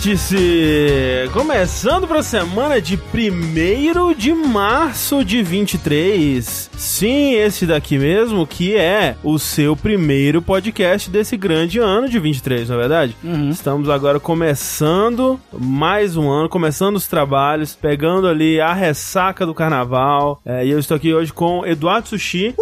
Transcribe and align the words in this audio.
Vértice! 0.00 1.28
Começando 1.30 2.08
para 2.08 2.20
a 2.20 2.22
semana 2.22 2.80
de 2.80 2.96
1 2.96 4.14
de 4.14 4.32
março 4.32 5.22
de 5.22 5.42
23. 5.42 6.70
Sim, 6.74 7.34
esse 7.34 7.66
daqui 7.66 7.98
mesmo, 7.98 8.46
que 8.46 8.74
é 8.74 9.16
o 9.22 9.38
seu 9.38 9.76
primeiro 9.76 10.40
podcast 10.40 11.10
desse 11.10 11.36
grande 11.36 11.78
ano 11.78 12.08
de 12.08 12.18
23, 12.18 12.70
não 12.70 12.76
é 12.76 12.78
verdade? 12.78 13.16
Uhum. 13.22 13.50
Estamos 13.50 13.90
agora 13.90 14.18
começando 14.18 15.38
mais 15.52 16.16
um 16.16 16.30
ano, 16.30 16.48
começando 16.48 16.96
os 16.96 17.06
trabalhos, 17.06 17.74
pegando 17.74 18.26
ali 18.26 18.58
a 18.58 18.72
ressaca 18.72 19.44
do 19.44 19.52
carnaval. 19.52 20.40
É, 20.46 20.64
e 20.64 20.70
eu 20.70 20.78
estou 20.78 20.96
aqui 20.96 21.12
hoje 21.12 21.30
com 21.30 21.66
Eduardo 21.66 22.08
Sushi. 22.08 22.54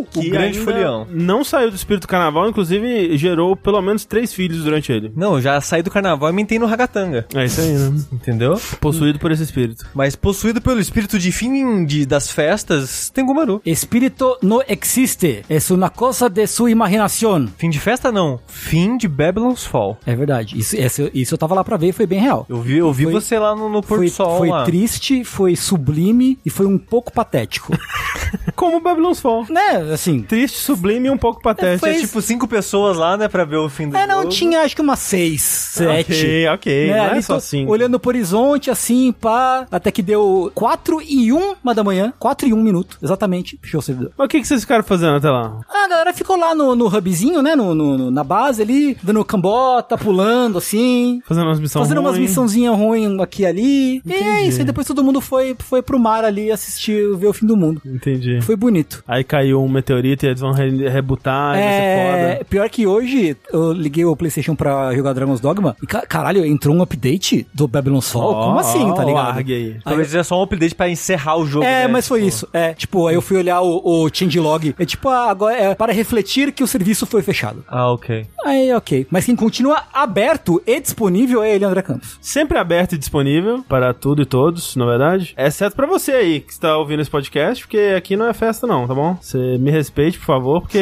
O 0.00 0.30
grande 0.30 0.58
folião. 0.58 1.06
Não 1.10 1.44
saiu 1.44 1.70
do 1.70 1.76
espírito 1.76 2.08
carnaval, 2.08 2.48
inclusive 2.48 3.16
gerou 3.16 3.54
pelo 3.56 3.80
menos 3.82 4.04
três 4.04 4.32
filhos 4.32 4.64
durante 4.64 4.92
ele. 4.92 5.12
Não, 5.16 5.40
já 5.40 5.60
saí 5.60 5.82
do 5.82 5.90
carnaval 5.90 6.30
e 6.30 6.32
me 6.32 6.42
entrei 6.42 6.58
no 6.58 6.66
ragatanga. 6.66 7.26
É 7.34 7.44
isso 7.44 7.60
aí, 7.60 7.72
né? 7.72 8.02
Entendeu? 8.12 8.60
Possuído 8.80 9.18
por 9.18 9.30
esse 9.30 9.42
espírito. 9.42 9.84
Mas 9.94 10.16
possuído 10.16 10.60
pelo 10.60 10.80
espírito 10.80 11.18
de 11.18 11.30
fim 11.32 11.84
de, 11.84 12.06
das 12.06 12.30
festas, 12.30 13.10
tem 13.10 13.24
Gumaru. 13.24 13.60
Espírito 13.64 14.36
no 14.42 14.62
existe. 14.68 15.44
É 15.48 15.58
uma 15.72 15.90
coisa 15.90 16.28
de 16.28 16.46
sua 16.46 16.70
imaginação. 16.70 17.48
Fim 17.56 17.70
de 17.70 17.78
festa 17.80 18.10
não. 18.12 18.40
Fim 18.46 18.96
de 18.96 19.08
Babylon's 19.08 19.64
Fall. 19.64 19.98
É 20.06 20.14
verdade. 20.14 20.58
Isso, 20.58 20.76
esse- 20.76 21.10
isso 21.14 21.34
eu 21.34 21.38
tava 21.38 21.54
lá 21.54 21.64
pra 21.64 21.76
ver 21.76 21.88
e 21.88 21.92
foi 21.92 22.06
bem 22.06 22.20
real. 22.20 22.46
Eu 22.48 22.60
vi, 22.60 22.78
eu 22.78 22.92
vi 22.92 23.04
Foi- 23.04 23.12
você 23.12 23.38
lá 23.38 23.54
no, 23.54 23.68
no 23.68 23.80
Porto 23.82 24.00
Foi, 24.00 24.08
Sol 24.08 24.38
foi 24.38 24.48
lá. 24.48 24.64
triste, 24.64 25.24
foi 25.24 25.56
sublime 25.56 26.38
e 26.44 26.50
foi 26.50 26.66
um 26.66 26.78
pouco 26.78 27.12
patético. 27.12 27.72
Como 28.56 28.80
Babylon's 28.80 29.20
Fall. 29.20 29.46
né, 29.50 29.81
assim... 29.92 30.22
Triste, 30.22 30.58
sublime 30.58 31.08
e 31.08 31.10
um 31.10 31.16
pouco 31.18 31.42
patético. 31.42 31.86
Tinha 31.88 32.00
tipo 32.00 32.20
cinco 32.22 32.46
pessoas 32.48 32.96
lá, 32.96 33.16
né, 33.16 33.28
pra 33.28 33.44
ver 33.44 33.56
o 33.56 33.68
fim 33.68 33.88
do 33.88 33.96
É, 33.96 34.06
não, 34.06 34.18
jogo. 34.22 34.28
tinha 34.28 34.60
acho 34.60 34.74
que 34.76 34.82
umas 34.82 34.98
seis, 34.98 35.42
sete. 35.42 36.12
Ok, 36.12 36.48
ok. 36.48 36.86
Né, 36.90 36.96
não 37.08 37.14
é 37.16 37.22
só 37.22 37.36
assim. 37.36 37.66
Olhando 37.66 37.98
pro 37.98 38.10
horizonte, 38.10 38.70
assim, 38.70 39.12
pá. 39.12 39.66
Até 39.70 39.90
que 39.90 40.02
deu 40.02 40.50
4 40.54 41.00
e 41.02 41.32
1 41.32 41.54
uma 41.62 41.74
da 41.74 41.82
manhã. 41.84 42.12
4 42.18 42.48
e 42.48 42.52
1 42.52 42.56
minuto, 42.62 42.98
exatamente. 43.02 43.58
Fechou 43.62 43.80
o 43.80 43.82
servidor. 43.82 44.12
Mas 44.16 44.26
o 44.26 44.28
que, 44.28 44.40
que 44.40 44.46
vocês 44.46 44.60
ficaram 44.60 44.84
fazendo 44.84 45.16
até 45.16 45.30
lá? 45.30 45.60
Ah, 45.68 45.84
a 45.84 45.88
galera 45.88 46.12
ficou 46.12 46.36
lá 46.36 46.54
no, 46.54 46.74
no 46.76 46.86
hubzinho, 46.86 47.42
né? 47.42 47.54
No, 47.56 47.74
no- 47.74 47.98
no- 47.98 48.10
na 48.10 48.24
base 48.24 48.62
ali, 48.62 48.96
dando 49.02 49.24
cambota, 49.24 49.96
pulando, 49.98 50.58
assim. 50.58 51.20
Fazendo 51.26 51.46
umas 51.46 51.60
missões 51.60 51.82
Fazendo 51.86 52.00
umas 52.00 52.16
ruins? 52.16 52.28
missãozinhas 52.30 52.76
ruins 52.76 53.20
aqui 53.20 53.42
e 53.42 53.46
ali. 53.46 54.02
E 54.04 54.12
é 54.12 54.44
isso. 54.46 54.60
E 54.60 54.64
depois 54.64 54.86
todo 54.86 55.02
mundo 55.02 55.20
foi, 55.20 55.56
foi 55.58 55.82
pro 55.82 55.98
mar 55.98 56.24
ali 56.24 56.50
assistir, 56.50 57.14
ver 57.16 57.26
o 57.26 57.32
fim 57.32 57.46
do 57.46 57.56
mundo. 57.56 57.80
Entendi. 57.84 58.40
Foi 58.42 58.56
bonito. 58.56 59.02
Aí 59.06 59.24
caiu 59.24 59.62
um 59.62 59.68
meteorito 59.72 60.24
e 60.24 60.28
eles 60.28 60.40
vão 60.40 60.52
re- 60.52 60.88
rebutar, 60.88 61.56
e 61.56 61.60
vai 61.60 61.68
ser 61.72 61.82
É, 61.82 62.32
foda. 62.34 62.44
pior 62.44 62.68
que 62.68 62.86
hoje 62.86 63.36
eu 63.52 63.72
liguei 63.72 64.04
o 64.04 64.14
PlayStation 64.16 64.54
pra 64.54 64.94
jogar 64.94 65.12
Dragon's 65.12 65.40
Dogma 65.40 65.76
e 65.82 65.86
ca- 65.86 66.06
caralho, 66.06 66.44
entrou 66.44 66.74
um 66.76 66.82
update 66.82 67.46
do 67.52 67.66
Babylon's 67.66 68.10
Fall. 68.10 68.32
Ó, 68.34 68.44
Como 68.46 68.58
assim, 68.58 68.94
tá 68.94 69.04
ligado? 69.04 69.28
ARG 69.36 69.52
aí. 69.52 69.76
Talvez 69.84 70.14
é 70.14 70.22
só 70.22 70.38
um 70.38 70.42
update 70.42 70.74
pra 70.74 70.88
encerrar 70.88 71.36
o 71.36 71.46
jogo. 71.46 71.64
É, 71.64 71.82
né? 71.82 71.88
mas 71.88 72.06
foi 72.06 72.20
Tipo, 72.20 72.28
isso. 72.28 72.48
É, 72.52 72.74
tipo, 72.74 73.06
aí 73.06 73.14
eu 73.14 73.22
fui 73.22 73.36
olhar 73.36 73.60
o, 73.62 73.80
o 74.04 74.08
changelog. 74.12 74.74
É 74.78 74.84
tipo, 74.84 75.08
ah, 75.08 75.28
agora 75.30 75.56
é 75.56 75.74
para 75.74 75.92
refletir 75.92 76.52
que 76.52 76.62
o 76.62 76.66
serviço 76.66 77.06
foi 77.06 77.22
fechado. 77.22 77.64
Ah, 77.68 77.90
ok. 77.90 78.26
Aí, 78.44 78.72
ok. 78.74 79.06
Mas 79.10 79.24
quem 79.24 79.34
continua 79.36 79.82
aberto 79.92 80.62
e 80.66 80.78
disponível 80.80 81.42
é 81.42 81.54
ele, 81.54 81.64
André 81.64 81.82
Campos. 81.82 82.18
Sempre 82.20 82.58
aberto 82.58 82.94
e 82.94 82.98
disponível 82.98 83.64
para 83.68 83.92
tudo 83.94 84.22
e 84.22 84.26
todos, 84.26 84.76
na 84.76 84.84
verdade. 84.84 85.34
Exceto 85.36 85.74
pra 85.76 85.86
você 85.86 86.12
aí 86.12 86.40
que 86.40 86.52
está 86.52 86.76
ouvindo 86.76 87.00
esse 87.00 87.10
podcast, 87.10 87.64
porque 87.64 87.94
aqui 87.96 88.16
não 88.16 88.26
é 88.26 88.32
festa 88.34 88.66
não, 88.66 88.86
tá 88.86 88.94
bom? 88.94 89.16
Você 89.20 89.56
me 89.62 89.70
respeite, 89.70 90.18
por 90.18 90.24
favor, 90.26 90.60
porque 90.62 90.78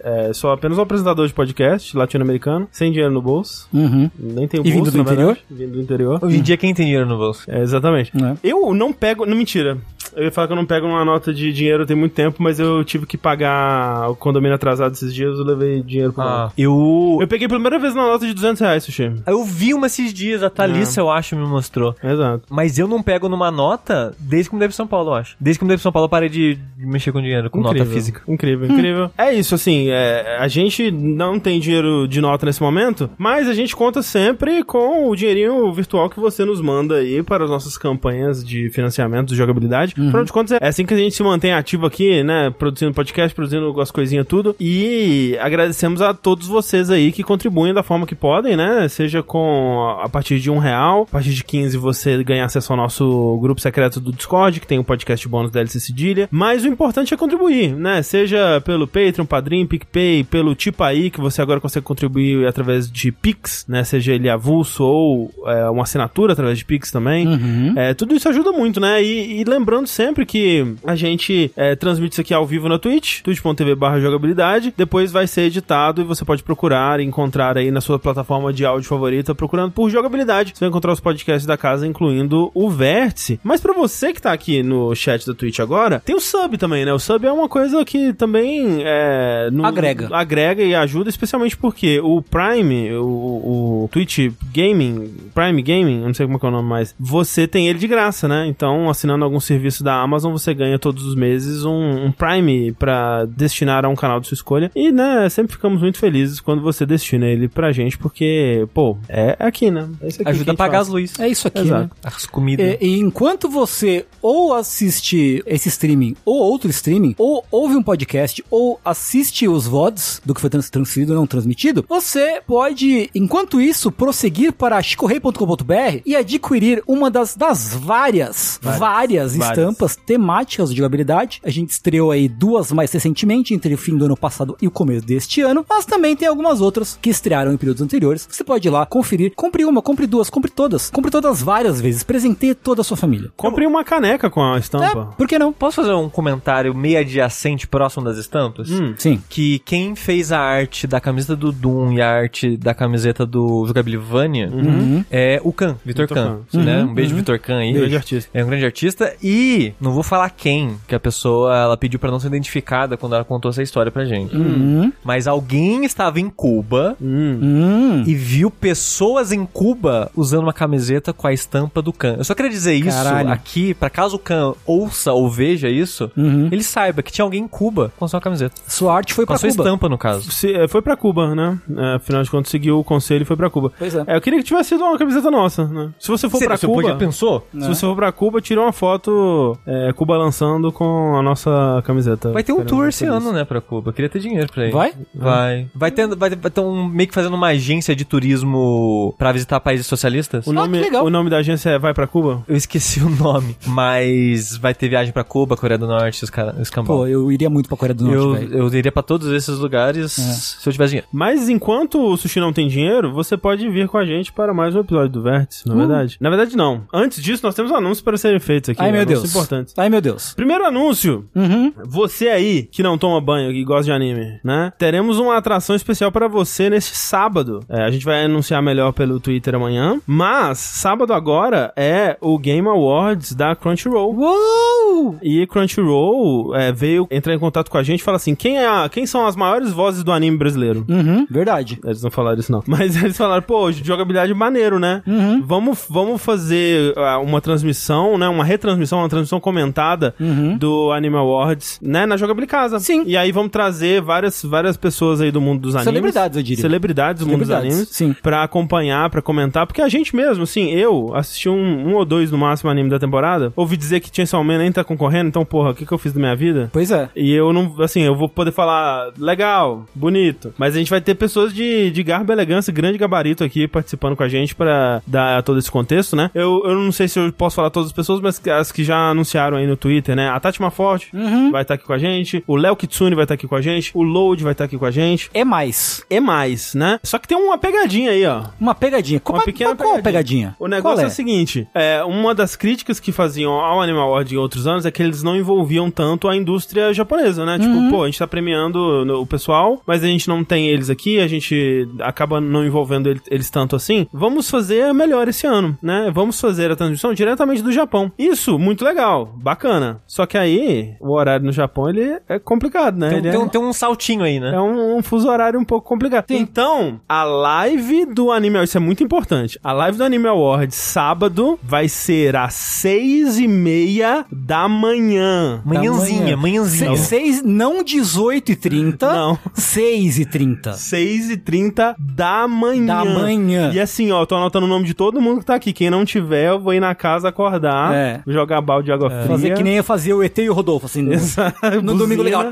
é, 0.00 0.30
sou 0.32 0.50
apenas 0.52 0.78
um 0.78 0.82
apresentador 0.82 1.26
de 1.26 1.34
podcast 1.34 1.96
latino-americano, 1.96 2.68
sem 2.70 2.90
dinheiro 2.92 3.12
no 3.12 3.20
bolso. 3.20 3.68
Uhum. 3.72 4.10
Nem 4.18 4.46
tenho 4.48 4.66
E 4.66 4.72
bolso, 4.72 4.90
vindo 4.90 4.90
do 4.90 4.96
na 4.98 5.02
interior? 5.02 5.26
verdade. 5.34 5.44
Vindo 5.50 5.72
do 5.72 5.80
interior. 5.82 6.18
Hoje 6.22 6.36
em 6.38 6.42
dia, 6.42 6.56
quem 6.56 6.72
tem 6.74 6.86
dinheiro 6.86 7.06
no 7.06 7.16
bolso? 7.16 7.50
É, 7.50 7.60
exatamente. 7.60 8.12
É. 8.16 8.36
Eu 8.42 8.72
não 8.74 8.92
pego. 8.92 9.26
Não, 9.26 9.36
mentira. 9.36 9.78
Eu 10.16 10.24
ia 10.24 10.30
falar 10.30 10.46
que 10.46 10.52
eu 10.52 10.56
não 10.56 10.66
pego 10.66 10.86
uma 10.86 11.04
nota 11.04 11.32
de 11.32 11.52
dinheiro 11.52 11.86
tem 11.86 11.96
muito 11.96 12.12
tempo, 12.12 12.42
mas 12.42 12.58
eu 12.58 12.84
tive 12.84 13.06
que 13.06 13.16
pagar 13.16 14.10
o 14.10 14.16
condomínio 14.16 14.54
atrasado 14.54 14.92
esses 14.92 15.14
dias, 15.14 15.38
eu 15.38 15.44
levei 15.44 15.82
dinheiro 15.82 16.12
pra 16.12 16.24
lá. 16.24 16.46
Ah, 16.46 16.52
eu... 16.56 17.18
Eu 17.20 17.28
peguei 17.28 17.46
a 17.46 17.48
primeira 17.48 17.78
vez 17.78 17.94
na 17.94 18.02
nota 18.02 18.26
de 18.26 18.34
200 18.34 18.60
reais, 18.60 18.84
Sushi. 18.84 19.12
Eu 19.26 19.44
vi 19.44 19.74
uma 19.74 19.86
esses 19.86 20.12
dias, 20.12 20.42
a 20.42 20.50
Thalissa, 20.50 21.00
eu 21.00 21.10
acho, 21.10 21.36
me 21.36 21.46
mostrou. 21.46 21.94
Exato. 22.02 22.44
Mas 22.50 22.78
eu 22.78 22.86
não 22.86 23.02
pego 23.02 23.28
numa 23.28 23.50
nota 23.50 24.14
desde 24.18 24.48
que 24.48 24.54
me 24.54 24.58
mudei 24.58 24.68
pra 24.68 24.76
São 24.76 24.86
Paulo, 24.86 25.10
eu 25.10 25.14
acho. 25.14 25.36
Desde 25.40 25.58
que 25.58 25.64
me 25.64 25.68
mudei 25.68 25.76
pra 25.76 25.82
São 25.82 25.92
Paulo, 25.92 26.06
eu 26.06 26.10
parei 26.10 26.28
de 26.28 26.58
mexer 26.76 27.12
com 27.12 27.20
dinheiro, 27.20 27.50
com 27.50 27.60
nota 27.60 27.84
física. 27.84 28.22
Incrível, 28.28 28.68
incrível. 28.70 29.10
É 29.16 29.32
isso, 29.32 29.54
assim, 29.54 29.88
é, 29.88 30.38
a 30.38 30.48
gente 30.48 30.90
não 30.90 31.38
tem 31.38 31.60
dinheiro 31.60 32.06
de 32.06 32.20
nota 32.20 32.46
nesse 32.46 32.62
momento, 32.62 33.10
mas 33.18 33.48
a 33.48 33.54
gente 33.54 33.74
conta 33.74 34.02
sempre 34.02 34.62
com 34.64 35.08
o 35.08 35.16
dinheirinho 35.16 35.72
virtual 35.72 36.08
que 36.10 36.20
você 36.20 36.44
nos 36.44 36.60
manda 36.60 36.96
aí 36.96 37.22
para 37.22 37.44
as 37.44 37.50
nossas 37.50 37.76
campanhas 37.76 38.44
de 38.44 38.70
financiamento 38.70 39.28
de 39.28 39.36
jogabilidade. 39.36 39.94
Afinal 40.08 40.24
de 40.24 40.32
contas, 40.32 40.58
é 40.60 40.68
assim 40.68 40.84
que 40.84 40.94
a 40.94 40.96
gente 40.96 41.14
se 41.14 41.22
mantém 41.22 41.52
ativo 41.52 41.86
aqui, 41.86 42.22
né? 42.22 42.50
Produzindo 42.50 42.92
podcast, 42.92 43.34
produzindo 43.34 43.80
as 43.80 43.90
coisinhas 43.90 44.26
tudo. 44.26 44.54
E 44.58 45.36
agradecemos 45.40 46.00
a 46.00 46.14
todos 46.14 46.46
vocês 46.46 46.90
aí 46.90 47.12
que 47.12 47.22
contribuem 47.22 47.74
da 47.74 47.82
forma 47.82 48.06
que 48.06 48.14
podem, 48.14 48.56
né? 48.56 48.88
Seja 48.88 49.22
com 49.22 49.98
a 50.02 50.08
partir 50.08 50.38
de 50.40 50.50
um 50.50 50.58
real, 50.58 51.02
a 51.02 51.06
partir 51.06 51.32
de 51.32 51.44
15 51.44 51.76
você 51.76 52.22
ganha 52.24 52.44
acesso 52.44 52.72
ao 52.72 52.76
nosso 52.76 53.38
grupo 53.40 53.60
secreto 53.60 54.00
do 54.00 54.12
Discord, 54.12 54.60
que 54.60 54.66
tem 54.66 54.78
o 54.78 54.84
podcast 54.84 55.26
bônus 55.28 55.50
DLC 55.50 55.80
Cedilha. 55.80 56.28
Mas 56.30 56.64
o 56.64 56.68
importante 56.68 57.12
é 57.12 57.16
contribuir, 57.16 57.74
né? 57.74 58.02
Seja 58.02 58.60
pelo 58.64 58.86
Patreon, 58.86 59.26
Padrim, 59.26 59.66
PicPay, 59.66 60.24
pelo 60.24 60.54
Tipaí, 60.54 61.10
que 61.10 61.20
você 61.20 61.42
agora 61.42 61.60
consegue 61.60 61.84
contribuir 61.84 62.46
através 62.46 62.90
de 62.90 63.12
Pix, 63.12 63.64
né? 63.68 63.84
Seja 63.84 64.12
ele 64.12 64.28
avulso 64.28 64.84
ou 64.84 65.32
é, 65.46 65.68
uma 65.68 65.82
assinatura 65.82 66.32
através 66.32 66.58
de 66.58 66.64
Pix 66.64 66.90
também. 66.90 67.26
Uhum. 67.26 67.72
É, 67.76 67.94
tudo 67.94 68.14
isso 68.14 68.28
ajuda 68.28 68.52
muito, 68.52 68.80
né? 68.80 69.02
E, 69.02 69.40
e 69.40 69.44
lembrando 69.44 69.86
sempre 69.94 70.26
que 70.26 70.74
a 70.84 70.94
gente 70.94 71.50
é, 71.56 71.74
transmite 71.76 72.12
isso 72.14 72.20
aqui 72.20 72.34
ao 72.34 72.44
vivo 72.46 72.68
na 72.68 72.78
Twitch, 72.78 73.20
twitch.tv 73.22 73.74
jogabilidade, 74.00 74.74
depois 74.76 75.12
vai 75.12 75.26
ser 75.26 75.42
editado 75.42 76.00
e 76.00 76.04
você 76.04 76.24
pode 76.24 76.42
procurar 76.42 77.00
e 77.00 77.04
encontrar 77.04 77.56
aí 77.56 77.70
na 77.70 77.80
sua 77.80 77.98
plataforma 77.98 78.52
de 78.52 78.64
áudio 78.64 78.88
favorita, 78.88 79.34
procurando 79.34 79.72
por 79.72 79.88
jogabilidade. 79.90 80.52
Você 80.54 80.60
vai 80.60 80.68
encontrar 80.68 80.92
os 80.92 81.00
podcasts 81.00 81.46
da 81.46 81.56
casa, 81.56 81.86
incluindo 81.86 82.50
o 82.54 82.68
Vértice. 82.68 83.38
Mas 83.42 83.60
pra 83.60 83.72
você 83.72 84.12
que 84.12 84.20
tá 84.20 84.32
aqui 84.32 84.62
no 84.62 84.94
chat 84.94 85.26
da 85.26 85.34
Twitch 85.34 85.60
agora, 85.60 86.00
tem 86.04 86.14
o 86.16 86.20
sub 86.20 86.58
também, 86.58 86.84
né? 86.84 86.92
O 86.92 86.98
sub 86.98 87.24
é 87.26 87.32
uma 87.32 87.48
coisa 87.48 87.84
que 87.84 88.12
também 88.12 88.78
é, 88.84 89.48
no- 89.52 89.64
Agrega. 89.64 90.08
agrega 90.12 90.62
e 90.62 90.74
ajuda, 90.74 91.08
especialmente 91.08 91.56
porque 91.56 92.00
o 92.00 92.20
Prime, 92.22 92.92
o, 92.94 93.84
o 93.84 93.88
Twitch 93.92 94.30
Gaming, 94.52 95.12
Prime 95.34 95.62
Gaming, 95.62 96.00
não 96.00 96.14
sei 96.14 96.26
como 96.26 96.36
é 96.36 96.40
que 96.40 96.46
é 96.46 96.48
o 96.48 96.52
nome 96.52 96.68
mais, 96.68 96.94
você 96.98 97.46
tem 97.46 97.68
ele 97.68 97.78
de 97.78 97.86
graça, 97.86 98.26
né? 98.26 98.46
Então, 98.48 98.88
assinando 98.90 99.24
algum 99.24 99.38
serviço 99.40 99.83
da 99.84 99.94
Amazon, 100.00 100.32
você 100.32 100.52
ganha 100.54 100.78
todos 100.78 101.04
os 101.04 101.14
meses 101.14 101.64
um, 101.64 102.06
um 102.06 102.12
Prime 102.12 102.72
pra 102.72 103.24
destinar 103.26 103.84
a 103.84 103.88
um 103.88 103.94
canal 103.94 104.20
de 104.20 104.26
sua 104.26 104.34
escolha. 104.34 104.70
E, 104.74 104.90
né, 104.90 105.28
sempre 105.28 105.52
ficamos 105.52 105.80
muito 105.80 105.98
felizes 105.98 106.40
quando 106.40 106.62
você 106.62 106.84
destina 106.84 107.26
ele 107.26 107.48
pra 107.48 107.70
gente, 107.72 107.96
porque, 107.98 108.66
pô, 108.74 108.96
é 109.08 109.36
aqui, 109.38 109.70
né? 109.70 109.88
É 110.00 110.08
isso 110.08 110.22
aqui 110.22 110.30
Ajuda 110.30 110.50
a 110.50 110.52
gente 110.52 110.58
pagar 110.58 110.78
faz. 110.78 110.88
as 110.88 110.92
luzes. 110.92 111.20
É 111.20 111.28
isso 111.28 111.46
aqui, 111.46 111.60
Exato. 111.60 111.82
né? 111.82 111.90
As 112.02 112.26
comidas. 112.26 112.66
É, 112.66 112.78
e 112.80 112.98
enquanto 112.98 113.48
você 113.48 114.06
ou 114.20 114.54
assiste 114.54 115.42
esse 115.46 115.68
streaming 115.68 116.16
ou 116.24 116.36
outro 116.36 116.70
streaming, 116.70 117.14
ou 117.18 117.44
ouve 117.50 117.76
um 117.76 117.82
podcast, 117.82 118.44
ou 118.50 118.80
assiste 118.84 119.46
os 119.46 119.66
VODs 119.66 120.20
do 120.24 120.34
que 120.34 120.40
foi 120.40 120.50
trans 120.50 120.70
transferido 120.70 121.12
ou 121.12 121.18
não 121.18 121.26
transmitido, 121.26 121.84
você 121.88 122.40
pode, 122.46 123.10
enquanto 123.14 123.60
isso, 123.60 123.92
prosseguir 123.92 124.52
para 124.52 124.80
chicorrei.com.br 124.82 126.00
e 126.04 126.16
adquirir 126.16 126.82
uma 126.86 127.10
das, 127.10 127.36
das 127.36 127.74
várias, 127.74 128.58
várias, 128.62 129.36
Várias. 129.36 129.63
Estampas 129.64 129.96
temáticas 129.96 130.70
de 130.70 130.76
jogabilidade. 130.76 131.40
A 131.44 131.50
gente 131.50 131.70
estreou 131.70 132.10
aí 132.10 132.28
duas 132.28 132.70
mais 132.72 132.92
recentemente, 132.92 133.54
entre 133.54 133.72
o 133.74 133.78
fim 133.78 133.96
do 133.96 134.04
ano 134.04 134.16
passado 134.16 134.56
e 134.60 134.66
o 134.66 134.70
começo 134.70 135.06
deste 135.06 135.40
ano, 135.40 135.64
mas 135.68 135.86
também 135.86 136.14
tem 136.14 136.28
algumas 136.28 136.60
outras 136.60 136.98
que 137.00 137.08
estrearam 137.10 137.52
em 137.52 137.56
períodos 137.56 137.82
anteriores. 137.82 138.28
Você 138.30 138.44
pode 138.44 138.68
ir 138.68 138.70
lá 138.70 138.84
conferir, 138.84 139.32
compre 139.34 139.64
uma, 139.64 139.80
compre 139.80 140.06
duas, 140.06 140.28
compre 140.28 140.50
todas, 140.50 140.90
compre 140.90 141.10
todas 141.10 141.40
várias 141.42 141.80
vezes, 141.80 142.02
presenteie 142.02 142.54
toda 142.54 142.82
a 142.82 142.84
sua 142.84 142.96
família. 142.96 143.30
Compre 143.36 143.66
uma 143.66 143.82
caneca 143.84 144.28
com 144.28 144.42
a 144.42 144.58
estampa. 144.58 145.10
É, 145.12 145.16
por 145.16 145.26
que 145.26 145.38
não? 145.38 145.52
Posso 145.52 145.76
fazer 145.76 145.92
um 145.94 146.08
comentário 146.08 146.74
meio 146.74 146.98
adjacente 146.98 147.66
próximo 147.66 148.04
das 148.04 148.18
estampas? 148.18 148.70
Hum. 148.70 148.94
Sim. 148.98 149.22
Que 149.28 149.58
quem 149.60 149.94
fez 149.94 150.30
a 150.32 150.38
arte 150.38 150.86
da 150.86 151.00
camiseta 151.00 151.34
do 151.36 151.50
Doom 151.52 151.92
e 151.94 152.02
a 152.02 152.10
arte 152.10 152.56
da 152.56 152.74
camiseta 152.74 153.24
do 153.24 153.66
Jogabilivania 153.66 154.50
Uhum. 154.52 155.04
é 155.10 155.40
o 155.44 155.52
Khan, 155.52 155.76
Vitor 155.84 156.06
Khan. 156.08 156.40
Khan, 156.50 156.58
Né? 156.58 156.82
Uhum, 156.82 156.90
Um 156.90 156.94
beijo, 156.94 157.12
uhum. 157.12 157.16
Vitor 157.18 157.38
Khan 157.38 157.58
aí. 157.58 157.72
Grande 157.72 157.96
artista. 157.96 158.30
É 158.34 158.44
um 158.44 158.46
grande 158.46 158.64
artista. 158.64 159.14
E 159.22 159.53
Não 159.80 159.92
vou 159.92 160.02
falar 160.02 160.30
quem, 160.30 160.76
que 160.88 160.94
a 160.94 161.00
pessoa, 161.00 161.56
ela 161.56 161.76
pediu 161.76 161.98
pra 161.98 162.10
não 162.10 162.18
ser 162.20 162.28
identificada 162.28 162.96
quando 162.96 163.14
ela 163.14 163.24
contou 163.24 163.50
essa 163.50 163.62
história 163.62 163.90
pra 163.92 164.04
gente. 164.04 164.36
Hum. 164.36 164.92
Mas 165.04 165.26
alguém 165.26 165.84
estava 165.84 166.20
em 166.20 166.28
Cuba 166.30 166.96
Hum. 167.00 167.38
Hum. 167.42 168.04
e 168.06 168.14
viu 168.14 168.50
pessoas 168.50 169.32
em 169.32 169.44
Cuba 169.46 170.10
usando 170.16 170.42
uma 170.42 170.52
camiseta 170.52 171.12
com 171.12 171.26
a 171.26 171.32
estampa 171.32 171.80
do 171.82 171.92
Khan. 171.92 172.16
Eu 172.18 172.24
só 172.24 172.34
queria 172.34 172.50
dizer 172.50 172.74
isso 172.74 172.88
Caralho. 173.02 173.30
aqui, 173.30 173.74
pra 173.74 173.90
caso 173.90 174.16
o 174.16 174.18
Khan 174.18 174.54
ouça 174.66 175.12
ou 175.12 175.28
veja 175.30 175.68
isso, 175.68 176.10
Uhum. 176.16 176.48
ele 176.50 176.62
saiba 176.62 177.02
que 177.02 177.12
tinha 177.12 177.24
alguém 177.24 177.42
em 177.42 177.48
Cuba 177.48 177.92
com 177.98 178.04
a 178.04 178.08
sua 178.08 178.20
camiseta. 178.20 178.54
Sua 178.68 178.94
arte 178.94 179.14
foi 179.14 179.24
Com 179.24 179.28
pra 179.28 179.36
a 179.36 179.38
sua 179.38 179.50
Cuba. 179.50 179.62
estampa, 179.62 179.88
no 179.88 179.98
caso. 179.98 180.30
Se- 180.30 180.52
é, 180.54 180.68
foi 180.68 180.82
pra 180.82 180.96
Cuba, 180.96 181.34
né? 181.34 181.58
É, 181.76 181.94
afinal 181.96 182.22
de 182.22 182.30
contas, 182.30 182.50
seguiu 182.50 182.78
o 182.78 182.84
conselho 182.84 183.22
e 183.22 183.24
foi 183.24 183.36
pra 183.36 183.50
Cuba. 183.50 183.72
Pois 183.78 183.94
é. 183.94 184.04
É, 184.06 184.16
eu 184.16 184.20
queria 184.20 184.38
que 184.38 184.44
tivesse 184.44 184.70
sido 184.70 184.82
uma 184.84 184.98
camiseta 184.98 185.30
nossa, 185.30 185.64
né? 185.66 185.90
Se 185.98 186.08
você 186.08 186.28
for 186.28 186.38
pra 186.42 186.56
você 186.56 186.66
Cuba. 186.66 186.82
já 186.88 186.94
pensou? 186.96 187.46
Se 187.52 187.66
você 187.68 187.80
for 187.86 187.94
pra 187.96 188.12
Cuba, 188.12 188.40
tira 188.40 188.60
uma 188.60 188.72
foto 188.72 189.43
é, 189.66 189.92
Cuba 189.92 190.16
lançando 190.16 190.70
com 190.72 191.16
a 191.16 191.22
nossa 191.22 191.82
camiseta. 191.84 192.32
Vai 192.32 192.42
ter 192.42 192.52
um 192.52 192.64
tour 192.64 192.88
esse 192.88 193.04
ano, 193.04 193.32
né, 193.32 193.44
pra 193.44 193.60
Cuba. 193.60 193.90
Eu 193.90 193.92
queria 193.92 194.08
ter 194.08 194.18
dinheiro 194.20 194.50
pra 194.52 194.66
ir. 194.66 194.72
Vai? 194.72 194.92
Vai. 195.14 195.66
Vai 195.74 195.90
ter, 195.90 196.06
vai 196.14 196.30
ter, 196.30 196.36
vai 196.36 196.50
ter 196.50 196.60
um, 196.60 196.86
meio 196.88 197.08
que 197.08 197.14
fazendo 197.14 197.34
uma 197.34 197.48
agência 197.48 197.94
de 197.94 198.04
turismo 198.04 199.14
pra 199.18 199.32
visitar 199.32 199.60
países 199.60 199.86
socialistas. 199.86 200.46
O 200.46 200.50
Ah, 200.50 200.54
nome, 200.54 200.78
que 200.78 200.84
legal. 200.84 201.04
o 201.04 201.10
nome 201.10 201.30
da 201.30 201.38
agência 201.38 201.70
é 201.70 201.78
Vai 201.78 201.92
pra 201.94 202.06
Cuba? 202.06 202.42
Eu 202.48 202.56
esqueci 202.56 203.00
o 203.00 203.08
nome, 203.10 203.56
mas 203.66 204.56
vai 204.56 204.72
ter 204.74 204.88
viagem 204.88 205.12
pra 205.12 205.24
Cuba, 205.24 205.56
Coreia 205.56 205.78
do 205.78 205.86
Norte, 205.86 206.24
os 206.24 206.30
caras, 206.30 206.58
escambau. 206.58 206.98
Pô, 206.98 207.06
eu 207.06 207.30
iria 207.30 207.50
muito 207.50 207.68
pra 207.68 207.76
Coreia 207.76 207.94
do 207.94 208.04
Norte, 208.04 208.44
Eu, 208.50 208.58
eu 208.66 208.74
iria 208.74 208.92
pra 208.92 209.02
todos 209.02 209.28
esses 209.28 209.58
lugares 209.58 210.12
se 210.12 210.68
eu 210.68 210.72
tivesse 210.72 210.90
dinheiro. 210.90 211.08
Mas 211.12 211.48
enquanto 211.48 212.00
o 212.00 212.16
Sushi 212.16 212.40
não 212.40 212.52
tem 212.52 212.68
dinheiro, 212.68 213.12
você 213.12 213.36
pode 213.36 213.68
vir 213.68 213.88
com 213.88 213.98
a 213.98 214.04
gente 214.04 214.32
para 214.32 214.54
mais 214.54 214.74
um 214.74 214.80
episódio 214.80 215.08
do 215.10 215.22
Vértice, 215.22 215.64
Uh. 215.66 215.70
na 215.70 215.74
verdade. 215.86 216.16
Na 216.20 216.30
verdade, 216.30 216.56
não. 216.56 216.82
Antes 216.92 217.22
disso, 217.22 217.44
nós 217.44 217.54
temos 217.54 217.70
anúncios 217.72 218.00
para 218.00 218.16
serem 218.16 218.38
feitos 218.40 218.70
aqui. 218.70 218.80
Ai, 218.82 218.90
meu 218.92 219.02
anúncios 219.02 219.22
Deus. 219.22 219.32
Importantes. 219.36 219.74
Ai, 219.76 219.88
meu 219.88 220.00
Deus. 220.00 220.34
Primeiro 220.34 220.64
anúncio. 220.64 221.28
Uhum. 221.34 221.72
Você 221.86 222.28
aí 222.28 222.62
que 222.64 222.82
não 222.82 222.98
toma 222.98 223.20
banho 223.20 223.50
e 223.50 223.64
gosta 223.64 223.84
de 223.84 223.92
anime, 223.92 224.38
né? 224.42 224.72
Teremos 224.78 225.18
uma 225.18 225.36
atração 225.36 225.74
especial 225.74 226.10
pra 226.10 226.28
você 226.28 226.70
neste 226.70 226.96
sábado. 226.96 227.60
É, 227.68 227.82
a 227.82 227.90
gente 227.90 228.04
vai 228.04 228.24
anunciar 228.24 228.62
melhor 228.62 228.92
pelo 228.92 229.20
Twitter 229.20 229.54
amanhã. 229.54 230.00
Mas 230.06 230.58
sábado 230.58 231.12
agora 231.12 231.72
é 231.76 232.16
o 232.20 232.38
Game 232.38 232.68
Awards 232.68 233.34
da 233.34 233.54
Crunchyroll. 233.54 234.14
Uou! 234.14 234.73
E 235.22 235.46
Crunchyroll 235.46 236.54
é, 236.54 236.72
veio 236.72 237.06
entrar 237.10 237.34
em 237.34 237.38
contato 237.38 237.70
com 237.70 237.78
a 237.78 237.82
gente 237.82 238.00
e 238.00 238.02
falar 238.02 238.16
assim: 238.16 238.34
quem, 238.34 238.58
é 238.58 238.66
a- 238.66 238.88
quem 238.88 239.06
são 239.06 239.26
as 239.26 239.36
maiores 239.36 239.72
vozes 239.72 240.02
do 240.04 240.12
anime 240.12 240.36
brasileiro? 240.36 240.84
Uhum, 240.88 241.26
verdade. 241.30 241.78
Eles 241.84 242.02
não 242.02 242.10
falaram 242.10 242.38
isso, 242.38 242.50
não. 242.52 242.62
Mas 242.68 242.96
eles 243.02 243.16
falaram, 243.16 243.42
pô, 243.42 243.70
jogabilidade 243.72 244.32
maneiro, 244.34 244.78
né? 244.78 245.02
Uhum. 245.06 245.42
Vamos, 245.44 245.84
vamos 245.88 246.22
fazer 246.22 246.92
ah, 246.96 247.18
uma 247.18 247.40
transmissão, 247.40 248.16
né? 248.18 248.28
Uma 248.28 248.44
retransmissão, 248.44 248.98
uma 249.00 249.08
transmissão 249.08 249.40
comentada 249.40 250.14
Uhum. 250.20 250.56
do 250.56 250.92
Anime 250.92 251.16
Awards, 251.16 251.78
né? 251.82 252.06
Na 252.06 252.16
jogabilidade 252.16 252.34
casa. 252.44 252.78
Sim. 252.80 253.04
E 253.06 253.16
aí 253.16 253.30
vamos 253.32 253.50
trazer 253.52 254.02
várias, 254.02 254.42
várias 254.44 254.76
pessoas 254.76 255.20
aí 255.20 255.30
do 255.30 255.40
mundo 255.40 255.60
dos 255.62 255.74
animes. 255.74 255.84
Celebridades, 255.92 256.36
eu 256.36 256.42
diria. 256.42 256.60
Celebridades 256.62 257.24
do 257.24 257.28
mundo 257.30 257.40
dos 257.40 257.50
animes. 257.50 257.88
sim. 257.90 258.12
Pra 258.22 258.42
acompanhar, 258.42 259.08
pra 259.10 259.22
comentar. 259.22 259.66
Porque 259.66 259.80
a 259.80 259.88
gente 259.88 260.14
mesmo, 260.14 260.42
assim, 260.44 260.70
eu 260.70 261.12
assisti 261.14 261.48
um, 261.48 261.88
um 261.88 261.94
ou 261.94 262.04
dois 262.04 262.30
no 262.30 262.36
máximo 262.38 262.70
anime 262.70 262.90
da 262.90 262.98
temporada. 262.98 263.52
Ouvi 263.56 263.76
dizer 263.76 264.00
que 264.00 264.10
Man 264.44 264.58
nem 264.58 264.72
tá 264.74 264.84
concorrendo, 264.84 265.28
então, 265.28 265.44
porra, 265.44 265.70
o 265.70 265.74
que 265.74 265.86
que 265.86 265.92
eu 265.92 265.98
fiz 265.98 266.12
da 266.12 266.20
minha 266.20 266.34
vida? 266.36 266.70
Pois 266.72 266.90
é. 266.90 267.08
E 267.16 267.32
eu 267.32 267.52
não, 267.52 267.74
assim, 267.82 268.02
eu 268.02 268.14
vou 268.14 268.28
poder 268.28 268.52
falar 268.52 269.12
legal, 269.18 269.84
bonito, 269.94 270.52
mas 270.58 270.74
a 270.74 270.78
gente 270.78 270.90
vai 270.90 271.00
ter 271.00 271.14
pessoas 271.14 271.52
de, 271.54 271.90
de 271.90 272.02
garbo 272.02 272.32
elegância, 272.32 272.72
grande 272.72 272.98
gabarito 272.98 273.44
aqui 273.44 273.66
participando 273.68 274.16
com 274.16 274.22
a 274.22 274.28
gente 274.28 274.54
pra 274.54 275.02
dar 275.06 275.42
todo 275.42 275.58
esse 275.58 275.70
contexto, 275.70 276.16
né? 276.16 276.30
Eu, 276.34 276.62
eu 276.64 276.74
não 276.74 276.92
sei 276.92 277.08
se 277.08 277.18
eu 277.18 277.32
posso 277.32 277.56
falar 277.56 277.70
todas 277.70 277.88
as 277.88 277.92
pessoas, 277.92 278.20
mas 278.20 278.40
as 278.48 278.70
que 278.72 278.84
já 278.84 279.10
anunciaram 279.10 279.56
aí 279.56 279.66
no 279.66 279.76
Twitter, 279.76 280.14
né? 280.16 280.28
A 280.28 280.38
Tati 280.40 280.58
Forte 280.70 281.08
Uhum. 281.14 281.50
vai 281.50 281.62
estar 281.62 281.74
aqui 281.74 281.84
com 281.84 281.92
a 281.92 281.98
gente, 281.98 282.42
o 282.46 282.56
Léo 282.56 282.76
Kitsune 282.76 283.14
vai 283.14 283.24
estar 283.24 283.34
aqui 283.34 283.46
com 283.46 283.56
a 283.56 283.60
gente, 283.60 283.90
o 283.94 284.02
Load 284.02 284.42
vai 284.42 284.52
estar 284.52 284.64
aqui 284.64 284.78
com 284.78 284.86
a 284.86 284.90
gente. 284.90 285.30
É 285.34 285.44
mais. 285.44 286.04
E 286.08 286.20
mais, 286.20 286.74
né? 286.74 286.98
Só 287.02 287.18
que 287.18 287.28
tem 287.28 287.36
uma 287.36 287.58
pegadinha 287.58 288.10
aí, 288.10 288.24
ó. 288.26 288.44
Uma 288.60 288.74
pegadinha. 288.74 289.20
Qual, 289.20 289.38
Uma 289.38 289.44
pequena 289.44 289.74
qual 289.76 289.96
a 289.96 290.02
pegadinha? 290.02 290.56
O 290.58 290.66
negócio 290.66 290.96
Qual 290.98 291.04
é? 291.04 291.08
o 291.08 291.10
seguinte: 291.10 291.66
é, 291.74 292.02
uma 292.04 292.34
das 292.34 292.56
críticas 292.56 292.98
que 292.98 293.12
faziam 293.12 293.52
ao 293.52 293.80
Animal 293.80 294.08
Award 294.08 294.34
em 294.34 294.38
outros 294.38 294.63
anos 294.66 294.86
é 294.86 294.90
que 294.90 295.02
eles 295.02 295.22
não 295.22 295.36
envolviam 295.36 295.90
tanto 295.90 296.28
a 296.28 296.36
indústria 296.36 296.92
japonesa, 296.92 297.44
né? 297.44 297.58
Tipo, 297.58 297.90
pô, 297.90 298.02
a 298.02 298.06
gente 298.06 298.18
tá 298.18 298.26
premiando 298.26 298.78
o 299.20 299.26
pessoal, 299.26 299.80
mas 299.86 300.02
a 300.02 300.06
gente 300.06 300.28
não 300.28 300.42
tem 300.44 300.68
eles 300.68 300.90
aqui, 300.90 301.20
a 301.20 301.26
gente 301.28 301.88
acaba 302.00 302.40
não 302.40 302.64
envolvendo 302.64 303.08
ele- 303.08 303.20
eles 303.30 303.50
tanto 303.50 303.76
assim. 303.76 304.06
Vamos 304.12 304.48
fazer 304.50 304.92
melhor 304.94 305.28
esse 305.28 305.46
ano, 305.46 305.76
né? 305.82 306.10
Vamos 306.12 306.40
fazer 306.40 306.70
a 306.70 306.76
transmissão 306.76 307.12
diretamente 307.14 307.62
do 307.62 307.72
Japão. 307.72 308.10
Isso, 308.18 308.58
muito 308.58 308.84
legal, 308.84 309.26
bacana. 309.36 310.00
Só 310.06 310.26
que 310.26 310.36
aí, 310.38 310.94
o 311.00 311.12
horário 311.12 311.44
no 311.46 311.52
Japão, 311.52 311.88
ele 311.88 312.18
é 312.28 312.38
complicado, 312.38 312.96
né? 312.98 313.08
Tem, 313.08 313.18
Ele 313.18 313.30
tem 313.30 313.40
é- 313.40 313.42
um, 313.44 313.48
tem 313.48 313.60
um 313.60 313.72
saltinho 313.72 314.22
aí, 314.22 314.38
né? 314.40 314.54
é 314.54 314.60
um, 314.60 314.96
um 314.98 315.02
fuso 315.02 315.28
horário 315.28 315.58
um 315.58 315.64
pouco 315.64 315.88
complicado. 315.88 316.24
Então, 316.30 317.00
a 317.08 317.24
live 317.24 318.06
do 318.06 318.30
Anime 318.30 318.62
isso 318.62 318.76
é 318.76 318.80
muito 318.80 319.02
importante. 319.02 319.58
A 319.62 319.72
live 319.72 319.98
do 319.98 320.04
Anime 320.04 320.28
Award, 320.28 320.72
sábado, 320.74 321.58
vai 321.62 321.88
ser 321.88 322.36
às 322.36 322.54
seis 322.54 323.38
e 323.38 323.48
meia 323.48 324.24
da 324.30 324.53
manhã. 324.68 325.60
Manhãzinha, 325.64 326.36
manhãzinha. 326.36 326.96
Se, 326.96 327.04
seis, 327.06 327.42
não 327.42 327.82
18 327.82 328.52
e 328.52 328.56
30. 328.56 329.12
Não. 329.12 329.38
6 329.52 330.18
e 330.18 330.24
30. 330.24 330.72
Seis 330.74 331.30
e 331.30 331.36
trinta 331.36 331.94
da 331.98 332.46
manhã. 332.48 332.86
Da 332.86 333.04
manhã. 333.04 333.70
E 333.72 333.80
assim, 333.80 334.10
ó, 334.12 334.22
eu 334.22 334.26
tô 334.26 334.36
anotando 334.36 334.66
o 334.66 334.68
nome 334.68 334.84
de 334.86 334.94
todo 334.94 335.20
mundo 335.20 335.40
que 335.40 335.46
tá 335.46 335.54
aqui. 335.54 335.72
Quem 335.72 335.90
não 335.90 336.04
tiver, 336.04 336.48
eu 336.50 336.60
vou 336.60 336.72
ir 336.74 336.80
na 336.80 336.94
casa 336.94 337.28
acordar, 337.28 337.92
É. 337.94 338.20
jogar 338.26 338.60
balde 338.60 338.86
de 338.86 338.92
água 338.92 339.10
fria. 339.10 339.26
Fazer 339.26 339.54
que 339.54 339.62
nem 339.62 339.74
eu 339.76 339.84
fazia 339.84 340.16
o 340.16 340.22
ET 340.22 340.38
e 340.38 340.48
o 340.48 340.54
Rodolfo, 340.54 340.86
assim. 340.86 341.02
No, 341.02 341.12
Exato. 341.12 341.58
no 341.82 341.94
domingo 341.94 342.22
Buzina. 342.22 342.38
legal. 342.44 342.50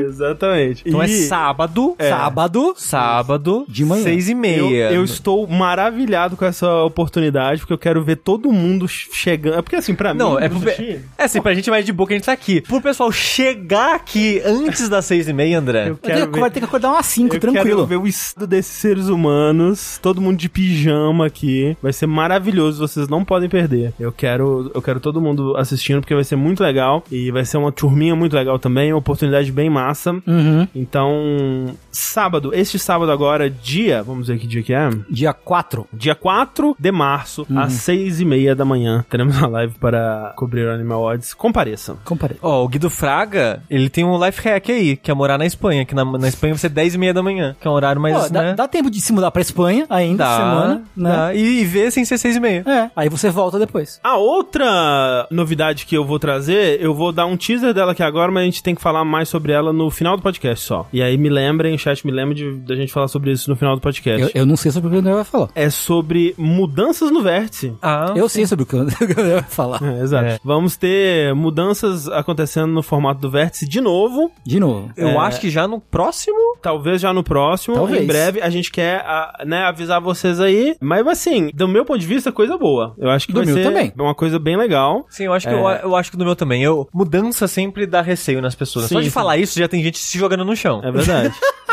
Exatamente. 0.00 0.82
Então 0.86 1.02
é 1.02 1.06
E- 1.06 1.22
sábado. 1.26 1.96
Sábado. 1.98 2.74
Sábado. 2.76 3.64
De 3.68 3.84
manhã. 3.84 4.02
Seis 4.02 4.28
e 4.28 4.32
Eu, 4.32 4.36
meia. 4.36 4.90
eu 4.92 5.02
estou 5.04 5.46
maravilhado 5.46 6.36
com 6.36 6.44
essa 6.44 6.82
oportunidade, 6.82 7.60
porque 7.60 7.72
eu 7.72 7.78
quero 7.78 8.02
ver 8.02 8.16
todo 8.16 8.52
mundo 8.52 8.86
chegando. 8.88 9.58
É 9.58 9.62
porque 9.62 9.76
assim, 9.76 9.94
pra 9.94 10.12
Não, 10.12 10.34
mim. 10.36 10.42
é, 10.44 10.48
sushi, 10.76 11.00
é 11.18 11.24
assim, 11.24 11.40
pra 11.42 11.54
gente 11.54 11.70
mais 11.70 11.84
de 11.84 11.92
boa 11.92 12.06
que 12.06 12.14
a 12.14 12.16
gente 12.16 12.26
tá 12.26 12.32
aqui. 12.32 12.60
Pro 12.60 12.80
pessoal 12.80 13.10
chegar 13.10 13.94
aqui 13.94 14.40
antes 14.44 14.88
das 14.88 15.04
seis 15.04 15.28
e 15.28 15.32
meia, 15.32 15.58
André. 15.58 15.88
Eu 15.90 15.96
quero 15.96 16.30
ver- 16.32 16.40
Vai 16.40 16.50
ter 16.50 16.60
que 16.60 16.66
acordar 16.66 16.90
umas 16.90 17.06
5, 17.06 17.34
eu 17.36 17.40
tranquilo. 17.40 17.64
quero 17.64 17.86
ver 17.86 17.96
o 17.96 18.06
estado 18.06 18.46
desses 18.46 18.72
seres 18.72 19.08
humanos, 19.08 19.98
todo 20.02 20.20
mundo 20.20 20.36
de 20.38 20.48
pijama 20.48 21.26
aqui. 21.26 21.76
Vai 21.82 21.92
ser 21.92 22.06
maravilhoso, 22.06 22.86
vocês 22.86 23.08
não 23.08 23.24
podem 23.24 23.48
perder. 23.48 23.92
Eu 23.98 24.12
quero, 24.12 24.70
eu 24.74 24.82
quero 24.82 25.00
todo 25.00 25.20
mundo 25.20 25.56
assistindo, 25.56 26.00
porque 26.00 26.14
vai 26.14 26.24
ser 26.24 26.36
muito 26.36 26.62
legal. 26.62 27.04
E 27.10 27.30
vai 27.30 27.44
ser 27.44 27.56
uma 27.56 27.72
turminha 27.72 28.14
muito 28.14 28.34
legal 28.34 28.58
também, 28.58 28.92
uma 28.92 28.98
oportunidade 28.98 29.50
bem 29.52 29.68
massa. 29.70 30.12
Uhum. 30.26 30.66
Então, 30.74 31.74
sábado, 31.90 32.52
este 32.54 32.78
sábado 32.78 33.10
agora, 33.10 33.48
dia, 33.50 34.02
vamos 34.02 34.28
ver 34.28 34.38
que 34.38 34.46
dia 34.46 34.62
que 34.62 34.72
é? 34.72 34.90
Dia 35.10 35.32
4. 35.32 35.86
Dia 35.92 36.14
4 36.14 36.76
de 36.78 36.92
março, 36.92 37.46
às 37.56 37.72
6 37.74 38.20
e 38.20 38.24
meia 38.24 38.54
da 38.54 38.64
manhã, 38.64 39.04
teremos 39.08 39.36
uma 39.38 39.48
live 39.48 39.74
para 39.78 40.32
cobrir 40.36 40.65
o 40.70 40.74
Animal 40.74 41.02
Odds. 41.02 41.34
Compareçam. 41.34 41.96
Comparei. 42.04 42.36
Ó, 42.42 42.64
o 42.64 42.68
Guido 42.68 42.90
Fraga, 42.90 43.62
ele 43.70 43.88
tem 43.88 44.04
um 44.04 44.22
life 44.24 44.40
hack 44.42 44.70
aí, 44.70 44.96
que 44.96 45.10
é 45.10 45.14
morar 45.14 45.38
na 45.38 45.46
Espanha, 45.46 45.84
que 45.84 45.94
na, 45.94 46.04
na 46.04 46.28
Espanha 46.28 46.54
vai 46.54 46.58
ser 46.60 46.68
10 46.68 46.94
e 46.94 46.98
meia 46.98 47.14
da 47.14 47.22
manhã, 47.22 47.56
que 47.60 47.66
é 47.66 47.70
um 47.70 47.74
horário 47.74 48.00
mais, 48.00 48.30
dá, 48.30 48.42
né? 48.42 48.54
dá 48.54 48.66
tempo 48.68 48.90
de 48.90 49.00
se 49.00 49.12
mudar 49.12 49.30
pra 49.30 49.42
Espanha 49.42 49.86
ainda, 49.88 50.24
Dá, 50.24 50.36
semana, 50.36 50.82
né? 50.96 51.10
dá. 51.10 51.34
E, 51.34 51.60
e 51.60 51.64
ver 51.64 51.90
sem 51.90 52.04
ser 52.04 52.18
6 52.18 52.36
e 52.36 52.40
meia. 52.40 52.64
É, 52.66 52.90
aí 52.96 53.08
você 53.08 53.30
volta 53.30 53.58
depois. 53.58 54.00
A 54.02 54.16
outra 54.16 55.26
novidade 55.30 55.86
que 55.86 55.96
eu 55.96 56.04
vou 56.04 56.18
trazer, 56.18 56.80
eu 56.80 56.94
vou 56.94 57.12
dar 57.12 57.26
um 57.26 57.36
teaser 57.36 57.72
dela 57.74 57.92
aqui 57.92 58.02
agora, 58.02 58.30
mas 58.32 58.42
a 58.42 58.44
gente 58.46 58.62
tem 58.62 58.74
que 58.74 58.80
falar 58.82 59.04
mais 59.04 59.28
sobre 59.28 59.52
ela 59.52 59.72
no 59.72 59.90
final 59.90 60.16
do 60.16 60.22
podcast 60.22 60.64
só. 60.64 60.86
E 60.92 61.02
aí 61.02 61.16
me 61.18 61.28
lembrem, 61.28 61.74
o 61.74 61.78
chat 61.78 62.04
me 62.06 62.12
lembra 62.12 62.34
de, 62.34 62.52
da 62.56 62.74
gente 62.74 62.92
falar 62.92 63.08
sobre 63.08 63.30
isso 63.30 63.48
no 63.50 63.56
final 63.56 63.74
do 63.74 63.80
podcast. 63.80 64.22
Eu, 64.22 64.30
eu 64.34 64.46
não 64.46 64.56
sei 64.56 64.70
sobre 64.72 64.88
o 64.88 64.90
que 64.90 64.96
o 64.96 65.00
André 65.00 65.14
vai 65.14 65.24
falar. 65.24 65.48
É 65.54 65.70
sobre 65.70 66.34
mudanças 66.38 67.10
no 67.10 67.22
vértice. 67.22 67.72
Ah, 67.82 68.12
Eu 68.16 68.28
sei 68.28 68.46
sobre 68.46 68.62
o 68.64 68.66
que 68.66 68.76
o 68.76 68.80
André 68.80 68.96
vai 69.14 69.42
falar. 69.42 69.82
É, 69.82 70.02
exato. 70.02 70.24
É. 70.26 70.38
Vamos 70.44 70.55
ter 70.78 71.34
mudanças 71.34 72.08
acontecendo 72.08 72.68
no 72.72 72.82
formato 72.82 73.20
do 73.20 73.30
vértice 73.30 73.68
de 73.68 73.80
novo. 73.80 74.30
De 74.44 74.58
novo. 74.58 74.90
eu 74.96 75.08
É. 75.08 75.16
acho 75.18 75.40
que 75.40 75.50
já 75.50 75.66
no 75.68 75.80
próximo... 75.80 76.36
Talvez 76.62 77.00
já 77.00 77.12
no 77.12 77.22
próximo, 77.22 77.76
Talvez. 77.76 78.02
em 78.02 78.06
breve, 78.06 78.40
a 78.40 78.48
gente 78.50 78.70
quer 78.72 79.00
ah, 79.04 79.42
né, 79.46 79.62
avisar 79.64 80.00
vocês 80.00 80.40
aí. 80.40 80.74
Mas 80.80 81.06
assim, 81.06 81.50
do 81.54 81.68
meu 81.68 81.84
ponto 81.84 81.98
de 82.00 82.06
vista, 82.06 82.32
coisa 82.32 82.56
boa. 82.56 82.94
Eu 82.98 83.10
acho 83.10 83.26
que 83.26 83.32
Do 83.32 83.38
vai 83.40 83.46
meu 83.46 83.54
ser 83.56 83.62
também. 83.64 83.92
uma 83.96 84.14
coisa 84.14 84.38
bem 84.38 84.56
legal. 84.56 85.06
Sim, 85.08 85.24
eu 85.24 85.32
acho 85.32 85.46
que 85.46 85.54
É. 85.54 85.58
eu, 85.58 85.64
eu 85.90 85.96
acho 85.96 86.10
que 86.10 86.16
no 86.18 86.24
meu 86.24 86.34
também. 86.34 86.62
Eu, 86.62 86.88
mudança 86.92 87.46
sempre 87.46 87.86
dá 87.86 88.00
receio 88.00 88.40
nas 88.42 88.54
pessoas. 88.54 88.86
Só 88.86 88.96
Sim, 88.96 89.00
de 89.00 89.04
sim. 89.04 89.10
falar 89.10 89.36
isso 89.36 89.58
já 89.58 89.68
tem 89.68 89.82
gente 89.82 89.98
se 89.98 90.18
jogando 90.18 90.44
no 90.44 90.56
chão. 90.56 90.80
É 90.82 90.90
verdade. 90.90 91.34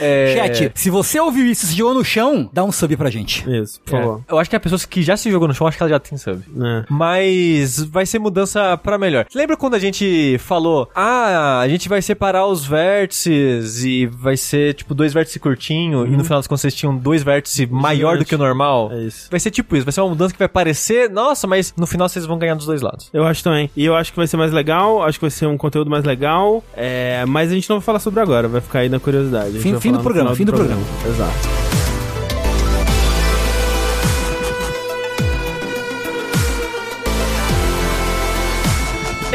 É... 0.00 0.34
Chat, 0.54 0.72
se 0.74 0.90
você 0.90 1.20
ouviu 1.20 1.46
isso 1.46 1.64
e 1.64 1.68
se 1.68 1.76
jogou 1.76 1.94
no 1.94 2.04
chão, 2.04 2.48
dá 2.52 2.64
um 2.64 2.72
sub 2.72 2.96
pra 2.96 3.10
gente. 3.10 3.44
Isso, 3.50 3.80
por 3.84 3.94
É, 3.96 4.00
favor. 4.02 4.20
eu 4.28 4.38
acho 4.38 4.50
que 4.50 4.56
a 4.56 4.60
pessoa 4.60 4.80
que 4.88 5.02
já 5.02 5.16
se 5.16 5.30
jogou 5.30 5.46
no 5.48 5.54
chão, 5.54 5.66
acho 5.66 5.76
que 5.76 5.82
ela 5.82 5.90
já 5.90 5.98
tem 6.00 6.16
sub. 6.18 6.42
É. 6.62 6.84
Mas 6.88 7.82
vai 7.84 8.06
ser 8.06 8.18
mudança 8.18 8.76
pra 8.78 8.96
melhor. 8.98 9.26
Lembra 9.34 9.56
quando 9.56 9.74
a 9.74 9.78
gente 9.78 10.36
falou, 10.38 10.88
ah, 10.94 11.60
a 11.60 11.68
gente 11.68 11.88
vai 11.88 12.00
separar 12.02 12.46
os 12.46 12.64
vértices 12.66 13.84
e 13.84 14.06
vai 14.06 14.36
ser 14.36 14.74
tipo 14.74 14.94
dois 14.94 15.12
vértices 15.12 15.40
curtinho 15.40 16.06
e 16.06 16.10
no 16.16 16.24
final 16.24 16.38
das 16.38 16.46
contas 16.46 16.60
vocês 16.62 16.74
tinham 16.74 16.96
dois 16.96 17.22
vértices 17.22 17.68
maior 17.68 18.18
do 18.18 18.24
que 18.24 18.34
o 18.34 18.38
normal? 18.38 18.90
É 18.92 19.02
isso. 19.02 19.28
Vai 19.30 19.40
ser 19.40 19.50
tipo 19.50 19.74
isso, 19.76 19.84
vai 19.84 19.92
ser 19.92 20.00
uma 20.00 20.10
mudança 20.10 20.32
que 20.32 20.38
vai 20.38 20.48
parecer, 20.48 21.10
nossa, 21.10 21.46
mas 21.46 21.74
no 21.76 21.86
final 21.86 22.08
vocês 22.08 22.24
vão 22.26 22.38
ganhar 22.38 22.54
dos 22.54 22.66
dois 22.66 22.80
lados. 22.82 23.08
Eu 23.12 23.24
acho 23.24 23.42
também. 23.42 23.70
E 23.76 23.84
eu 23.84 23.94
acho 23.96 24.12
que 24.12 24.16
vai 24.16 24.26
ser 24.26 24.36
mais 24.36 24.52
legal, 24.52 25.02
acho 25.02 25.18
que 25.18 25.24
vai 25.24 25.30
ser 25.30 25.46
um 25.46 25.56
conteúdo 25.56 25.90
mais 25.90 26.04
legal. 26.04 26.62
É, 26.76 27.24
mas 27.26 27.50
a 27.50 27.54
gente 27.54 27.68
não 27.68 27.76
vai 27.78 27.84
falar 27.84 27.98
sobre 27.98 28.20
agora, 28.20 28.48
vai 28.48 28.60
ficar 28.60 28.80
aí 28.80 28.88
na 28.88 29.00
curiosidade. 29.00 29.48
A 29.58 29.60
gente 29.60 29.80
Fim- 29.90 29.96
do 29.98 30.02
programa, 30.02 30.34
fim 30.36 30.44
do 30.44 30.52
Exato. 31.08 31.69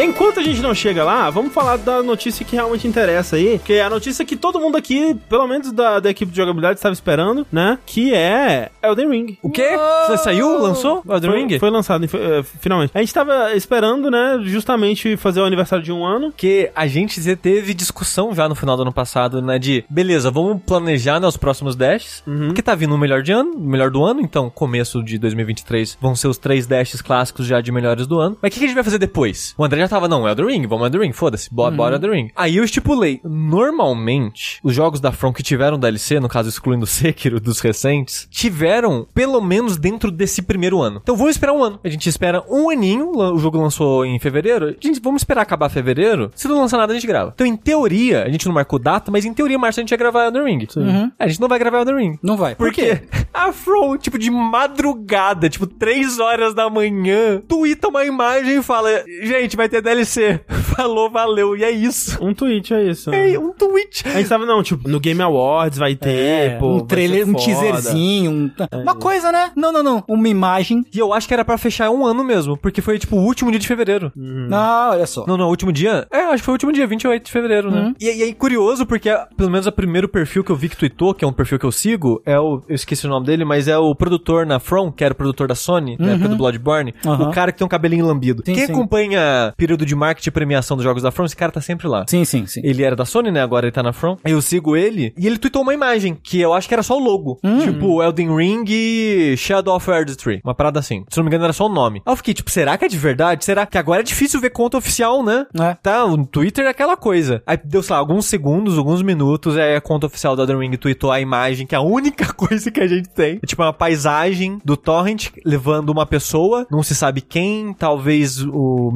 Enquanto 0.05 0.39
a 0.39 0.43
gente 0.43 0.61
não 0.61 0.73
chega 0.73 1.03
lá, 1.03 1.29
vamos 1.31 1.51
falar 1.51 1.77
da 1.77 2.03
notícia 2.03 2.45
que 2.45 2.55
realmente 2.55 2.87
interessa 2.87 3.37
aí, 3.37 3.59
que 3.63 3.73
é 3.73 3.81
a 3.83 3.89
notícia 3.89 4.23
que 4.23 4.35
todo 4.35 4.59
mundo 4.59 4.77
aqui, 4.77 5.15
pelo 5.27 5.47
menos 5.47 5.71
da, 5.71 5.99
da 5.99 6.11
equipe 6.11 6.31
de 6.31 6.37
jogabilidade, 6.37 6.77
estava 6.77 6.93
esperando, 6.93 7.45
né? 7.51 7.79
Que 7.87 8.13
é 8.13 8.69
Elden 8.83 9.09
Ring. 9.09 9.37
O 9.41 9.49
quê? 9.49 9.71
Você 10.05 10.17
saiu? 10.17 10.59
Lançou? 10.59 11.01
O 11.05 11.11
Elden 11.11 11.31
Foi, 11.31 11.39
Ring? 11.39 11.59
foi 11.59 11.69
lançado, 11.71 12.07
foi, 12.07 12.21
é, 12.21 12.43
finalmente. 12.43 12.91
A 12.93 12.99
gente 12.99 13.13
tava 13.13 13.53
esperando, 13.55 14.11
né, 14.11 14.39
justamente 14.43 15.17
fazer 15.17 15.41
o 15.41 15.45
aniversário 15.45 15.83
de 15.83 15.91
um 15.91 16.05
ano. 16.05 16.27
Porque 16.27 16.71
a 16.75 16.85
gente 16.85 17.19
já 17.19 17.35
teve 17.35 17.73
discussão 17.73 18.33
já 18.33 18.47
no 18.47 18.53
final 18.53 18.75
do 18.75 18.83
ano 18.83 18.93
passado, 18.93 19.41
né? 19.41 19.57
De, 19.57 19.83
beleza, 19.89 20.29
vamos 20.29 20.61
planejar 20.63 21.19
né, 21.19 21.27
os 21.27 21.35
próximos 21.35 21.75
dashes. 21.75 22.23
Porque 22.45 22.61
tá 22.61 22.75
vindo 22.75 22.93
o 22.93 22.97
melhor 22.97 23.23
de 23.23 23.31
ano, 23.31 23.53
o 23.55 23.59
melhor 23.59 23.89
do 23.89 24.03
ano, 24.03 24.21
então 24.21 24.51
começo 24.51 25.03
de 25.03 25.17
2023 25.17 25.97
vão 25.99 26.15
ser 26.15 26.27
os 26.27 26.37
três 26.37 26.67
dashes 26.67 27.01
clássicos 27.01 27.47
já 27.47 27.59
de 27.59 27.71
melhores 27.71 28.05
do 28.05 28.19
ano. 28.19 28.37
Mas 28.39 28.49
o 28.49 28.53
que, 28.53 28.59
que 28.59 28.65
a 28.65 28.67
gente 28.67 28.75
vai 28.75 28.83
fazer 28.83 28.99
depois? 28.99 29.55
O 29.57 29.63
André 29.63 29.79
já 29.81 29.87
tava, 29.95 30.07
não, 30.07 30.27
Elden 30.27 30.47
Ring, 30.47 30.67
vamos 30.67 30.85
Elden 30.85 31.01
Ring, 31.01 31.13
foda-se, 31.13 31.53
bora, 31.53 31.73
bora 31.73 31.95
Elden 31.95 32.11
Ring. 32.11 32.31
Aí 32.35 32.57
eu 32.57 32.63
estipulei, 32.63 33.21
normalmente, 33.23 34.59
os 34.63 34.73
jogos 34.73 34.99
da 34.99 35.11
From 35.11 35.31
que 35.31 35.41
tiveram 35.41 35.79
DLC, 35.79 36.19
no 36.19 36.27
caso 36.27 36.49
excluindo 36.49 36.83
o 36.83 36.87
Sekiro 36.95 37.39
dos 37.39 37.59
recentes, 37.59 38.27
tiveram 38.29 39.07
pelo 39.13 39.41
menos 39.41 39.77
dentro 39.77 40.11
desse 40.11 40.41
primeiro 40.41 40.81
ano. 40.81 40.99
Então 41.01 41.15
vamos 41.15 41.31
esperar 41.31 41.53
um 41.53 41.63
ano. 41.63 41.79
A 41.83 41.89
gente 41.89 42.09
espera 42.09 42.43
um 42.49 42.69
aninho, 42.69 43.11
o 43.11 43.39
jogo 43.39 43.57
lançou 43.57 44.05
em 44.05 44.19
fevereiro, 44.19 44.75
gente, 44.81 44.99
vamos 44.99 45.21
esperar 45.21 45.41
acabar 45.41 45.69
fevereiro. 45.69 46.31
Se 46.35 46.47
não 46.47 46.59
lançar 46.59 46.77
nada, 46.77 46.91
a 46.91 46.95
gente 46.95 47.07
grava. 47.07 47.31
Então, 47.33 47.47
em 47.47 47.55
teoria, 47.55 48.23
a 48.23 48.29
gente 48.29 48.45
não 48.45 48.53
marcou 48.53 48.77
data, 48.77 49.11
mas 49.11 49.23
em 49.23 49.33
teoria, 49.33 49.57
março 49.57 49.79
a 49.79 49.83
gente 49.83 49.91
ia 49.91 49.97
gravar 49.97 50.25
Elden 50.25 50.43
Ring. 50.43 50.67
Uhum. 50.75 51.11
A 51.17 51.27
gente 51.27 51.39
não 51.39 51.47
vai 51.47 51.59
gravar 51.59 51.79
Elden 51.79 51.95
Ring. 51.95 52.19
Não 52.21 52.35
vai. 52.35 52.55
Por 52.55 52.71
quê? 52.71 53.01
A 53.33 53.51
From, 53.51 53.97
tipo, 53.97 54.17
de 54.17 54.29
madrugada, 54.29 55.49
tipo, 55.49 55.67
3 55.67 56.19
horas 56.19 56.53
da 56.53 56.69
manhã, 56.69 57.41
twitta 57.47 57.87
uma 57.87 58.05
imagem 58.05 58.57
e 58.57 58.63
fala, 58.63 58.89
gente, 59.21 59.55
vai 59.55 59.69
ter 59.69 59.81
DLC. 59.85 60.41
Falou, 60.75 61.09
valeu, 61.09 61.55
e 61.55 61.63
é 61.63 61.71
isso. 61.71 62.17
Um 62.21 62.33
tweet, 62.33 62.73
é 62.73 62.83
isso. 62.83 63.09
É 63.13 63.39
um 63.39 63.53
tweet. 63.53 64.03
A 64.07 64.17
gente 64.17 64.27
tava, 64.27 64.45
não, 64.45 64.61
tipo, 64.61 64.89
no 64.89 64.99
Game 64.99 65.21
Awards 65.21 65.77
vai 65.79 65.95
ter, 65.95 66.09
É, 66.09 66.49
pô. 66.59 66.75
um 66.75 66.79
trailer, 66.81 67.25
um 67.27 67.33
teaserzinho, 67.33 68.29
um- 68.31 68.51
uma 68.81 68.93
coisa, 68.95 69.31
né? 69.31 69.51
Não, 69.55 69.71
não, 69.71 69.81
não. 69.81 70.03
Uma 70.07 70.27
imagem. 70.27 70.83
E 70.93 70.99
eu 70.99 71.13
acho 71.13 71.27
que 71.27 71.33
era 71.33 71.45
pra 71.45 71.57
fechar 71.57 71.89
um 71.91 72.05
ano 72.05 72.23
mesmo, 72.25 72.57
porque 72.57 72.81
foi, 72.81 72.99
tipo, 72.99 73.15
o 73.15 73.23
último 73.23 73.51
dia 73.51 73.59
de 73.59 73.67
fevereiro. 73.67 74.11
Ah, 74.51 74.89
olha 74.91 75.05
só. 75.05 75.25
Não, 75.25 75.37
não, 75.37 75.45
o 75.45 75.49
último 75.49 75.71
dia? 75.71 76.05
É, 76.11 76.21
acho 76.25 76.37
que 76.37 76.45
foi 76.45 76.51
o 76.53 76.55
último 76.55 76.73
dia, 76.73 76.85
28 76.85 77.25
de 77.25 77.31
fevereiro, 77.31 77.71
né? 77.71 77.93
E, 77.99 78.05
e 78.05 78.23
aí, 78.23 78.33
curioso, 78.33 78.85
porque 78.85 79.09
pelo 79.37 79.49
menos 79.49 79.65
o 79.67 79.71
primeiro 79.71 80.09
perfil 80.09 80.43
que 80.43 80.51
eu 80.51 80.55
vi 80.55 80.67
que 80.67 80.75
tweetou, 80.77 81.13
que 81.13 81.23
é 81.23 81.27
um 81.27 81.33
perfil 81.33 81.57
que 81.59 81.65
eu 81.65 81.71
sigo, 81.71 82.21
é 82.25 82.37
o. 82.39 82.61
Eu 82.67 82.75
esqueci 82.75 83.05
o 83.05 83.09
nome 83.09 83.25
dele, 83.25 83.45
mas 83.45 83.67
é 83.67 83.77
o 83.77 83.93
produtor 83.95 84.45
na 84.45 84.59
From, 84.59 84.91
que 84.91 85.03
era 85.03 85.13
o 85.13 85.15
produtor 85.17 85.47
da 85.47 85.55
Sony, 85.55 85.95
na 85.99 86.11
época 86.13 86.29
do 86.29 86.35
Bloodborne. 86.35 86.93
O 87.05 87.31
cara 87.31 87.51
que 87.51 87.57
tem 87.59 87.65
um 87.65 87.69
cabelinho 87.69 88.05
lambido. 88.05 88.43
Sim, 88.45 88.53
Quem 88.53 88.65
sim. 88.65 88.71
acompanha 88.73 89.53
período 89.65 89.83
de 89.83 89.95
marketing 89.95 90.29
e 90.29 90.31
premiação 90.31 90.77
dos 90.77 90.83
jogos 90.83 91.01
da 91.01 91.09
From, 91.09 91.25
esse 91.25 91.35
cara 91.35 91.51
tá 91.51 91.59
sempre 91.59 91.87
lá. 91.87 92.05
Sim, 92.07 92.23
sim, 92.23 92.45
sim. 92.45 92.61
Ele 92.63 92.83
era 92.83 92.95
da 92.95 93.03
Sony, 93.03 93.31
né? 93.31 93.41
Agora 93.41 93.65
ele 93.65 93.71
tá 93.71 93.81
na 93.81 93.91
From. 93.91 94.15
Eu 94.23 94.39
sigo 94.39 94.77
ele 94.77 95.11
e 95.17 95.25
ele 95.25 95.39
tweetou 95.39 95.63
uma 95.63 95.73
imagem 95.73 96.15
que 96.21 96.39
eu 96.39 96.53
acho 96.53 96.67
que 96.67 96.73
era 96.75 96.83
só 96.83 96.95
o 96.95 97.03
logo. 97.03 97.39
Hum. 97.43 97.57
Tipo, 97.57 98.03
Elden 98.03 98.35
Ring 98.35 98.63
e 98.67 99.35
Shadow 99.35 99.75
of 99.75 99.89
Erdtree. 99.89 100.39
Uma 100.43 100.53
parada 100.53 100.79
assim. 100.79 101.03
Se 101.09 101.17
não 101.17 101.23
me 101.23 101.29
engano, 101.29 101.45
era 101.45 101.53
só 101.53 101.65
o 101.65 101.69
nome. 101.69 102.03
Aí 102.05 102.13
eu 102.13 102.15
fiquei, 102.15 102.35
tipo, 102.35 102.51
será 102.51 102.77
que 102.77 102.85
é 102.85 102.87
de 102.87 102.97
verdade? 102.97 103.43
Será 103.43 103.65
que 103.65 103.75
agora 103.75 104.01
é 104.01 104.03
difícil 104.03 104.39
ver 104.39 104.51
conta 104.51 104.77
oficial, 104.77 105.23
né? 105.23 105.47
É. 105.59 105.73
Tá, 105.81 106.05
o 106.05 106.27
Twitter 106.27 106.65
é 106.65 106.69
aquela 106.69 106.95
coisa. 106.95 107.41
Aí 107.47 107.57
deu, 107.63 107.81
sei 107.81 107.93
lá, 107.93 107.99
alguns 107.99 108.27
segundos, 108.27 108.77
alguns 108.77 109.01
minutos, 109.01 109.57
aí 109.57 109.75
a 109.75 109.81
conta 109.81 110.05
oficial 110.05 110.35
do 110.35 110.43
Elden 110.43 110.59
Ring 110.59 110.77
tweetou 110.77 111.11
a 111.11 111.19
imagem, 111.19 111.65
que 111.65 111.73
é 111.73 111.77
a 111.79 111.81
única 111.81 112.31
coisa 112.33 112.69
que 112.69 112.79
a 112.79 112.87
gente 112.87 113.09
tem. 113.09 113.39
É 113.41 113.47
tipo 113.47 113.63
uma 113.63 113.73
paisagem 113.73 114.59
do 114.63 114.77
Torrent 114.77 115.29
levando 115.43 115.89
uma 115.89 116.05
pessoa, 116.05 116.67
não 116.69 116.83
se 116.83 116.93
sabe 116.93 117.21
quem, 117.21 117.73
talvez 117.73 118.45
o 118.45 118.91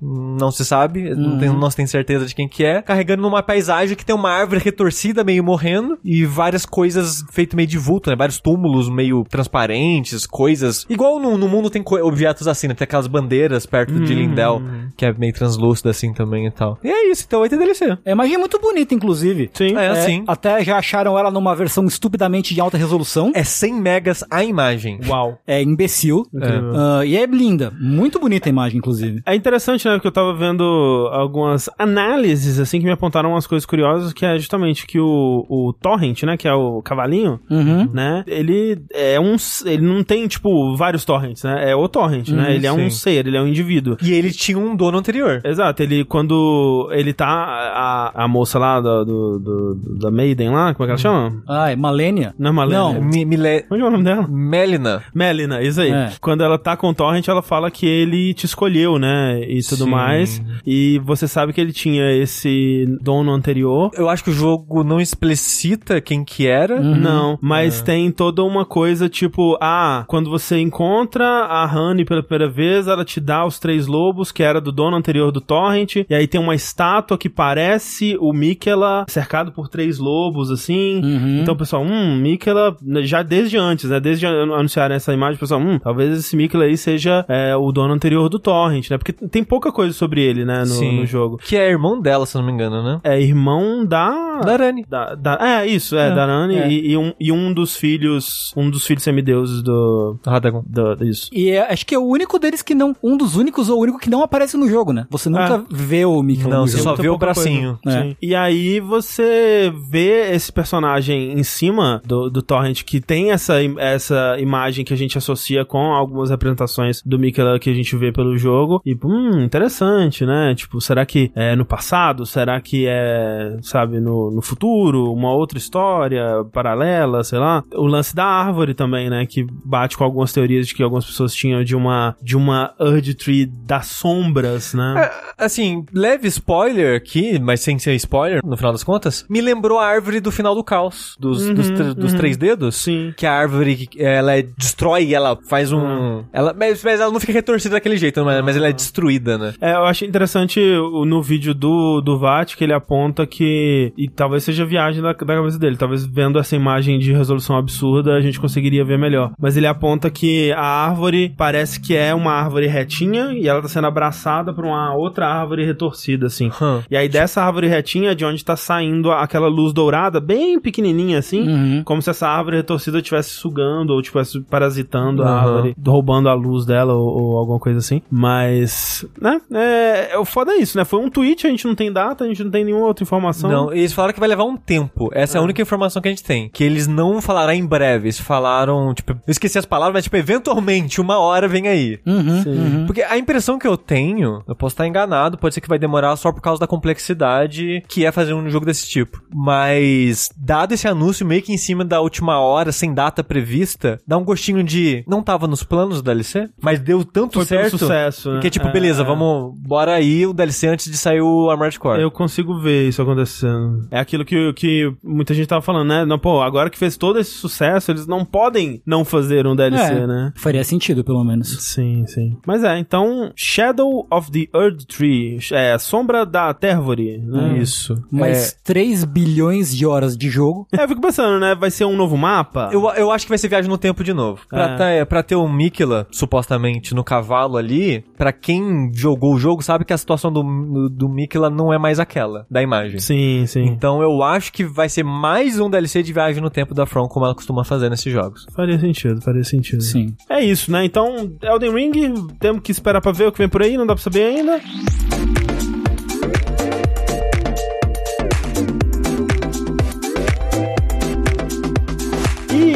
Não 0.00 0.50
se 0.50 0.64
sabe, 0.64 1.14
não, 1.14 1.38
tem, 1.38 1.48
não 1.48 1.70
se 1.70 1.76
tem 1.76 1.86
certeza 1.86 2.26
de 2.26 2.34
quem 2.34 2.48
que 2.48 2.64
é, 2.64 2.82
carregando 2.82 3.22
numa 3.22 3.42
paisagem 3.42 3.96
que 3.96 4.04
tem 4.04 4.14
uma 4.14 4.30
árvore 4.30 4.60
retorcida 4.62 5.22
meio 5.24 5.42
morrendo 5.44 5.98
e 6.04 6.24
várias 6.24 6.64
coisas 6.66 7.24
feitas 7.30 7.54
meio 7.56 7.68
de 7.68 7.78
vulto, 7.78 8.10
né? 8.10 8.16
Vários 8.16 8.40
túmulos 8.40 8.88
meio 8.88 9.24
transparentes, 9.28 10.26
coisas. 10.26 10.86
Igual 10.88 11.18
no, 11.18 11.36
no 11.36 11.48
mundo 11.48 11.70
tem 11.70 11.82
co- 11.82 11.98
objetos 12.04 12.46
assim, 12.48 12.68
né? 12.68 12.74
Tem 12.74 12.84
aquelas 12.84 13.06
bandeiras 13.06 13.66
perto 13.66 13.98
de 14.00 14.14
Lindel, 14.14 14.62
que 14.96 15.04
é 15.04 15.12
meio 15.12 15.32
translúcida 15.32 15.90
assim 15.90 16.12
também 16.12 16.46
e 16.46 16.50
tal. 16.50 16.78
E 16.82 16.88
é 16.90 17.10
isso, 17.10 17.24
então 17.26 17.40
vai 17.40 17.48
ter 17.48 17.58
DLC. 17.58 17.98
É 18.04 18.12
imagem 18.12 18.38
muito 18.38 18.58
bonita, 18.58 18.94
inclusive. 18.94 19.50
Sim. 19.52 19.76
É, 19.76 19.88
assim. 19.88 20.24
Até 20.26 20.64
já 20.64 20.76
acharam 20.78 21.18
ela 21.18 21.30
numa 21.30 21.54
versão 21.54 21.84
estupidamente 21.86 22.54
de 22.54 22.60
alta 22.60 22.76
resolução. 22.78 23.32
É 23.34 23.44
100 23.44 23.74
megas 23.74 24.24
a 24.30 24.44
imagem. 24.44 25.00
Uau. 25.06 25.38
É 25.46 25.62
imbecil. 25.62 26.26
Incrível. 26.32 26.72
Ah, 26.76 27.04
e 27.04 27.16
é 27.16 27.26
linda. 27.26 27.72
Muito 27.80 28.18
bonita 28.18 28.48
a 28.48 28.50
imagem, 28.50 28.78
inclusive. 28.78 29.22
É 29.26 29.34
interessante, 29.34 29.59
né? 29.68 29.94
Porque 29.94 30.08
eu 30.08 30.12
tava 30.12 30.32
vendo 30.34 31.08
algumas 31.12 31.68
análises, 31.78 32.58
assim, 32.58 32.78
que 32.78 32.84
me 32.84 32.92
apontaram 32.92 33.30
umas 33.30 33.46
coisas 33.46 33.66
curiosas, 33.66 34.12
que 34.12 34.24
é 34.24 34.38
justamente 34.38 34.86
que 34.86 34.98
o, 34.98 35.44
o 35.48 35.72
Torrent, 35.72 36.22
né? 36.22 36.36
Que 36.36 36.48
é 36.48 36.54
o 36.54 36.80
cavalinho, 36.82 37.40
Uhum. 37.50 37.88
né? 37.92 38.24
Ele 38.26 38.78
é 38.92 39.18
um... 39.20 39.36
Ele 39.66 39.82
não 39.82 40.02
tem, 40.02 40.26
tipo, 40.28 40.76
vários 40.76 41.04
torrents, 41.04 41.42
né? 41.44 41.70
É 41.70 41.76
o 41.76 41.88
Torrent, 41.88 42.28
né? 42.30 42.54
Ele 42.54 42.66
é 42.66 42.72
um 42.72 42.90
ser, 42.90 43.26
ele 43.26 43.36
é 43.36 43.42
um 43.42 43.46
indivíduo. 43.46 43.96
E 44.02 44.12
ele 44.12 44.30
tinha 44.30 44.58
um 44.58 44.74
dono 44.76 44.98
anterior. 44.98 45.40
Exato, 45.44 45.82
ele 45.82 46.04
quando 46.04 46.88
ele 46.92 47.12
tá 47.12 47.26
a, 47.28 48.24
a 48.24 48.28
moça 48.28 48.58
lá 48.58 48.80
do, 48.80 49.04
do, 49.04 49.38
do- 49.38 49.98
da 49.98 50.10
Maiden 50.10 50.50
lá, 50.50 50.74
como 50.74 50.84
é 50.84 50.86
que 50.86 50.90
ela 50.92 50.98
chama? 50.98 51.42
Ah, 51.48 51.70
é 51.70 51.76
Malenia? 51.76 52.34
Não 52.38 52.50
é 52.50 52.52
Malena? 52.52 52.78
Não. 52.94 53.00
Mi- 53.02 53.24
Mile... 53.24 53.64
Onde 53.70 53.82
é 53.82 53.86
o 53.86 53.90
nome 53.90 54.04
dela? 54.04 54.26
Melina. 54.28 55.02
Melina, 55.14 55.62
isso 55.62 55.80
aí. 55.80 55.90
É. 55.90 56.12
Quando 56.20 56.42
ela 56.42 56.58
tá 56.58 56.76
com 56.76 56.88
o 56.88 56.94
Torrent, 56.94 57.26
ela 57.28 57.42
fala 57.42 57.70
que 57.70 57.86
ele 57.86 58.32
te 58.34 58.46
escolheu, 58.46 58.98
né? 58.98 59.40
E 59.50 59.62
tudo 59.62 59.84
Sim. 59.84 59.90
mais. 59.90 60.42
E 60.66 60.98
você 61.04 61.26
sabe 61.26 61.52
que 61.52 61.60
ele 61.60 61.72
tinha 61.72 62.10
esse 62.12 62.86
dono 63.00 63.32
anterior. 63.32 63.90
Eu 63.94 64.08
acho 64.08 64.22
que 64.24 64.30
o 64.30 64.34
jogo 64.34 64.82
não 64.84 65.00
explicita 65.00 66.00
quem 66.00 66.24
que 66.24 66.46
era. 66.46 66.80
Não, 66.80 67.38
mas 67.40 67.82
tem 67.82 68.10
toda 68.10 68.42
uma 68.44 68.64
coisa 68.64 69.08
tipo, 69.08 69.56
ah, 69.60 70.04
quando 70.06 70.30
você 70.30 70.58
encontra 70.60 71.24
a 71.46 71.64
Honey 71.64 72.04
pela 72.04 72.22
primeira 72.22 72.50
vez, 72.52 72.86
ela 72.86 73.04
te 73.04 73.20
dá 73.20 73.44
os 73.44 73.58
três 73.58 73.86
lobos, 73.86 74.30
que 74.32 74.42
era 74.42 74.60
do 74.60 74.72
dono 74.72 74.96
anterior 74.96 75.30
do 75.32 75.40
Torrent, 75.40 75.96
e 76.08 76.14
aí 76.14 76.26
tem 76.26 76.40
uma 76.40 76.54
estátua 76.54 77.18
que 77.18 77.28
parece 77.28 78.16
o 78.20 78.32
Mikela 78.32 79.04
cercado 79.08 79.52
por 79.52 79.68
três 79.68 79.98
lobos, 79.98 80.50
assim. 80.50 81.00
Uhum. 81.02 81.40
Então, 81.42 81.56
pessoal, 81.56 81.82
hum, 81.82 82.16
Mikela, 82.16 82.76
já 83.02 83.22
desde 83.22 83.56
antes, 83.56 83.88
né, 83.90 84.00
desde 84.00 84.26
an- 84.26 84.54
anunciarem 84.54 84.96
essa 84.96 85.12
imagem, 85.12 85.36
o 85.36 85.40
pessoal, 85.40 85.60
hum, 85.60 85.78
talvez 85.78 86.18
esse 86.18 86.36
Mikela 86.36 86.64
aí 86.64 86.76
seja 86.76 87.24
é, 87.28 87.54
o 87.56 87.70
dono 87.72 87.92
anterior 87.94 88.28
do 88.28 88.38
Torrent, 88.38 88.90
né, 88.90 88.98
porque 88.98 89.12
tem 89.12 89.39
pouca 89.44 89.72
coisa 89.72 89.92
sobre 89.92 90.22
ele, 90.22 90.44
né, 90.44 90.60
no, 90.60 90.66
Sim. 90.66 90.96
no 90.98 91.06
jogo. 91.06 91.36
Que 91.38 91.56
é 91.56 91.68
irmão 91.70 92.00
dela, 92.00 92.26
se 92.26 92.36
eu 92.36 92.40
não 92.40 92.46
me 92.48 92.52
engano, 92.54 92.82
né? 92.82 93.00
É 93.04 93.20
irmão 93.20 93.84
da... 93.84 94.40
Da 94.40 94.56
Rani. 94.56 94.84
Da, 94.88 95.14
da- 95.14 95.38
é, 95.40 95.66
isso, 95.66 95.96
é, 95.96 96.14
da 96.14 96.26
Nani 96.26 96.56
é. 96.56 96.68
E, 96.70 96.92
e 96.92 96.96
um, 96.96 97.12
e 97.20 97.30
um 97.32 97.52
dos 97.52 97.76
filhos, 97.76 98.52
um 98.56 98.70
dos 98.70 98.86
filhos 98.86 99.02
semideuses 99.02 99.62
do, 99.62 100.18
Radagon. 100.26 100.62
do 100.66 101.04
isso. 101.04 101.28
E 101.32 101.50
é- 101.50 101.70
acho 101.72 101.84
que 101.84 101.94
é 101.94 101.98
o 101.98 102.04
único 102.06 102.38
deles 102.38 102.62
que 102.62 102.74
não. 102.74 102.94
Um 103.02 103.16
dos 103.16 103.36
únicos 103.36 103.68
ou 103.68 103.78
o 103.78 103.82
único 103.82 103.98
que 103.98 104.08
não 104.10 104.22
aparece 104.22 104.56
no 104.56 104.68
jogo, 104.68 104.92
né? 104.92 105.06
Você 105.10 105.28
nunca 105.28 105.64
vê 105.70 106.04
o 106.04 106.22
Mickey 106.22 106.48
Não, 106.48 106.66
você 106.66 106.78
jogo. 106.78 106.96
só 106.96 107.02
vê 107.02 107.08
o 107.08 107.18
bracinho. 107.18 107.78
É. 107.86 107.90
Sim. 108.02 108.16
E 108.22 108.34
aí 108.34 108.80
você 108.80 109.72
vê 109.90 110.32
esse 110.32 110.52
personagem 110.52 111.32
em 111.38 111.42
cima 111.42 112.00
do, 112.04 112.30
do 112.30 112.42
Torrent 112.42 112.82
que 112.84 113.00
tem 113.00 113.30
essa, 113.30 113.54
essa 113.78 114.36
imagem 114.38 114.84
que 114.84 114.94
a 114.94 114.96
gente 114.96 115.18
associa 115.18 115.64
com 115.64 115.92
algumas 115.92 116.30
representações 116.30 117.02
do 117.04 117.18
Mikela 117.18 117.58
que 117.58 117.70
a 117.70 117.74
gente 117.74 117.94
vê 117.96 118.10
pelo 118.12 118.36
jogo. 118.36 118.80
E, 118.84 118.94
hum, 119.04 119.29
interessante. 119.40 120.10
diferente, 120.10 120.26
né? 120.26 120.54
Tipo, 120.54 120.80
será 120.80 121.04
que 121.06 121.30
é 121.34 121.54
no 121.56 121.64
passado? 121.64 122.26
Será 122.26 122.60
que 122.60 122.86
é, 122.88 123.56
sabe, 123.62 124.00
no, 124.00 124.30
no 124.30 124.42
futuro? 124.42 125.12
Uma 125.12 125.32
outra 125.32 125.58
história 125.58 126.44
paralela, 126.52 127.22
sei 127.24 127.38
lá? 127.38 127.62
O 127.74 127.86
lance 127.86 128.14
da 128.14 128.24
árvore 128.24 128.74
também, 128.74 129.08
né? 129.08 129.26
Que 129.26 129.44
bate 129.64 129.96
com 129.96 130.04
algumas 130.04 130.32
teorias 130.32 130.66
de 130.66 130.74
que 130.74 130.82
algumas 130.82 131.04
pessoas 131.04 131.34
tinham 131.34 131.62
de 131.64 131.74
uma, 131.76 132.16
de 132.22 132.36
uma 132.36 132.74
Erd 132.80 133.14
Tree 133.14 133.46
das 133.46 133.86
sombras, 133.86 134.74
né? 134.74 135.10
É, 135.38 135.44
assim, 135.44 135.84
leve 135.92 136.28
spoiler 136.28 136.96
aqui, 136.96 137.38
mas 137.38 137.60
sem 137.60 137.78
ser 137.78 137.94
spoiler, 137.94 138.40
no 138.44 138.56
final 138.56 138.72
das 138.72 138.84
contas, 138.84 139.24
me 139.28 139.40
lembrou 139.40 139.78
a 139.78 139.86
árvore 139.86 140.20
do 140.20 140.30
final 140.30 140.54
do 140.54 140.64
caos, 140.64 141.16
dos, 141.18 141.40
Uhum, 141.40 141.54
dos, 141.54 141.70
tr- 141.70 141.94
dos 141.94 142.12
uhum. 142.12 142.18
três 142.18 142.36
dedos. 142.36 142.76
Sim. 142.76 143.14
Que 143.16 143.26
a 143.26 143.32
árvore, 143.32 143.88
ela 143.98 144.32
destrói, 144.56 145.14
ela 145.14 145.38
faz 145.48 145.72
um... 145.72 146.24
Ela, 146.32 146.54
mas, 146.56 146.82
mas 146.84 147.00
ela 147.00 147.10
não 147.12 147.20
fica 147.20 147.32
retorcida 147.32 147.74
daquele 147.76 147.96
jeito, 147.96 148.22
mas, 148.24 148.44
mas 148.44 148.56
ela 148.56 148.68
é 148.68 148.72
destruída, 148.72 149.10
né? 149.38 149.54
É, 149.60 149.72
eu 149.72 149.84
achei 149.84 150.08
interessante 150.08 150.60
no 150.60 151.22
vídeo 151.22 151.54
do, 151.54 152.00
do 152.00 152.18
VAT 152.18 152.56
que 152.56 152.64
ele 152.64 152.72
aponta 152.72 153.26
que. 153.26 153.92
E 153.96 154.08
talvez 154.08 154.44
seja 154.44 154.64
viagem 154.64 155.02
da, 155.02 155.12
da 155.12 155.14
cabeça 155.14 155.58
dele. 155.58 155.76
Talvez 155.76 156.04
vendo 156.04 156.38
essa 156.38 156.56
imagem 156.56 156.98
de 156.98 157.12
resolução 157.12 157.56
absurda 157.56 158.14
a 158.14 158.20
gente 158.20 158.40
conseguiria 158.40 158.84
ver 158.84 158.98
melhor. 158.98 159.32
Mas 159.38 159.56
ele 159.56 159.66
aponta 159.66 160.10
que 160.10 160.52
a 160.52 160.64
árvore 160.64 161.32
parece 161.36 161.80
que 161.80 161.94
é 161.94 162.14
uma 162.14 162.32
árvore 162.32 162.66
retinha 162.66 163.32
e 163.32 163.48
ela 163.48 163.62
tá 163.62 163.68
sendo 163.68 163.86
abraçada 163.86 164.52
por 164.52 164.64
uma 164.64 164.94
outra 164.94 165.26
árvore 165.26 165.64
retorcida, 165.64 166.26
assim. 166.26 166.50
Hum. 166.60 166.80
E 166.90 166.96
aí 166.96 167.08
dessa 167.08 167.42
árvore 167.42 167.68
retinha 167.68 168.14
de 168.14 168.24
onde 168.24 168.44
tá 168.44 168.56
saindo 168.56 169.10
aquela 169.10 169.48
luz 169.48 169.72
dourada, 169.72 170.20
bem 170.20 170.60
pequenininha 170.60 171.18
assim. 171.18 171.48
Uhum. 171.48 171.82
Como 171.84 172.02
se 172.02 172.10
essa 172.10 172.28
árvore 172.28 172.56
retorcida 172.56 172.98
estivesse 172.98 173.30
sugando 173.30 173.92
ou 173.92 174.00
estivesse 174.00 174.40
parasitando 174.40 175.22
a 175.22 175.26
Aham. 175.26 175.38
árvore, 175.38 175.76
roubando 175.86 176.28
a 176.28 176.34
luz 176.34 176.64
dela 176.64 176.94
ou, 176.94 177.08
ou 177.08 177.38
alguma 177.38 177.58
coisa 177.58 177.78
assim. 177.78 178.02
Mas, 178.10 179.06
né? 179.20 179.40
É, 179.52 180.10
é, 180.12 180.18
o 180.18 180.24
foda 180.24 180.52
é 180.52 180.56
isso, 180.56 180.76
né? 180.76 180.84
Foi 180.84 181.00
um 181.00 181.08
tweet, 181.08 181.46
a 181.46 181.50
gente 181.50 181.66
não 181.66 181.74
tem 181.74 181.92
data, 181.92 182.24
a 182.24 182.26
gente 182.26 182.42
não 182.44 182.50
tem 182.50 182.64
nenhuma 182.64 182.86
outra 182.86 183.02
informação. 183.02 183.50
Não, 183.50 183.72
eles 183.72 183.92
falaram 183.92 184.12
que 184.14 184.20
vai 184.20 184.28
levar 184.28 184.44
um 184.44 184.56
tempo. 184.56 185.10
Essa 185.12 185.38
é 185.38 185.40
a 185.40 185.42
única 185.42 185.62
informação 185.62 186.02
que 186.02 186.08
a 186.08 186.10
gente 186.10 186.24
tem. 186.24 186.48
Que 186.48 186.64
eles 186.64 186.86
não 186.86 187.20
falaram 187.20 187.52
em 187.52 187.64
breve. 187.64 188.06
Eles 188.06 188.20
falaram, 188.20 188.92
tipo, 188.94 189.12
eu 189.12 189.18
esqueci 189.28 189.58
as 189.58 189.64
palavras, 189.64 189.94
mas 189.94 190.04
tipo, 190.04 190.16
eventualmente, 190.16 191.00
uma 191.00 191.18
hora 191.18 191.48
vem 191.48 191.68
aí. 191.68 191.98
Uhum, 192.06 192.42
Sim. 192.42 192.50
uhum. 192.50 192.86
Porque 192.86 193.02
a 193.02 193.16
impressão 193.16 193.58
que 193.58 193.66
eu 193.66 193.76
tenho, 193.76 194.42
eu 194.46 194.54
posso 194.54 194.74
estar 194.74 194.86
enganado, 194.86 195.38
pode 195.38 195.54
ser 195.54 195.60
que 195.60 195.68
vai 195.68 195.78
demorar 195.78 196.16
só 196.16 196.32
por 196.32 196.40
causa 196.40 196.60
da 196.60 196.66
complexidade 196.66 197.82
que 197.88 198.04
é 198.04 198.12
fazer 198.12 198.34
um 198.34 198.48
jogo 198.48 198.66
desse 198.66 198.88
tipo. 198.88 199.22
Mas, 199.34 200.30
dado 200.36 200.72
esse 200.72 200.86
anúncio 200.86 201.26
meio 201.26 201.42
que 201.42 201.52
em 201.52 201.58
cima 201.58 201.84
da 201.84 202.00
última 202.00 202.38
hora, 202.40 202.72
sem 202.72 202.92
data 202.92 203.22
prevista, 203.22 203.98
dá 204.06 204.16
um 204.16 204.24
gostinho 204.24 204.62
de. 204.62 205.04
Não 205.06 205.22
tava 205.22 205.46
nos 205.46 205.62
planos 205.62 205.96
do 205.96 206.02
DLC, 206.02 206.48
mas 206.60 206.80
deu 206.80 207.04
tanto 207.04 207.34
Foi 207.34 207.46
pelo 207.46 207.60
certo. 207.62 207.78
sucesso, 207.78 208.32
né? 208.32 208.40
Que 208.40 208.50
tipo, 208.50 208.68
É, 208.68 208.72
beleza, 208.72 208.89
é. 208.98 209.04
vamos. 209.04 209.54
Bora 209.58 209.94
aí 209.94 210.26
o 210.26 210.32
DLC 210.32 210.66
antes 210.68 210.90
de 210.90 210.96
sair 210.96 211.20
o 211.20 211.50
Armored 211.50 211.78
Core. 211.78 212.00
Eu 212.02 212.10
consigo 212.10 212.58
ver 212.58 212.88
isso 212.88 213.00
acontecendo. 213.02 213.86
É 213.90 213.98
aquilo 214.00 214.24
que, 214.24 214.52
que 214.54 214.92
muita 215.02 215.34
gente 215.34 215.46
tava 215.48 215.62
falando, 215.62 215.88
né? 215.88 216.04
Não, 216.04 216.18
pô, 216.18 216.40
agora 216.42 216.70
que 216.70 216.78
fez 216.78 216.96
todo 216.96 217.18
esse 217.18 217.32
sucesso, 217.32 217.90
eles 217.90 218.06
não 218.06 218.24
podem 218.24 218.82
não 218.86 219.04
fazer 219.04 219.46
um 219.46 219.54
DLC, 219.54 219.82
É, 219.92 220.06
né? 220.06 220.32
Faria 220.36 220.64
sentido, 220.64 221.04
pelo 221.04 221.22
menos. 221.24 221.62
Sim, 221.62 222.04
sim. 222.06 222.36
Mas 222.46 222.64
é, 222.64 222.78
então, 222.78 223.30
Shadow 223.36 224.06
of 224.10 224.30
the 224.30 224.46
Earth 224.56 224.84
Tree, 224.86 225.38
é, 225.52 225.76
Sombra 225.78 226.24
da 226.24 226.52
Térvore, 226.54 227.18
né? 227.18 227.58
Isso. 227.58 227.94
Mais 228.10 228.52
3 228.64 229.04
bilhões 229.04 229.76
de 229.76 229.86
horas 229.86 230.16
de 230.16 230.28
jogo. 230.30 230.66
É, 230.72 230.82
eu 230.84 230.88
fico 230.88 231.00
pensando, 231.00 231.38
né? 231.38 231.54
Vai 231.54 231.70
ser 231.70 231.84
um 231.84 231.96
novo 231.96 232.16
mapa? 232.16 232.70
Eu, 232.72 232.88
eu 232.90 233.10
acho 233.10 233.26
que 233.26 233.28
vai 233.30 233.38
ser 233.38 233.48
viagem 233.48 233.70
no 233.70 233.78
tempo 233.78 234.02
de 234.04 234.12
novo. 234.12 234.40
Pra, 234.48 234.70
É. 234.70 234.76
ter, 234.76 235.06
pra 235.06 235.22
ter 235.22 235.36
o 235.36 235.48
Mikela, 235.48 236.06
supostamente, 236.10 236.94
no 236.94 237.02
cavalo 237.04 237.56
ali, 237.56 238.04
pra 238.16 238.32
quem 238.32 238.79
jogou 238.92 239.34
o 239.34 239.38
jogo 239.38 239.62
sabe 239.62 239.84
que 239.84 239.92
a 239.92 239.98
situação 239.98 240.32
do, 240.32 240.42
do 240.88 241.08
Mikela 241.08 241.50
não 241.50 241.72
é 241.72 241.78
mais 241.78 241.98
aquela, 241.98 242.46
da 242.50 242.62
imagem. 242.62 243.00
Sim, 243.00 243.44
sim. 243.46 243.64
Então 243.64 244.02
eu 244.02 244.22
acho 244.22 244.52
que 244.52 244.64
vai 244.64 244.88
ser 244.88 245.02
mais 245.02 245.58
um 245.58 245.68
DLC 245.68 246.02
de 246.02 246.12
viagem 246.12 246.42
no 246.42 246.50
tempo 246.50 246.74
da 246.74 246.86
From, 246.86 247.08
como 247.08 247.24
ela 247.24 247.34
costuma 247.34 247.64
fazer 247.64 247.88
nesses 247.88 248.12
jogos. 248.12 248.46
Faria 248.54 248.78
sentido, 248.78 249.20
faria 249.20 249.44
sentido. 249.44 249.82
Sim. 249.82 250.14
É 250.28 250.40
isso, 250.40 250.70
né? 250.70 250.84
Então, 250.84 251.30
Elden 251.42 251.74
Ring, 251.74 251.92
temos 252.38 252.62
que 252.62 252.72
esperar 252.72 253.00
pra 253.00 253.12
ver 253.12 253.28
o 253.28 253.32
que 253.32 253.38
vem 253.38 253.48
por 253.48 253.62
aí, 253.62 253.76
não 253.76 253.86
dá 253.86 253.94
pra 253.94 254.02
saber 254.02 254.24
ainda. 254.24 254.60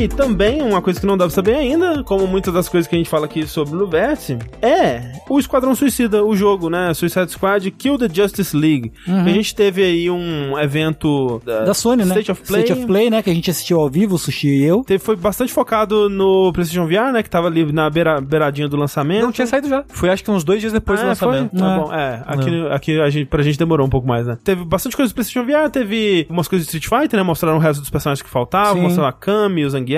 E 0.05 0.09
também, 0.09 0.61
uma 0.61 0.83
coisa 0.83 1.01
que 1.01 1.07
não 1.07 1.17
dá 1.17 1.25
pra 1.25 1.35
saber 1.35 1.55
ainda, 1.55 2.05
como 2.05 2.27
muitas 2.27 2.53
das 2.53 2.69
coisas 2.69 2.87
que 2.87 2.95
a 2.95 2.99
gente 2.99 3.09
fala 3.09 3.25
aqui 3.25 3.47
sobre 3.47 3.75
o 3.83 3.87
Vértice, 3.87 4.37
é 4.61 5.01
o 5.31 5.39
Esquadrão 5.39 5.75
Suicida, 5.75 6.23
o 6.23 6.37
jogo, 6.37 6.69
né? 6.69 6.93
Suicide 6.93 7.31
Squad 7.33 7.71
Kill 7.71 7.97
the 7.97 8.09
Justice 8.13 8.55
League. 8.55 8.93
A 9.09 9.27
gente 9.31 9.55
teve 9.55 9.83
aí 9.83 10.11
um 10.11 10.59
evento 10.59 11.41
da, 11.43 11.65
Da 11.65 11.73
Sony, 11.73 12.05
né? 12.05 12.11
State 12.21 12.33
of 12.33 12.43
Play. 12.43 12.63
State 12.65 12.79
of 12.79 12.87
Play, 12.87 13.09
né? 13.09 13.23
Que 13.23 13.31
a 13.31 13.35
gente 13.35 13.51
assistiu 13.51 13.81
ao 13.81 13.89
vivo, 13.89 14.17
o 14.17 14.19
Sushi 14.19 14.49
e 14.49 14.63
eu. 14.65 14.85
Teve, 14.85 15.03
foi 15.03 15.17
bastante 15.17 15.55
focado 15.55 16.11
no 16.11 16.53
PlayStation 16.53 16.87
VR, 16.87 17.11
né? 17.11 17.23
Que 17.23 17.31
tava 17.31 17.47
ali 17.47 17.73
na 17.73 17.89
beira, 17.89 18.21
beiradinha 18.21 18.69
do 18.69 18.77
lançamento. 18.77 19.23
Não 19.23 19.33
tinha 19.33 19.47
saído 19.47 19.71
já. 19.71 19.85
Foi 19.89 20.11
acho 20.11 20.23
que 20.23 20.31
uns 20.31 20.45
dois 20.45 20.61
dias 20.61 20.75
depois 20.75 21.01
do 21.01 21.07
Ah, 21.09 21.15
foi? 21.15 21.29
lançamento. 21.29 21.57
Tá 21.59 21.73
É. 21.75 21.79
bom. 21.79 21.95
É, 21.95 22.23
aqui, 22.27 22.67
aqui 22.71 23.01
a 23.01 23.09
gente, 23.09 23.27
pra 23.27 23.43
gente 23.43 23.59
demorou 23.59 23.87
um 23.87 23.91
pouco 23.91 24.07
mais, 24.07 24.27
né? 24.27 24.37
Teve 24.45 24.67
bastante 24.67 24.97
coisa 24.97 25.11
do 25.11 25.15
PlayStation 25.15 25.47
VR, 25.47 25.71
teve 25.71 26.27
umas 26.29 26.47
coisas 26.47 26.69
de 26.69 26.77
Street 26.77 27.03
Fighter, 27.03 27.19
né? 27.19 27.25
Mostraram 27.25 27.57
o 27.57 27.61
resto 27.61 27.81
dos 27.81 27.89
personagens 27.89 28.21
que 28.21 28.29
faltavam, 28.29 28.75
Sim. 28.75 28.83
mostraram 28.83 29.09
a 29.09 29.13
Kami, 29.13 29.65
o 29.65 29.71
Zangief. 29.71 29.94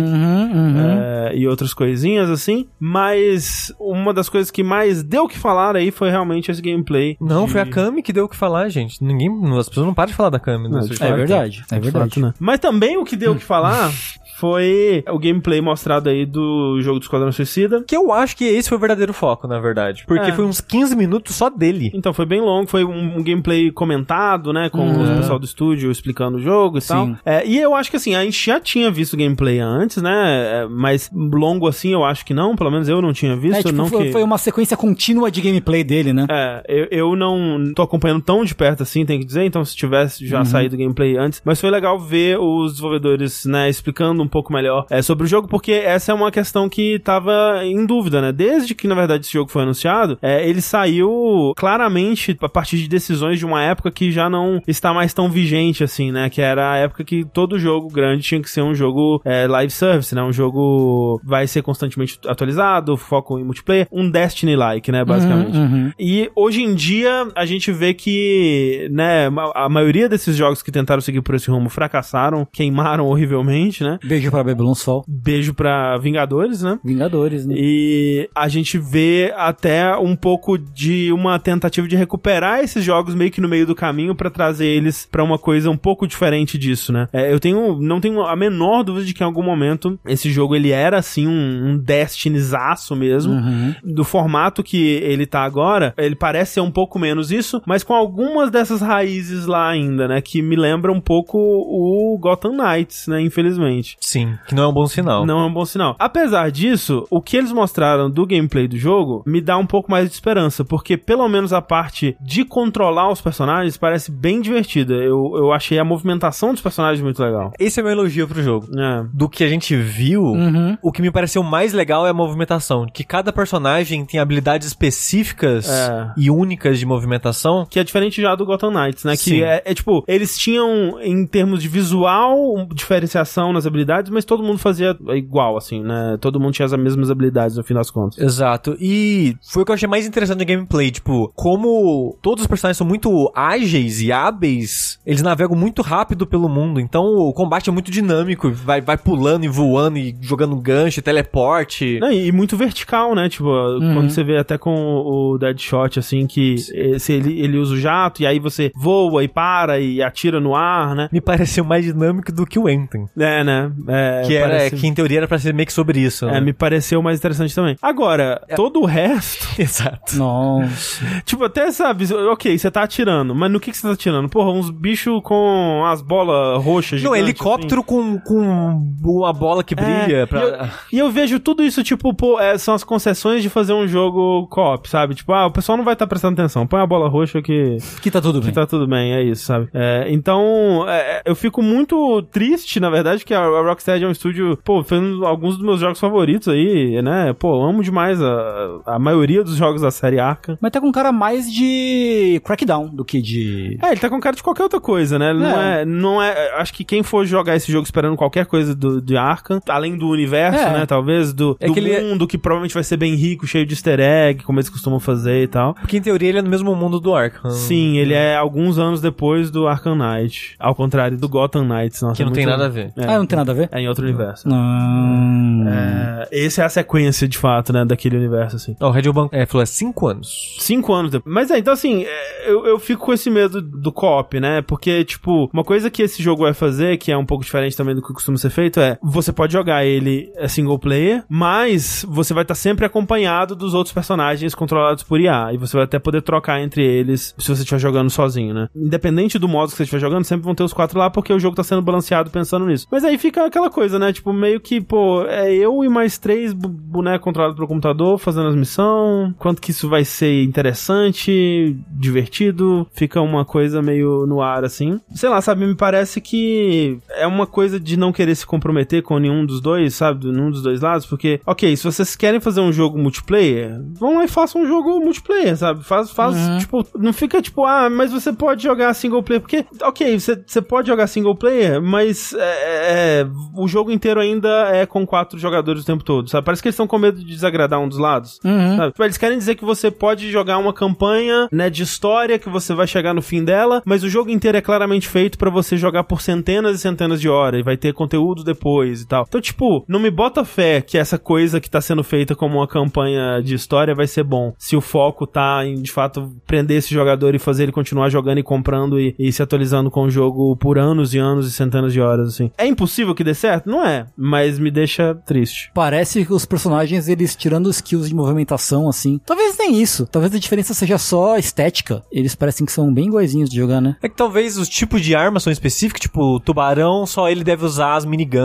Uhum, 0.00 0.52
uhum. 0.52 0.74
é, 0.78 1.32
e 1.36 1.46
outras 1.46 1.72
coisinhas 1.74 2.28
assim, 2.30 2.66
mas 2.78 3.72
uma 3.78 4.12
das 4.14 4.28
coisas 4.28 4.50
que 4.50 4.62
mais 4.62 5.02
deu 5.02 5.24
o 5.24 5.28
que 5.28 5.38
falar 5.38 5.76
aí 5.76 5.90
foi 5.90 6.10
realmente 6.10 6.50
esse 6.50 6.62
gameplay. 6.62 7.16
Não, 7.20 7.46
de- 7.46 7.52
foi 7.52 7.60
a 7.60 7.66
Kami 7.66 8.02
que 8.02 8.12
deu 8.12 8.24
o 8.24 8.28
que 8.28 8.36
falar, 8.36 8.68
gente. 8.68 9.02
Ninguém, 9.02 9.28
as 9.58 9.68
pessoas 9.68 9.86
não 9.86 9.94
param 9.94 10.08
de 10.10 10.14
falar 10.16 10.30
da 10.30 10.38
Kami. 10.40 10.64
no 10.68 10.74
Não, 10.74 10.80
Street 10.80 10.98
de 11.00 11.06
É 11.06 11.12
verdade, 11.16 11.64
é 11.70 11.74
de 11.78 11.90
verdade. 11.90 12.20
né? 12.20 12.34
Mas 12.38 12.58
também 12.60 12.96
o 12.96 13.04
que 13.04 13.16
deu 13.16 13.32
o 13.32 13.36
que 13.36 13.44
falar 13.44 13.90
foi 14.38 15.02
o 15.08 15.18
gameplay 15.18 15.60
mostrado 15.60 16.08
aí 16.08 16.24
do 16.24 16.80
jogo 16.80 16.98
do 16.98 17.02
Esquadrão 17.02 17.32
Suicida. 17.32 17.82
Que 17.86 17.96
eu 17.96 18.12
acho 18.12 18.36
que 18.36 18.44
esse 18.44 18.68
foi 18.68 18.78
o 18.78 18.80
verdadeiro 18.80 19.12
foco, 19.12 19.46
na 19.48 19.58
verdade. 19.58 20.04
Porque 20.06 20.30
É. 20.30 20.32
foi 20.32 20.44
uns 20.44 20.60
15 20.60 20.94
minutos 20.96 21.34
só 21.34 21.50
dele. 21.50 21.90
Então 21.94 22.12
foi 22.14 22.24
bem 22.24 22.40
longo, 22.40 22.68
foi 22.68 22.84
um, 22.84 23.18
um 23.18 23.22
gameplay 23.22 23.70
comentado, 23.70 24.52
né, 24.52 24.70
com 24.70 24.78
Uhum. 24.88 25.14
o 25.14 25.16
pessoal 25.16 25.38
do 25.38 25.44
estúdio 25.44 25.90
explicando 25.90 26.38
o 26.38 26.40
jogo 26.40 26.78
e 26.78 26.80
Sim. 26.80 26.88
tal. 26.88 27.10
É, 27.24 27.46
e 27.46 27.58
eu 27.58 27.74
acho 27.74 27.90
que 27.90 27.96
assim, 27.96 28.14
a 28.14 28.22
gente 28.24 28.44
já 28.46 28.60
tinha 28.60 28.90
visto 28.90 29.16
gameplay 29.16 29.58
antes, 29.58 30.00
né, 30.02 30.62
é, 30.62 30.66
mas 30.70 31.10
longo 31.14 31.66
assim 31.66 31.92
eu 31.92 32.04
acho 32.04 32.24
que 32.24 32.32
não, 32.32 32.54
pelo 32.54 32.70
menos 32.70 32.88
eu 32.88 33.02
não 33.02 33.12
tinha 33.12 33.36
visto. 33.36 33.56
É, 33.58 33.62
tipo, 33.62 33.74
não 33.74 33.86
foi, 33.86 34.06
que... 34.06 34.12
foi 34.12 34.22
uma 34.22 34.38
sequência 34.38 34.76
contínua 34.76 35.30
de 35.30 35.40
gameplay 35.40 35.82
dele, 35.82 36.12
né? 36.12 36.26
É, 36.30 36.62
eu, 36.68 36.86
eu 36.90 37.16
não 37.16 37.72
tô 37.74 37.82
acompanhando 37.82 38.22
tão 38.22 38.44
de 38.44 38.54
perto 38.54 38.82
assim, 38.82 39.04
tem 39.04 39.18
que 39.18 39.24
dizer, 39.26 39.44
então 39.44 39.64
se 39.64 39.74
tivesse 39.74 40.22
Uhum. 40.24 40.30
já 40.30 40.44
saído 40.44 40.76
gameplay 40.76 41.16
antes. 41.16 41.40
Mas 41.44 41.60
foi 41.60 41.70
legal 41.70 41.98
ver 41.98 42.38
os 42.38 42.72
desenvolvedores, 42.72 43.44
né, 43.44 43.68
explicando 43.68 44.27
um 44.28 44.30
pouco 44.30 44.52
melhor 44.52 44.86
é, 44.90 45.02
sobre 45.02 45.24
o 45.24 45.26
jogo, 45.26 45.48
porque 45.48 45.72
essa 45.72 46.12
é 46.12 46.14
uma 46.14 46.30
questão 46.30 46.68
que 46.68 46.98
tava 47.00 47.64
em 47.64 47.84
dúvida, 47.84 48.20
né? 48.20 48.30
Desde 48.30 48.74
que, 48.74 48.86
na 48.86 48.94
verdade, 48.94 49.24
esse 49.24 49.32
jogo 49.32 49.50
foi 49.50 49.62
anunciado, 49.62 50.18
é, 50.22 50.48
ele 50.48 50.60
saiu 50.60 51.52
claramente 51.56 52.36
a 52.40 52.48
partir 52.48 52.76
de 52.78 52.88
decisões 52.88 53.38
de 53.38 53.46
uma 53.46 53.62
época 53.62 53.90
que 53.90 54.12
já 54.12 54.28
não 54.28 54.60
está 54.66 54.92
mais 54.92 55.14
tão 55.14 55.30
vigente 55.30 55.82
assim, 55.82 56.12
né? 56.12 56.28
Que 56.28 56.40
era 56.40 56.72
a 56.72 56.76
época 56.76 57.02
que 57.02 57.24
todo 57.24 57.58
jogo 57.58 57.88
grande 57.88 58.22
tinha 58.22 58.40
que 58.40 58.50
ser 58.50 58.62
um 58.62 58.74
jogo 58.74 59.20
é, 59.24 59.46
live 59.46 59.72
service, 59.72 60.14
né? 60.14 60.22
Um 60.22 60.32
jogo 60.32 61.20
vai 61.24 61.46
ser 61.46 61.62
constantemente 61.62 62.18
atualizado, 62.26 62.96
foco 62.96 63.38
em 63.38 63.44
multiplayer, 63.44 63.88
um 63.90 64.10
Destiny-like, 64.10 64.92
né? 64.92 65.04
Basicamente. 65.04 65.56
Uhum, 65.56 65.64
uhum. 65.64 65.92
E 65.98 66.30
hoje 66.36 66.62
em 66.62 66.74
dia 66.74 67.28
a 67.34 67.46
gente 67.46 67.72
vê 67.72 67.94
que, 67.94 68.88
né, 68.90 69.28
a 69.54 69.68
maioria 69.68 70.08
desses 70.08 70.36
jogos 70.36 70.62
que 70.62 70.70
tentaram 70.70 71.00
seguir 71.00 71.22
por 71.22 71.34
esse 71.34 71.50
rumo 71.50 71.68
fracassaram, 71.68 72.46
queimaram 72.52 73.06
horrivelmente, 73.08 73.82
né? 73.82 73.98
Beijo 74.18 74.30
pra 74.30 74.42
Babylon 74.44 74.74
Sol. 74.74 75.04
Beijo 75.06 75.54
pra 75.54 75.96
Vingadores, 75.98 76.62
né? 76.62 76.78
Vingadores, 76.84 77.46
né? 77.46 77.54
E 77.56 78.28
a 78.34 78.48
gente 78.48 78.76
vê 78.78 79.32
até 79.36 79.96
um 79.96 80.16
pouco 80.16 80.58
de 80.58 81.12
uma 81.12 81.38
tentativa 81.38 81.86
de 81.86 81.94
recuperar 81.96 82.60
esses 82.60 82.82
jogos 82.84 83.14
meio 83.14 83.30
que 83.30 83.40
no 83.40 83.48
meio 83.48 83.66
do 83.66 83.74
caminho 83.74 84.14
pra 84.14 84.28
trazer 84.30 84.66
eles 84.66 85.06
pra 85.10 85.22
uma 85.22 85.38
coisa 85.38 85.70
um 85.70 85.76
pouco 85.76 86.06
diferente 86.06 86.58
disso, 86.58 86.92
né? 86.92 87.06
É, 87.12 87.32
eu 87.32 87.38
tenho, 87.38 87.80
não 87.80 88.00
tenho 88.00 88.22
a 88.22 88.34
menor 88.34 88.82
dúvida 88.82 89.06
de 89.06 89.14
que 89.14 89.22
em 89.22 89.26
algum 89.26 89.42
momento 89.42 89.98
esse 90.06 90.30
jogo 90.30 90.56
ele 90.56 90.70
era 90.70 90.98
assim 90.98 91.26
um, 91.26 91.70
um 91.70 91.78
Destiny-zaço 91.78 92.94
mesmo 92.96 93.28
Uhum. 93.38 93.74
do 93.84 94.04
formato 94.04 94.62
que 94.62 94.76
ele 95.02 95.26
tá 95.26 95.42
agora, 95.44 95.94
ele 95.96 96.14
parece 96.16 96.54
ser 96.54 96.60
um 96.60 96.70
pouco 96.70 96.98
menos 96.98 97.30
isso, 97.30 97.62
mas 97.66 97.84
com 97.84 97.94
algumas 97.94 98.50
dessas 98.50 98.80
raízes 98.80 99.46
lá 99.46 99.68
ainda, 99.68 100.08
né? 100.08 100.20
Que 100.20 100.42
me 100.42 100.56
lembra 100.56 100.90
um 100.92 101.00
pouco 101.00 101.38
o 101.38 102.18
Gotham 102.18 102.52
Knights, 102.56 103.06
né? 103.06 103.20
Infelizmente. 103.20 103.96
Sim, 104.10 104.38
que 104.46 104.54
não 104.54 104.62
é 104.64 104.68
um 104.68 104.72
bom 104.72 104.86
sinal. 104.86 105.26
Não 105.26 105.40
é 105.40 105.44
um 105.46 105.52
bom 105.52 105.64
sinal. 105.64 105.94
Apesar 105.98 106.50
disso, 106.50 107.04
o 107.10 107.20
que 107.20 107.36
eles 107.36 107.52
mostraram 107.52 108.10
do 108.10 108.26
gameplay 108.26 108.66
do 108.66 108.76
jogo 108.78 109.22
me 109.26 109.40
dá 109.40 109.56
um 109.58 109.66
pouco 109.66 109.90
mais 109.90 110.08
de 110.08 110.14
esperança, 110.14 110.64
porque 110.64 110.96
pelo 110.96 111.28
menos 111.28 111.52
a 111.52 111.60
parte 111.60 112.16
de 112.20 112.44
controlar 112.44 113.10
os 113.10 113.20
personagens 113.20 113.76
parece 113.76 114.10
bem 114.10 114.40
divertida. 114.40 114.94
Eu, 114.94 115.32
eu 115.36 115.52
achei 115.52 115.78
a 115.78 115.84
movimentação 115.84 116.52
dos 116.52 116.62
personagens 116.62 117.02
muito 117.02 117.22
legal. 117.22 117.52
Esse 117.58 117.80
é 117.80 117.82
meu 117.82 117.92
elogio 117.92 118.26
pro 118.26 118.42
jogo. 118.42 118.66
É. 118.78 119.04
Do 119.12 119.28
que 119.28 119.44
a 119.44 119.48
gente 119.48 119.76
viu, 119.76 120.22
Uhum. 120.22 120.76
o 120.82 120.90
que 120.92 121.02
me 121.02 121.10
pareceu 121.10 121.42
mais 121.42 121.72
legal 121.72 122.06
é 122.06 122.10
a 122.10 122.14
movimentação. 122.14 122.86
Que 122.92 123.04
cada 123.04 123.32
personagem 123.32 124.04
tem 124.06 124.18
habilidades 124.20 124.68
específicas 124.68 125.68
É. 125.68 126.12
e 126.16 126.30
únicas 126.30 126.78
de 126.78 126.86
movimentação. 126.86 127.66
Que 127.68 127.78
é 127.78 127.84
diferente 127.84 128.20
já 128.22 128.34
do 128.34 128.44
Gotham 128.46 128.70
Knights, 128.70 129.04
né? 129.04 129.16
Que 129.16 129.42
é, 129.42 129.62
é 129.64 129.74
tipo, 129.74 130.02
eles 130.08 130.36
tinham, 130.38 131.00
em 131.02 131.26
termos 131.26 131.62
de 131.62 131.68
visual, 131.68 132.34
diferenciação 132.74 133.52
nas 133.52 133.66
habilidades, 133.66 133.97
mas 134.10 134.24
todo 134.24 134.42
mundo 134.42 134.58
fazia 134.58 134.96
igual, 135.10 135.56
assim, 135.56 135.82
né? 135.82 136.16
Todo 136.20 136.40
mundo 136.40 136.52
tinha 136.54 136.66
as 136.66 136.72
mesmas 136.72 137.10
habilidades 137.10 137.56
no 137.56 137.62
fim 137.62 137.74
das 137.74 137.90
contas. 137.90 138.18
Exato. 138.18 138.76
E 138.80 139.36
foi 139.42 139.62
o 139.62 139.66
que 139.66 139.70
eu 139.70 139.74
achei 139.74 139.88
mais 139.88 140.06
interessante 140.06 140.38
no 140.38 140.46
gameplay. 140.46 140.90
Tipo, 140.90 141.32
como 141.34 142.16
todos 142.22 142.42
os 142.42 142.46
personagens 142.46 142.76
são 142.76 142.86
muito 142.86 143.30
ágeis 143.34 144.00
e 144.02 144.10
hábeis, 144.10 144.98
eles 145.04 145.22
navegam 145.22 145.56
muito 145.56 145.82
rápido 145.82 146.26
pelo 146.26 146.48
mundo. 146.48 146.80
Então 146.80 147.04
o 147.04 147.32
combate 147.32 147.68
é 147.68 147.72
muito 147.72 147.90
dinâmico. 147.90 148.50
Vai, 148.50 148.80
vai 148.80 148.96
pulando 148.96 149.44
e 149.44 149.48
voando 149.48 149.98
e 149.98 150.16
jogando 150.20 150.56
gancho, 150.56 151.02
teleporte. 151.02 151.98
Não, 152.00 152.10
e 152.10 152.32
muito 152.32 152.56
vertical, 152.56 153.14
né? 153.14 153.28
Tipo, 153.28 153.48
quando 153.94 154.10
você 154.10 154.24
vê 154.24 154.38
até 154.38 154.56
com 154.56 154.74
o 154.74 155.18
o 155.18 155.38
Deadshot, 155.38 155.98
assim, 155.98 156.26
que 156.26 156.54
esse, 156.54 157.12
ele, 157.12 157.40
ele 157.40 157.58
usa 157.58 157.74
o 157.74 157.78
jato 157.78 158.22
e 158.22 158.26
aí 158.26 158.38
você 158.38 158.70
voa 158.74 159.22
e 159.24 159.28
para 159.28 159.78
e 159.78 160.02
atira 160.02 160.40
no 160.40 160.54
ar, 160.54 160.94
né? 160.94 161.08
Me 161.12 161.20
pareceu 161.20 161.64
mais 161.64 161.84
dinâmico 161.84 162.32
do 162.32 162.46
que 162.46 162.58
o 162.58 162.66
Anthem. 162.66 163.06
É, 163.18 163.44
né? 163.44 163.70
É, 163.88 164.22
que, 164.26 164.36
era, 164.36 164.48
parece- 164.48 164.76
que 164.76 164.86
em 164.86 164.94
teoria 164.94 165.18
era 165.18 165.28
pra 165.28 165.38
ser 165.38 165.52
meio 165.54 165.66
que 165.66 165.72
sobre 165.72 166.00
isso. 166.00 166.26
É, 166.28 166.32
né? 166.32 166.40
me 166.40 166.52
pareceu 166.52 167.02
mais 167.02 167.18
interessante 167.18 167.54
também. 167.54 167.76
Agora, 167.82 168.40
todo 168.56 168.80
o 168.80 168.84
resto, 168.84 169.48
Exato. 169.60 170.16
Nossa. 170.16 171.04
tipo, 171.24 171.44
até 171.44 171.70
sabe, 171.72 172.06
ok, 172.30 172.56
você 172.58 172.70
tá 172.70 172.82
atirando, 172.82 173.34
mas 173.34 173.50
no 173.50 173.60
que, 173.60 173.70
que 173.70 173.76
você 173.76 173.86
tá 173.86 173.92
atirando? 173.94 174.28
Porra, 174.28 174.50
uns 174.50 174.70
bichos 174.70 175.20
com 175.22 175.84
as 175.86 176.00
bolas 176.02 176.62
roxas 176.62 177.02
Não, 177.02 177.12
gigantes, 177.14 177.22
helicóptero 177.28 177.82
com, 177.82 178.18
com 178.20 178.82
uma 179.02 179.32
bola 179.32 179.62
que 179.64 179.74
assim. 179.78 179.84
brilha. 179.84 180.16
É, 180.18 180.26
pra... 180.26 180.40
e, 180.40 180.44
eu, 180.44 180.68
e 180.92 180.98
eu 180.98 181.10
vejo 181.10 181.40
tudo 181.40 181.62
isso, 181.64 181.82
tipo, 181.82 182.12
pô, 182.14 182.38
é, 182.40 182.56
são 182.58 182.74
as 182.74 182.84
concessões 182.84 183.42
de 183.42 183.48
fazer 183.48 183.72
um 183.72 183.86
jogo 183.86 184.46
co-op, 184.48 184.88
sabe? 184.88 185.14
Tipo, 185.14 185.32
ah, 185.32 185.46
o 185.46 185.50
pessoal 185.52 185.76
não 185.78 185.84
vai 185.84 185.94
estar 185.94 186.06
prestando 186.06 186.40
atenção. 186.40 186.66
Põe 186.66 186.80
a 186.80 186.86
bola 186.86 187.08
roxa 187.08 187.40
que, 187.42 187.78
Que 188.02 188.10
tá 188.10 188.20
tudo 188.20 188.40
bem. 188.40 188.48
que 188.48 188.54
tá 188.54 188.66
tudo 188.66 188.86
bem, 188.86 189.12
é 189.14 189.22
isso, 189.22 189.44
sabe? 189.44 189.68
É, 189.72 190.06
então, 190.10 190.84
é, 190.88 191.22
eu 191.24 191.34
fico 191.34 191.62
muito 191.62 192.22
triste, 192.30 192.78
na 192.80 192.90
verdade, 192.90 193.24
que 193.24 193.32
a, 193.34 193.40
a 193.40 193.62
Rocksteady 193.78 194.04
é 194.04 194.08
um 194.08 194.10
estúdio, 194.10 194.58
pô, 194.64 194.82
fez 194.82 195.00
um- 195.00 195.24
alguns 195.24 195.56
dos 195.56 195.64
meus 195.64 195.78
jogos 195.80 196.00
favoritos 196.00 196.48
aí, 196.48 197.00
né? 197.00 197.32
Pô, 197.38 197.62
amo 197.64 197.82
demais 197.82 198.20
a, 198.20 198.80
a 198.86 198.98
maioria 198.98 199.44
dos 199.44 199.54
jogos 199.56 199.82
da 199.82 199.90
série 199.90 200.18
Arkham. 200.18 200.58
Mas 200.60 200.72
tá 200.72 200.80
com 200.80 200.90
cara 200.90 201.12
mais 201.12 201.50
de 201.52 202.40
Crackdown 202.44 202.88
do 202.88 203.04
que 203.04 203.22
de. 203.22 203.78
É, 203.82 203.90
ele 203.92 204.00
tá 204.00 204.10
com 204.10 204.18
cara 204.20 204.34
de 204.34 204.42
qualquer 204.42 204.64
outra 204.64 204.80
coisa, 204.80 205.18
né? 205.18 205.30
Ele 205.30 205.38
Não 205.38 205.60
é, 205.60 205.82
É. 205.82 205.84
não 205.84 206.22
é. 206.22 206.52
Acho 206.60 206.74
que 206.74 206.82
quem 206.84 207.02
for 207.02 207.24
jogar 207.24 207.54
esse 207.56 207.70
jogo 207.70 207.84
esperando 207.84 208.16
qualquer 208.16 208.46
coisa 208.46 208.74
do, 208.74 209.00
de 209.00 209.16
Arkham, 209.16 209.60
além 209.68 209.96
do 209.96 210.08
universo, 210.08 210.58
É. 210.58 210.72
né? 210.80 210.86
Talvez, 210.86 211.32
do, 211.32 211.56
É 211.60 211.66
do 211.68 211.72
que 211.74 211.78
ele 211.80 211.92
é- 211.92 212.00
mundo, 212.02 212.26
que 212.26 212.36
provavelmente 212.36 212.74
vai 212.74 212.82
ser 212.82 212.96
bem 212.96 213.14
rico, 213.14 213.46
cheio 213.46 213.64
de 213.64 213.74
easter 213.74 214.00
egg, 214.00 214.42
como 214.42 214.58
eles 214.58 214.68
costumam 214.68 214.98
fazer 214.98 215.42
e 215.42 215.46
tal. 215.46 215.74
Porque 215.74 215.96
em 215.98 216.02
teoria 216.02 216.28
ele 216.30 216.38
é 216.38 216.42
no 216.42 216.50
mesmo 216.50 216.74
mundo 216.74 216.98
do 216.98 217.14
Arkham. 217.14 217.50
Sim, 217.50 217.96
ele 217.98 218.14
é 218.14 218.34
alguns 218.36 218.78
anos 218.78 219.00
depois 219.00 219.50
do 219.50 219.68
Arkham 219.68 219.94
Knight. 219.96 220.56
Ao 220.58 220.74
contrário 220.74 221.16
do 221.16 221.28
Gotham 221.28 221.64
Knights. 221.64 222.02
Nossa, 222.02 222.16
Que 222.16 222.24
não 222.24 222.32
é 222.32 222.34
tem 222.34 222.46
nada 222.46 222.66
a 222.66 222.68
ver. 222.68 222.92
É, 222.96 223.04
Ah, 223.04 223.18
não 223.18 223.26
tem 223.26 223.36
nada 223.36 223.52
a 223.52 223.54
ver? 223.54 223.57
É 223.70 223.80
em 223.80 223.88
outro 223.88 224.04
universo. 224.04 224.48
Não. 224.48 225.68
É, 225.68 226.28
esse 226.30 226.60
é 226.60 226.64
a 226.64 226.68
sequência, 226.68 227.26
de 227.26 227.38
fato, 227.38 227.72
né? 227.72 227.84
Daquele 227.84 228.16
universo, 228.16 228.56
assim. 228.56 228.76
Ó, 228.80 228.88
o 228.88 228.90
Red 228.90 229.02
Bull 229.02 229.12
Bank 229.14 229.34
é, 229.34 229.46
falou 229.46 229.62
é 229.62 229.66
5 229.66 230.06
anos. 230.06 230.56
Cinco 230.60 230.92
anos 230.92 231.10
depois. 231.10 231.34
Mas 231.34 231.50
é, 231.50 231.58
então 231.58 231.72
assim, 231.72 232.04
é, 232.04 232.50
eu, 232.50 232.66
eu 232.66 232.78
fico 232.78 233.04
com 233.04 233.12
esse 233.12 233.30
medo 233.30 233.60
do 233.60 233.92
co-op, 233.92 234.38
né? 234.40 234.62
Porque, 234.62 235.04
tipo, 235.04 235.48
uma 235.52 235.64
coisa 235.64 235.90
que 235.90 236.02
esse 236.02 236.22
jogo 236.22 236.42
vai 236.42 236.54
fazer, 236.54 236.96
que 236.98 237.10
é 237.10 237.16
um 237.16 237.24
pouco 237.24 237.44
diferente 237.44 237.76
também 237.76 237.94
do 237.94 238.02
que 238.02 238.12
costuma 238.12 238.36
ser 238.36 238.50
feito, 238.50 238.80
é 238.80 238.98
você 239.02 239.32
pode 239.32 239.52
jogar 239.52 239.84
ele 239.84 240.30
é, 240.36 240.48
single 240.48 240.78
player, 240.78 241.24
mas 241.28 242.04
você 242.08 242.34
vai 242.34 242.42
estar 242.42 242.54
sempre 242.54 242.84
acompanhado 242.84 243.54
dos 243.54 243.74
outros 243.74 243.92
personagens 243.92 244.54
controlados 244.54 245.02
por 245.02 245.20
IA. 245.20 245.52
E 245.52 245.56
você 245.56 245.76
vai 245.76 245.84
até 245.84 245.98
poder 245.98 246.22
trocar 246.22 246.60
entre 246.60 246.84
eles 246.84 247.34
se 247.38 247.48
você 247.48 247.62
estiver 247.62 247.78
jogando 247.78 248.10
sozinho, 248.10 248.54
né? 248.54 248.68
Independente 248.74 249.38
do 249.38 249.48
modo 249.48 249.70
que 249.70 249.76
você 249.76 249.82
estiver 249.84 250.00
jogando, 250.00 250.24
sempre 250.24 250.44
vão 250.44 250.54
ter 250.54 250.64
os 250.64 250.72
quatro 250.72 250.98
lá, 250.98 251.10
porque 251.10 251.32
o 251.32 251.38
jogo 251.38 251.56
tá 251.56 251.62
sendo 251.62 251.82
balanceado 251.82 252.30
pensando 252.30 252.66
nisso. 252.66 252.86
Mas 252.90 253.04
aí 253.04 253.18
fica 253.18 253.47
aquela 253.48 253.70
coisa, 253.70 253.98
né? 253.98 254.12
Tipo, 254.12 254.32
meio 254.32 254.60
que, 254.60 254.80
pô, 254.80 255.24
é 255.24 255.52
eu 255.54 255.84
e 255.84 255.88
mais 255.88 256.18
três 256.18 256.52
bonecos 256.52 257.24
controlados 257.24 257.56
pelo 257.56 257.68
computador 257.68 258.18
fazendo 258.18 258.48
as 258.48 258.56
missões. 258.56 259.34
Quanto 259.38 259.60
que 259.60 259.70
isso 259.70 259.88
vai 259.88 260.04
ser 260.04 260.42
interessante, 260.42 261.76
divertido, 261.90 262.86
fica 262.92 263.20
uma 263.20 263.44
coisa 263.44 263.82
meio 263.82 264.26
no 264.26 264.40
ar, 264.40 264.64
assim. 264.64 265.00
Sei 265.14 265.28
lá, 265.28 265.40
sabe? 265.40 265.66
Me 265.66 265.74
parece 265.74 266.20
que 266.20 266.98
é 267.10 267.26
uma 267.26 267.46
coisa 267.46 267.78
de 267.78 267.96
não 267.96 268.12
querer 268.12 268.34
se 268.34 268.46
comprometer 268.46 269.02
com 269.02 269.18
nenhum 269.18 269.44
dos 269.44 269.60
dois, 269.60 269.94
sabe? 269.94 270.26
Nenhum 270.26 270.50
dos 270.50 270.62
dois 270.62 270.80
lados, 270.80 271.06
porque, 271.06 271.40
ok, 271.46 271.76
se 271.76 271.84
vocês 271.84 272.16
querem 272.16 272.40
fazer 272.40 272.60
um 272.60 272.72
jogo 272.72 272.98
multiplayer, 272.98 273.80
vão 273.94 274.16
lá 274.16 274.24
e 274.24 274.28
façam 274.28 274.62
um 274.62 274.66
jogo 274.66 275.00
multiplayer, 275.00 275.56
sabe? 275.56 275.84
Faz, 275.84 276.10
faz, 276.10 276.36
tipo, 276.60 276.86
não 276.98 277.12
fica 277.12 277.40
tipo, 277.42 277.64
ah, 277.64 277.88
mas 277.90 278.12
você 278.12 278.32
pode 278.32 278.62
jogar 278.62 278.94
single 278.94 279.22
player, 279.22 279.40
porque, 279.40 279.64
ok, 279.82 280.18
você 280.18 280.38
você 280.46 280.62
pode 280.62 280.88
jogar 280.88 281.06
single 281.06 281.34
player, 281.34 281.80
mas 281.82 282.34
é, 282.34 283.20
é, 283.20 283.26
o 283.54 283.68
jogo 283.68 283.90
inteiro 283.90 284.20
ainda 284.20 284.70
é 284.74 284.86
com 284.86 285.06
quatro 285.06 285.38
jogadores 285.38 285.82
o 285.82 285.86
tempo 285.86 286.04
todo, 286.04 286.28
sabe? 286.28 286.44
Parece 286.44 286.62
que 286.62 286.68
eles 286.68 286.74
estão 286.74 286.86
com 286.86 286.98
medo 286.98 287.18
de 287.18 287.24
desagradar 287.24 287.80
um 287.80 287.88
dos 287.88 287.98
lados. 287.98 288.38
Uhum. 288.44 288.88
Tipo, 288.88 289.04
Eles 289.04 289.18
querem 289.18 289.38
dizer 289.38 289.54
que 289.54 289.64
você 289.64 289.90
pode 289.90 290.30
jogar 290.30 290.58
uma 290.58 290.72
campanha, 290.72 291.48
né, 291.52 291.70
de 291.70 291.82
história, 291.82 292.38
que 292.38 292.48
você 292.48 292.74
vai 292.74 292.86
chegar 292.86 293.14
no 293.14 293.22
fim 293.22 293.44
dela, 293.44 293.82
mas 293.84 294.02
o 294.02 294.08
jogo 294.08 294.30
inteiro 294.30 294.58
é 294.58 294.60
claramente 294.60 295.08
feito 295.08 295.38
pra 295.38 295.50
você 295.50 295.76
jogar 295.76 296.04
por 296.04 296.20
centenas 296.20 296.76
e 296.76 296.78
centenas 296.78 297.20
de 297.20 297.28
horas, 297.28 297.60
e 297.60 297.62
vai 297.62 297.76
ter 297.76 297.92
conteúdo 297.92 298.44
depois 298.44 299.02
e 299.02 299.06
tal. 299.06 299.24
Então, 299.28 299.40
tipo, 299.40 299.84
não 299.88 300.00
me 300.00 300.10
bota 300.10 300.44
fé 300.44 300.80
que 300.80 300.98
essa 300.98 301.18
coisa 301.18 301.60
que 301.60 301.70
tá 301.70 301.80
sendo 301.80 302.02
feita 302.02 302.34
como 302.34 302.58
uma 302.58 302.68
campanha 302.68 303.40
de 303.42 303.54
história 303.54 303.94
vai 303.94 304.06
ser 304.06 304.24
bom. 304.24 304.52
Se 304.58 304.76
o 304.76 304.80
foco 304.80 305.26
tá 305.26 305.64
em, 305.64 305.82
de 305.82 305.90
fato, 305.90 306.32
prender 306.46 306.78
esse 306.78 306.92
jogador 306.92 307.34
e 307.34 307.38
fazer 307.38 307.64
ele 307.64 307.72
continuar 307.72 308.08
jogando 308.08 308.38
e 308.38 308.42
comprando 308.42 308.98
e, 309.00 309.14
e 309.18 309.32
se 309.32 309.42
atualizando 309.42 309.90
com 309.90 310.02
o 310.02 310.10
jogo 310.10 310.56
por 310.56 310.78
anos 310.78 311.14
e 311.14 311.18
anos 311.18 311.46
e 311.46 311.52
centenas 311.52 311.92
de 311.92 312.00
horas, 312.00 312.28
assim. 312.28 312.50
É 312.56 312.66
impossível 312.66 313.14
que 313.14 313.24
dê 313.28 313.34
certo? 313.34 313.68
Não 313.68 313.84
é, 313.84 314.06
mas 314.16 314.58
me 314.58 314.70
deixa 314.70 315.14
triste. 315.26 315.70
Parece 315.74 316.24
que 316.24 316.32
os 316.32 316.44
personagens, 316.44 317.08
eles 317.08 317.36
tirando 317.36 317.66
os 317.66 317.76
skills 317.76 318.08
de 318.08 318.14
movimentação, 318.14 318.88
assim. 318.88 319.20
Talvez 319.24 319.56
nem 319.58 319.80
isso. 319.80 320.06
Talvez 320.06 320.34
a 320.34 320.38
diferença 320.38 320.74
seja 320.74 320.98
só 320.98 321.36
estética. 321.36 322.02
Eles 322.10 322.34
parecem 322.34 322.64
que 322.66 322.72
são 322.72 322.92
bem 322.92 323.06
iguaizinhos 323.06 323.48
de 323.50 323.56
jogar, 323.56 323.80
né? 323.80 323.96
É 324.02 324.08
que 324.08 324.16
talvez 324.16 324.56
os 324.58 324.68
tipos 324.68 325.00
de 325.02 325.14
armas 325.14 325.42
são 325.42 325.52
específicos, 325.52 326.00
tipo, 326.00 326.20
o 326.36 326.40
tubarão 326.40 327.06
só 327.06 327.28
ele 327.28 327.44
deve 327.44 327.64
usar 327.64 327.96
as 327.96 328.04
miniguns 328.04 328.42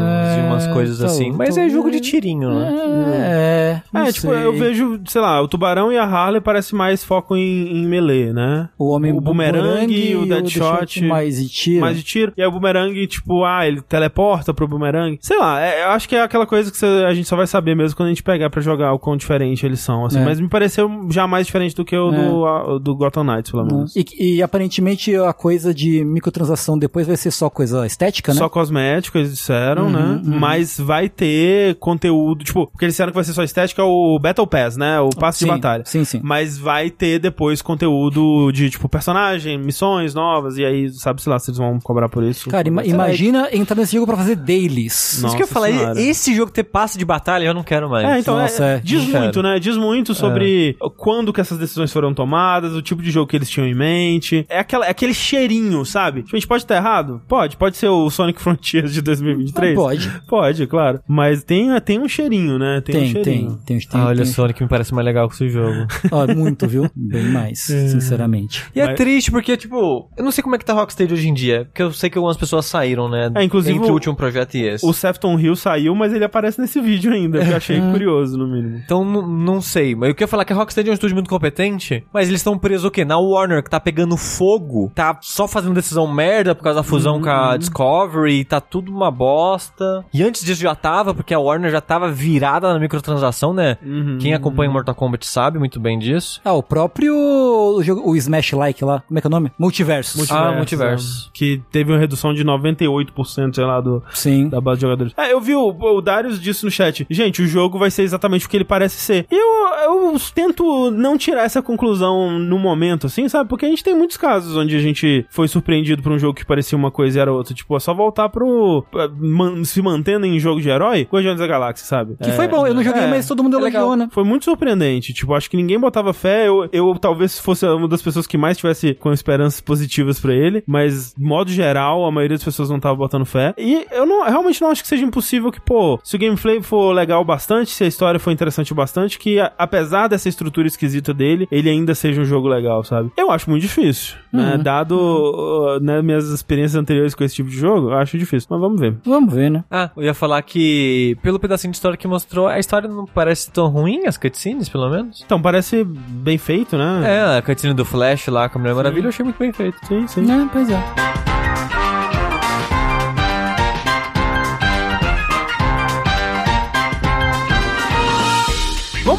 É, 0.00 0.40
e 0.40 0.46
umas 0.46 0.66
coisas 0.68 0.98
tal- 0.98 1.06
assim. 1.06 1.32
Mas 1.32 1.56
é 1.56 1.68
jogo 1.68 1.90
de 1.90 2.00
tirinho, 2.00 2.50
né? 2.54 2.72
É. 3.18 3.82
não 3.92 4.02
É, 4.06 4.12
tipo, 4.12 4.28
eu 4.32 4.52
vejo, 4.52 5.00
sei 5.06 5.20
lá, 5.20 5.40
o 5.40 5.48
Tubarão 5.48 5.92
e 5.92 5.98
a 5.98 6.04
Harley 6.04 6.40
parece 6.40 6.74
mais 6.74 7.02
foco 7.04 7.36
em, 7.36 7.68
em 7.78 7.86
melee, 7.86 8.32
né? 8.32 8.68
O 8.78 8.88
homem 8.90 9.12
o 9.12 9.20
Boomerang 9.20 9.92
e 9.92 10.16
o 10.16 10.26
Deadshot 10.26 11.02
mais 11.04 11.36
de 11.40 11.48
tiro. 11.48 11.80
mais 11.80 11.96
de 11.96 12.02
tiro. 12.02 12.32
E 12.36 12.42
aí 12.42 12.48
o 12.48 12.50
Boomerang, 12.50 13.06
tipo, 13.06 13.44
ah, 13.44 13.66
ele 13.66 13.80
teleporta 13.80 14.15
pro 14.54 14.66
Boomerang. 14.68 15.18
Sei 15.20 15.38
lá, 15.38 15.60
é- 15.60 15.84
eu 15.84 15.90
acho 15.90 16.08
que 16.08 16.16
é 16.16 16.22
aquela 16.22 16.46
coisa 16.46 16.70
que 16.70 16.76
cê- 16.76 17.04
a 17.06 17.12
gente 17.14 17.28
só 17.28 17.36
vai 17.36 17.46
saber 17.46 17.74
mesmo 17.74 17.96
quando 17.96 18.06
a 18.08 18.10
gente 18.10 18.22
pegar 18.22 18.48
pra 18.50 18.60
jogar 18.62 18.92
o 18.92 18.98
quão 18.98 19.16
diferente 19.16 19.64
eles 19.66 19.80
são, 19.80 20.04
assim. 20.06 20.18
É. 20.20 20.24
Mas 20.24 20.40
me 20.40 20.48
pareceu 20.48 20.90
já 21.10 21.26
mais 21.26 21.46
diferente 21.46 21.74
do 21.74 21.84
que 21.84 21.96
o 21.96 22.10
do, 22.10 22.46
a- 22.46 22.78
do 22.78 22.94
Gotham 22.96 23.24
Knights, 23.24 23.50
pelo 23.50 23.64
menos. 23.64 23.94
E, 23.96 24.04
e 24.36 24.42
aparentemente 24.42 25.14
a 25.16 25.32
coisa 25.32 25.74
de 25.74 26.04
microtransação 26.04 26.78
depois 26.78 27.06
vai 27.06 27.16
ser 27.16 27.30
só 27.30 27.48
coisa 27.50 27.86
estética, 27.86 28.32
né? 28.32 28.38
Só 28.38 28.48
cosmético, 28.48 29.18
eles 29.18 29.32
disseram, 29.32 29.84
Uhum, 29.86 29.90
né? 29.92 30.20
uhum. 30.24 30.38
Mas 30.38 30.78
vai 30.80 31.08
ter 31.08 31.74
conteúdo, 31.76 32.44
tipo, 32.44 32.62
o 32.62 32.78
que 32.78 32.84
eles 32.84 32.94
disseram 32.94 33.10
que 33.10 33.16
vai 33.16 33.24
ser 33.24 33.32
só 33.32 33.42
estética 33.42 33.82
é 33.82 33.84
o 33.84 34.18
Battle 34.18 34.46
Pass, 34.46 34.76
né? 34.76 34.98
O 35.00 35.10
passe 35.10 35.40
sim, 35.40 35.44
de 35.46 35.50
batalha. 35.50 35.84
Sim, 35.86 36.04
sim. 36.04 36.20
Mas 36.22 36.56
vai 36.58 36.90
ter 36.90 37.18
depois 37.18 37.60
conteúdo 37.62 38.50
de, 38.52 38.70
tipo, 38.70 38.88
personagem, 38.88 39.58
missões 39.58 40.14
novas, 40.14 40.56
e 40.58 40.64
aí, 40.64 40.90
sabe-se 40.90 41.28
lá 41.28 41.38
se 41.38 41.50
eles 41.50 41.58
vão 41.58 41.78
cobrar 41.80 42.08
por 42.08 42.22
isso. 42.22 42.48
Cara, 42.50 42.66
ima- 42.68 42.84
imagina 42.84 43.48
entrar 43.52 43.76
nesse 43.76 43.94
jogo 43.96 44.05
pra 44.06 44.16
fazer 44.16 44.36
dailies. 44.36 45.20
Nossa 45.22 45.26
Isso 45.28 45.36
que 45.36 45.42
eu 45.42 45.46
falei, 45.46 45.72
senhora. 45.74 46.00
esse 46.00 46.34
jogo 46.34 46.50
ter 46.50 46.64
passe 46.64 46.98
de 46.98 47.04
batalha 47.04 47.44
eu 47.44 47.54
não 47.54 47.62
quero 47.62 47.88
mais. 47.90 48.06
É, 48.06 48.18
então, 48.20 48.36
Nossa, 48.36 48.64
é, 48.64 48.74
é. 48.76 48.80
diz 48.82 49.06
Não 49.08 49.20
muito, 49.20 49.32
quero. 49.34 49.42
né? 49.48 49.58
Diz 49.58 49.76
muito 49.76 50.14
sobre 50.14 50.76
quando 50.96 51.32
que 51.32 51.40
essas 51.40 51.58
decisões 51.58 51.92
foram 51.92 52.12
tomadas, 52.14 52.74
o 52.74 52.82
tipo 52.82 53.02
de 53.02 53.10
jogo 53.10 53.26
que 53.28 53.36
eles 53.36 53.48
tinham 53.50 53.66
em 53.66 53.74
mente. 53.74 54.46
É, 54.48 54.58
aquela, 54.58 54.86
é 54.86 54.90
aquele 54.90 55.14
cheirinho, 55.14 55.84
sabe? 55.84 56.22
Tipo, 56.22 56.36
a 56.36 56.38
gente 56.38 56.48
pode 56.48 56.62
estar 56.64 56.76
errado? 56.76 57.20
Pode. 57.28 57.56
Pode 57.56 57.76
ser 57.76 57.88
o 57.88 58.08
Sonic 58.10 58.40
Frontiers 58.40 58.92
de 58.92 59.00
2023? 59.02 59.74
Pode. 59.74 60.10
Pode, 60.28 60.66
claro. 60.66 61.00
Mas 61.06 61.42
tem, 61.44 61.68
tem 61.80 61.98
um 62.00 62.08
cheirinho, 62.08 62.58
né? 62.58 62.80
Tem, 62.80 62.94
um 62.96 62.98
Tem, 63.00 63.12
tem, 63.12 63.22
cheirinho. 63.24 63.58
tem, 63.66 63.78
tem, 63.78 63.88
Ah, 64.00 64.06
olha 64.06 64.24
tem- 64.24 64.52
que 64.54 64.62
me 64.62 64.68
parece 64.68 64.94
mais 64.94 65.04
legal 65.04 65.28
que 65.28 65.34
esse 65.34 65.48
jogo. 65.48 65.86
Ó, 66.10 66.26
muito, 66.34 66.66
viu? 66.68 66.90
Bem 66.94 67.24
mais, 67.24 67.60
sinceramente. 67.60 68.64
E 68.74 68.80
é 68.80 68.86
Mas- 68.86 68.96
triste 68.96 69.30
porque, 69.30 69.56
tipo, 69.56 70.08
eu 70.16 70.24
não 70.24 70.30
sei 70.30 70.42
como 70.42 70.54
é 70.54 70.58
que 70.58 70.64
tá 70.64 70.72
Rocksteady 70.72 71.12
hoje 71.12 71.28
em 71.28 71.34
dia, 71.34 71.64
porque 71.66 71.82
eu 71.82 71.92
sei 71.92 72.10
que 72.10 72.18
algumas 72.18 72.36
pessoas 72.36 72.66
saíram, 72.66 73.08
né? 73.08 73.30
É, 73.34 73.42
inclusive 73.42 73.76
Entre 73.78 73.90
o 73.90 73.94
último 73.96 74.14
projeto 74.14 74.54
e 74.54 74.62
esse. 74.66 74.86
O 74.86 74.92
Sefton 74.92 75.38
Hill 75.38 75.56
saiu, 75.56 75.94
mas 75.94 76.12
ele 76.12 76.24
aparece 76.24 76.60
nesse 76.60 76.80
vídeo 76.80 77.12
ainda, 77.12 77.44
que 77.44 77.50
eu 77.50 77.56
achei 77.56 77.80
curioso, 77.92 78.38
no 78.38 78.46
mínimo. 78.46 78.80
Então, 78.84 79.04
não 79.04 79.60
sei. 79.60 79.94
Mas 79.94 80.08
eu 80.10 80.14
queria 80.14 80.28
falar 80.28 80.44
que 80.44 80.52
a 80.52 80.56
Rocksteady 80.56 80.88
é 80.88 80.92
um 80.92 80.94
estúdio 80.94 81.16
muito 81.16 81.30
competente, 81.30 82.04
mas 82.12 82.28
eles 82.28 82.40
estão 82.40 82.58
presos 82.58 82.84
o 82.84 82.90
quê? 82.90 83.04
Na 83.04 83.18
Warner, 83.18 83.62
que 83.62 83.70
tá 83.70 83.80
pegando 83.80 84.16
fogo, 84.16 84.90
tá 84.94 85.18
só 85.20 85.48
fazendo 85.48 85.74
decisão 85.74 86.06
merda 86.06 86.54
por 86.54 86.62
causa 86.62 86.80
da 86.80 86.82
fusão 86.82 87.20
com 87.20 87.28
a 87.28 87.56
Discovery, 87.56 88.44
tá 88.44 88.60
tudo 88.60 88.92
uma 88.92 89.10
bosta. 89.10 90.04
E 90.12 90.22
antes 90.22 90.44
disso 90.44 90.60
já 90.62 90.74
tava, 90.74 91.14
porque 91.14 91.34
a 91.34 91.38
Warner 91.38 91.70
já 91.70 91.80
tava 91.80 92.10
virada 92.10 92.72
na 92.72 92.78
microtransação, 92.78 93.52
né? 93.52 93.76
Quem 94.20 94.34
acompanha 94.34 94.70
Mortal 94.70 94.94
Kombat 94.94 95.26
sabe 95.26 95.58
muito 95.58 95.80
bem 95.80 95.98
disso. 95.98 96.40
Ah, 96.44 96.52
o 96.52 96.62
próprio 96.62 97.14
o, 97.14 97.82
jogo, 97.82 98.08
o 98.08 98.16
Smash 98.16 98.52
Like 98.52 98.84
lá, 98.84 99.02
como 99.06 99.18
é 99.18 99.20
que 99.20 99.26
é 99.26 99.28
o 99.28 99.30
nome? 99.30 99.52
Multiverso. 99.58 100.18
Ah, 100.32 100.52
Multiverso. 100.52 101.26
né? 101.26 101.30
Que 101.32 101.62
teve 101.70 101.92
uma 101.92 101.98
redução 101.98 102.34
de 102.34 102.44
98%, 102.44 103.54
sei 103.54 103.64
lá, 103.64 103.80
do, 103.86 104.02
Sim. 104.12 104.48
da 104.48 104.60
base 104.60 104.78
de 104.78 104.82
jogadores. 104.82 105.12
É, 105.16 105.32
eu 105.32 105.40
vi 105.40 105.54
o, 105.54 105.68
o 105.68 106.00
Darius 106.00 106.40
disse 106.40 106.64
no 106.64 106.70
chat, 106.70 107.06
gente, 107.08 107.42
o 107.42 107.46
jogo 107.46 107.78
vai 107.78 107.90
ser 107.90 108.02
exatamente 108.02 108.46
o 108.46 108.48
que 108.48 108.56
ele 108.56 108.64
parece 108.64 108.96
ser. 108.98 109.26
E 109.30 109.34
eu, 109.34 109.92
eu 110.12 110.16
tento 110.34 110.90
não 110.90 111.16
tirar 111.16 111.42
essa 111.44 111.62
conclusão 111.62 112.38
no 112.38 112.58
momento, 112.58 113.06
assim, 113.06 113.28
sabe? 113.28 113.48
Porque 113.48 113.66
a 113.66 113.68
gente 113.68 113.84
tem 113.84 113.94
muitos 113.94 114.16
casos 114.16 114.56
onde 114.56 114.76
a 114.76 114.80
gente 114.80 115.24
foi 115.30 115.48
surpreendido 115.48 116.02
por 116.02 116.12
um 116.12 116.18
jogo 116.18 116.34
que 116.34 116.44
parecia 116.44 116.76
uma 116.76 116.90
coisa 116.90 117.18
e 117.18 117.20
era 117.20 117.32
outra. 117.32 117.54
Tipo, 117.54 117.76
é 117.76 117.80
só 117.80 117.94
voltar 117.94 118.28
pro... 118.28 118.84
pra 118.90 119.08
man- 119.08 119.64
se 119.64 119.80
mantendo 119.82 120.26
em 120.26 120.38
jogo 120.38 120.60
de 120.60 120.68
herói, 120.68 121.06
Guardiões 121.10 121.38
da 121.38 121.46
Galáxia, 121.46 121.86
sabe? 121.86 122.16
Que 122.22 122.30
foi 122.32 122.48
bom, 122.48 122.66
eu 122.66 122.74
não 122.74 122.82
joguei, 122.82 123.02
é, 123.02 123.06
mas 123.08 123.26
todo 123.26 123.42
mundo 123.42 123.56
é 123.56 123.60
elogiou, 123.60 123.96
né? 123.96 124.08
Foi 124.10 124.24
muito 124.24 124.44
surpreendente. 124.44 125.12
Tipo, 125.12 125.34
acho 125.34 125.48
que 125.50 125.56
ninguém 125.56 125.78
botava 125.78 126.12
fé. 126.12 126.48
Eu, 126.48 126.68
eu 126.72 126.94
talvez 126.98 127.38
fosse 127.38 127.66
uma 127.66 127.88
das 127.88 128.02
pessoas 128.02 128.26
que 128.26 128.36
mais 128.38 128.56
tivesse 128.56 128.94
com 128.94 129.12
esperanças 129.12 129.60
positivas 129.60 130.18
pra 130.20 130.34
ele. 130.34 130.62
Mas, 130.66 131.14
de 131.16 131.22
modo 131.24 131.50
geral, 131.50 132.04
a 132.04 132.10
maioria 132.10 132.36
das 132.36 132.44
pessoas 132.44 132.70
não 132.70 132.80
tava 132.80 132.96
botando 132.96 133.24
fé. 133.24 133.54
E 133.56 133.65
eu 133.90 134.06
não, 134.06 134.24
realmente 134.24 134.60
não 134.60 134.70
acho 134.70 134.82
que 134.82 134.88
seja 134.88 135.04
impossível 135.04 135.50
que, 135.50 135.60
pô, 135.60 135.98
se 136.02 136.16
o 136.16 136.18
gameplay 136.18 136.62
for 136.62 136.92
legal 136.92 137.24
bastante, 137.24 137.70
se 137.70 137.84
a 137.84 137.86
história 137.86 138.18
for 138.20 138.30
interessante 138.30 138.72
bastante, 138.74 139.18
que 139.18 139.38
a- 139.40 139.52
apesar 139.58 140.08
dessa 140.08 140.28
estrutura 140.28 140.66
esquisita 140.66 141.12
dele, 141.14 141.46
ele 141.50 141.68
ainda 141.70 141.94
seja 141.94 142.20
um 142.20 142.24
jogo 142.24 142.48
legal, 142.48 142.84
sabe? 142.84 143.10
Eu 143.16 143.30
acho 143.30 143.48
muito 143.50 143.62
difícil. 143.62 144.16
Né? 144.32 144.58
Dado 144.58 144.94
uh, 144.96 145.80
né, 145.80 146.02
minhas 146.02 146.28
experiências 146.28 146.74
anteriores 146.80 147.14
com 147.14 147.24
esse 147.24 147.34
tipo 147.36 147.48
de 147.48 147.56
jogo, 147.56 147.90
eu 147.90 147.94
acho 147.96 148.18
difícil. 148.18 148.46
Mas 148.50 148.60
vamos 148.60 148.80
ver. 148.80 148.96
Vamos 149.04 149.32
ver, 149.32 149.50
né? 149.50 149.64
Ah, 149.70 149.90
eu 149.96 150.02
ia 150.02 150.14
falar 150.14 150.42
que, 150.42 151.16
pelo 151.22 151.38
pedacinho 151.38 151.70
de 151.70 151.76
história 151.76 151.96
que 151.96 152.06
mostrou, 152.06 152.46
a 152.46 152.58
história 152.58 152.88
não 152.88 153.06
parece 153.06 153.50
tão 153.50 153.68
ruim, 153.68 154.06
as 154.06 154.16
cutscenes, 154.16 154.68
pelo 154.68 154.90
menos. 154.90 155.22
Então, 155.24 155.40
parece 155.40 155.84
bem 155.84 156.36
feito, 156.38 156.76
né? 156.76 157.02
É, 157.04 157.38
a 157.38 157.42
cutscene 157.42 157.74
do 157.74 157.84
Flash 157.84 158.26
lá 158.28 158.48
com 158.48 158.58
a 158.58 158.60
Mulher 158.60 158.74
Maravilha 158.74 159.06
eu 159.06 159.08
achei 159.08 159.24
muito 159.24 159.38
bem 159.38 159.52
feito. 159.52 159.78
Sim, 159.86 160.06
sim. 160.06 160.30
É, 160.30 160.46
pois 160.52 160.68
é. 160.68 161.45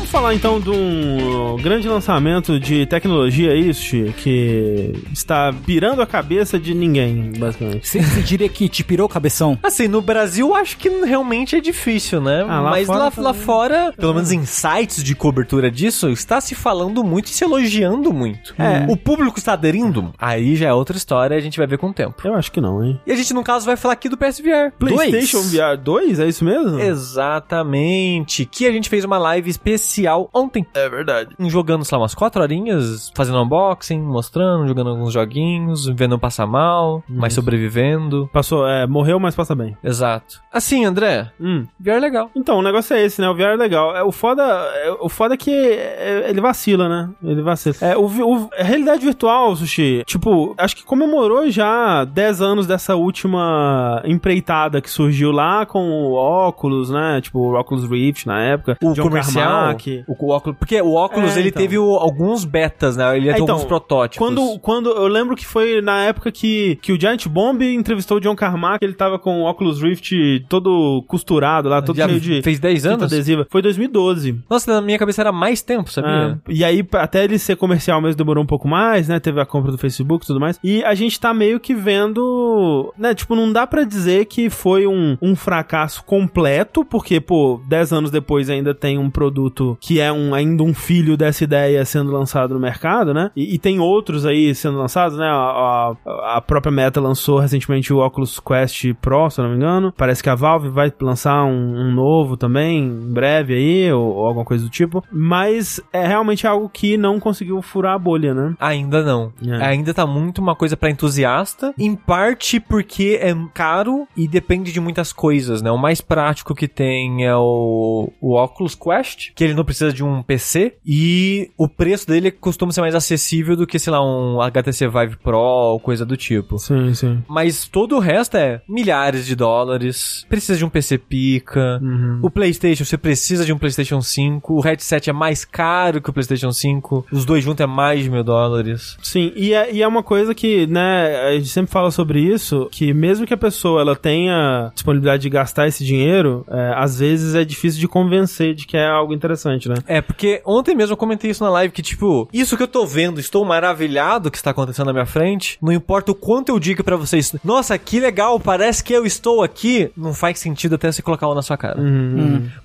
Vamos 0.08 0.22
falar 0.22 0.36
então 0.36 0.58
de 0.58 0.70
um 0.70 1.58
grande 1.58 1.86
lançamento 1.86 2.58
de 2.58 2.86
tecnologia, 2.86 3.54
isso, 3.54 3.82
Xi, 3.82 4.14
que 4.16 4.94
está 5.12 5.54
pirando 5.66 6.02
a 6.02 6.08
cabeça 6.08 6.58
de 6.58 6.74
ninguém, 6.74 7.34
basicamente. 7.38 7.86
Você, 7.86 8.02
você 8.02 8.22
diria 8.22 8.48
que 8.48 8.70
te 8.70 8.86
pirou 8.86 9.08
o 9.08 9.10
cabeção? 9.10 9.60
Assim, 9.62 9.90
no 9.90 10.02
Brasil 10.02 10.56
acho 10.56 10.78
que 10.78 10.88
realmente 10.88 11.58
é 11.58 11.60
difícil, 11.60 12.22
né? 12.22 12.46
Ah, 12.48 12.62
lá 12.62 12.70
Mas 12.70 12.88
fora 12.88 13.00
lá, 13.00 13.12
lá 13.18 13.34
fora, 13.34 13.94
pelo 13.98 14.14
menos 14.14 14.32
em 14.32 14.46
sites 14.46 15.04
de 15.04 15.14
cobertura 15.14 15.70
disso, 15.70 16.10
está 16.10 16.40
se 16.40 16.56
falando 16.56 17.04
muito 17.04 17.26
e 17.26 17.32
se 17.32 17.44
elogiando 17.44 18.14
muito. 18.14 18.56
É. 18.58 18.86
O 18.90 18.96
público 18.96 19.40
está 19.40 19.54
aderindo? 19.54 20.14
Aí 20.18 20.56
já 20.56 20.70
é 20.70 20.74
outra 20.74 20.96
história, 20.96 21.36
a 21.36 21.42
gente 21.42 21.58
vai 21.58 21.68
ver 21.68 21.80
com 21.80 21.90
o 21.90 21.94
tempo. 21.94 22.16
Eu 22.24 22.34
acho 22.34 22.50
que 22.50 22.62
não, 22.62 22.82
hein? 22.82 22.98
E 23.06 23.12
a 23.12 23.16
gente, 23.16 23.34
no 23.34 23.44
caso, 23.44 23.66
vai 23.66 23.76
falar 23.76 23.96
aqui 23.96 24.08
do 24.08 24.16
PSVR. 24.16 24.72
PlayStation 24.80 25.42
VR 25.42 25.78
2, 25.78 26.20
é 26.22 26.30
isso 26.30 26.46
mesmo? 26.46 26.80
Exatamente. 26.80 28.46
Que 28.46 28.66
a 28.66 28.72
gente 28.72 28.88
fez 28.88 29.04
uma 29.04 29.18
live 29.18 29.50
especial 29.98 30.30
ontem. 30.34 30.66
É 30.74 30.88
verdade. 30.90 31.36
Jogando, 31.40 31.84
sei 31.84 31.98
lá, 31.98 32.02
umas 32.04 32.14
quatro 32.16 32.42
horinhas, 32.42 33.12
fazendo 33.16 33.42
unboxing, 33.42 34.00
mostrando, 34.00 34.68
jogando 34.68 34.92
alguns 34.92 35.14
joguinhos, 35.14 35.88
vendo 35.88 36.18
passar 36.20 36.46
mal, 36.46 37.04
mas 37.10 37.34
sobrevivendo. 37.34 38.30
Passou, 38.32 38.68
é, 38.68 38.86
morreu, 38.86 39.20
mas 39.20 39.36
passa 39.36 39.56
bem. 39.56 39.76
Exato. 39.84 40.42
Assim, 40.52 40.86
André, 40.86 41.32
Hum. 41.40 41.66
VR 41.80 41.90
é 41.92 42.00
legal. 42.00 42.30
Então, 42.36 42.60
o 42.60 42.62
negócio 42.62 42.96
é 42.96 43.04
esse, 43.04 43.20
né? 43.22 43.30
O 43.30 43.36
VR 43.36 43.54
é 43.54 43.56
legal. 43.56 43.96
É, 43.96 44.04
o 44.04 44.12
foda 44.12 44.44
é, 44.44 44.92
o 45.02 45.10
foda 45.10 45.34
é 45.34 45.38
que 45.38 45.52
é, 45.52 46.26
ele 46.30 46.42
vacila, 46.42 46.88
né? 46.88 47.10
Ele 47.24 47.42
vacila. 47.42 47.76
É, 47.82 47.98
o, 47.98 48.06
o- 48.06 48.50
a 48.58 48.64
realidade 48.64 49.04
virtual, 49.06 49.56
Sushi, 49.56 50.04
tipo, 50.06 50.54
acho 50.58 50.76
que 50.76 50.84
comemorou 50.84 51.50
já 51.50 52.04
10 52.06 52.42
anos 52.42 52.68
dessa 52.68 52.96
última 52.96 54.02
empreitada 54.06 54.82
que 54.82 54.90
surgiu 54.90 55.32
lá 55.32 55.66
com 55.66 55.80
o 55.90 56.14
óculos, 56.14 56.90
né? 56.90 57.20
Tipo, 57.22 57.40
o 57.40 57.60
Oculus 57.60 57.90
Rift 57.90 58.26
na 58.28 58.42
época. 58.42 58.78
O 58.84 58.94
John 58.94 59.04
comercial, 59.04 59.48
Carmack. 59.50 59.87
O, 60.08 60.16
o 60.26 60.30
óculos, 60.30 60.58
porque 60.58 60.82
o 60.82 60.94
óculos 60.94 61.36
É, 61.36 61.40
ele 61.40 61.50
então. 61.50 61.62
teve 61.62 61.78
o- 61.78 61.96
alguns 61.96 62.44
betas, 62.46 62.96
né? 62.98 63.16
Ele 63.18 63.26
ia 63.28 63.32
É, 63.32 63.36
ter 63.36 63.42
então, 63.42 63.56
alguns 63.56 63.68
protótipos. 63.68 64.18
Quando, 64.26 64.60
quando 64.60 64.90
eu 64.90 65.08
lembro 65.08 65.36
que 65.36 65.46
foi 65.46 65.82
na 65.82 66.04
época 66.04 66.32
que, 66.32 66.78
que 66.82 66.92
o 66.92 67.00
Giant 67.00 67.28
Bomb 67.28 67.62
entrevistou 67.64 68.18
o 68.18 68.20
John 68.22 68.36
Carmack, 68.36 68.84
ele 68.84 68.94
tava 68.94 69.18
com 69.20 69.42
o 69.44 69.50
Oculus 69.50 69.82
Rift 69.82 70.12
todo 70.50 71.04
costurado 71.08 71.70
lá, 71.70 71.82
todo 71.82 71.96
Já 71.98 72.08
cheio 72.08 72.20
de 72.20 72.42
fez 72.42 72.60
10 72.60 72.82
fita 72.84 72.94
anos? 72.94 73.04
adesiva. 73.14 73.48
Foi 73.50 73.62
2012. 73.62 74.40
Nossa, 74.50 74.74
na 74.74 74.82
minha 74.82 74.98
cabeça 74.98 75.22
era 75.22 75.32
mais 75.32 75.62
tempo, 75.62 75.92
sabia? 75.92 76.40
É, 76.48 76.52
e 76.52 76.64
aí, 76.64 76.86
até 76.94 77.24
ele 77.24 77.38
ser 77.40 77.56
comercial 77.56 78.02
mesmo 78.02 78.18
demorou 78.18 78.44
um 78.44 78.48
pouco 78.48 78.68
mais, 78.68 79.08
né? 79.08 79.20
Teve 79.20 79.40
a 79.42 79.46
compra 79.46 79.72
do 79.72 79.78
Facebook 79.78 80.24
e 80.24 80.28
tudo 80.28 80.40
mais. 80.40 80.60
E 80.64 80.84
a 80.84 80.94
gente 80.96 81.20
tá 81.20 81.34
meio 81.34 81.60
que 81.60 81.74
vendo, 81.74 82.94
né? 82.98 83.14
Tipo, 83.14 83.36
não 83.36 83.52
dá 83.52 83.66
pra 83.68 83.84
dizer 83.84 84.26
que 84.26 84.50
foi 84.50 84.88
um, 84.88 85.18
um 85.22 85.36
fracasso 85.36 86.04
completo, 86.04 86.84
porque, 86.86 87.20
pô, 87.20 87.60
10 87.68 87.94
anos 87.94 88.12
depois 88.12 88.50
ainda 88.50 88.74
tem 88.74 88.98
um 88.98 89.10
produto 89.10 89.77
que 89.80 90.00
é 90.00 90.12
um, 90.12 90.34
ainda 90.34 90.64
um 90.64 90.74
filho 90.74 91.16
dessa 91.18 91.44
ideia 91.44 91.84
sendo 91.86 92.12
lançado 92.12 92.54
no 92.54 92.60
mercado, 92.60 93.14
né? 93.14 93.32
E, 93.36 93.56
e 93.56 93.58
tem 93.58 93.80
outros 93.80 94.26
aí 94.26 94.54
sendo 94.56 94.78
lançados, 94.78 95.18
né? 95.18 95.26
A, 95.28 95.94
a- 96.06 96.38
a 96.38 96.42
própria 96.42 96.72
Meta 96.72 97.00
lançou 97.02 97.40
recentemente 97.40 97.94
o 97.94 98.00
Oculus 98.06 98.40
Quest 98.40 98.94
Pro, 99.02 99.30
se 99.30 99.40
eu 99.40 99.44
não 99.44 99.52
me 99.52 99.58
engano. 99.58 99.94
Parece 99.96 100.22
que 100.24 100.30
a 100.30 100.36
Valve 100.36 100.70
vai 100.70 100.92
lançar 101.02 101.44
um, 101.46 101.80
um 101.88 101.92
novo 101.92 102.38
também, 102.38 102.80
em 102.80 103.14
breve 103.14 103.54
aí, 103.54 103.92
ou, 103.92 104.14
ou 104.16 104.26
alguma 104.28 104.46
coisa 104.46 104.64
do 104.64 104.70
tipo. 104.70 105.04
Mas 105.12 105.80
é 105.92 106.06
realmente 106.06 106.46
algo 106.48 106.70
que 106.70 106.98
não 106.98 107.20
conseguiu 107.20 107.62
furar 107.62 107.94
a 107.96 108.00
bolha, 108.00 108.34
né? 108.34 108.56
Ainda 108.60 109.04
não. 109.04 109.32
É. 109.46 109.66
Ainda 109.66 109.94
tá 109.94 110.06
muito 110.06 110.40
uma 110.40 110.56
coisa 110.56 110.76
pra 110.78 110.90
entusiasta. 110.90 111.74
Em 111.78 111.96
parte 111.96 112.60
porque 112.60 113.20
é 113.22 113.36
caro 113.54 114.08
e 114.16 114.28
depende 114.28 114.72
de 114.72 114.80
muitas 114.80 115.12
coisas, 115.14 115.62
né? 115.62 115.72
O 115.72 115.78
mais 115.78 116.02
prático 116.02 116.56
que 116.56 116.68
tem 116.68 117.26
é 117.26 117.36
o, 117.36 118.12
o 118.22 118.36
Oculus 118.36 118.76
Quest, 118.76 119.32
que 119.36 119.44
ele 119.44 119.54
não 119.54 119.64
precisa 119.68 119.92
de 119.92 120.04
um 120.04 120.24
PC. 120.24 120.76
E 120.86 121.52
o 121.58 121.68
preço 121.68 122.08
dele 122.08 122.32
costuma 122.32 122.72
ser 122.72 122.82
mais 122.82 122.96
acessível 122.96 123.56
do 123.56 123.68
que, 123.68 123.78
sei 123.78 123.92
lá, 123.92 124.04
um 124.04 124.42
HTC 124.42 124.88
Vive 124.88 125.18
Pro 125.18 125.38
ou 125.38 125.80
coisa 125.80 126.06
do 126.06 126.16
tipo. 126.16 126.58
Sim, 126.58 126.94
sim. 126.94 127.24
Mas 127.28 127.68
todo 127.68 127.98
o 127.98 128.00
resto 128.00 128.38
é 128.38 128.62
milhares 128.68 129.26
de 129.26 129.36
dólares. 129.36 130.26
Precisa 130.30 130.58
de 130.58 130.66
um 130.66 130.70
PC 130.70 130.98
pica. 130.98 131.80
Uhum. 131.82 132.20
O 132.24 132.32
PlayStation, 132.32 132.86
você 132.86 132.98
precisa 132.98 133.46
de 133.46 133.54
um 133.54 133.58
PlayStation 133.58 134.02
5. 134.02 134.54
O 134.54 134.62
headset 134.62 135.10
é 135.10 135.14
mais 135.14 135.44
caro 135.44 136.02
que 136.02 136.10
o 136.10 136.14
PlayStation 136.14 136.52
5. 136.52 137.08
Os 137.12 137.26
dois 137.26 137.44
juntos 137.44 137.64
é 137.64 137.68
mais 137.68 138.04
de 138.04 138.10
mil 138.10 138.24
dólares. 138.24 138.98
Sim, 139.04 139.34
e 139.36 139.54
é, 139.54 139.74
e 139.74 139.82
é 139.82 139.88
uma 139.88 140.04
coisa 140.04 140.34
que, 140.34 140.66
né, 140.68 141.28
a 141.28 141.34
gente 141.34 141.50
sempre 141.50 141.72
fala 141.72 141.92
sobre 141.92 142.22
isso, 142.22 142.68
que 142.72 142.94
mesmo 142.94 143.26
que 143.26 143.34
a 143.34 143.38
pessoa 143.38 143.82
ela 143.82 143.96
tenha 143.96 144.72
disponibilidade 144.74 145.24
de 145.24 145.30
gastar 145.30 145.68
esse 145.68 145.84
dinheiro, 145.84 146.46
é, 146.50 146.74
às 146.76 147.00
vezes 147.00 147.36
é 147.36 147.44
difícil 147.44 147.80
de 147.80 147.88
convencer 147.88 148.54
de 148.54 148.66
que 148.66 148.78
é 148.78 148.88
algo 148.88 149.14
interessante, 149.14 149.57
né? 149.68 149.76
É, 149.88 150.02
porque 150.02 150.42
ontem 150.46 150.76
mesmo 150.76 150.94
eu 150.94 150.98
comentei 150.98 151.32
isso 151.32 151.44
na 151.44 151.50
live, 151.50 151.74
que 151.74 151.82
tipo, 151.82 152.28
isso 152.34 152.56
que 152.58 152.64
eu 152.64 152.68
tô 152.68 152.86
vendo, 152.86 153.20
estou 153.20 153.44
maravilhado 153.46 154.30
que 154.32 154.38
está 154.38 154.52
acontecendo 154.52 154.88
na 154.88 154.94
minha 154.94 155.06
frente, 155.06 155.58
não 155.62 155.72
importa 155.72 156.12
o 156.12 156.16
quanto 156.16 156.50
eu 156.50 156.60
diga 156.60 156.84
pra 156.84 156.96
vocês, 156.96 157.36
nossa, 157.44 157.78
que 157.78 158.00
legal, 158.00 158.40
parece 158.40 158.84
que 158.84 158.94
eu 158.94 159.06
estou 159.06 159.42
aqui, 159.44 159.92
não 159.96 160.14
faz 160.14 160.40
sentido 160.40 160.76
até 160.76 160.92
você 160.92 161.02
colocar 161.02 161.28
uma 161.28 161.36
na 161.36 161.42
sua 161.42 161.58
cara. 161.58 161.80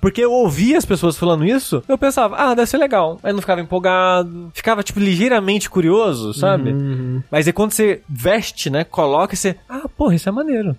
Porque 0.01 0.21
eu 0.23 0.31
ouvia 0.31 0.77
as 0.77 0.85
pessoas 0.85 1.17
falando 1.17 1.45
isso, 1.45 1.81
eu 1.87 1.97
pensava, 1.97 2.35
ah, 2.37 2.53
deve 2.53 2.69
ser 2.69 2.77
legal. 2.77 3.19
Aí 3.23 3.31
não 3.33 3.39
ficava 3.41 3.61
empolgado, 3.61 4.51
ficava, 4.53 4.83
tipo, 4.83 4.99
ligeiramente 4.99 5.69
curioso, 5.69 6.33
sabe? 6.33 6.73
Mas 7.31 7.47
aí 7.47 7.53
quando 7.53 7.71
você 7.71 8.01
veste, 8.09 8.69
né, 8.69 8.83
coloca 8.83 9.33
e 9.33 9.37
você, 9.37 9.55
ah, 9.69 9.87
porra, 9.97 10.15
isso 10.15 10.27
é 10.29 10.31
maneiro. 10.31 10.75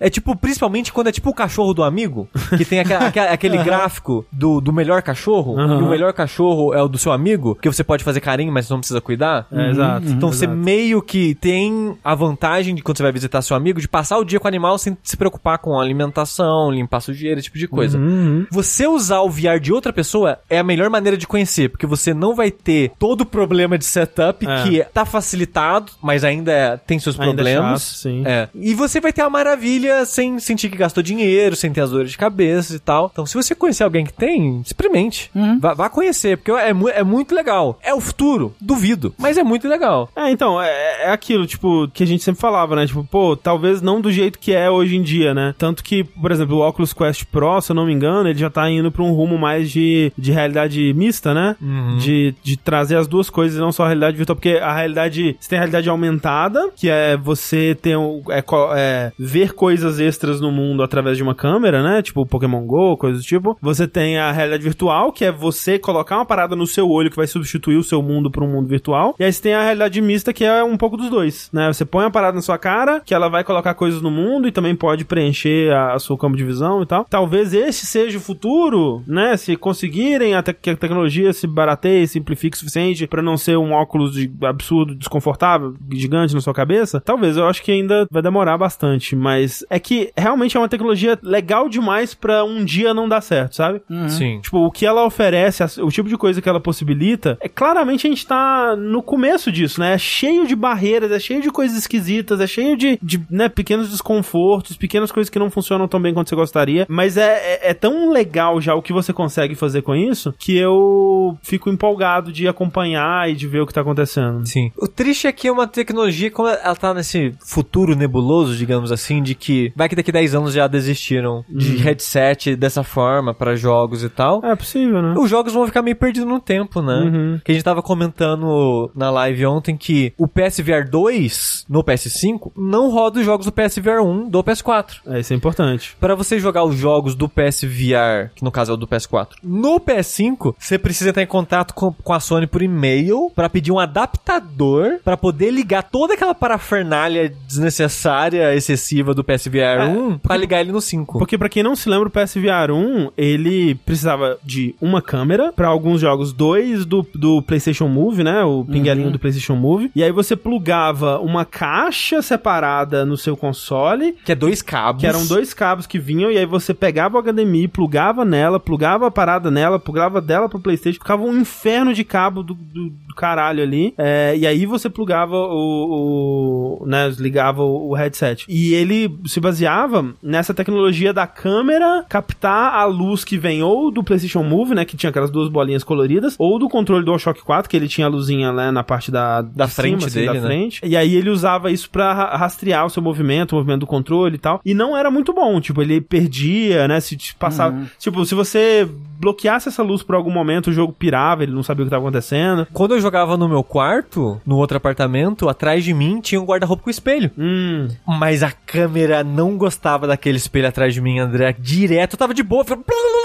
É. 0.00 0.06
É 0.06 0.10
tipo, 0.10 0.36
principalmente 0.36 0.92
quando 0.92 1.08
é 1.08 1.12
tipo 1.12 1.30
o 1.30 1.34
cachorro 1.34 1.72
do 1.74 1.82
amigo, 1.82 2.28
que 2.56 2.64
tem 2.64 2.80
aqua- 2.80 2.98
aqua- 3.08 3.30
aquele 3.30 3.58
gráfico 3.64 4.24
do, 4.32 4.60
do 4.60 4.72
melhor 4.72 5.02
cachorro. 5.02 5.55
Aham. 5.56 5.80
e 5.80 5.82
o 5.82 5.88
melhor 5.88 6.12
cachorro 6.12 6.74
é 6.74 6.82
o 6.82 6.88
do 6.88 6.98
seu 6.98 7.12
amigo, 7.12 7.54
que 7.60 7.68
você 7.70 7.82
pode 7.82 8.04
fazer 8.04 8.20
carinho, 8.20 8.52
mas 8.52 8.68
não 8.70 8.78
precisa 8.78 9.00
cuidar. 9.00 9.46
É, 9.50 9.70
exato. 9.70 10.06
Então 10.08 10.30
você 10.32 10.44
exato. 10.44 10.58
meio 10.58 11.00
que 11.02 11.34
tem 11.36 11.96
a 12.04 12.14
vantagem 12.14 12.74
de 12.74 12.82
quando 12.82 12.96
você 12.98 13.02
vai 13.02 13.12
visitar 13.12 13.42
seu 13.42 13.56
amigo 13.56 13.80
de 13.80 13.88
passar 13.88 14.18
o 14.18 14.24
dia 14.24 14.38
com 14.38 14.46
o 14.46 14.48
animal 14.48 14.78
sem 14.78 14.96
se 15.02 15.16
preocupar 15.16 15.58
com 15.58 15.78
alimentação, 15.78 16.70
limpar 16.70 17.00
sujeira, 17.00 17.38
esse 17.38 17.46
tipo 17.46 17.58
de 17.58 17.68
coisa. 17.68 17.98
Uhum. 17.98 18.46
Você 18.50 18.86
usar 18.86 19.20
o 19.20 19.30
VR 19.30 19.58
de 19.60 19.72
outra 19.72 19.92
pessoa 19.92 20.38
é 20.48 20.58
a 20.58 20.64
melhor 20.64 20.88
maneira 20.90 21.16
de 21.16 21.26
conhecer, 21.26 21.68
porque 21.70 21.86
você 21.86 22.12
não 22.14 22.34
vai 22.34 22.50
ter 22.50 22.92
todo 22.98 23.22
o 23.22 23.26
problema 23.26 23.76
de 23.78 23.84
setup 23.84 24.46
É. 24.46 24.62
que 24.62 24.84
tá 24.92 25.04
facilitado, 25.04 25.92
mas 26.02 26.24
ainda 26.24 26.52
é- 26.52 26.76
tem 26.76 26.98
seus 26.98 27.18
Ainda 27.18 27.32
é 27.32 27.34
problemas. 27.34 27.82
chato, 27.82 27.96
sim. 27.98 28.22
É. 28.26 28.48
E 28.54 28.74
você 28.74 29.00
vai 29.00 29.12
ter 29.12 29.22
a 29.22 29.30
maravilha 29.30 30.04
sem 30.04 30.38
sentir 30.38 30.70
que 30.70 30.76
gastou 30.76 31.02
dinheiro, 31.02 31.56
sem 31.56 31.72
ter 31.72 31.80
as 31.80 31.90
dores 31.90 32.10
de 32.10 32.18
cabeça 32.18 32.74
e 32.74 32.78
tal. 32.78 33.10
Então, 33.12 33.26
se 33.26 33.34
você 33.34 33.54
conhecer 33.54 33.84
alguém 33.84 34.04
que 34.04 34.12
tem, 34.12 34.60
experimente. 34.60 35.30
Vá, 35.60 35.74
vá 35.74 35.88
conhecer, 35.88 36.36
porque 36.38 36.50
é, 36.52 36.72
mu- 36.72 36.88
é 36.88 37.02
muito 37.02 37.34
legal. 37.34 37.78
É 37.82 37.94
o 37.94 38.00
futuro, 38.00 38.54
duvido, 38.60 39.14
mas 39.18 39.36
é 39.38 39.42
muito 39.44 39.68
legal. 39.68 40.08
É, 40.16 40.30
então, 40.30 40.60
é, 40.60 41.04
é 41.04 41.10
aquilo, 41.10 41.46
tipo, 41.46 41.88
que 41.88 42.02
a 42.02 42.06
gente 42.06 42.22
sempre 42.22 42.40
falava, 42.40 42.76
né? 42.76 42.86
Tipo, 42.86 43.04
pô, 43.04 43.36
talvez 43.36 43.80
não 43.82 44.00
do 44.00 44.10
jeito 44.10 44.38
que 44.38 44.52
é 44.52 44.70
hoje 44.70 44.96
em 44.96 45.02
dia, 45.02 45.34
né? 45.34 45.54
Tanto 45.58 45.82
que, 45.82 46.04
por 46.04 46.30
exemplo, 46.32 46.56
o 46.56 46.66
Oculus 46.68 46.92
Quest 46.92 47.24
Pro, 47.26 47.60
se 47.60 47.72
eu 47.72 47.76
não 47.76 47.86
me 47.86 47.92
engano, 47.92 48.28
ele 48.28 48.38
já 48.38 48.50
tá 48.50 48.68
indo 48.70 48.90
pra 48.90 49.02
um 49.02 49.12
rumo 49.12 49.38
mais 49.38 49.70
de, 49.70 50.12
de 50.16 50.32
realidade 50.32 50.92
mista, 50.94 51.32
né? 51.34 51.56
De, 51.98 52.34
de 52.42 52.56
trazer 52.56 52.96
as 52.96 53.06
duas 53.06 53.30
coisas, 53.30 53.56
e 53.56 53.60
não 53.60 53.72
só 53.72 53.84
a 53.84 53.86
realidade 53.86 54.16
virtual, 54.16 54.36
porque 54.36 54.58
a 54.62 54.74
realidade, 54.74 55.36
você 55.38 55.48
tem 55.48 55.58
a 55.58 55.62
realidade 55.62 55.88
aumentada, 55.88 56.70
que 56.74 56.88
é 56.88 57.16
você 57.16 57.74
ter 57.80 57.96
um, 57.96 58.22
é, 58.30 58.42
é, 58.76 59.12
ver 59.18 59.52
coisas 59.54 59.98
extras 60.00 60.40
no 60.40 60.50
mundo 60.50 60.82
através 60.82 61.16
de 61.16 61.22
uma 61.22 61.34
câmera, 61.34 61.82
né? 61.82 62.02
Tipo 62.02 62.26
Pokémon 62.26 62.64
GO, 62.66 62.96
coisas 62.96 63.22
do 63.22 63.26
tipo. 63.26 63.56
Você 63.60 63.86
tem 63.86 64.18
a 64.18 64.32
realidade 64.32 64.62
virtual, 64.62 65.12
que 65.12 65.24
é 65.24 65.32
você 65.36 65.78
colocar 65.78 66.16
uma 66.16 66.24
parada 66.24 66.56
no 66.56 66.66
seu 66.66 66.88
olho 66.90 67.10
que 67.10 67.16
vai 67.16 67.26
substituir 67.26 67.76
o 67.76 67.84
seu 67.84 68.02
mundo 68.02 68.30
por 68.30 68.42
um 68.42 68.48
mundo 68.48 68.68
virtual. 68.68 69.14
E 69.18 69.24
aí 69.24 69.32
você 69.32 69.42
tem 69.42 69.54
a 69.54 69.62
realidade 69.62 70.00
mista, 70.00 70.32
que 70.32 70.44
é 70.44 70.64
um 70.64 70.76
pouco 70.76 70.96
dos 70.96 71.10
dois, 71.10 71.50
né? 71.52 71.72
Você 71.72 71.84
põe 71.84 72.04
uma 72.04 72.10
parada 72.10 72.34
na 72.34 72.42
sua 72.42 72.58
cara, 72.58 73.00
que 73.04 73.14
ela 73.14 73.28
vai 73.28 73.44
colocar 73.44 73.74
coisas 73.74 74.00
no 74.00 74.10
mundo 74.10 74.48
e 74.48 74.52
também 74.52 74.74
pode 74.74 75.04
preencher 75.04 75.72
a, 75.72 75.94
a 75.94 75.98
seu 75.98 76.16
campo 76.16 76.36
de 76.36 76.44
visão 76.44 76.82
e 76.82 76.86
tal. 76.86 77.04
Talvez 77.08 77.54
esse 77.54 77.86
seja 77.86 78.18
o 78.18 78.20
futuro, 78.20 79.02
né? 79.06 79.36
Se 79.36 79.56
conseguirem 79.56 80.34
até 80.34 80.52
que 80.52 80.70
a 80.70 80.76
tecnologia 80.76 81.32
se 81.32 81.46
barateie, 81.46 81.96
e 82.02 82.08
simplifique 82.08 82.56
o 82.56 82.58
suficiente 82.58 83.06
pra 83.06 83.22
não 83.22 83.36
ser 83.36 83.56
um 83.56 83.72
óculos 83.72 84.14
de 84.14 84.30
absurdo, 84.42 84.94
desconfortável, 84.94 85.74
gigante 85.92 86.34
na 86.34 86.40
sua 86.40 86.54
cabeça, 86.54 87.00
talvez 87.00 87.36
eu 87.36 87.46
acho 87.46 87.62
que 87.62 87.72
ainda 87.72 88.06
vai 88.10 88.22
demorar 88.22 88.56
bastante, 88.56 89.14
mas 89.14 89.64
é 89.68 89.78
que 89.78 90.12
realmente 90.16 90.56
é 90.56 90.60
uma 90.60 90.68
tecnologia 90.68 91.18
legal 91.22 91.68
demais 91.68 92.14
pra 92.14 92.44
um 92.44 92.64
dia 92.64 92.94
não 92.94 93.08
dar 93.08 93.20
certo, 93.20 93.56
sabe? 93.56 93.82
Sim. 94.08 94.40
Tipo, 94.40 94.58
o 94.58 94.70
que 94.70 94.86
ela 94.86 95.04
oferece, 95.04 95.25
as- 95.34 95.78
o 95.78 95.88
tipo 95.88 96.08
de 96.08 96.16
coisa 96.16 96.40
que 96.40 96.48
ela 96.48 96.60
possibilita, 96.60 97.36
é 97.40 97.48
claramente 97.48 98.06
a 98.06 98.10
gente 98.10 98.26
tá 98.26 98.74
no 98.76 99.02
começo 99.02 99.50
disso, 99.50 99.80
né? 99.80 99.94
É 99.94 99.98
cheio 99.98 100.46
de 100.46 100.54
barreiras, 100.56 101.10
é 101.10 101.18
cheio 101.18 101.40
de 101.42 101.50
coisas 101.50 101.76
esquisitas, 101.78 102.40
é 102.40 102.46
cheio 102.46 102.76
de, 102.76 102.98
de 103.02 103.20
né, 103.30 103.48
pequenos 103.48 103.90
desconfortos, 103.90 104.76
pequenas 104.76 105.10
coisas 105.12 105.30
que 105.30 105.38
não 105.38 105.50
funcionam 105.50 105.88
tão 105.88 106.00
bem 106.00 106.12
quanto 106.14 106.28
você 106.28 106.36
gostaria. 106.36 106.86
Mas 106.88 107.16
é, 107.16 107.60
é, 107.62 107.70
é 107.70 107.74
tão 107.74 108.10
legal 108.10 108.60
já 108.60 108.74
o 108.74 108.82
que 108.82 108.92
você 108.92 109.12
consegue 109.12 109.54
fazer 109.54 109.82
com 109.82 109.94
isso 109.94 110.34
que 110.38 110.56
eu 110.56 111.36
fico 111.42 111.70
empolgado 111.70 112.32
de 112.32 112.46
acompanhar 112.48 113.30
e 113.30 113.34
de 113.34 113.46
ver 113.46 113.60
o 113.60 113.66
que 113.66 113.72
tá 113.74 113.80
acontecendo. 113.80 114.46
Sim. 114.46 114.70
O 114.76 114.86
triste 114.88 115.26
é 115.26 115.32
que 115.32 115.48
é 115.48 115.52
uma 115.52 115.66
tecnologia, 115.66 116.30
como 116.30 116.48
ela 116.48 116.74
tá 116.74 116.92
nesse 116.94 117.34
futuro 117.44 117.94
nebuloso, 117.94 118.56
digamos 118.56 118.90
assim, 118.92 119.22
de 119.22 119.34
que 119.34 119.72
vai 119.76 119.88
que 119.88 119.96
daqui 119.96 120.12
10 120.12 120.34
anos 120.34 120.52
já 120.52 120.66
desistiram 120.66 121.44
de 121.48 121.76
headset 121.76 122.56
dessa 122.56 122.82
forma 122.82 123.32
pra 123.34 123.54
jogos 123.56 124.02
e 124.02 124.08
tal. 124.08 124.40
É 124.44 124.54
possível, 124.54 125.00
né? 125.02 125.05
Os 125.16 125.30
jogos 125.30 125.52
vão 125.52 125.66
ficar 125.66 125.82
meio 125.82 125.96
perdidos 125.96 126.28
no 126.28 126.40
tempo, 126.40 126.80
né? 126.82 126.94
Uhum. 126.94 127.40
Que 127.44 127.52
a 127.52 127.54
gente 127.54 127.64
tava 127.64 127.82
comentando 127.82 128.90
na 128.94 129.10
live 129.10 129.46
ontem 129.46 129.76
que 129.76 130.12
o 130.18 130.26
PSVR 130.26 130.88
2 130.88 131.66
no 131.68 131.82
PS5 131.82 132.52
não 132.56 132.90
roda 132.90 133.20
os 133.20 133.24
jogos 133.24 133.46
do 133.46 133.52
PSVR 133.52 134.00
1 134.02 134.28
do 134.28 134.42
PS4. 134.42 134.96
É, 135.06 135.20
isso 135.20 135.32
é 135.32 135.36
importante. 135.36 135.96
Pra 136.00 136.14
você 136.14 136.38
jogar 136.38 136.64
os 136.64 136.76
jogos 136.76 137.14
do 137.14 137.28
PSVR, 137.28 138.30
que 138.34 138.44
no 138.44 138.50
caso 138.50 138.72
é 138.72 138.74
o 138.74 138.76
do 138.76 138.86
PS4, 138.86 139.28
no 139.42 139.80
PS5, 139.80 140.54
você 140.58 140.78
precisa 140.78 141.10
entrar 141.10 141.22
em 141.22 141.26
contato 141.26 141.74
com, 141.74 141.92
com 141.92 142.12
a 142.12 142.20
Sony 142.20 142.46
por 142.46 142.62
e-mail 142.62 143.30
pra 143.34 143.48
pedir 143.48 143.72
um 143.72 143.78
adaptador 143.78 144.98
pra 145.04 145.16
poder 145.16 145.50
ligar 145.50 145.82
toda 145.82 146.14
aquela 146.14 146.34
parafernália 146.34 147.32
desnecessária, 147.46 148.54
excessiva 148.54 149.14
do 149.14 149.24
PSVR 149.24 149.88
1 149.88 150.18
pra 150.18 150.36
ligar 150.36 150.60
ele 150.60 150.72
no 150.72 150.80
5. 150.80 151.18
Porque 151.18 151.38
pra 151.38 151.48
quem 151.48 151.62
não 151.62 151.76
se 151.76 151.88
lembra, 151.88 152.08
o 152.08 152.10
PSVR 152.10 152.72
1, 152.72 153.10
ele 153.16 153.74
precisava 153.74 154.38
de 154.44 154.74
uma 154.80 154.95
câmera, 155.02 155.52
pra 155.52 155.68
alguns 155.68 156.00
jogos, 156.00 156.32
dois 156.32 156.84
do, 156.84 157.06
do 157.14 157.42
PlayStation 157.42 157.88
Move, 157.88 158.22
né? 158.22 158.42
O 158.44 158.64
pinguelinho 158.64 159.10
do 159.10 159.18
PlayStation 159.18 159.54
Move. 159.54 159.90
E 159.94 160.02
aí 160.02 160.12
você 160.12 160.36
plugava 160.36 161.18
uma 161.20 161.44
caixa 161.44 162.22
separada 162.22 163.04
no 163.04 163.16
seu 163.16 163.36
console, 163.36 164.14
Que 164.24 164.32
é 164.32 164.34
dois 164.34 164.62
cabos. 164.62 165.00
que 165.00 165.06
eram 165.06 165.26
dois 165.26 165.52
cabos 165.54 165.86
que 165.86 165.98
vinham, 165.98 166.30
e 166.30 166.38
aí 166.38 166.46
você 166.46 166.72
pegava 166.74 167.18
o 167.18 167.22
HDMI, 167.22 167.68
plugava 167.68 168.24
nela, 168.24 168.58
plugava 168.58 169.06
a 169.06 169.10
parada 169.10 169.50
nela, 169.50 169.78
plugava 169.78 170.20
dela 170.20 170.48
pro 170.48 170.60
PlayStation, 170.60 170.98
ficava 170.98 171.22
um 171.22 171.38
inferno 171.40 171.92
de 171.92 172.04
cabo 172.04 172.42
do, 172.42 172.54
do, 172.54 172.90
do 172.90 173.14
caralho 173.14 173.62
ali. 173.62 173.94
É, 173.98 174.34
e 174.36 174.46
aí 174.46 174.66
você 174.66 174.88
plugava 174.88 175.36
o. 175.36 176.80
o 176.82 176.86
né, 176.86 177.08
ligava 177.18 177.62
o, 177.62 177.90
o 177.90 177.94
headset. 177.94 178.44
E 178.48 178.74
ele 178.74 179.18
se 179.26 179.40
baseava 179.40 180.14
nessa 180.22 180.54
tecnologia 180.54 181.12
da 181.12 181.26
câmera 181.26 182.04
captar 182.08 182.74
a 182.74 182.84
luz 182.84 183.24
que 183.24 183.36
vem 183.36 183.62
ou 183.62 183.90
do 183.90 184.02
PlayStation 184.02 184.42
Move, 184.42 184.74
né, 184.74 184.84
que 184.86 184.96
tinha 184.96 185.10
aquelas 185.10 185.30
duas 185.30 185.48
bolinhas 185.48 185.84
coloridas, 185.84 186.34
ou 186.38 186.58
do 186.58 186.68
controle 186.68 187.02
do 187.02 187.06
DualShock 187.06 187.42
4, 187.42 187.68
que 187.68 187.76
ele 187.76 187.88
tinha 187.88 188.06
a 188.06 188.10
luzinha 188.10 188.52
né, 188.52 188.70
na 188.70 188.82
parte 188.84 189.10
da, 189.10 189.42
Da 189.42 189.68
frente 189.68 190.04
assim, 190.06 190.14
dele, 190.20 190.26
da 190.28 190.34
né? 190.34 190.40
frente. 190.40 190.80
E 190.84 190.96
aí 190.96 191.14
ele 191.14 191.30
usava 191.30 191.70
isso 191.70 191.90
pra 191.90 192.12
ra- 192.12 192.36
rastrear 192.36 192.86
o 192.86 192.90
seu 192.90 193.02
movimento, 193.02 193.52
o 193.52 193.56
movimento 193.56 193.80
do 193.80 193.86
controle 193.86 194.36
e 194.36 194.38
tal. 194.38 194.60
E 194.64 194.72
não 194.74 194.96
era 194.96 195.10
muito 195.10 195.32
bom, 195.32 195.60
tipo, 195.60 195.82
ele 195.82 196.00
perdia, 196.00 196.86
né, 196.88 197.00
se 197.00 197.16
passava... 197.38 197.76
Tipo, 197.98 198.24
se 198.24 198.34
você 198.34 198.88
bloqueasse 199.18 199.68
essa 199.68 199.82
luz 199.82 200.02
por 200.02 200.14
algum 200.14 200.30
momento, 200.30 200.68
o 200.68 200.72
jogo 200.72 200.92
pirava, 200.92 201.42
ele 201.42 201.52
não 201.52 201.62
sabia 201.62 201.82
o 201.82 201.86
que 201.86 201.88
estava 201.88 202.02
acontecendo. 202.04 202.66
Quando 202.72 202.94
eu 202.94 203.00
jogava 203.00 203.36
no 203.36 203.48
meu 203.48 203.62
quarto, 203.64 204.40
no 204.46 204.56
outro 204.56 204.76
apartamento, 204.76 205.48
atrás 205.48 205.82
de 205.84 205.94
mim 205.94 206.20
tinha 206.20 206.40
um 206.40 206.44
guarda-roupa 206.44 206.82
com 206.84 206.90
espelho. 206.90 207.30
Hum, 207.38 207.88
Mas 208.06 208.42
a 208.42 208.50
câmera 208.52 209.24
não 209.24 209.56
gostava 209.56 210.06
daquele 210.06 210.36
espelho 210.36 210.68
atrás 210.68 210.92
de 210.92 211.00
mim, 211.00 211.18
André. 211.18 211.54
Direto, 211.58 212.12
eu 212.14 212.18
tava 212.18 212.34
de 212.34 212.42
boa, 212.42 212.62
ficava- 212.64 212.82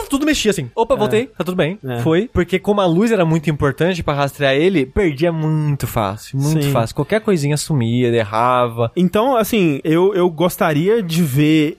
tudo 0.10 0.26
mexia 0.26 0.52
assim. 0.52 0.69
Opa, 0.76 0.95
voltei, 0.95 1.28
tá 1.28 1.43
tudo 1.43 1.50
bem. 1.55 1.77
É. 1.83 1.99
Foi. 1.99 2.29
Porque 2.31 2.59
como 2.59 2.81
a 2.81 2.85
luz 2.85 3.11
era 3.11 3.25
muito 3.25 3.49
importante 3.49 4.03
pra 4.03 4.13
rastrear 4.13 4.53
ele, 4.53 4.85
perdia 4.85 5.31
muito 5.31 5.87
fácil. 5.87 6.39
Muito 6.39 6.63
Sim. 6.63 6.71
fácil. 6.71 6.95
Qualquer 6.95 7.21
coisinha 7.21 7.57
sumia, 7.57 8.07
errava. 8.07 8.91
Então, 8.95 9.35
assim, 9.35 9.79
eu, 9.83 10.13
eu 10.13 10.29
gostaria 10.29 11.01
de 11.01 11.21
ver 11.23 11.77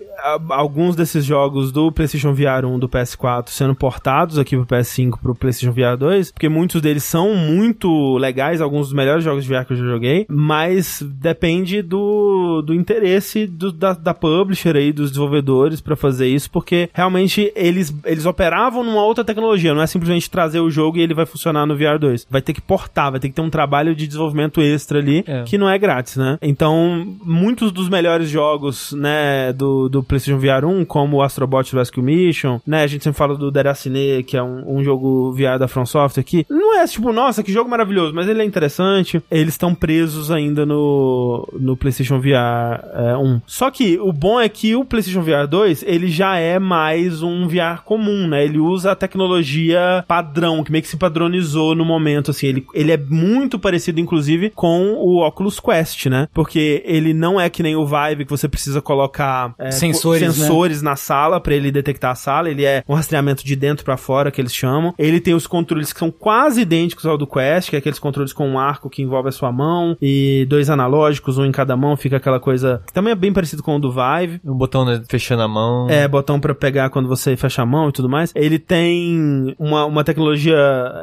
alguns 0.50 0.94
desses 0.96 1.24
jogos 1.24 1.72
do 1.72 1.90
PlayStation 1.92 2.32
VR 2.32 2.64
1 2.64 2.78
do 2.78 2.88
PS4 2.88 3.48
sendo 3.48 3.74
portados 3.74 4.38
aqui 4.38 4.56
pro 4.56 4.66
PS5 4.66 5.18
pro 5.20 5.34
PlayStation 5.34 5.72
VR 5.72 5.96
2, 5.98 6.32
porque 6.32 6.48
muitos 6.48 6.80
deles 6.80 7.04
são 7.04 7.34
muito 7.34 8.16
legais, 8.18 8.60
alguns 8.60 8.86
dos 8.88 8.92
melhores 8.94 9.24
jogos 9.24 9.44
de 9.44 9.50
VR 9.52 9.64
que 9.64 9.72
eu 9.72 9.76
já 9.76 9.84
joguei, 9.84 10.26
mas 10.28 11.02
depende 11.02 11.82
do, 11.82 12.62
do 12.62 12.74
interesse 12.74 13.46
do- 13.46 13.72
da, 13.72 13.92
da 13.92 14.14
publisher 14.14 14.76
aí, 14.76 14.92
dos 14.92 15.10
desenvolvedores 15.10 15.80
pra 15.80 15.96
fazer 15.96 16.28
isso, 16.28 16.50
porque 16.50 16.88
realmente 16.92 17.52
eles, 17.56 17.94
eles 18.04 18.26
operavam 18.26 18.84
numa 18.84 19.04
outra 19.04 19.24
tecnologia, 19.24 19.74
não 19.74 19.82
é 19.82 19.86
simplesmente 19.86 20.30
trazer 20.30 20.60
o 20.60 20.70
jogo 20.70 20.98
e 20.98 21.00
ele 21.00 21.14
vai 21.14 21.26
funcionar 21.26 21.66
no 21.66 21.76
VR 21.76 21.98
2. 21.98 22.26
Vai 22.30 22.42
ter 22.42 22.52
que 22.52 22.60
portar, 22.60 23.10
vai 23.10 23.20
ter 23.20 23.28
que 23.28 23.34
ter 23.34 23.42
um 23.42 23.50
trabalho 23.50 23.94
de 23.94 24.06
desenvolvimento 24.06 24.60
extra 24.60 24.98
ali, 24.98 25.24
É. 25.26 25.42
que 25.44 25.58
não 25.58 25.68
é 25.68 25.78
grátis, 25.78 26.16
né? 26.16 26.38
Então, 26.42 27.16
muitos 27.24 27.72
dos 27.72 27.88
melhores 27.88 28.28
jogos, 28.28 28.92
né, 28.92 29.52
do, 29.52 29.88
do 29.88 30.02
PlayStation 30.12 30.38
VR 30.38 30.66
1, 30.66 30.84
como 30.84 31.16
o 31.16 31.22
Astrobot 31.22 31.74
Rescue 31.74 32.02
Mission, 32.02 32.60
né, 32.66 32.82
a 32.82 32.86
gente 32.86 33.02
sempre 33.02 33.16
fala 33.16 33.34
do 33.34 33.50
Deracine, 33.50 34.22
que 34.22 34.36
é 34.36 34.42
um, 34.42 34.76
um 34.76 34.84
jogo 34.84 35.32
VR 35.32 35.58
da 35.58 35.66
From 35.66 35.86
Software 35.86 36.20
aqui, 36.20 36.44
não 36.50 36.78
é 36.78 36.86
tipo, 36.86 37.10
nossa, 37.14 37.42
que 37.42 37.50
jogo 37.50 37.70
maravilhoso, 37.70 38.14
mas 38.14 38.28
ele 38.28 38.42
é 38.42 38.44
interessante, 38.44 39.22
eles 39.30 39.54
estão 39.54 39.74
presos 39.74 40.30
ainda 40.30 40.66
no, 40.66 41.48
no 41.58 41.78
PlayStation 41.78 42.20
VR 42.20 42.84
é, 42.92 43.16
1. 43.16 43.40
Só 43.46 43.70
que 43.70 43.98
o 43.98 44.12
bom 44.12 44.38
é 44.38 44.50
que 44.50 44.76
o 44.76 44.84
PlayStation 44.84 45.22
VR 45.22 45.46
2, 45.48 45.82
ele 45.86 46.08
já 46.08 46.36
é 46.36 46.58
mais 46.58 47.22
um 47.22 47.48
VR 47.48 47.82
comum, 47.82 48.28
né, 48.28 48.44
ele 48.44 48.58
usa 48.58 48.92
a 48.92 48.96
tecnologia 48.96 50.04
padrão, 50.06 50.62
que 50.62 50.70
meio 50.70 50.82
que 50.82 50.90
se 50.90 50.98
padronizou 50.98 51.74
no 51.74 51.86
momento, 51.86 52.32
assim, 52.32 52.48
ele, 52.48 52.66
ele 52.74 52.92
é 52.92 52.98
muito 52.98 53.58
parecido, 53.58 53.98
inclusive, 53.98 54.50
com 54.50 54.92
o 54.92 55.26
Oculus 55.26 55.58
Quest, 55.58 56.04
né, 56.06 56.28
porque 56.34 56.82
ele 56.84 57.14
não 57.14 57.40
é 57.40 57.48
que 57.48 57.62
nem 57.62 57.74
o 57.74 57.86
Vive, 57.86 58.26
que 58.26 58.30
você 58.30 58.46
precisa 58.46 58.82
colocar... 58.82 59.54
é, 59.58 59.70
Sensor 60.02 60.22
Sensores, 60.22 60.38
né? 60.38 60.46
sensores 60.46 60.82
na 60.82 60.96
sala 60.96 61.40
pra 61.40 61.54
ele 61.54 61.70
detectar 61.70 62.12
a 62.12 62.14
sala. 62.14 62.50
Ele 62.50 62.64
é 62.64 62.82
um 62.88 62.94
rastreamento 62.94 63.44
de 63.44 63.56
dentro 63.56 63.84
pra 63.84 63.96
fora 63.96 64.30
que 64.30 64.40
eles 64.40 64.54
chamam. 64.54 64.94
Ele 64.98 65.20
tem 65.20 65.34
os 65.34 65.46
controles 65.46 65.92
que 65.92 65.98
são 65.98 66.10
quase 66.10 66.62
idênticos 66.62 67.06
ao 67.06 67.16
do 67.16 67.26
Quest, 67.26 67.70
que 67.70 67.76
é 67.76 67.78
aqueles 67.78 67.98
controles 67.98 68.32
com 68.32 68.48
um 68.48 68.58
arco 68.58 68.90
que 68.90 69.02
envolve 69.02 69.28
a 69.28 69.32
sua 69.32 69.52
mão 69.52 69.96
e 70.00 70.46
dois 70.48 70.70
analógicos, 70.70 71.38
um 71.38 71.44
em 71.44 71.52
cada 71.52 71.76
mão, 71.76 71.96
fica 71.96 72.16
aquela 72.16 72.40
coisa 72.40 72.82
que 72.86 72.92
também 72.92 73.12
é 73.12 73.16
bem 73.16 73.32
parecido 73.32 73.62
com 73.62 73.76
o 73.76 73.78
do 73.78 73.90
Vive. 73.90 74.40
O 74.44 74.54
botão 74.54 74.84
né, 74.84 75.02
fechando 75.08 75.42
a 75.42 75.48
mão. 75.48 75.88
É, 75.88 76.06
botão 76.08 76.40
pra 76.40 76.54
pegar 76.54 76.90
quando 76.90 77.08
você 77.08 77.36
fecha 77.36 77.62
a 77.62 77.66
mão 77.66 77.88
e 77.88 77.92
tudo 77.92 78.08
mais. 78.08 78.32
Ele 78.34 78.58
tem 78.58 79.54
uma, 79.58 79.84
uma 79.84 80.04
tecnologia 80.04 80.56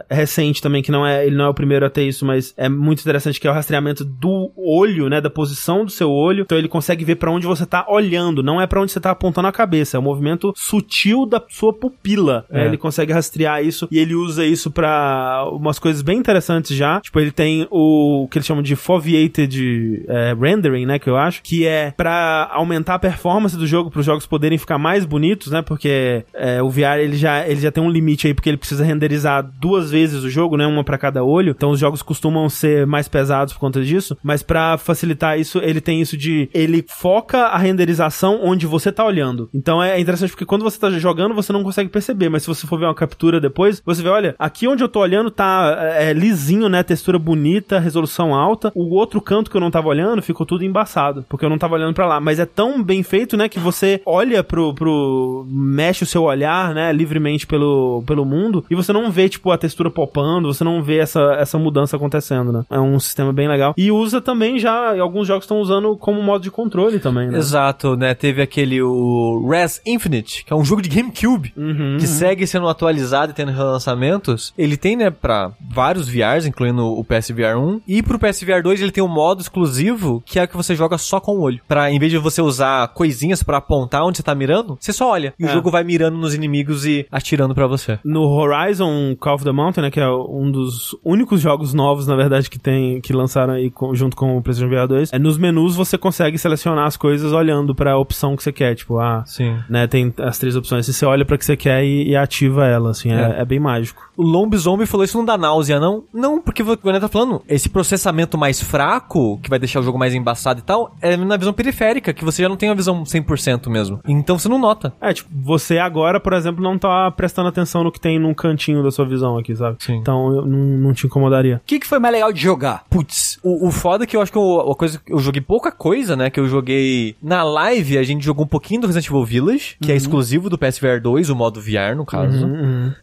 recente 0.10 0.62
também, 0.62 0.82
que 0.82 0.92
não 0.92 1.06
é, 1.06 1.26
ele 1.26 1.36
não 1.36 1.46
é 1.46 1.50
o 1.50 1.54
primeiro 1.54 1.86
a 1.86 1.90
ter 1.90 2.04
isso, 2.04 2.26
mas 2.26 2.54
é 2.58 2.70
muito 2.70 3.02
interessante, 3.02 3.40
que 3.40 3.48
é 3.48 3.52
o 3.52 3.54
rastreamento 3.54 4.04
do 4.04 4.52
olho, 4.58 5.10
né, 5.10 5.22
da 5.22 5.30
posição 5.30 5.86
do 5.86 5.92
seu 5.92 6.12
olho. 6.12 6.44
Então 6.44 6.58
ele 6.58 6.68
consegue 6.68 7.04
ver 7.06 7.16
pra 7.16 7.32
onde 7.32 7.48
você 7.48 7.66
tá 7.66 7.86
olhando, 7.88 8.44
não 8.44 8.62
é 8.62 8.68
pra 8.68 8.82
onde 8.82 8.89
você 8.94 9.00
tá 9.00 9.12
apontando 9.12 9.48
a 9.48 9.52
cabeça, 9.52 9.98
é 9.98 10.00
o 10.00 10.04
movimento 10.04 10.54
sutil 10.56 11.26
da 11.26 11.42
sua 11.50 11.74
pupila. 11.74 12.46
É. 12.50 12.64
É, 12.64 12.66
ele 12.66 12.78
consegue 12.78 13.14
rastrear 13.14 13.64
isso 13.64 13.88
e 13.92 14.00
ele 14.00 14.16
usa 14.16 14.46
isso 14.46 14.72
pra 14.72 15.46
umas 15.52 15.80
coisas 15.80 16.02
bem 16.02 16.18
interessantes 16.18 16.76
já. 16.76 17.00
Tipo, 17.02 17.20
ele 17.20 17.32
tem 17.32 17.68
o 17.70 18.28
que 18.30 18.38
eles 18.38 18.46
chamam 18.46 18.64
de 18.64 18.76
foveated 18.76 20.06
é, 20.08 20.36
rendering, 20.40 20.86
né, 20.86 21.00
que 21.00 21.10
eu 21.10 21.18
acho, 21.18 21.42
que 21.44 21.66
é 21.66 21.94
pra 21.96 22.50
aumentar 22.52 22.96
a 22.96 23.00
performance 23.00 23.58
do 23.58 23.68
jogo, 23.68 23.90
para 23.90 24.00
os 24.00 24.06
jogos 24.06 24.26
poderem 24.26 24.58
ficar 24.58 24.78
mais 24.78 25.06
bonitos, 25.06 25.52
né, 25.52 25.62
porque 25.62 26.24
é, 26.34 26.62
o 26.62 26.70
VR 26.70 27.00
ele 27.00 27.18
já, 27.18 27.48
ele 27.48 27.60
já 27.60 27.72
tem 27.72 27.84
um 27.84 27.90
limite 27.90 28.28
aí, 28.28 28.34
porque 28.34 28.50
ele 28.50 28.58
precisa 28.58 28.84
renderizar 28.84 29.44
duas 29.60 29.92
vezes 29.92 30.24
o 30.24 30.30
jogo, 30.30 30.58
né, 30.58 30.66
uma 30.66 30.84
pra 30.84 30.98
cada 30.98 31.24
olho. 31.24 31.52
Então 31.52 31.72
os 31.72 31.80
jogos 31.80 32.02
costumam 32.02 32.48
ser 32.50 32.86
mais 32.86 33.08
pesados 33.08 33.54
por 33.54 33.60
conta 33.60 33.84
disso, 33.84 34.18
mas 34.24 34.44
pra 34.44 34.78
facilitar 34.78 35.40
isso, 35.40 35.60
ele 35.60 35.82
tem 35.82 36.02
isso 36.02 36.18
de 36.18 36.50
ele 36.54 36.86
foca 36.88 37.46
a 37.48 37.58
renderização 37.58 38.40
onde 38.44 38.66
você 38.66 38.79
tá 38.92 39.06
olhando. 39.06 39.50
Então 39.54 39.82
é 39.82 40.00
interessante 40.00 40.30
porque 40.30 40.46
quando 40.46 40.64
você 40.64 40.80
tá 40.80 40.90
jogando, 40.92 41.36
você 41.36 41.52
não 41.52 41.64
consegue 41.64 41.90
perceber, 41.90 42.30
mas 42.30 42.44
se 42.44 42.48
você 42.48 42.66
for 42.66 42.80
ver 42.80 42.86
uma 42.86 42.96
captura 42.96 43.40
depois, 43.42 43.82
você 43.86 44.02
vê, 44.02 44.10
olha, 44.10 44.36
aqui 44.40 44.68
onde 44.68 44.84
eu 44.84 44.88
tô 44.88 45.00
olhando 45.00 45.30
tá 45.30 45.78
é, 45.98 46.14
lisinho, 46.14 46.70
né, 46.70 46.84
textura 46.84 47.20
bonita, 47.20 47.80
resolução 47.80 48.34
alta. 48.34 48.72
O 48.76 48.96
outro 48.96 49.22
canto 49.22 49.52
que 49.52 49.58
eu 49.58 49.62
não 49.62 49.72
tava 49.72 49.88
olhando 49.88 50.22
ficou 50.22 50.46
tudo 50.46 50.64
embaçado, 50.64 51.26
porque 51.28 51.46
eu 51.46 51.50
não 51.50 51.58
tava 51.58 51.76
olhando 51.76 51.94
pra 51.94 52.08
lá, 52.08 52.20
mas 52.20 52.40
é 52.40 52.46
tão 52.46 52.82
bem 52.82 53.04
feito, 53.04 53.36
né, 53.36 53.50
que 53.50 53.60
você 53.60 54.02
olha 54.06 54.44
pro, 54.44 54.74
pro 54.74 55.46
mexe 55.50 56.04
o 56.04 56.08
seu 56.08 56.24
olhar, 56.24 56.74
né, 56.74 56.92
livremente 56.94 57.46
pelo, 57.46 58.04
pelo 58.06 58.26
mundo 58.26 58.64
e 58.70 58.76
você 58.76 58.94
não 58.94 59.12
vê 59.12 59.28
tipo 59.28 59.52
a 59.52 59.58
textura 59.58 59.90
popando, 59.90 60.54
você 60.54 60.64
não 60.64 60.82
vê 60.82 60.98
essa, 60.98 61.20
essa 61.40 61.58
mudança 61.58 61.96
acontecendo, 61.96 62.52
né? 62.52 62.64
É 62.70 62.80
um 62.80 63.00
sistema 63.00 63.34
bem 63.34 63.48
legal. 63.48 63.74
E 63.78 63.92
usa 63.92 64.22
também 64.22 64.60
já, 64.60 65.00
alguns 65.00 65.28
jogos 65.28 65.46
estão 65.46 65.60
usando 65.60 65.98
como 65.98 66.22
modo 66.22 66.44
de 66.44 66.52
controle 66.52 67.00
também, 67.00 67.30
né? 67.30 67.38
Exato, 67.38 67.96
né? 67.96 68.14
Teve 68.14 68.42
aquele 68.60 68.82
o 68.82 69.48
Res 69.50 69.82
Infinite, 69.86 70.44
que 70.46 70.52
é 70.52 70.56
um 70.56 70.64
jogo 70.66 70.82
de 70.82 70.90
GameCube, 70.90 71.54
Uhum. 71.56 71.98
que 72.00 72.06
segue 72.08 72.46
sendo 72.46 72.68
atualizado 72.68 73.32
e 73.32 73.36
tendo 73.36 73.52
relançamentos. 73.52 74.54
Ele 74.58 74.76
tem, 74.78 74.96
né, 74.96 75.10
pra 75.10 75.52
vários 75.74 76.08
VRs, 76.10 76.46
incluindo 76.46 76.86
o 76.86 77.04
PSVR 77.04 77.58
1. 77.58 77.82
E 77.88 78.02
pro 78.04 78.20
PSVR 78.20 78.62
2 78.62 78.82
ele 78.82 78.92
tem 78.92 79.04
um 79.04 79.08
modo 79.08 79.42
exclusivo, 79.42 80.22
que 80.26 80.40
é 80.40 80.44
o 80.44 80.48
que 80.48 80.58
você 80.58 80.76
joga 80.76 80.98
só 80.98 81.20
com 81.20 81.38
o 81.38 81.42
olho. 81.42 81.60
Pra, 81.68 81.92
em 81.92 82.00
vez 82.00 82.12
de 82.12 82.18
você 82.18 82.42
usar 82.42 82.88
coisinhas 82.90 83.42
pra 83.44 83.58
apontar 83.58 84.04
onde 84.06 84.18
você 84.18 84.24
tá 84.24 84.36
mirando, 84.36 84.78
você 84.80 84.92
só 84.94 85.10
olha. 85.12 85.34
E 85.40 85.46
o 85.46 85.48
É. 85.50 85.54
jogo 85.54 85.72
vai 85.72 85.84
mirando 85.84 86.18
nos 86.18 86.34
inimigos 86.34 86.86
e 86.86 87.06
atirando 87.12 87.56
pra 87.56 87.68
você. 87.68 88.00
No 88.04 88.24
Horizon 88.24 89.16
Call 89.20 89.36
of 89.36 89.44
the 89.44 89.52
Mountain, 89.52 89.84
né, 89.84 89.92
que 89.92 90.00
é 90.00 90.10
um 90.10 90.52
dos 90.52 90.96
únicos 91.04 91.42
jogos 91.42 91.74
novos, 91.74 92.08
na 92.08 92.16
verdade, 92.16 92.50
que 92.50 92.60
tem 92.60 93.00
que 93.02 93.14
lançaram 93.14 93.54
aí 93.54 93.70
com- 93.70 93.94
junto 93.96 94.16
com 94.16 94.38
o 94.38 94.42
PlayStation 94.42 94.70
VR 94.70 94.88
2, 94.88 95.14
é 95.14 95.20
nos 95.20 95.38
menus 95.38 95.76
você 95.76 95.98
consegue 95.98 96.38
selecionar 96.38 96.86
as 96.86 96.98
coisas 96.98 97.32
olhando 97.32 97.74
pra 97.76 97.98
opção 97.98 98.36
que 98.36 98.44
você 98.44 98.49
quer, 98.52 98.76
tipo, 98.76 99.00
ah, 99.00 99.24
Sim. 99.26 99.58
né, 99.70 99.88
tem 99.88 100.14
as 100.20 100.38
três 100.38 100.56
opções, 100.56 100.88
e 100.88 100.94
você 100.94 101.06
olha 101.06 101.24
pra 101.26 101.38
que 101.38 101.46
você 101.46 101.56
quer 101.58 101.84
e, 101.84 102.10
e 102.10 102.16
ativa 102.16 102.66
ela, 102.66 102.92
assim, 102.92 103.12
é, 103.12 103.38
É. 103.38 103.42
é 103.42 103.46
bem 103.46 103.60
mágico. 103.60 104.09
O 104.20 104.22
Lombizombie 104.22 104.86
falou 104.86 105.06
isso 105.06 105.18
não 105.18 105.24
dá 105.24 105.38
náusea, 105.38 105.80
não? 105.80 106.04
Não, 106.14 106.42
porque 106.42 106.62
o 106.62 106.66
Guilherme 106.66 107.00
tá 107.00 107.08
falando, 107.08 107.42
esse 107.48 107.70
processamento 107.70 108.38
mais 108.38 108.62
fraco, 108.62 109.40
que 109.42 109.50
vai 109.50 109.58
deixar 109.58 109.80
o 109.80 109.84
jogo 109.84 109.98
mais 109.98 110.14
embaçado 110.14 110.60
e 110.60 110.62
tal, 110.62 110.94
é 111.02 111.16
na 111.16 111.38
visão 111.38 111.54
periférica, 111.54 112.14
que 112.14 112.26
você 112.26 112.42
já 112.42 112.50
não 112.50 112.58
tem 112.58 112.68
uma 112.68 112.76
visão 112.76 113.02
100% 113.04 113.70
mesmo. 113.70 114.02
Então 114.06 114.38
você 114.38 114.50
não 114.50 114.60
nota. 114.60 114.92
É, 115.00 115.14
tipo, 115.14 115.30
você 115.34 115.78
agora, 115.78 116.20
por 116.20 116.34
exemplo, 116.34 116.62
não 116.62 116.78
tá 116.78 117.10
prestando 117.12 117.48
atenção 117.48 117.82
no 117.82 117.94
que 117.94 118.00
tem 118.00 118.20
num 118.20 118.34
cantinho 118.34 118.84
da 118.84 118.92
sua 118.92 119.06
visão 119.06 119.38
aqui, 119.38 119.56
sabe? 119.56 119.78
Sim. 119.80 119.96
Então 119.96 120.36
eu, 120.36 120.46
não, 120.46 120.58
não 120.58 120.94
te 120.94 121.08
incomodaria. 121.08 121.56
O 121.56 121.62
que, 121.66 121.80
que 121.80 121.88
foi 121.88 121.98
mais 121.98 122.14
legal 122.14 122.34
de 122.34 122.42
jogar? 122.42 122.84
Putz, 122.90 123.40
o, 123.42 123.70
o 123.70 123.72
foda 123.72 124.04
é 124.04 124.08
que 124.08 124.18
eu 124.18 124.22
acho 124.22 124.34
que 124.34 124.38
eu, 124.38 124.70
a 124.70 124.76
coisa, 124.76 125.02
eu 125.08 125.20
joguei 125.20 125.40
pouca 125.40 125.72
coisa, 125.72 126.18
né? 126.18 126.30
Que 126.30 126.42
eu 126.42 126.48
joguei 126.50 127.16
na 127.24 127.42
live, 127.42 127.98
a 127.98 128.04
gente 128.04 128.26
jogou 128.26 128.44
um 128.44 128.50
pouquinho 128.50 128.82
do 128.82 128.88
Resident 128.88 129.08
Evil 129.08 129.24
Village, 129.24 129.78
que 129.82 129.94
é 129.94 129.96
exclusivo 129.96 130.50
do 130.50 130.58
PSVR 130.58 131.00
2, 131.02 131.30
o 131.30 131.36
modo 131.38 131.62
VR, 131.62 131.96
no 131.96 132.06
caso. 132.06 132.50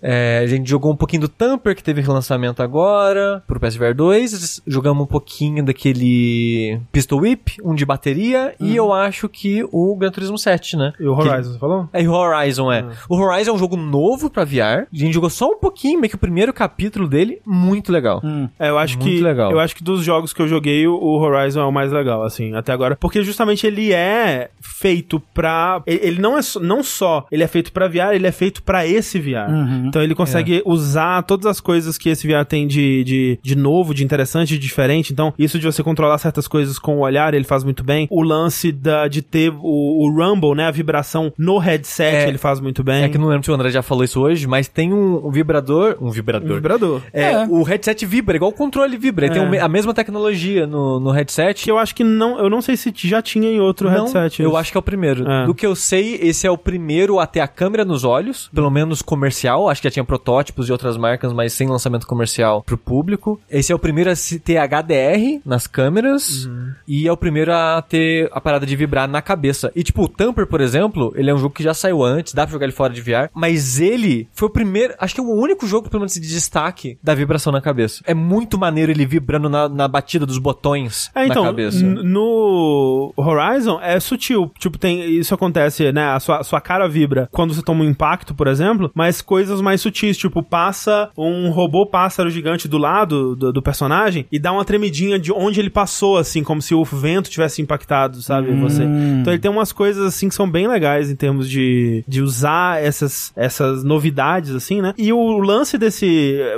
É, 0.02 0.42
a 0.44 0.46
gente 0.46 0.68
jogou 0.68 0.92
um 0.92 0.96
pouquinho 0.96 1.05
do 1.20 1.28
Tamper, 1.28 1.76
que 1.76 1.82
teve 1.82 2.00
relançamento 2.00 2.62
agora, 2.62 3.42
pro 3.46 3.60
PSVR 3.60 3.94
2. 3.94 4.62
Jogamos 4.66 5.04
um 5.04 5.06
pouquinho 5.06 5.64
daquele 5.64 6.80
Pistol 6.92 7.20
Whip, 7.20 7.56
um 7.64 7.74
de 7.74 7.84
bateria, 7.84 8.54
e 8.60 8.74
eu 8.74 8.92
acho 8.92 9.28
que 9.28 9.64
o 9.72 9.94
Gran 9.96 10.10
Turismo 10.10 10.36
7, 10.38 10.76
né? 10.76 10.92
E 10.98 11.06
o 11.06 11.16
Que- 11.16 11.28
Horizon, 11.28 11.52
você 11.52 11.58
falou? 11.58 11.88
É, 11.92 12.02
e 12.02 12.08
o 12.08 12.12
Horizon, 12.12 12.72
é. 12.72 12.84
O 13.08 13.16
Horizon 13.16 13.52
é 13.52 13.54
um 13.54 13.58
jogo 13.58 13.76
novo 13.76 14.28
pra 14.28 14.44
VR. 14.44 14.86
A 14.86 14.86
gente 14.92 15.12
jogou 15.14 15.30
só 15.30 15.48
um 15.50 15.58
pouquinho, 15.58 16.00
meio 16.00 16.10
que 16.10 16.16
o 16.16 16.18
primeiro 16.18 16.52
capítulo 16.52 17.06
dele. 17.08 17.40
Muito 17.46 17.92
legal. 17.92 18.20
É, 18.58 18.68
eu 18.68 18.78
acho 18.78 18.98
Muito 18.98 19.08
que 19.10 19.20
legal. 19.20 19.50
eu 19.52 19.60
acho 19.60 19.74
que 19.76 19.84
dos 19.84 20.02
jogos 20.04 20.32
que 20.32 20.42
eu 20.42 20.48
joguei, 20.48 20.86
o- 20.86 21.16
Horizon 21.16 21.60
é 21.60 21.64
o 21.64 21.72
mais 21.72 21.92
legal, 21.92 22.22
assim, 22.24 22.54
até 22.54 22.72
agora, 22.72 22.96
porque 22.96 23.22
justamente 23.22 23.66
ele 23.66 23.92
é 23.92 24.50
feito 24.60 25.20
pra 25.32 25.82
ele 25.86 26.20
não 26.20 26.36
é 26.36 26.42
só- 26.42 26.60
não 26.60 26.82
só 26.82 27.26
ele 27.30 27.42
é 27.42 27.46
feito 27.46 27.72
pra 27.72 27.88
VR, 27.88 28.14
ele 28.14 28.26
é 28.26 28.32
feito 28.32 28.62
pra 28.62 28.86
esse 28.86 29.18
VR. 29.18 29.50
Então 29.86 30.02
ele 30.02 30.14
consegue 30.14 30.62
usar 30.64 30.95
todas 31.26 31.46
as 31.46 31.60
coisas 31.60 31.96
que 31.98 32.08
esse 32.08 32.26
VR 32.26 32.44
tem 32.44 32.66
de, 32.66 33.04
de, 33.04 33.38
de 33.42 33.56
novo, 33.56 33.94
de 33.94 34.04
interessante, 34.04 34.50
de 34.50 34.58
diferente. 34.58 35.12
Então, 35.12 35.32
isso 35.38 35.58
de 35.58 35.66
você 35.66 35.82
controlar 35.82 36.18
certas 36.18 36.46
coisas 36.48 36.78
com 36.78 36.96
o 36.98 37.00
olhar, 37.00 37.34
ele 37.34 37.44
faz 37.44 37.64
muito 37.64 37.82
bem. 37.84 38.06
O 38.10 38.22
lance 38.22 38.70
da, 38.72 39.08
de 39.08 39.22
ter 39.22 39.50
o, 39.52 40.06
o 40.06 40.10
rumble, 40.10 40.54
né, 40.54 40.66
a 40.66 40.70
vibração 40.70 41.32
no 41.38 41.58
headset, 41.58 42.16
É. 42.16 42.28
ele 42.28 42.38
faz 42.38 42.60
muito 42.60 42.82
bem. 42.82 43.04
É 43.04 43.08
que 43.08 43.16
eu 43.16 43.20
não 43.20 43.28
lembro 43.28 43.44
se 43.44 43.50
o 43.50 43.54
André 43.54 43.70
já 43.70 43.82
falou 43.82 44.04
isso 44.04 44.20
hoje, 44.20 44.46
mas 44.46 44.68
tem 44.68 44.92
um, 44.92 45.26
um 45.26 45.30
vibrador. 45.30 45.96
Um 46.00 46.08
Um 46.08 46.10
vibrador. 46.10 46.54
vibrador. 46.54 47.02
É, 47.12 47.32
É. 47.32 47.46
o 47.48 47.62
headset 47.62 48.04
vibra, 48.06 48.36
igual 48.36 48.50
o 48.50 48.54
controle 48.54 48.96
vibra. 48.96 49.26
Ele 49.26 49.36
É. 49.36 49.40
tem 49.40 49.50
me- 49.50 49.58
a 49.58 49.68
mesma 49.68 49.92
tecnologia 49.92 50.66
no, 50.66 51.00
no 51.00 51.10
headset. 51.10 51.64
Que 51.64 51.70
eu 51.70 51.78
acho 51.78 51.94
que 51.94 52.04
não, 52.04 52.38
eu 52.38 52.48
não 52.48 52.60
sei 52.62 52.76
se 52.76 52.92
já 52.94 53.20
tinha 53.20 53.50
em 53.50 53.60
outro 53.60 53.90
Não, 53.90 54.04
headset. 54.04 54.40
eu 54.42 54.48
isso. 54.50 54.56
acho 54.56 54.70
que 54.72 54.78
é 54.78 54.80
o 54.80 54.82
primeiro. 54.82 55.28
É. 55.28 55.46
Do 55.46 55.54
que 55.54 55.66
eu 55.66 55.74
sei, 55.74 56.14
esse 56.22 56.46
é 56.46 56.50
o 56.50 56.56
primeiro 56.58 57.18
a 57.18 57.26
ter 57.26 57.40
a 57.40 57.48
câmera 57.48 57.84
nos 57.84 58.04
olhos, 58.04 58.48
pelo 58.54 58.70
menos 58.70 59.02
comercial. 59.02 59.68
Acho 59.68 59.80
que 59.82 59.88
já 59.88 59.92
tinha 59.92 60.04
protótipos 60.04 60.66
de 60.66 60.72
outras 60.72 60.85
marcas, 60.94 61.32
mas 61.32 61.54
sem 61.54 61.66
lançamento 61.68 62.06
comercial 62.06 62.62
pro 62.62 62.76
público. 62.76 63.40
Esse 63.50 63.72
é 63.72 63.74
o 63.74 63.78
primeiro 63.78 64.10
a 64.10 64.14
se 64.14 64.38
ter 64.38 64.58
HDR 64.58 65.40
nas 65.46 65.66
câmeras 65.66 66.44
Uhum. 66.44 66.72
e 66.86 67.08
é 67.08 67.12
o 67.12 67.16
primeiro 67.16 67.50
a 67.54 67.80
ter 67.80 68.28
a 68.30 68.40
parada 68.42 68.66
de 68.66 68.76
vibrar 68.76 69.08
na 69.08 69.22
cabeça. 69.22 69.72
E 69.74 69.82
tipo, 69.82 70.02
o 70.02 70.08
Tamper, 70.08 70.46
por 70.46 70.60
exemplo, 70.60 71.14
ele 71.16 71.30
é 71.30 71.34
um 71.34 71.38
jogo 71.38 71.54
que 71.54 71.62
já 71.62 71.72
saiu 71.72 72.02
antes, 72.04 72.34
dá 72.34 72.42
pra 72.44 72.52
jogar 72.52 72.66
ele 72.66 72.72
fora 72.74 72.92
de 72.92 73.00
VR, 73.00 73.30
mas 73.32 73.80
ele 73.80 74.28
foi 74.34 74.48
o 74.48 74.52
primeiro, 74.52 74.92
acho 74.98 75.14
que 75.14 75.20
é 75.20 75.24
o 75.24 75.32
único 75.34 75.66
jogo, 75.66 75.88
pelo 75.88 76.00
menos 76.00 76.12
de 76.12 76.20
destaque, 76.20 76.98
da 77.02 77.14
vibração 77.14 77.50
na 77.52 77.60
cabeça. 77.62 78.02
É 78.06 78.12
muito 78.12 78.58
maneiro 78.58 78.92
ele 78.92 79.06
vibrando 79.06 79.48
na, 79.48 79.68
na 79.68 79.88
batida 79.88 80.26
dos 80.26 80.36
botões 80.38 81.10
É, 81.14 81.24
então, 81.26 81.42
na 81.44 81.48
cabeça. 81.48 81.80
no 81.80 83.12
Horizon 83.16 83.78
é 83.80 83.98
sutil. 84.00 84.50
Tipo, 84.58 84.78
tem 84.78 85.08
isso 85.18 85.34
acontece, 85.34 85.92
né? 85.92 86.10
A 86.10 86.20
sua, 86.20 86.42
sua 86.42 86.60
cara 86.60 86.88
vibra 86.88 87.28
quando 87.32 87.54
você 87.54 87.62
toma 87.62 87.84
um 87.84 87.88
impacto, 87.88 88.34
por 88.34 88.46
exemplo, 88.48 88.90
mas 88.94 89.22
coisas 89.22 89.60
mais 89.60 89.80
sutis, 89.80 90.16
tipo, 90.16 90.42
passa 90.66 91.10
um 91.16 91.50
robô 91.50 91.86
pássaro 91.86 92.28
gigante 92.28 92.66
do 92.66 92.76
lado 92.76 93.36
do, 93.36 93.52
do 93.52 93.62
personagem 93.62 94.26
e 94.32 94.38
dá 94.38 94.52
uma 94.52 94.64
tremidinha 94.64 95.16
de 95.18 95.32
onde 95.32 95.60
ele 95.60 95.70
passou, 95.70 96.16
assim, 96.18 96.42
como 96.42 96.60
se 96.60 96.74
o 96.74 96.84
vento 96.84 97.30
tivesse 97.30 97.62
impactado, 97.62 98.20
sabe? 98.20 98.50
Você. 98.56 98.82
Então 98.82 99.32
ele 99.32 99.40
tem 99.40 99.50
umas 99.50 99.70
coisas, 99.72 100.04
assim, 100.04 100.28
que 100.28 100.34
são 100.34 100.50
bem 100.50 100.66
legais 100.66 101.08
em 101.10 101.14
termos 101.14 101.48
de, 101.48 102.02
de 102.08 102.20
usar 102.20 102.82
essas, 102.82 103.32
essas 103.36 103.84
novidades, 103.84 104.54
assim, 104.54 104.80
né? 104.82 104.92
E 104.98 105.12
o 105.12 105.38
lance 105.38 105.78
desse. 105.78 106.06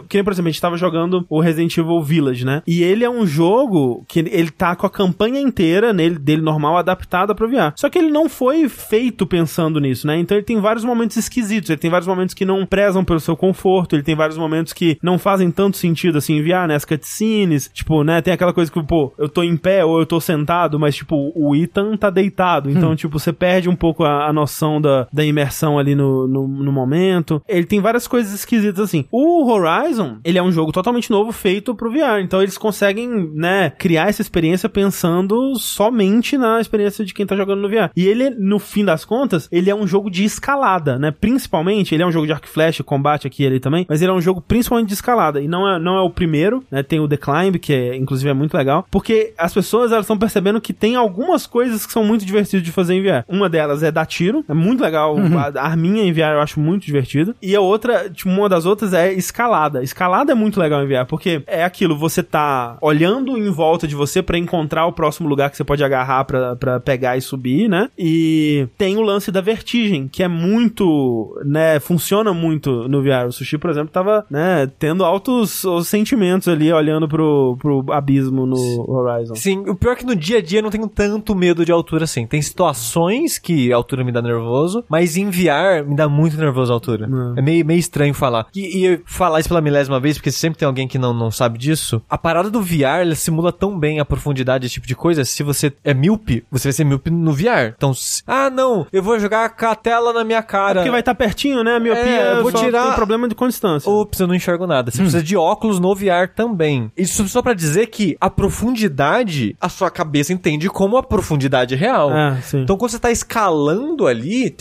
Que 0.08 0.16
nem, 0.16 0.24
por 0.24 0.32
exemplo, 0.32 0.48
a 0.48 0.52
gente 0.52 0.60
tava 0.60 0.76
jogando 0.76 1.26
o 1.28 1.40
Resident 1.40 1.76
Evil 1.76 2.02
Village, 2.02 2.44
né? 2.46 2.62
E 2.66 2.82
ele 2.82 3.04
é 3.04 3.10
um 3.10 3.26
jogo 3.26 4.04
que 4.08 4.20
ele- 4.20 4.30
ele 4.32 4.50
tá 4.50 4.74
com 4.74 4.86
a 4.86 4.90
campanha 4.90 5.40
inteira 5.40 5.92
nele, 5.92 6.18
dele 6.18 6.40
normal 6.42 6.76
adaptada 6.78 7.34
pro 7.34 7.48
VR. 7.48 7.72
Só 7.76 7.90
que 7.90 7.98
ele 7.98 8.10
não 8.10 8.28
foi 8.28 8.68
feito 8.68 9.26
pensando 9.26 9.78
nisso, 9.80 10.06
né? 10.06 10.18
Então 10.18 10.36
ele 10.36 10.44
tem 10.46 10.58
vários 10.60 10.84
momentos 10.84 11.16
esquisitos, 11.16 11.68
ele 11.70 11.78
tem 11.78 11.90
vários 11.90 12.08
momentos 12.08 12.34
que 12.34 12.44
não 12.46 12.64
prezam 12.64 13.04
pelo 13.04 13.20
seu 13.20 13.36
conforto, 13.36 13.96
ele 13.98 14.04
tem 14.04 14.14
vários 14.14 14.38
momentos 14.38 14.72
que 14.72 14.98
não 15.02 15.18
fazem 15.18 15.50
tanto 15.50 15.76
sentido 15.76 16.18
assim 16.18 16.38
enviar, 16.38 16.66
né? 16.66 16.74
As 16.74 16.84
cutscenes, 16.84 17.70
tipo, 17.72 18.02
né? 18.02 18.20
Tem 18.20 18.32
aquela 18.32 18.52
coisa 18.52 18.70
que, 18.70 18.82
pô, 18.82 19.12
eu 19.18 19.28
tô 19.28 19.42
em 19.42 19.56
pé 19.56 19.84
ou 19.84 19.98
eu 19.98 20.06
tô 20.06 20.20
sentado, 20.20 20.78
mas, 20.78 20.96
tipo, 20.96 21.32
o 21.34 21.54
Ethan 21.54 21.96
tá 21.96 22.10
deitado. 22.10 22.70
Então, 22.70 22.94
tipo, 22.96 23.18
você 23.18 23.32
perde 23.32 23.68
um 23.68 23.76
pouco 23.76 24.04
a, 24.04 24.28
a 24.28 24.32
noção 24.32 24.80
da, 24.80 25.06
da 25.12 25.24
imersão 25.24 25.78
ali 25.78 25.94
no, 25.94 26.26
no, 26.26 26.48
no 26.48 26.72
momento. 26.72 27.42
Ele 27.48 27.66
tem 27.66 27.80
várias 27.80 28.06
coisas 28.06 28.32
esquisitas 28.32 28.80
assim. 28.80 29.04
O 29.10 29.50
Horizon, 29.50 30.18
ele 30.24 30.38
é 30.38 30.42
um 30.42 30.52
jogo 30.52 30.72
totalmente 30.72 31.10
novo 31.10 31.32
feito 31.32 31.74
pro 31.74 31.90
VR. 31.90 32.20
Então, 32.22 32.42
eles 32.42 32.58
conseguem, 32.58 33.08
né, 33.34 33.70
criar 33.70 34.08
essa 34.08 34.22
experiência 34.22 34.68
pensando 34.68 35.54
somente 35.56 36.38
na 36.38 36.60
experiência 36.60 37.04
de 37.04 37.12
quem 37.12 37.26
tá 37.26 37.36
jogando 37.36 37.62
no 37.62 37.68
VR. 37.68 37.90
E 37.96 38.06
ele, 38.06 38.30
no 38.30 38.58
fim 38.58 38.84
das 38.84 39.04
contas, 39.04 39.48
ele 39.50 39.70
é 39.70 39.74
um 39.74 39.86
jogo 39.86 40.10
de 40.10 40.24
escalada, 40.24 40.98
né? 40.98 41.10
Principalmente, 41.10 41.94
ele 41.94 42.02
é 42.02 42.06
um 42.06 42.12
jogo 42.12 42.26
de 42.26 42.32
arco 42.32 42.46
e 42.46 42.50
flecha, 42.50 42.84
combate 42.84 43.26
aqui 43.26 43.42
e 43.42 43.46
ali 43.46 43.60
também, 43.60 43.86
mas 43.88 44.02
ele 44.02 44.10
é 44.10 44.14
um 44.14 44.20
jogo 44.20 44.40
principalmente 44.40 44.88
de 44.88 44.94
escalada. 44.94 45.40
E 45.40 45.48
não 45.48 45.68
é, 45.68 45.78
não 45.78 45.96
é 45.96 46.02
o 46.02 46.10
primeiro, 46.10 46.62
né? 46.70 46.82
Tem 46.82 47.00
o 47.00 47.08
The 47.08 47.16
Climb, 47.16 47.58
que 47.58 47.72
é, 47.72 47.96
inclusive 47.96 48.28
é 48.28 48.34
muito 48.34 48.56
legal, 48.56 48.86
porque 48.90 49.32
as 49.38 49.52
pessoas 49.54 49.92
elas 49.92 50.04
estão 50.04 50.18
percebendo 50.18 50.60
que 50.60 50.72
tem 50.72 50.96
algumas 50.96 51.46
coisas 51.46 51.86
que 51.86 51.92
são 51.92 52.04
muito 52.04 52.24
divertidas 52.24 52.62
de 52.62 52.72
fazer 52.72 52.94
em 52.94 53.02
VR. 53.02 53.24
Uma 53.28 53.48
delas 53.48 53.82
é 53.82 53.90
dar 53.90 54.06
tiro, 54.06 54.44
é 54.48 54.54
muito 54.54 54.82
legal. 54.82 55.16
Uhum. 55.16 55.38
A 55.38 55.62
arminha 55.62 56.02
em 56.02 56.12
VR 56.12 56.34
eu 56.34 56.40
acho 56.40 56.60
muito 56.60 56.84
divertido. 56.84 57.34
E 57.40 57.54
a 57.54 57.60
outra, 57.60 58.10
tipo, 58.10 58.28
uma 58.28 58.48
das 58.48 58.66
outras 58.66 58.92
é 58.92 59.12
escalada. 59.12 59.82
Escalada 59.82 60.32
é 60.32 60.34
muito 60.34 60.60
legal 60.60 60.82
em 60.82 60.86
VR, 60.86 61.06
porque 61.06 61.42
é 61.46 61.64
aquilo, 61.64 61.96
você 61.96 62.22
tá 62.22 62.76
olhando 62.80 63.36
em 63.36 63.50
volta 63.50 63.86
de 63.86 63.94
você 63.94 64.22
para 64.22 64.38
encontrar 64.38 64.86
o 64.86 64.92
próximo 64.92 65.28
lugar 65.28 65.50
que 65.50 65.56
você 65.56 65.64
pode 65.64 65.82
agarrar 65.82 66.24
para 66.24 66.80
pegar 66.80 67.16
e 67.16 67.20
subir, 67.20 67.68
né? 67.68 67.88
E 67.98 68.66
tem 68.76 68.96
o 68.96 69.02
lance 69.02 69.30
da 69.30 69.40
vertigem, 69.40 70.08
que 70.08 70.22
é 70.22 70.28
muito, 70.28 71.38
né, 71.44 71.80
funciona 71.80 72.32
muito 72.32 72.88
no 72.88 73.02
VR. 73.02 73.26
O 73.28 73.32
Sushi, 73.32 73.58
por 73.58 73.70
exemplo, 73.70 73.77
tava, 73.86 74.24
né, 74.30 74.68
tendo 74.78 75.04
altos 75.04 75.64
os 75.64 75.88
sentimentos 75.88 76.48
ali, 76.48 76.72
olhando 76.72 77.08
pro, 77.08 77.56
pro 77.60 77.84
abismo 77.92 78.46
no 78.46 78.56
Horizon. 78.90 79.34
Sim, 79.34 79.58
o 79.68 79.74
pior 79.74 79.92
é 79.92 79.96
que 79.96 80.06
no 80.06 80.14
dia 80.16 80.38
a 80.38 80.42
dia 80.42 80.58
eu 80.58 80.62
não 80.62 80.70
tenho 80.70 80.88
tanto 80.88 81.34
medo 81.34 81.64
de 81.64 81.72
altura 81.72 82.04
assim. 82.04 82.26
Tem 82.26 82.40
situações 82.42 83.38
que 83.38 83.72
a 83.72 83.76
altura 83.76 84.04
me 84.04 84.12
dá 84.12 84.20
nervoso, 84.22 84.84
mas 84.88 85.16
em 85.16 85.30
VR 85.30 85.84
me 85.86 85.96
dá 85.96 86.08
muito 86.08 86.36
nervoso 86.36 86.72
a 86.72 86.76
altura. 86.76 87.08
Hum. 87.08 87.34
É 87.36 87.42
meio, 87.42 87.64
meio 87.64 87.78
estranho 87.78 88.14
falar. 88.14 88.46
E, 88.54 88.86
e 88.86 89.00
falar 89.04 89.40
isso 89.40 89.48
pela 89.48 89.60
milésima 89.60 89.98
vez, 90.00 90.16
porque 90.16 90.30
sempre 90.30 90.58
tem 90.58 90.66
alguém 90.66 90.86
que 90.88 90.98
não, 90.98 91.12
não 91.12 91.30
sabe 91.30 91.58
disso. 91.58 92.00
A 92.08 92.18
parada 92.18 92.50
do 92.50 92.60
VR, 92.62 93.00
ela 93.02 93.14
simula 93.14 93.52
tão 93.52 93.78
bem 93.78 94.00
a 94.00 94.04
profundidade 94.04 94.62
desse 94.62 94.74
tipo 94.74 94.86
de 94.86 94.94
coisa. 94.94 95.24
Se 95.24 95.42
você 95.42 95.72
é 95.84 95.94
míope, 95.94 96.44
você 96.50 96.68
vai 96.68 96.72
ser 96.72 96.84
míope 96.84 97.10
no 97.10 97.32
VR. 97.32 97.72
Então, 97.76 97.92
se- 97.94 98.22
ah, 98.26 98.50
não, 98.50 98.86
eu 98.92 99.02
vou 99.02 99.18
jogar 99.18 99.50
com 99.56 99.66
a 99.66 99.74
tela 99.74 100.12
na 100.12 100.24
minha 100.24 100.42
cara. 100.42 100.74
Porque 100.80 100.90
vai 100.90 101.00
estar 101.00 101.14
pertinho, 101.14 101.62
né? 101.64 101.76
A 101.76 101.80
miopia 101.80 102.02
É, 102.02 102.32
eu 102.38 102.42
vou 102.42 102.52
tirar- 102.52 102.86
tem 102.86 102.94
problema 102.94 103.28
de 103.28 103.34
constância. 103.74 103.90
Ops, 103.90 104.20
eu 104.20 104.26
não 104.26 104.34
enxergo 104.34 104.66
nada. 104.66 104.90
Você 104.90 104.98
precisa 104.98 105.22
de 105.22 105.36
óculos 105.36 105.78
no 105.78 105.94
VR 105.94 106.28
também. 106.34 106.90
Isso 106.96 107.26
só 107.28 107.42
pra 107.42 107.54
dizer 107.54 107.86
que 107.86 108.16
a 108.20 108.30
profundidade, 108.30 109.56
a 109.60 109.68
sua 109.68 109.90
cabeça 109.90 110.32
entende 110.32 110.68
como 110.68 110.96
a 110.96 111.02
profundidade 111.02 111.74
real. 111.74 112.10
Sim. 112.42 112.62
Então 112.62 112.76
quando 112.76 112.90
você 112.90 112.98
tá 112.98 113.10
escalando 113.10 114.06
ali, 114.06 114.54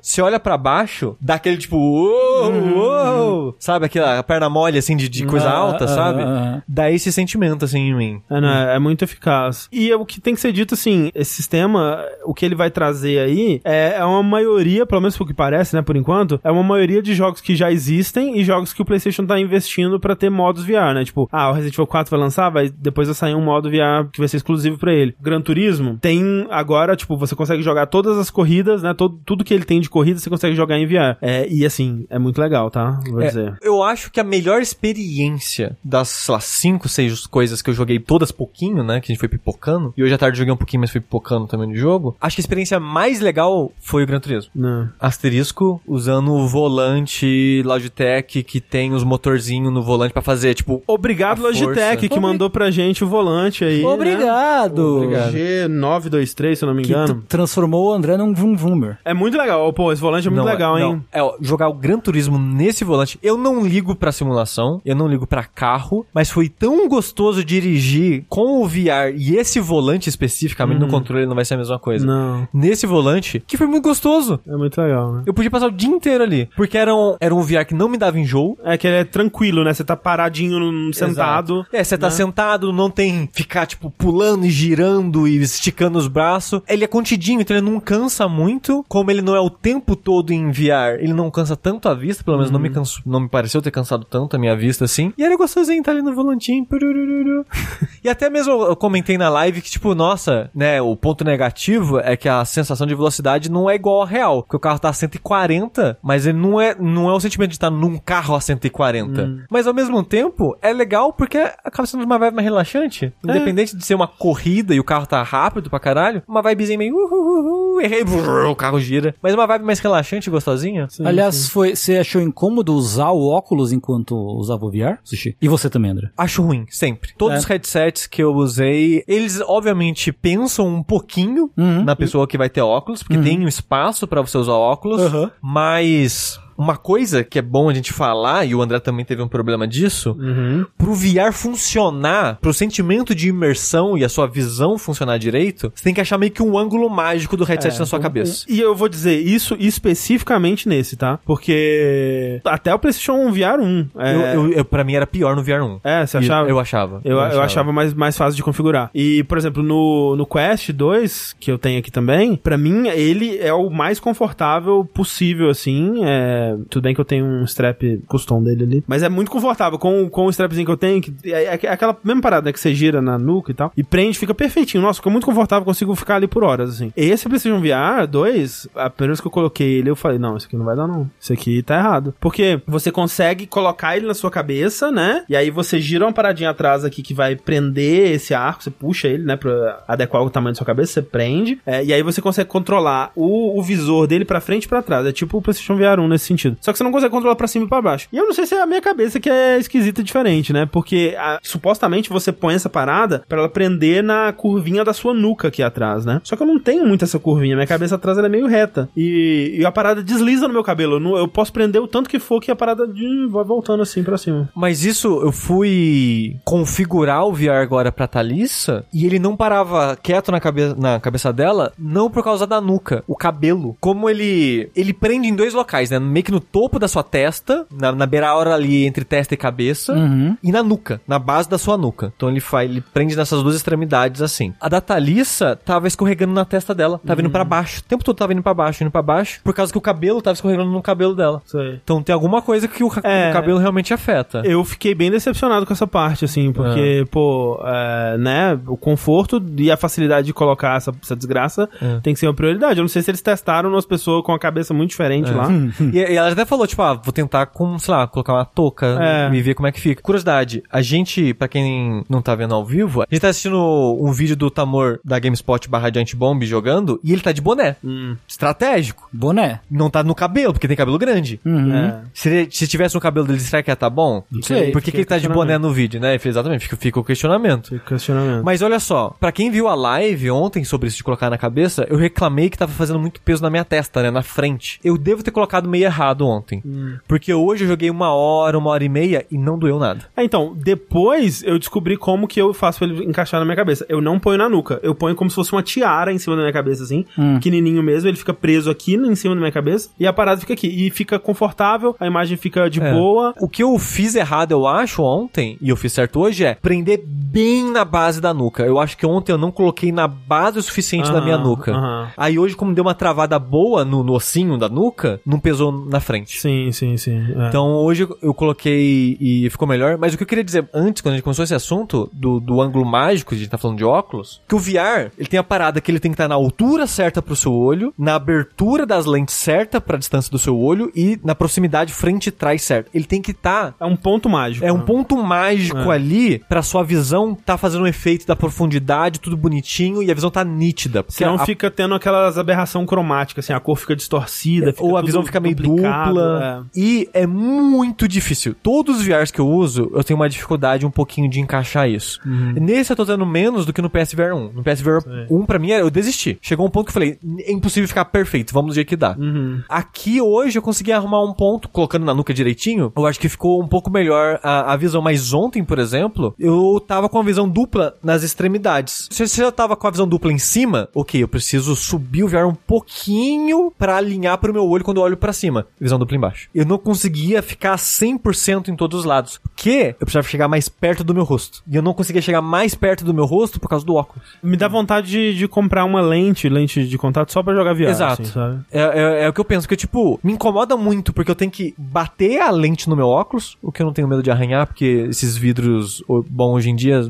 você 0.00 0.22
olha 0.22 0.40
pra 0.40 0.56
baixo, 0.56 1.16
dá 1.20 1.34
aquele 1.34 1.56
tipo, 1.56 1.76
uou, 1.76 2.52
uou, 2.76 3.56
sabe? 3.58 3.86
Aquela 3.86 4.22
perna 4.22 4.48
mole 4.48 4.78
assim 4.78 4.96
de, 4.96 5.08
de 5.08 5.24
coisa 5.26 5.48
Ah, 5.48 5.56
alta, 5.56 5.84
ah, 5.84 5.88
sabe? 5.88 6.22
ah, 6.22 6.54
ah. 6.58 6.62
Dá 6.66 6.90
esse 6.90 7.12
sentimento 7.12 7.64
assim 7.64 7.78
em 7.90 7.94
mim. 7.94 8.22
É, 8.30 8.40
não, 8.40 8.48
é, 8.48 8.76
é 8.76 8.78
muito 8.78 9.04
eficaz. 9.04 9.68
E 9.72 9.90
é 9.90 9.96
o 9.96 10.04
que 10.04 10.20
tem 10.20 10.34
que 10.34 10.40
ser 10.40 10.52
dito, 10.52 10.74
assim, 10.74 11.10
esse 11.14 11.34
sistema, 11.34 12.02
o 12.24 12.32
que 12.34 12.44
ele 12.44 12.54
vai 12.54 12.70
trazer 12.70 13.18
aí 13.18 13.60
é, 13.64 13.94
é 13.98 14.04
uma 14.04 14.22
maioria, 14.22 14.86
pelo 14.86 15.00
menos 15.00 15.16
pelo 15.16 15.26
que 15.28 15.34
parece, 15.34 15.74
né, 15.74 15.82
por 15.82 15.96
enquanto, 15.96 16.40
é 16.42 16.50
uma 16.50 16.62
maioria 16.62 17.02
de 17.02 17.14
jogos 17.14 17.40
que 17.40 17.54
já 17.54 17.70
existem 17.70 18.23
e 18.34 18.44
jogos 18.44 18.72
que 18.72 18.80
o 18.80 18.84
PlayStation 18.84 19.26
tá 19.26 19.38
investindo 19.40 19.98
pra 19.98 20.14
ter 20.16 20.30
modos 20.30 20.64
VR, 20.64 20.94
né? 20.94 21.04
Tipo, 21.04 21.28
ah, 21.32 21.50
o 21.50 21.52
Resident 21.52 21.74
Evil 21.74 21.86
4 21.86 22.10
vai 22.10 22.20
lançar, 22.20 22.48
vai 22.50 22.68
depois 22.70 23.08
vai 23.08 23.14
sair 23.14 23.34
um 23.34 23.42
modo 23.42 23.68
VR 23.70 24.08
que 24.12 24.18
vai 24.18 24.28
ser 24.28 24.36
exclusivo 24.38 24.78
pra 24.78 24.92
ele. 24.94 25.14
Gran 25.20 25.40
Turismo 25.40 25.98
tem 26.00 26.46
agora, 26.50 26.96
tipo, 26.96 27.16
você 27.16 27.34
consegue 27.34 27.62
jogar 27.62 27.86
todas 27.86 28.16
as 28.16 28.30
corridas, 28.30 28.82
né? 28.82 28.94
Todo, 28.94 29.18
tudo 29.24 29.44
que 29.44 29.52
ele 29.52 29.64
tem 29.64 29.80
de 29.80 29.90
corrida 29.90 30.18
você 30.18 30.30
consegue 30.30 30.54
jogar 30.54 30.78
em 30.78 30.86
VR. 30.86 31.16
É, 31.20 31.46
e 31.50 31.64
assim, 31.66 32.06
é 32.08 32.18
muito 32.18 32.40
legal, 32.40 32.70
tá? 32.70 33.00
Vou 33.10 33.20
É, 33.20 33.26
dizer. 33.28 33.58
eu 33.62 33.82
acho 33.82 34.10
que 34.10 34.20
a 34.20 34.24
melhor 34.24 34.60
experiência 34.62 35.76
das, 35.84 36.08
sei 36.08 36.32
lá, 36.34 36.40
cinco, 36.40 36.88
seis 36.88 37.26
coisas 37.26 37.60
que 37.60 37.70
eu 37.70 37.74
joguei 37.74 37.98
todas 37.98 38.30
pouquinho, 38.32 38.82
né? 38.84 39.00
Que 39.00 39.10
a 39.10 39.12
gente 39.12 39.18
foi 39.20 39.28
pipocando. 39.28 39.92
E 39.96 40.02
hoje 40.02 40.14
à 40.14 40.18
tarde 40.18 40.38
joguei 40.38 40.52
um 40.52 40.56
pouquinho, 40.56 40.80
mas 40.80 40.90
fui 40.90 41.00
pipocando 41.00 41.46
também 41.46 41.68
no 41.68 41.76
jogo. 41.76 42.16
Acho 42.20 42.36
que 42.36 42.40
a 42.40 42.44
experiência 42.44 42.78
mais 42.80 43.20
legal 43.20 43.72
foi 43.80 44.02
o 44.02 44.06
Gran 44.06 44.20
Turismo. 44.20 44.50
Não. 44.54 44.88
Asterisco, 45.00 45.80
usando 45.86 46.32
o 46.32 46.46
volante 46.46 47.62
Logitech 47.64 48.13
que 48.22 48.60
tem 48.60 48.92
os 48.92 49.02
motorzinhos 49.04 49.72
no 49.72 49.82
volante 49.82 50.12
pra 50.12 50.22
fazer, 50.22 50.54
tipo... 50.54 50.82
Obrigado, 50.86 51.40
A 51.40 51.48
Logitech, 51.48 51.74
força. 51.74 51.96
que 51.96 52.06
Obri- 52.06 52.20
mandou 52.20 52.48
pra 52.50 52.70
gente 52.70 53.02
o 53.04 53.06
volante 53.08 53.64
aí. 53.64 53.82
né? 53.82 53.88
Obrigado. 53.88 54.96
Obrigado. 54.98 55.32
G923, 55.34 56.54
se 56.56 56.64
eu 56.64 56.66
não 56.68 56.74
me 56.74 56.82
Que 56.82 56.90
engano. 56.92 57.14
t- 57.14 57.26
transformou 57.28 57.88
o 57.90 57.92
André 57.92 58.16
num 58.16 58.32
Vroom 58.34 58.56
Vroomer. 58.56 58.98
É 59.04 59.14
muito 59.14 59.36
legal. 59.36 59.72
Pô, 59.72 59.92
esse 59.92 60.00
volante 60.00 60.26
é 60.26 60.30
muito 60.30 60.44
Não, 60.44 60.50
legal, 60.50 60.78
não. 60.78 60.92
hein? 60.94 61.04
É, 61.12 61.22
ó, 61.22 61.34
jogar 61.40 61.68
o 61.68 61.74
Gran 61.74 61.98
Turismo 61.98 62.38
nesse 62.38 62.84
volante, 62.84 63.18
eu 63.22 63.36
não 63.36 63.64
ligo 63.64 63.94
pra 63.94 64.12
simulação, 64.12 64.80
eu 64.84 64.94
não 64.96 65.06
ligo 65.08 65.26
pra 65.26 65.44
carro, 65.44 66.06
mas 66.12 66.30
foi 66.30 66.48
tão 66.48 66.88
gostoso 66.88 67.44
dirigir 67.44 68.24
com 68.28 68.62
o 68.62 68.66
VR 68.66 69.14
e 69.16 69.36
esse 69.36 69.60
volante 69.60 70.08
especificamente 70.08 70.78
no 70.80 70.88
controle 70.88 71.26
não 71.26 71.34
vai 71.34 71.44
ser 71.44 71.54
a 71.54 71.58
mesma 71.58 71.78
coisa. 71.78 72.04
Não. 72.06 72.46
Nesse 72.52 72.86
volante, 72.86 73.42
que 73.46 73.56
foi 73.56 73.66
muito 73.66 73.84
gostoso. 73.84 74.40
É 74.46 74.56
muito 74.56 74.80
legal, 74.80 75.12
né? 75.12 75.22
Eu 75.26 75.34
podia 75.34 75.50
passar 75.50 75.66
o 75.68 75.70
dia 75.72 75.88
inteiro 75.88 76.22
ali, 76.24 76.48
porque 76.56 76.76
era 76.76 76.94
um, 76.94 77.16
era 77.20 77.34
um 77.34 77.40
VR 77.42 77.64
que 77.66 77.74
não 77.74 77.88
me 77.88 77.96
dava 78.04 78.18
enjoo. 78.18 78.58
É 78.64 78.76
que 78.76 78.86
ele 78.86 78.96
é 78.96 79.04
tranquilo, 79.04 79.64
né? 79.64 79.72
Você 79.72 79.84
tá 79.84 79.96
paradinho, 79.96 80.92
sentado. 80.92 81.60
Exato. 81.60 81.66
É, 81.72 81.84
você 81.84 81.98
tá 81.98 82.06
né? 82.06 82.12
sentado, 82.12 82.72
não 82.72 82.90
tem 82.90 83.28
ficar, 83.32 83.66
tipo, 83.66 83.90
pulando 83.90 84.46
e 84.46 84.50
girando 84.50 85.26
e 85.26 85.36
esticando 85.40 85.98
os 85.98 86.08
braços. 86.08 86.60
Ele 86.68 86.84
é 86.84 86.86
contidinho, 86.86 87.40
então 87.40 87.56
ele 87.56 87.68
não 87.68 87.80
cansa 87.80 88.28
muito. 88.28 88.84
Como 88.88 89.10
ele 89.10 89.22
não 89.22 89.34
é 89.34 89.40
o 89.40 89.50
tempo 89.50 89.96
todo 89.96 90.32
em 90.32 90.50
VR, 90.50 90.98
ele 91.00 91.12
não 91.12 91.30
cansa 91.30 91.56
tanto 91.56 91.88
a 91.88 91.94
vista, 91.94 92.24
pelo 92.24 92.36
menos 92.36 92.50
não 92.50 92.60
me 92.60 92.70
canso, 92.70 93.02
não 93.06 93.20
me 93.20 93.28
pareceu 93.28 93.62
ter 93.62 93.70
cansado 93.70 94.04
tanto 94.04 94.36
a 94.36 94.38
minha 94.38 94.56
vista 94.56 94.84
assim. 94.84 95.12
E 95.16 95.24
era 95.24 95.36
gostosinho, 95.36 95.82
tá 95.82 95.90
ali 95.90 96.02
no 96.02 96.14
volantinho. 96.14 96.66
e 98.02 98.08
até 98.08 98.28
mesmo 98.30 98.52
eu 98.52 98.76
comentei 98.76 99.16
na 99.18 99.28
live 99.28 99.60
que, 99.60 99.70
tipo, 99.70 99.94
nossa, 99.94 100.50
né, 100.54 100.80
o 100.80 100.96
ponto 100.96 101.24
negativo 101.24 101.98
é 101.98 102.16
que 102.16 102.28
a 102.28 102.44
sensação 102.44 102.86
de 102.86 102.94
velocidade 102.94 103.50
não 103.50 103.68
é 103.68 103.74
igual 103.74 104.00
ao 104.00 104.06
real. 104.06 104.42
Porque 104.42 104.56
o 104.56 104.60
carro 104.60 104.78
tá 104.78 104.88
a 104.88 104.92
140, 104.92 105.98
mas 106.02 106.26
ele 106.26 106.38
não 106.38 106.60
é, 106.60 106.74
não 106.78 107.08
é 107.08 107.12
o 107.12 107.20
sentimento 107.20 107.50
de 107.50 107.56
estar 107.56 107.70
num 107.84 107.98
carro 107.98 108.34
a 108.34 108.40
140. 108.40 109.46
Mas 109.50 109.66
ao 109.66 109.74
mesmo 109.74 110.02
tempo, 110.02 110.56
é 110.62 110.72
legal 110.72 111.12
porque 111.12 111.38
acaba 111.64 111.86
sendo 111.86 112.04
uma 112.04 112.18
vibe 112.18 112.34
mais 112.34 112.44
relaxante. 112.46 113.12
Independente 113.22 113.76
de 113.76 113.84
ser 113.84 113.94
uma 113.94 114.08
corrida 114.08 114.74
e 114.74 114.80
o 114.80 114.84
carro 114.84 115.06
tá 115.06 115.22
rápido 115.22 115.68
pra 115.70 115.78
caralho, 115.80 116.22
uma 116.26 116.42
vibezinha 116.42 116.78
meio. 116.78 116.94
Uh, 116.94 117.14
uh, 117.14 117.76
uh, 117.76 117.80
errei, 117.80 118.04
brrr, 118.04 118.46
o 118.50 118.56
carro 118.56 118.80
gira. 118.80 119.14
Mas 119.22 119.34
uma 119.34 119.46
vibe 119.46 119.64
mais 119.64 119.78
relaxante 119.80 120.28
e 120.28 120.30
gostosinha. 120.32 120.86
Sim, 120.88 121.06
Aliás, 121.06 121.34
sim. 121.34 121.50
foi, 121.50 121.74
você 121.76 121.98
achou 121.98 122.20
incômodo 122.20 122.74
usar 122.74 123.10
o 123.10 123.28
óculos 123.28 123.72
enquanto 123.72 124.14
usava 124.16 124.64
o 124.64 124.70
VR, 124.70 124.98
Sushi? 125.02 125.36
E 125.40 125.48
você 125.48 125.68
também, 125.70 125.90
André? 125.90 126.10
Acho 126.16 126.42
ruim, 126.42 126.66
sempre. 126.70 127.12
Todos 127.18 127.36
É. 127.36 127.38
os 127.38 127.44
headsets 127.44 128.06
que 128.06 128.22
eu 128.22 128.32
usei, 128.34 129.02
eles 129.06 129.40
obviamente 129.40 130.12
pensam 130.12 130.66
um 130.66 130.82
pouquinho 130.82 131.50
Uhum. 131.56 131.84
na 131.84 131.94
pessoa 131.96 132.26
que 132.26 132.38
vai 132.38 132.48
ter 132.48 132.60
óculos, 132.62 133.02
porque 133.02 133.18
tem 133.18 133.38
um 133.44 133.48
espaço 133.48 134.06
pra 134.06 134.20
você 134.22 134.38
usar 134.38 134.52
óculos, 134.54 135.00
Uhum. 135.12 135.30
mas 135.42 136.38
uma 136.56 136.76
coisa 136.76 137.22
que 137.24 137.38
é 137.38 137.42
bom 137.42 137.68
a 137.68 137.74
gente 137.74 137.92
falar, 137.92 138.44
e 138.44 138.54
o 138.54 138.62
André 138.62 138.78
também 138.80 139.04
teve 139.04 139.22
um 139.22 139.28
problema 139.28 139.66
disso, 139.66 140.16
Uhum. 140.18 140.64
pro 140.78 140.94
VR 140.94 141.32
funcionar, 141.32 142.38
pro 142.40 142.52
sentimento 142.52 143.14
de 143.14 143.28
imersão 143.28 143.96
e 143.96 144.04
a 144.04 144.08
sua 144.08 144.26
visão 144.26 144.76
funcionar 144.78 145.18
direito, 145.18 145.72
você 145.74 145.84
tem 145.84 145.94
que 145.94 146.00
achar 146.00 146.18
meio 146.18 146.32
que 146.32 146.42
um 146.42 146.56
ângulo 146.58 146.88
mágico 146.88 147.36
do 147.36 147.44
headset 147.44 147.76
É, 147.76 147.78
na 147.78 147.86
sua 147.86 147.98
um- 147.98 148.02
cabeça. 148.02 148.44
E 148.48 148.60
eu 148.60 148.74
vou 148.74 148.88
dizer 148.88 149.18
isso 149.20 149.56
especificamente 149.58 150.68
nesse, 150.68 150.96
tá? 150.96 151.18
Porque 151.24 152.40
até 152.44 152.74
o 152.74 152.78
PlayStation 152.78 153.30
VR 153.32 153.60
1. 153.60 153.86
É, 153.98 154.14
Eu, 154.14 154.20
eu, 154.20 154.52
eu- 154.52 154.64
pra 154.64 154.84
mim 154.84 154.94
era 154.94 155.06
pior 155.06 155.34
no 155.36 155.42
VR 155.42 155.62
1. 155.62 155.80
é 155.84 156.06
você 156.06 156.18
achava? 156.18 156.48
Eu 156.48 156.58
achava. 156.58 157.00
Eu, 157.04 157.16
eu 157.18 157.42
achava 157.42 157.72
mais, 157.72 157.94
mais 157.94 158.16
fácil 158.16 158.36
de 158.36 158.42
configurar. 158.42 158.90
E, 158.94 159.24
por 159.24 159.38
exemplo, 159.38 159.62
no, 159.62 160.16
no 160.16 160.26
Quest 160.26 160.70
2, 160.72 161.34
que 161.38 161.50
eu 161.50 161.58
tenho 161.58 161.78
aqui 161.78 161.90
também, 161.90 162.36
pra 162.36 162.56
mim, 162.58 162.88
ele 162.88 163.38
é 163.38 163.52
o 163.52 163.70
mais 163.70 163.98
confortável 164.00 164.84
possível, 164.84 165.48
assim. 165.48 166.04
É, 166.04 166.43
tudo 166.68 166.82
bem 166.82 166.94
que 166.94 167.00
eu 167.00 167.04
tenho 167.04 167.24
um 167.24 167.44
strap 167.44 167.82
custom 168.06 168.42
dele 168.42 168.64
ali. 168.64 168.84
Mas 168.86 169.02
é 169.02 169.08
muito 169.08 169.30
confortável. 169.30 169.78
Com, 169.78 170.08
com 170.08 170.26
o 170.26 170.30
strapzinho 170.30 170.64
que 170.64 170.72
eu 170.72 170.76
tenho, 170.76 171.00
que 171.00 171.14
é, 171.24 171.44
é 171.44 171.68
aquela 171.68 171.96
mesma 172.02 172.22
parada 172.22 172.46
né, 172.46 172.52
que 172.52 172.60
você 172.60 172.74
gira 172.74 173.00
na 173.00 173.18
nuca 173.18 173.50
e 173.50 173.54
tal. 173.54 173.72
E 173.76 173.82
prende, 173.82 174.18
fica 174.18 174.34
perfeitinho. 174.34 174.82
Nossa, 174.82 174.98
fica 174.98 175.10
muito 175.10 175.26
confortável, 175.26 175.64
consigo 175.64 175.94
ficar 175.94 176.16
ali 176.16 176.26
por 176.26 176.44
horas, 176.44 176.70
assim. 176.70 176.92
Esse 176.96 177.28
PlayStation 177.28 177.60
VR 177.60 178.06
2, 178.08 178.68
a 178.74 178.90
primeira 178.90 179.12
vez 179.12 179.20
que 179.20 179.26
eu 179.26 179.30
coloquei 179.30 179.78
ele, 179.78 179.90
eu 179.90 179.96
falei, 179.96 180.18
não, 180.18 180.36
isso 180.36 180.46
aqui 180.46 180.56
não 180.56 180.64
vai 180.64 180.76
dar, 180.76 180.86
não. 180.86 181.10
Isso 181.18 181.32
aqui 181.32 181.62
tá 181.62 181.76
errado. 181.76 182.14
Porque 182.20 182.60
você 182.66 182.90
consegue 182.90 183.46
colocar 183.46 183.96
ele 183.96 184.06
na 184.06 184.14
sua 184.14 184.30
cabeça, 184.30 184.90
né? 184.90 185.24
E 185.28 185.36
aí 185.36 185.50
você 185.50 185.80
gira 185.80 186.04
uma 186.04 186.12
paradinha 186.12 186.50
atrás 186.50 186.84
aqui 186.84 187.02
que 187.02 187.14
vai 187.14 187.36
prender 187.36 188.12
esse 188.12 188.34
arco, 188.34 188.62
você 188.62 188.70
puxa 188.70 189.08
ele, 189.08 189.24
né? 189.24 189.36
Pra 189.36 189.82
adequar 189.86 190.22
o 190.22 190.30
tamanho 190.30 190.52
da 190.52 190.58
sua 190.58 190.66
cabeça, 190.66 190.92
você 190.92 191.02
prende. 191.02 191.58
É, 191.66 191.84
e 191.84 191.92
aí 191.92 192.02
você 192.02 192.20
consegue 192.20 192.48
controlar 192.48 193.10
o, 193.14 193.58
o 193.58 193.62
visor 193.62 194.06
dele 194.06 194.24
pra 194.24 194.40
frente 194.40 194.64
e 194.64 194.68
pra 194.68 194.82
trás. 194.82 195.06
É 195.06 195.12
tipo 195.12 195.38
o 195.38 195.42
PlayStation 195.42 195.76
VR 195.76 196.00
1 196.00 196.08
nesse 196.08 196.26
sentido. 196.34 196.56
Só 196.60 196.72
que 196.72 196.78
você 196.78 196.84
não 196.84 196.92
consegue 196.92 197.10
controlar 197.12 197.36
pra 197.36 197.46
cima 197.46 197.64
e 197.64 197.68
pra 197.68 197.80
baixo. 197.82 198.08
E 198.12 198.16
eu 198.16 198.24
não 198.26 198.32
sei 198.32 198.46
se 198.46 198.54
é 198.54 198.60
a 198.62 198.66
minha 198.66 198.80
cabeça 198.80 199.18
que 199.20 199.30
é 199.30 199.58
esquisita 199.58 200.02
diferente, 200.02 200.52
né? 200.52 200.66
Porque 200.66 201.14
a- 201.18 201.38
supostamente 201.42 202.10
você 202.10 202.32
põe 202.32 202.54
essa 202.54 202.68
parada 202.68 203.24
pra 203.28 203.38
ela 203.38 203.48
prender 203.48 204.02
na 204.02 204.32
curvinha 204.32 204.84
da 204.84 204.92
sua 204.92 205.14
nuca 205.14 205.48
aqui 205.48 205.62
atrás, 205.62 206.04
né? 206.04 206.20
Só 206.24 206.36
que 206.36 206.42
eu 206.42 206.46
não 206.46 206.58
tenho 206.58 206.86
muito 206.86 207.04
essa 207.04 207.18
curvinha. 207.18 207.54
Minha 207.56 207.66
cabeça 207.66 207.94
atrás 207.94 208.18
é 208.18 208.28
meio 208.28 208.46
reta. 208.46 208.88
E, 208.96 209.56
e 209.58 209.64
a 209.66 209.72
parada 209.72 210.02
desliza 210.02 210.46
no 210.48 210.54
meu 210.54 210.62
cabelo. 210.64 210.94
Eu, 210.96 211.00
não- 211.00 211.16
eu 211.16 211.28
posso 211.28 211.52
prender 211.52 211.80
o 211.80 211.88
tanto 211.88 212.08
que 212.08 212.18
for 212.18 212.40
que 212.40 212.50
a 212.50 212.56
parada 212.56 212.86
de- 212.86 213.26
vai 213.28 213.44
voltando 213.44 213.82
assim 213.82 214.02
pra 214.02 214.16
cima. 214.18 214.48
Mas 214.54 214.84
isso 214.84 215.20
eu 215.22 215.32
fui 215.32 216.36
configurar 216.44 217.26
o 217.26 217.32
VR 217.32 217.60
agora 217.62 217.90
pra 217.92 218.06
Thalissa 218.06 218.84
e 218.92 219.04
ele 219.06 219.18
não 219.18 219.36
parava 219.36 219.96
quieto 220.02 220.30
na, 220.32 220.40
cabe 220.40 220.74
na 220.78 220.98
cabeça 221.00 221.32
dela, 221.32 221.72
não 221.78 222.10
por 222.10 222.22
causa 222.24 222.46
da 222.46 222.60
nuca, 222.60 223.02
o 223.06 223.16
cabelo. 223.16 223.76
Como 223.80 224.08
ele 224.08 224.70
ele 224.74 224.92
prende 224.92 225.28
em 225.28 225.34
dois 225.34 225.52
locais, 225.54 225.90
né? 225.90 225.98
Meio 225.98 226.23
que 226.24 226.32
no 226.32 226.40
topo 226.40 226.78
da 226.78 226.88
sua 226.88 227.02
testa, 227.02 227.66
na, 227.70 227.92
na 227.92 228.06
beira-hora 228.06 228.54
ali 228.54 228.84
entre 228.86 229.04
testa 229.04 229.34
e 229.34 229.36
cabeça, 229.36 229.92
Uhum. 229.92 230.36
e 230.42 230.50
na 230.50 230.62
nuca, 230.62 231.00
na 231.06 231.18
base 231.18 231.48
da 231.48 231.58
sua 231.58 231.76
nuca. 231.78 232.12
Então 232.16 232.28
ele 232.28 232.40
faz, 232.40 232.68
ele 232.70 232.80
prende 232.92 233.14
nessas 233.16 233.42
duas 233.42 233.54
extremidades 233.54 234.22
assim. 234.22 234.52
A 234.60 234.68
da 234.68 234.80
Thalissa 234.80 235.56
tava 235.64 235.86
escorregando 235.86 236.32
na 236.32 236.44
testa 236.44 236.74
dela, 236.74 237.00
tava 237.06 237.20
indo 237.20 237.30
pra 237.30 237.44
baixo. 237.44 237.80
O 237.80 237.84
tempo 237.84 238.02
todo 238.02 238.16
tava 238.16 238.32
indo 238.32 238.42
pra 238.42 238.54
baixo, 238.54 238.82
indo 238.82 238.90
pra 238.90 239.02
baixo, 239.02 239.40
por 239.44 239.54
causa 239.54 239.70
que 239.70 239.78
o 239.78 239.80
cabelo 239.80 240.20
tava 240.22 240.34
escorregando 240.34 240.70
no 240.70 240.82
cabelo 240.82 241.14
dela. 241.14 241.42
Aí. 241.54 241.78
Então 241.84 242.02
tem 242.02 242.12
alguma 242.12 242.40
coisa 242.42 242.66
que 242.66 242.82
o, 242.82 242.90
É. 243.04 243.30
o 243.30 243.32
cabelo 243.32 243.58
realmente 243.58 243.92
afeta. 243.92 244.42
Eu 244.44 244.64
fiquei 244.64 244.94
bem 244.94 245.10
decepcionado 245.10 245.66
com 245.66 245.72
essa 245.72 245.86
parte, 245.86 246.24
assim, 246.24 246.52
porque, 246.52 247.04
pô, 247.10 247.60
é, 247.64 248.16
né, 248.18 248.58
o 248.66 248.76
conforto 248.76 249.42
e 249.58 249.70
a 249.70 249.76
facilidade 249.76 250.26
de 250.26 250.32
colocar 250.32 250.76
essa, 250.76 250.92
essa 251.02 251.14
desgraça 251.14 251.68
É. 251.80 252.00
tem 252.00 252.14
que 252.14 252.20
ser 252.20 252.26
uma 252.26 252.34
prioridade. 252.34 252.78
Eu 252.78 252.82
não 252.82 252.88
sei 252.88 253.02
se 253.02 253.10
eles 253.10 253.20
testaram 253.20 253.70
umas 253.70 253.84
pessoas 253.86 254.24
com 254.24 254.32
a 254.32 254.38
cabeça 254.38 254.72
muito 254.72 254.90
diferente 254.90 255.30
lá. 255.30 255.48
E, 255.92 255.98
e 256.14 256.16
ela 256.16 256.30
até 256.32 256.44
falou, 256.44 256.66
tipo, 256.66 256.80
ah, 256.82 256.94
vou 256.94 257.12
tentar 257.12 257.46
com, 257.46 257.78
sei 257.78 257.92
lá, 257.94 258.06
colocar 258.06 258.32
uma 258.32 258.44
touca 258.44 258.98
É. 259.00 259.34
e 259.34 259.42
ver 259.42 259.54
como 259.54 259.66
é 259.66 259.72
que 259.72 259.80
fica. 259.80 260.02
Curiosidade, 260.02 260.62
a 260.70 260.80
gente, 260.80 261.34
pra 261.34 261.48
quem 261.48 262.04
não 262.08 262.22
tá 262.22 262.34
vendo 262.34 262.54
ao 262.54 262.64
vivo, 262.64 263.02
a 263.02 263.06
gente 263.10 263.20
tá 263.20 263.28
assistindo 263.28 263.58
um 264.00 264.12
vídeo 264.12 264.36
do 264.36 264.50
Tamor 264.50 264.98
da 265.04 265.18
GameSpot 265.18 265.68
barra 265.68 265.90
Giant 265.92 266.14
Bomb 266.14 266.42
jogando 266.46 267.00
e 267.04 267.12
ele 267.12 267.20
tá 267.22 267.32
de 267.32 267.40
boné. 267.40 267.76
Hum, 267.84 268.16
Estratégico. 268.28 269.08
Boné. 269.12 269.60
Não 269.70 269.90
tá 269.90 270.02
no 270.02 270.14
cabelo, 270.14 270.52
porque 270.52 270.68
tem 270.68 270.76
cabelo 270.76 270.98
grande. 270.98 271.40
Uhum. 271.44 271.74
é. 271.74 272.00
Se, 272.12 272.28
ele- 272.28 272.48
se 272.50 272.66
tivesse 272.68 272.94
no 272.94 273.00
cabelo 273.00 273.26
dele, 273.26 273.40
será 273.40 273.62
que 273.62 273.70
ia 273.70 273.76
tá 273.76 273.90
bom? 273.90 274.22
Não 274.30 274.42
sei, 274.42 274.70
Por 274.70 274.80
que, 274.82 274.90
que 274.90 274.98
ele 274.98 275.04
tá 275.04 275.18
de 275.18 275.28
boné 275.28 275.58
no 275.58 275.72
vídeo, 275.72 276.00
né? 276.00 276.18
Exatamente, 276.24 276.62
fica, 276.64 276.76
fica 276.76 277.00
o 277.00 277.04
questionamento. 277.04 277.68
Fica 277.70 277.84
questionamento. 277.94 278.44
Mas 278.44 278.62
olha 278.62 278.78
só, 278.78 279.14
pra 279.18 279.32
quem 279.32 279.50
viu 279.50 279.68
a 279.68 279.74
live 279.74 280.30
ontem 280.30 280.64
sobre 280.64 280.88
isso 280.88 280.96
de 280.98 281.04
colocar 281.04 281.30
na 281.30 281.38
cabeça, 281.38 281.86
eu 281.88 281.96
reclamei 281.96 282.48
que 282.50 282.58
tava 282.58 282.72
fazendo 282.72 282.98
muito 282.98 283.20
peso 283.20 283.42
na 283.42 283.50
minha 283.50 283.64
testa, 283.64 284.02
né? 284.02 284.10
Na 284.10 284.22
frente. 284.22 284.78
Eu 284.84 284.96
devo 284.98 285.22
ter 285.22 285.30
colocado 285.30 285.68
meio 285.68 285.84
errado 285.84 286.03
ontem. 286.12 286.62
Porque 287.06 287.32
hoje 287.32 287.64
eu 287.64 287.68
joguei 287.68 287.90
uma 287.90 288.12
hora, 288.12 288.58
uma 288.58 288.70
hora 288.70 288.84
e 288.84 288.88
meia 288.88 289.24
e 289.30 289.38
não 289.38 289.58
doeu 289.58 289.78
nada. 289.78 290.00
Ah, 290.16 290.24
então, 290.24 290.54
depois 290.56 291.42
eu 291.42 291.58
descobri 291.58 291.96
como 291.96 292.26
que 292.28 292.40
eu 292.40 292.52
faço 292.52 292.78
pra 292.80 292.88
ele 292.88 293.04
encaixar 293.04 293.40
na 293.40 293.44
minha 293.44 293.56
cabeça. 293.56 293.86
Eu 293.88 294.00
não 294.00 294.18
ponho 294.18 294.38
na 294.38 294.48
nuca, 294.48 294.80
eu 294.82 294.94
ponho 294.94 295.14
como 295.14 295.30
se 295.30 295.36
fosse 295.36 295.52
uma 295.52 295.62
tiara 295.62 296.12
em 296.12 296.18
cima 296.18 296.36
da 296.36 296.42
minha 296.42 296.52
cabeça, 296.52 296.82
assim, 296.82 297.04
pequenininho 297.34 297.82
mesmo, 297.82 298.08
ele 298.08 298.16
fica 298.16 298.34
preso 298.34 298.70
aqui 298.70 298.94
em 298.94 299.14
cima 299.14 299.34
da 299.34 299.40
minha 299.40 299.52
cabeça 299.52 299.90
e 299.98 300.06
a 300.06 300.12
parada 300.12 300.40
fica 300.40 300.52
aqui. 300.52 300.66
E 300.68 300.90
fica 300.90 301.18
confortável, 301.18 301.94
a 301.98 302.06
imagem 302.06 302.36
fica 302.36 302.68
de 302.68 302.80
É. 302.80 302.92
boa. 302.92 303.34
O 303.40 303.48
que 303.48 303.62
eu 303.62 303.78
fiz 303.78 304.14
errado, 304.14 304.52
eu 304.52 304.66
acho, 304.66 305.02
ontem, 305.02 305.56
e 305.60 305.68
eu 305.68 305.76
fiz 305.76 305.92
certo 305.92 306.20
hoje, 306.20 306.44
é 306.44 306.54
prender 306.54 307.02
bem 307.06 307.70
na 307.70 307.84
base 307.84 308.20
da 308.20 308.32
nuca. 308.34 308.64
Eu 308.64 308.78
acho 308.78 308.96
que 308.96 309.06
ontem 309.06 309.32
eu 309.32 309.38
não 309.38 309.50
coloquei 309.50 309.90
na 309.92 310.06
base 310.06 310.58
o 310.58 310.62
suficiente 310.62 311.10
da 311.12 311.20
minha 311.20 311.38
nuca. 311.38 311.72
Aí 312.16 312.38
hoje, 312.38 312.54
como 312.54 312.74
deu 312.74 312.84
uma 312.84 312.94
travada 312.94 313.38
boa 313.38 313.84
no, 313.84 314.02
no 314.02 314.12
ossinho 314.12 314.56
da 314.58 314.68
nuca, 314.68 315.20
não 315.26 315.38
pesou 315.38 315.72
na 315.94 316.00
frente. 316.00 316.38
Sim, 316.40 316.70
sim, 316.72 316.96
sim. 316.96 317.24
é. 317.36 317.48
Então 317.48 317.66
hoje 317.76 318.06
eu- 318.22 318.34
coloquei 318.34 319.16
e 319.20 319.48
ficou 319.50 319.66
melhor. 319.66 319.96
Mas 319.98 320.12
o 320.12 320.16
que 320.16 320.22
eu 320.22 320.26
queria 320.26 320.44
dizer 320.44 320.68
antes, 320.74 321.00
quando 321.00 321.14
a 321.14 321.16
gente 321.16 321.24
começou 321.24 321.44
esse 321.44 321.54
assunto 321.54 322.10
do, 322.12 322.40
do 322.40 322.60
ângulo 322.60 322.84
mágico, 322.84 323.34
a 323.34 323.38
gente 323.38 323.48
tá 323.48 323.56
falando 323.58 323.78
de 323.78 323.84
óculos, 323.84 324.42
que 324.48 324.54
o 324.54 324.58
VR, 324.58 325.10
ele 325.18 325.28
tem 325.28 325.38
a 325.38 325.44
parada 325.44 325.80
que 325.80 325.90
ele 325.90 325.98
tem 326.00 326.10
que 326.10 326.14
estar 326.14 326.28
na 326.28 326.34
altura 326.34 326.86
certa 326.86 327.22
pro 327.22 327.36
seu 327.36 327.52
olho, 327.52 327.92
na 327.98 328.14
abertura 328.16 328.84
das 328.84 329.06
lentes 329.06 329.34
certa 329.34 329.80
pra 329.80 329.96
distância 329.96 330.30
do 330.30 330.38
seu 330.38 330.58
olho 330.58 330.90
e 330.94 331.18
na 331.24 331.34
proximidade 331.34 331.92
frente 331.92 332.26
e 332.26 332.30
trás 332.30 332.62
certa. 332.62 332.90
Ele 332.92 333.04
tem 333.04 333.22
que 333.22 333.30
estar 333.30 333.74
É 333.80 333.84
um 333.84 333.96
ponto 333.96 334.28
mágico. 334.28 334.66
é 334.66 334.72
um 334.72 334.80
ponto 334.80 335.16
mágico 335.16 335.90
É. 335.92 335.94
ali 335.94 336.38
pra 336.48 336.62
sua 336.62 336.82
visão 336.82 337.34
tá 337.34 337.56
fazendo 337.56 337.84
um 337.84 337.86
efeito 337.86 338.26
da 338.26 338.34
profundidade, 338.36 339.20
tudo 339.20 339.36
bonitinho 339.36 340.02
e 340.02 340.10
a 340.10 340.14
visão 340.14 340.30
tá 340.30 340.44
nítida. 340.44 341.02
Porque 341.02 341.18
Você 341.18 341.24
não 341.26 341.34
a- 341.36 341.46
fica 341.46 341.70
tendo 341.70 341.94
aquelas 341.94 342.36
aberração 342.38 342.84
cromática, 342.84 343.40
assim, 343.40 343.52
a 343.52 343.60
cor 343.60 343.76
fica 343.76 343.94
distorcida, 343.94 344.72
fica 344.72 344.84
ou 344.84 344.96
a 344.96 345.02
visão 345.02 345.22
fica 345.22 345.38
meio 345.40 345.54
duplicado, 345.54 345.83
dupla. 345.84 346.66
E 346.74 347.08
é 347.12 347.26
muito 347.26 348.08
difícil. 348.08 348.54
Todos 348.62 348.98
os 348.98 349.06
VRs 349.06 349.30
que 349.30 349.40
eu 349.40 349.48
uso, 349.48 349.90
eu 349.94 350.02
tenho 350.02 350.18
uma 350.18 350.28
dificuldade 350.28 350.86
um 350.86 350.90
pouquinho 350.90 351.28
de 351.28 351.40
encaixar 351.40 351.88
isso. 351.88 352.20
Uhum. 352.24 352.54
Nesse 352.54 352.92
eu 352.92 352.96
tô 352.96 353.04
tendo 353.04 353.26
menos 353.26 353.66
do 353.66 353.72
que 353.72 353.82
no 353.82 353.90
PSVR 353.90 354.34
1. 354.34 354.52
No 354.52 354.62
PSVR 354.62 354.98
1, 355.30 355.46
pra 355.46 355.58
mim, 355.58 355.70
eu 355.70 355.90
desisti. 355.90 356.38
Chegou 356.40 356.66
um 356.66 356.70
ponto 356.70 356.86
que 356.86 356.90
eu 356.90 356.94
falei, 356.94 357.18
é 357.40 357.52
impossível 357.52 357.88
ficar 357.88 358.04
perfeito, 358.06 358.52
vamos 358.52 358.72
do 358.72 358.74
jeito 358.74 358.88
que 358.88 358.96
dá. 358.96 359.16
Uhum. 359.18 359.62
Aqui 359.68 360.20
hoje 360.20 360.58
eu 360.58 360.62
consegui 360.62 360.92
arrumar 360.92 361.22
um 361.22 361.32
ponto, 361.32 361.68
colocando 361.68 362.04
na 362.04 362.14
nuca 362.14 362.32
direitinho, 362.32 362.92
eu 362.96 363.06
acho 363.06 363.20
que 363.20 363.28
ficou 363.28 363.62
um 363.62 363.68
pouco 363.68 363.90
melhor 363.90 364.38
a, 364.42 364.72
a 364.72 364.76
visão. 364.76 365.02
Mas 365.02 365.32
ontem, 365.32 365.64
por 365.64 365.78
exemplo, 365.78 366.34
eu 366.38 366.82
tava 366.86 367.08
com 367.08 367.18
a 367.18 367.22
visão 367.22 367.48
dupla 367.48 367.94
nas 368.02 368.22
extremidades. 368.22 369.08
Se 369.10 369.26
se 369.28 369.40
eu 369.40 369.50
tava 369.50 369.76
com 369.76 369.86
a 369.86 369.90
visão 369.90 370.06
dupla 370.06 370.32
em 370.32 370.38
cima, 370.38 370.88
ok, 370.94 371.22
eu 371.22 371.28
preciso 371.28 371.74
subir 371.74 372.22
o 372.22 372.28
VR 372.28 372.46
um 372.46 372.54
pouquinho 372.54 373.72
pra 373.76 373.96
alinhar 373.96 374.38
pro 374.38 374.52
meu 374.52 374.64
olho 374.68 374.84
quando 374.84 374.98
eu 374.98 375.02
olho 375.02 375.16
pra 375.16 375.32
cima. 375.32 375.66
Visão 375.80 375.98
dupla 375.98 376.16
embaixo. 376.16 376.48
Eu 376.54 376.64
não 376.64 376.78
conseguia 376.78 377.42
ficar 377.42 377.76
100% 377.76 378.68
em 378.68 378.76
todos 378.76 379.00
os 379.00 379.04
lados, 379.04 379.38
porque 379.38 379.88
eu 379.98 380.06
precisava 380.06 380.26
chegar 380.28 380.48
mais 380.48 380.68
perto 380.68 381.02
do 381.02 381.14
meu 381.14 381.24
rosto. 381.24 381.62
E 381.70 381.76
eu 381.76 381.82
não 381.82 381.92
conseguia 381.92 382.22
chegar 382.22 382.40
mais 382.40 382.74
perto 382.74 383.04
do 383.04 383.12
meu 383.14 383.24
rosto 383.24 383.58
por 383.60 383.68
causa 383.68 383.84
do 383.84 383.94
óculos. 383.94 384.24
Me 384.42 384.56
dá 384.56 384.68
vontade 384.68 385.08
de, 385.10 385.34
de 385.34 385.48
comprar 385.48 385.84
uma 385.84 386.00
lente, 386.00 386.48
lente 386.48 386.86
de 386.86 386.98
contato, 386.98 387.32
só 387.32 387.42
pra 387.42 387.54
jogar 387.54 387.74
VR, 387.74 387.82
Exato. 387.90 388.22
assim, 388.22 388.32
sabe? 388.32 388.60
É, 388.70 388.80
é- 388.82 389.24
é 389.24 389.28
o 389.28 389.32
que 389.32 389.40
eu 389.40 389.44
penso, 389.44 389.68
que 389.68 389.76
tipo, 389.76 390.18
me 390.22 390.32
incomoda 390.32 390.76
muito 390.76 391.12
porque 391.12 391.30
eu 391.30 391.34
tenho 391.34 391.50
que 391.50 391.74
bater 391.76 392.40
a 392.40 392.50
lente 392.50 392.88
no 392.88 392.96
meu 392.96 393.06
óculos, 393.08 393.56
o 393.62 393.70
que 393.72 393.82
eu 393.82 393.86
não 393.86 393.92
tenho 393.92 394.08
medo 394.08 394.22
de 394.22 394.30
arranhar, 394.30 394.66
porque 394.66 395.06
esses 395.08 395.36
vidros, 395.36 396.02
bom, 396.30 396.52
hoje 396.54 396.70
em 396.70 396.76
dia, 396.76 397.00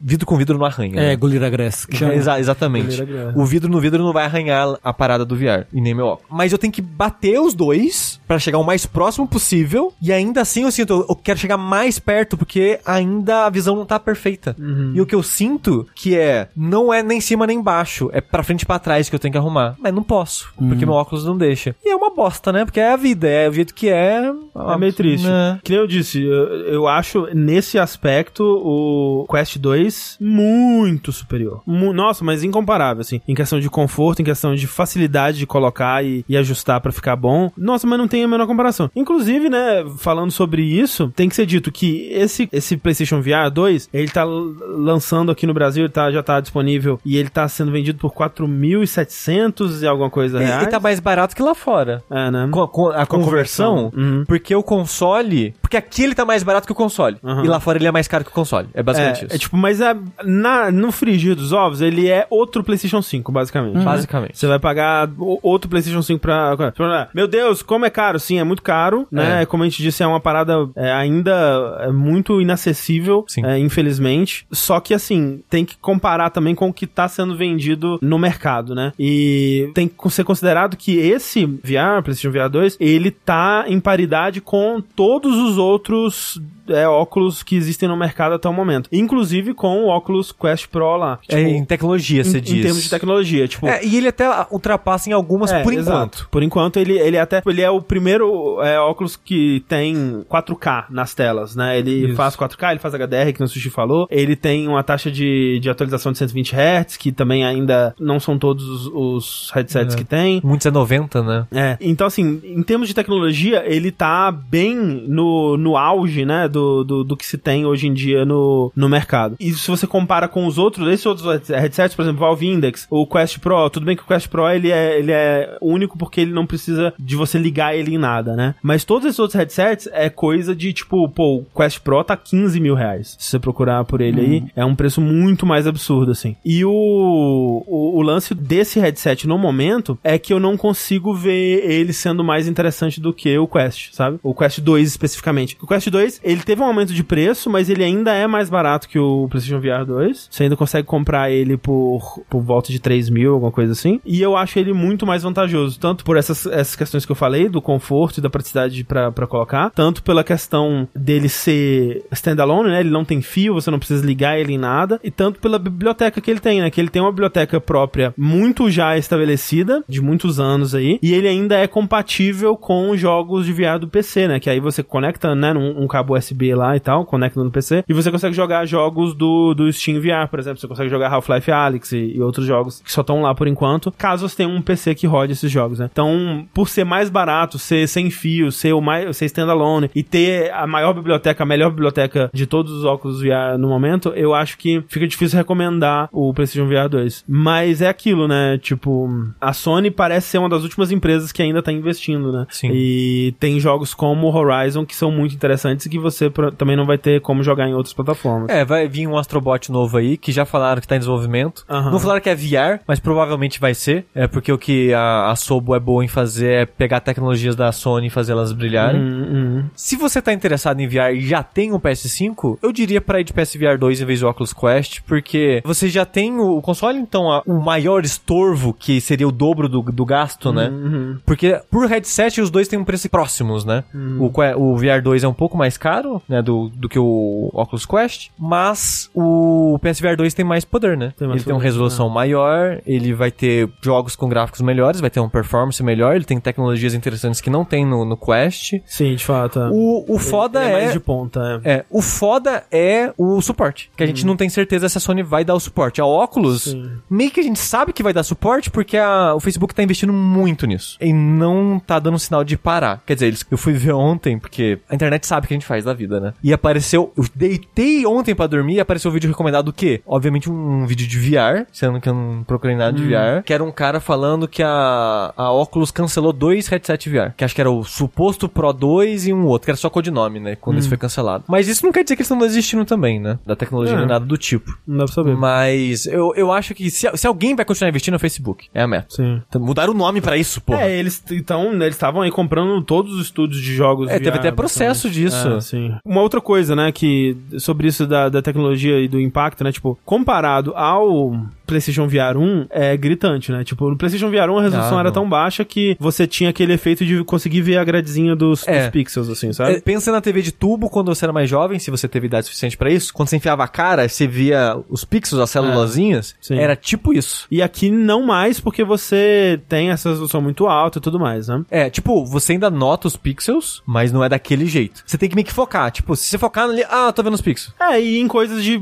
vidro 0.00 0.26
com 0.26 0.36
vidro 0.36 0.58
não 0.58 0.66
arranha. 0.66 0.94
É, 1.00 1.08
né? 1.08 1.16
Gulira 1.16 1.48
Grass. 1.50 1.86
Exa- 1.90 2.38
exatamente. 2.40 2.98
O 3.34 3.44
vidro 3.44 3.70
no 3.70 3.80
vidro 3.80 4.02
não 4.02 4.12
vai 4.12 4.24
arranhar 4.24 4.78
a 4.82 4.92
parada 4.92 5.24
do 5.24 5.36
VR 5.36 5.66
e 5.72 5.80
nem 5.80 5.94
meu 5.94 6.06
óculos. 6.06 6.30
Mas 6.30 6.52
eu 6.52 6.58
tenho 6.58 6.72
que 6.72 6.82
bater 6.82 7.38
os 7.40 7.54
dois 7.54 8.03
pra 8.26 8.38
chegar 8.38 8.58
o 8.58 8.64
mais 8.64 8.86
próximo 8.86 9.26
possível 9.26 9.92
e 10.00 10.12
ainda 10.12 10.40
assim 10.42 10.62
eu 10.64 10.70
sinto, 10.72 11.04
eu- 11.08 11.16
quero 11.16 11.38
chegar 11.38 11.56
mais 11.56 11.98
perto 11.98 12.36
porque 12.36 12.78
ainda 12.84 13.46
a 13.46 13.50
visão 13.50 13.76
não 13.76 13.86
tá 13.86 13.98
perfeita. 13.98 14.54
E 14.94 15.00
o 15.00 15.06
que 15.06 15.14
eu 15.14 15.22
sinto 15.22 15.86
que 15.94 16.16
é, 16.16 16.48
não 16.56 16.92
é 16.92 17.02
nem 17.02 17.20
cima 17.20 17.46
nem 17.46 17.58
embaixo, 17.58 18.10
é 18.12 18.20
pra 18.20 18.42
frente 18.42 18.62
e 18.62 18.66
pra 18.66 18.78
trás 18.78 19.08
que 19.08 19.14
eu 19.14 19.18
tenho 19.18 19.32
que 19.32 19.38
arrumar. 19.38 19.76
Mas 19.80 19.94
não 19.94 20.02
posso, 20.02 20.52
porque 20.56 20.84
meu 20.86 20.94
óculos 20.94 21.24
não 21.24 21.36
deixa. 21.36 21.74
E 21.84 21.90
é 21.90 21.96
uma 21.96 22.10
bosta, 22.14 22.52
né? 22.52 22.64
Porque 22.64 22.80
é 22.80 22.92
a 22.92 22.96
vida, 22.96 23.28
é 23.28 23.48
o 23.48 23.52
jeito 23.52 23.74
que 23.74 23.88
é. 23.88 24.32
É 24.54 24.78
meio 24.78 24.92
triste. 24.92 25.26
Né? 25.26 25.58
Que 25.64 25.72
nem 25.72 25.80
eu 25.80 25.86
disse, 25.86 26.22
eu, 26.22 26.46
eu 26.66 26.88
acho 26.88 27.26
nesse 27.34 27.78
aspecto 27.78 28.42
o 28.44 29.26
Quest 29.30 29.58
2 29.58 30.16
muito 30.20 31.12
superior. 31.12 31.62
Mu- 31.66 31.92
Nossa, 31.92 32.24
mas 32.24 32.42
incomparável, 32.42 33.00
assim. 33.00 33.20
Em 33.26 33.34
questão 33.34 33.58
de 33.60 33.68
conforto, 33.70 34.20
em 34.20 34.24
questão 34.24 34.54
de 34.54 34.66
facilidade 34.66 35.38
de 35.38 35.46
colocar 35.46 36.04
e, 36.04 36.24
e 36.28 36.36
ajustar 36.36 36.80
pra 36.80 36.92
ficar 36.92 37.16
bom. 37.16 37.50
Nossa, 37.56 37.86
mas 37.86 37.93
não 37.96 38.08
tem 38.08 38.24
a 38.24 38.28
menor 38.28 38.46
comparação. 38.46 38.90
Inclusive, 38.94 39.48
né, 39.48 39.84
falando 39.98 40.30
sobre 40.30 40.62
isso, 40.62 41.12
tem 41.14 41.28
que 41.28 41.34
ser 41.34 41.46
dito 41.46 41.70
que 41.72 42.08
esse, 42.12 42.48
esse 42.52 42.76
PlayStation 42.76 43.20
VR 43.20 43.50
2, 43.52 43.88
ele 43.92 44.08
tá 44.08 44.24
lançando 44.24 45.30
aqui 45.30 45.46
no 45.46 45.54
Brasil, 45.54 45.88
tá, 45.88 46.10
já 46.10 46.22
tá 46.22 46.40
disponível 46.40 47.00
e 47.04 47.16
ele 47.16 47.28
tá 47.28 47.46
sendo 47.48 47.70
vendido 47.72 47.98
por 47.98 48.12
4.700 48.12 49.82
e 49.82 49.86
alguma 49.86 50.10
coisa 50.10 50.38
reais. 50.38 50.66
e 50.66 50.70
tá 50.70 50.80
mais 50.80 51.00
barato 51.00 51.34
que 51.34 51.42
lá 51.42 51.54
fora. 51.54 52.02
É, 52.10 52.30
né? 52.30 52.48
Com, 52.50 52.66
com 52.68 52.88
a 52.88 53.06
conversão. 53.06 53.90
Uhum. 53.94 54.24
porque 54.26 54.54
o 54.54 54.62
console. 54.62 55.54
Porque 55.60 55.76
aqui 55.76 56.02
ele 56.04 56.14
tá 56.14 56.24
mais 56.24 56.42
barato 56.42 56.66
que 56.66 56.72
o 56.72 56.76
console. 56.76 57.16
Uhum. 57.22 57.44
E 57.44 57.48
lá 57.48 57.60
fora 57.60 57.78
ele 57.78 57.86
é 57.86 57.92
mais 57.92 58.08
caro 58.08 58.24
que 58.24 58.30
o 58.30 58.34
console. 58.34 58.68
É 58.74 58.82
basicamente 58.82 59.22
É, 59.22 59.26
isso. 59.26 59.34
é 59.34 59.38
tipo, 59.38 59.56
mas 59.56 59.80
é, 59.80 59.96
na, 60.24 60.70
no 60.70 60.92
frigir 60.92 61.34
dos 61.34 61.52
ovos, 61.52 61.80
ele 61.80 62.08
é 62.08 62.26
outro 62.30 62.62
PlayStation 62.62 63.02
5, 63.02 63.30
basicamente. 63.32 63.74
né? 63.76 63.84
Basicamente. 63.84 64.38
Você 64.38 64.46
vai 64.46 64.58
pagar 64.58 65.08
outro 65.42 65.68
PlayStation 65.68 66.02
5 66.02 66.20
pra, 66.20 66.56
pra- 66.56 67.08
Meu 67.14 67.26
Deus, 67.26 67.62
como 67.62 67.83
é 67.84 67.90
caro? 67.90 68.18
Sim, 68.18 68.38
é 68.38 68.44
muito 68.44 68.62
caro, 68.62 69.06
né? 69.10 69.42
É. 69.42 69.46
Como 69.46 69.62
a 69.62 69.68
gente 69.68 69.82
disse, 69.82 70.02
é 70.02 70.06
uma 70.06 70.20
parada 70.20 70.68
é, 70.76 70.92
ainda 70.92 71.78
é 71.80 71.90
muito 71.90 72.40
inacessível, 72.40 73.24
é, 73.44 73.58
infelizmente. 73.58 74.46
Só 74.50 74.80
que, 74.80 74.94
assim, 74.94 75.42
tem 75.48 75.64
que 75.64 75.76
comparar 75.76 76.30
também 76.30 76.54
com 76.54 76.68
o 76.68 76.72
que 76.72 76.86
tá 76.86 77.08
sendo 77.08 77.36
vendido 77.36 77.98
no 78.00 78.18
mercado, 78.18 78.74
né? 78.74 78.92
E 78.98 79.70
tem 79.74 79.88
que 79.88 80.10
ser 80.10 80.24
considerado 80.24 80.76
que 80.76 80.96
esse 80.98 81.44
VR, 81.46 82.02
PlayStation 82.02 82.30
VR 82.30 82.48
2, 82.50 82.76
ele 82.80 83.10
tá 83.10 83.64
em 83.68 83.80
paridade 83.80 84.40
com 84.40 84.82
todos 84.94 85.36
os 85.36 85.58
outros 85.58 86.40
é, 86.68 86.86
óculos 86.88 87.42
que 87.42 87.56
existem 87.56 87.88
no 87.88 87.96
mercado 87.96 88.34
até 88.34 88.48
o 88.48 88.52
momento. 88.52 88.88
Inclusive 88.92 89.54
com 89.54 89.84
o 89.84 89.88
óculos 89.88 90.32
Quest 90.32 90.68
Pro 90.68 90.96
lá. 90.96 91.18
É, 91.28 91.36
Tipo, 91.36 91.48
em 91.48 91.64
tecnologia, 91.64 92.24
você 92.24 92.40
diz. 92.40 92.54
em 92.54 92.62
termos 92.62 92.82
de 92.82 92.90
tecnologia, 92.90 93.46
tipo... 93.48 93.66
É, 93.66 93.84
e 93.84 93.96
ele 93.96 94.08
até 94.08 94.28
ultrapassa 94.50 95.10
em 95.10 95.12
algumas 95.12 95.50
É, 95.52 95.62
por 95.62 95.72
exato. 95.72 95.96
enquanto. 95.96 96.28
Por 96.30 96.42
enquanto, 96.42 96.76
ele, 96.78 96.98
ele 96.98 97.18
até 97.18 97.42
ele 97.46 97.62
é 97.62 97.70
o 97.70 97.80
primeiro 97.82 98.60
é, 98.62 98.78
óculos 98.78 99.16
que 99.16 99.64
tem 99.68 100.24
4K 100.30 100.86
nas 100.90 101.14
telas, 101.14 101.54
né? 101.56 101.78
Ele 101.78 102.06
Isso. 102.06 102.14
faz 102.16 102.36
4K, 102.36 102.70
ele 102.70 102.78
faz 102.80 102.94
HDR, 102.94 103.32
que 103.34 103.42
o 103.42 103.48
Sushi 103.48 103.70
falou. 103.70 104.06
Ele 104.10 104.36
tem 104.36 104.66
uma 104.68 104.82
taxa 104.82 105.10
de, 105.10 105.58
de 105.60 105.68
atualização 105.70 106.12
de 106.12 106.18
120 106.18 106.54
Hz, 106.54 106.96
que 106.96 107.12
também 107.12 107.44
ainda 107.44 107.94
não 108.00 108.18
são 108.20 108.38
todos 108.38 108.64
os, 108.64 108.86
os 108.94 109.50
headsets 109.54 109.94
É. 109.94 109.98
que 109.98 110.04
tem. 110.04 110.40
Muitos 110.44 110.66
é 110.66 110.70
90, 110.70 111.22
né? 111.22 111.46
É, 111.52 111.76
então 111.80 112.06
assim, 112.06 112.40
em 112.44 112.62
termos 112.62 112.88
de 112.88 112.94
tecnologia, 112.94 113.62
ele 113.66 113.90
tá 113.90 114.30
bem 114.32 114.74
no, 114.76 115.56
no 115.56 115.76
auge, 115.76 116.24
né, 116.24 116.48
do, 116.54 116.84
do, 116.84 117.04
do 117.04 117.16
que 117.16 117.26
se 117.26 117.36
tem 117.36 117.66
hoje 117.66 117.88
em 117.88 117.92
dia 117.92 118.24
no, 118.24 118.72
no 118.76 118.88
mercado. 118.88 119.36
E 119.40 119.52
se 119.52 119.68
você 119.68 119.86
compara 119.86 120.28
com 120.28 120.46
os 120.46 120.56
outros, 120.56 120.86
esses 120.88 121.04
outros 121.04 121.48
headsets, 121.48 121.96
por 121.96 122.02
exemplo, 122.02 122.22
o 122.22 122.26
Valve 122.26 122.46
Index, 122.46 122.86
o 122.88 123.06
Quest 123.06 123.40
Pro, 123.40 123.68
tudo 123.68 123.84
bem 123.84 123.96
que 123.96 124.02
o 124.02 124.06
Quest 124.06 124.28
Pro, 124.28 124.48
ele 124.48 124.70
é, 124.70 124.98
ele 124.98 125.10
é 125.10 125.58
único 125.60 125.98
porque 125.98 126.20
ele 126.20 126.32
não 126.32 126.46
precisa 126.46 126.94
de 126.98 127.16
você 127.16 127.38
ligar 127.38 127.76
ele 127.76 127.94
em 127.94 127.98
nada, 127.98 128.36
né? 128.36 128.54
Mas 128.62 128.84
todos 128.84 129.06
esses 129.06 129.18
outros 129.18 129.36
headsets 129.36 129.88
é 129.92 130.08
coisa 130.08 130.54
de, 130.54 130.72
tipo, 130.72 131.08
pô, 131.08 131.38
o 131.38 131.46
Quest 131.60 131.80
Pro 131.80 132.04
tá 132.04 132.16
15 132.16 132.60
mil 132.60 132.74
reais. 132.74 133.16
Se 133.18 133.30
você 133.30 133.38
procurar 133.38 133.84
por 133.84 134.00
ele 134.00 134.20
aí, 134.20 134.44
é 134.54 134.64
um 134.64 134.76
preço 134.76 135.00
muito 135.00 135.44
mais 135.44 135.66
absurdo, 135.66 136.12
assim. 136.12 136.36
E 136.44 136.64
o, 136.64 136.70
o, 136.70 137.98
o 137.98 138.02
lance 138.02 138.34
desse 138.34 138.78
headset 138.78 139.26
no 139.26 139.36
momento 139.36 139.98
é 140.04 140.18
que 140.18 140.32
eu 140.32 140.38
não 140.38 140.56
consigo 140.56 141.12
ver 141.12 141.64
ele 141.68 141.92
sendo 141.92 142.22
mais 142.22 142.46
interessante 142.46 143.00
do 143.00 143.12
que 143.12 143.36
o 143.36 143.48
Quest, 143.48 143.92
sabe? 143.92 144.18
O 144.22 144.34
Quest 144.34 144.60
2 144.60 144.88
especificamente. 144.88 145.56
O 145.60 145.66
Quest 145.66 145.88
2, 145.88 146.20
ele 146.22 146.42
teve 146.44 146.62
um 146.62 146.66
aumento 146.66 146.92
de 146.92 147.04
preço, 147.04 147.48
mas 147.48 147.70
ele 147.70 147.84
ainda 147.84 148.12
é 148.12 148.26
mais 148.26 148.50
barato 148.50 148.88
que 148.88 148.98
o 148.98 149.28
PlayStation 149.30 149.60
VR 149.60 149.84
2. 149.86 150.28
Você 150.30 150.42
ainda 150.44 150.56
consegue 150.56 150.86
comprar 150.86 151.30
ele 151.30 151.56
por, 151.56 152.22
por 152.28 152.42
volta 152.42 152.70
de 152.70 152.78
3 152.78 153.08
mil, 153.10 153.34
alguma 153.34 153.52
coisa 153.52 153.72
assim. 153.72 154.00
E 154.04 154.20
eu 154.20 154.36
acho 154.36 154.58
ele 154.58 154.72
muito 154.72 155.06
mais 155.06 155.22
vantajoso, 155.22 155.78
tanto 155.78 156.04
por 156.04 156.16
essas, 156.16 156.46
essas 156.46 156.76
questões 156.76 157.06
que 157.06 157.12
eu 157.12 157.16
falei, 157.16 157.48
do 157.48 157.62
conforto 157.62 158.18
e 158.18 158.20
da 158.20 158.30
praticidade 158.30 158.84
pra 158.84 159.04
pra 159.14 159.26
colocar, 159.26 159.70
tanto 159.70 160.02
pela 160.02 160.24
questão 160.24 160.88
dele 160.94 161.28
ser 161.28 162.04
standalone, 162.12 162.68
né? 162.68 162.80
Ele 162.80 162.90
não 162.90 163.04
tem 163.04 163.22
fio, 163.22 163.54
você 163.54 163.70
não 163.70 163.78
precisa 163.78 164.04
ligar 164.04 164.38
ele 164.38 164.52
em 164.52 164.58
nada, 164.58 165.00
e 165.02 165.10
tanto 165.10 165.40
pela 165.40 165.58
biblioteca 165.58 166.20
que 166.20 166.30
ele 166.30 166.40
tem, 166.40 166.60
né? 166.60 166.70
Que 166.70 166.80
ele 166.80 166.90
tem 166.90 167.00
uma 167.00 167.10
biblioteca 167.10 167.60
própria 167.60 168.12
muito 168.16 168.70
já 168.70 168.96
estabelecida, 168.96 169.82
de 169.88 170.00
muitos 170.00 170.40
anos 170.40 170.74
aí, 170.74 170.98
e 171.02 171.14
ele 171.14 171.28
ainda 171.28 171.56
é 171.56 171.66
compatível 171.66 172.56
com 172.56 172.96
jogos 172.96 173.46
de 173.46 173.52
VR 173.52 173.78
do 173.78 173.88
PC, 173.88 174.28
né? 174.28 174.40
Que 174.40 174.50
aí 174.50 174.60
você 174.60 174.82
conecta, 174.82 175.34
né, 175.34 175.52
num 175.52 175.82
um 175.82 175.86
cabo 175.86 176.16
USB 176.16 176.33
lá 176.54 176.76
e 176.76 176.80
tal, 176.80 177.04
conecta 177.04 177.42
no 177.42 177.50
PC, 177.50 177.84
e 177.88 177.92
você 177.92 178.10
consegue 178.10 178.34
jogar 178.34 178.66
jogos 178.66 179.14
do, 179.14 179.54
do 179.54 179.72
Steam 179.72 180.00
VR, 180.00 180.28
por 180.28 180.38
exemplo. 180.38 180.60
Você 180.60 180.68
consegue 180.68 180.90
jogar 180.90 181.12
Half-Life 181.12 181.50
Alyx 181.50 181.92
e, 181.92 182.16
e 182.16 182.20
outros 182.20 182.46
jogos 182.46 182.80
que 182.80 182.92
só 182.92 183.00
estão 183.00 183.22
lá 183.22 183.34
por 183.34 183.48
enquanto, 183.48 183.92
caso 183.92 184.28
você 184.28 184.36
tenha 184.36 184.48
um 184.48 184.62
PC 184.62 184.94
que 184.94 185.06
rode 185.06 185.32
esses 185.32 185.50
jogos, 185.50 185.78
né? 185.78 185.88
Então, 185.90 186.46
por 186.52 186.68
ser 186.68 186.84
mais 186.84 187.10
barato, 187.10 187.58
ser 187.58 187.86
sem 187.88 188.10
fio, 188.10 188.50
ser 188.50 188.72
o 188.72 188.80
mais, 188.80 189.16
ser 189.16 189.26
standalone 189.26 189.90
e 189.94 190.02
ter 190.02 190.52
a 190.52 190.66
maior 190.66 190.92
biblioteca, 190.92 191.42
a 191.42 191.46
melhor 191.46 191.70
biblioteca 191.70 192.30
de 192.32 192.46
todos 192.46 192.72
os 192.72 192.84
óculos 192.84 193.20
VR 193.20 193.58
no 193.58 193.68
momento, 193.68 194.10
eu 194.10 194.34
acho 194.34 194.58
que 194.58 194.82
fica 194.88 195.06
difícil 195.06 195.36
recomendar 195.38 196.08
o 196.12 196.32
PlayStation 196.32 196.68
VR 196.68 196.88
2. 196.88 197.24
Mas 197.26 197.82
é 197.82 197.88
aquilo, 197.88 198.26
né? 198.28 198.58
Tipo, 198.58 199.08
a 199.40 199.52
Sony 199.52 199.90
parece 199.90 200.28
ser 200.28 200.38
uma 200.38 200.48
das 200.48 200.62
últimas 200.62 200.90
empresas 200.90 201.32
que 201.32 201.42
ainda 201.42 201.62
tá 201.62 201.72
investindo, 201.72 202.32
né? 202.32 202.46
Sim. 202.50 202.70
E 202.72 203.34
tem 203.38 203.58
jogos 203.60 203.94
como 203.94 204.26
o 204.26 204.34
Horizon 204.34 204.84
que 204.84 204.94
são 204.94 205.10
muito 205.10 205.34
interessantes 205.34 205.86
e 205.86 205.90
que 205.90 205.98
você 205.98 206.23
pro- 206.30 206.52
também 206.52 206.76
não 206.76 206.86
vai 206.86 206.98
ter 206.98 207.20
como 207.20 207.42
jogar 207.42 207.68
em 207.68 207.74
outras 207.74 207.92
plataformas. 207.94 208.48
É, 208.48 208.64
vai 208.64 208.86
vir 208.88 209.06
um 209.06 209.16
Astrobot 209.18 209.70
novo 209.70 209.96
aí, 209.96 210.16
que 210.16 210.32
já 210.32 210.44
falaram 210.44 210.80
que 210.80 210.88
tá 210.88 210.96
em 210.96 210.98
desenvolvimento. 210.98 211.64
Aham. 211.68 211.90
Não 211.90 211.98
falaram 212.00 212.20
que 212.20 212.28
é 212.30 212.34
VR, 212.34 212.80
mas 212.86 213.00
provavelmente 213.00 213.60
vai 213.60 213.74
ser. 213.74 214.06
É 214.14 214.26
porque 214.26 214.52
o 214.52 214.58
que 214.58 214.92
a, 214.94 215.30
a 215.30 215.36
Sobo 215.36 215.74
é 215.74 215.80
boa 215.80 216.04
em 216.04 216.08
fazer 216.08 216.50
é 216.62 216.66
pegar 216.66 217.00
tecnologias 217.00 217.54
da 217.56 217.70
Sony 217.72 218.06
e 218.06 218.10
fazê-las 218.10 218.52
brilharem. 218.52 219.00
Hum, 219.00 219.26
hum. 219.60 219.64
Se 219.74 219.96
você 219.96 220.20
tá 220.22 220.32
interessado 220.32 220.80
em 220.80 220.86
VR 220.88 221.14
e 221.14 221.20
já 221.26 221.42
tem 221.42 221.72
um 221.72 221.78
PS5, 221.78 222.58
eu 222.62 222.72
diria 222.72 223.00
pra 223.00 223.20
ir 223.20 223.24
de 223.24 223.32
PSVR 223.32 223.78
2 223.78 224.00
em 224.00 224.04
vez 224.04 224.20
do 224.20 224.28
Oculus 224.28 224.52
Quest, 224.52 225.00
porque 225.06 225.62
você 225.64 225.88
já 225.88 226.04
tem 226.04 226.32
o, 226.38 226.56
o 226.58 226.62
console, 226.62 226.98
então 226.98 227.30
a- 227.30 227.42
o 227.46 227.60
maior 227.60 228.04
estorvo, 228.04 228.72
que 228.72 229.00
seria 229.00 229.26
o 229.28 229.32
dobro 229.32 229.68
do, 229.68 229.82
do 229.82 230.04
gasto, 230.04 230.52
né? 230.52 230.68
Uhum. 230.68 231.18
Porque 231.24 231.60
por 231.70 231.86
headset 231.88 232.40
os 232.40 232.50
dois 232.50 232.68
têm 232.68 232.78
um 232.78 232.84
preço 232.84 233.08
próximos, 233.08 233.64
né? 233.64 233.84
O, 234.18 234.30
Que- 234.30 234.54
o 234.56 234.76
VR 234.76 235.02
2 235.02 235.24
é 235.24 235.28
um 235.28 235.32
pouco 235.34 235.56
mais 235.56 235.76
caro, 235.76 236.13
né, 236.28 236.42
do, 236.42 236.68
do 236.68 236.88
que 236.88 236.98
o 236.98 237.50
Oculus 237.52 237.86
Quest, 237.86 238.28
mas 238.38 239.10
o 239.14 239.78
PSVR 239.80 240.16
2 240.16 240.34
tem 240.34 240.44
mais 240.44 240.64
poder, 240.64 240.96
né? 240.96 241.12
Tem 241.16 241.26
mais 241.28 241.38
ele 241.38 241.44
tem 241.44 241.52
uma 241.52 241.58
poder, 241.58 241.66
resolução 241.68 242.08
maior, 242.08 242.80
ele 242.86 243.12
vai 243.14 243.30
ter 243.30 243.68
jogos 243.82 244.16
com 244.16 244.28
gráficos 244.28 244.60
melhores, 244.60 245.00
vai 245.00 245.10
ter 245.10 245.20
uma 245.20 245.28
performance 245.30 245.82
melhor, 245.82 246.14
ele 246.16 246.24
tem 246.24 246.38
tecnologias 246.40 246.94
interessantes 246.94 247.40
que 247.40 247.50
não 247.50 247.64
tem 247.64 247.84
no, 247.86 248.04
no 248.04 248.16
Quest. 248.16 248.74
Sim, 248.86 249.14
de 249.14 249.24
fato. 249.24 249.60
é. 249.60 249.68
O, 249.70 250.04
o 250.08 250.18
foda 250.18 250.62
Ele 250.62 250.70
é, 250.70 250.72
mais 250.80 250.92
de 250.92 251.00
ponta, 251.00 251.60
é. 251.64 251.72
é, 251.74 251.84
o 251.90 252.00
foda 252.02 252.64
é 252.70 253.12
o 253.16 253.40
suporte. 253.40 253.90
Que 253.96 254.02
a 254.02 254.06
gente 254.06 254.26
não 254.26 254.36
tem 254.36 254.48
certeza 254.48 254.88
se 254.88 254.98
a 254.98 255.00
Sony 255.00 255.22
vai 255.22 255.44
dar 255.44 255.54
o 255.54 255.60
suporte. 255.60 256.00
A 256.00 256.06
Oculus, 256.06 256.64
Sim. 256.64 256.90
meio 257.08 257.30
que 257.30 257.40
a 257.40 257.42
gente 257.42 257.58
sabe 257.58 257.92
que 257.92 258.02
vai 258.02 258.12
dar 258.12 258.22
suporte 258.22 258.70
porque 258.70 258.96
a- 258.96 259.34
o 259.34 259.40
Facebook 259.40 259.74
tá 259.74 259.82
investindo 259.82 260.12
muito 260.12 260.66
nisso. 260.66 260.96
E 261.00 261.12
não 261.12 261.78
tá 261.78 261.98
dando 261.98 262.18
sinal 262.18 262.44
de 262.44 262.56
parar. 262.56 263.02
Quer 263.06 263.14
dizer, 263.14 263.26
eles, 263.26 263.44
eu 263.50 263.58
fui 263.58 263.72
ver 263.72 263.92
ontem, 263.92 264.38
porque 264.38 264.78
a 264.88 264.94
internet 264.94 265.26
sabe 265.26 265.44
o 265.44 265.48
que 265.48 265.54
a 265.54 265.56
gente 265.56 265.66
faz 265.66 265.84
da 265.84 265.92
vida, 265.94 266.03
né? 266.08 266.32
E 266.42 266.52
apareceu, 266.52 267.12
eu 267.16 267.24
deitei 267.34 268.06
ontem 268.06 268.34
pra 268.34 268.46
dormir 268.46 268.74
e 268.74 268.80
apareceu 268.80 269.10
um 269.10 269.14
vídeo 269.14 269.28
recomendado 269.30 269.66
do 269.66 269.72
quê? 269.72 270.00
Obviamente 270.06 270.50
um 270.50 270.86
vídeo 270.86 271.06
de 271.06 271.18
VR, 271.18 271.66
sendo 271.72 272.00
que 272.00 272.08
eu 272.08 272.14
não 272.14 272.44
procurei 272.44 272.76
nada 272.76 272.92
de 272.96 273.04
VR, 273.04 273.42
que 273.44 273.52
era 273.52 273.62
um 273.62 273.72
cara 273.72 274.00
falando 274.00 274.46
que 274.48 274.62
a, 274.62 275.32
a 275.36 275.50
Oculus 275.52 275.90
cancelou 275.90 276.32
dois 276.32 276.66
headset 276.68 277.08
VR, 277.08 277.32
que 277.36 277.44
acho 277.44 277.54
que 277.54 277.60
era 277.60 277.70
o 277.70 277.84
suposto 277.84 278.48
Pro 278.48 278.72
2 278.72 279.26
e 279.28 279.32
um 279.32 279.44
outro, 279.46 279.66
que 279.66 279.70
era 279.70 279.76
só 279.76 279.88
codinome, 279.90 280.40
né, 280.40 280.56
quando 280.56 280.78
isso 280.78 280.88
foi 280.88 280.98
cancelado. 280.98 281.44
Mas 281.48 281.68
isso 281.68 281.84
não 281.84 281.92
quer 281.92 282.02
dizer 282.02 282.16
que 282.16 282.22
eles 282.22 282.30
estão 282.30 282.38
desistindo 282.38 282.84
também, 282.84 283.20
né, 283.20 283.38
da 283.46 283.56
tecnologia 283.56 283.94
É. 283.94 283.98
nem 283.98 284.06
nada 284.06 284.24
do 284.24 284.36
tipo. 284.36 284.76
Não 284.86 284.98
dá 284.98 285.04
pra 285.04 285.14
saber. 285.14 285.36
Mas 285.36 286.06
eu, 286.06 286.32
eu 286.36 286.52
acho 286.52 286.74
que 286.74 286.90
se, 286.90 287.08
se 287.16 287.26
alguém 287.26 287.54
vai 287.54 287.64
continuar 287.64 287.88
investindo 287.88 288.14
no 288.14 288.18
Facebook, 288.18 288.68
é 288.74 288.82
a 288.82 288.86
meta. 288.88 289.06
Sim. 289.10 289.42
Então, 289.48 289.60
mudaram 289.60 289.92
o 289.92 289.96
nome 289.96 290.20
pra 290.20 290.36
isso, 290.36 290.60
porra. 290.60 290.82
É, 290.82 290.98
eles 290.98 291.22
então, 291.30 291.72
eles 291.72 291.94
estavam 291.94 292.22
aí 292.22 292.30
comprando 292.30 292.82
todos 292.82 293.12
os 293.14 293.26
estúdios 293.26 293.60
de 293.60 293.74
jogos. 293.74 294.08
É, 294.08 294.18
teve 294.18 294.30
VR, 294.32 294.38
até 294.38 294.50
processo 294.52 295.08
disso. 295.10 295.48
É, 295.48 295.60
sim. 295.60 295.93
Uma 296.04 296.20
outra 296.20 296.40
coisa, 296.40 296.74
né, 296.74 296.92
que 296.92 297.36
sobre 297.58 297.88
isso 297.88 298.06
da, 298.06 298.28
da 298.28 298.42
tecnologia 298.42 299.00
e 299.00 299.08
do 299.08 299.20
impacto, 299.20 299.62
né, 299.64 299.72
tipo, 299.72 299.98
comparado 300.04 300.72
ao 300.74 301.36
PlayStation 301.66 302.06
VR 302.06 302.36
1, 302.36 302.66
é 302.70 302.96
gritante, 302.96 303.50
né? 303.52 303.64
Tipo, 303.64 303.90
no 303.90 303.96
PlayStation 303.96 304.30
VR 304.30 304.50
1 304.50 304.58
a 304.58 304.62
resolução 304.62 304.96
Ah, 304.96 305.00
era 305.00 305.12
tão 305.12 305.28
baixa 305.28 305.64
que 305.64 305.96
você 305.98 306.26
tinha 306.26 306.50
aquele 306.50 306.72
efeito 306.72 307.04
de 307.04 307.22
conseguir 307.24 307.60
ver 307.62 307.78
a 307.78 307.84
gradezinha 307.84 308.34
dos, 308.36 308.66
É. 308.66 308.82
dos 308.82 308.90
pixels, 308.90 309.28
assim, 309.28 309.52
sabe? 309.52 309.74
É, 309.76 309.80
pensa 309.80 310.12
na 310.12 310.20
TV 310.20 310.42
de 310.42 310.52
tubo 310.52 310.88
quando 310.90 311.14
você 311.14 311.24
era 311.24 311.32
mais 311.32 311.48
jovem, 311.48 311.78
se 311.78 311.90
você 311.90 312.06
teve 312.08 312.26
idade 312.26 312.46
suficiente 312.46 312.76
pra 312.76 312.90
isso. 312.90 313.12
Quando 313.12 313.28
você 313.28 313.36
enfiava 313.36 313.64
a 313.64 313.68
cara, 313.68 314.08
você 314.08 314.26
via 314.26 314.76
os 314.88 315.04
pixels, 315.04 315.40
as 315.40 315.50
célulazinhas. 315.50 316.34
Sim. 316.40 316.58
Era 316.58 316.76
tipo 316.76 317.12
isso. 317.12 317.46
E 317.50 317.62
aqui 317.62 317.90
não 317.90 318.22
mais, 318.24 318.60
porque 318.60 318.84
você 318.84 319.60
tem 319.68 319.90
essa 319.90 320.08
resolução 320.10 320.40
muito 320.40 320.66
alta 320.66 320.98
e 320.98 321.02
tudo 321.02 321.18
mais, 321.18 321.48
né? 321.48 321.62
É, 321.70 321.90
tipo, 321.90 322.24
você 322.24 322.52
ainda 322.52 322.70
nota 322.70 323.06
os 323.08 323.16
pixels, 323.16 323.82
mas 323.86 324.12
não 324.12 324.22
é 324.22 324.28
daquele 324.28 324.66
jeito. 324.66 325.02
Você 325.06 325.16
tem 325.18 325.28
que 325.28 325.34
meio 325.34 325.46
que 325.46 325.52
focar. 325.52 325.90
Tipo, 325.90 326.14
se 326.16 326.28
você 326.28 326.38
focar 326.38 326.64
ali, 326.68 326.84
ah, 326.88 327.12
tô 327.12 327.22
vendo 327.22 327.34
os 327.34 327.40
pixels. 327.40 327.74
É, 327.80 328.00
e 328.00 328.18
em 328.18 328.28
coisas 328.28 328.62
de 328.62 328.80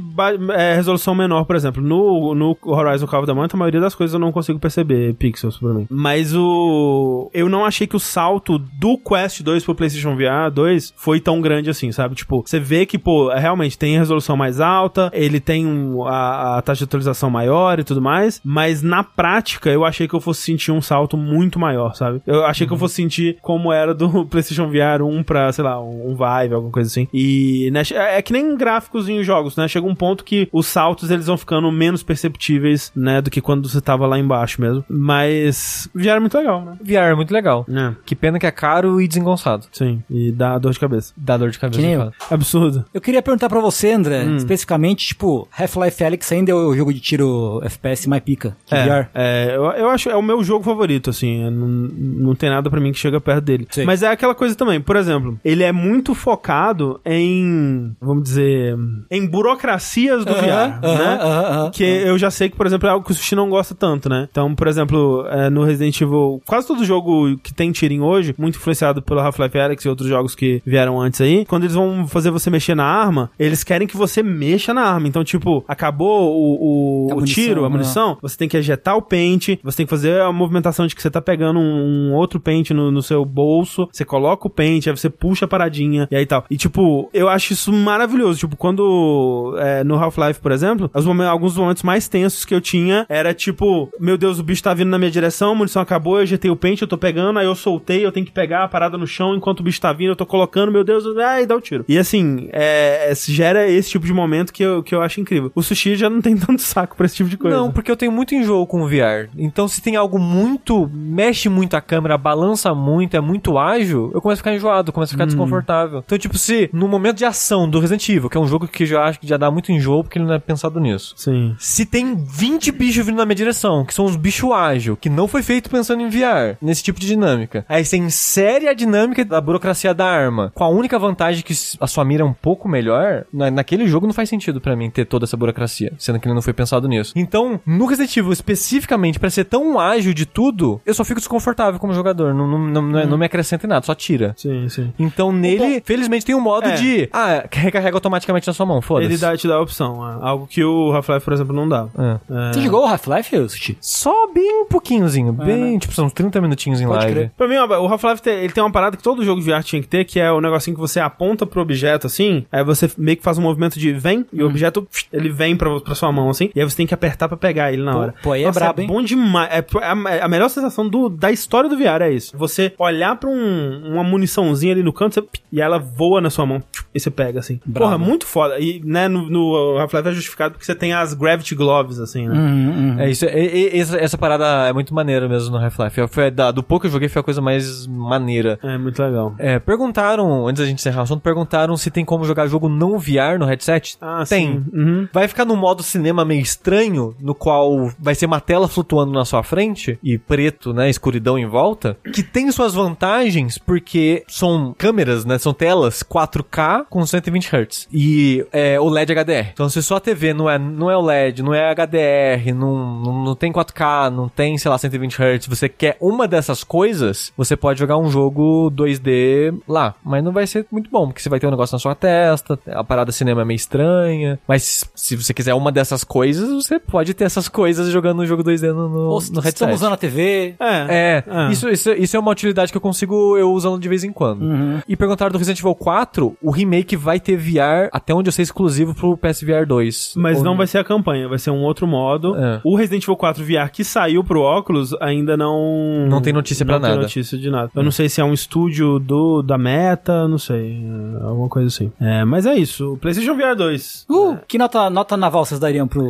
é, 0.54 0.74
resolução 0.74 1.14
menor, 1.14 1.44
por 1.44 1.56
exemplo, 1.56 1.82
no, 1.82 2.34
no 2.34 2.56
Horizon 2.74 3.06
Call 3.06 3.20
of 3.20 3.26
the 3.26 3.32
Mountain, 3.34 3.56
a 3.56 3.58
maioria 3.58 3.80
das 3.80 3.94
coisas 3.94 4.14
eu 4.14 4.20
não 4.20 4.32
consigo 4.32 4.58
perceber 4.58 5.14
pixels 5.14 5.56
pra 5.58 5.72
mim. 5.72 5.86
Mas 5.90 6.34
o. 6.34 7.30
Eu 7.32 7.48
não 7.48 7.64
achei 7.64 7.86
que 7.86 7.96
o 7.96 8.00
salto 8.00 8.58
do 8.58 8.96
Quest 8.98 9.42
2 9.42 9.64
pro 9.64 9.74
PlayStation 9.74 10.14
VR 10.16 10.50
2 10.52 10.92
foi 10.96 11.20
tão 11.20 11.40
grande 11.40 11.70
assim, 11.70 11.90
sabe? 11.92 12.14
Tipo, 12.14 12.42
você 12.46 12.58
vê 12.60 12.86
que, 12.86 12.98
pô, 12.98 13.28
realmente 13.32 13.78
tem 13.78 13.98
resolução 13.98 14.36
mais 14.36 14.60
alta, 14.60 15.10
ele 15.14 15.40
tem 15.40 15.66
um- 15.66 16.04
a, 16.06 16.58
a 16.58 16.62
taxa 16.62 16.78
de 16.78 16.84
atualização 16.84 17.30
maior 17.30 17.78
e 17.78 17.84
tudo 17.84 18.00
mais, 18.02 18.40
mas 18.44 18.82
na 18.82 19.02
prática 19.02 19.70
eu 19.70 19.84
achei 19.84 20.06
que 20.08 20.14
eu 20.14 20.20
fosse 20.20 20.42
sentir 20.42 20.72
um 20.72 20.80
salto 20.82 21.16
muito 21.16 21.58
maior, 21.58 21.94
sabe? 21.94 22.20
Eu 22.26 22.44
achei 22.44 22.66
que 22.66 22.72
eu 22.72 22.78
fosse 22.78 22.94
sentir 22.94 23.36
como 23.42 23.72
era 23.72 23.94
do 23.94 24.24
PlayStation 24.26 24.68
VR 24.68 25.02
1 25.02 25.22
pra, 25.22 25.52
sei 25.52 25.64
lá, 25.64 25.80
um, 25.80 26.10
um 26.12 26.16
Vive, 26.16 26.54
alguma 26.54 26.72
coisa 26.72 26.88
assim. 26.88 27.08
E, 27.12 27.70
né, 27.72 27.82
é 27.92 28.12
é 28.18 28.22
que 28.22 28.32
nem 28.32 28.56
gráficos 28.56 29.08
em 29.08 29.22
jogos, 29.22 29.56
né? 29.56 29.66
Chega 29.68 29.86
um 29.86 29.94
ponto 29.94 30.22
que 30.24 30.48
os 30.52 30.66
saltos 30.66 31.10
eles 31.10 31.26
vão 31.26 31.36
ficando 31.36 31.70
menos 31.72 32.02
perceptíveis, 32.02 32.61
né, 32.94 33.20
do 33.20 33.30
que 33.30 33.40
quando 33.40 33.68
você 33.68 33.80
tava 33.80 34.06
lá 34.06 34.18
embaixo 34.18 34.60
mesmo. 34.60 34.84
Mas 34.88 35.88
VR 35.94 36.08
é 36.16 36.20
muito 36.20 36.36
legal, 36.36 36.64
né? 36.64 36.76
VR 36.82 37.12
é 37.12 37.14
muito 37.14 37.32
legal. 37.32 37.66
É, 37.68 37.92
Que 38.04 38.14
pena 38.14 38.38
que 38.38 38.46
é 38.46 38.50
caro 38.50 39.00
e 39.00 39.08
desengonçado. 39.08 39.66
sim. 39.72 40.02
E 40.10 40.30
dá 40.32 40.58
dor 40.58 40.72
de 40.72 40.80
cabeça. 40.80 41.12
Dá 41.16 41.36
dor 41.36 41.50
de 41.50 41.58
cabeça. 41.58 41.80
Que 41.80 41.86
nem 41.86 41.94
eu. 41.94 42.12
Absurdo. 42.30 42.84
Eu 42.92 43.00
queria 43.00 43.22
perguntar 43.22 43.48
pra 43.48 43.60
você, 43.60 43.92
André, 43.92 44.24
especificamente, 44.36 45.06
tipo, 45.08 45.48
Half-Life 45.56 46.04
Alyx 46.04 46.32
ainda 46.32 46.50
é 46.52 46.54
o 46.54 46.74
jogo 46.74 46.92
de 46.92 47.00
tiro 47.00 47.60
FPS 47.64 48.08
mais 48.08 48.22
pica 48.22 48.56
que 48.66 48.74
É, 48.74 48.84
VR. 49.02 49.08
é, 49.14 49.52
eu, 49.56 49.64
eu 49.64 49.90
acho, 49.90 50.08
é 50.10 50.16
o 50.16 50.22
meu 50.22 50.42
jogo 50.44 50.64
favorito, 50.64 51.10
assim, 51.10 51.44
é, 51.44 51.50
não, 51.50 51.66
não 51.68 52.34
tem 52.34 52.50
nada 52.50 52.68
pra 52.70 52.80
mim 52.80 52.92
que 52.92 52.98
chega 52.98 53.20
perto 53.20 53.44
dele. 53.44 53.66
Sim. 53.70 53.84
Mas 53.84 54.02
é 54.02 54.08
aquela 54.08 54.34
coisa 54.34 54.54
também, 54.54 54.80
por 54.80 54.96
exemplo, 54.96 55.38
ele 55.44 55.62
é 55.62 55.72
muito 55.72 56.14
focado 56.14 57.00
em, 57.04 57.94
vamos 58.00 58.24
dizer, 58.24 58.76
em 59.10 59.26
burocracias 59.26 60.24
do 60.24 60.34
VR, 60.34 60.42
Aham, 60.42 60.80
né? 60.82 61.18
aham, 61.22 61.44
aham. 61.62 61.70
Que 61.70 61.84
eu 61.84 62.18
já 62.18 62.30
sei 62.30 62.48
que, 62.52 62.56
por 62.56 62.66
exemplo, 62.66 62.86
é 62.88 62.92
algo 62.92 63.04
que 63.04 63.10
o 63.10 63.14
Sushi 63.14 63.34
não 63.34 63.50
gosta 63.50 63.74
tanto, 63.74 64.08
né? 64.08 64.28
Então, 64.30 64.54
por 64.54 64.68
exemplo, 64.68 65.26
é, 65.28 65.50
no 65.50 65.64
Resident 65.64 66.00
Evil, 66.00 66.40
quase 66.46 66.66
todo 66.66 66.84
jogo 66.84 67.36
que 67.38 67.52
tem 67.52 67.72
tirinho 67.72 68.04
hoje, 68.04 68.34
muito 68.38 68.56
influenciado 68.56 69.02
pelo 69.02 69.20
Half-Life 69.20 69.58
Alyx 69.58 69.84
e 69.84 69.88
outros 69.88 70.08
jogos 70.08 70.34
que 70.34 70.62
vieram 70.64 71.00
antes 71.00 71.20
aí, 71.20 71.44
quando 71.46 71.64
eles 71.64 71.74
vão 71.74 72.06
fazer 72.06 72.30
você 72.30 72.48
mexer 72.50 72.74
na 72.74 72.84
arma, 72.84 73.30
eles 73.38 73.64
querem 73.64 73.86
que 73.88 73.96
você 73.96 74.22
mexa 74.22 74.72
na 74.72 74.82
arma. 74.82 75.08
Então, 75.08 75.24
tipo, 75.24 75.64
acabou 75.66 76.30
o, 76.32 77.06
o, 77.06 77.10
A 77.10 77.14
o 77.14 77.16
munição, 77.20 77.34
tiro, 77.44 77.60
a 77.60 77.68
né? 77.68 77.68
munição, 77.70 78.16
você 78.22 78.36
tem 78.36 78.48
que 78.48 78.56
ejetar 78.56 78.96
o 78.96 79.02
pente, 79.02 79.58
você 79.62 79.78
tem 79.78 79.86
que 79.86 79.90
fazer 79.90 80.20
a 80.20 80.30
movimentação 80.32 80.86
de 80.86 80.94
que 80.94 81.02
você 81.02 81.10
tá 81.10 81.20
pegando 81.20 81.58
um, 81.58 82.10
um 82.10 82.14
outro 82.14 82.38
pente 82.38 82.72
no, 82.74 82.90
no 82.90 83.02
seu 83.02 83.24
bolso, 83.24 83.88
você 83.92 84.04
coloca 84.04 84.46
o 84.46 84.50
pente, 84.50 84.88
aí 84.90 84.96
você 84.96 85.08
puxa 85.10 85.44
a 85.44 85.48
paradinha 85.48 86.06
e 86.10 86.16
aí 86.16 86.26
tal. 86.26 86.44
E, 86.50 86.56
tipo, 86.56 87.08
eu 87.14 87.28
acho 87.28 87.52
isso 87.52 87.72
maravilhoso. 87.72 88.38
Tipo, 88.38 88.56
quando 88.56 89.54
é, 89.58 89.82
no 89.84 89.96
Half-Life, 89.96 90.40
por 90.40 90.52
exemplo, 90.52 90.90
momen- 91.04 91.26
alguns 91.26 91.56
momentos 91.56 91.82
mais 91.82 92.08
tensos 92.08 92.41
que 92.44 92.54
eu 92.54 92.60
tinha 92.60 93.06
era 93.08 93.34
tipo, 93.34 93.90
meu 93.98 94.16
Deus, 94.16 94.38
o 94.38 94.42
bicho 94.42 94.62
tá 94.62 94.74
vindo 94.74 94.88
na 94.88 94.98
minha 94.98 95.10
direção, 95.10 95.52
a 95.52 95.54
munição 95.54 95.82
acabou, 95.82 96.16
eu 96.16 96.22
ejetei 96.22 96.50
o 96.50 96.56
pente, 96.56 96.82
eu 96.82 96.88
tô 96.88 96.98
pegando, 96.98 97.38
aí 97.38 97.46
eu 97.46 97.54
soltei, 97.54 98.04
eu 98.04 98.12
tenho 98.12 98.26
que 98.26 98.32
pegar 98.32 98.64
a 98.64 98.68
parada 98.68 98.98
no 98.98 99.06
chão 99.06 99.34
enquanto 99.34 99.60
o 99.60 99.62
bicho 99.62 99.80
tá 99.80 99.92
vindo, 99.92 100.10
eu 100.10 100.16
tô 100.16 100.26
colocando, 100.26 100.72
meu 100.72 100.84
Deus, 100.84 101.04
ai, 101.18 101.46
dá 101.46 101.56
o 101.56 101.60
tiro. 101.60 101.84
E 101.88 101.98
assim, 101.98 102.48
é, 102.52 103.10
é, 103.10 103.14
gera 103.14 103.68
esse 103.68 103.90
tipo 103.90 104.06
de 104.06 104.12
momento 104.12 104.52
que 104.52 104.62
eu, 104.62 104.82
que 104.82 104.94
eu 104.94 105.02
acho 105.02 105.20
incrível. 105.20 105.50
O 105.54 105.62
sushi 105.62 105.96
já 105.96 106.08
não 106.08 106.20
tem 106.20 106.36
tanto 106.38 106.62
saco 106.62 106.96
pra 106.96 107.06
esse 107.06 107.16
tipo 107.16 107.28
de 107.28 107.36
coisa. 107.36 107.56
Não, 107.56 107.70
porque 107.70 107.90
eu 107.90 107.96
tenho 107.96 108.12
muito 108.12 108.34
enjoo 108.34 108.66
com 108.66 108.82
o 108.82 108.88
VR. 108.88 109.28
Então, 109.36 109.66
se 109.66 109.80
tem 109.82 109.96
algo 109.96 110.18
muito. 110.18 110.88
mexe 110.92 111.48
muito 111.48 111.74
a 111.74 111.80
câmera, 111.80 112.16
balança 112.16 112.74
muito, 112.74 113.16
é 113.16 113.20
muito 113.20 113.58
ágil, 113.58 114.10
eu 114.14 114.20
começo 114.20 114.40
a 114.40 114.42
ficar 114.44 114.54
enjoado, 114.54 114.92
começo 114.92 115.12
a 115.12 115.14
ficar 115.14 115.26
desconfortável. 115.26 116.02
Então, 116.04 116.18
tipo, 116.18 116.36
se 116.38 116.70
no 116.72 116.88
momento 116.88 117.16
de 117.16 117.24
ação 117.24 117.68
do 117.68 117.80
Resident 117.80 118.08
Evil, 118.08 118.28
que 118.28 118.36
é 118.36 118.40
um 118.40 118.46
jogo 118.46 118.68
que 118.68 118.82
eu 118.82 118.86
já 118.86 119.04
acho 119.04 119.20
que 119.20 119.26
já 119.26 119.36
dá 119.36 119.50
muito 119.50 119.72
enjoo, 119.72 120.02
porque 120.02 120.18
ele 120.18 120.26
não 120.26 120.34
é 120.34 120.38
pensado 120.38 120.78
nisso. 120.80 121.14
Sim. 121.16 121.54
Se 121.58 121.86
tem 121.86 122.14
20 122.34 122.72
bichos 122.72 123.04
vindo 123.04 123.16
na 123.16 123.26
minha 123.26 123.34
direção, 123.34 123.84
que 123.84 123.92
são 123.92 124.04
os 124.04 124.16
bichos 124.16 124.50
ágil, 124.52 124.96
que 124.96 125.10
não 125.10 125.28
foi 125.28 125.42
feito 125.42 125.68
pensando 125.68 126.00
em 126.02 126.08
VR, 126.08 126.56
nesse 126.62 126.82
tipo 126.82 126.98
de 126.98 127.06
dinâmica. 127.06 127.64
Aí 127.68 127.84
você 127.84 127.96
insere 127.96 128.68
a 128.68 128.72
dinâmica 128.72 129.24
da 129.24 129.40
burocracia 129.40 129.92
da 129.92 130.06
arma, 130.06 130.50
com 130.54 130.64
a 130.64 130.68
única 130.68 130.98
vantagem 130.98 131.42
que 131.42 131.52
a 131.80 131.86
sua 131.86 132.04
mira 132.04 132.22
é 132.22 132.26
um 132.26 132.32
pouco 132.32 132.68
melhor, 132.68 133.24
na, 133.32 133.50
naquele 133.50 133.86
jogo 133.86 134.06
não 134.06 134.14
faz 134.14 134.28
sentido 134.28 134.60
pra 134.60 134.74
mim 134.74 134.88
ter 134.90 135.04
toda 135.04 135.24
essa 135.24 135.36
burocracia, 135.36 135.92
sendo 135.98 136.18
que 136.18 136.26
ele 136.26 136.34
não 136.34 136.42
foi 136.42 136.52
pensado 136.52 136.88
nisso. 136.88 137.12
Então, 137.14 137.60
no 137.66 137.84
Resident 137.86 138.16
Evil, 138.16 138.32
especificamente, 138.32 139.18
pra 139.18 139.28
ser 139.30 139.44
tão 139.44 139.78
ágil 139.78 140.14
de 140.14 140.24
tudo, 140.24 140.80
eu 140.86 140.94
só 140.94 141.04
fico 141.04 141.20
desconfortável 141.20 141.78
como 141.78 141.92
jogador, 141.92 142.32
não, 142.34 142.46
não, 142.48 142.82
não, 142.82 142.98
é- 142.98 143.06
não 143.06 143.18
me 143.18 143.26
acrescenta 143.26 143.66
em 143.66 143.68
nada, 143.68 143.84
só 143.84 143.94
tira. 143.94 144.34
Sim, 144.38 144.68
sim. 144.68 144.92
Então, 144.98 145.30
nele, 145.32 145.82
felizmente, 145.84 146.24
tem 146.24 146.34
um 146.34 146.40
modo 146.40 146.66
É. 146.68 146.74
de, 146.76 147.08
ah, 147.12 147.44
recarrega 147.50 147.96
automaticamente 147.96 148.46
na 148.46 148.52
sua 148.54 148.64
mão, 148.64 148.80
foda-se. 148.80 149.10
Ele 149.12 149.18
dá, 149.18 149.36
te 149.36 149.46
dá 149.46 149.56
a 149.56 149.60
opção, 149.60 150.06
é, 150.08 150.18
algo 150.26 150.46
que 150.46 150.64
o 150.64 150.92
Half-Life, 150.92 151.24
por 151.24 151.32
exemplo, 151.34 151.54
não 151.54 151.68
dá. 151.68 151.86
É. 151.98 152.21
É. 152.30 152.52
Você 152.52 152.60
jogou 152.60 152.82
o 152.82 152.86
Half-Life, 152.86 153.48
Sushi? 153.48 153.76
Só 153.80 154.32
bem 154.32 154.62
um 154.62 154.66
pouquinhozinho, 154.66 155.32
bem, 155.32 155.78
tipo, 155.78 155.92
são 155.94 156.06
uns 156.06 156.12
30 156.12 156.40
minutinhos 156.40 156.80
em 156.80 156.86
Pode 156.86 156.98
live. 157.04 157.12
crer. 157.14 157.32
Pra 157.36 157.48
mim, 157.48 157.56
o 157.56 157.86
Half-Life 157.88 158.22
tem, 158.22 158.34
ele 158.38 158.52
tem 158.52 158.62
uma 158.62 158.70
parada 158.72 158.96
que 158.96 159.02
todo 159.02 159.24
jogo 159.24 159.40
de 159.40 159.50
VR 159.50 159.62
tinha 159.62 159.80
que 159.82 159.88
ter, 159.88 160.04
que 160.04 160.18
é 160.20 160.30
o 160.30 160.40
negocinho 160.40 160.74
que 160.74 160.80
você 160.80 161.00
aponta 161.00 161.46
pro 161.46 161.60
objeto 161.62 162.06
assim, 162.06 162.44
aí 162.50 162.64
você 162.64 162.90
meio 162.98 163.16
que 163.16 163.22
faz 163.22 163.38
um 163.38 163.42
movimento 163.42 163.78
de 163.78 163.92
vem, 163.92 164.24
e 164.32 164.42
o 164.42 164.46
objeto, 164.46 164.82
psh, 164.82 165.06
ele 165.12 165.28
vem 165.30 165.56
pra, 165.56 165.80
pra 165.80 165.94
sua 165.94 166.10
mão 166.12 166.28
assim, 166.30 166.50
e 166.54 166.60
aí 166.60 166.68
você 166.68 166.76
tem 166.76 166.86
que 166.86 166.94
apertar 166.94 167.28
pra 167.28 167.36
pegar 167.36 167.72
ele 167.72 167.82
na 167.82 167.96
hora. 167.96 168.14
pô, 168.22 168.32
aí 168.32 168.42
é 168.42 168.46
Nossa, 168.46 168.60
brabo, 168.60 168.80
hein? 168.80 168.86
bom 168.86 169.02
demais. 169.02 169.50
É, 169.52 169.58
é 169.58 169.84
a, 169.84 170.24
a 170.24 170.28
melhor 170.28 170.48
sensação 170.48 170.88
do, 170.88 171.08
da 171.08 171.30
história 171.30 171.68
do 171.68 171.76
VR 171.76 172.02
é 172.02 172.10
isso. 172.12 172.36
Você 172.36 172.72
olhar 172.78 173.16
pra 173.16 173.28
um- 173.28 173.92
uma 173.92 174.04
muniçãozinha 174.04 174.72
ali 174.72 174.82
no 174.82 174.92
canto, 174.92 175.14
você, 175.14 175.24
e 175.52 175.60
ela 175.60 175.78
voa 175.78 176.20
na 176.20 176.30
sua 176.30 176.46
mão, 176.46 176.62
e 176.94 177.00
você 177.00 177.10
pega 177.10 177.40
assim. 177.40 177.60
Brabo. 177.64 177.86
Porra, 177.86 177.98
muito 177.98 178.26
foda. 178.26 178.58
E, 178.58 178.80
né, 178.84 179.08
no, 179.08 179.28
no 179.28 179.78
Half-Life 179.78 180.08
é 180.08 180.12
justificado 180.12 180.52
porque 180.52 180.64
você 180.64 180.74
tem 180.74 180.92
as 180.92 181.14
Gravity 181.14 181.54
Gloves, 181.54 181.98
assim, 181.98 182.11
né? 182.20 182.34
Uhum, 182.34 182.90
uhum. 182.94 183.00
É 183.00 183.10
isso, 183.10 183.24
é- 183.24 183.28
é- 183.46 183.78
essa, 183.78 183.96
essa 183.96 184.18
parada 184.18 184.44
é 184.68 184.72
muito 184.72 184.94
maneira 184.94 185.28
mesmo 185.28 185.56
no 185.56 185.64
Half-Life. 185.64 186.06
Foi 186.08 186.30
da- 186.30 186.50
Do 186.50 186.62
pouco 186.62 186.82
que 186.82 186.86
eu 186.88 186.90
joguei 186.92 187.08
foi 187.08 187.20
a 187.20 187.22
coisa 187.22 187.40
mais 187.40 187.86
maneira. 187.86 188.58
É, 188.62 188.76
muito 188.78 189.02
legal. 189.02 189.34
É, 189.38 189.58
perguntaram, 189.58 190.46
antes 190.46 190.60
da 190.60 190.66
gente 190.66 190.78
encerrar 190.78 191.00
o 191.00 191.02
assunto, 191.04 191.20
perguntaram 191.22 191.76
se 191.76 191.90
tem 191.90 192.04
como 192.04 192.24
jogar 192.24 192.46
jogo 192.46 192.68
não 192.68 192.98
VR 192.98 193.38
no 193.38 193.46
headset. 193.46 193.96
Ah, 194.00 194.24
tem. 194.28 194.46
sim. 194.52 194.64
Uhum. 194.72 195.08
Vai 195.12 195.28
ficar 195.28 195.44
num 195.44 195.56
modo 195.56 195.82
cinema 195.82 196.24
meio 196.24 196.40
estranho, 196.40 197.14
no 197.20 197.34
qual 197.34 197.90
vai 197.98 198.14
ser 198.14 198.26
uma 198.26 198.40
tela 198.40 198.68
flutuando 198.68 199.12
na 199.12 199.24
sua 199.24 199.42
frente 199.42 199.98
e 200.02 200.18
preto, 200.18 200.72
né, 200.72 200.88
escuridão 200.90 201.38
em 201.38 201.46
volta, 201.46 201.96
que 202.12 202.22
tem 202.22 202.50
suas 202.50 202.74
vantagens 202.74 203.58
porque 203.58 204.24
são 204.28 204.74
câmeras, 204.76 205.24
né, 205.24 205.38
são 205.38 205.52
telas 205.52 206.02
4K 206.02 206.84
com 206.88 207.04
120 207.04 207.48
Hz 207.54 207.88
e 207.92 208.44
é, 208.52 208.78
o 208.80 208.88
LED 208.88 209.12
HDR. 209.12 209.50
Então 209.52 209.68
se 209.68 209.82
sua 209.82 210.00
TV 210.00 210.32
não 210.34 210.48
é, 210.48 210.58
não 210.58 210.90
é 210.90 210.96
o 210.96 211.00
LED, 211.02 211.42
não 211.42 211.54
é 211.54 211.70
HDR, 211.92 212.54
não, 212.54 213.00
não, 213.02 213.24
não 213.24 213.34
tem 213.34 213.52
4K, 213.52 214.10
não 214.10 214.28
tem, 214.28 214.56
sei 214.58 214.70
lá, 214.70 214.78
120 214.78 215.14
Hz, 215.20 215.46
você 215.46 215.68
quer 215.68 215.96
uma 216.00 216.26
dessas 216.26 216.64
coisas, 216.64 217.32
você 217.36 217.56
pode 217.56 217.78
jogar 217.78 217.98
um 217.98 218.10
jogo 218.10 218.70
2D 218.74 219.54
lá, 219.68 219.94
mas 220.04 220.24
não 220.24 220.32
vai 220.32 220.46
ser 220.46 220.66
muito 220.70 220.90
bom, 220.90 221.06
porque 221.08 221.20
você 221.20 221.28
vai 221.28 221.38
ter 221.38 221.46
um 221.46 221.50
negócio 221.50 221.74
na 221.74 221.78
sua 221.78 221.94
testa, 221.94 222.58
a 222.70 222.82
parada 222.82 223.12
cinema 223.12 223.42
é 223.42 223.44
meio 223.44 223.56
estranha, 223.56 224.38
mas 224.48 224.84
se 224.94 225.16
você 225.16 225.34
quiser 225.34 225.54
uma 225.54 225.70
dessas 225.70 226.04
coisas, 226.04 226.48
você 226.64 226.78
pode 226.78 227.14
ter 227.14 227.24
essas 227.24 227.48
coisas 227.48 227.90
jogando 227.90 228.22
um 228.22 228.26
jogo 228.26 228.42
2D 228.42 228.72
no, 228.72 228.88
no, 228.88 228.98
Ou 229.08 229.14
no 229.16 229.20
se 229.20 229.32
headset. 229.34 229.48
estamos 229.54 229.74
usando 229.76 229.92
a 229.92 229.96
TV. 229.96 230.54
É. 230.58 231.22
É, 231.28 231.52
Isso, 231.52 231.68
isso, 231.68 231.90
isso 231.92 232.16
é 232.16 232.20
uma 232.20 232.30
utilidade 232.30 232.70
que 232.72 232.76
eu 232.76 232.80
consigo 232.80 233.36
eu 233.36 233.52
usando 233.52 233.78
de 233.80 233.88
vez 233.88 234.04
em 234.04 234.12
quando. 234.12 234.42
Uhum. 234.42 234.80
E 234.88 234.96
perguntaram 234.96 235.30
do 235.32 235.38
Resident 235.38 235.58
Evil 235.60 235.74
4, 235.74 236.36
o 236.42 236.50
remake 236.50 236.96
vai 236.96 237.20
ter 237.20 237.36
VR, 237.36 237.88
até 237.92 238.14
onde 238.14 238.28
eu 238.28 238.32
sei, 238.32 238.42
exclusivo 238.42 238.94
pro 238.94 239.16
PSVR 239.16 239.66
2. 239.66 240.14
Mas 240.16 240.38
Ou- 240.38 240.44
não 240.44 240.56
vai 240.56 240.66
ser 240.66 240.78
a 240.78 240.84
campanha, 240.84 241.28
vai 241.28 241.38
ser 241.38 241.50
um 241.50 241.62
outro 241.62 241.81
modo. 241.86 242.36
É. 242.36 242.60
O 242.64 242.76
Resident 242.76 243.02
Evil 243.04 243.16
4 243.16 243.44
VR 243.44 243.70
que 243.72 243.84
saiu 243.84 244.22
pro 244.24 244.40
óculos 244.40 244.94
ainda 245.00 245.36
não. 245.36 246.06
Não 246.08 246.20
tem 246.20 246.32
notícia 246.32 246.64
pra 246.64 246.74
não 246.76 246.80
tem 246.82 246.90
nada. 246.90 247.02
notícia 247.02 247.38
de 247.38 247.50
nada. 247.50 247.70
Eu 247.74 247.82
não 247.82 247.90
sei 247.90 248.08
se 248.08 248.20
é 248.20 248.24
um 248.24 248.32
estúdio 248.32 248.98
do, 248.98 249.42
da 249.42 249.56
Meta, 249.58 250.26
não 250.28 250.38
sei. 250.38 250.82
é, 250.82 251.24
Alguma 251.24 251.48
coisa 251.48 251.68
assim. 251.68 251.92
É, 252.00 252.24
mas 252.24 252.46
é 252.46 252.54
isso. 252.54 252.94
O 252.94 252.96
PlayStation 252.96 253.34
VR 253.34 253.54
2. 253.56 254.06
Uh, 254.10 254.36
que 254.46 254.58
nota, 254.58 254.88
nota 254.90 255.16
naval 255.16 255.44
vocês 255.44 255.60
dariam 255.60 255.86
pro 255.86 256.02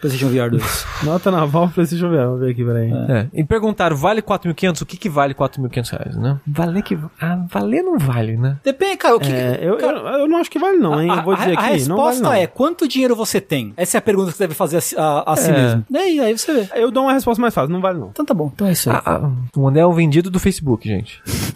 PlayStation 0.00 0.28
VR 0.28 0.50
2? 0.50 0.86
Nota 1.04 1.30
naval 1.30 1.68
PlayStation 1.74 2.08
VR. 2.08 2.24
Vamos 2.24 2.40
ver 2.40 2.50
aqui, 2.52 2.64
peraí. 2.64 2.90
É. 2.92 3.26
E 3.32 3.44
perguntaram, 3.44 3.96
vale 3.96 4.22
4.500? 4.22 4.82
O 4.82 4.86
que 4.86 4.96
que 4.96 5.08
vale 5.08 5.34
4.500 5.34 5.90
reais, 5.90 6.16
né? 6.16 6.38
Valer 6.46 6.82
que... 6.82 6.98
Ah, 7.20 7.44
valer 7.50 7.82
não 7.82 7.98
vale, 7.98 8.36
né? 8.36 8.56
Depende, 8.64 8.96
cara, 8.96 9.16
o 9.16 9.20
que... 9.20 9.30
É, 9.30 9.58
eu, 9.62 9.76
cara, 9.76 9.98
eu, 9.98 10.06
eu 10.20 10.28
não 10.28 10.38
acho 10.38 10.50
que 10.50 10.58
vale, 10.58 10.76
não, 10.78 11.00
hein? 11.00 11.10
a, 11.10 11.16
eu 11.16 11.22
vou 11.22 11.34
dizer 11.34 11.56
a- 11.56 11.60
a 11.60 11.66
aqui. 11.66 11.88
não 11.88 11.96
vale, 11.96 12.08
resposta 12.08 12.22
não. 12.24 12.32
é, 12.32 12.46
quanto 12.46 12.88
dinheiro 12.88 13.14
você 13.14 13.40
tem? 13.40 13.72
Essa 13.76 13.96
é 13.96 13.98
a 13.98 14.02
pergunta 14.02 14.30
que 14.30 14.36
você 14.36 14.44
deve 14.44 14.54
fazer 14.54 14.78
a, 14.96 15.13
a, 15.20 15.32
a 15.32 15.36
si 15.36 15.50
É. 15.50 15.52
mesmo. 15.52 15.84
E 15.90 15.96
aí, 15.96 16.20
aí 16.20 16.36
você 16.38 16.52
vê. 16.52 16.68
Eu 16.74 16.90
dou 16.90 17.04
uma 17.04 17.12
resposta 17.12 17.40
mais 17.40 17.54
fácil, 17.54 17.72
não 17.72 17.80
vale, 17.80 17.98
não. 17.98 18.08
Então 18.08 18.24
tá 18.24 18.34
bom, 18.34 18.50
então 18.54 18.66
é 18.66 18.72
isso 18.72 18.90
aí. 18.90 18.96
Ah, 18.96 19.20
ah, 19.24 19.30
o 19.56 19.68
André 19.68 19.82
é 19.82 19.86
o 19.86 19.92
vendido 19.92 20.30
do 20.30 20.38
Facebook, 20.38 20.88
gente. 20.88 21.20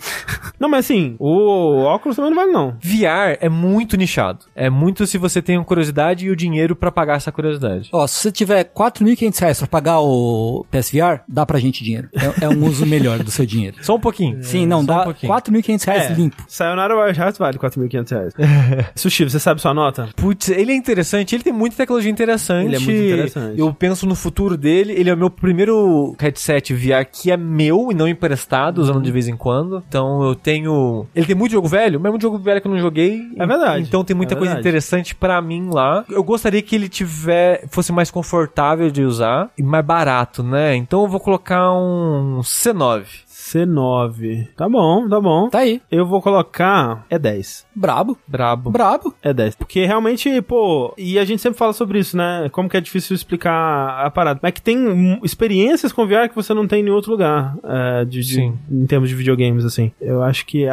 Não, 0.59 0.68
mas 0.68 0.86
assim, 0.86 1.14
o 1.20 1.82
óculos 1.84 2.16
também 2.16 2.32
não 2.32 2.36
vale, 2.36 2.50
não. 2.50 2.70
VR 2.82 3.38
é 3.40 3.48
muito 3.48 3.96
nichado. 3.96 4.40
É 4.56 4.68
muito 4.68 5.06
se 5.06 5.16
você 5.16 5.40
tem 5.40 5.62
curiosidade 5.62 6.26
e 6.26 6.30
o 6.30 6.36
dinheiro 6.36 6.74
pra 6.74 6.90
pagar 6.90 7.16
essa 7.16 7.30
curiosidade. 7.30 7.88
Ó, 7.92 8.04
se 8.09 8.22
você 8.22 8.32
tiver 8.32 8.64
4.500 8.64 9.38
reais 9.40 9.59
pra 9.59 9.68
pagar 9.68 10.00
o 10.00 10.66
PSVR, 10.68 11.20
dá 11.28 11.46
pra 11.46 11.61
gente 11.61 11.84
dinheiro. 11.84 12.09
É, 12.12 12.46
é 12.46 12.48
um 12.48 12.64
uso 12.66 12.84
melhor 12.84 13.22
do 13.22 13.30
seu 13.30 13.46
dinheiro. 13.46 13.76
Só 13.82 13.94
um 13.94 14.00
pouquinho. 14.00 14.42
Sim, 14.42 14.66
não, 14.66 14.80
só 14.80 14.86
dá 14.86 15.00
um 15.02 15.04
pouquinho. 15.04 15.32
4.500 15.32 15.84
reais 15.86 16.11
É, 16.11 16.14
limpo. 16.14 16.44
Sayonara 16.48 17.04
Wild 17.04 17.20
Hearts 17.20 17.38
vale 17.38 17.56
4.500 17.56 18.11
reais. 18.11 18.34
Sushi, 18.96 19.24
você 19.30 19.38
sabe 19.38 19.61
sua 19.61 19.72
nota? 19.72 20.09
Putz, 20.16 20.48
ele 20.48 20.72
é 20.72 20.74
interessante, 20.74 21.36
ele 21.36 21.44
tem 21.44 21.52
muita 21.52 21.76
tecnologia 21.76 22.11
interessante. 22.11 22.66
Ele 22.66 22.76
é 22.76 22.80
muito 22.80 23.00
interessante. 23.00 23.47
Eu 23.57 23.72
penso 23.72 24.07
no 24.07 24.14
futuro 24.14 24.57
dele. 24.57 24.92
Ele 24.92 25.11
é 25.11 25.14
o 25.14 25.16
meu 25.16 25.30
primeiro 25.30 26.14
headset 26.18 26.74
VR 26.74 27.05
que 27.11 27.30
é 27.30 27.36
meu 27.36 27.90
e 27.90 27.94
não 27.94 28.09
emprestado, 28.09 28.78
usando 28.78 29.03
de 29.03 29.12
vez 29.12 29.28
em 29.28 29.36
quando. 29.36 29.82
Então 29.88 30.22
eu 30.22 30.34
tenho. 30.34 31.07
Ele 31.14 31.26
tem 31.26 31.36
muito 31.36 31.53
jogo 31.53 31.68
velho, 31.68 31.99
mas 32.01 32.09
é 32.09 32.11
muito 32.11 32.22
jogo 32.22 32.38
velho 32.38 32.61
que 32.61 32.66
eu 32.66 32.72
não 32.72 32.78
joguei. 32.78 33.22
É 33.36 33.46
verdade. 33.46 33.82
Então 33.82 34.05
tem 34.05 34.16
muita 34.16 34.34
É 34.34 34.36
coisa 34.36 34.59
interessante 34.59 35.14
pra 35.14 35.40
mim 35.40 35.70
lá. 35.72 36.05
Eu 36.09 36.22
gostaria 36.22 36.62
que 36.62 36.74
ele 36.74 36.88
tiver 36.88 37.66
fosse 37.70 37.92
mais 37.92 38.11
confortável 38.11 38.90
de 38.90 39.03
usar 39.03 39.51
e 39.57 39.62
mais 39.62 39.84
barato, 39.84 40.42
né? 40.42 40.74
Então 40.76 41.03
eu 41.03 41.09
vou 41.09 41.20
colocar 41.20 41.72
um 41.72 42.40
C9. 42.42 43.05
C9. 43.53 44.49
Tá 44.57 44.68
bom, 44.68 45.09
tá 45.09 45.20
bom. 45.20 45.49
Tá 45.49 45.59
aí. 45.61 45.80
Eu 45.90 46.07
vou 46.07 46.20
colocar. 46.22 47.05
É 47.11 47.18
10. 47.18 47.66
Brabo. 47.74 48.18
Brabo. 48.26 48.70
Brabo. 48.70 49.14
É 49.22 49.32
10. 49.32 49.57
Porque 49.57 49.84
realmente, 49.86 50.40
pô, 50.42 50.92
e 50.99 51.18
a 51.18 51.24
gente 51.24 51.40
sempre 51.40 51.59
fala 51.59 51.72
sobre 51.72 51.99
isso, 51.99 52.16
né? 52.16 52.49
Como 52.53 52.68
que 52.68 52.76
é 52.76 52.80
difícil 52.80 53.14
explicar 53.14 54.05
a 54.05 54.11
parada. 54.11 54.40
Mas 54.42 54.53
que 54.53 54.62
tem 54.62 55.18
experiências 55.22 55.92
com 55.92 56.07
VR 56.07 56.28
que 56.28 56.34
você 56.34 56.53
não 56.55 56.66
tem 56.66 56.84
em 56.84 56.90
outro 56.90 57.11
lugar, 57.12 57.55
é, 57.64 58.05
de, 58.05 58.20
de- 58.20 58.34
Sim. 58.34 58.59
em 58.70 58.86
termos 58.86 59.09
de 59.09 59.14
videogames, 59.14 59.64
assim. 59.64 59.92
Eu 60.01 60.22
acho 60.22 60.44
que, 60.46 60.66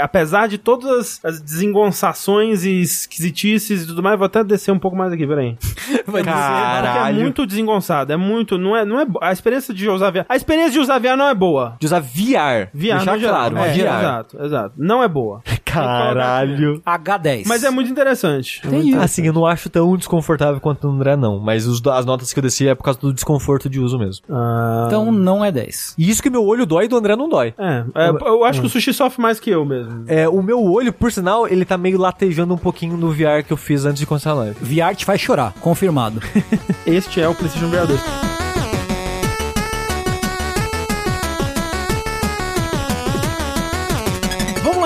apesar 0.00 0.48
de 0.48 0.58
todas 0.58 0.90
as, 0.90 1.24
as 1.24 1.40
desengonçações 1.40 2.64
e 2.64 2.80
esquisitices 2.80 3.82
e 3.84 3.86
tudo 3.86 4.02
mais, 4.02 4.18
vou 4.18 4.26
até 4.26 4.42
descer 4.42 4.72
um 4.72 4.78
pouco 4.78 4.96
mais 4.96 5.12
aqui, 5.12 5.26
peraí. 5.26 5.56
Vai 6.06 6.22
Porque 6.22 6.28
é 6.30 6.32
Caralho. 6.32 7.20
muito 7.20 7.46
desengonçado, 7.46 8.12
é 8.12 8.16
muito, 8.16 8.56
não 8.58 8.76
é, 8.76 8.84
não 8.84 9.00
é, 9.00 9.06
a 9.20 9.32
experiência 9.32 9.72
de 9.74 9.88
usar 9.88 10.10
VR, 10.10 10.24
a 10.28 10.36
experiência 10.36 10.72
de 10.72 10.78
usar 10.80 10.98
VR 10.98 11.16
não 11.16 11.28
é 11.28 11.34
boa. 11.34 11.76
De 11.80 11.86
usar 11.86 12.00
VR. 12.14 12.68
VR 12.72 12.96
Deixar 12.96 13.14
no 13.14 13.18
geral. 13.20 13.50
claro, 13.50 13.58
é, 13.58 13.72
VR. 13.72 13.78
exato, 13.80 14.42
exato. 14.44 14.74
Não 14.78 15.02
é 15.02 15.08
boa. 15.08 15.42
Caralho. 15.64 16.80
H10. 16.86 17.44
Mas 17.46 17.64
é 17.64 17.70
muito 17.70 17.90
interessante. 17.90 18.60
É 18.64 18.68
Tem 18.68 18.78
muito 18.78 18.90
isso. 18.94 19.00
Assim, 19.00 19.26
eu 19.26 19.32
não 19.32 19.44
acho 19.44 19.68
tão 19.68 19.96
desconfortável 19.96 20.60
quanto 20.60 20.86
o 20.86 20.90
André, 20.90 21.16
não. 21.16 21.40
Mas 21.40 21.66
os- 21.66 21.84
as 21.86 22.06
notas 22.06 22.32
que 22.32 22.38
eu 22.38 22.42
desci 22.42 22.68
é 22.68 22.74
por 22.76 22.84
causa 22.84 23.00
do 23.00 23.12
desconforto 23.12 23.68
de 23.68 23.80
uso 23.80 23.98
mesmo. 23.98 24.24
Ah, 24.30 24.84
Então 24.86 25.10
não 25.10 25.44
é 25.44 25.50
10. 25.50 25.94
E 25.98 26.08
isso 26.08 26.22
que 26.22 26.30
meu 26.30 26.44
olho 26.44 26.64
dói 26.64 26.84
e 26.84 26.88
do 26.88 26.96
André 26.96 27.16
não 27.16 27.28
dói. 27.28 27.54
é, 27.58 27.84
é, 27.94 28.08
eu 28.10 28.44
acho 28.44 28.60
que 28.60 28.66
o 28.66 28.70
sushi 28.70 28.92
sofre 28.94 29.20
mais 29.20 29.40
que 29.40 29.50
eu 29.50 29.64
mesmo. 29.64 30.04
É, 30.06 30.28
o 30.28 30.40
meu 30.42 30.62
olho, 30.62 30.92
por 30.92 31.10
sinal, 31.10 31.48
ele 31.48 31.64
tá 31.64 31.76
meio 31.76 31.98
latejando 31.98 32.54
um 32.54 32.58
pouquinho 32.58 32.96
no 32.96 33.10
VR 33.10 33.42
que 33.44 33.52
eu 33.52 33.56
fiz 33.56 33.84
antes 33.84 33.98
de 33.98 34.06
começar 34.06 34.30
a 34.30 34.34
live. 34.34 34.56
VR 34.60 34.94
te 34.94 35.04
faz 35.04 35.20
chorar, 35.20 35.52
confirmado. 35.60 36.20
Este 36.86 37.20
é 37.20 37.28
o 37.28 37.34
PlayStation 37.34 37.68
VR 37.68 37.86
2. 37.86 38.43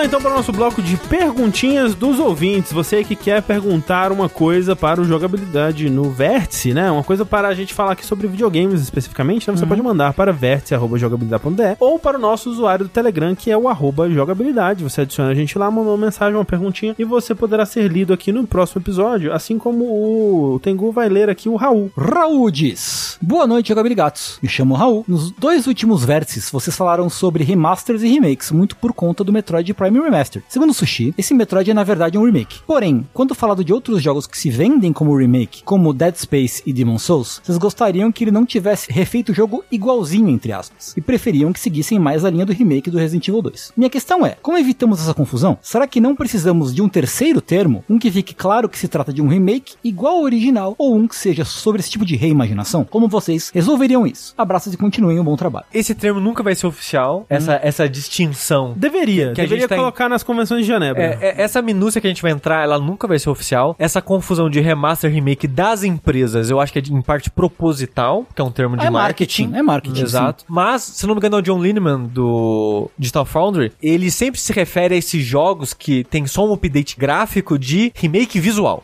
Então 0.09 0.23
para 0.23 0.31
o 0.31 0.37
nosso 0.37 0.53
bloco 0.53 0.81
de 0.81 0.97
perguntinhas 0.97 1.95
dos 1.95 2.19
ouvintes. 2.19 2.73
Você 2.73 3.05
que 3.05 3.15
quer 3.15 3.43
perguntar 3.43 4.11
uma 4.11 4.27
coisa 4.27 4.75
para 4.75 5.03
o 5.03 5.05
jogabilidade 5.05 5.91
no 5.91 6.11
Vértice, 6.11 6.73
né? 6.73 6.91
Uma 6.91 7.05
coisa 7.05 7.27
para 7.27 7.47
a 7.47 7.55
gente 7.55 7.75
falar 7.75 7.93
aqui 7.93 8.07
sobre 8.07 8.27
videogames 8.27 8.81
especificamente, 8.81 9.47
né? 9.51 9.55
Você 9.55 9.67
pode 9.67 9.83
mandar 9.83 10.15
para 10.15 10.33
vértice.jogabilidade.de 10.33 11.77
ou 11.79 11.99
para 11.99 12.17
o 12.17 12.21
nosso 12.21 12.49
usuário 12.49 12.87
do 12.87 12.89
Telegram, 12.89 13.35
que 13.35 13.51
é 13.51 13.57
o 13.57 13.69
arroba 13.69 14.09
jogabilidade. 14.09 14.83
Você 14.83 15.03
adiciona 15.03 15.31
a 15.31 15.35
gente 15.35 15.59
lá, 15.59 15.71
manda 15.71 15.91
uma 15.91 16.07
mensagem, 16.07 16.35
uma 16.35 16.45
perguntinha 16.45 16.95
e 16.99 17.05
você 17.05 17.35
poderá 17.35 17.67
ser 17.67 17.87
lido 17.89 18.15
aqui 18.15 18.33
no 18.33 18.47
próximo 18.47 18.81
episódio, 18.81 19.31
assim 19.31 19.59
como 19.59 19.85
o 19.85 20.59
Tengu 20.61 20.91
vai 20.91 21.11
ler 21.11 21.29
aqui 21.29 21.51
o 21.51 21.57
Raul. 21.57 21.93
Raul 21.95 22.51
diz: 22.51 23.19
Boa 23.21 23.47
noite, 23.47 23.69
jogabiligatos. 23.69 24.39
Me 24.43 24.49
chamo 24.49 24.75
Raul. 24.75 25.05
Nos 25.07 25.31
dois 25.33 25.67
últimos 25.67 26.03
vértices, 26.03 26.51
vocês 26.51 26.75
falaram 26.75 27.11
sobre 27.11 27.45
remasters 27.45 28.03
e 28.03 28.09
remakes, 28.09 28.51
muito 28.51 28.75
por 28.75 28.95
conta 28.95 29.23
do 29.23 29.35
Metroid 29.35 29.75
Prime 29.75 29.98
Remastered. 30.03 30.45
Segundo 30.49 30.71
o 30.71 30.75
Sushi, 30.75 31.15
esse 31.17 31.35
Metroid 31.35 31.71
é 31.71 31.75
na 31.75 31.85
verdade 31.85 32.19
um 32.19 32.25
remake. 32.25 32.61
Porém, 32.67 33.07
quando 33.13 33.35
falado 33.35 33.65
de 33.65 33.73
outros 33.73 34.03
jogos 34.03 34.27
que 34.27 34.39
se 34.39 34.51
vendem 34.51 34.93
como 34.93 35.17
remake, 35.17 35.63
como 35.65 35.93
Dead 35.93 36.15
Space 36.17 36.63
e 36.67 36.73
Demon 36.73 36.99
Souls, 36.99 37.41
vocês 37.43 37.59
gostariam 37.59 38.11
que 38.13 38.25
ele 38.25 38.31
não 38.31 38.47
tivesse 38.47 38.93
refeito 38.93 39.33
o 39.33 39.35
jogo 39.35 39.65
igualzinho, 39.71 40.29
entre 40.29 40.53
aspas, 40.53 40.95
e 40.97 41.01
preferiam 41.01 41.53
que 41.53 41.61
seguissem 41.61 41.99
mais 41.99 42.25
a 42.25 42.31
linha 42.31 42.47
do 42.47 42.53
remake 42.53 42.91
do 42.91 42.99
Resident 42.99 43.29
Evil 43.29 43.43
2. 43.43 43.73
Minha 43.77 43.91
questão 43.91 44.25
é, 44.25 44.37
como 44.43 44.59
evitamos 44.59 45.01
essa 45.01 45.15
confusão? 45.15 45.59
Será 45.63 45.87
que 45.87 46.01
não 46.01 46.15
precisamos 46.15 46.75
de 46.75 46.83
um 46.83 46.89
terceiro 46.89 47.41
termo? 47.41 47.85
Um 47.89 47.99
que 47.99 48.11
fique 48.11 48.35
claro 48.35 48.69
que 48.69 48.79
se 48.79 48.89
trata 48.89 49.13
de 49.13 49.23
um 49.23 49.29
remake 49.29 49.75
igual 49.83 50.17
ao 50.17 50.23
original, 50.23 50.75
ou 50.79 50.95
um 50.95 51.07
que 51.07 51.17
seja 51.17 51.45
sobre 51.45 51.81
esse 51.81 51.91
tipo 51.91 52.05
de 52.05 52.17
reimaginação? 52.17 52.85
Como 52.85 53.09
vocês 53.09 53.51
resolveriam 53.55 54.07
isso? 54.07 54.35
Abraços 54.37 54.73
e 54.73 54.77
continuem 54.77 55.19
um 55.19 55.25
bom 55.25 55.37
trabalho. 55.37 55.67
Esse 55.73 55.95
termo 55.95 56.21
nunca 56.21 56.43
vai 56.43 56.55
ser 56.55 56.67
oficial, 56.67 57.27
essa, 57.29 57.59
essa 57.63 57.89
distinção. 57.89 58.75
Deveria, 58.77 59.33
Que 59.33 59.41
a 59.41 59.45
deveria 59.45 59.61
gente 59.61 59.69
tá 59.69 59.77
colocar 59.79 60.09
nas 60.09 60.23
convenções 60.23 60.63
de 60.63 60.67
Genebra. 60.73 61.03
É, 61.03 61.19
é, 61.21 61.43
essa 61.43 61.61
minúcia 61.63 62.01
que 62.01 62.07
a 62.07 62.11
gente 62.11 62.23
vai 62.23 62.31
entrar, 62.33 62.63
ela 62.63 62.79
nunca 62.79 63.07
vai 63.07 63.19
ser 63.19 63.31
oficial. 63.31 63.75
Essa 63.79 64.01
confusão 64.03 64.49
de 64.51 64.61
remaster 64.61 65.11
remake 65.11 65.47
das 65.47 65.83
empresas, 65.83 66.51
eu 66.51 66.61
acho 66.61 66.73
que 66.73 66.79
é 66.79 66.83
de- 66.83 66.93
em 66.93 67.01
parte 67.03 67.31
proposital, 67.31 68.27
que 68.35 68.41
é 68.41 68.45
um 68.45 68.51
termo 68.51 68.77
de 68.77 68.85
é 68.87 68.91
marketing. 68.91 69.43
marketing, 69.49 69.59
é 69.59 69.63
marketing. 69.63 70.03
Exato. 70.03 70.45
Mas, 70.49 70.83
se 70.83 71.07
não 71.07 71.15
me 71.15 71.19
engano, 71.19 71.37
é 71.37 71.39
o 71.39 71.43
John 71.43 71.63
Lineman 71.63 72.05
do 72.05 72.91
Digital 72.99 73.25
Foundry, 73.25 73.73
ele 73.83 74.11
sempre 74.11 74.41
se 74.41 74.53
refere 74.53 74.95
a 74.95 74.99
esses 74.99 75.25
jogos 75.25 75.73
que 75.75 76.05
tem 76.05 76.27
só 76.27 76.47
um 76.47 76.53
update 76.53 76.97
gráfico 76.99 77.59
de 77.59 77.93
remake 77.95 78.39
visual. 78.41 78.83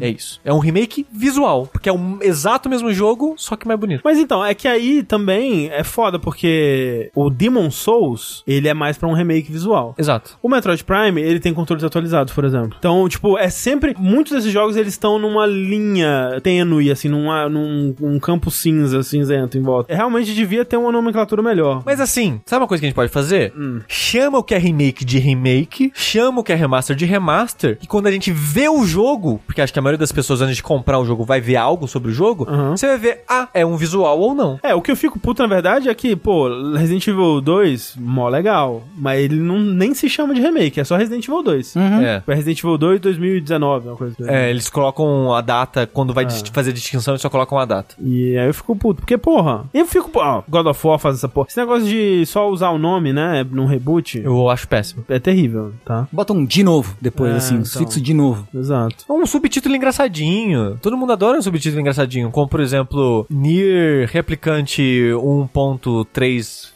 É 0.00 0.08
isso. 0.08 0.40
É 0.44 0.52
um 0.52 0.58
remake 0.58 1.06
visual, 1.12 1.66
porque 1.66 1.88
é 1.88 1.92
o 1.92 2.18
exato 2.22 2.68
mesmo 2.68 2.92
jogo, 2.92 3.34
só 3.36 3.56
que 3.56 3.66
mais 3.66 3.78
bonito. 3.78 4.00
Mas 4.04 4.18
então, 4.18 4.44
é 4.44 4.54
que 4.54 4.68
aí 4.68 5.02
também 5.02 5.68
é 5.70 5.82
foda, 5.84 6.18
porque 6.18 7.10
o 7.14 7.30
Demon 7.30 7.70
Souls, 7.70 8.42
ele 8.46 8.68
é 8.68 8.74
mais 8.74 8.96
pra 8.98 9.08
um 9.08 9.12
remake 9.14 9.50
visual. 9.50 9.94
Exato. 9.98 10.27
O 10.42 10.48
Metroid 10.48 10.82
Prime, 10.84 11.20
ele 11.20 11.40
tem 11.40 11.54
controles 11.54 11.84
atualizados, 11.84 12.32
por 12.32 12.44
exemplo. 12.44 12.76
Então, 12.78 13.08
tipo, 13.08 13.38
é 13.38 13.48
sempre... 13.48 13.94
Muitos 13.98 14.32
desses 14.32 14.52
jogos, 14.52 14.76
eles 14.76 14.92
estão 14.92 15.18
numa 15.18 15.46
linha 15.46 16.40
tênue, 16.42 16.90
assim, 16.90 17.08
numa, 17.08 17.48
num 17.48 17.94
um 18.00 18.18
campo 18.18 18.50
cinza, 18.50 19.02
cinzento 19.02 19.58
em 19.58 19.62
volta. 19.62 19.94
Realmente 19.94 20.34
devia 20.34 20.64
ter 20.64 20.76
uma 20.76 20.92
nomenclatura 20.92 21.42
melhor. 21.42 21.82
Mas 21.84 22.00
assim, 22.00 22.40
sabe 22.46 22.62
uma 22.62 22.68
coisa 22.68 22.80
que 22.80 22.86
a 22.86 22.88
gente 22.88 22.96
pode 22.96 23.10
fazer? 23.10 23.52
Hum. 23.56 23.80
Chama 23.88 24.38
o 24.38 24.42
que 24.42 24.54
é 24.54 24.58
remake 24.58 25.04
de 25.04 25.18
remake, 25.18 25.92
chama 25.94 26.40
o 26.40 26.44
que 26.44 26.52
é 26.52 26.54
remaster 26.54 26.96
de 26.96 27.04
remaster, 27.04 27.78
e 27.82 27.86
quando 27.86 28.06
a 28.06 28.10
gente 28.10 28.30
vê 28.30 28.68
o 28.68 28.84
jogo, 28.84 29.40
porque 29.46 29.60
acho 29.60 29.72
que 29.72 29.78
a 29.78 29.82
maioria 29.82 29.98
das 29.98 30.12
pessoas 30.12 30.40
antes 30.40 30.56
de 30.56 30.62
comprar 30.62 30.98
o 30.98 31.04
jogo 31.04 31.24
vai 31.24 31.40
ver 31.40 31.56
algo 31.56 31.86
sobre 31.86 32.10
o 32.10 32.14
jogo, 32.14 32.46
Aham. 32.48 32.76
você 32.76 32.86
vai 32.86 32.98
ver, 32.98 33.24
ah, 33.28 33.48
é 33.54 33.64
um 33.64 33.76
visual 33.76 34.18
ou 34.18 34.34
não. 34.34 34.58
É, 34.62 34.74
o 34.74 34.82
que 34.82 34.90
eu 34.90 34.96
fico 34.96 35.18
puto, 35.18 35.42
na 35.42 35.48
verdade, 35.48 35.88
é 35.88 35.94
que, 35.94 36.14
pô, 36.16 36.48
Resident 36.74 37.06
Evil 37.06 37.40
2, 37.40 37.96
mó 37.98 38.28
legal, 38.28 38.82
mas 38.96 39.20
ele 39.20 39.36
não, 39.36 39.58
nem 39.58 39.94
se 39.94 40.08
chama 40.22 40.34
de 40.34 40.40
remake, 40.40 40.78
é 40.80 40.84
só 40.84 40.96
Resident 40.96 41.24
Evil 41.26 41.42
2. 41.42 41.76
É. 41.76 42.22
É 42.26 42.34
Resident 42.34 42.58
Evil 42.58 42.76
2 42.78 43.00
2019, 43.00 43.88
uma 43.88 43.96
coisa 43.96 44.14
assim. 44.20 44.30
É, 44.30 44.50
eles 44.50 44.68
colocam 44.68 45.34
a 45.34 45.40
data, 45.40 45.86
quando 45.86 46.10
Ah. 46.10 46.14
vai 46.14 46.24
dis- 46.26 46.42
fazer 46.52 46.70
a 46.70 46.72
distinção, 46.74 47.12
eles 47.14 47.22
só 47.22 47.28
colocam 47.30 47.58
a 47.58 47.64
data. 47.64 47.94
E 48.00 48.36
aí 48.36 48.46
eu 48.46 48.54
fico 48.54 48.74
puto, 48.76 49.00
porque, 49.00 49.16
porra, 49.16 49.64
eu 49.72 49.86
fico, 49.86 50.10
ó, 50.16 50.42
God 50.48 50.66
of 50.66 50.86
War 50.86 50.98
faz 50.98 51.16
essa 51.16 51.28
porra. 51.28 51.46
Esse 51.48 51.58
negócio 51.58 51.86
de 51.88 52.24
só 52.26 52.48
usar 52.50 52.70
o 52.70 52.78
nome, 52.78 53.12
né, 53.12 53.46
num 53.50 53.66
reboot, 53.66 54.18
Eu 54.22 54.48
acho 54.50 54.66
péssimo. 54.68 55.04
é 55.08 55.18
terrível, 55.18 55.72
tá? 55.84 56.06
Bota 56.12 56.32
um 56.32 56.44
de 56.44 56.62
novo 56.62 56.96
depois, 57.00 57.32
É, 57.32 57.36
assim, 57.36 57.54
então. 57.56 57.80
fixo 57.80 58.00
de 58.00 58.12
novo. 58.14 58.46
Exato. 58.54 59.04
É 59.08 59.12
um 59.12 59.24
subtítulo 59.26 59.74
engraçadinho. 59.76 60.78
Todo 60.82 60.96
mundo 60.96 61.12
adora 61.12 61.38
um 61.38 61.42
subtítulo 61.42 61.80
engraçadinho, 61.80 62.30
como 62.30 62.48
por 62.48 62.60
exemplo, 62.60 63.26
Nier 63.30 64.08
Replicante 64.10 64.82
1.3, 65.14 66.72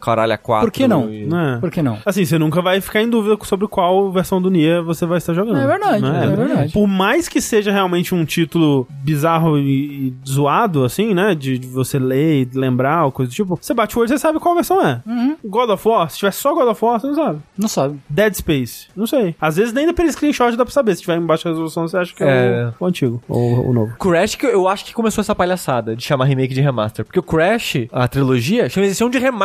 caralho 0.00 0.32
a 0.32 0.38
4. 0.38 0.66
Por 0.66 0.72
que 0.72 0.86
não? 0.88 1.12
e- 1.12 1.26
Né? 1.26 1.58
Por 1.60 1.70
que 1.70 1.82
não? 1.82 1.98
Assim, 2.04 2.24
você 2.24 2.38
nunca 2.38 2.60
vai 2.62 2.80
ficar 2.80 3.02
em 3.02 3.08
dúvida 3.08 3.36
sobre 3.44 3.66
qual 3.68 4.10
versão 4.10 4.40
do 4.40 4.50
Nier 4.50 4.82
você 4.82 5.06
vai 5.06 5.18
estar 5.18 5.34
jogando. 5.34 5.58
É 5.58 5.66
verdade, 5.66 6.02
né? 6.02 6.24
é 6.24 6.36
verdade. 6.36 6.72
Por 6.72 6.86
mais 6.86 7.28
que 7.28 7.40
seja 7.40 7.70
realmente 7.72 8.14
um 8.14 8.24
título 8.24 8.86
bizarro 8.90 9.58
e, 9.58 10.08
e 10.08 10.14
zoado, 10.28 10.84
assim, 10.84 11.14
né? 11.14 11.34
De, 11.34 11.58
de 11.58 11.66
você 11.66 11.98
ler 11.98 12.42
e 12.42 12.58
lembrar 12.58 13.04
ou 13.04 13.12
coisa 13.12 13.30
do 13.30 13.34
tipo, 13.34 13.58
você 13.60 13.74
bate 13.74 13.96
o 13.96 14.00
olho 14.00 14.06
e 14.06 14.08
você 14.10 14.18
sabe 14.18 14.38
qual 14.38 14.54
versão 14.54 14.84
é. 14.86 15.02
Uhum. 15.06 15.36
God 15.44 15.70
of 15.70 15.88
War, 15.88 16.10
se 16.10 16.18
tiver 16.18 16.32
só 16.32 16.54
God 16.54 16.68
of 16.68 16.84
War, 16.84 17.00
você 17.00 17.06
não 17.06 17.14
sabe. 17.14 17.38
Não 17.56 17.68
sabe. 17.68 17.98
Dead 18.08 18.34
Space, 18.34 18.88
não 18.96 19.06
sei. 19.06 19.34
Às 19.40 19.56
vezes 19.56 19.72
nem 19.72 19.92
pelo 19.92 20.10
screenshot 20.10 20.56
dá 20.56 20.64
pra 20.64 20.72
saber. 20.72 20.94
Se 20.94 21.02
tiver 21.02 21.16
em 21.16 21.24
baixa 21.26 21.48
resolução, 21.48 21.86
você 21.88 21.96
acha 21.96 22.14
que 22.14 22.22
é, 22.22 22.26
É. 22.26 22.72
O, 22.80 22.84
o 22.84 22.86
antigo 22.86 23.22
ou 23.28 23.70
o 23.70 23.72
novo. 23.72 23.96
Crash, 23.98 24.34
que 24.34 24.46
eu 24.46 24.68
acho 24.68 24.84
que 24.84 24.92
começou 24.92 25.22
essa 25.22 25.34
palhaçada 25.34 25.94
de 25.96 26.02
chamar 26.02 26.24
remake 26.26 26.54
de 26.54 26.60
remaster. 26.60 27.04
Porque 27.04 27.18
o 27.18 27.22
Crash, 27.22 27.86
a 27.92 28.06
trilogia, 28.08 28.68
chama 28.68 28.86
chamam 28.92 29.10
de 29.10 29.18
remaster. 29.18 29.35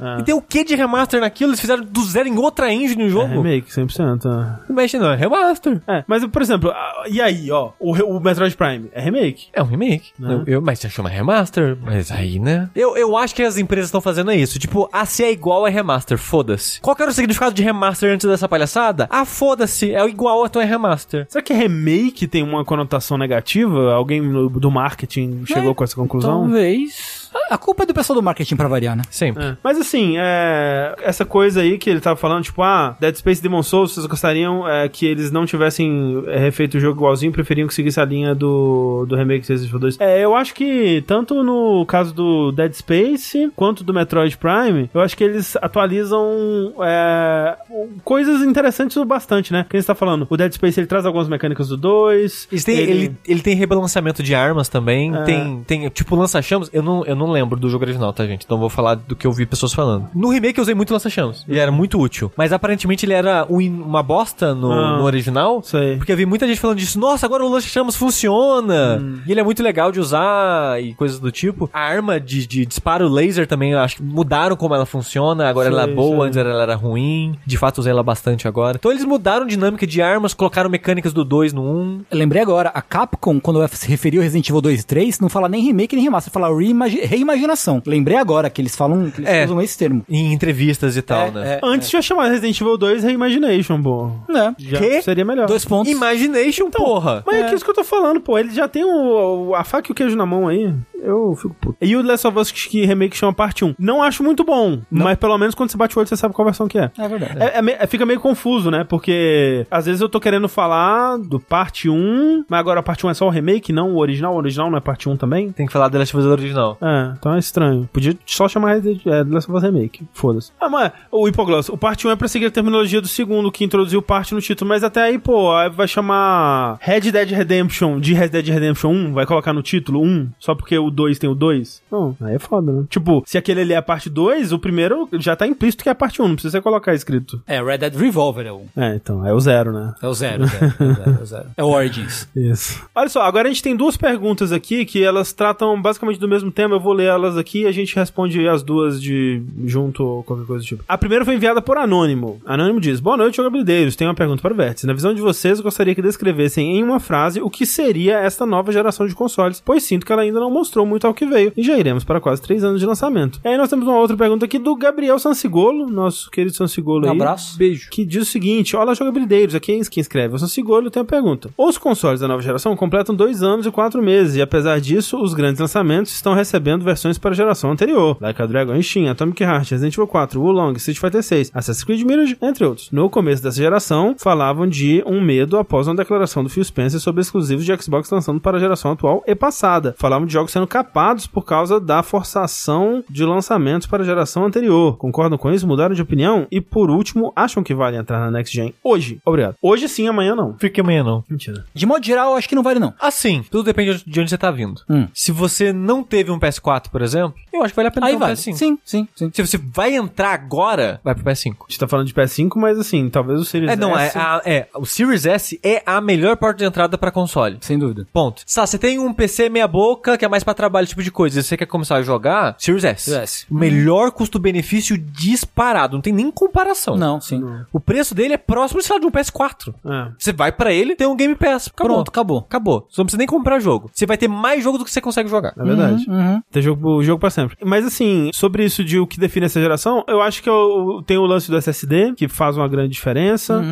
Ah. 0.00 0.18
E 0.20 0.22
tem 0.24 0.34
o 0.34 0.40
que 0.42 0.64
de 0.64 0.74
remaster 0.74 1.20
naquilo? 1.20 1.50
Eles 1.50 1.60
fizeram 1.60 1.84
do 1.84 2.02
zero 2.04 2.28
em 2.28 2.36
outra 2.38 2.72
engine 2.72 3.02
no 3.04 3.08
É 3.08 3.10
jogo. 3.10 3.26
remake, 3.42 3.72
100%. 3.72 4.26
é. 4.26 4.68
Não 4.68 4.76
mexe 4.76 4.98
não, 4.98 5.10
é 5.10 5.16
remaster. 5.16 5.80
É, 5.86 6.04
mas, 6.06 6.24
por 6.26 6.42
exemplo, 6.42 6.72
e 7.10 7.20
aí, 7.20 7.50
ó, 7.50 7.70
o, 7.78 7.92
o 7.92 8.20
Metroid 8.20 8.56
Prime 8.56 8.88
é 8.92 9.00
remake? 9.00 9.48
É 9.52 9.62
um 9.62 9.66
remake. 9.66 10.10
Né? 10.18 10.34
Eu, 10.34 10.44
eu- 10.54 10.62
mas 10.62 10.78
você 10.78 10.88
chama 10.90 11.08
remaster? 11.08 11.76
Mas 11.82 12.10
aí, 12.10 12.38
né? 12.38 12.68
Eu, 12.74 12.96
eu 12.96 13.16
acho 13.16 13.34
que 13.34 13.42
as 13.42 13.56
empresas 13.58 13.86
estão 13.88 14.00
fazendo 14.00 14.30
é 14.30 14.36
isso. 14.36 14.58
Tipo, 14.58 14.88
ah, 14.92 15.04
se 15.06 15.22
é 15.24 15.30
igual 15.32 15.66
é 15.66 15.70
remaster, 15.70 16.18
foda-se. 16.18 16.80
Qual 16.80 16.94
que 16.96 17.02
era 17.02 17.10
o 17.10 17.14
significado 17.14 17.54
de 17.54 17.62
remaster 17.62 18.12
antes 18.12 18.26
dessa 18.28 18.48
palhaçada? 18.48 19.06
Ah, 19.10 19.24
foda-se, 19.24 19.94
é 19.94 20.04
igual, 20.06 20.44
então 20.46 20.60
é 20.60 20.64
remaster. 20.64 21.26
Será 21.28 21.42
que 21.42 21.52
remake 21.52 22.26
tem 22.26 22.42
uma 22.42 22.64
conotação 22.64 23.16
negativa? 23.18 23.92
Alguém 23.92 24.22
do 24.50 24.70
marketing 24.70 25.44
chegou 25.46 25.70
É, 25.72 25.74
com 25.74 25.84
essa 25.84 25.94
conclusão? 25.96 26.42
Talvez. 26.42 27.25
A 27.50 27.58
culpa 27.58 27.82
é 27.82 27.86
do 27.86 27.94
pessoal 27.94 28.14
do 28.18 28.22
marketing 28.22 28.56
pra 28.56 28.68
variar, 28.68 28.96
né? 28.96 29.02
Sempre. 29.10 29.44
É. 29.44 29.56
Mas 29.62 29.78
assim, 29.78 30.14
é, 30.18 30.94
essa 31.02 31.24
coisa 31.24 31.60
aí 31.60 31.78
que 31.78 31.88
ele 31.90 32.00
tava 32.00 32.16
falando, 32.16 32.44
tipo, 32.44 32.62
ah, 32.62 32.96
Dead 33.00 33.14
Space 33.16 33.40
e 33.40 33.42
Demon 33.42 33.62
Souls, 33.62 33.92
vocês 33.94 34.06
gostariam 34.06 34.66
é, 34.68 34.88
que 34.88 35.06
eles 35.06 35.30
não 35.30 35.46
tivessem 35.46 36.22
é, 36.26 36.38
refeito 36.38 36.76
o 36.76 36.80
jogo 36.80 36.98
igualzinho, 37.00 37.32
preferiam 37.32 37.66
que 37.68 37.74
seguisse 37.74 38.00
a 38.00 38.04
linha 38.04 38.34
do, 38.34 39.06
do 39.08 39.16
remake 39.16 39.42
de 39.46 39.52
Resident 39.52 39.70
Evil 39.70 39.80
2. 39.80 40.00
É, 40.00 40.24
eu 40.24 40.34
acho 40.34 40.54
que 40.54 41.02
tanto 41.06 41.42
no 41.42 41.84
caso 41.86 42.14
do 42.14 42.52
Dead 42.52 42.72
Space 42.72 43.50
quanto 43.54 43.84
do 43.84 43.92
Metroid 43.94 44.36
Prime, 44.36 44.90
eu 44.92 45.00
acho 45.00 45.16
que 45.16 45.24
eles 45.24 45.56
atualizam 45.56 46.72
é, 46.82 47.56
coisas 48.04 48.42
interessantes 48.42 48.96
o 48.96 49.04
bastante, 49.04 49.52
né? 49.52 49.66
Quem 49.68 49.78
está 49.78 49.94
falando? 49.94 50.26
O 50.28 50.36
Dead 50.36 50.52
Space 50.52 50.78
ele 50.78 50.86
traz 50.86 51.04
algumas 51.06 51.28
mecânicas 51.28 51.68
do 51.68 51.76
2. 51.76 52.48
Eles 52.50 52.64
têm- 52.64 52.78
ele... 52.78 53.16
Ele, 53.26 53.40
tem 53.40 53.54
rebalanceamento 53.54 54.22
de 54.22 54.34
armas 54.34 54.68
também. 54.68 55.14
É. 55.14 55.22
Tem, 55.22 55.64
tem, 55.66 55.88
tipo, 55.88 56.16
lança-chamas. 56.16 56.68
Eu 56.72 56.82
não, 56.82 57.04
eu 57.04 57.14
não 57.14 57.25
lembro 57.32 57.58
do 57.60 57.68
jogo 57.70 57.84
original, 57.84 58.12
tá, 58.12 58.26
gente? 58.26 58.44
Então 58.44 58.58
vou 58.58 58.68
falar 58.68 58.94
do 58.96 59.14
que 59.14 59.26
eu 59.26 59.32
vi 59.32 59.46
pessoas 59.46 59.72
falando. 59.72 60.08
No 60.14 60.30
remake 60.30 60.58
eu 60.58 60.62
usei 60.62 60.74
muito 60.74 60.92
lança-chamas. 60.92 61.44
Ele 61.48 61.58
era 61.58 61.70
muito 61.70 61.98
útil. 62.00 62.32
Mas 62.36 62.52
aparentemente 62.52 63.06
ele 63.06 63.12
era 63.12 63.46
um 63.48 63.56
uma 63.86 64.02
bosta 64.02 64.54
no, 64.54 64.72
Ah. 64.72 64.96
no 64.98 65.04
original. 65.04 65.62
Sei. 65.62 65.96
Porque 65.96 66.12
eu 66.12 66.16
vi 66.16 66.26
muita 66.26 66.46
gente 66.46 66.60
falando 66.60 66.78
disso. 66.78 66.98
Nossa, 66.98 67.24
agora 67.26 67.44
o 67.44 67.48
lança-chamas 67.48 67.94
funciona. 67.96 68.98
Hum. 69.00 69.20
E 69.26 69.30
ele 69.30 69.40
é 69.40 69.44
muito 69.44 69.62
legal 69.62 69.92
de 69.92 70.00
usar 70.00 70.82
e 70.82 70.94
coisas 70.94 71.18
do 71.20 71.30
tipo. 71.30 71.70
A 71.72 71.80
arma 71.80 72.18
de, 72.18 72.46
de 72.46 72.66
disparo 72.66 73.08
laser 73.08 73.46
também, 73.46 73.72
eu 73.72 73.78
acho 73.78 73.96
que 73.96 74.02
mudaram 74.02 74.56
como 74.56 74.74
ela 74.74 74.86
funciona. 74.86 75.48
Agora 75.48 75.68
ela 75.68 75.82
é 75.82 75.86
Sei, 75.86 75.94
boa, 75.94 76.16
sei. 76.16 76.26
antes 76.26 76.36
ela 76.36 76.62
era 76.62 76.74
ruim. 76.74 77.36
De 77.46 77.56
fato, 77.56 77.76
Kratos 77.76 77.86
ela 77.88 78.02
bastante 78.02 78.46
agora. 78.48 78.76
Então 78.78 78.90
eles 78.90 79.04
mudaram 79.04 79.44
a 79.44 79.48
dinâmica 79.48 79.86
de 79.86 80.00
armas, 80.00 80.32
colocaram 80.32 80.70
mecânicas 80.70 81.12
do 81.12 81.24
2 81.24 81.52
no 81.52 81.62
1. 81.62 82.00
Eu 82.10 82.16
lembrei 82.18 82.40
agora, 82.40 82.70
a 82.72 82.80
Capcom, 82.80 83.38
quando 83.40 83.66
se 83.72 83.86
referiu 83.88 84.20
ao 84.20 84.22
Resident 84.22 84.48
Evil 84.48 84.60
2 84.62 84.80
e 84.80 84.86
3, 84.86 85.20
não 85.20 85.28
fala 85.28 85.48
nem 85.48 85.62
remake 85.62 85.94
nem 85.94 86.04
remaster, 86.04 86.32
fala 86.32 86.48
reimagi- 86.56 87.00
reimaginação. 87.06 87.82
Lembrei 87.86 88.16
agora 88.16 88.48
que 88.50 88.60
eles 88.60 88.74
falam, 88.76 89.10
que 89.10 89.20
eles 89.20 89.30
É. 89.30 89.44
usam 89.44 89.60
esse 89.62 89.76
termo. 89.78 90.04
Em 90.08 90.32
entrevistas 90.32 90.96
e 90.96 91.02
tal, 91.02 91.28
É, 91.28 91.30
né? 91.30 91.52
é. 91.54 91.60
Antes 91.62 91.90
já 91.90 92.02
chamar 92.02 92.28
Resident 92.28 92.60
Evil 92.60 92.76
2 92.76 93.02
Reimagination, 93.02 93.82
pô. 93.82 94.10
Né? 94.28 94.54
Já 94.58 94.78
Quê? 94.78 95.02
seria 95.02 95.24
melhor. 95.24 95.46
Dois 95.46 95.64
pontos. 95.64 95.90
Imagination, 95.90 96.70
porra! 96.70 97.22
Mas 97.26 97.36
é. 97.36 97.48
que 97.48 97.54
isso 97.54 97.64
que 97.64 97.70
eu 97.70 97.74
tô 97.74 97.84
falando, 97.84 98.20
pô. 98.20 98.38
Ele 98.38 98.50
já 98.52 98.68
tem 98.68 98.84
o, 98.84 99.48
o- 99.48 99.54
a 99.54 99.64
faca 99.64 99.88
e 99.88 99.92
o 99.92 99.94
queijo 99.94 100.16
na 100.16 100.26
mão 100.26 100.48
aí. 100.48 100.72
Eu 101.02 101.34
fico 101.36 101.54
puto. 101.60 101.76
E 101.80 101.94
o 101.96 102.02
Last 102.02 102.26
of 102.26 102.38
Us 102.38 102.50
que 102.50 102.84
remake 102.84 103.16
chama 103.16 103.32
parte 103.32 103.64
1. 103.64 103.74
Não 103.78 104.02
acho 104.02 104.22
muito 104.22 104.44
bom, 104.44 104.80
mas 104.90 105.16
pelo 105.18 105.36
menos 105.38 105.54
quando 105.54 105.70
você 105.70 105.76
bate 105.76 105.96
o 105.96 105.98
olho 106.00 106.08
você 106.08 106.16
sabe 106.16 106.34
qual 106.34 106.44
versão 106.44 106.68
que 106.68 106.78
é. 106.78 106.90
É 106.98 107.08
verdade. 107.08 107.36
É, 107.38 107.58
é 107.60 107.76
é- 107.82 107.86
fica 107.86 108.06
meio 108.06 108.20
confuso, 108.20 108.70
né? 108.70 108.84
Porque 108.84 109.66
às 109.70 109.86
vezes 109.86 110.00
eu 110.00 110.08
tô 110.08 110.20
querendo 110.20 110.48
falar 110.48 111.18
do 111.18 111.38
parte 111.38 111.88
1, 111.88 112.44
mas 112.48 112.60
agora 112.60 112.80
a 112.80 112.82
parte 112.82 113.06
1 113.06 113.10
é 113.10 113.14
só 113.14 113.26
o 113.26 113.30
remake, 113.30 113.72
não 113.72 113.94
o 113.94 113.98
original. 113.98 114.34
O 114.34 114.38
original 114.38 114.70
não 114.70 114.78
é 114.78 114.80
parte 114.80 115.08
1 115.08 115.16
também. 115.16 115.52
Tem 115.52 115.66
que 115.66 115.72
falar 115.72 115.90
The 115.90 115.98
Last 115.98 116.16
of 116.16 116.26
Us 116.26 116.32
original. 116.32 116.78
É, 116.80 117.12
então 117.18 117.34
é 117.34 117.38
estranho. 117.38 117.88
Podia 117.92 118.16
só 118.24 118.48
chamar 118.48 118.74
Resident 118.74 119.06
é, 119.06 119.24
The 119.24 119.30
Last 119.30 119.50
of 119.50 119.56
Us 119.58 119.62
Remake. 119.62 120.06
Foda-se. 120.12 120.52
Ah, 120.60 120.68
mas 120.68 120.92
o 121.10 121.28
Hipogloss, 121.28 121.68
o 121.68 121.76
parte 121.76 122.06
1 122.06 122.10
é 122.10 122.16
pra 122.16 122.28
seguir 122.28 122.46
a 122.46 122.50
terminologia 122.50 123.00
do 123.00 123.08
segundo, 123.08 123.50
que 123.52 123.64
introduziu 123.64 124.00
parte 124.02 124.34
no 124.34 124.40
título, 124.40 124.68
mas 124.68 124.82
até 124.82 125.02
aí, 125.02 125.18
pô, 125.18 125.52
aí 125.54 125.68
vai 125.70 125.88
chamar 125.88 126.78
Red 126.80 127.12
Dead 127.12 127.30
Redemption 127.30 128.00
de 128.00 128.14
Red 128.14 128.28
Dead 128.28 128.48
Redemption 128.48 128.90
1, 128.90 129.12
vai 129.12 129.26
colocar 129.26 129.52
no 129.52 129.62
título 129.62 130.02
1, 130.02 130.30
só 130.38 130.54
porque 130.54 130.78
o 130.78 130.90
2 130.96 131.18
tem 131.18 131.30
o 131.30 131.34
2? 131.34 131.82
Não, 131.90 132.16
aí 132.20 132.34
é 132.34 132.38
foda, 132.38 132.72
né? 132.72 132.84
Tipo, 132.88 133.22
se 133.26 133.36
aquele 133.38 133.60
ali 133.60 133.72
é 133.72 133.76
a 133.76 133.82
parte 133.82 134.08
2, 134.10 134.52
o 134.52 134.58
primeiro 134.58 135.08
já 135.12 135.36
tá 135.36 135.46
implícito 135.46 135.82
que 135.82 135.88
é 135.88 135.92
a 135.92 135.94
parte 135.94 136.20
1, 136.20 136.26
não 136.28 136.34
precisa 136.34 136.52
você 136.58 136.62
colocar 136.62 136.94
escrito. 136.94 137.40
É, 137.46 137.62
Red 137.62 137.78
Dead 137.78 137.94
Revolver 137.94 138.46
é 138.46 138.52
o, 138.52 138.62
É, 138.76 138.94
então, 138.96 139.24
é 139.26 139.32
o 139.32 139.40
zero, 139.40 139.72
né? 139.72 139.94
é 140.02 140.06
o 140.08 140.14
zero, 140.14 140.42
é 140.42 140.46
o 140.46 140.48
zero, 140.48 140.64
é 140.64 140.84
o 140.84 140.94
zero, 140.94 141.10
é 141.10 141.22
o 141.22 141.26
zero. 141.26 141.46
É 141.58 141.64
o 141.64 141.68
Origins. 141.68 142.28
Isso. 142.34 142.82
Olha 142.94 143.08
só, 143.08 143.22
agora 143.22 143.48
a 143.48 143.50
gente 143.50 143.62
tem 143.62 143.76
duas 143.76 143.96
perguntas 143.96 144.52
aqui 144.52 144.84
que 144.84 145.02
elas 145.02 145.32
tratam 145.32 145.80
basicamente 145.80 146.18
do 146.18 146.28
mesmo 146.28 146.50
tema. 146.50 146.74
Eu 146.74 146.80
vou 146.80 146.92
ler 146.92 147.06
elas 147.06 147.36
aqui 147.36 147.62
e 147.62 147.66
a 147.66 147.72
gente 147.72 147.94
responde 147.94 148.46
as 148.48 148.62
duas 148.62 149.00
de 149.00 149.42
junto 149.64 150.02
ou 150.04 150.22
qualquer 150.22 150.46
coisa 150.46 150.62
do 150.64 150.66
tipo. 150.66 150.84
A 150.88 150.98
primeira 150.98 151.24
foi 151.24 151.34
enviada 151.34 151.60
por 151.60 151.76
Anônimo. 151.76 152.40
Anônimo 152.44 152.80
diz: 152.80 153.00
Boa 153.00 153.16
noite, 153.16 153.36
jogabilideiros. 153.36 153.96
Tenho 153.96 154.10
uma 154.10 154.14
pergunta 154.16 154.42
para 154.42 154.52
o 154.52 154.56
Vértice. 154.56 154.86
Na 154.86 154.92
visão 154.92 155.12
de 155.14 155.20
vocês, 155.20 155.58
eu 155.58 155.64
gostaria 155.64 155.94
que 155.94 156.02
descrevessem 156.02 156.76
em 156.78 156.82
uma 156.82 157.00
frase 157.00 157.40
o 157.40 157.50
que 157.50 157.66
seria 157.66 158.18
esta 158.18 158.46
nova 158.46 158.72
geração 158.72 159.06
de 159.06 159.14
consoles, 159.14 159.60
pois 159.64 159.82
sinto 159.82 160.04
que 160.04 160.12
ela 160.12 160.22
ainda 160.22 160.40
não 160.40 160.50
mostrou 160.50 160.75
muito 160.84 161.06
ao 161.06 161.14
que 161.14 161.24
veio 161.24 161.52
e 161.56 161.62
já 161.62 161.78
iremos 161.78 162.04
para 162.04 162.20
quase 162.20 162.42
três 162.42 162.64
anos 162.64 162.80
de 162.80 162.86
lançamento. 162.86 163.40
E 163.44 163.48
aí 163.48 163.56
nós 163.56 163.70
temos 163.70 163.86
uma 163.86 163.96
outra 163.98 164.16
pergunta 164.16 164.44
aqui 164.44 164.58
do 164.58 164.74
Gabriel 164.76 165.18
Sansigolo, 165.18 165.86
nosso 165.88 166.30
querido 166.30 166.54
Sansigolo 166.56 167.06
Um 167.06 167.10
aí. 167.10 167.16
abraço. 167.16 167.56
Beijo. 167.56 167.88
Que 167.90 168.04
diz 168.04 168.22
o 168.22 168.30
seguinte: 168.30 168.76
Olá, 168.76 168.92
jogabilideiros. 168.94 169.54
Aqui 169.54 169.72
é 169.72 169.80
quem 169.88 170.00
escreve. 170.00 170.34
Eu 170.34 170.38
sou 170.38 170.48
Sigolo 170.48 170.88
e 170.88 170.90
tenho 170.90 171.04
uma 171.04 171.08
pergunta. 171.08 171.50
Os 171.56 171.78
consoles 171.78 172.20
da 172.20 172.28
nova 172.28 172.42
geração 172.42 172.74
completam 172.76 173.14
dois 173.14 173.42
anos 173.42 173.64
e 173.66 173.70
quatro 173.70 174.02
meses, 174.02 174.36
e 174.36 174.42
apesar 174.42 174.80
disso, 174.80 175.22
os 175.22 175.32
grandes 175.34 175.60
lançamentos 175.60 176.12
estão 176.12 176.34
recebendo 176.34 176.84
versões 176.84 177.18
para 177.18 177.30
a 177.30 177.34
geração 177.34 177.70
anterior. 177.70 178.16
Like 178.20 178.40
a 178.42 178.46
Dragon 178.46 178.80
Steam, 178.82 179.08
Atomic 179.10 179.42
Heart, 179.42 179.70
Resident 179.70 179.94
Evil 179.94 180.06
4, 180.06 180.40
Wulong, 180.40 180.76
Street 180.76 180.98
Fighter 180.98 181.22
6, 181.22 181.50
Assassin's 181.54 181.84
Creed 181.84 182.02
Mirage, 182.02 182.36
entre 182.42 182.64
outros. 182.64 182.90
No 182.90 183.08
começo 183.08 183.42
dessa 183.42 183.56
geração, 183.56 184.14
falavam 184.18 184.66
de 184.66 185.02
um 185.06 185.20
medo 185.20 185.58
após 185.58 185.86
uma 185.86 185.94
declaração 185.94 186.42
do 186.42 186.48
Phil 186.50 186.64
Spencer 186.64 186.98
sobre 187.00 187.20
exclusivos 187.20 187.64
de 187.64 187.76
Xbox 187.82 188.10
lançando 188.10 188.40
para 188.40 188.56
a 188.56 188.60
geração 188.60 188.92
atual 188.92 189.22
e 189.26 189.34
passada. 189.34 189.94
Falavam 189.98 190.26
de 190.26 190.32
jogos 190.32 190.50
sendo 190.52 190.65
capados 190.66 191.26
por 191.26 191.42
causa 191.42 191.78
da 191.80 192.02
forçação 192.02 193.02
de 193.08 193.24
lançamentos 193.24 193.86
para 193.86 194.02
a 194.02 194.06
geração 194.06 194.44
anterior. 194.44 194.96
Concordam 194.96 195.38
com 195.38 195.50
isso? 195.50 195.66
Mudaram 195.66 195.94
de 195.94 196.02
opinião? 196.02 196.46
E 196.50 196.60
por 196.60 196.90
último, 196.90 197.32
acham 197.34 197.62
que 197.62 197.74
vale 197.74 197.96
entrar 197.96 198.18
na 198.20 198.30
Next 198.30 198.54
Gen 198.54 198.74
hoje? 198.82 199.20
Obrigado. 199.24 199.54
Hoje 199.62 199.88
sim, 199.88 200.06
amanhã 200.08 200.34
não. 200.34 200.54
Fique 200.58 200.80
amanhã 200.80 201.02
não. 201.04 201.24
Mentira. 201.28 201.64
De 201.74 201.86
modo 201.86 202.04
geral, 202.04 202.32
eu 202.32 202.36
acho 202.36 202.48
que 202.48 202.54
não 202.54 202.62
vale 202.62 202.78
não. 202.80 202.92
Assim, 203.00 203.44
tudo 203.50 203.64
depende 203.64 204.02
de 204.06 204.20
onde 204.20 204.30
você 204.30 204.38
tá 204.38 204.50
vindo. 204.50 204.82
Hum. 204.88 205.06
Se 205.14 205.32
você 205.32 205.72
não 205.72 206.02
teve 206.02 206.30
um 206.30 206.38
PS4, 206.38 206.88
por 206.90 207.02
exemplo, 207.02 207.34
eu 207.52 207.62
acho 207.62 207.72
que 207.72 207.76
vale 207.76 207.88
a 207.88 207.90
pena 207.90 208.06
Aí 208.06 208.12
ter 208.12 208.16
um 208.16 208.20
vale. 208.20 208.32
PS5. 208.34 208.54
Sim, 208.54 208.78
sim, 208.84 209.08
sim. 209.14 209.30
Se 209.32 209.46
você 209.46 209.58
vai 209.58 209.94
entrar 209.94 210.32
agora, 210.32 211.00
vai 211.04 211.14
pro 211.14 211.24
PS5. 211.24 211.52
A 211.60 211.64
gente 211.68 211.78
tá 211.78 211.88
falando 211.88 212.06
de 212.06 212.14
PS5, 212.14 212.50
mas 212.56 212.78
assim, 212.78 213.08
talvez 213.08 213.40
o 213.40 213.44
Series 213.44 213.70
É, 213.70 213.76
não, 213.76 213.96
é, 213.98 214.06
S... 214.06 214.18
a- 214.18 214.42
é, 214.44 214.68
o 214.74 214.84
Series 214.84 215.26
S 215.26 215.58
é 215.62 215.82
a 215.86 216.00
melhor 216.00 216.36
porta 216.36 216.58
de 216.58 216.64
entrada 216.64 216.96
pra 216.98 217.10
console. 217.10 217.58
Sem 217.60 217.78
dúvida. 217.78 218.06
Ponto. 218.12 218.42
Sá, 218.46 218.66
você 218.66 218.78
tem 218.78 218.98
um 218.98 219.12
PC 219.12 219.48
meia 219.48 219.68
boca 219.68 220.16
que 220.18 220.24
é 220.24 220.28
mais 220.28 220.44
pra 220.44 220.54
trabalho, 220.56 220.84
esse 220.84 220.90
tipo 220.90 221.02
de 221.02 221.10
coisa, 221.10 221.38
e 221.38 221.42
você 221.42 221.56
quer 221.56 221.66
começar 221.66 221.96
a 221.96 222.02
jogar, 222.02 222.56
Series 222.58 222.84
S. 222.84 223.04
Series 223.04 223.22
S. 223.22 223.46
O 223.50 223.54
melhor 223.54 224.10
custo-benefício 224.10 224.96
disparado, 224.98 225.94
não 225.94 226.02
tem 226.02 226.12
nem 226.12 226.30
comparação. 226.30 226.96
Não, 226.96 227.20
sim. 227.20 227.42
O 227.72 227.78
preço 227.78 228.14
dele 228.14 228.34
é 228.34 228.38
próximo, 228.38 228.82
sei 228.82 228.94
lá, 228.94 229.00
de 229.00 229.06
um 229.06 229.10
PS4. 229.10 229.74
É. 229.84 230.12
Você 230.18 230.32
vai 230.32 230.50
pra 230.52 230.72
ele, 230.72 230.96
tem 230.96 231.06
um 231.06 231.16
Game 231.16 231.34
Pass. 231.34 231.68
Acabou. 231.68 231.94
Pronto, 231.94 232.08
acabou. 232.08 232.38
Acabou. 232.38 232.86
Você 232.88 233.00
não 233.00 233.06
precisa 233.06 233.18
nem 233.18 233.26
comprar 233.26 233.58
jogo. 233.60 233.90
Você 233.92 234.06
vai 234.06 234.16
ter 234.16 234.28
mais 234.28 234.62
jogo 234.62 234.78
do 234.78 234.84
que 234.84 234.90
você 234.90 235.00
consegue 235.00 235.28
jogar. 235.28 235.52
É 235.56 235.62
verdade. 235.62 236.06
Uhum. 236.08 236.42
Tem 236.50 236.62
jogo, 236.62 237.02
jogo 237.02 237.20
pra 237.20 237.30
sempre. 237.30 237.56
Mas 237.64 237.84
assim, 237.84 238.30
sobre 238.32 238.64
isso 238.64 238.84
de 238.84 238.98
o 238.98 239.06
que 239.06 239.18
define 239.18 239.46
essa 239.46 239.60
geração, 239.60 240.04
eu 240.08 240.20
acho 240.22 240.42
que 240.42 240.48
eu, 240.48 241.02
tem 241.06 241.18
o 241.18 241.26
lance 241.26 241.50
do 241.50 241.56
SSD, 241.56 242.14
que 242.16 242.28
faz 242.28 242.56
uma 242.56 242.68
grande 242.68 242.90
diferença. 242.90 243.62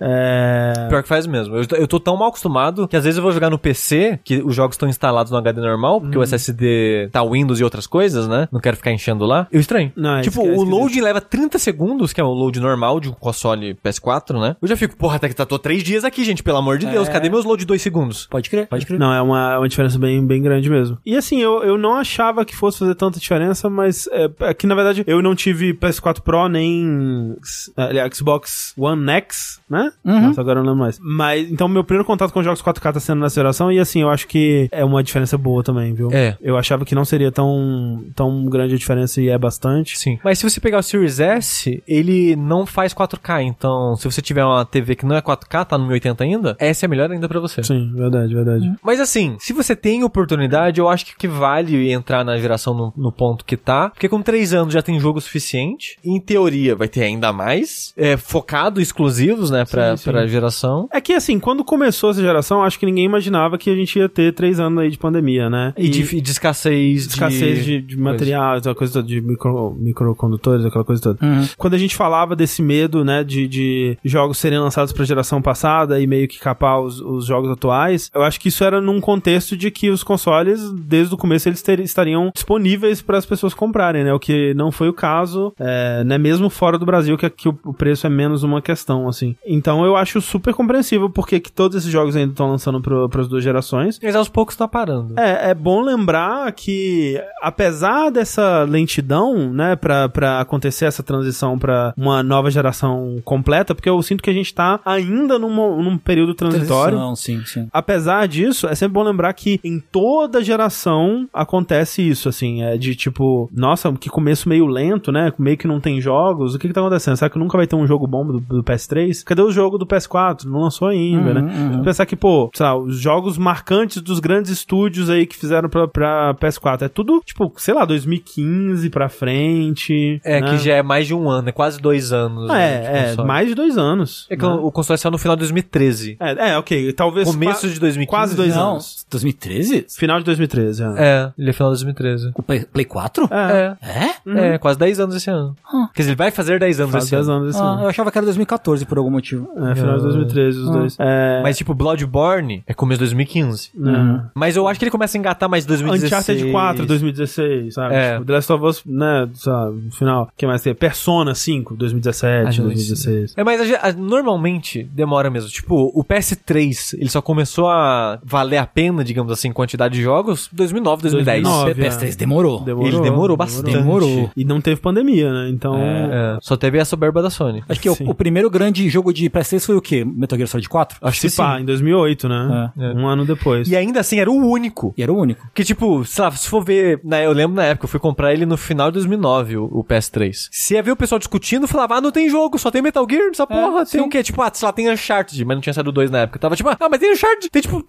É... 0.00 0.86
Pior 0.88 1.02
que 1.02 1.08
faz 1.08 1.26
mesmo. 1.26 1.56
Eu, 1.56 1.64
eu 1.72 1.86
tô 1.86 2.00
tão 2.00 2.16
mal 2.16 2.28
acostumado 2.28 2.88
que 2.88 2.96
às 2.96 3.04
vezes 3.04 3.16
eu 3.16 3.22
vou 3.22 3.32
jogar 3.32 3.50
no 3.50 3.58
PC, 3.58 4.20
que 4.24 4.42
os 4.42 4.54
jogos 4.54 4.74
estão 4.74 4.88
instalados 4.88 5.30
no 5.30 5.38
HD 5.38 5.60
normal, 5.60 6.00
porque 6.00 6.15
o 6.18 6.22
SSD 6.22 7.08
tá 7.12 7.24
Windows 7.24 7.60
e 7.60 7.64
outras 7.64 7.86
coisas, 7.86 8.28
né? 8.28 8.48
Não 8.52 8.60
quero 8.60 8.76
ficar 8.76 8.92
enchendo 8.92 9.24
lá. 9.24 9.46
Eu 9.50 9.60
estranho. 9.60 9.92
Não, 9.96 10.16
é 10.16 10.22
tipo, 10.22 10.42
o 10.42 10.62
load 10.62 11.00
leva 11.00 11.20
30 11.20 11.58
segundos, 11.58 12.12
que 12.12 12.20
é 12.20 12.24
o 12.24 12.32
load 12.32 12.58
normal 12.60 13.00
de 13.00 13.08
um 13.08 13.12
console 13.12 13.74
PS4, 13.84 14.40
né? 14.40 14.56
Eu 14.60 14.68
já 14.68 14.76
fico, 14.76 14.96
porra, 14.96 15.16
até 15.16 15.28
que 15.28 15.34
tá, 15.34 15.44
tô 15.44 15.58
três 15.58 15.82
dias 15.82 16.04
aqui, 16.04 16.24
gente, 16.24 16.42
pelo 16.42 16.58
amor 16.58 16.78
de 16.78 16.86
Deus. 16.86 17.08
Cadê 17.08 17.28
meus 17.28 17.44
load 17.44 17.60
de 17.60 17.66
2 17.66 17.80
segundos? 17.80 18.26
Pode 18.26 18.50
crer, 18.50 18.66
pode 18.66 18.86
crer. 18.86 18.98
Não, 18.98 19.12
é 19.12 19.20
uma, 19.20 19.54
é 19.54 19.58
uma 19.58 19.68
diferença 19.68 19.98
bem, 19.98 20.24
bem 20.24 20.42
grande 20.42 20.68
mesmo. 20.68 20.98
E 21.04 21.16
assim, 21.16 21.40
eu, 21.40 21.62
eu 21.62 21.78
não 21.78 21.94
achava 21.94 22.44
que 22.44 22.54
fosse 22.54 22.78
fazer 22.78 22.94
tanta 22.94 23.18
diferença, 23.18 23.68
mas 23.68 24.08
é, 24.12 24.30
é 24.40 24.54
que 24.54 24.66
na 24.66 24.74
verdade 24.74 25.04
eu 25.06 25.22
não 25.22 25.34
tive 25.34 25.74
PS4 25.74 26.20
Pro 26.20 26.48
nem 26.48 27.36
é, 27.76 28.14
Xbox 28.14 28.72
One 28.76 29.08
X, 29.10 29.60
né? 29.68 29.90
Nossa, 30.04 30.40
agora 30.40 30.60
eu 30.60 30.64
não 30.64 30.72
lembro 30.72 30.84
mais. 30.84 30.98
Mas 31.00 31.50
então 31.50 31.68
meu 31.68 31.84
primeiro 31.84 32.04
contato 32.04 32.32
com 32.32 32.42
jogos 32.42 32.62
4K 32.62 32.92
tá 32.92 33.00
sendo 33.00 33.20
nessa 33.20 33.34
geração 33.34 33.70
e 33.70 33.78
assim, 33.78 34.02
eu 34.02 34.10
acho 34.10 34.26
que 34.26 34.68
é 34.70 34.84
uma 34.84 35.02
diferença 35.02 35.36
boa 35.36 35.62
também, 35.62 35.94
viu? 35.94 36.05
É. 36.12 36.36
Eu 36.40 36.56
achava 36.56 36.84
que 36.84 36.94
não 36.94 37.04
seria 37.04 37.30
tão, 37.30 38.04
tão 38.14 38.44
grande 38.46 38.74
a 38.74 38.78
diferença 38.78 39.20
e 39.20 39.28
é 39.28 39.38
bastante. 39.38 39.98
Sim. 39.98 40.18
Mas 40.24 40.38
se 40.38 40.48
você 40.48 40.60
pegar 40.60 40.78
o 40.78 40.82
Series 40.82 41.20
S, 41.20 41.82
ele 41.86 42.36
não 42.36 42.66
faz 42.66 42.92
4K. 42.94 43.42
Então, 43.42 43.96
se 43.96 44.04
você 44.04 44.20
tiver 44.22 44.44
uma 44.44 44.64
TV 44.64 44.94
que 44.94 45.06
não 45.06 45.16
é 45.16 45.22
4K, 45.22 45.64
tá 45.64 45.78
no 45.78 45.86
1080 45.86 46.24
ainda, 46.24 46.56
essa 46.58 46.84
é 46.86 46.88
melhor 46.88 47.10
ainda 47.10 47.28
pra 47.28 47.40
você. 47.40 47.62
Sim, 47.62 47.92
verdade, 47.94 48.34
verdade. 48.34 48.72
Mas 48.82 49.00
assim, 49.00 49.36
se 49.38 49.52
você 49.52 49.74
tem 49.74 50.04
oportunidade, 50.04 50.80
eu 50.80 50.88
acho 50.88 51.16
que, 51.16 51.26
vale 51.26 51.90
entrar 51.90 52.24
na 52.24 52.36
geração 52.38 52.72
no, 52.74 52.92
no 52.96 53.12
ponto 53.12 53.44
que 53.44 53.56
tá. 53.56 53.90
Porque 53.90 54.08
com 54.08 54.22
três 54.22 54.54
anos 54.54 54.72
já 54.72 54.82
tem 54.82 54.98
jogo 54.98 55.20
suficiente. 55.20 55.98
Em 56.04 56.20
teoria, 56.20 56.74
vai 56.74 56.88
ter 56.88 57.02
ainda 57.02 57.32
mais. 57.32 57.92
É, 57.96 58.16
focado, 58.16 58.80
exclusivos, 58.80 59.50
né, 59.50 59.64
pra, 59.64 59.96
Sim, 59.96 60.04
sim. 60.04 60.10
pra 60.10 60.26
geração. 60.26 60.88
É 60.92 61.00
que 61.00 61.12
assim, 61.12 61.38
quando 61.38 61.64
começou 61.64 62.10
essa 62.10 62.20
geração, 62.20 62.62
acho 62.62 62.78
que 62.78 62.86
ninguém 62.86 63.04
imaginava 63.04 63.58
que 63.58 63.70
a 63.70 63.74
gente 63.74 63.98
ia 63.98 64.08
ter 64.08 64.32
três 64.32 64.60
anos 64.60 64.78
aí 64.78 64.90
de 64.90 64.98
pandemia, 64.98 65.50
né? 65.50 65.72
E, 65.76 65.88
de, 66.02 66.20
de 66.20 66.30
escassez 66.30 67.02
de... 67.02 67.08
escassez 67.08 67.64
de, 67.64 67.80
de 67.80 67.96
material, 67.98 68.56
aquela 68.56 68.74
coisa 68.74 68.92
toda, 68.94 69.06
de 69.06 69.20
micro, 69.20 69.76
microcondutores, 69.78 70.64
aquela 70.64 70.84
coisa 70.84 71.02
toda. 71.02 71.24
Uhum. 71.24 71.46
Quando 71.56 71.74
a 71.74 71.78
gente 71.78 71.96
falava 71.96 72.36
desse 72.36 72.62
medo, 72.62 73.04
né, 73.04 73.24
de, 73.24 73.48
de 73.48 73.98
jogos 74.04 74.38
serem 74.38 74.58
lançados 74.58 74.92
pra 74.92 75.04
geração 75.04 75.40
passada 75.40 76.00
e 76.00 76.06
meio 76.06 76.28
que 76.28 76.38
capar 76.38 76.80
os, 76.80 77.00
os 77.00 77.26
jogos 77.26 77.50
atuais, 77.50 78.10
eu 78.14 78.22
acho 78.22 78.40
que 78.40 78.48
isso 78.48 78.64
era 78.64 78.80
num 78.80 79.00
contexto 79.00 79.56
de 79.56 79.70
que 79.70 79.90
os 79.90 80.02
consoles, 80.02 80.70
desde 80.72 81.14
o 81.14 81.16
começo, 81.16 81.48
eles 81.48 81.62
ter- 81.62 81.80
estariam 81.80 82.30
disponíveis 82.34 83.02
para 83.02 83.18
as 83.18 83.26
pessoas 83.26 83.54
comprarem, 83.54 84.04
né? 84.04 84.12
O 84.12 84.18
que 84.18 84.54
não 84.54 84.70
foi 84.70 84.88
o 84.88 84.92
caso, 84.92 85.52
é, 85.58 86.04
né? 86.04 86.18
Mesmo 86.18 86.50
fora 86.50 86.78
do 86.78 86.86
Brasil, 86.86 87.16
que 87.16 87.26
aqui 87.26 87.48
o, 87.48 87.74
preço 87.74 88.06
é 88.06 88.10
menos 88.10 88.42
uma 88.42 88.62
questão, 88.62 89.08
assim. 89.08 89.36
Então 89.46 89.84
eu 89.84 89.96
acho 89.96 90.20
super 90.20 90.54
compreensível 90.54 91.10
porque 91.10 91.40
que 91.40 91.52
todos 91.52 91.76
esses 91.76 91.90
jogos 91.90 92.16
ainda 92.16 92.32
estão 92.32 92.50
lançando 92.50 92.80
para 92.80 93.20
as 93.20 93.28
duas 93.28 93.42
gerações. 93.42 93.98
Mas 94.02 94.16
aos 94.16 94.28
poucos 94.28 94.56
tá 94.56 94.66
parando. 94.66 95.18
É, 95.18 95.50
é 95.50 95.54
bom 95.54 95.82
lembrar 95.86 96.52
que, 96.52 97.20
apesar 97.40 98.10
dessa 98.10 98.64
lentidão, 98.64 99.52
né, 99.52 99.76
pra, 99.76 100.08
pra 100.08 100.40
acontecer 100.40 100.84
essa 100.84 101.02
transição 101.02 101.58
pra 101.58 101.94
uma 101.96 102.22
nova 102.22 102.50
geração 102.50 103.20
completa, 103.24 103.74
porque 103.74 103.88
eu 103.88 104.00
sinto 104.02 104.22
que 104.22 104.30
a 104.30 104.34
gente 104.34 104.52
tá 104.54 104.80
ainda 104.84 105.38
num, 105.38 105.82
num 105.82 105.96
período 105.98 106.34
transitório. 106.34 106.98
Transição, 106.98 107.16
sim, 107.16 107.44
sim. 107.46 107.68
Apesar 107.72 108.26
disso, 108.28 108.66
é 108.66 108.74
sempre 108.74 108.94
bom 108.94 109.02
lembrar 109.02 109.32
que 109.32 109.60
em 109.64 109.78
toda 109.80 110.42
geração 110.42 111.28
acontece 111.32 112.02
isso, 112.06 112.28
assim, 112.28 112.62
é 112.62 112.76
de 112.76 112.94
tipo, 112.94 113.48
nossa, 113.52 113.92
que 113.92 114.08
começo 114.10 114.48
meio 114.48 114.66
lento, 114.66 115.10
né? 115.12 115.32
Meio 115.38 115.56
que 115.56 115.66
não 115.66 115.80
tem 115.80 116.00
jogos. 116.00 116.54
O 116.54 116.58
que 116.58 116.68
que 116.68 116.74
tá 116.74 116.80
acontecendo? 116.80 117.16
Será 117.16 117.30
que 117.30 117.38
nunca 117.38 117.56
vai 117.56 117.66
ter 117.66 117.76
um 117.76 117.86
jogo 117.86 118.06
bom 118.06 118.26
do, 118.26 118.40
do 118.40 118.62
PS3? 118.64 119.24
Cadê 119.24 119.42
o 119.42 119.50
jogo 119.50 119.78
do 119.78 119.86
PS4? 119.86 120.44
Não 120.44 120.60
lançou 120.60 120.88
ainda, 120.88 121.40
Uhum, 121.40 121.76
né? 121.78 121.82
Pensar 121.84 122.06
que, 122.06 122.16
pô, 122.16 122.50
sei 122.54 122.64
lá, 122.66 122.76
os 122.76 122.98
jogos 122.98 123.38
marcantes 123.38 124.00
dos 124.02 124.18
grandes 124.20 124.50
estúdios 124.50 125.08
aí 125.10 125.26
que 125.26 125.36
fizeram 125.36 125.68
pra, 125.88 125.88
pra 125.88 126.34
PS4. 126.34 126.82
É 126.82 126.88
tudo, 126.88 127.20
tipo, 127.24 127.52
sei 127.56 127.74
lá, 127.74 127.84
2015 127.84 128.90
pra 128.90 129.08
frente. 129.08 130.20
É, 130.24 130.40
né? 130.40 130.50
que 130.50 130.58
já 130.58 130.74
é 130.74 130.82
mais 130.82 131.06
de 131.06 131.14
um 131.14 131.28
ano, 131.28 131.48
é 131.48 131.52
quase 131.52 131.80
dois 131.80 132.12
anos. 132.12 132.50
Ah, 132.50 132.54
né, 132.54 132.80
de 132.80 132.86
É, 132.86 133.14
é, 133.18 133.24
mais 133.24 133.48
de 133.48 133.54
dois 133.54 133.76
anos. 133.78 134.26
É 134.30 134.36
que 134.36 134.42
né? 134.42 134.48
o 134.48 134.70
console 134.70 134.98
saiu 134.98 135.12
no 135.12 135.18
final 135.18 135.36
de 135.36 135.40
2013. 135.40 136.16
É, 136.20 136.50
é, 136.50 136.58
ok. 136.58 136.92
Talvez. 136.92 137.28
Começo 137.28 137.62
qua- 137.62 137.70
de 137.70 137.80
2015. 137.80 138.06
Quase 138.06 138.36
dois 138.36 138.54
Não, 138.54 138.72
anos. 138.72 139.06
2013? 139.10 139.86
Final 139.96 140.18
de 140.18 140.24
2013, 140.24 140.82
é. 140.82 140.86
É, 140.98 141.32
ele 141.38 141.50
é 141.50 141.52
final 141.52 141.70
de 141.70 141.76
2013. 141.76 142.30
O 142.34 142.42
Play, 142.42 142.64
Play 142.64 142.84
4? 142.84 143.28
É. 143.30 143.76
É. 143.82 144.16
É? 144.26 144.54
É, 144.54 144.58
quase 144.58 144.78
10 144.78 145.00
anos 145.00 145.14
esse 145.16 145.30
ano. 145.30 145.56
Quer 145.94 146.02
dizer, 146.02 146.10
ele 146.10 146.16
vai 146.16 146.30
fazer 146.30 146.58
10 146.58 146.80
anos 146.80 146.92
Faz 146.92 147.04
esse 147.04 147.12
10 147.14 147.28
ano. 147.28 147.38
anos 147.38 147.50
esse 147.54 147.62
Ah, 147.62 147.64
ano. 147.66 147.82
eu 147.82 147.88
achava 147.88 148.10
que 148.10 148.18
era 148.18 148.24
2014 148.24 148.84
por 148.86 148.98
algum 148.98 149.10
motivo. 149.10 149.48
É, 149.56 149.74
final 149.74 149.96
de 149.96 150.02
2013, 150.02 150.58
os 150.58 150.70
dois. 150.70 150.96
É. 150.98 151.40
Mas, 151.42 151.56
tipo, 151.56 151.74
Bloodborne 151.74 152.62
é 152.66 152.74
começo 152.74 152.98
de 152.98 153.04
2015. 153.04 153.70
né? 153.74 154.24
Mas 154.34 154.56
eu 154.56 154.66
acho 154.68 154.78
que 154.78 154.84
ele 154.84 154.90
começa 154.90 155.16
a 155.16 155.18
engatar 155.18 155.48
mais 155.48 155.55
em 155.64 155.68
2016. 155.68 156.12
Uncharted 156.12 156.52
4, 156.52 156.86
2016, 156.86 157.74
sabe? 157.74 157.94
É. 157.94 158.12
Tipo, 158.14 158.24
The 158.24 158.32
Last 158.32 158.52
of 158.52 158.64
Us, 158.64 158.82
né, 158.86 159.28
sabe, 159.34 159.76
no 159.84 159.90
final. 159.92 160.28
Quem 160.36 160.48
mais 160.48 160.62
tem? 160.62 160.74
Persona 160.74 161.34
5, 161.34 161.76
2017, 161.76 162.26
Ah, 162.60 162.62
não, 162.62 162.64
2016. 162.70 163.34
É, 163.36 163.44
mas 163.44 163.60
a 163.72 163.88
a- 163.88 163.92
normalmente 163.92 164.82
demora 164.84 165.30
mesmo. 165.30 165.48
Tipo, 165.50 165.90
o 165.94 166.02
PS3, 166.04 166.94
ele 166.98 167.08
só 167.08 167.20
começou 167.22 167.68
a 167.68 168.18
valer 168.24 168.58
a 168.58 168.66
pena, 168.66 169.04
digamos 169.04 169.32
assim, 169.32 169.52
quantidade 169.52 169.94
de 169.94 170.02
jogos, 170.02 170.48
2009, 170.52 171.02
2010. 171.02 171.42
2009. 171.42 171.70
O 171.72 171.84
PS3 171.84 172.16
demorou. 172.16 172.64
Ele 172.86 173.00
demorou 173.00 173.36
bastante. 173.36 173.72
Demorou. 173.72 174.30
E 174.36 174.44
não 174.44 174.60
teve 174.60 174.80
pandemia, 174.80 175.32
né? 175.32 175.48
Então. 175.50 175.76
É, 175.76 176.38
só 176.40 176.56
teve 176.56 176.78
a 176.78 176.84
soberba 176.84 177.22
da 177.22 177.30
Sony. 177.30 177.62
Acho 177.68 177.80
que 177.80 177.88
o, 177.90 177.96
o 178.06 178.14
primeiro 178.14 178.50
grande 178.50 178.88
jogo 178.88 179.12
de 179.12 179.28
PS3 179.30 179.64
foi 179.64 179.76
o 179.76 179.80
quê? 179.80 180.04
Metal 180.04 180.36
Gear 180.38 180.48
Solid 180.48 180.68
4? 180.68 180.98
Acho 181.00 181.20
que 181.20 181.30
Se 181.30 181.36
pá, 181.36 181.56
sim. 181.56 181.62
em 181.62 181.64
2008, 181.66 182.28
né? 182.28 182.72
É. 182.78 182.92
Um 182.92 183.06
ano 183.06 183.24
depois. 183.24 183.68
E 183.68 183.76
ainda 183.76 184.00
assim, 184.00 184.18
era 184.18 184.30
o 184.30 184.34
único. 184.34 184.94
E 184.96 185.02
era 185.02 185.12
o 185.12 185.16
único. 185.18 185.45
Que, 185.54 185.64
tipo, 185.64 186.04
sei 186.04 186.24
lá, 186.24 186.30
se 186.32 186.48
for 186.48 186.62
ver, 186.64 187.00
né, 187.04 187.26
eu 187.26 187.32
lembro 187.32 187.56
na 187.56 187.64
época, 187.64 187.84
eu 187.86 187.88
fui 187.88 188.00
comprar 188.00 188.32
ele 188.32 188.46
no 188.46 188.56
final 188.56 188.88
de 188.90 188.94
2009, 188.94 189.56
o, 189.56 189.64
o 189.64 189.84
PS3. 189.84 190.48
Se 190.50 190.74
ia 190.74 190.82
ver 190.82 190.92
o 190.92 190.96
pessoal 190.96 191.18
discutindo, 191.18 191.66
falava, 191.66 191.96
ah, 191.96 192.00
não 192.00 192.10
tem 192.10 192.28
jogo, 192.28 192.58
só 192.58 192.70
tem 192.70 192.82
Metal 192.82 193.06
Gear 193.08 193.28
nessa 193.28 193.46
porra. 193.46 193.84
tem 193.86 194.00
o 194.00 194.08
quê? 194.08 194.22
Tipo, 194.22 194.42
ah, 194.42 194.50
sei 194.52 194.66
lá, 194.66 194.72
tem 194.72 194.90
Uncharted, 194.90 195.44
mas 195.44 195.56
não 195.56 195.62
tinha 195.62 195.72
saído 195.72 195.92
dois 195.92 196.10
na 196.10 196.20
época. 196.20 196.38
Tava 196.38 196.56
tipo, 196.56 196.68
ah, 196.68 196.76
mas 196.90 196.98
tem 197.00 197.12
Uncharted, 197.12 197.50
tem 197.50 197.62
tipo... 197.62 197.84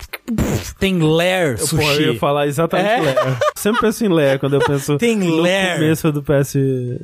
Tem 0.80 0.99
Lair, 0.99 1.58
Pô, 1.70 1.82
eu 1.82 2.14
ia 2.14 2.20
falar 2.20 2.47
exatamente 2.47 2.88
É? 2.89 3.01
Lair. 3.01 3.38
Sempre 3.58 3.82
penso 3.82 4.05
em 4.05 4.10
Lair 4.10 4.39
quando 4.39 4.53
eu 4.53 4.60
penso 4.60 4.97
Tem 4.99 5.16
no 5.16 5.36
Lair. 5.38 5.76
começo 5.76 6.12
do 6.12 6.22
PS. 6.24 6.53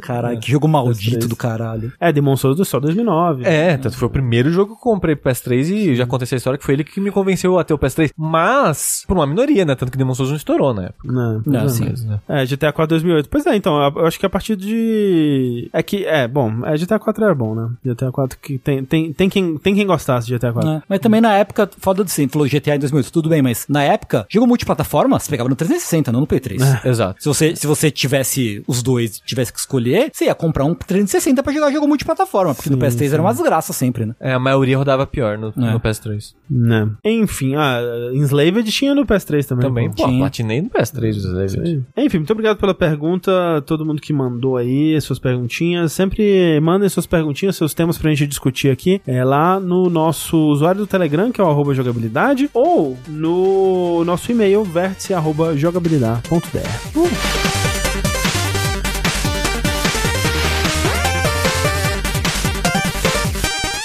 Caralho, 0.01 0.39
que 0.39 0.51
jogo 0.51 0.67
maldito 0.67 1.25
PS3. 1.25 1.29
do 1.29 1.35
caralho. 1.35 1.93
É, 1.99 2.11
Demon 2.11 2.35
Souls 2.35 2.67
só 2.67 2.79
2009. 2.79 3.43
É, 3.45 3.77
tanto 3.77 3.97
foi 3.97 4.07
o 4.07 4.11
primeiro 4.11 4.51
jogo 4.51 4.73
que 4.75 4.79
eu 4.79 4.91
comprei 4.93 5.15
pro 5.15 5.31
PS3 5.31 5.69
e 5.69 5.95
já 5.95 6.05
contei 6.05 6.23
essa 6.25 6.35
história 6.35 6.57
que 6.57 6.65
foi 6.65 6.75
ele 6.75 6.83
que 6.83 6.99
me 6.99 7.11
convenceu 7.11 7.57
a 7.57 7.63
ter 7.63 7.73
o 7.73 7.77
PS3. 7.79 8.11
Mas, 8.17 9.03
por 9.07 9.17
uma 9.17 9.25
minoria, 9.27 9.65
né? 9.65 9.75
Tanto 9.75 9.91
que 9.91 9.97
Demon 9.97 10.13
Souls 10.13 10.29
não 10.29 10.37
estourou 10.43 10.73
na 10.73 10.83
época. 10.83 11.11
Não, 11.11 11.41
Não, 11.45 11.61
é. 11.61 11.69
sim. 11.69 11.85
Mas, 11.89 12.03
né? 12.03 12.19
É, 12.27 12.45
GTA 12.45 12.71
4 12.71 12.87
2008. 12.87 13.29
Pois 13.29 13.45
é, 13.45 13.55
então, 13.55 13.75
eu 13.95 14.05
acho 14.05 14.19
que 14.19 14.25
a 14.25 14.29
partir 14.29 14.55
de... 14.55 15.69
É 15.73 15.81
que, 15.81 16.05
é, 16.05 16.27
bom, 16.27 16.65
é, 16.65 16.77
GTA 16.77 16.99
4 16.99 17.23
era 17.23 17.35
bom, 17.35 17.55
né? 17.55 17.69
GTA 17.83 18.11
4 18.11 18.37
que 18.39 18.57
tem, 18.57 18.83
tem, 18.85 19.13
tem, 19.13 19.29
quem, 19.29 19.57
tem 19.57 19.75
quem 19.75 19.87
gostasse 19.87 20.27
de 20.27 20.35
GTA 20.35 20.51
4. 20.53 20.69
né? 20.69 20.83
Mas 20.87 20.99
também 20.99 21.21
na 21.21 21.33
época, 21.33 21.69
foda 21.77 22.03
de 22.03 22.11
sim, 22.11 22.27
falou 22.27 22.47
GTA 22.47 22.75
em 22.75 22.79
2008, 22.79 23.11
tudo 23.11 23.29
bem, 23.29 23.41
mas 23.41 23.65
na 23.67 23.83
época, 23.83 24.25
jogo 24.29 24.45
multiplataforma, 24.47 25.19
você 25.19 25.29
pegava 25.29 25.49
no 25.49 25.55
360, 25.55 26.11
não 26.11 26.19
no 26.21 26.27
Play 26.27 26.39
3. 26.41 26.61
Exato. 26.85 27.21
Se 27.21 27.27
você, 27.27 27.55
se 27.55 27.65
você 27.65 27.89
tivesse 27.89 28.63
os 28.67 28.83
dois, 28.83 29.19
tivesse 29.19 29.51
que 29.53 29.59
escolher, 29.59 30.09
você 30.11 30.25
ia 30.25 30.35
comprar 30.35 30.65
um 30.65 30.75
360 30.75 31.41
pra 31.41 31.53
jogar 31.53 31.71
jogo 31.71 31.87
multiplataforma, 31.87 32.53
porque 32.53 32.69
no 32.69 32.77
PS3 32.77 33.13
era 33.13 33.21
uma 33.21 33.33
desgraça 33.33 33.73
sempre, 33.73 34.05
né? 34.05 34.15
É, 34.19 34.33
a 34.33 34.39
maioria 34.39 34.77
rodava 34.77 35.05
pior 35.05 35.37
no, 35.37 35.53
no 35.55 35.79
PS3. 35.79 36.33
Né? 36.49 36.89
Enfim, 37.03 37.55
ah, 37.55 37.79
Enslaved 38.13 38.69
tinha 38.71 38.93
no 38.93 39.05
PS3 39.05 39.45
também. 39.45 39.63
Também, 39.67 39.91
pô. 39.91 40.03
pô, 40.03 40.29
Platinei 40.33 40.63
no 40.63 40.69
PS3, 40.69 41.15
Enslaved. 41.15 41.83
Enfim, 41.95 42.17
muito 42.17 42.33
obrigado 42.33 42.57
pela 42.57 42.73
pergunta, 42.73 43.61
todo 43.67 43.85
mundo 43.85 44.01
que 44.01 44.11
mandou 44.11 44.57
aí 44.57 44.99
suas 44.99 45.19
perguntinhas. 45.19 45.93
Sempre 45.93 46.59
mandem 46.59 46.89
suas 46.89 47.05
perguntinhas, 47.05 47.55
seus 47.55 47.75
temas 47.75 47.99
pra 47.99 48.09
gente 48.09 48.25
discutir 48.25 48.71
aqui, 48.71 48.99
é 49.05 49.23
lá 49.23 49.59
no 49.59 49.89
nosso 49.89 50.35
usuário 50.37 50.81
do 50.81 50.87
Telegram, 50.87 51.31
que 51.31 51.39
é 51.39 51.43
o 51.43 51.49
arroba 51.49 51.75
jogabilidade, 51.75 52.49
ou 52.53 52.97
no 53.07 54.03
nosso 54.03 54.31
e-mail, 54.31 54.63
vértice 54.63 55.13
arroba 55.13 55.55
jogabilidade.br. 55.55 57.62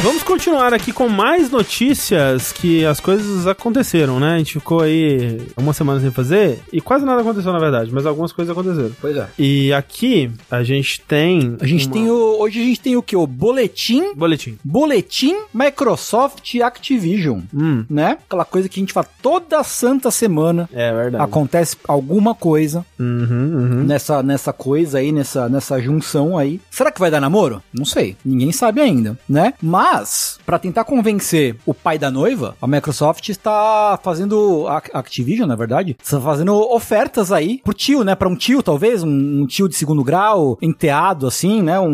Vamos 0.00 0.22
continuar 0.22 0.72
aqui 0.72 0.92
com 0.92 1.08
mais 1.08 1.50
notícias 1.50 2.52
que 2.52 2.84
as 2.86 3.00
coisas 3.00 3.48
aconteceram, 3.48 4.20
né? 4.20 4.34
A 4.36 4.38
gente 4.38 4.52
ficou 4.54 4.80
aí 4.80 5.42
uma 5.56 5.72
semana 5.72 5.98
sem 5.98 6.12
fazer 6.12 6.60
e 6.72 6.80
quase 6.80 7.04
nada 7.04 7.20
aconteceu, 7.20 7.52
na 7.52 7.58
verdade, 7.58 7.90
mas 7.92 8.06
algumas 8.06 8.30
coisas 8.30 8.52
aconteceram. 8.56 8.92
Pois 9.00 9.16
é. 9.16 9.26
E 9.36 9.72
aqui 9.72 10.30
a 10.48 10.62
gente 10.62 11.00
tem. 11.00 11.56
A 11.60 11.66
gente 11.66 11.86
uma- 11.86 11.92
tem 11.92 12.08
o. 12.08 12.38
Hoje 12.40 12.60
a 12.62 12.64
gente 12.64 12.80
tem 12.80 12.96
o 12.96 13.02
que? 13.02 13.16
O 13.16 13.26
boletim. 13.26 14.14
Boletim. 14.14 14.56
Boletim 14.64 15.34
Microsoft 15.52 16.54
Activision. 16.62 17.40
Hum, 17.52 17.84
Né? 17.90 18.18
Aquela 18.24 18.44
coisa 18.44 18.68
que 18.68 18.78
a 18.78 18.82
gente 18.82 18.92
fala 18.92 19.08
toda 19.20 19.64
santa 19.64 20.12
semana. 20.12 20.70
é 20.72 20.92
verdade. 20.92 21.24
Acontece 21.24 21.76
alguma 21.88 22.36
coisa 22.36 22.86
Uhum, 23.00 23.26
uhum. 23.30 23.84
nessa, 23.84 24.22
nessa 24.22 24.52
coisa 24.52 24.98
aí, 24.98 25.10
nessa, 25.10 25.48
nessa 25.48 25.80
junção 25.82 26.38
aí. 26.38 26.60
Será 26.70 26.92
que 26.92 27.00
vai 27.00 27.10
dar 27.10 27.20
namoro? 27.20 27.60
Não 27.74 27.84
sei. 27.84 28.16
Ninguém 28.24 28.52
sabe 28.52 28.80
ainda, 28.80 29.18
né? 29.28 29.54
Mas, 29.60 29.87
pra 30.44 30.58
tentar 30.58 30.84
convencer 30.84 31.56
o 31.66 31.74
pai 31.74 31.98
da 31.98 32.10
noiva, 32.10 32.56
a 32.60 32.66
Microsoft 32.66 33.28
está 33.28 33.98
fazendo. 34.02 34.66
A 34.68 34.76
Activision, 34.98 35.48
na 35.48 35.56
verdade, 35.56 35.96
está 36.02 36.20
fazendo 36.20 36.54
ofertas 36.54 37.32
aí 37.32 37.60
pro 37.64 37.74
tio, 37.74 38.04
né? 38.04 38.14
Pra 38.14 38.28
um 38.28 38.36
tio, 38.36 38.62
talvez, 38.62 39.02
um, 39.02 39.42
um 39.42 39.46
tio 39.46 39.68
de 39.68 39.76
segundo 39.76 40.02
grau, 40.04 40.58
enteado, 40.60 41.26
assim, 41.26 41.62
né? 41.62 41.78
Um, 41.80 41.86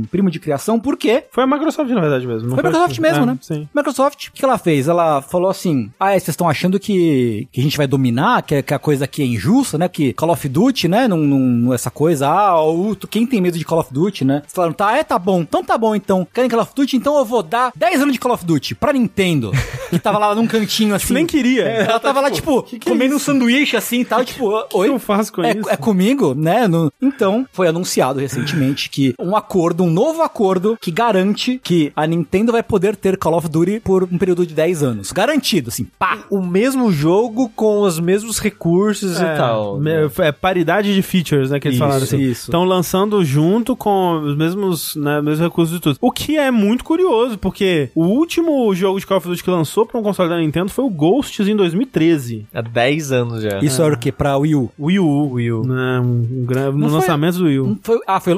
um 0.00 0.04
primo 0.10 0.30
de 0.30 0.38
criação. 0.40 0.78
Por 0.78 0.96
quê? 0.96 1.24
Foi 1.30 1.44
a 1.44 1.46
Microsoft, 1.46 1.90
na 1.90 2.00
verdade, 2.00 2.26
mesmo. 2.26 2.50
Foi 2.50 2.60
a 2.60 2.62
Microsoft 2.62 2.98
mesmo, 2.98 3.22
É, 3.22 3.26
né? 3.26 3.38
Sim. 3.40 3.68
Microsoft, 3.74 4.28
o 4.28 4.32
que 4.32 4.44
ela 4.44 4.58
fez? 4.58 4.88
Ela 4.88 5.22
falou 5.22 5.50
assim: 5.50 5.90
Ah, 5.98 6.10
é, 6.12 6.18
vocês 6.18 6.28
estão 6.28 6.48
achando 6.48 6.78
que, 6.78 7.48
que 7.52 7.60
a 7.60 7.62
gente 7.64 7.76
vai 7.76 7.86
dominar, 7.86 8.42
que, 8.42 8.62
que 8.62 8.74
a 8.74 8.78
coisa 8.78 9.04
aqui 9.04 9.22
é 9.22 9.26
injusta, 9.26 9.78
né? 9.78 9.88
Que 9.88 10.12
Call 10.12 10.30
of 10.30 10.48
Duty, 10.48 10.88
né? 10.88 11.08
Não, 11.08 11.16
não, 11.18 11.38
não 11.38 11.74
essa 11.74 11.90
coisa, 11.90 12.28
ah, 12.28 12.62
o, 12.62 12.96
quem 13.08 13.26
tem 13.26 13.40
medo 13.40 13.58
de 13.58 13.64
Call 13.64 13.80
of 13.80 13.92
Duty, 13.92 14.24
né? 14.24 14.38
Eles 14.42 14.52
falaram, 14.52 14.72
tá, 14.72 14.96
é, 14.96 15.02
tá 15.02 15.18
bom, 15.18 15.40
então 15.40 15.62
tá 15.64 15.76
bom, 15.76 15.94
então. 15.94 16.26
Querem 16.32 16.50
Call 16.50 16.60
of 16.60 16.72
Duty? 16.74 16.96
Então 16.96 17.16
eu 17.18 17.24
vou 17.24 17.41
dar 17.42 17.72
10 17.76 18.02
anos 18.02 18.12
de 18.12 18.18
Call 18.18 18.32
of 18.32 18.44
Duty 18.44 18.74
pra 18.74 18.92
Nintendo, 18.92 19.50
que 19.90 19.98
tava 19.98 20.18
lá 20.18 20.34
num 20.34 20.46
cantinho 20.46 20.94
assim. 20.94 21.12
Nem 21.14 21.26
queria. 21.26 21.62
Ela 21.64 22.00
tava 22.00 22.20
lá, 22.20 22.30
tipo, 22.30 22.62
que 22.62 22.76
é 22.76 22.78
comendo 22.78 23.16
um 23.16 23.18
sanduíche 23.18 23.76
assim 23.76 24.00
e 24.00 24.04
tal, 24.04 24.24
tipo, 24.24 24.48
O 24.48 24.64
que 24.68 24.76
oi. 24.76 24.88
eu 24.88 24.98
faço 24.98 25.32
com 25.32 25.42
É, 25.42 25.52
isso? 25.56 25.68
é 25.70 25.76
comigo, 25.76 26.34
né? 26.34 26.66
No- 26.68 26.92
então, 27.00 27.46
foi 27.52 27.68
anunciado 27.68 28.20
recentemente 28.20 28.88
que 28.90 29.14
um 29.18 29.36
acordo, 29.36 29.84
um 29.84 29.90
novo 29.90 30.22
acordo 30.22 30.76
que 30.80 30.90
garante 30.90 31.60
que 31.62 31.92
a 31.96 32.06
Nintendo 32.06 32.52
vai 32.52 32.62
poder 32.62 32.96
ter 32.96 33.16
Call 33.16 33.36
of 33.36 33.48
Duty 33.48 33.80
por 33.80 34.04
um 34.04 34.18
período 34.18 34.46
de 34.46 34.54
10 34.54 34.82
anos. 34.82 35.12
Garantido, 35.12 35.68
assim, 35.68 35.84
pá! 35.98 36.18
O 36.30 36.40
mesmo 36.42 36.92
jogo 36.92 37.48
com 37.54 37.82
os 37.82 37.98
mesmos 38.00 38.38
recursos 38.38 39.20
É, 39.20 39.34
e 39.34 39.36
tal. 39.36 39.80
né? 39.80 40.08
É 40.18 40.32
paridade 40.32 40.94
de 40.94 41.02
features, 41.02 41.50
né? 41.50 41.58
Que 41.60 41.68
eles 41.68 41.76
Isso, 41.76 41.84
falaram 41.84 42.02
assim. 42.04 42.20
Estão 42.22 42.64
lançando 42.64 43.24
junto 43.24 43.74
com 43.76 44.18
os 44.20 44.36
mesmos, 44.36 44.94
né, 44.96 45.20
mesmos 45.20 45.40
recursos 45.40 45.76
e 45.76 45.80
tudo. 45.80 45.96
O 46.00 46.10
que 46.10 46.36
é 46.36 46.50
muito 46.50 46.84
curioso, 46.84 47.31
porque 47.38 47.90
o 47.94 48.04
último 48.04 48.74
jogo 48.74 48.98
de 48.98 49.06
Call 49.06 49.18
of 49.18 49.28
Duty 49.28 49.42
que 49.42 49.50
lançou 49.50 49.86
pra 49.86 49.98
um 49.98 50.02
console 50.02 50.28
da 50.28 50.38
Nintendo 50.38 50.70
foi 50.70 50.84
o 50.84 50.90
Ghosts 50.90 51.46
em 51.48 51.56
2013. 51.56 52.46
Há 52.54 52.60
10 52.62 53.12
anos 53.12 53.42
já. 53.42 53.58
Isso 53.60 53.82
era 53.82 53.94
o 53.94 53.98
quê? 53.98 54.10
Pra 54.12 54.36
Wii 54.36 54.54
U? 54.54 54.70
Wii 54.78 54.98
U. 54.98 55.32
Wii 55.32 55.52
U. 55.52 55.66
Né, 55.66 56.00
um, 56.00 56.44
grande, 56.46 56.76
no 56.78 56.88
foi- 56.88 56.98
lançamento 56.98 57.38
do 57.38 57.44
Wii 57.44 57.58
U. 57.60 57.66
Não 57.68 57.78
Foi, 57.82 57.98
ah, 58.06 58.20
foi. 58.20 58.34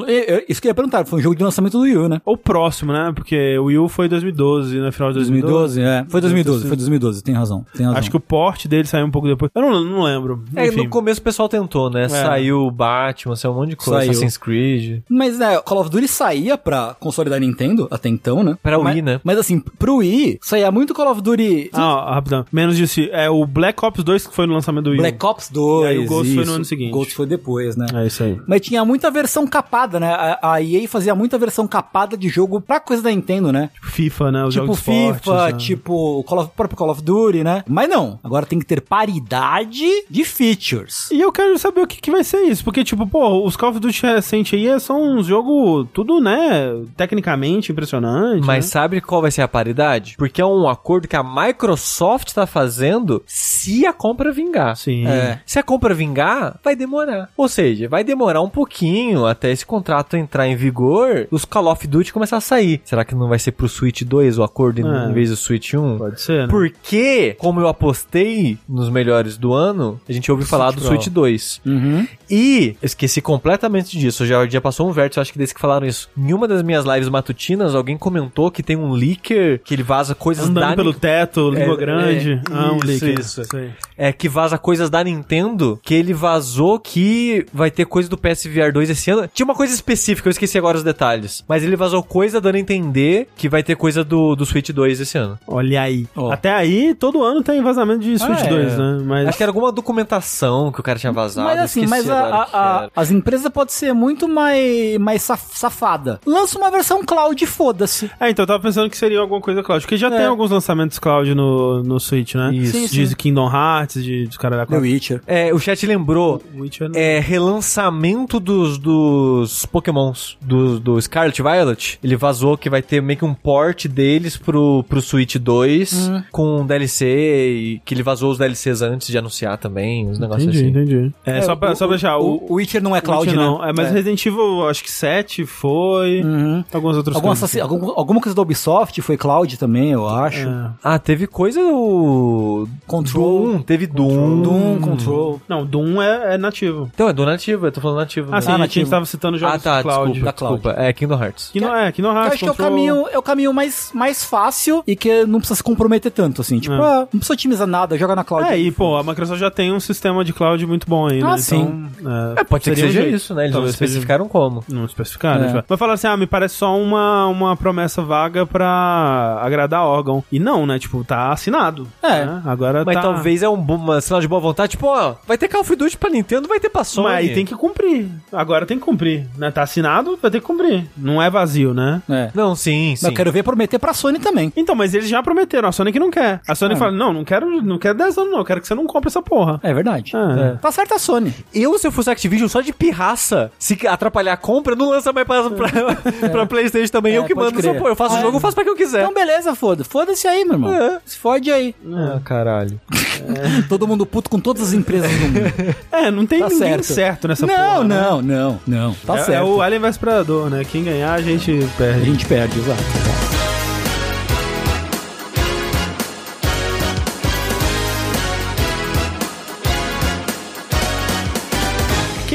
Isso 0.47 0.61
que 0.61 0.67
eu 0.67 0.71
ia 0.71 0.75
perguntar, 0.75 1.05
foi 1.05 1.19
um 1.19 1.21
jogo 1.21 1.35
de 1.35 1.43
lançamento 1.43 1.73
do 1.77 1.83
Wii 1.83 1.97
U, 1.97 2.09
né? 2.09 2.21
Ou 2.25 2.37
próximo, 2.37 2.91
né? 2.93 3.11
Porque 3.15 3.57
o 3.57 3.65
Wii 3.65 3.77
U 3.79 3.87
foi 3.89 4.07
2012, 4.07 4.77
no 4.77 4.91
final 4.91 5.09
de 5.09 5.15
2012. 5.15 5.79
2012, 5.79 5.81
é. 5.81 6.05
Foi 6.09 6.21
2012, 6.21 6.67
foi 6.67 6.75
2012, 6.77 7.23
tem 7.23 7.35
razão. 7.35 7.65
Tem 7.75 7.85
razão. 7.85 7.99
Acho 7.99 8.09
que 8.09 8.17
o 8.17 8.19
port 8.19 8.67
dele 8.67 8.85
saiu 8.87 9.05
um 9.05 9.11
pouco 9.11 9.27
depois. 9.27 9.51
Eu 9.53 9.61
não, 9.61 9.83
não 9.83 10.03
lembro. 10.03 10.43
É, 10.55 10.67
Enfim. 10.67 10.83
no 10.83 10.89
começo 10.89 11.19
o 11.19 11.23
pessoal 11.23 11.47
tentou, 11.49 11.89
né? 11.89 12.07
Saiu 12.09 12.69
Batman, 12.71 13.35
saiu 13.35 13.51
um 13.51 13.55
monte 13.55 13.69
de 13.69 13.75
coisa. 13.75 13.99
Saiu. 13.99 14.11
Assassin's 14.11 14.37
Creed. 14.37 15.01
Mas, 15.09 15.37
né, 15.39 15.57
Call 15.61 15.79
of 15.81 15.89
Duty 15.89 16.07
saía 16.07 16.57
pra 16.57 16.95
console 16.99 17.29
da 17.29 17.39
Nintendo 17.39 17.87
até 17.91 18.09
então, 18.09 18.43
né? 18.43 18.57
Pra 18.61 18.77
Wii, 18.93 19.01
né? 19.01 19.21
Mas 19.23 19.37
assim, 19.37 19.59
pro 19.59 19.97
Wii, 19.97 20.39
saía 20.41 20.71
muito 20.71 20.93
Call 20.93 21.11
of 21.11 21.21
Duty. 21.21 21.69
Ah, 21.73 22.13
rapidão. 22.15 22.45
Menos 22.51 22.75
disso. 22.77 23.01
É 23.11 23.29
o 23.29 23.45
Black 23.45 23.83
Ops 23.83 24.03
2 24.03 24.27
que 24.27 24.33
foi 24.35 24.45
no 24.47 24.53
lançamento 24.53 24.85
do 24.85 24.89
Wii. 24.91 24.99
Black 24.99 25.25
Ops 25.25 25.49
2. 25.49 25.85
E 25.85 25.87
aí 25.89 25.97
o 25.99 26.05
Ghost 26.05 26.27
foi 26.27 26.35
no 26.35 26.41
isso. 26.43 26.53
ano 26.55 26.65
seguinte. 26.65 26.91
Ghost 26.91 27.13
foi 27.15 27.25
depois, 27.25 27.75
né? 27.75 27.85
É 27.93 28.05
isso 28.07 28.23
aí. 28.23 28.39
Mas 28.47 28.61
tinha 28.61 28.83
muita 28.85 29.09
versão 29.11 29.45
capada, 29.47 29.99
né? 29.99 30.07
A, 30.13 30.53
a 30.53 30.61
EA 30.61 30.87
fazia 30.87 31.13
muita 31.15 31.37
versão 31.37 31.67
capada 31.67 32.15
de 32.17 32.29
jogo 32.29 32.61
pra 32.61 32.79
coisa 32.79 33.01
da 33.03 33.09
Nintendo, 33.09 33.51
né? 33.51 33.69
FIFA, 33.81 34.31
né? 34.31 34.45
Os 34.45 34.53
tipo 34.53 34.65
jogos 34.65 34.79
FIFA, 34.81 35.19
fortes, 35.23 35.53
né? 35.53 35.59
tipo 35.59 36.19
o 36.19 36.23
Call 36.23 36.39
of- 36.39 36.51
próprio 36.55 36.77
Call 36.77 36.89
of 36.91 37.01
Duty, 37.01 37.43
né? 37.43 37.63
Mas 37.67 37.89
não, 37.89 38.19
agora 38.23 38.45
tem 38.45 38.59
que 38.59 38.65
ter 38.65 38.81
paridade 38.81 39.85
de 40.09 40.23
features. 40.23 41.09
E 41.11 41.19
eu 41.21 41.31
quero 41.31 41.57
saber 41.57 41.81
o 41.81 41.87
que, 41.87 41.99
que 42.01 42.11
vai 42.11 42.23
ser 42.23 42.41
isso. 42.43 42.63
Porque, 42.63 42.83
tipo, 42.83 43.05
pô, 43.07 43.45
os 43.45 43.55
Call 43.55 43.69
of 43.71 43.79
Duty 43.79 44.01
recentes 44.03 44.53
aí 44.59 44.79
são 44.79 45.01
um 45.17 45.23
jogo 45.23 45.85
tudo, 45.85 46.19
né? 46.19 46.73
Tecnicamente 46.95 47.71
impressionante. 47.71 48.45
Mas 48.45 48.65
né? 48.65 48.74
Sabe 48.75 48.99
qual 48.99 49.21
vai 49.21 49.31
ser 49.31 49.41
a 49.41 49.47
paridade? 49.47 50.15
Porque 50.17 50.41
é 50.41 50.45
um 50.45 50.67
acordo 50.67 51.07
que 51.07 51.15
a 51.15 51.23
Microsoft 51.23 52.33
tá 52.33 52.45
fazendo 52.45 53.23
se 53.25 53.85
a 53.85 53.93
compra 53.93 54.33
vingar. 54.33 54.75
Sim. 54.75 55.07
É. 55.07 55.39
Se 55.45 55.57
a 55.57 55.63
compra 55.63 55.93
vingar, 55.93 56.59
vai 56.61 56.75
demorar. 56.75 57.29
Ou 57.37 57.47
seja, 57.47 57.87
vai 57.87 58.03
demorar 58.03 58.41
um 58.41 58.49
pouquinho 58.49 59.25
até 59.25 59.49
esse 59.49 59.65
contrato 59.65 60.17
entrar 60.17 60.45
em 60.47 60.57
vigor, 60.57 61.25
os 61.31 61.45
Call 61.45 61.67
of 61.71 61.87
Duty 61.87 62.11
começar 62.11 62.35
a 62.37 62.41
sair. 62.41 62.81
Será 62.83 63.05
que 63.05 63.15
não 63.15 63.29
vai 63.29 63.39
ser 63.39 63.53
pro 63.53 63.69
Switch 63.69 64.01
2 64.03 64.37
o 64.37 64.43
acordo 64.43 64.81
em- 64.81 64.85
É. 64.85 65.09
em 65.09 65.13
vez 65.13 65.29
do 65.29 65.37
Switch 65.37 65.73
1? 65.73 65.97
Pode 65.97 66.19
ser, 66.21 66.41
né? 66.41 66.47
Porque, 66.49 67.35
como 67.39 67.61
eu 67.61 67.67
apostei 67.69 68.57
nos 68.67 68.89
melhores 68.89 69.37
do 69.37 69.53
ano, 69.53 69.99
a 70.07 70.11
gente 70.11 70.29
ouve 70.29 70.43
falar 70.43 70.71
do 70.71 70.77
Pro. 70.81 70.87
Switch 70.87 71.07
2. 71.07 71.61
Uhum. 71.65 72.05
E 72.29 72.75
eu 72.81 72.85
esqueci 72.85 73.21
completamente 73.21 73.97
disso. 73.97 74.25
Já, 74.25 74.45
já 74.47 74.59
passou 74.59 74.89
um 74.89 74.91
vértice, 74.91 75.19
eu 75.19 75.21
acho 75.21 75.31
que 75.31 75.37
desde 75.37 75.55
que 75.55 75.61
falaram 75.61 75.87
isso. 75.87 76.09
Em 76.17 76.33
uma 76.33 76.47
das 76.47 76.61
minhas 76.61 76.83
lives 76.85 77.07
matutinas, 77.09 77.73
alguém 77.75 77.97
comentou 77.97 78.49
que 78.51 78.63
tem 78.65 78.75
um 78.75 78.91
leaker 78.91 79.61
que 79.63 79.73
ele 79.73 79.83
vaza 79.83 80.13
coisas 80.15 80.45
Andando 80.49 80.69
da 80.69 80.75
pelo 80.75 80.91
Nin- 80.91 80.99
teto, 80.99 81.49
língua 81.49 81.73
É, 81.73 81.77
grande. 81.77 82.31
é, 82.33 82.41
ah, 82.51 82.71
um 82.73 82.77
isso, 82.77 82.85
leaker. 82.87 83.19
isso. 83.19 83.43
Sei. 83.45 83.69
é 83.97 84.11
que 84.11 84.27
vaza 84.27 84.57
coisas 84.57 84.89
da 84.89 85.03
Nintendo, 85.03 85.79
que 85.83 85.93
ele 85.93 86.13
vazou 86.13 86.79
que 86.79 87.45
vai 87.53 87.71
ter 87.71 87.85
coisa 87.85 88.09
do 88.09 88.17
PSVR 88.17 88.71
2 88.73 88.89
esse 88.89 89.09
ano. 89.11 89.29
Tinha 89.33 89.45
uma 89.45 89.55
coisa 89.55 89.73
específica, 89.73 90.27
eu 90.27 90.31
esqueci 90.31 90.57
agora 90.57 90.75
os 90.77 90.83
detalhes. 90.83 91.43
Mas 91.47 91.63
ele 91.63 91.75
vazou 91.75 92.03
coisa 92.03 92.41
dando 92.41 92.55
a 92.55 92.59
entender 92.59 93.27
que 93.37 93.47
vai 93.47 93.63
ter 93.63 93.75
coisa 93.75 94.03
do, 94.03 94.35
do 94.35 94.45
Switch 94.45 94.69
2 94.71 94.99
esse 94.99 95.17
ano. 95.17 95.39
Olha 95.47 95.81
aí. 95.81 96.07
Ó. 96.15 96.31
Até 96.31 96.51
aí, 96.51 96.93
todo 96.95 97.23
ano 97.23 97.41
tem 97.43 97.61
vazamento 97.61 97.99
de 98.01 98.17
Switch 98.19 98.41
Ah, 98.41 98.45
é. 98.45 98.49
2, 98.49 98.77
né? 98.77 98.97
Mas... 99.05 99.27
Acho 99.29 99.37
que 99.37 99.43
era 99.43 99.49
alguma 99.51 99.71
documentação 99.71 100.71
que 100.71 100.79
o 100.79 100.83
cara 100.83 100.99
tinha 100.99 101.11
vazado. 101.11 101.47
Mas 101.47 101.59
assim, 101.59 101.85
mas 101.87 102.09
a- 102.09 102.23
a- 102.25 102.47
a- 102.85 102.89
as 102.95 103.11
empresas 103.11 103.49
podem 103.51 103.73
ser 103.73 103.93
muito 103.93 104.27
mais, 104.27 104.97
mais 104.97 105.21
saf- 105.21 105.57
safada. 105.57 106.19
Lança 106.25 106.57
uma 106.57 106.69
versão 106.71 107.03
cloud 107.05 107.41
e 107.43 107.47
foda-se. 107.47 108.09
É, 108.19 108.29
então 108.29 108.43
eu 108.43 108.47
tava 108.55 108.63
pensando 108.63 108.89
que 108.89 108.97
seria 108.97 109.19
alguma 109.19 109.39
coisa 109.41 109.61
cloud. 109.63 109.81
Porque 109.83 109.97
já 109.97 110.07
É. 110.07 110.17
tem 110.17 110.25
alguns 110.25 110.51
lançamentos 110.51 110.99
cloud 110.99 111.33
no, 111.35 111.83
no 111.83 111.99
Switch, 111.99 112.35
né? 112.35 112.53
Isso. 112.53 112.71
Sim, 112.73 112.87
De 112.87 113.07
sim. 113.07 113.15
Kingdom 113.15 113.49
Hearts, 113.51 114.03
de, 114.03 114.27
de 114.27 114.37
cara 114.37 114.57
da 114.57 114.65
The 114.65 114.77
Witcher. 114.77 115.21
É, 115.27 115.53
o 115.53 115.59
chat 115.59 115.85
lembrou. 115.85 116.41
Witcher, 116.55 116.89
né? 116.89 117.17
É 117.17 117.19
relançamento 117.19 118.39
dos, 118.39 118.77
dos 118.77 119.65
Pokémons 119.65 120.37
do, 120.41 120.79
do 120.79 121.01
Scarlet 121.01 121.41
Violet. 121.41 121.99
Ele 122.03 122.15
vazou 122.15 122.57
que 122.57 122.69
vai 122.69 122.81
ter 122.81 123.01
meio 123.01 123.17
que 123.19 123.25
um 123.25 123.33
port 123.33 123.87
deles 123.87 124.37
pro, 124.37 124.83
pro 124.87 125.01
Switch 125.01 125.35
2 125.37 126.09
Hum. 126.09 126.23
com 126.31 126.65
DLC 126.65 127.05
e 127.05 127.81
que 127.85 127.93
ele 127.93 128.03
vazou 128.03 128.31
os 128.31 128.37
DLCs 128.37 128.81
antes 128.81 129.07
de 129.07 129.17
anunciar 129.17 129.57
também, 129.57 130.07
uns 130.07 130.19
negócios 130.19 130.45
Entendi, 130.55 130.77
assim. 130.79 130.91
entendi. 130.93 131.13
É, 131.25 131.41
só, 131.41 131.55
pra, 131.55 131.71
o- 131.71 131.75
só 131.75 131.85
pra 131.85 131.95
deixar, 131.95 132.17
o, 132.17 132.43
O, 132.49 132.53
Witcher 132.55 132.81
não 132.83 132.95
é 132.95 133.01
cloud, 133.01 133.21
Witcher 133.29 133.37
né? 133.39 133.45
não. 133.45 133.63
É, 133.63 133.71
mas 133.73 133.91
Resident 133.91 134.23
Evil, 134.25 134.67
acho 134.67 134.83
que 134.83 134.91
7 134.91 135.45
foi. 135.45 136.21
Uhum. 136.23 136.63
Algumas 136.73 136.97
outras 136.97 137.15
Alguma, 137.15 137.35
coisas. 137.35 137.61
alguma 137.61 138.21
coisa 138.21 138.35
da 138.35 138.41
Ubisoft 138.45 139.01
foi 139.01 139.17
cloud 139.17 139.57
também, 139.57 139.91
eu 139.91 140.07
acho. 140.07 140.47
É. 140.47 140.69
Ah, 140.83 140.99
teve 140.99 141.27
coisa 141.27 141.59
do. 141.61 142.67
Control. 142.87 143.41
Doom, 143.53 143.61
teve 143.61 143.87
Doom. 143.87 144.41
Doom, 144.41 144.79
Control. 144.79 145.41
Não, 145.49 145.65
Doom 145.65 146.01
é, 146.01 146.35
é 146.35 146.37
nativo. 146.37 146.89
Então, 146.93 147.09
é 147.09 147.13
do 147.13 147.25
nativo, 147.25 147.67
eu 147.67 147.71
tô 147.71 147.81
falando 147.81 147.97
nativo. 147.97 148.29
Ah, 148.31 148.35
né? 148.35 148.41
sim, 148.41 148.47
Ah, 148.47 148.53
a 148.53 148.57
gente 148.57 148.61
nativo. 148.61 148.89
tava 148.89 149.05
citando 149.05 149.37
jogos 149.37 149.55
Ah, 149.55 149.59
tá, 149.59 149.81
cloud. 149.81 150.11
desculpa, 150.13 150.25
da 150.25 150.33
cloud. 150.33 150.55
desculpa. 150.61 150.81
É 150.81 150.93
Kingdom 150.93 151.23
Hearts. 151.23 151.49
Que 151.51 151.59
não 151.59 151.75
é, 151.75 151.91
que 151.91 152.01
não 152.01 152.09
Eu 152.11 152.15
Hearts, 152.17 152.31
acho 152.33 152.39
que 152.39 152.45
é 152.45 152.47
o 152.47 152.51
Control. 152.51 152.69
caminho, 152.69 153.05
é 153.11 153.17
o 153.17 153.21
caminho 153.21 153.53
mais, 153.53 153.91
mais 153.93 154.23
fácil 154.23 154.83
e 154.85 154.95
que 154.95 155.25
não 155.25 155.39
precisa 155.39 155.55
se 155.57 155.63
comprometer 155.63 156.11
tanto, 156.11 156.41
assim. 156.41 156.59
Tipo, 156.59 156.75
É. 156.75 156.79
ah, 156.79 156.99
não 157.01 157.19
precisa 157.19 157.33
otimizar 157.33 157.67
nada, 157.67 157.97
joga 157.97 158.15
na 158.15 158.23
cloud. 158.23 158.47
É, 158.47 158.57
e 158.57 158.71
pô, 158.71 158.95
a 158.97 159.03
Microsoft 159.03 159.39
já 159.39 159.51
tem 159.51 159.71
um 159.73 159.79
sistema 159.79 160.23
de 160.23 160.33
cloud 160.33 160.65
muito 160.65 160.87
bom 160.87 161.07
aí, 161.07 161.21
né? 161.21 161.29
Ah, 161.31 161.37
sim. 161.37 161.89
Então, 161.99 162.33
É, 162.37 162.43
pode 162.43 162.63
ser 162.63 162.71
que 162.75 162.81
um 162.81 162.83
seja 162.87 163.01
jeito. 163.01 163.15
isso, 163.15 163.33
né? 163.33 163.43
Eles 163.43 163.51
não 163.53 163.59
Talvez 163.61 163.75
seja- 163.75 163.85
especificaram 163.85 164.27
como. 164.27 164.63
Não 164.69 164.85
especificaram, 164.85 165.45
É. 165.45 165.53
né? 165.53 165.63
Mas 165.67 165.79
falaram 165.79 165.93
assim, 165.95 166.07
ah, 166.07 166.17
me 166.17 166.27
parece 166.27 166.55
só 166.55 166.77
uma, 166.77 167.27
uma 167.27 167.55
promessa 167.55 168.01
vaga 168.01 168.34
pra 168.43 169.39
agradar 169.41 169.83
órgão. 169.85 170.23
E 170.31 170.39
não, 170.39 170.65
né? 170.65 170.79
Tipo, 170.79 171.03
tá 171.03 171.31
assinado. 171.31 171.87
É. 172.01 172.25
né? 172.25 172.41
Agora 172.45 172.83
Mas 172.83 172.95
tá... 172.95 173.01
talvez 173.03 173.43
é 173.43 173.49
um 173.49 173.53
uma 173.75 174.01
sinal 174.01 174.21
de 174.21 174.27
boa 174.27 174.41
vontade. 174.41 174.71
Tipo, 174.71 174.87
ó, 174.87 175.15
vai 175.27 175.37
ter 175.37 175.47
Call 175.47 175.61
of 175.61 175.75
Duty 175.75 175.97
pra 175.97 176.09
Nintendo, 176.09 176.47
vai 176.47 176.59
ter 176.59 176.69
pra 176.69 176.83
Sony. 176.83 177.07
Mas 177.07 177.17
aí 177.17 177.33
tem 177.35 177.45
que 177.45 177.53
cumprir. 177.55 178.09
Agora 178.31 178.65
tem 178.65 178.77
que 178.79 178.83
cumprir, 178.85 179.27
né? 179.37 179.51
Tá 179.51 179.63
assinado, 179.63 180.17
vai 180.21 180.31
ter 180.31 180.39
que 180.39 180.45
cumprir. 180.45 180.85
Não 180.97 181.21
é 181.21 181.29
vazio, 181.29 181.73
né? 181.73 182.01
É. 182.09 182.31
Não, 182.33 182.55
sim, 182.55 182.91
Mas 182.91 182.99
sim. 183.01 183.07
eu 183.07 183.13
quero 183.13 183.31
ver 183.31 183.43
prometer 183.43 183.77
pra 183.77 183.93
Sony 183.93 184.17
também. 184.19 184.51
Então, 184.55 184.73
mas 184.75 184.93
eles 184.93 185.07
já 185.09 185.21
prometeram, 185.21 185.67
a 185.69 185.71
Sony 185.71 185.91
que 185.91 185.99
não 185.99 186.09
quer. 186.09 186.41
A 186.47 186.55
Sony 186.55 186.73
Ah. 186.73 186.77
fala, 186.77 186.91
não, 186.91 187.11
não 187.13 187.23
quero, 187.25 187.61
não 187.61 187.77
quero 187.77 187.97
10 187.97 188.17
anos 188.17 188.31
não, 188.31 188.39
eu 188.39 188.45
quero 188.45 188.61
que 188.61 188.67
você 188.67 188.75
não 188.75 188.85
compre 188.87 189.09
essa 189.09 189.21
porra. 189.21 189.59
É 189.61 189.73
verdade. 189.73 190.13
É. 190.15 190.55
Tá 190.55 190.71
certo 190.71 190.93
a 190.93 190.99
Sony. 190.99 191.33
Eu, 191.53 191.77
se 191.77 191.85
eu 191.87 191.91
fosse 191.91 192.09
Activision, 192.09 192.47
só 192.47 192.61
de 192.61 192.71
pirraça, 192.73 193.51
se 193.59 193.77
atrapalhar 193.87 194.33
a 194.33 194.37
compra, 194.37 194.75
não 194.75 194.89
lança 194.89 195.11
mais 195.11 195.25
pra, 195.27 195.49
pra, 195.49 195.69
pra 196.31 196.45
Playstation 196.45 196.91
também. 196.91 197.13
É, 197.13 197.17
eu 197.17 197.23
que 197.25 197.35
mando 197.35 197.51
crer. 197.53 197.69
essa 197.71 197.77
porra. 197.77 197.91
Eu 197.91 197.95
faço 197.95 198.14
o 198.15 198.17
Ah, 198.19 198.21
jogo, 198.21 198.33
é. 198.33 198.37
eu 198.37 198.41
faço 198.41 198.55
pra 198.55 198.63
quem 198.63 198.73
eu 198.73 198.77
quiser. 198.77 199.01
Então 199.01 199.13
beleza, 199.13 199.53
foda. 199.55 199.83
Foda-se 199.83 200.27
aí, 200.27 200.43
meu 200.45 200.53
irmão. 200.53 200.73
É. 200.73 200.99
Se 201.05 201.17
fode 201.17 201.51
aí. 201.51 201.75
Ah, 201.93 202.19
caralho. 202.23 202.79
Todo 203.69 203.87
mundo 203.87 204.05
puto 204.05 204.29
com 204.29 204.39
todas 204.39 204.63
as 204.69 204.73
empresas 204.73 205.09
do 205.11 205.17
mundo. 205.19 205.75
É, 205.91 206.11
não 206.11 206.25
tem 206.25 206.39
Tá 206.39 206.49
ninguém 206.49 206.67
certo. 206.67 206.83
certo, 206.83 207.27
nessa 207.27 207.45
não, 207.47 207.55
porra. 207.55 207.83
né? 207.83 208.01
não, 208.01 208.21
não, 208.21 208.59
não. 208.67 208.93
Tá 209.05 209.15
é, 209.17 209.23
certo. 209.23 209.31
é 209.31 209.43
o 209.43 209.61
Alien 209.61 209.81
vs 209.81 209.97
Predador, 209.97 210.49
né? 210.49 210.63
Quem 210.69 210.83
ganhar, 210.83 211.13
a 211.13 211.21
gente 211.21 211.51
A 211.63 211.77
perde. 211.77 212.05
gente 212.05 212.25
perde, 212.25 212.59
exato. 212.59 213.24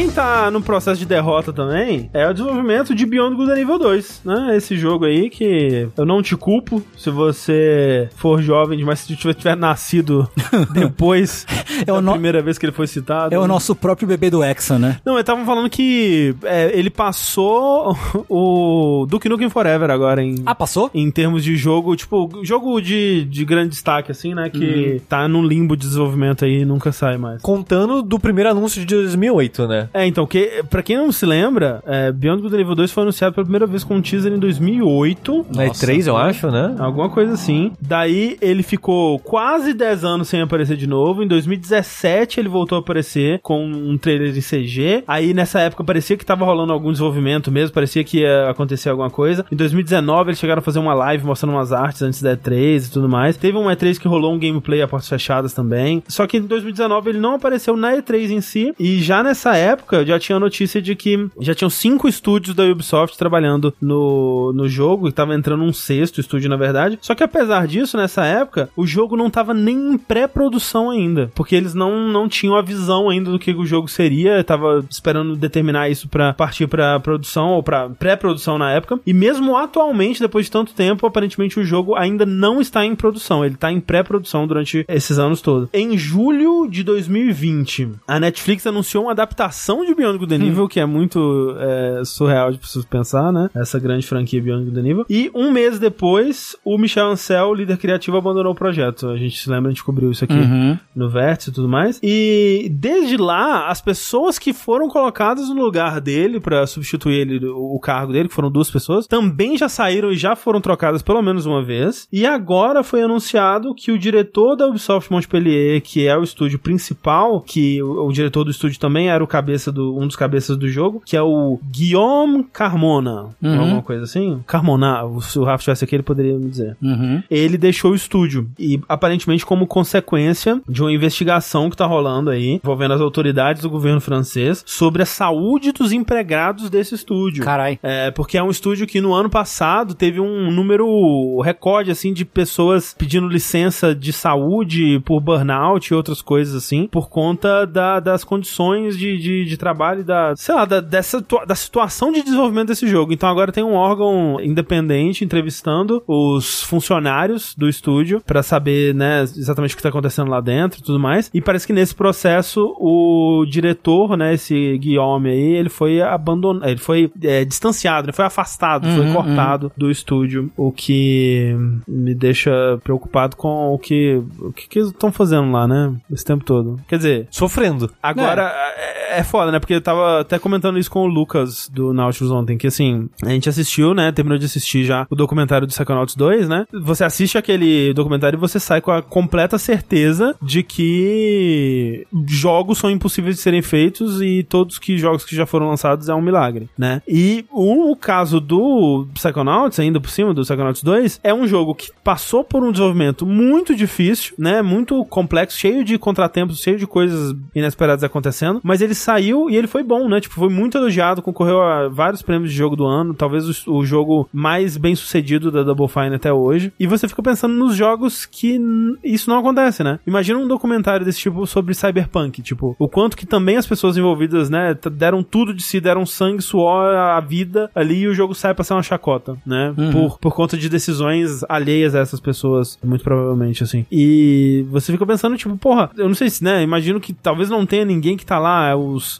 Quem 0.01 0.10
tá 0.10 0.51
no 0.51 0.62
processo 0.62 0.98
de 0.98 1.05
derrota 1.05 1.52
também 1.52 2.09
é 2.14 2.27
o 2.27 2.32
desenvolvimento 2.32 2.94
de 2.94 3.05
Beyond 3.05 3.36
Good 3.36 3.51
and 3.52 3.59
Evil 3.59 3.78
2, 3.78 4.22
né? 4.24 4.56
Esse 4.56 4.74
jogo 4.74 5.05
aí 5.05 5.28
que 5.28 5.89
eu 5.94 6.06
não 6.06 6.22
te 6.22 6.35
culpo 6.39 6.82
se 6.97 7.10
você 7.10 8.09
for 8.16 8.40
jovem, 8.40 8.82
mas 8.82 9.01
se 9.01 9.14
tiver, 9.14 9.35
tiver 9.35 9.55
nascido 9.59 10.27
depois 10.72 11.44
É 11.82 11.85
da 11.85 11.93
o 11.93 12.01
no- 12.01 12.12
primeira 12.12 12.40
vez 12.40 12.56
que 12.56 12.64
ele 12.64 12.72
foi 12.72 12.86
citado. 12.86 13.35
É 13.35 13.39
o 13.39 13.47
nosso 13.47 13.74
próprio 13.74 14.09
bebê 14.09 14.31
do 14.31 14.43
Hexa, 14.43 14.78
né? 14.78 14.97
Não, 15.05 15.12
eles 15.14 15.20
estavam 15.20 15.44
falando 15.44 15.68
que 15.68 16.35
é, 16.44 16.70
ele 16.72 16.89
passou 16.89 17.94
o 18.27 19.05
Duke 19.06 19.28
Nukem 19.28 19.51
Forever 19.51 19.90
agora 19.90 20.22
em... 20.24 20.36
Ah, 20.47 20.55
passou? 20.55 20.90
Em 20.94 21.10
termos 21.10 21.44
de 21.44 21.56
jogo, 21.56 21.94
tipo, 21.94 22.40
jogo 22.43 22.81
de, 22.81 23.27
de 23.27 23.44
grande 23.44 23.68
destaque, 23.68 24.10
assim, 24.10 24.32
né? 24.35 24.48
Que 24.48 24.93
Uhum. 24.94 25.01
tá 25.10 25.28
num 25.28 25.44
limbo 25.47 25.77
de 25.77 25.86
desenvolvimento 25.86 26.47
aí 26.47 26.62
e 26.62 26.64
nunca 26.64 26.90
sai 26.90 27.18
mais. 27.18 27.43
Contando 27.43 28.02
do 28.02 28.18
primeiro 28.18 28.48
anúncio 28.48 28.81
de 28.81 28.86
2008, 28.94 29.68
né? 29.68 29.89
É, 29.92 30.06
então, 30.06 30.26
que, 30.26 30.62
pra 30.70 30.82
quem 30.82 30.96
não 30.96 31.10
se 31.10 31.26
lembra, 31.26 31.82
é, 31.86 32.12
Beyond 32.12 32.42
Good 32.42 32.56
and 32.56 32.60
Evil 32.60 32.74
2 32.74 32.92
foi 32.92 33.02
anunciado 33.02 33.34
pela 33.34 33.44
primeira 33.44 33.66
vez 33.66 33.82
com 33.84 33.96
um 33.96 34.00
teaser 34.00 34.32
em 34.32 34.38
2008. 34.38 35.46
Na 35.54 35.66
E3, 35.66 36.06
eu 36.06 36.16
acho, 36.16 36.50
né? 36.50 36.74
Alguma 36.78 37.08
coisa 37.08 37.34
assim. 37.34 37.72
Daí 37.80 38.36
ele 38.40 38.62
ficou 38.62 39.18
quase 39.18 39.72
10 39.72 40.04
anos 40.04 40.28
sem 40.28 40.40
aparecer 40.40 40.76
de 40.76 40.86
novo. 40.86 41.22
Em 41.22 41.26
2017 41.26 42.40
ele 42.40 42.48
voltou 42.48 42.76
a 42.76 42.80
aparecer 42.80 43.40
com 43.42 43.64
um 43.64 43.98
trailer 43.98 44.36
em 44.36 44.40
CG. 44.40 45.04
Aí 45.06 45.34
nessa 45.34 45.60
época 45.60 45.82
parecia 45.82 46.16
que 46.16 46.24
tava 46.24 46.44
rolando 46.44 46.72
algum 46.72 46.92
desenvolvimento 46.92 47.50
mesmo, 47.50 47.74
parecia 47.74 48.04
que 48.04 48.20
ia 48.20 48.48
acontecer 48.48 48.90
alguma 48.90 49.10
coisa. 49.10 49.44
Em 49.50 49.56
2019 49.56 50.30
eles 50.30 50.38
chegaram 50.38 50.60
a 50.60 50.62
fazer 50.62 50.78
uma 50.78 50.94
live 50.94 51.24
mostrando 51.24 51.54
umas 51.54 51.72
artes 51.72 52.02
antes 52.02 52.22
da 52.22 52.36
E3 52.36 52.86
e 52.86 52.90
tudo 52.90 53.08
mais. 53.08 53.36
Teve 53.36 53.58
um 53.58 53.66
E3 53.66 53.98
que 53.98 54.08
rolou 54.08 54.32
um 54.32 54.38
gameplay 54.38 54.82
a 54.82 54.88
portas 54.88 55.08
fechadas 55.08 55.52
também. 55.52 56.02
Só 56.06 56.26
que 56.26 56.36
em 56.36 56.42
2019 56.42 57.10
ele 57.10 57.18
não 57.18 57.34
apareceu 57.34 57.76
na 57.76 57.96
E3 57.96 58.30
em 58.30 58.40
si. 58.40 58.72
E 58.78 59.02
já 59.02 59.22
nessa 59.22 59.56
época 59.56 59.69
já 60.06 60.18
tinha 60.18 60.38
notícia 60.38 60.80
de 60.80 60.94
que 60.94 61.28
já 61.40 61.55
tinham 61.55 61.70
cinco 61.70 62.09
estúdios 62.09 62.55
da 62.55 62.64
Ubisoft 62.64 63.16
trabalhando 63.16 63.74
no, 63.80 64.52
no 64.52 64.68
jogo. 64.68 65.09
E 65.09 65.12
tava 65.12 65.34
entrando 65.34 65.62
um 65.62 65.72
sexto 65.72 66.20
estúdio, 66.20 66.48
na 66.48 66.56
verdade. 66.56 66.98
Só 67.01 67.14
que 67.14 67.22
apesar 67.22 67.66
disso, 67.66 67.97
nessa 67.97 68.24
época, 68.24 68.68
o 68.76 68.86
jogo 68.86 69.16
não 69.16 69.30
tava 69.30 69.55
nem 69.55 69.94
em 69.94 69.98
pré-produção 69.98 70.90
ainda. 70.90 71.30
Porque 71.34 71.55
eles 71.55 71.74
não, 71.74 72.09
não 72.09 72.28
tinham 72.28 72.56
a 72.56 72.62
visão 72.62 73.09
ainda 73.09 73.30
do 73.30 73.38
que 73.38 73.52
o 73.52 73.66
jogo 73.66 73.88
seria. 73.88 74.42
Tava 74.44 74.84
esperando 74.88 75.36
determinar 75.36 75.88
isso 75.88 76.09
pra 76.09 76.32
partir 76.32 76.66
pra 76.66 77.01
produção 77.01 77.51
ou 77.51 77.62
pra 77.62 77.88
pré-produção 77.88 78.59
na 78.59 78.72
época. 78.72 78.98
E 79.06 79.12
mesmo 79.12 79.56
atualmente, 79.56 80.20
depois 80.20 80.47
de 80.47 80.52
tanto 80.52 80.72
tempo, 80.74 81.06
aparentemente 81.06 81.59
o 81.59 81.64
jogo 81.64 81.94
ainda 81.94 82.24
não 82.26 82.60
está 82.60 82.84
em 82.84 82.94
produção. 82.94 83.44
Ele 83.44 83.56
tá 83.56 83.70
em 83.70 83.80
pré-produção 83.80 84.47
durante 84.47 84.84
esses 84.88 85.18
anos 85.18 85.40
todos. 85.40 85.68
Em 85.72 85.97
julho 85.97 86.68
de 86.68 86.82
2020, 86.82 87.90
a 88.06 88.20
Netflix 88.20 88.66
anunciou 88.66 89.05
uma 89.05 89.12
adaptação 89.12 89.60
de 89.87 89.95
Beyond 89.95 90.19
Good 90.19 90.35
and 90.35 90.45
Evil, 90.47 90.69
que 90.69 90.81
é 90.81 90.87
muito 90.87 91.55
é, 91.59 92.03
surreal 92.05 92.53
de 92.53 92.59
pessoas 92.59 92.85
pensar, 92.85 93.32
né? 93.32 93.49
Essa 93.55 93.78
grande 93.78 94.07
franquia 94.07 94.41
Beyond 94.43 94.65
Good 94.66 94.81
and 94.81 94.91
Evil. 94.91 95.05
E 95.09 95.31
um 95.35 95.51
mês 95.51 95.78
depois, 95.78 96.55
o 96.65 96.77
Michel 96.78 97.07
Ancel, 97.09 97.55
líder 97.55 97.77
criativo, 97.78 98.16
abandonou 98.16 98.53
o 98.53 98.55
projeto. 98.55 99.09
A 99.09 99.16
gente 99.16 99.39
se 99.39 99.49
lembra, 99.51 99.70
a 99.70 99.73
gente 99.73 99.85
cobriu 99.85 100.11
isso 100.11 100.24
aqui 100.24 100.35
Uhum. 100.35 100.78
no 100.95 101.09
Vértice 101.09 101.51
e 101.51 101.53
tudo 101.53 101.69
mais. 101.69 101.99
E 102.03 102.69
desde 102.73 103.16
lá, 103.16 103.69
as 103.69 103.81
pessoas 103.81 104.39
que 104.39 104.53
foram 104.53 104.89
colocadas 104.89 105.49
no 105.49 105.55
lugar 105.62 106.01
dele 106.01 106.41
pra 106.41 106.66
substituir 106.66 107.15
ele, 107.20 107.47
o 107.47 107.70
o 107.70 107.78
cargo 107.81 108.12
dele, 108.12 108.28
que 108.28 108.35
foram 108.35 108.51
duas 108.51 108.70
pessoas, 108.70 109.07
também 109.07 109.57
já 109.57 109.69
saíram 109.69 110.11
e 110.12 110.16
já 110.16 110.35
foram 110.37 110.61
trocadas 110.61 111.03
pelo 111.03 111.23
menos 111.23 111.47
uma 111.47 111.62
vez. 111.65 112.07
E 112.12 112.27
agora 112.27 112.82
foi 112.82 113.03
anunciado 113.03 113.74
que 113.74 113.93
o 113.93 113.99
diretor 113.99 114.57
da 114.57 114.66
Ubisoft 114.66 115.11
Montpellier, 115.11 115.81
que 115.81 116.07
é 116.07 116.16
o 116.19 116.23
estúdio 116.23 116.59
principal, 116.59 117.41
que 117.41 117.82
o, 117.82 118.07
o 118.09 118.12
diretor 118.12 118.45
do 118.45 118.51
estúdio 118.51 118.78
também 118.78 119.09
era 119.09 119.23
o 119.23 119.27
cabeça 119.27 119.49
cabeça 119.51 119.72
do, 119.72 119.98
um 119.98 120.06
dos 120.06 120.16
cabeças 120.16 120.56
do 120.56 120.68
jogo, 120.68 121.02
que 121.05 121.16
é 121.16 121.22
o 121.22 121.59
Guillaume 121.70 122.44
Carmona, 122.52 123.28
Uhum. 123.43 123.60
alguma 123.60 123.82
coisa 123.82 124.05
assim. 124.05 124.40
Carmona, 124.47 125.01
se 125.22 125.39
o 125.39 125.44
Rafa 125.44 125.62
tivesse 125.64 125.85
aqui, 125.85 125.97
ele 125.97 126.02
poderia 126.02 126.36
me 126.39 126.48
dizer. 126.48 126.77
Uhum. 126.81 127.22
Ele 127.31 127.59
deixou 127.59 127.93
o 127.93 127.94
estúdio 127.94 128.48
e 128.59 128.81
aparentemente 128.89 129.44
como 129.44 129.66
consequência 129.66 130.60
de 130.68 130.81
uma 130.82 130.93
investigação 130.93 131.68
que 131.68 131.77
tá 131.77 131.85
rolando 131.86 132.31
aí, 132.31 132.60
envolvendo 132.62 132.94
as 132.94 133.01
autoridades 133.01 133.62
do 133.62 133.70
governo 133.70 134.01
francês 134.01 134.62
sobre 134.66 135.02
a 135.02 135.06
saúde 135.06 135.72
dos 135.72 135.90
empregados 135.93 136.70
desse 136.70 136.94
estúdio. 136.94 137.44
Carai. 137.44 137.78
É, 137.82 138.10
porque 138.12 138.39
é 138.39 138.43
um 138.43 138.51
estúdio 138.51 138.86
que 138.86 139.01
no 139.01 139.12
ano 139.12 139.28
passado 139.28 139.94
teve 139.94 140.20
um 140.20 140.51
número 140.51 141.40
recorde, 141.40 141.90
assim, 141.90 142.12
de 142.12 142.24
pessoas 142.24 142.94
pedindo 142.97 143.27
licença 143.28 143.94
de 143.94 144.12
saúde 144.12 145.01
por 145.05 145.20
burnout 145.20 145.89
e 145.93 145.94
outras 145.97 146.22
coisas 146.22 146.55
assim, 146.55 146.86
por 146.86 147.09
conta 147.09 147.66
da- 147.66 147.98
das 148.01 148.22
condições 148.24 148.97
de, 148.97 149.16
de, 149.18 149.39
de 149.44 149.56
trabalho 149.56 150.00
e 150.00 150.04
da, 150.04 150.34
sei 150.36 150.54
lá, 150.54 150.64
da, 150.64 150.80
dessa, 150.80 151.24
da 151.46 151.54
situação 151.54 152.12
de 152.12 152.22
desenvolvimento 152.22 152.68
desse 152.68 152.86
jogo. 152.86 153.12
Então 153.12 153.28
agora 153.28 153.52
tem 153.52 153.64
um 153.64 153.74
órgão 153.74 154.38
independente 154.40 155.24
entrevistando 155.24 156.02
os 156.06 156.62
funcionários 156.62 157.54
do 157.54 157.68
estúdio 157.68 158.22
pra 158.26 158.42
saber, 158.42 158.94
né, 158.94 159.22
exatamente 159.22 159.74
o 159.74 159.76
que 159.76 159.82
tá 159.82 159.88
acontecendo 159.88 160.30
lá 160.30 160.40
dentro 160.40 160.80
e 160.80 160.82
tudo 160.82 160.98
mais. 160.98 161.30
E 161.32 161.40
parece 161.40 161.66
que 161.66 161.72
nesse 161.72 161.94
processo 161.94 162.74
o 162.78 163.44
diretor, 163.48 164.16
né, 164.16 164.34
esse 164.34 164.78
Guillaume 164.78 165.30
aí, 165.30 165.54
ele 165.54 165.68
foi 165.68 166.00
abandonado, 166.00 166.68
ele 166.68 166.80
foi 166.80 167.10
é, 167.22 167.44
distanciado, 167.44 168.06
ele 168.06 168.16
foi 168.16 168.24
afastado, 168.24 168.88
foi 168.88 169.00
Uhum, 169.06 169.12
cortado 169.12 169.72
do 169.76 169.90
estúdio, 169.90 170.50
o 170.56 170.70
que 170.70 171.54
me 171.86 172.14
deixa 172.14 172.78
preocupado 172.82 173.36
com 173.36 173.72
o 173.74 173.78
que 173.78 174.22
o 174.38 174.52
que, 174.52 174.68
que 174.68 174.78
eles 174.78 174.90
estão 174.90 175.10
fazendo 175.12 175.50
lá, 175.50 175.66
né, 175.66 175.94
esse 176.10 176.24
tempo 176.24 176.44
todo. 176.44 176.80
Quer 176.88 176.96
dizer, 176.96 177.28
Sofrendo. 177.30 177.90
Agora, 178.02 178.52
é. 178.76 179.20
é 179.20 179.24
foda, 179.31 179.52
né? 179.52 179.59
Porque 179.61 179.74
eu 179.74 179.81
tava 179.81 180.20
até 180.20 180.39
comentando 180.39 180.78
isso 180.78 180.90
com 180.90 181.05
o 181.05 181.07
Lucas 181.07 181.70
do 181.73 181.93
Nautilus 181.93 182.32
ontem, 182.32 182.59
que 182.59 182.66
assim, 182.66 183.09
a 183.23 183.28
gente 183.28 183.48
assistiu, 183.48 183.94
né? 183.94 184.11
Terminou 184.11 184.39
de 184.39 184.47
assistir 184.47 184.85
já 184.85 185.07
o 185.09 185.15
documentário 185.15 185.66
do 185.66 185.70
Psychonauts 185.70 186.16
2, 186.16 186.48
né? 186.48 186.66
Você 186.73 187.05
assiste 187.05 187.39
aquele 187.39 187.94
documentário 187.94 188.36
e 188.36 188.40
você 188.40 188.59
sai 188.59 188.81
com 188.81 188.90
a 188.90 189.01
completa 189.01 189.57
certeza 189.57 190.35
de 190.43 190.62
que 190.62 192.07
jogos 192.27 192.78
são 192.78 192.90
impossíveis 192.90 193.36
de 193.36 193.43
serem 193.43 193.62
feitos 193.62 194.20
e 194.20 194.43
todos 194.43 194.78
que 194.78 194.98
jogos 194.98 195.24
que 195.24 195.36
já 195.36 195.47
foram 195.47 195.69
lançados 195.69 196.09
é 196.09 196.15
um 196.15 196.20
milagre, 196.20 196.69
né? 196.77 197.01
E 197.07 197.44
o, 197.51 197.94
caso 197.94 198.40
do 198.40 199.07
Psychonauts, 199.15 199.78
ainda 199.78 200.01
por 200.01 200.11
cima 200.11 200.35
do 200.35 200.43
Psychonauts 200.43 200.82
2, 200.82 201.20
é 201.23 201.32
um 201.32 201.47
jogo 201.47 201.74
que 201.74 201.93
passou 202.02 202.43
por 202.43 202.65
um 202.65 202.73
desenvolvimento 202.73 203.24
muito 203.24 203.77
difícil, 203.77 204.35
né? 204.36 204.61
Muito 204.61 205.05
complexo, 205.05 205.57
cheio 205.57 205.85
de 205.85 205.98
contratempos, 205.98 206.61
cheio 206.61 206.78
de 206.78 206.86
coisas 206.86 207.36
inesperadas 207.55 208.02
acontecendo, 208.02 208.61
mas 208.65 208.81
ele 208.81 208.94
saiu 208.94 209.19
e 209.28 209.56
ele 209.56 209.66
foi 209.66 209.82
bom, 209.82 210.09
né? 210.09 210.20
Tipo, 210.20 210.34
foi 210.34 210.48
muito 210.48 210.76
elogiado, 210.76 211.22
concorreu 211.22 211.60
a 211.60 211.88
vários 211.88 212.22
prêmios 212.22 212.51
de 212.51 212.56
jogo 212.56 212.76
do 212.76 212.86
ano, 212.86 213.14
talvez 213.14 213.66
o, 213.66 213.74
o 213.74 213.84
jogo 213.84 214.28
mais 214.32 214.76
bem 214.76 214.94
sucedido 214.94 215.51
da 215.51 215.62
Double 215.62 215.88
Fine 215.88 216.14
até 216.14 216.32
hoje. 216.32 216.72
E 216.78 216.86
você 216.86 217.09
fica 217.09 217.22
pensando 217.22 217.55
nos 217.55 217.76
jogos 217.76 218.26
que 218.26 218.60
isso 219.05 219.28
não 219.28 219.38
acontece, 219.38 219.82
né? 219.82 219.98
Imagina 220.06 220.38
um 220.38 220.48
documentário 220.48 221.05
desse 221.05 221.20
tipo 221.20 221.47
sobre 221.47 221.74
Cyberpunk, 221.74 222.42
tipo, 222.42 222.76
o 222.78 222.88
quanto 222.88 223.16
que 223.16 223.26
também 223.26 223.56
as 223.56 223.66
pessoas 223.66 223.97
envolvidas, 223.97 224.48
né, 224.51 224.76
deram 224.92 225.22
tudo 225.22 225.52
de 225.52 225.62
si, 225.62 225.80
deram 225.80 226.06
sangue, 226.06 226.42
suor, 226.42 226.94
a 226.94 227.20
vida 227.20 227.70
ali 227.74 228.01
e 228.01 228.09
o 228.09 228.14
jogo 228.14 228.34
sai 228.34 228.55
pra 228.55 228.64
ser 228.64 228.74
uma 228.74 228.82
chacota, 228.82 229.36
né? 229.44 229.74
Uhum. 229.76 229.92
Por, 229.92 230.18
por 230.18 230.34
conta 230.34 230.56
de 230.56 230.68
decisões 230.68 231.44
alheias 231.48 231.94
a 231.94 232.01
essas 232.01 232.20
pessoas, 232.20 232.78
muito 232.82 233.05
provavelmente, 233.05 233.62
assim. 233.62 233.84
E 233.90 234.64
você 234.70 234.92
fica 234.92 235.06
pensando, 235.06 235.36
tipo, 235.36 235.56
porra, 235.56 235.90
eu 235.97 236.09
não 236.09 236.14
sei 236.14 236.30
se, 236.30 236.42
né, 236.42 236.62
imagino 236.62 237.01
que 237.01 237.12
talvez 237.12 237.48
não 237.48 237.66
tenha 237.66 237.84
ninguém 237.84 238.16
que 238.16 238.26
tá 238.26 238.38
lá, 238.38 238.68
é, 238.68 238.74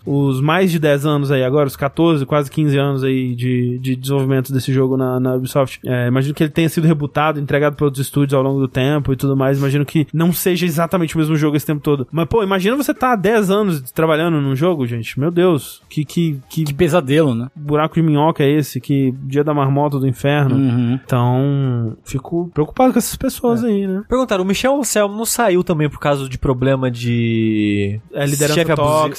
os, 0.07 0.37
os 0.37 0.41
mais 0.41 0.71
de 0.71 0.79
10 0.79 1.07
anos 1.07 1.31
aí 1.31 1.43
agora, 1.43 1.67
os 1.67 1.77
14, 1.77 2.25
quase 2.27 2.51
15 2.51 2.79
anos 2.79 3.05
aí 3.05 3.35
de, 3.35 3.79
de 3.79 3.97
desenvolvimento 3.97 4.53
desse 4.53 4.73
jogo 4.73 4.97
na, 4.97 5.19
na 5.19 5.35
Ubisoft. 5.35 5.81
É, 5.85 6.07
imagino 6.07 6.35
que 6.35 6.43
ele 6.43 6.51
tenha 6.51 6.69
sido 6.69 6.87
rebutado, 6.87 7.41
entregado 7.41 7.77
para 7.77 7.85
outros 7.87 8.05
estúdios 8.05 8.35
ao 8.35 8.43
longo 8.43 8.61
do 8.61 8.69
tempo 8.69 9.13
e 9.13 9.17
tudo 9.17 9.37
mais. 9.37 9.59
Imagino 9.59 9.85
que 9.85 10.07
não 10.13 10.33
seja 10.33 10.67
exatamente 10.67 11.15
o 11.15 11.19
mesmo 11.19 11.37
jogo 11.37 11.57
esse 11.57 11.67
tempo 11.67 11.81
todo. 11.81 12.07
Mas, 12.11 12.27
pô, 12.27 12.43
imagina 12.43 12.77
você 12.77 12.95
tá 12.95 13.13
há 13.13 13.17
10 13.17 13.51
anos 13.51 13.91
trabalhando 13.93 14.41
num 14.41 14.55
jogo, 14.55 14.87
gente. 14.87 15.19
Meu 15.19 15.31
Deus, 15.31 15.83
que, 15.89 16.05
que, 16.05 16.39
que 16.49 16.65
Que 16.65 16.75
pesadelo, 16.75 17.35
né? 17.35 17.49
buraco 17.55 17.95
de 17.95 18.03
minhoca 18.03 18.43
é 18.43 18.51
esse? 18.51 18.81
Que 18.81 19.13
dia 19.23 19.45
da 19.45 19.55
marmota 19.55 19.99
do 19.99 20.07
inferno? 20.07 20.57
Uhum. 20.57 20.99
Então, 21.05 21.97
fico 22.05 22.51
preocupado 22.53 22.93
com 22.93 22.99
essas 22.99 23.17
pessoas 23.17 23.65
aí, 23.65 23.87
né? 23.87 24.03
Perguntaram, 24.09 24.45
o 24.45 24.47
Michel 24.47 24.77
Anselmo 24.77 25.17
não 25.17 25.25
saiu 25.25 25.63
também 25.63 25.89
por 25.89 25.99
causa 25.99 26.29
de 26.29 26.39
problema 26.39 26.91
de... 26.91 28.01
É 28.13 28.25
liderança 28.27 28.55
chefe 28.55 28.73
abusivo? 28.73 29.17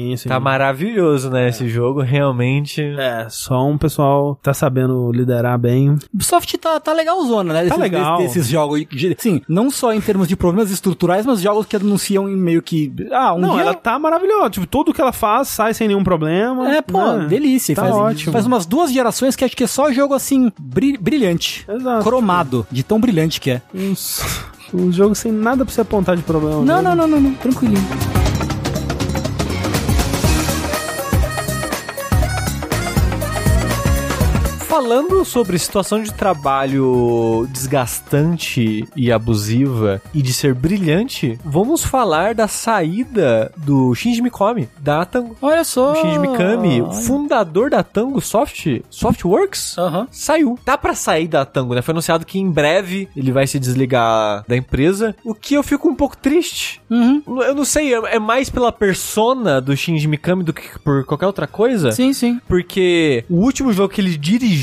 Sim, 0.00 0.16
sim. 0.16 0.28
Tá 0.28 0.38
maravilhoso, 0.40 1.30
né, 1.30 1.48
esse 1.48 1.68
jogo, 1.68 2.00
realmente... 2.00 2.82
É, 2.98 3.26
só 3.28 3.66
um 3.66 3.76
pessoal 3.78 4.38
tá 4.42 4.52
sabendo 4.54 5.10
liderar 5.12 5.58
bem. 5.58 5.96
Ubisoft 6.12 6.56
tá, 6.58 6.78
tá 6.80 6.92
legalzona, 6.92 7.52
né? 7.54 7.64
Desses, 7.64 7.78
legal. 7.78 8.18
Desses, 8.18 8.34
desses 8.34 8.48
jogos. 8.50 8.84
de- 8.90 9.16
Sim, 9.18 9.40
não 9.48 9.70
só 9.70 9.92
em 9.92 10.00
termos 10.00 10.28
de 10.28 10.36
problemas 10.36 10.70
estruturais, 10.70 11.24
mas 11.26 11.40
jogos 11.40 11.66
que 11.66 11.76
anunciam 11.76 12.28
em 12.28 12.36
meio 12.36 12.62
que. 12.62 12.92
Ah, 13.12 13.34
um 13.34 13.38
não, 13.38 13.52
dia. 13.54 13.62
ela 13.62 13.74
tá 13.74 13.98
maravilhosa. 13.98 14.50
Tipo, 14.50 14.66
tudo 14.66 14.92
que 14.92 15.00
ela 15.00 15.12
faz 15.12 15.48
sai 15.48 15.74
sem 15.74 15.88
nenhum 15.88 16.02
problema. 16.04 16.74
É, 16.74 16.82
pô, 16.82 17.12
né? 17.12 17.26
delícia. 17.26 17.74
Tá 17.74 17.82
faz, 17.82 17.94
ótimo. 17.94 18.32
faz 18.32 18.46
umas 18.46 18.66
duas 18.66 18.92
gerações 18.92 19.36
que 19.36 19.44
acho 19.44 19.56
que 19.56 19.64
é 19.64 19.66
só 19.66 19.92
jogo 19.92 20.14
assim, 20.14 20.50
bri- 20.58 20.98
brilhante. 20.98 21.64
Exato. 21.68 22.04
Cromado, 22.04 22.66
de 22.70 22.82
tão 22.82 23.00
brilhante 23.00 23.40
que 23.40 23.50
é. 23.50 23.62
Uns, 23.74 24.22
um 24.72 24.92
jogo 24.92 25.14
sem 25.14 25.32
nada 25.32 25.64
pra 25.64 25.72
você 25.74 25.80
apontar 25.80 26.16
de 26.16 26.22
problema. 26.22 26.62
Não, 26.62 26.76
né? 26.76 26.82
não, 26.82 26.94
não, 26.94 27.06
não, 27.08 27.20
não. 27.20 27.32
Tranquilinho. 27.34 28.19
Falando 34.70 35.24
sobre 35.24 35.58
situação 35.58 36.00
de 36.00 36.14
trabalho 36.14 37.44
desgastante 37.50 38.86
e 38.94 39.10
abusiva 39.10 40.00
e 40.14 40.22
de 40.22 40.32
ser 40.32 40.54
brilhante, 40.54 41.36
vamos 41.44 41.82
falar 41.82 42.36
da 42.36 42.46
saída 42.46 43.52
do 43.56 43.92
Shinji 43.96 44.22
Mikami, 44.22 44.68
da 44.78 45.04
Tango. 45.04 45.36
Olha 45.42 45.64
só. 45.64 45.90
O 45.90 45.96
Shinji 45.96 46.20
Mikami, 46.20 46.84
fundador 47.04 47.68
da 47.68 47.82
Tango 47.82 48.20
Soft, 48.20 48.80
Softworks, 48.88 49.74
saiu. 50.12 50.56
Tá 50.64 50.78
pra 50.78 50.94
sair 50.94 51.26
da 51.26 51.44
Tango, 51.44 51.74
né? 51.74 51.82
Foi 51.82 51.90
anunciado 51.90 52.24
que 52.24 52.38
em 52.38 52.48
breve 52.48 53.08
ele 53.16 53.32
vai 53.32 53.48
se 53.48 53.58
desligar 53.58 54.44
da 54.46 54.56
empresa, 54.56 55.16
o 55.24 55.34
que 55.34 55.54
eu 55.54 55.64
fico 55.64 55.88
um 55.88 55.96
pouco 55.96 56.16
triste. 56.16 56.80
Uhum. 56.88 57.24
Eu 57.42 57.56
não 57.56 57.64
sei, 57.64 57.92
é 57.92 58.20
mais 58.20 58.48
pela 58.48 58.70
persona 58.70 59.60
do 59.60 59.76
Shinji 59.76 60.06
Mikami 60.06 60.44
do 60.44 60.52
que 60.52 60.78
por 60.78 61.04
qualquer 61.04 61.26
outra 61.26 61.48
coisa. 61.48 61.90
Sim, 61.90 62.12
sim. 62.12 62.40
Porque 62.46 63.24
o 63.28 63.38
último 63.38 63.72
jogo 63.72 63.92
que 63.92 64.00
ele 64.00 64.16
dirigiu 64.16 64.59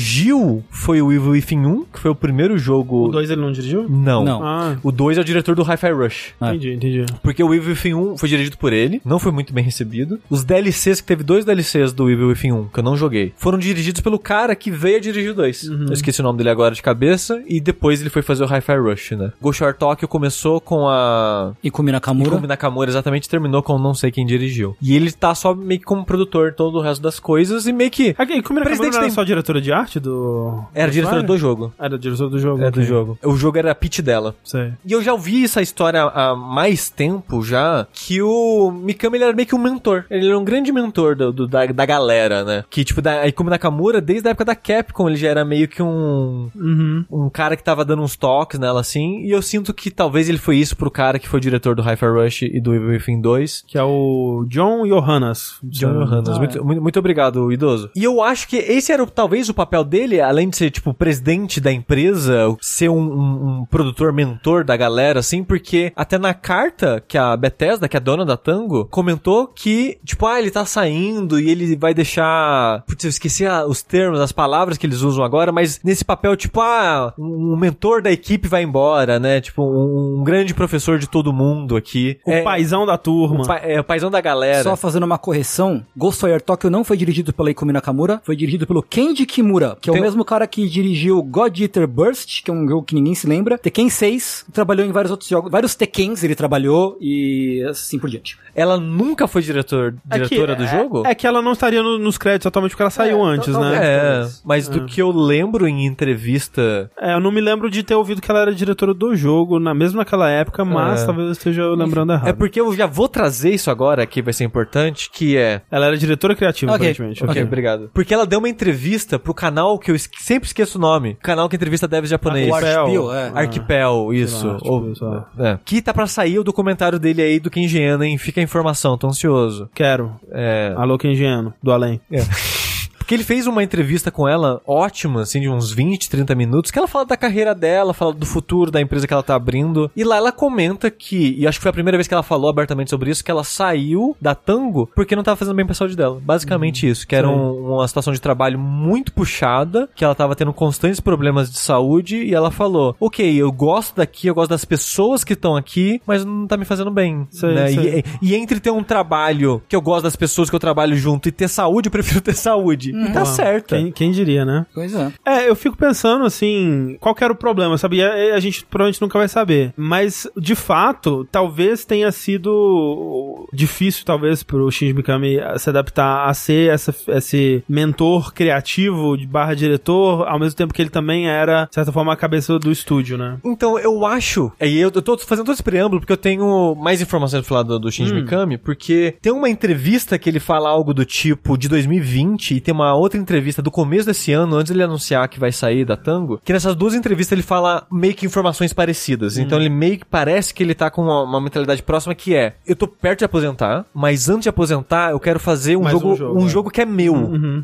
foi 0.70 1.00
o 1.02 1.12
Evil 1.12 1.30
Within 1.30 1.64
1, 1.66 1.84
que 1.92 1.98
foi 2.00 2.10
o 2.10 2.14
primeiro 2.14 2.58
jogo. 2.58 3.06
O 3.06 3.08
2 3.08 3.30
ele 3.30 3.40
não 3.40 3.52
dirigiu? 3.52 3.86
Não. 3.88 4.24
Não. 4.24 4.42
Ah, 4.44 4.76
O 4.82 4.90
2 4.92 5.18
é 5.18 5.20
o 5.20 5.24
diretor 5.24 5.54
do 5.54 5.62
Hi-Fi 5.62 5.90
Rush. 5.92 6.34
Ah. 6.40 6.48
entendi, 6.54 6.74
entendi. 6.74 7.06
Porque 7.22 7.42
o 7.42 7.54
Evil 7.54 7.70
Within 7.70 7.94
1 7.94 8.18
foi 8.18 8.28
dirigido 8.28 8.56
por 8.58 8.72
ele, 8.72 9.00
não 9.04 9.18
foi 9.18 9.32
muito 9.32 9.52
bem 9.52 9.64
recebido. 9.64 10.18
Os 10.30 10.44
DLCs, 10.44 11.00
que 11.00 11.06
teve 11.06 11.22
dois 11.22 11.44
DLCs 11.44 11.92
do 11.92 12.10
Evil 12.10 12.28
Within 12.28 12.52
1, 12.52 12.68
que 12.68 12.78
eu 12.80 12.84
não 12.84 12.96
joguei, 12.96 13.32
foram 13.36 13.58
dirigidos 13.58 14.00
pelo 14.00 14.18
cara 14.18 14.54
que 14.54 14.70
veio 14.70 14.96
a 14.96 15.00
dirigir 15.00 15.30
o 15.30 15.34
2. 15.34 15.64
Eu 15.64 15.92
esqueci 15.92 16.20
o 16.20 16.24
nome 16.24 16.38
dele 16.38 16.50
agora 16.50 16.74
de 16.74 16.82
cabeça, 16.82 17.42
e 17.46 17.60
depois 17.60 18.00
ele 18.00 18.10
foi 18.10 18.22
fazer 18.22 18.44
o 18.44 18.46
Hi-Fi 18.46 18.76
Rush, 18.78 19.10
né? 19.12 19.32
Ghost 19.40 19.62
War 19.62 19.74
Tokyo 19.74 20.06
começou 20.08 20.60
com 20.60 20.88
a... 20.88 21.52
E 21.62 21.70
Kumi 21.70 21.92
Nakamura. 21.92 22.28
Ikumi 22.30 22.46
Nakamura 22.46 22.90
exatamente 22.90 23.28
terminou 23.28 23.62
com 23.62 23.78
não 23.78 23.94
sei 23.94 24.10
quem 24.10 24.26
dirigiu. 24.26 24.76
E 24.82 24.94
ele 24.94 25.10
tá 25.12 25.34
só 25.34 25.54
meio 25.54 25.80
que 25.80 25.86
como 25.86 26.04
produtor 26.04 26.52
todo 26.52 26.78
o 26.78 26.80
resto 26.80 27.00
das 27.02 27.18
coisas 27.20 27.66
e 27.66 27.72
meio 27.72 27.90
que... 27.90 28.14
Aqui, 28.18 28.42
como 28.42 28.58
era, 28.58 28.66
Presidente 28.66 28.92
não 28.92 28.98
era 28.98 29.06
tem- 29.06 29.14
só 29.14 29.24
diretora 29.24 29.60
de 29.60 29.72
arte 29.72 29.87
do. 29.96 30.64
Era 30.74 30.90
do 30.90 30.94
diretora 30.94 31.22
do 31.22 31.38
jogo. 31.38 31.72
Era 31.78 31.98
diretora 31.98 32.30
do 32.30 32.38
jogo. 32.38 32.62
É 32.62 32.70
do 32.70 32.80
ok. 32.80 32.82
jogo. 32.84 33.18
O 33.24 33.36
jogo 33.36 33.58
era 33.58 33.70
a 33.72 33.74
pitch 33.74 34.00
dela. 34.00 34.34
Sei. 34.44 34.72
E 34.84 34.92
eu 34.92 35.02
já 35.02 35.12
ouvi 35.12 35.44
essa 35.44 35.62
história 35.62 36.02
há 36.02 36.34
mais 36.36 36.90
tempo 36.90 37.42
já, 37.42 37.86
que 37.92 38.20
o 38.22 38.70
Mikami 38.70 39.16
ele 39.18 39.24
era 39.24 39.32
meio 39.32 39.46
que 39.48 39.54
um 39.54 39.58
mentor. 39.58 40.04
Ele 40.10 40.26
era 40.28 40.38
um 40.38 40.44
grande 40.44 40.72
mentor 40.72 41.14
do, 41.16 41.32
do- 41.32 41.46
da, 41.48 41.66
da 41.66 41.86
galera, 41.86 42.44
né? 42.44 42.64
Que, 42.70 42.84
tipo, 42.84 43.00
da 43.00 43.26
Ikumi 43.26 43.50
Nakamura, 43.50 44.00
desde 44.00 44.28
a 44.28 44.30
época 44.30 44.44
da 44.44 44.54
Capcom, 44.54 45.08
ele 45.08 45.16
já 45.16 45.28
era 45.28 45.44
meio 45.44 45.68
que 45.68 45.82
um... 45.82 46.50
Uhum. 46.54 47.04
Um 47.10 47.30
cara 47.30 47.56
que 47.56 47.62
tava 47.64 47.84
dando 47.84 48.02
uns 48.02 48.16
toques 48.16 48.58
nela, 48.58 48.80
assim. 48.80 49.20
E 49.22 49.30
eu 49.30 49.40
sinto 49.42 49.72
que 49.72 49.90
talvez 49.90 50.28
ele 50.28 50.38
foi 50.38 50.56
isso 50.56 50.76
pro 50.76 50.90
cara 50.90 51.18
que 51.18 51.28
foi 51.28 51.40
diretor 51.40 51.74
do 51.74 51.82
Hi-Fi 51.82 52.06
Rush 52.06 52.42
e 52.42 52.60
do 52.60 52.74
Evil 52.74 52.88
Within 52.90 53.20
2. 53.20 53.64
Que 53.66 53.78
é 53.78 53.82
o 53.82 54.44
John 54.48 54.86
Johannes. 54.86 55.56
John? 55.62 56.04
Johannes. 56.04 56.28
Ah, 56.28 56.38
muito, 56.38 56.58
é. 56.58 56.60
muito, 56.60 56.82
muito 56.82 56.98
obrigado, 56.98 57.52
idoso. 57.52 57.90
E 57.94 58.04
eu 58.04 58.22
acho 58.22 58.48
que 58.48 58.56
esse 58.56 58.92
era 58.92 59.06
talvez 59.06 59.48
o 59.48 59.54
papel 59.54 59.77
papel 59.78 59.84
dele, 59.84 60.20
além 60.20 60.48
de 60.48 60.56
ser, 60.56 60.70
tipo, 60.70 60.92
presidente 60.94 61.60
da 61.60 61.72
empresa, 61.72 62.56
ser 62.60 62.88
um, 62.88 62.98
um- 62.98 63.58
um 63.60 63.64
produtor 63.66 64.12
mentor 64.12 64.64
da 64.64 64.76
galera, 64.76 65.20
assim, 65.20 65.42
porque 65.44 65.92
até 65.96 66.18
na 66.18 66.34
carta 66.34 67.02
que 67.06 67.16
a 67.18 67.36
Bethesda, 67.36 67.88
que 67.88 67.96
é 67.96 67.98
a 67.98 68.02
dona 68.02 68.24
da 68.24 68.36
Tango, 68.36 68.86
comentou 68.86 69.46
que, 69.46 69.98
tipo, 70.04 70.26
ah, 70.26 70.38
ele 70.38 70.50
tá 70.50 70.64
saindo 70.64 71.38
e 71.38 71.50
ele 71.50 71.76
vai 71.76 71.94
deixar. 71.94 72.82
Putz, 72.86 73.04
eu 73.04 73.08
esqueci 73.10 73.46
a- 73.46 73.66
os 73.66 73.82
termos, 73.82 74.20
as 74.20 74.32
palavras 74.32 74.76
que 74.78 74.86
eles 74.86 75.00
usam 75.02 75.24
agora, 75.24 75.52
mas 75.52 75.80
nesse 75.84 76.04
papel, 76.04 76.36
tipo, 76.36 76.60
ah, 76.60 77.12
um 77.18 77.56
mentor 77.56 78.02
da 78.02 78.10
equipe 78.10 78.48
vai 78.48 78.62
embora, 78.62 79.18
né? 79.18 79.40
Tipo, 79.40 79.62
um, 79.62 80.20
um 80.20 80.24
grande 80.24 80.54
professor 80.54 80.98
de 80.98 81.08
todo 81.08 81.32
mundo 81.32 81.76
aqui. 81.76 82.18
O 82.26 82.30
é, 82.30 82.42
paizão 82.42 82.84
da 82.86 82.96
turma. 82.98 83.42
o 83.42 83.46
pa- 83.46 83.60
é, 83.62 83.80
o 83.80 83.84
paizão 83.84 84.10
da 84.10 84.20
galera. 84.20 84.62
Só 84.62 84.76
fazendo 84.76 85.04
uma 85.04 85.18
correção, 85.18 85.84
Ghostwire 85.96 86.40
Tokyo 86.42 86.70
não 86.70 86.84
foi 86.84 86.96
dirigido 86.96 87.32
pela 87.32 87.50
Ikumi 87.50 87.72
Nakamura, 87.72 88.20
foi 88.24 88.36
dirigido 88.36 88.66
pelo 88.66 88.82
Kenji 88.82 89.26
Kimura, 89.26 89.67
que 89.76 89.90
é 89.90 89.92
Tem- 89.92 90.00
o 90.00 90.04
mesmo 90.04 90.24
cara 90.24 90.46
que 90.46 90.68
dirigiu 90.68 91.22
God 91.22 91.58
Eater 91.58 91.86
Burst, 91.86 92.42
que 92.42 92.50
é 92.50 92.54
um 92.54 92.68
jogo 92.68 92.82
que 92.84 92.94
ninguém 92.94 93.14
se 93.14 93.26
lembra, 93.26 93.58
Tekken 93.58 93.88
6, 93.88 94.46
trabalhou 94.52 94.86
em 94.86 94.92
vários 94.92 95.10
outros 95.10 95.28
jogos, 95.28 95.50
vários 95.50 95.74
Tekkens 95.74 96.22
ele 96.24 96.34
trabalhou 96.34 96.96
e 97.00 97.62
assim 97.68 97.98
por 97.98 98.08
diante. 98.08 98.38
Ela 98.54 98.78
nunca 98.78 99.26
foi 99.28 99.42
diretor, 99.42 99.94
É 100.10 100.18
que- 100.20 100.28
diretora 100.28 100.54
do 100.56 100.64
é- 100.64 100.66
jogo? 100.66 101.02
É 101.06 101.14
que 101.14 101.26
ela 101.26 101.40
não 101.42 101.52
estaria 101.52 101.82
no- 101.82 101.98
nos 101.98 102.18
créditos 102.18 102.46
atualmente 102.46 102.70
porque 102.72 102.82
ela 102.82 102.90
saiu 102.90 103.18
É, 103.26 103.30
antes, 103.34 103.54
né? 103.56 103.78
É, 103.82 104.28
mas 104.44 104.68
do 104.68 104.84
que 104.84 105.00
eu 105.00 105.10
lembro 105.10 105.66
em 105.68 105.86
entrevista. 105.86 106.90
É, 107.00 107.14
eu 107.14 107.20
não 107.20 107.30
me 107.30 107.40
lembro 107.40 107.70
de 107.70 107.82
ter 107.82 107.94
ouvido 107.94 108.20
que 108.20 108.30
ela 108.30 108.40
era 108.40 108.54
diretora 108.54 108.92
do 108.94 109.14
jogo, 109.14 109.58
na, 109.58 109.72
mesmo 109.74 109.98
naquela 109.98 110.28
época, 110.30 110.64
mas 110.64 111.02
É. 111.02 111.06
talvez 111.06 111.26
eu 111.26 111.32
esteja 111.32 111.66
lembrando 111.74 112.12
errado. 112.12 112.28
É 112.28 112.32
porque 112.32 112.60
eu 112.60 112.74
já 112.74 112.86
vou 112.86 113.08
trazer 113.08 113.50
isso 113.54 113.70
agora, 113.70 114.04
que 114.06 114.20
vai 114.22 114.32
ser 114.32 114.44
importante, 114.44 115.10
que 115.10 115.36
é. 115.36 115.62
Ela 115.70 115.86
era 115.86 115.96
diretora 115.96 116.34
criativa, 116.34 116.72
Ok, 116.72 116.80
aparentemente. 116.90 117.24
Ok, 117.24 117.42
obrigado. 117.42 117.90
Porque 117.94 118.12
ela 118.12 118.26
deu 118.26 118.38
uma 118.38 118.48
entrevista 118.48 119.18
pro 119.18 119.32
canal 119.34 119.78
que 119.78 119.90
eu 119.90 119.94
es- 119.94 120.08
sempre 120.18 120.46
esqueço 120.46 120.78
o 120.78 120.80
nome. 120.80 121.16
Canal 121.22 121.48
que 121.48 121.56
entrevista 121.56 121.86
devs 121.86 122.10
japonês. 122.10 122.48
o 122.50 122.54
Archipel. 122.54 122.80
Archipel, 122.82 123.12
é. 123.14 123.32
Arquipel, 123.34 124.14
isso. 124.14 124.46
lá, 124.46 124.56
tipo, 124.56 124.68
Ou- 124.70 124.92
lá. 125.00 125.28
é. 125.38 125.58
Que 125.64 125.80
tá 125.82 125.92
pra 125.92 126.06
sair 126.06 126.38
o 126.38 126.44
documentário 126.44 126.98
dele 126.98 127.22
aí 127.22 127.38
do 127.40 127.50
Kenji 127.50 127.78
Ena, 127.80 128.06
hein? 128.06 128.16
A 128.38 128.42
informação, 128.42 128.96
tô 128.96 129.08
ansioso. 129.08 129.68
Quero. 129.74 130.14
É. 130.30 130.72
Alô, 130.76 130.96
Kenjiano, 130.96 131.52
do 131.62 131.72
além. 131.72 132.00
Porque 133.08 133.14
ele 133.14 133.24
fez 133.24 133.46
uma 133.46 133.62
entrevista 133.64 134.10
com 134.10 134.28
ela 134.28 134.60
ótima, 134.66 135.22
assim, 135.22 135.40
de 135.40 135.48
uns 135.48 135.72
20, 135.72 136.10
30 136.10 136.34
minutos, 136.34 136.70
que 136.70 136.78
ela 136.78 136.86
fala 136.86 137.06
da 137.06 137.16
carreira 137.16 137.54
dela, 137.54 137.94
fala 137.94 138.12
do 138.12 138.26
futuro 138.26 138.70
da 138.70 138.82
empresa 138.82 139.06
que 139.06 139.14
ela 139.14 139.22
tá 139.22 139.34
abrindo. 139.34 139.90
E 139.96 140.04
lá 140.04 140.18
ela 140.18 140.30
comenta 140.30 140.90
que, 140.90 141.34
e 141.38 141.46
acho 141.46 141.58
que 141.58 141.62
foi 141.62 141.70
a 141.70 141.72
primeira 141.72 141.96
vez 141.96 142.06
que 142.06 142.12
ela 142.12 142.22
falou 142.22 142.50
abertamente 142.50 142.90
sobre 142.90 143.10
isso, 143.10 143.24
que 143.24 143.30
ela 143.30 143.44
saiu 143.44 144.14
da 144.20 144.34
Tango 144.34 144.90
porque 144.94 145.16
não 145.16 145.22
tava 145.22 145.36
fazendo 145.38 145.56
bem 145.56 145.64
pra 145.64 145.74
saúde 145.74 145.96
dela. 145.96 146.20
Basicamente 146.22 146.86
isso, 146.86 147.06
que 147.08 147.16
era 147.16 147.26
um- 147.26 147.76
uma 147.76 147.88
situação 147.88 148.12
de 148.12 148.20
trabalho 148.20 148.58
muito 148.58 149.10
puxada, 149.14 149.88
que 149.94 150.04
ela 150.04 150.14
tava 150.14 150.36
tendo 150.36 150.52
constantes 150.52 151.00
problemas 151.00 151.50
de 151.50 151.56
saúde, 151.58 152.18
e 152.22 152.34
ela 152.34 152.50
falou: 152.50 152.94
Ok, 153.00 153.24
eu 153.34 153.50
gosto 153.50 153.96
daqui, 153.96 154.26
eu 154.26 154.34
gosto 154.34 154.50
das 154.50 154.66
pessoas 154.66 155.24
que 155.24 155.32
estão 155.32 155.56
aqui, 155.56 155.98
mas 156.06 156.26
não 156.26 156.46
tá 156.46 156.58
me 156.58 156.66
fazendo 156.66 156.90
bem. 156.90 157.26
Sei, 157.30 157.54
né? 157.54 157.68
sei. 157.68 158.04
E, 158.20 158.32
e 158.32 158.34
entre 158.34 158.60
ter 158.60 158.70
um 158.70 158.82
trabalho 158.82 159.62
que 159.66 159.74
eu 159.74 159.80
gosto 159.80 160.02
das 160.02 160.14
pessoas 160.14 160.50
que 160.50 160.54
eu 160.56 160.60
trabalho 160.60 160.94
junto 160.94 161.26
e 161.26 161.32
ter 161.32 161.48
saúde, 161.48 161.86
eu 161.88 161.92
prefiro 161.92 162.20
ter 162.20 162.34
saúde. 162.34 162.97
E 163.06 163.12
tá 163.12 163.24
certo. 163.24 163.74
Quem, 163.74 163.92
quem 163.92 164.10
diria, 164.10 164.44
né? 164.44 164.66
Pois 164.74 164.94
é. 164.94 165.12
É, 165.24 165.48
eu 165.48 165.54
fico 165.54 165.76
pensando 165.76 166.24
assim, 166.24 166.96
qual 167.00 167.14
que 167.14 167.22
era 167.22 167.32
o 167.32 167.36
problema, 167.36 167.76
sabe? 167.78 167.98
E 167.98 168.02
A, 168.02 168.34
a 168.34 168.40
gente 168.40 168.64
provavelmente 168.64 169.00
nunca 169.00 169.18
vai 169.18 169.28
saber. 169.28 169.72
Mas, 169.76 170.26
de 170.36 170.54
fato, 170.54 171.26
talvez 171.30 171.84
tenha 171.84 172.10
sido 172.12 173.48
difícil, 173.52 174.04
talvez, 174.04 174.42
pro 174.42 174.70
Shinji 174.70 174.92
Mikami 174.92 175.38
se 175.58 175.68
adaptar 175.70 176.28
a 176.28 176.34
ser 176.34 176.72
essa, 176.72 176.94
esse 177.08 177.62
mentor 177.68 178.32
criativo 178.32 179.16
de 179.16 179.26
barra 179.26 179.54
diretor, 179.54 180.26
ao 180.28 180.38
mesmo 180.38 180.56
tempo 180.56 180.74
que 180.74 180.82
ele 180.82 180.90
também 180.90 181.28
era, 181.28 181.66
de 181.66 181.74
certa 181.74 181.92
forma, 181.92 182.12
a 182.12 182.16
cabeça 182.16 182.58
do 182.58 182.70
estúdio, 182.70 183.16
né? 183.18 183.38
Então, 183.44 183.78
eu 183.78 184.04
acho. 184.06 184.50
E 184.60 184.78
eu, 184.78 184.90
eu 184.94 185.02
tô 185.02 185.16
fazendo 185.18 185.46
todo 185.46 185.54
esse 185.54 185.62
preâmbulo 185.62 186.00
porque 186.00 186.12
eu 186.12 186.16
tenho 186.16 186.74
mais 186.74 187.00
informações 187.00 187.40
pra 187.42 187.48
falar 187.48 187.62
do, 187.62 187.78
do 187.78 187.90
Shinji 187.90 188.12
Mikami, 188.14 188.58
porque 188.58 189.16
tem 189.20 189.32
uma 189.32 189.48
entrevista 189.48 190.18
que 190.18 190.28
ele 190.28 190.40
fala 190.40 190.68
algo 190.68 190.92
do 190.92 191.04
tipo 191.04 191.56
de 191.56 191.68
2020 191.68 192.54
e 192.54 192.60
tem 192.60 192.74
uma 192.74 192.87
outra 192.94 193.18
entrevista 193.18 193.60
do 193.62 193.70
começo 193.70 194.06
desse 194.06 194.32
ano, 194.32 194.56
antes 194.56 194.70
dele 194.72 194.82
anunciar 194.84 195.28
que 195.28 195.38
vai 195.40 195.52
sair 195.52 195.84
da 195.84 195.96
Tango, 195.96 196.40
que 196.44 196.52
nessas 196.52 196.74
duas 196.74 196.94
entrevistas 196.94 197.32
ele 197.32 197.42
fala 197.42 197.86
meio 197.90 198.14
que 198.14 198.26
informações 198.26 198.72
parecidas. 198.72 199.38
Então 199.38 199.58
ele 199.58 199.68
meio 199.68 199.98
que 199.98 200.04
parece 200.04 200.52
que 200.54 200.62
ele 200.62 200.74
tá 200.74 200.90
com 200.90 201.02
uma, 201.02 201.22
uma 201.22 201.40
mentalidade 201.40 201.82
próxima 201.82 202.14
que 202.14 202.34
é: 202.34 202.54
eu 202.66 202.76
tô 202.76 202.86
perto 202.86 203.20
de 203.20 203.24
aposentar, 203.24 203.84
mas 203.94 204.28
antes 204.28 204.44
de 204.44 204.48
aposentar, 204.48 205.10
eu 205.12 205.20
quero 205.20 205.40
fazer 205.40 205.76
um 205.76 205.82
Mais 205.82 205.92
jogo, 205.92 206.08
um 206.08 206.12
um 206.12 206.16
jogo, 206.16 206.48
jogo, 206.48 206.68
é. 206.68 206.72
que 206.72 206.80
é 206.80 206.86
meu. 206.86 207.14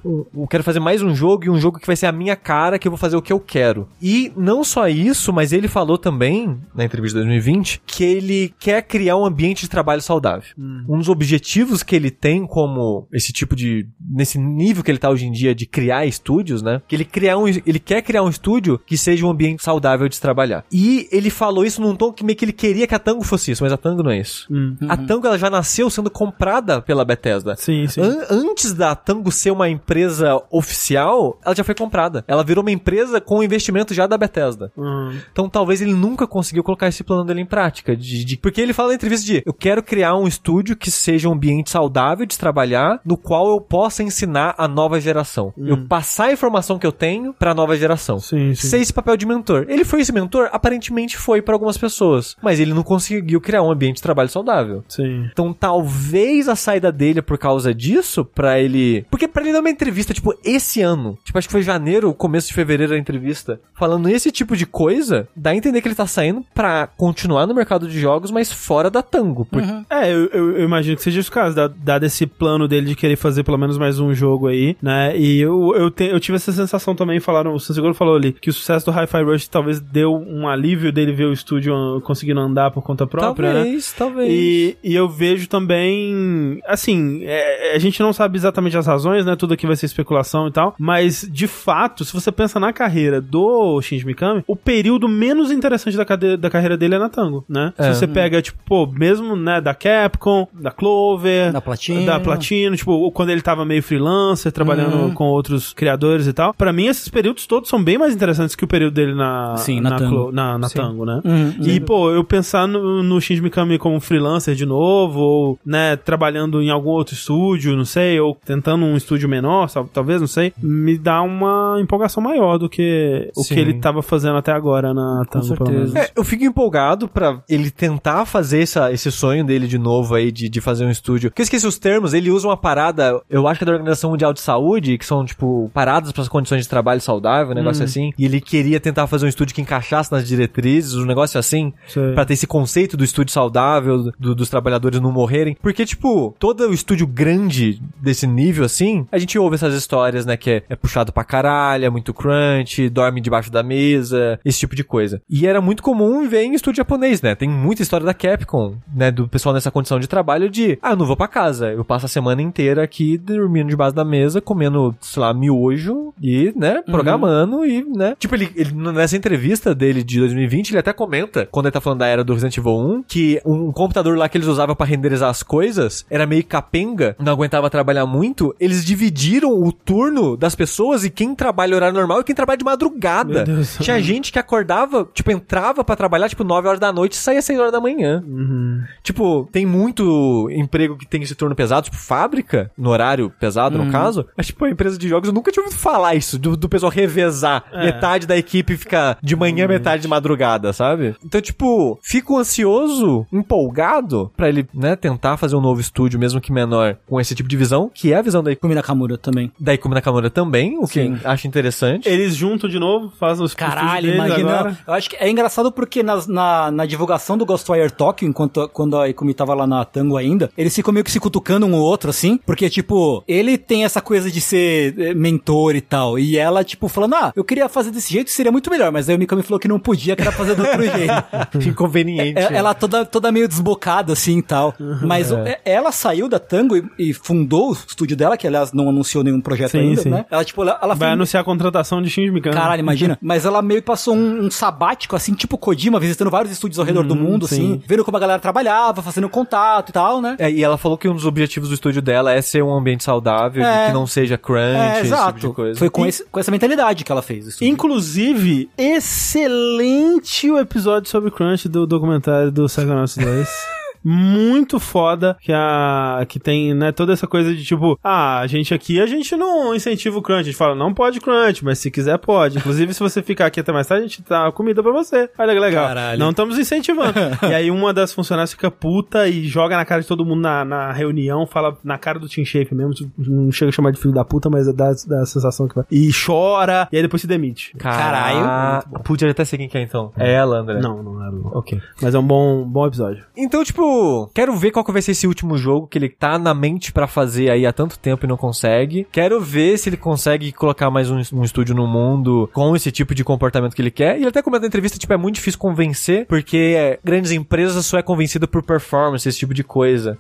Eu- 0.04 0.26
Eu 0.34 0.46
quero 0.48 0.62
fazer 0.64 0.80
mais 0.80 1.02
um 1.02 1.14
jogo 1.14 1.44
e 1.46 1.50
um 1.50 1.58
jogo 1.58 1.78
que 1.78 1.86
vai 1.86 1.96
ser 1.96 2.06
a 2.06 2.12
minha 2.12 2.36
cara, 2.36 2.78
que 2.78 2.86
eu 2.86 2.92
vou 2.92 2.98
fazer 2.98 3.16
o 3.16 3.22
que 3.22 3.32
eu 3.32 3.40
quero. 3.40 3.88
E 4.00 4.32
não 4.36 4.62
só 4.64 4.88
isso, 4.88 5.32
mas 5.32 5.52
ele 5.52 5.68
falou 5.68 5.96
também, 5.98 6.58
na 6.74 6.84
entrevista 6.84 7.18
de 7.18 7.24
2020, 7.24 7.82
que 7.86 8.04
ele 8.04 8.54
quer 8.58 8.82
criar 8.82 9.16
um 9.16 9.24
ambiente 9.24 9.62
de 9.62 9.68
trabalho 9.70 10.00
saudável. 10.02 10.48
Um 10.58 10.98
dos 10.98 11.08
objetivos 11.08 11.82
que 11.82 11.94
ele 11.96 12.10
tem 12.10 12.46
como 12.46 13.06
esse 13.12 13.32
tipo 13.32 13.54
de. 13.56 13.86
nesse 14.00 14.38
nível 14.38 14.82
que 14.82 14.90
ele 14.90 14.98
tá 14.98 15.10
hoje 15.14 15.26
em 15.26 15.32
dia 15.32 15.54
de 15.54 15.66
criar 15.66 16.04
estúdios, 16.06 16.62
né? 16.62 16.80
Que 16.86 16.94
ele 16.96 17.04
criar 17.04 17.38
um. 17.38 17.46
Ele 17.48 17.78
quer 17.78 18.02
criar 18.02 18.22
um 18.22 18.28
estúdio 18.28 18.78
que 18.86 18.96
seja 18.98 19.24
um 19.26 19.30
ambiente 19.30 19.62
saudável 19.62 20.08
de 20.08 20.14
se 20.16 20.20
trabalhar. 20.20 20.64
E 20.70 21.08
ele 21.10 21.30
falou 21.30 21.64
isso 21.64 21.80
num 21.80 21.94
tom 21.96 22.12
que 22.12 22.24
meio 22.24 22.36
que 22.36 22.44
ele 22.44 22.52
queria 22.52 22.86
que 22.86 22.94
a 22.94 22.98
Tango 22.98 23.24
fosse 23.24 23.50
isso, 23.52 23.62
mas 23.62 23.72
a 23.72 23.76
Tango 23.76 24.02
não 24.02 24.10
é 24.10 24.18
isso. 24.18 24.46
Hum. 24.50 24.76
A 24.88 24.96
Tango 24.96 25.26
ela 25.26 25.38
já 25.38 25.48
nasceu 25.48 25.88
sendo 25.88 26.10
comprada 26.10 26.82
pela 26.82 27.04
Bethesda. 27.04 27.54
Sim, 27.56 27.86
sim. 27.86 28.00
An- 28.00 28.26
antes 28.30 28.72
da 28.74 28.94
Tango 28.94 29.30
ser 29.32 29.50
uma 29.50 29.68
empresa 29.68 30.40
oficial, 30.50 31.38
ela 31.44 31.54
já 31.54 31.62
foi 31.64 31.74
comprada. 31.74 32.24
Ela 32.26 32.42
virou 32.42 32.62
uma 32.62 32.70
empresa 32.70 33.20
com 33.20 33.42
investimento 33.42 33.94
já 33.94 34.06
da 34.06 34.18
Bethesda. 34.18 34.72
Hum. 34.76 35.12
Então 35.32 35.48
talvez 35.48 35.80
ele 35.80 35.94
nunca 35.94 36.26
conseguiu 36.26 36.62
colocar 36.64 36.88
esse 36.88 37.04
plano 37.04 37.24
dele 37.24 37.40
em 37.40 37.46
prática. 37.46 37.94
de- 37.96 38.24
de- 38.24 38.36
porque 38.36 38.60
ele 38.60 38.72
fala 38.72 38.88
na 38.90 38.94
entrevista 38.94 39.24
de 39.26 39.42
eu 39.46 39.52
quero 39.52 39.82
criar 39.82 40.16
um 40.16 40.26
estúdio 40.26 40.76
que 40.76 40.90
seja 40.90 41.28
um 41.28 41.32
ambiente 41.32 41.70
saudável 41.70 42.26
de 42.26 42.34
se 42.34 42.40
trabalhar, 42.40 43.00
no 43.04 43.16
qual 43.16 43.48
eu 43.50 43.60
possa 43.60 44.02
ensinar 44.02 44.54
a 44.58 44.66
nova 44.66 44.98
geração. 45.04 45.52
Eu 45.56 45.86
passar 45.86 46.24
a 46.26 46.32
informação 46.32 46.78
que 46.78 46.86
eu 46.86 46.92
tenho 46.92 47.32
pra 47.32 47.54
nova 47.54 47.76
geração. 47.76 48.18
Sim, 48.18 48.54
sim. 48.54 48.68
Ser 48.68 48.78
esse 48.80 48.92
papel 48.92 49.16
de 49.16 49.26
mentor. 49.26 49.66
Ele 49.68 49.84
foi 49.84 50.00
esse 50.00 50.12
mentor? 50.12 50.48
Aparentemente 50.52 51.16
foi 51.16 51.40
pra 51.42 51.54
algumas 51.54 51.76
pessoas. 51.78 52.36
Mas 52.42 52.58
ele 52.58 52.72
não 52.74 52.82
conseguiu 52.82 53.40
criar 53.40 53.62
um 53.62 53.70
ambiente 53.70 53.96
de 53.96 54.02
trabalho 54.02 54.28
saudável. 54.28 54.82
Sim. 54.88 55.28
Então 55.32 55.52
talvez 55.52 56.48
a 56.48 56.56
saída 56.56 56.90
dele 56.90 57.18
é 57.18 57.22
por 57.22 57.36
causa 57.38 57.74
disso, 57.74 58.24
pra 58.24 58.58
ele. 58.58 59.04
Porque 59.10 59.28
pra 59.28 59.42
ele 59.42 59.52
dar 59.52 59.60
uma 59.60 59.70
entrevista, 59.70 60.14
tipo, 60.14 60.34
esse 60.44 60.80
ano. 60.80 61.18
Tipo, 61.22 61.38
acho 61.38 61.48
que 61.48 61.52
foi 61.52 61.62
janeiro, 61.62 62.12
começo 62.14 62.48
de 62.48 62.54
fevereiro 62.54 62.94
a 62.94 62.98
entrevista. 62.98 63.60
Falando 63.74 64.08
esse 64.08 64.30
tipo 64.30 64.56
de 64.56 64.66
coisa, 64.66 65.28
dá 65.36 65.50
a 65.50 65.56
entender 65.56 65.80
que 65.82 65.88
ele 65.88 65.94
tá 65.94 66.06
saindo 66.06 66.44
pra 66.54 66.86
continuar 66.86 67.46
no 67.46 67.54
mercado 67.54 67.86
de 67.88 67.98
jogos, 68.00 68.30
mas 68.30 68.50
fora 68.52 68.90
da 68.90 69.02
tango. 69.02 69.44
Porque 69.44 69.68
É, 69.90 70.12
eu, 70.12 70.26
eu- 70.26 70.56
eu 70.58 70.64
imagino 70.64 70.96
que 70.96 71.02
seja 71.02 71.20
esse 71.20 71.30
caso, 71.30 71.54
da- 71.54 71.68
dado 71.68 72.04
esse 72.04 72.26
plano 72.26 72.66
dele 72.66 72.86
de 72.86 72.94
querer 72.96 73.16
fazer 73.16 73.42
pelo 73.44 73.58
menos 73.58 73.76
mais 73.78 73.98
um 73.98 74.14
jogo 74.14 74.46
aí, 74.48 74.76
né? 74.82 74.93
E 75.16 75.40
eu, 75.40 75.74
eu, 75.76 75.90
te- 75.90 76.04
eu 76.04 76.18
tive 76.20 76.36
essa 76.36 76.52
sensação 76.52 76.94
também, 76.94 77.20
falaram, 77.20 77.54
o 77.54 77.60
Sanseguro 77.60 77.94
falou 77.94 78.16
ali, 78.16 78.32
que 78.32 78.50
o 78.50 78.52
sucesso 78.52 78.86
do 78.86 78.92
Hi-Fi 78.92 79.22
Rush 79.22 79.48
talvez 79.48 79.80
deu 79.80 80.14
um 80.14 80.48
alívio 80.48 80.92
dele 80.92 81.12
ver 81.12 81.24
o 81.26 81.32
estúdio 81.32 81.74
ah, 81.74 82.00
conseguindo 82.00 82.40
andar 82.40 82.70
por 82.70 82.82
conta 82.82 83.06
própria, 83.06 83.52
né? 83.52 83.60
talvez, 83.62 83.92
talvez. 83.92 84.30
E, 84.32 84.76
e 84.82 84.94
eu 84.94 85.08
vejo 85.08 85.48
também, 85.48 86.60
assim, 86.66 87.22
é- 87.24 87.74
a 87.74 87.78
gente 87.78 88.00
não 88.00 88.12
sabe 88.12 88.36
exatamente 88.36 88.76
as 88.76 88.86
razões, 88.86 89.24
né? 89.24 89.36
Tudo 89.36 89.54
aqui 89.54 89.66
vai 89.66 89.76
ser 89.76 89.86
especulação 89.86 90.48
e 90.48 90.52
tal, 90.52 90.74
mas 90.78 91.28
de 91.30 91.46
fato, 91.46 92.04
se 92.04 92.12
você 92.12 92.30
pensa 92.32 92.58
na 92.60 92.72
carreira 92.72 93.20
do 93.20 93.80
Shinji 93.82 94.06
Mikami, 94.06 94.42
o 94.46 94.56
período 94.56 95.08
menos 95.08 95.50
interessante 95.50 95.96
da, 95.96 96.04
cade- 96.04 96.36
da 96.36 96.50
carreira 96.50 96.76
dele 96.76 96.94
é 96.94 96.98
na 96.98 97.08
Tango, 97.08 97.44
né? 97.48 97.72
É. 97.78 97.82
Se 97.92 97.98
você 98.00 98.06
pega, 98.06 98.40
tipo, 98.42 98.58
pô, 98.64 98.86
mesmo, 98.86 99.36
né, 99.36 99.60
da 99.60 99.74
Capcom, 99.74 100.46
da 100.52 100.70
Clover, 100.70 101.52
Da 101.52 101.60
Platino. 101.60 102.06
da 102.06 102.20
Platino, 102.20 102.76
tipo, 102.76 103.10
quando 103.12 103.30
ele 103.30 103.40
tava 103.42 103.64
meio 103.64 103.82
freelancer, 103.82 104.52
trabalhando 104.52 104.73
Uhum. 104.82 105.14
com 105.14 105.24
outros 105.28 105.72
criadores 105.72 106.26
e 106.26 106.32
tal, 106.32 106.52
pra 106.54 106.72
mim 106.72 106.86
esses 106.86 107.08
períodos 107.08 107.46
todos 107.46 107.68
são 107.68 107.82
bem 107.82 107.96
mais 107.98 108.14
interessantes 108.14 108.54
que 108.56 108.64
o 108.64 108.68
período 108.68 108.94
dele 108.94 109.14
na, 109.14 109.56
Sim, 109.56 109.80
na 109.80 109.96
Tango. 109.96 110.10
Clo- 110.24 110.32
na, 110.32 110.58
na 110.58 110.68
Sim. 110.68 110.76
Tango, 110.78 111.04
né? 111.04 111.20
Uhum, 111.24 111.54
E, 111.62 111.80
pô, 111.80 112.10
eu 112.10 112.24
pensar 112.24 112.66
no, 112.66 113.02
no 113.02 113.20
Shinji 113.20 113.40
Mikami 113.40 113.78
como 113.78 114.00
freelancer 114.00 114.54
de 114.54 114.66
novo, 114.66 115.20
ou, 115.20 115.58
né, 115.64 115.96
trabalhando 115.96 116.60
em 116.62 116.70
algum 116.70 116.90
outro 116.90 117.14
estúdio, 117.14 117.76
não 117.76 117.84
sei, 117.84 118.18
ou 118.20 118.36
tentando 118.44 118.84
um 118.84 118.96
estúdio 118.96 119.28
menor, 119.28 119.70
tal- 119.70 119.88
talvez, 119.92 120.20
não 120.20 120.26
sei, 120.28 120.52
me 120.62 120.96
dá 120.98 121.22
uma 121.22 121.78
empolgação 121.80 122.22
maior 122.22 122.58
do 122.58 122.68
que 122.68 123.30
o 123.36 123.42
Sim. 123.42 123.54
que 123.54 123.60
ele 123.60 123.74
tava 123.74 124.02
fazendo 124.02 124.36
até 124.36 124.52
agora 124.52 124.92
na 124.94 125.24
Tango, 125.30 125.56
pelo 125.56 125.70
menos. 125.70 125.92
certeza. 125.92 125.98
É, 126.14 126.18
eu 126.18 126.24
fico 126.24 126.44
empolgado 126.44 127.08
pra 127.08 127.40
ele 127.48 127.70
tentar 127.70 128.24
fazer 128.26 128.62
essa, 128.62 128.92
esse 128.92 129.10
sonho 129.10 129.44
dele 129.44 129.66
de 129.66 129.78
novo 129.78 130.14
aí, 130.14 130.30
de, 130.32 130.48
de 130.48 130.60
fazer 130.60 130.84
um 130.84 130.90
estúdio. 130.90 131.30
Que 131.30 131.40
eu 131.40 131.44
esqueci 131.44 131.66
os 131.66 131.78
termos, 131.78 132.14
ele 132.14 132.30
usa 132.30 132.48
uma 132.48 132.56
parada, 132.56 133.20
eu 133.28 133.46
acho 133.46 133.58
que 133.58 133.64
é 133.64 133.66
da 133.66 133.72
Organização 133.72 134.10
Mundial 134.10 134.32
de 134.32 134.40
Saúde, 134.40 134.63
saúde, 134.64 134.98
que 134.98 135.04
são, 135.04 135.24
tipo, 135.24 135.70
paradas 135.74 136.10
para 136.12 136.22
as 136.22 136.28
condições 136.28 136.62
de 136.62 136.68
trabalho 136.68 137.00
saudável, 137.00 137.52
um 137.52 137.54
negócio 137.54 137.82
assim. 137.84 138.12
E 138.18 138.24
ele 138.24 138.40
queria 138.40 138.80
tentar 138.80 139.06
fazer 139.06 139.26
um 139.26 139.28
estúdio 139.28 139.54
que 139.54 139.60
encaixasse 139.60 140.10
nas 140.10 140.26
diretrizes, 140.26 140.94
um 140.94 141.04
negócio 141.04 141.38
assim. 141.38 141.72
Pra 142.14 142.24
ter 142.24 142.34
esse 142.34 142.46
conceito 142.46 142.96
do 142.96 143.04
estúdio 143.04 143.32
saudável, 143.32 144.10
do- 144.18 144.34
dos 144.34 144.48
trabalhadores 144.48 145.00
não 145.00 145.12
morrerem. 145.12 145.56
Porque, 145.60 145.84
tipo, 145.84 146.34
todo 146.38 146.68
o 146.68 146.72
estúdio 146.74 147.06
grande 147.06 147.80
desse 148.00 148.26
nível, 148.26 148.64
assim, 148.64 149.06
a 149.12 149.18
gente 149.18 149.38
ouve 149.38 149.54
essas 149.56 149.74
histórias, 149.74 150.24
né, 150.26 150.36
que 150.36 150.50
é, 150.50 150.62
é 150.68 150.76
puxado 150.76 151.12
pra 151.12 151.24
caralho, 151.24 151.84
é 151.84 151.90
muito 151.90 152.12
crunch, 152.14 152.88
dorme 152.88 153.20
debaixo 153.20 153.50
da 153.50 153.62
mesa, 153.62 154.38
esse 154.44 154.58
tipo 154.58 154.74
de 154.74 154.84
coisa. 154.84 155.20
E 155.28 155.46
era 155.46 155.60
muito 155.60 155.82
comum 155.82 156.28
ver 156.28 156.42
em 156.44 156.54
estúdio 156.54 156.78
japonês, 156.78 157.20
né? 157.22 157.34
Tem 157.34 157.48
muita 157.48 157.82
história 157.82 158.04
da 158.06 158.14
Capcom, 158.14 158.76
né, 158.94 159.10
do 159.10 159.28
pessoal 159.28 159.54
nessa 159.54 159.70
condição 159.70 159.98
de 160.00 160.06
trabalho 160.06 160.48
de, 160.48 160.78
ah, 160.82 160.90
eu 160.92 160.96
não 160.96 161.06
vou 161.06 161.16
pra 161.16 161.28
casa, 161.28 161.70
eu 161.72 161.84
passo 161.84 162.06
a 162.06 162.08
semana 162.08 162.40
inteira 162.42 162.82
aqui 162.82 163.18
dormindo 163.18 163.68
debaixo 163.68 163.94
da 163.94 164.04
mesa, 164.04 164.40
comendo, 164.54 164.94
sei 165.00 165.20
lá, 165.20 165.34
miojo 165.34 166.14
e, 166.22 166.52
né, 166.56 166.80
programando 166.86 167.66
e, 167.66 167.84
né. 167.84 168.14
Tipo, 168.18 168.36
ele, 168.36 168.50
ele 168.54 168.72
nessa 168.92 169.16
entrevista 169.16 169.74
dele 169.74 170.04
de 170.04 170.20
2020, 170.20 170.70
ele 170.70 170.78
até 170.78 170.92
comenta, 170.92 171.48
quando 171.50 171.66
ele 171.66 171.72
tá 171.72 171.80
falando 171.80 171.98
da 171.98 172.06
era 172.06 172.22
do 172.22 172.32
Resident 172.32 172.56
Evil 172.56 172.78
1, 172.78 173.02
que 173.02 173.40
um 173.44 173.72
computador 173.72 174.16
lá 174.16 174.28
que 174.28 174.38
eles 174.38 174.46
usavam 174.46 174.76
pra 174.76 174.86
renderizar 174.86 175.28
as 175.28 175.42
coisas 175.42 176.06
era 176.08 176.26
meio 176.26 176.44
capenga, 176.44 177.16
não 177.18 177.32
aguentava 177.32 177.68
trabalhar 177.68 178.06
muito, 178.06 178.54
eles 178.60 178.84
dividiram 178.84 179.50
o 179.50 179.72
turno 179.72 180.36
das 180.36 180.54
pessoas 180.54 181.04
e 181.04 181.10
quem 181.10 181.34
trabalha 181.34 181.74
horário 181.74 181.96
normal 181.96 182.20
e 182.20 182.24
quem 182.24 182.34
trabalha 182.34 182.58
de 182.58 182.64
madrugada. 182.64 183.44
Deus. 183.44 183.76
Tinha 183.80 184.00
gente 184.00 184.30
que 184.30 184.38
acordava, 184.38 185.08
tipo, 185.12 185.32
entrava 185.32 185.82
pra 185.82 185.96
trabalhar, 185.96 186.28
tipo, 186.28 186.44
9 186.44 186.68
horas 186.68 186.80
da 186.80 186.92
noite 186.92 187.12
e 187.12 187.16
saía 187.16 187.42
6 187.42 187.58
horas 187.58 187.72
da 187.72 187.80
manhã. 187.80 188.22
Uhum. 188.24 188.82
Tipo, 189.02 189.48
tem 189.50 189.66
muito 189.66 190.48
emprego 190.50 190.96
que 190.96 191.06
tem 191.06 191.22
esse 191.22 191.34
turno 191.34 191.56
pesado, 191.56 191.84
tipo, 191.86 191.96
fábrica, 191.96 192.70
no 192.78 192.90
horário 192.90 193.32
pesado, 193.40 193.78
no 193.78 193.90
caso. 193.90 194.26
Mas, 194.44 194.48
tipo, 194.48 194.64
a 194.66 194.70
empresa 194.70 194.98
de 194.98 195.08
jogos, 195.08 195.28
eu 195.28 195.34
nunca 195.34 195.50
tinha 195.50 195.64
ouvido 195.64 195.78
falar 195.78 196.14
isso, 196.14 196.38
do, 196.38 196.54
do 196.54 196.68
pessoal 196.68 196.92
revezar. 196.92 197.64
É. 197.72 197.86
Metade 197.86 198.26
da 198.26 198.36
equipe 198.36 198.76
fica 198.76 199.16
de 199.22 199.34
manhã, 199.34 199.66
metade 199.66 200.02
de 200.02 200.08
madrugada, 200.08 200.70
sabe? 200.72 201.16
Então, 201.24 201.40
tipo, 201.40 201.98
fico 202.02 202.36
ansioso, 202.38 203.26
empolgado, 203.32 204.30
pra 204.36 204.48
ele, 204.48 204.66
né, 204.74 204.96
tentar 204.96 205.36
fazer 205.38 205.56
um 205.56 205.60
novo 205.60 205.80
estúdio, 205.80 206.18
mesmo 206.18 206.40
que 206.40 206.52
menor, 206.52 206.98
com 207.06 207.18
esse 207.20 207.34
tipo 207.34 207.48
de 207.48 207.56
visão, 207.56 207.90
que 207.92 208.12
é 208.12 208.16
a 208.16 208.22
visão 208.22 208.42
da, 208.42 208.54
Kumi 208.54 208.74
Nakamura 208.74 209.16
também. 209.16 209.50
da 209.58 209.72
Ikumi 209.72 209.94
Nakamura 209.94 210.28
também, 210.28 210.76
o 210.78 210.86
que 210.86 211.02
Sim. 211.02 211.18
acho 211.24 211.46
interessante. 211.46 212.06
Eles 212.08 212.34
juntam 212.36 212.68
de 212.68 212.78
novo, 212.78 213.12
fazem 213.18 213.44
os 213.44 213.54
Caralho, 213.54 214.12
imagina. 214.14 214.58
agora. 214.58 214.78
Eu 214.86 214.94
acho 214.94 215.08
que 215.08 215.16
é 215.16 215.30
engraçado 215.30 215.72
porque 215.72 216.02
nas- 216.02 216.26
na, 216.26 216.70
na, 216.70 216.84
divulgação 216.86 217.38
do 217.38 217.46
Ghostwire 217.46 217.90
Tokyo, 217.90 218.28
enquanto 218.28 218.68
quando 218.72 218.98
a 218.98 219.08
Ikumi 219.08 219.32
tava 219.32 219.54
lá 219.54 219.66
na 219.66 219.84
Tango 219.84 220.16
ainda, 220.16 220.50
eles 220.56 220.74
ficam 220.74 220.92
meio 220.92 221.04
que 221.04 221.10
se 221.10 221.20
cutucando 221.20 221.66
um 221.66 221.74
ou 221.74 221.80
outro, 221.82 222.10
assim, 222.10 222.38
porque, 222.44 222.68
tipo, 222.68 223.22
ele 223.26 223.56
tem 223.56 223.84
essa 223.84 224.00
coisa 224.00 224.30
de 224.30 224.33
ser 224.40 224.94
eh, 224.98 225.14
mentor 225.14 225.74
e 225.76 225.80
tal, 225.80 226.18
e 226.18 226.36
ela, 226.36 226.62
tipo, 226.64 226.88
falando, 226.88 227.14
ah, 227.14 227.32
eu 227.34 227.44
queria 227.44 227.68
fazer 227.68 227.90
desse 227.90 228.12
jeito, 228.12 228.30
seria 228.30 228.50
muito 228.52 228.70
melhor, 228.70 228.90
mas 228.92 229.08
aí 229.08 229.14
o 229.14 229.18
Mikami 229.18 229.42
falou 229.42 229.58
que 229.58 229.68
não 229.68 229.78
podia, 229.78 230.14
que 230.16 230.22
era 230.22 230.32
fazer 230.32 230.54
do 230.54 230.62
outro 230.62 230.82
jeito. 230.84 231.68
Inconveniente. 231.68 232.38
É, 232.38 232.54
ela 232.54 232.74
toda, 232.74 233.04
toda 233.04 233.30
meio 233.32 233.48
desbocada, 233.48 234.12
assim 234.12 234.38
e 234.38 234.42
tal. 234.42 234.74
Mas 235.02 235.30
o- 235.30 235.36
é- 235.38 235.60
ela 235.64 235.92
saiu 235.92 236.28
da 236.28 236.38
Tango 236.38 236.76
e, 236.76 236.84
e 236.98 237.12
fundou 237.14 237.70
o 237.70 237.72
estúdio 237.72 238.16
dela, 238.16 238.36
que 238.36 238.46
aliás 238.46 238.72
não 238.72 238.88
anunciou 238.88 239.22
nenhum 239.24 239.40
projeto 239.40 239.72
Sim, 239.72 239.78
ainda, 239.80 240.02
sim. 240.02 240.10
né? 240.10 240.24
Ela, 240.30 240.44
tipo, 240.44 240.62
ela, 240.62 240.78
ela 240.82 240.94
Vai 240.94 241.08
fez- 241.08 241.12
anunciar 241.12 241.40
a 241.40 241.44
contratação 241.44 242.02
de 242.02 242.10
Shinji 242.10 242.30
Mikami. 242.30 242.54
Caralho, 242.54 242.80
imagina. 242.80 243.18
Mas 243.22 243.44
ela 243.44 243.60
meio 243.62 243.80
que 243.80 243.86
passou 243.86 244.14
um, 244.14 244.46
um 244.46 244.50
sabático, 244.50 245.16
assim, 245.16 245.34
tipo 245.34 245.56
Kojima, 245.58 245.98
visitando 246.00 246.30
vários 246.30 246.52
estúdios 246.52 246.78
ao 246.78 246.84
redor 246.84 247.04
do 247.04 247.14
mundo, 247.16 247.46
sim. 247.46 247.54
assim, 247.74 247.82
vendo 247.86 248.04
como 248.04 248.16
a 248.16 248.20
galera 248.20 248.38
trabalhava, 248.38 249.02
fazendo 249.02 249.28
contato 249.28 249.90
e 249.90 249.92
tal, 249.92 250.20
né? 250.20 250.36
É, 250.38 250.50
e 250.50 250.62
ela 250.62 250.76
falou 250.78 250.96
que 250.98 251.08
um 251.08 251.14
dos 251.14 251.26
objetivos 251.26 251.68
do 251.68 251.74
estúdio 251.74 252.00
dela 252.02 252.32
é 252.32 252.40
ser 252.40 252.62
um 252.62 252.72
ambiente 252.72 253.04
saudável, 253.04 253.64
É. 253.64 253.86
que 253.88 253.92
não 253.92 254.06
seja 254.06 254.23
crunch, 254.38 254.76
É, 254.76 254.96
esse 254.98 255.06
exato. 255.06 255.34
tipo 255.38 255.48
de 255.48 255.54
coisa. 255.54 255.78
Foi 255.78 255.90
com, 255.90 256.06
esse- 256.06 256.24
com 256.24 256.40
essa 256.40 256.50
mentalidade 256.50 257.04
que 257.04 257.12
ela 257.12 257.22
fez. 257.22 257.46
isso. 257.46 257.64
Inclusive, 257.64 258.68
excelente 258.78 260.50
o 260.50 260.58
episódio 260.58 261.08
sobre 261.10 261.30
Crunch 261.30 261.68
do 261.68 261.86
documentário 261.86 262.50
do 262.50 262.66
Psychonauts 262.66 263.16
2. 263.16 263.48
Muito 264.04 264.78
foda 264.78 265.36
que 265.40 265.52
a 265.52 266.24
que 266.28 266.38
tem, 266.38 266.74
né, 266.74 266.92
toda 266.92 267.12
essa 267.12 267.26
coisa 267.26 267.54
de 267.54 267.64
tipo, 267.64 267.98
ah, 268.02 268.40
a 268.40 268.46
gente 268.46 268.74
aqui, 268.74 269.00
a 269.00 269.06
gente 269.06 269.34
não 269.36 269.74
incentiva 269.74 270.18
o 270.18 270.22
crunch, 270.22 270.40
a 270.40 270.44
gente 270.44 270.56
fala, 270.56 270.74
não 270.74 270.92
pode 270.92 271.20
crunch, 271.20 271.64
mas 271.64 271.78
se 271.78 271.90
quiser 271.90 272.18
pode. 272.18 272.58
Inclusive, 272.58 272.92
se 272.92 273.00
você 273.00 273.22
ficar 273.22 273.46
aqui 273.46 273.60
até 273.60 273.72
mais 273.72 273.86
tarde, 273.86 274.04
a 274.04 274.08
gente 274.08 274.22
dá 274.28 274.50
comida 274.52 274.82
pra 274.82 274.92
você. 274.92 275.30
Olha 275.38 275.54
que 275.54 275.60
legal. 275.60 275.88
Caralho. 275.88 276.18
Não 276.18 276.30
estamos 276.30 276.58
incentivando. 276.58 277.14
e 277.48 277.54
aí 277.54 277.70
uma 277.70 277.92
das 277.92 278.12
funcionárias 278.12 278.52
fica 278.52 278.70
puta 278.70 279.26
e 279.28 279.46
joga 279.46 279.76
na 279.76 279.84
cara 279.84 280.02
de 280.02 280.08
todo 280.08 280.24
mundo 280.24 280.42
na, 280.42 280.64
na 280.64 280.92
reunião, 280.92 281.46
fala 281.46 281.76
na 281.82 281.96
cara 281.96 282.18
do 282.18 282.28
Team 282.28 282.44
Shape 282.44 282.74
mesmo, 282.74 282.92
tipo, 282.92 283.10
não 283.18 283.50
chega 283.50 283.70
a 283.70 283.72
chamar 283.72 283.90
de 283.90 283.98
filho 283.98 284.12
da 284.12 284.24
puta, 284.24 284.50
mas 284.50 284.66
dá, 284.74 284.92
dá 285.06 285.22
a 285.22 285.26
sensação 285.26 285.66
que 285.66 285.74
vai. 285.74 285.84
E 285.90 286.10
chora, 286.12 286.88
e 286.92 286.96
aí 286.96 287.02
depois 287.02 287.20
se 287.20 287.26
demite. 287.26 287.74
Caralho. 287.78 288.84
Pude 289.02 289.26
até 289.26 289.44
ser 289.44 289.56
quem 289.56 289.68
que 289.68 289.78
é 289.78 289.82
então. 289.82 290.12
É 290.16 290.32
ela, 290.32 290.58
André. 290.58 290.80
Não, 290.80 291.02
não 291.02 291.22
era. 291.22 291.32
Não. 291.32 291.46
Ok. 291.54 291.80
Mas 292.02 292.14
é 292.14 292.18
um 292.18 292.26
bom, 292.26 292.64
bom 292.64 292.86
episódio. 292.86 293.24
Então, 293.36 293.64
tipo, 293.64 293.93
quero 294.34 294.56
ver 294.56 294.70
qual 294.70 294.84
que 294.84 294.92
vai 294.92 295.02
ser 295.02 295.12
esse 295.12 295.26
último 295.26 295.56
jogo 295.56 295.86
que 295.86 295.98
ele 295.98 296.08
tá 296.08 296.38
na 296.38 296.54
mente 296.54 296.92
pra 296.92 297.06
fazer 297.06 297.50
aí 297.50 297.66
há 297.66 297.72
tanto 297.72 297.98
tempo 297.98 298.24
e 298.24 298.28
não 298.28 298.36
consegue. 298.36 299.06
Quero 299.10 299.40
ver 299.40 299.78
se 299.78 299.88
ele 299.88 299.96
consegue 299.96 300.52
colocar 300.52 300.90
mais 300.90 301.10
um, 301.10 301.20
um 301.32 301.44
estúdio 301.44 301.74
no 301.74 301.86
mundo 301.86 302.48
com 302.52 302.74
esse 302.74 302.90
tipo 302.90 303.14
de 303.14 303.24
comportamento 303.24 303.74
que 303.74 303.82
ele 303.82 303.90
quer. 303.90 304.16
E 304.16 304.20
ele 304.20 304.28
até 304.28 304.42
comentou 304.42 304.62
na 304.62 304.68
entrevista, 304.68 304.98
tipo, 304.98 305.12
é 305.12 305.16
muito 305.16 305.36
difícil 305.36 305.58
convencer, 305.58 306.26
porque 306.26 306.74
é, 306.76 306.98
grandes 307.02 307.32
empresas 307.32 307.84
só 307.86 307.98
é 307.98 308.02
convencida 308.02 308.46
por 308.46 308.62
performance, 308.62 309.28
esse 309.28 309.38
tipo 309.38 309.54
de 309.54 309.64
coisa. 309.64 310.18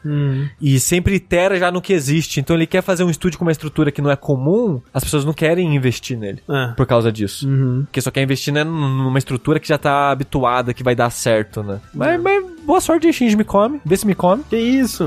E 0.60 0.78
sempre 0.78 1.16
itera 1.16 1.58
já 1.58 1.70
no 1.70 1.80
que 1.80 1.92
existe. 1.92 2.40
Então 2.40 2.56
ele 2.56 2.66
quer 2.66 2.82
fazer 2.82 3.04
um 3.04 3.10
estúdio 3.10 3.38
com 3.38 3.44
uma 3.44 3.52
estrutura 3.52 3.90
que 3.90 4.02
não 4.02 4.10
é 4.10 4.16
comum, 4.16 4.80
as 4.92 5.04
pessoas 5.04 5.24
não 5.24 5.32
querem 5.32 5.74
investir 5.74 6.18
nele. 6.18 6.40
É. 6.48 6.74
Por 6.74 6.86
causa 6.86 7.10
disso. 7.10 7.48
Porque 7.84 8.00
só 8.00 8.10
quer 8.10 8.22
investir 8.22 8.52
né, 8.52 8.64
numa 8.64 9.18
estrutura 9.18 9.60
que 9.60 9.68
já 9.68 9.78
tá 9.78 10.10
habituada, 10.10 10.74
que 10.74 10.82
vai 10.82 10.94
dar 10.94 11.10
certo, 11.10 11.62
né? 11.62 11.80
Mas, 11.92 12.20
mas 12.20 12.53
boa 12.64 12.80
sorte 12.80 13.12
Shinji 13.12 13.36
me 13.36 13.44
come. 13.44 13.80
Vê 13.84 13.96
se 13.96 14.06
me 14.06 14.14
come. 14.14 14.42
Que 14.48 14.56
isso? 14.56 15.04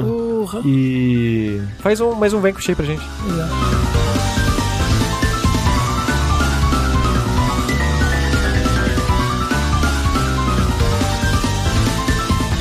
E 0.66 1.62
faz 1.80 2.00
um, 2.00 2.14
mais 2.14 2.34
um 2.34 2.40
Vanquish 2.40 2.70
aí 2.70 2.76
pra 2.76 2.86
gente. 2.86 3.04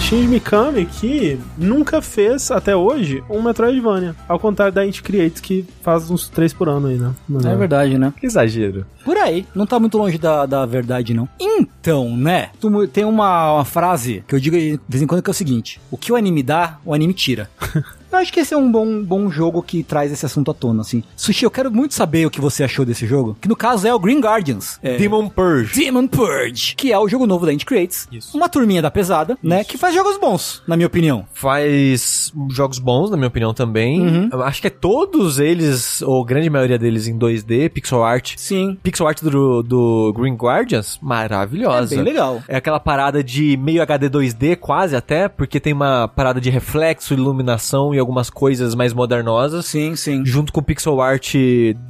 Shinji 0.07 0.29
Mikami 0.29 0.87
que 0.87 1.37
nunca 1.59 2.01
fez, 2.01 2.53
até 2.53 2.77
hoje, 2.77 3.25
um 3.29 3.43
Metroidvania. 3.43 4.15
Ao 4.29 4.39
contrário 4.39 4.73
da 4.73 4.87
Inti 4.87 5.03
Creates, 5.03 5.41
que 5.41 5.67
faz 5.83 6.09
uns 6.09 6.29
três 6.29 6.53
por 6.53 6.69
ano 6.69 6.87
aí, 6.87 6.97
né? 6.97 7.13
É 7.45 7.57
verdade, 7.57 7.99
né? 7.99 8.13
Que 8.21 8.25
exagero. 8.27 8.87
Por 9.05 9.17
aí. 9.17 9.45
Não 9.53 9.67
tá 9.67 9.81
muito 9.81 9.99
longe 9.99 10.17
da, 10.17 10.47
da 10.47 10.65
verdade, 10.65 11.13
não. 11.13 11.29
Então, 11.41 12.17
né? 12.17 12.51
tu- 12.61 12.87
Tem 12.87 13.05
uma, 13.05 13.55
uma 13.55 13.65
frase 13.65 14.23
que 14.29 14.35
eu 14.37 14.39
digo 14.39 14.57
de 14.57 14.79
vez 14.89 15.03
em 15.03 15.09
quando 15.09 15.23
que 15.23 15.31
é 15.31 15.33
o 15.33 15.35
seguinte: 15.35 15.81
O 15.91 15.97
que 15.97 16.13
o 16.13 16.17
anime 16.17 16.43
dá, 16.43 16.79
o 16.85 16.95
anime 16.95 17.13
tira. 17.13 17.51
Eu 18.11 18.19
acho 18.19 18.33
que 18.33 18.41
esse 18.41 18.55
é 18.55 18.57
um 18.57 18.71
bom, 18.71 19.03
bom 19.03 19.31
jogo 19.31 19.63
que 19.63 19.83
traz 19.83 20.13
esse 20.13 20.25
assunto 20.25 20.51
à 20.51 20.55
tona, 20.55 20.83
assim. 20.83 21.03
Sushi, 21.17 21.45
eu 21.45 21.51
quero 21.51 21.71
muito 21.71 21.95
saber 21.95 22.27
o 22.27 22.31
que 22.31 22.41
você 22.41 22.65
achou 22.65 22.85
desse 22.85 23.07
jogo. 23.07 23.37
Que 23.41 23.49
no 23.49 23.57
caso 23.57 23.87
é 23.87 23.95
o 23.95 23.99
Green 23.99 24.21
Guardians. 24.21 24.79
É. 24.83 24.97
Demon 24.97 25.29
Purge. 25.29 25.75
Demon 25.75 26.07
Purge, 26.07 26.75
que 26.77 26.93
é 26.93 26.99
o 26.99 27.09
jogo 27.09 27.27
novo 27.27 27.47
da 27.47 27.53
Indie 27.53 27.67
Creates. 27.67 28.09
Isso. 28.11 28.37
Uma 28.37 28.49
turminha 28.49 28.81
da 28.81 28.91
pesada, 28.91 29.37
né? 29.43 29.65
Que 29.65 29.77
faz 29.77 29.95
jogos 29.95 30.19
bons, 30.19 30.63
na 30.67 30.77
minha 30.77 30.87
opinião. 30.87 31.27
Faz 31.33 32.33
jogos 32.51 32.79
bons, 32.79 33.11
na 33.11 33.17
minha 33.17 33.29
opinião, 33.29 33.53
também. 33.53 34.01
Uhum. 34.01 34.29
Eu 34.33 34.43
acho 34.43 34.61
que 34.61 34.67
é 34.69 34.71
todos 34.71 35.39
eles, 35.39 36.03
ou 36.03 36.25
grande 36.25 36.49
maioria 36.49 36.79
deles, 36.79 37.07
em 37.07 37.19
2D, 37.19 37.71
pixel 37.71 38.05
art. 38.05 38.35
Sim. 38.37 38.79
Pixel 38.83 39.07
art 39.07 39.23
do, 39.23 39.63
do 39.63 40.13
Green 40.17 40.35
Guardians, 40.35 40.99
maravilhosa. 41.03 41.95
É 41.95 41.97
bem 41.97 42.05
legal. 42.05 42.43
É 42.49 42.57
aquela 42.57 42.81
parada 42.81 43.23
de 43.23 43.57
meio 43.57 43.83
HD 43.83 44.09
2D, 44.09 44.57
quase 44.57 44.95
até, 44.95 45.29
porque 45.29 45.59
tem 45.59 45.73
uma 45.73 46.09
parada 46.09 46.41
de 46.41 46.51
reflexo, 46.51 47.15
iluminação 47.15 47.95
e 47.97 48.01
algumas 48.01 48.31
coisas 48.31 48.75
mais 48.75 48.93
modernosas. 48.93 49.67
Sim, 49.67 49.97
sim. 49.97 50.25
Junto 50.25 50.53
com 50.53 50.63
pixel 50.63 51.01
art 51.01 51.35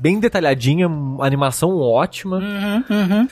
bem 0.01 0.19
detalhadinha, 0.21 0.89
animação 1.21 1.79
ótima. 1.79 2.41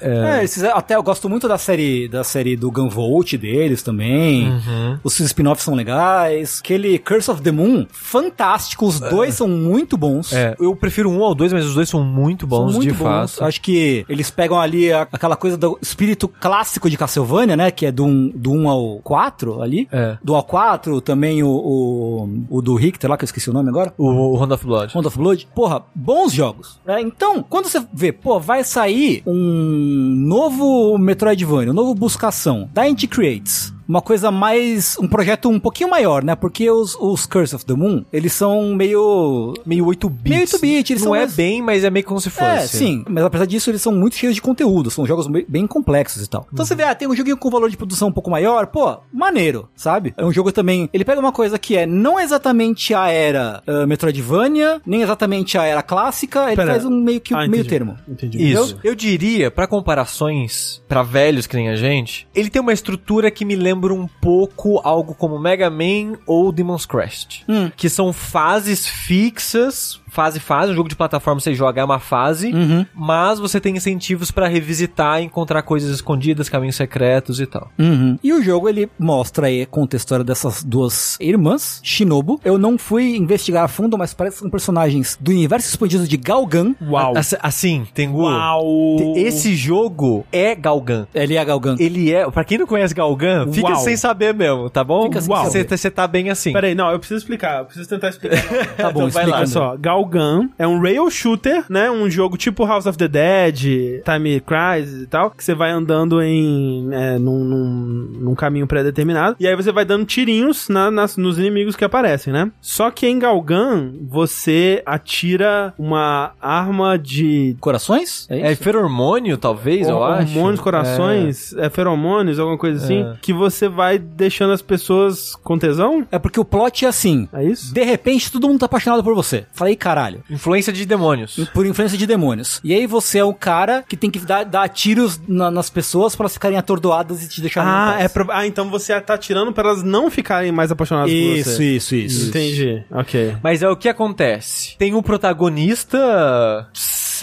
É, 0.01 0.43
esses, 0.45 0.63
até 0.65 0.97
eu 0.97 1.03
gosto 1.03 1.29
muito 1.29 1.49
da 1.49 1.59
série 1.59 2.09
da 2.09 2.25
série 2.25 2.57
do 2.57 2.71
Gunvolt 2.71 3.35
deles 3.35 3.83
também. 3.83 4.49
Uhum. 4.51 4.99
Os 5.03 5.19
spin-offs 5.21 5.65
são 5.65 5.75
legais. 5.75 6.61
Aquele 6.63 6.99
Curse 6.99 7.31
of 7.31 7.43
the 7.43 7.51
Moon, 7.53 7.87
fantástico. 7.91 8.87
Os 8.87 9.01
dois 9.01 9.35
são 9.35 9.49
muito 9.49 9.97
bons. 9.97 10.33
É, 10.33 10.55
eu 10.61 10.75
prefiro 10.77 11.11
um 11.11 11.23
ao 11.23 11.35
dois, 11.35 11.53
mas 11.53 11.65
os 11.65 11.75
dois 11.75 11.89
são 11.89 12.03
muito 12.03 12.47
bons, 12.47 12.73
São 12.73 12.81
muito 12.81 12.93
de 12.93 12.99
bons. 12.99 13.35
fato. 13.37 13.45
Acho 13.45 13.61
que 13.61 14.05
eles 14.09 14.31
pegam 14.31 14.59
ali 14.61 14.93
a- 14.93 15.07
aquela 15.13 15.37
coisa 15.37 15.57
do 15.57 15.79
espírito 15.81 16.29
clássico 16.29 16.89
de 16.91 16.97
Castlevania, 16.97 17.57
né? 17.57 17.71
Que 17.71 17.87
é 17.87 17.93
do 17.93 18.05
1, 18.05 18.33
do 18.35 18.53
1 18.53 18.69
ao 18.69 18.99
4 19.01 19.63
ali. 19.63 19.89
É. 19.93 20.17
Do 20.23 20.33
1 20.33 20.37
ao 20.37 20.43
4, 20.45 21.01
também 21.01 21.43
o, 21.43 21.49
o, 21.49 22.29
o 22.51 22.63
do 22.65 22.75
Richter 22.75 23.11
lá, 23.11 23.17
que 23.17 23.25
eu 23.25 23.27
esqueci 23.27 23.51
o 23.51 23.53
nome 23.53 23.69
agora. 23.69 23.93
O, 23.99 24.07
o 24.07 24.37
Round 24.37 24.55
of 24.55 24.65
Blood. 24.67 24.93
Round 24.95 25.07
of 25.07 25.19
Blood, 25.19 25.49
porra, 25.55 25.83
bons 25.95 26.33
jogos. 26.33 26.81
né? 26.85 27.01
Então, 27.01 27.43
quando 27.43 27.67
você 27.67 27.85
vê, 27.93 28.11
pô, 28.13 28.41
vai 28.41 28.65
sair 28.65 29.23
um 29.27 30.15
novo 30.27 30.97
Metroidvania, 30.99 31.71
um 31.71 31.75
novo 31.75 31.95
buscação 31.95 32.69
da 32.73 32.89
Inti 32.89 33.07
Creates. 33.07 33.74
Uma 33.89 34.01
coisa 34.03 34.31
mais. 34.31 34.97
um 35.01 35.09
projeto 35.09 35.49
um 35.49 35.59
pouquinho 35.61 35.91
maior, 35.91 36.23
né? 36.25 36.35
Porque 36.35 36.71
os, 36.71 36.97
os 37.01 37.27
Curse 37.27 37.55
of 37.55 37.65
the 37.65 37.75
Moon, 37.75 38.05
eles 38.13 38.33
são 38.33 38.75
meio. 38.75 39.55
Meio 39.67 39.87
8 39.87 40.09
bits. 40.09 40.31
Meio 40.31 40.43
8 40.43 40.59
bits, 40.61 40.91
eles 40.91 41.03
Não 41.03 41.09
são 41.11 41.15
é 41.17 41.21
mais- 41.21 41.35
bem, 41.35 41.63
mas 41.63 41.85
é 41.85 41.91
meio 41.91 42.05
como 42.07 42.21
se 42.21 42.31
fosse. 42.31 42.45
É, 42.51 42.67
sim, 42.67 43.05
mas 43.09 43.25
apesar 43.25 43.47
disso, 43.47 43.71
eles 43.71 43.83
são 43.83 43.93
muito 43.93 44.17
cheios 44.17 44.35
de 44.35 44.43
conteúdo, 44.43 44.91
são 44.91 45.07
jogos 45.07 45.27
bem- 45.49 45.67
complexos 45.67 46.23
e 46.25 46.29
tal. 46.29 46.47
Então 46.53 46.65
você 46.65 46.75
vê, 46.75 46.83
ah, 46.85 46.95
tem 46.95 47.09
um 47.09 47.15
joguinho 47.17 47.37
com 47.37 47.51
valor 47.51 47.69
de 47.71 47.77
produção 47.77 48.09
um 48.09 48.13
pouco 48.13 48.31
maior, 48.31 48.67
pô, 48.67 48.99
maneiro, 49.13 49.69
sabe? 49.75 50.13
É 50.17 50.25
um 50.25 50.33
jogo 50.33 50.53
também. 50.53 50.89
Ele 50.93 51.05
pega 51.05 51.21
uma 51.21 51.33
coisa 51.33 51.59
que 51.59 51.77
é 51.77 51.87
não 51.87 52.21
exatamente 52.21 52.95
a 52.95 53.09
era 53.09 53.63
ah, 53.67 53.87
Metroidvania, 53.87 54.81
nem 54.87 55.03
exatamente 55.03 55.57
a 55.59 55.65
era 55.65 55.83
clássica, 55.83 56.47
ele 56.47 56.57
Pera. 56.57 56.73
faz 56.73 56.85
um 56.85 56.91
meio 56.91 57.21
que 57.21 57.35
um 57.35 57.39
Ah, 57.39 57.47
meio 57.49 57.65
termo. 57.65 57.97
Entendi. 58.09 58.53
Isso. 58.53 58.79
Eu 58.85 58.95
diria, 58.95 59.51
pra 59.51 59.67
comparações 59.67 60.83
pra 60.89 61.03
velhos 61.03 61.47
que 61.47 61.57
nem 61.57 61.69
a 61.71 61.77
gente, 61.77 62.29
ele 62.35 62.51
tem 62.51 62.61
uma 62.61 62.73
estrutura 62.73 63.31
que 63.31 63.45
me 63.45 63.57
lembra 63.57 63.74
um 63.93 64.07
pouco 64.07 64.81
algo 64.85 65.15
como 65.15 65.39
Mega 65.39 65.71
Man 65.71 66.19
ou 66.27 66.53
Demon's 66.53 66.87
Crest. 66.87 67.45
Hum. 67.49 67.71
Que 67.77 67.89
são 67.89 68.13
fases 68.13 68.87
fixas, 68.87 70.01
fase 70.15 70.39
fase, 70.39 70.71
um 70.73 70.75
jogo 70.75 70.89
de 70.89 70.95
plataforma 70.97 71.41
você 71.41 71.53
joga 71.55 71.81
é 71.81 71.85
uma 71.85 71.99
fase, 71.99 72.53
Uhum. 72.55 72.87
mas 72.95 73.39
você 73.41 73.61
tem 73.61 73.77
incentivos 73.77 74.31
pra 74.31 74.47
revisitar, 74.47 75.21
encontrar 75.21 75.63
coisas 75.63 75.91
escondidas, 75.93 76.49
caminhos 76.49 76.77
secretos 76.77 77.41
e 77.41 77.47
tal. 77.47 77.69
Uhum. 77.79 78.17
E 78.23 78.33
o 78.33 78.41
jogo 78.43 78.69
ele 78.69 78.89
mostra 78.99 79.49
aí, 79.49 79.67
conta 79.67 79.97
a 79.97 79.99
história 79.99 80.25
dessas 80.25 80.63
duas 80.63 81.19
irmãs, 81.21 81.81
Shinobu. 81.83 82.41
Eu 82.45 82.57
não 82.59 82.79
fui 82.79 83.17
investigar 83.17 83.65
a 83.65 83.69
fundo, 83.69 83.99
mas 83.99 84.15
parece 84.15 84.37
que 84.37 84.43
são 84.43 84.51
personagens 84.51 85.19
do 85.21 85.31
universo 85.33 85.69
expandido 85.69 86.07
de 86.07 86.17
Galgan. 86.17 86.75
Uau. 86.81 87.17
Assim, 87.17 87.37
assim 87.43 87.87
Tengu, 87.93 88.23
Uau. 88.23 89.15
esse 89.17 89.55
jogo 89.57 90.25
é 90.31 90.55
Galgan. 90.55 91.07
Ele 91.13 91.35
é 91.35 91.39
a 91.41 91.45
Galgan. 91.45 91.75
Ele 91.79 92.13
é, 92.13 92.31
pra 92.31 92.45
quem 92.45 92.59
não 92.59 92.67
conhece 92.67 92.95
Galgan, 92.95 93.51
fica 93.53 93.69
Uau. 93.73 93.77
sem 93.81 93.97
saber 93.97 94.33
mesmo, 94.33 94.71
tá 94.71 94.85
bom? 94.85 95.05
Fica 95.05 95.21
sem 95.21 95.31
Uau. 95.33 95.45
Você 95.45 95.65
você 95.65 95.91
tá 95.91 96.07
bem 96.07 96.31
assim. 96.31 96.53
Peraí, 96.53 96.75
não, 96.75 96.91
eu 96.91 96.99
preciso 96.99 97.19
explicar. 97.19 97.61
Eu 97.61 97.65
preciso 97.65 97.89
tentar 97.89 98.09
explicar. 98.11 98.43
Tá 98.77 98.91
bom, 98.93 99.01
Então 99.09 99.11
vai 99.11 99.27
lá, 99.27 99.39
Olha 99.39 99.47
só, 99.47 99.77
Galgun 100.05 100.49
é 100.59 100.67
um 100.67 100.81
rail 100.81 101.11
shooter, 101.11 101.65
né? 101.69 101.91
Um 101.91 102.09
jogo 102.11 102.37
tipo 102.37 102.65
House 102.67 102.87
of 102.87 102.97
the 102.99 103.09
Dead, 103.09 104.03
Time 104.05 104.41
Crisis 104.41 105.03
e 105.03 105.07
tal, 105.07 105.31
que 105.31 105.43
você 105.43 105.55
vai 105.55 105.71
andando 105.71 106.21
em 106.23 106.89
é, 106.93 107.19
num, 107.19 107.45
num, 107.45 108.09
num 108.21 108.35
caminho 108.35 108.67
pré-determinado, 108.67 109.37
e 109.41 109.47
aí 109.47 109.57
você 109.57 109.73
vai 109.73 109.85
dando 109.85 110.05
tirinhos 110.05 110.69
na- 110.69 110.91
nas- 110.91 111.17
nos 111.17 111.39
inimigos 111.39 111.77
que 111.77 111.85
aparecem, 111.85 112.33
né? 112.33 112.51
Só 112.61 112.91
que 112.91 113.07
em 113.07 113.19
Galgun, 113.19 113.93
você 114.09 114.83
atira 114.85 115.73
uma 115.79 116.33
arma 116.41 116.99
de 116.99 117.57
Corações? 117.61 118.27
É 118.31 118.53
É 118.53 118.55
feromônio, 118.55 119.37
talvez, 119.39 119.89
eu 119.89 120.03
acho. 120.05 120.33
hormônios, 120.37 120.61
corações, 120.61 121.53
é. 121.55 121.71
feromônios, 121.71 122.39
alguma 122.39 122.59
coisa 122.59 122.83
assim, 122.85 123.03
É. 123.03 123.15
que 123.21 123.33
você 123.33 123.69
vai 123.69 123.99
deixando 123.99 124.53
as 124.53 124.63
pessoas 124.63 125.35
com 125.37 125.59
tesão? 125.59 126.07
É 126.11 126.19
porque 126.19 126.39
o 126.41 126.45
plot 126.45 126.85
é 126.85 126.89
assim. 126.89 127.29
É 127.33 127.45
isso? 127.45 127.73
De 127.73 127.83
repente, 127.83 128.31
todo 128.31 128.47
mundo 128.49 128.61
tá 128.61 128.67
apaixonado 128.67 129.03
por 129.03 129.15
você. 129.15 129.45
Falei, 129.53 129.77
caralho. 129.95 130.23
Influência 130.29 130.73
de 130.73 130.85
demônios. 130.85 131.37
Por 131.55 131.65
influência 131.67 131.97
de 131.97 132.07
demônios. 132.07 132.61
E 132.65 132.75
aí 132.75 132.87
você 132.87 133.19
é 133.19 133.25
o 133.25 133.33
cara 133.33 133.85
que 133.89 133.97
tem 133.97 134.11
que 134.11 134.19
dar, 134.19 134.45
dar 134.45 134.69
tiros 134.69 135.21
na- 135.29 135.51
nas 135.51 135.71
pessoas 135.71 136.17
pra 136.17 136.25
elas 136.25 136.33
ficarem 136.35 136.59
atordoadas 136.59 137.23
e 137.23 137.29
te 137.29 137.41
deixarem 137.41 137.71
em 137.71 137.73
Ah, 137.75 137.97
é 138.01 138.09
pro... 138.09 138.27
ah, 138.31 138.47
então 138.47 138.69
você 138.71 139.01
tá 139.01 139.17
tirando 139.17 139.53
pra 139.53 139.69
elas 139.69 139.83
não 139.83 140.11
ficarem 140.11 140.51
mais 140.51 140.71
apaixonadas 140.73 141.11
por 141.13 141.17
Isso, 141.17 141.51
você. 141.51 141.65
isso, 141.77 141.95
isso. 141.95 142.29
Entendi. 142.29 142.83
Ok. 142.91 143.37
Mas 143.43 143.63
é 143.63 143.69
o 143.69 143.77
que 143.77 143.89
acontece. 143.89 144.77
Tem 144.79 144.95
um 144.95 145.03
protagonista 145.03 146.69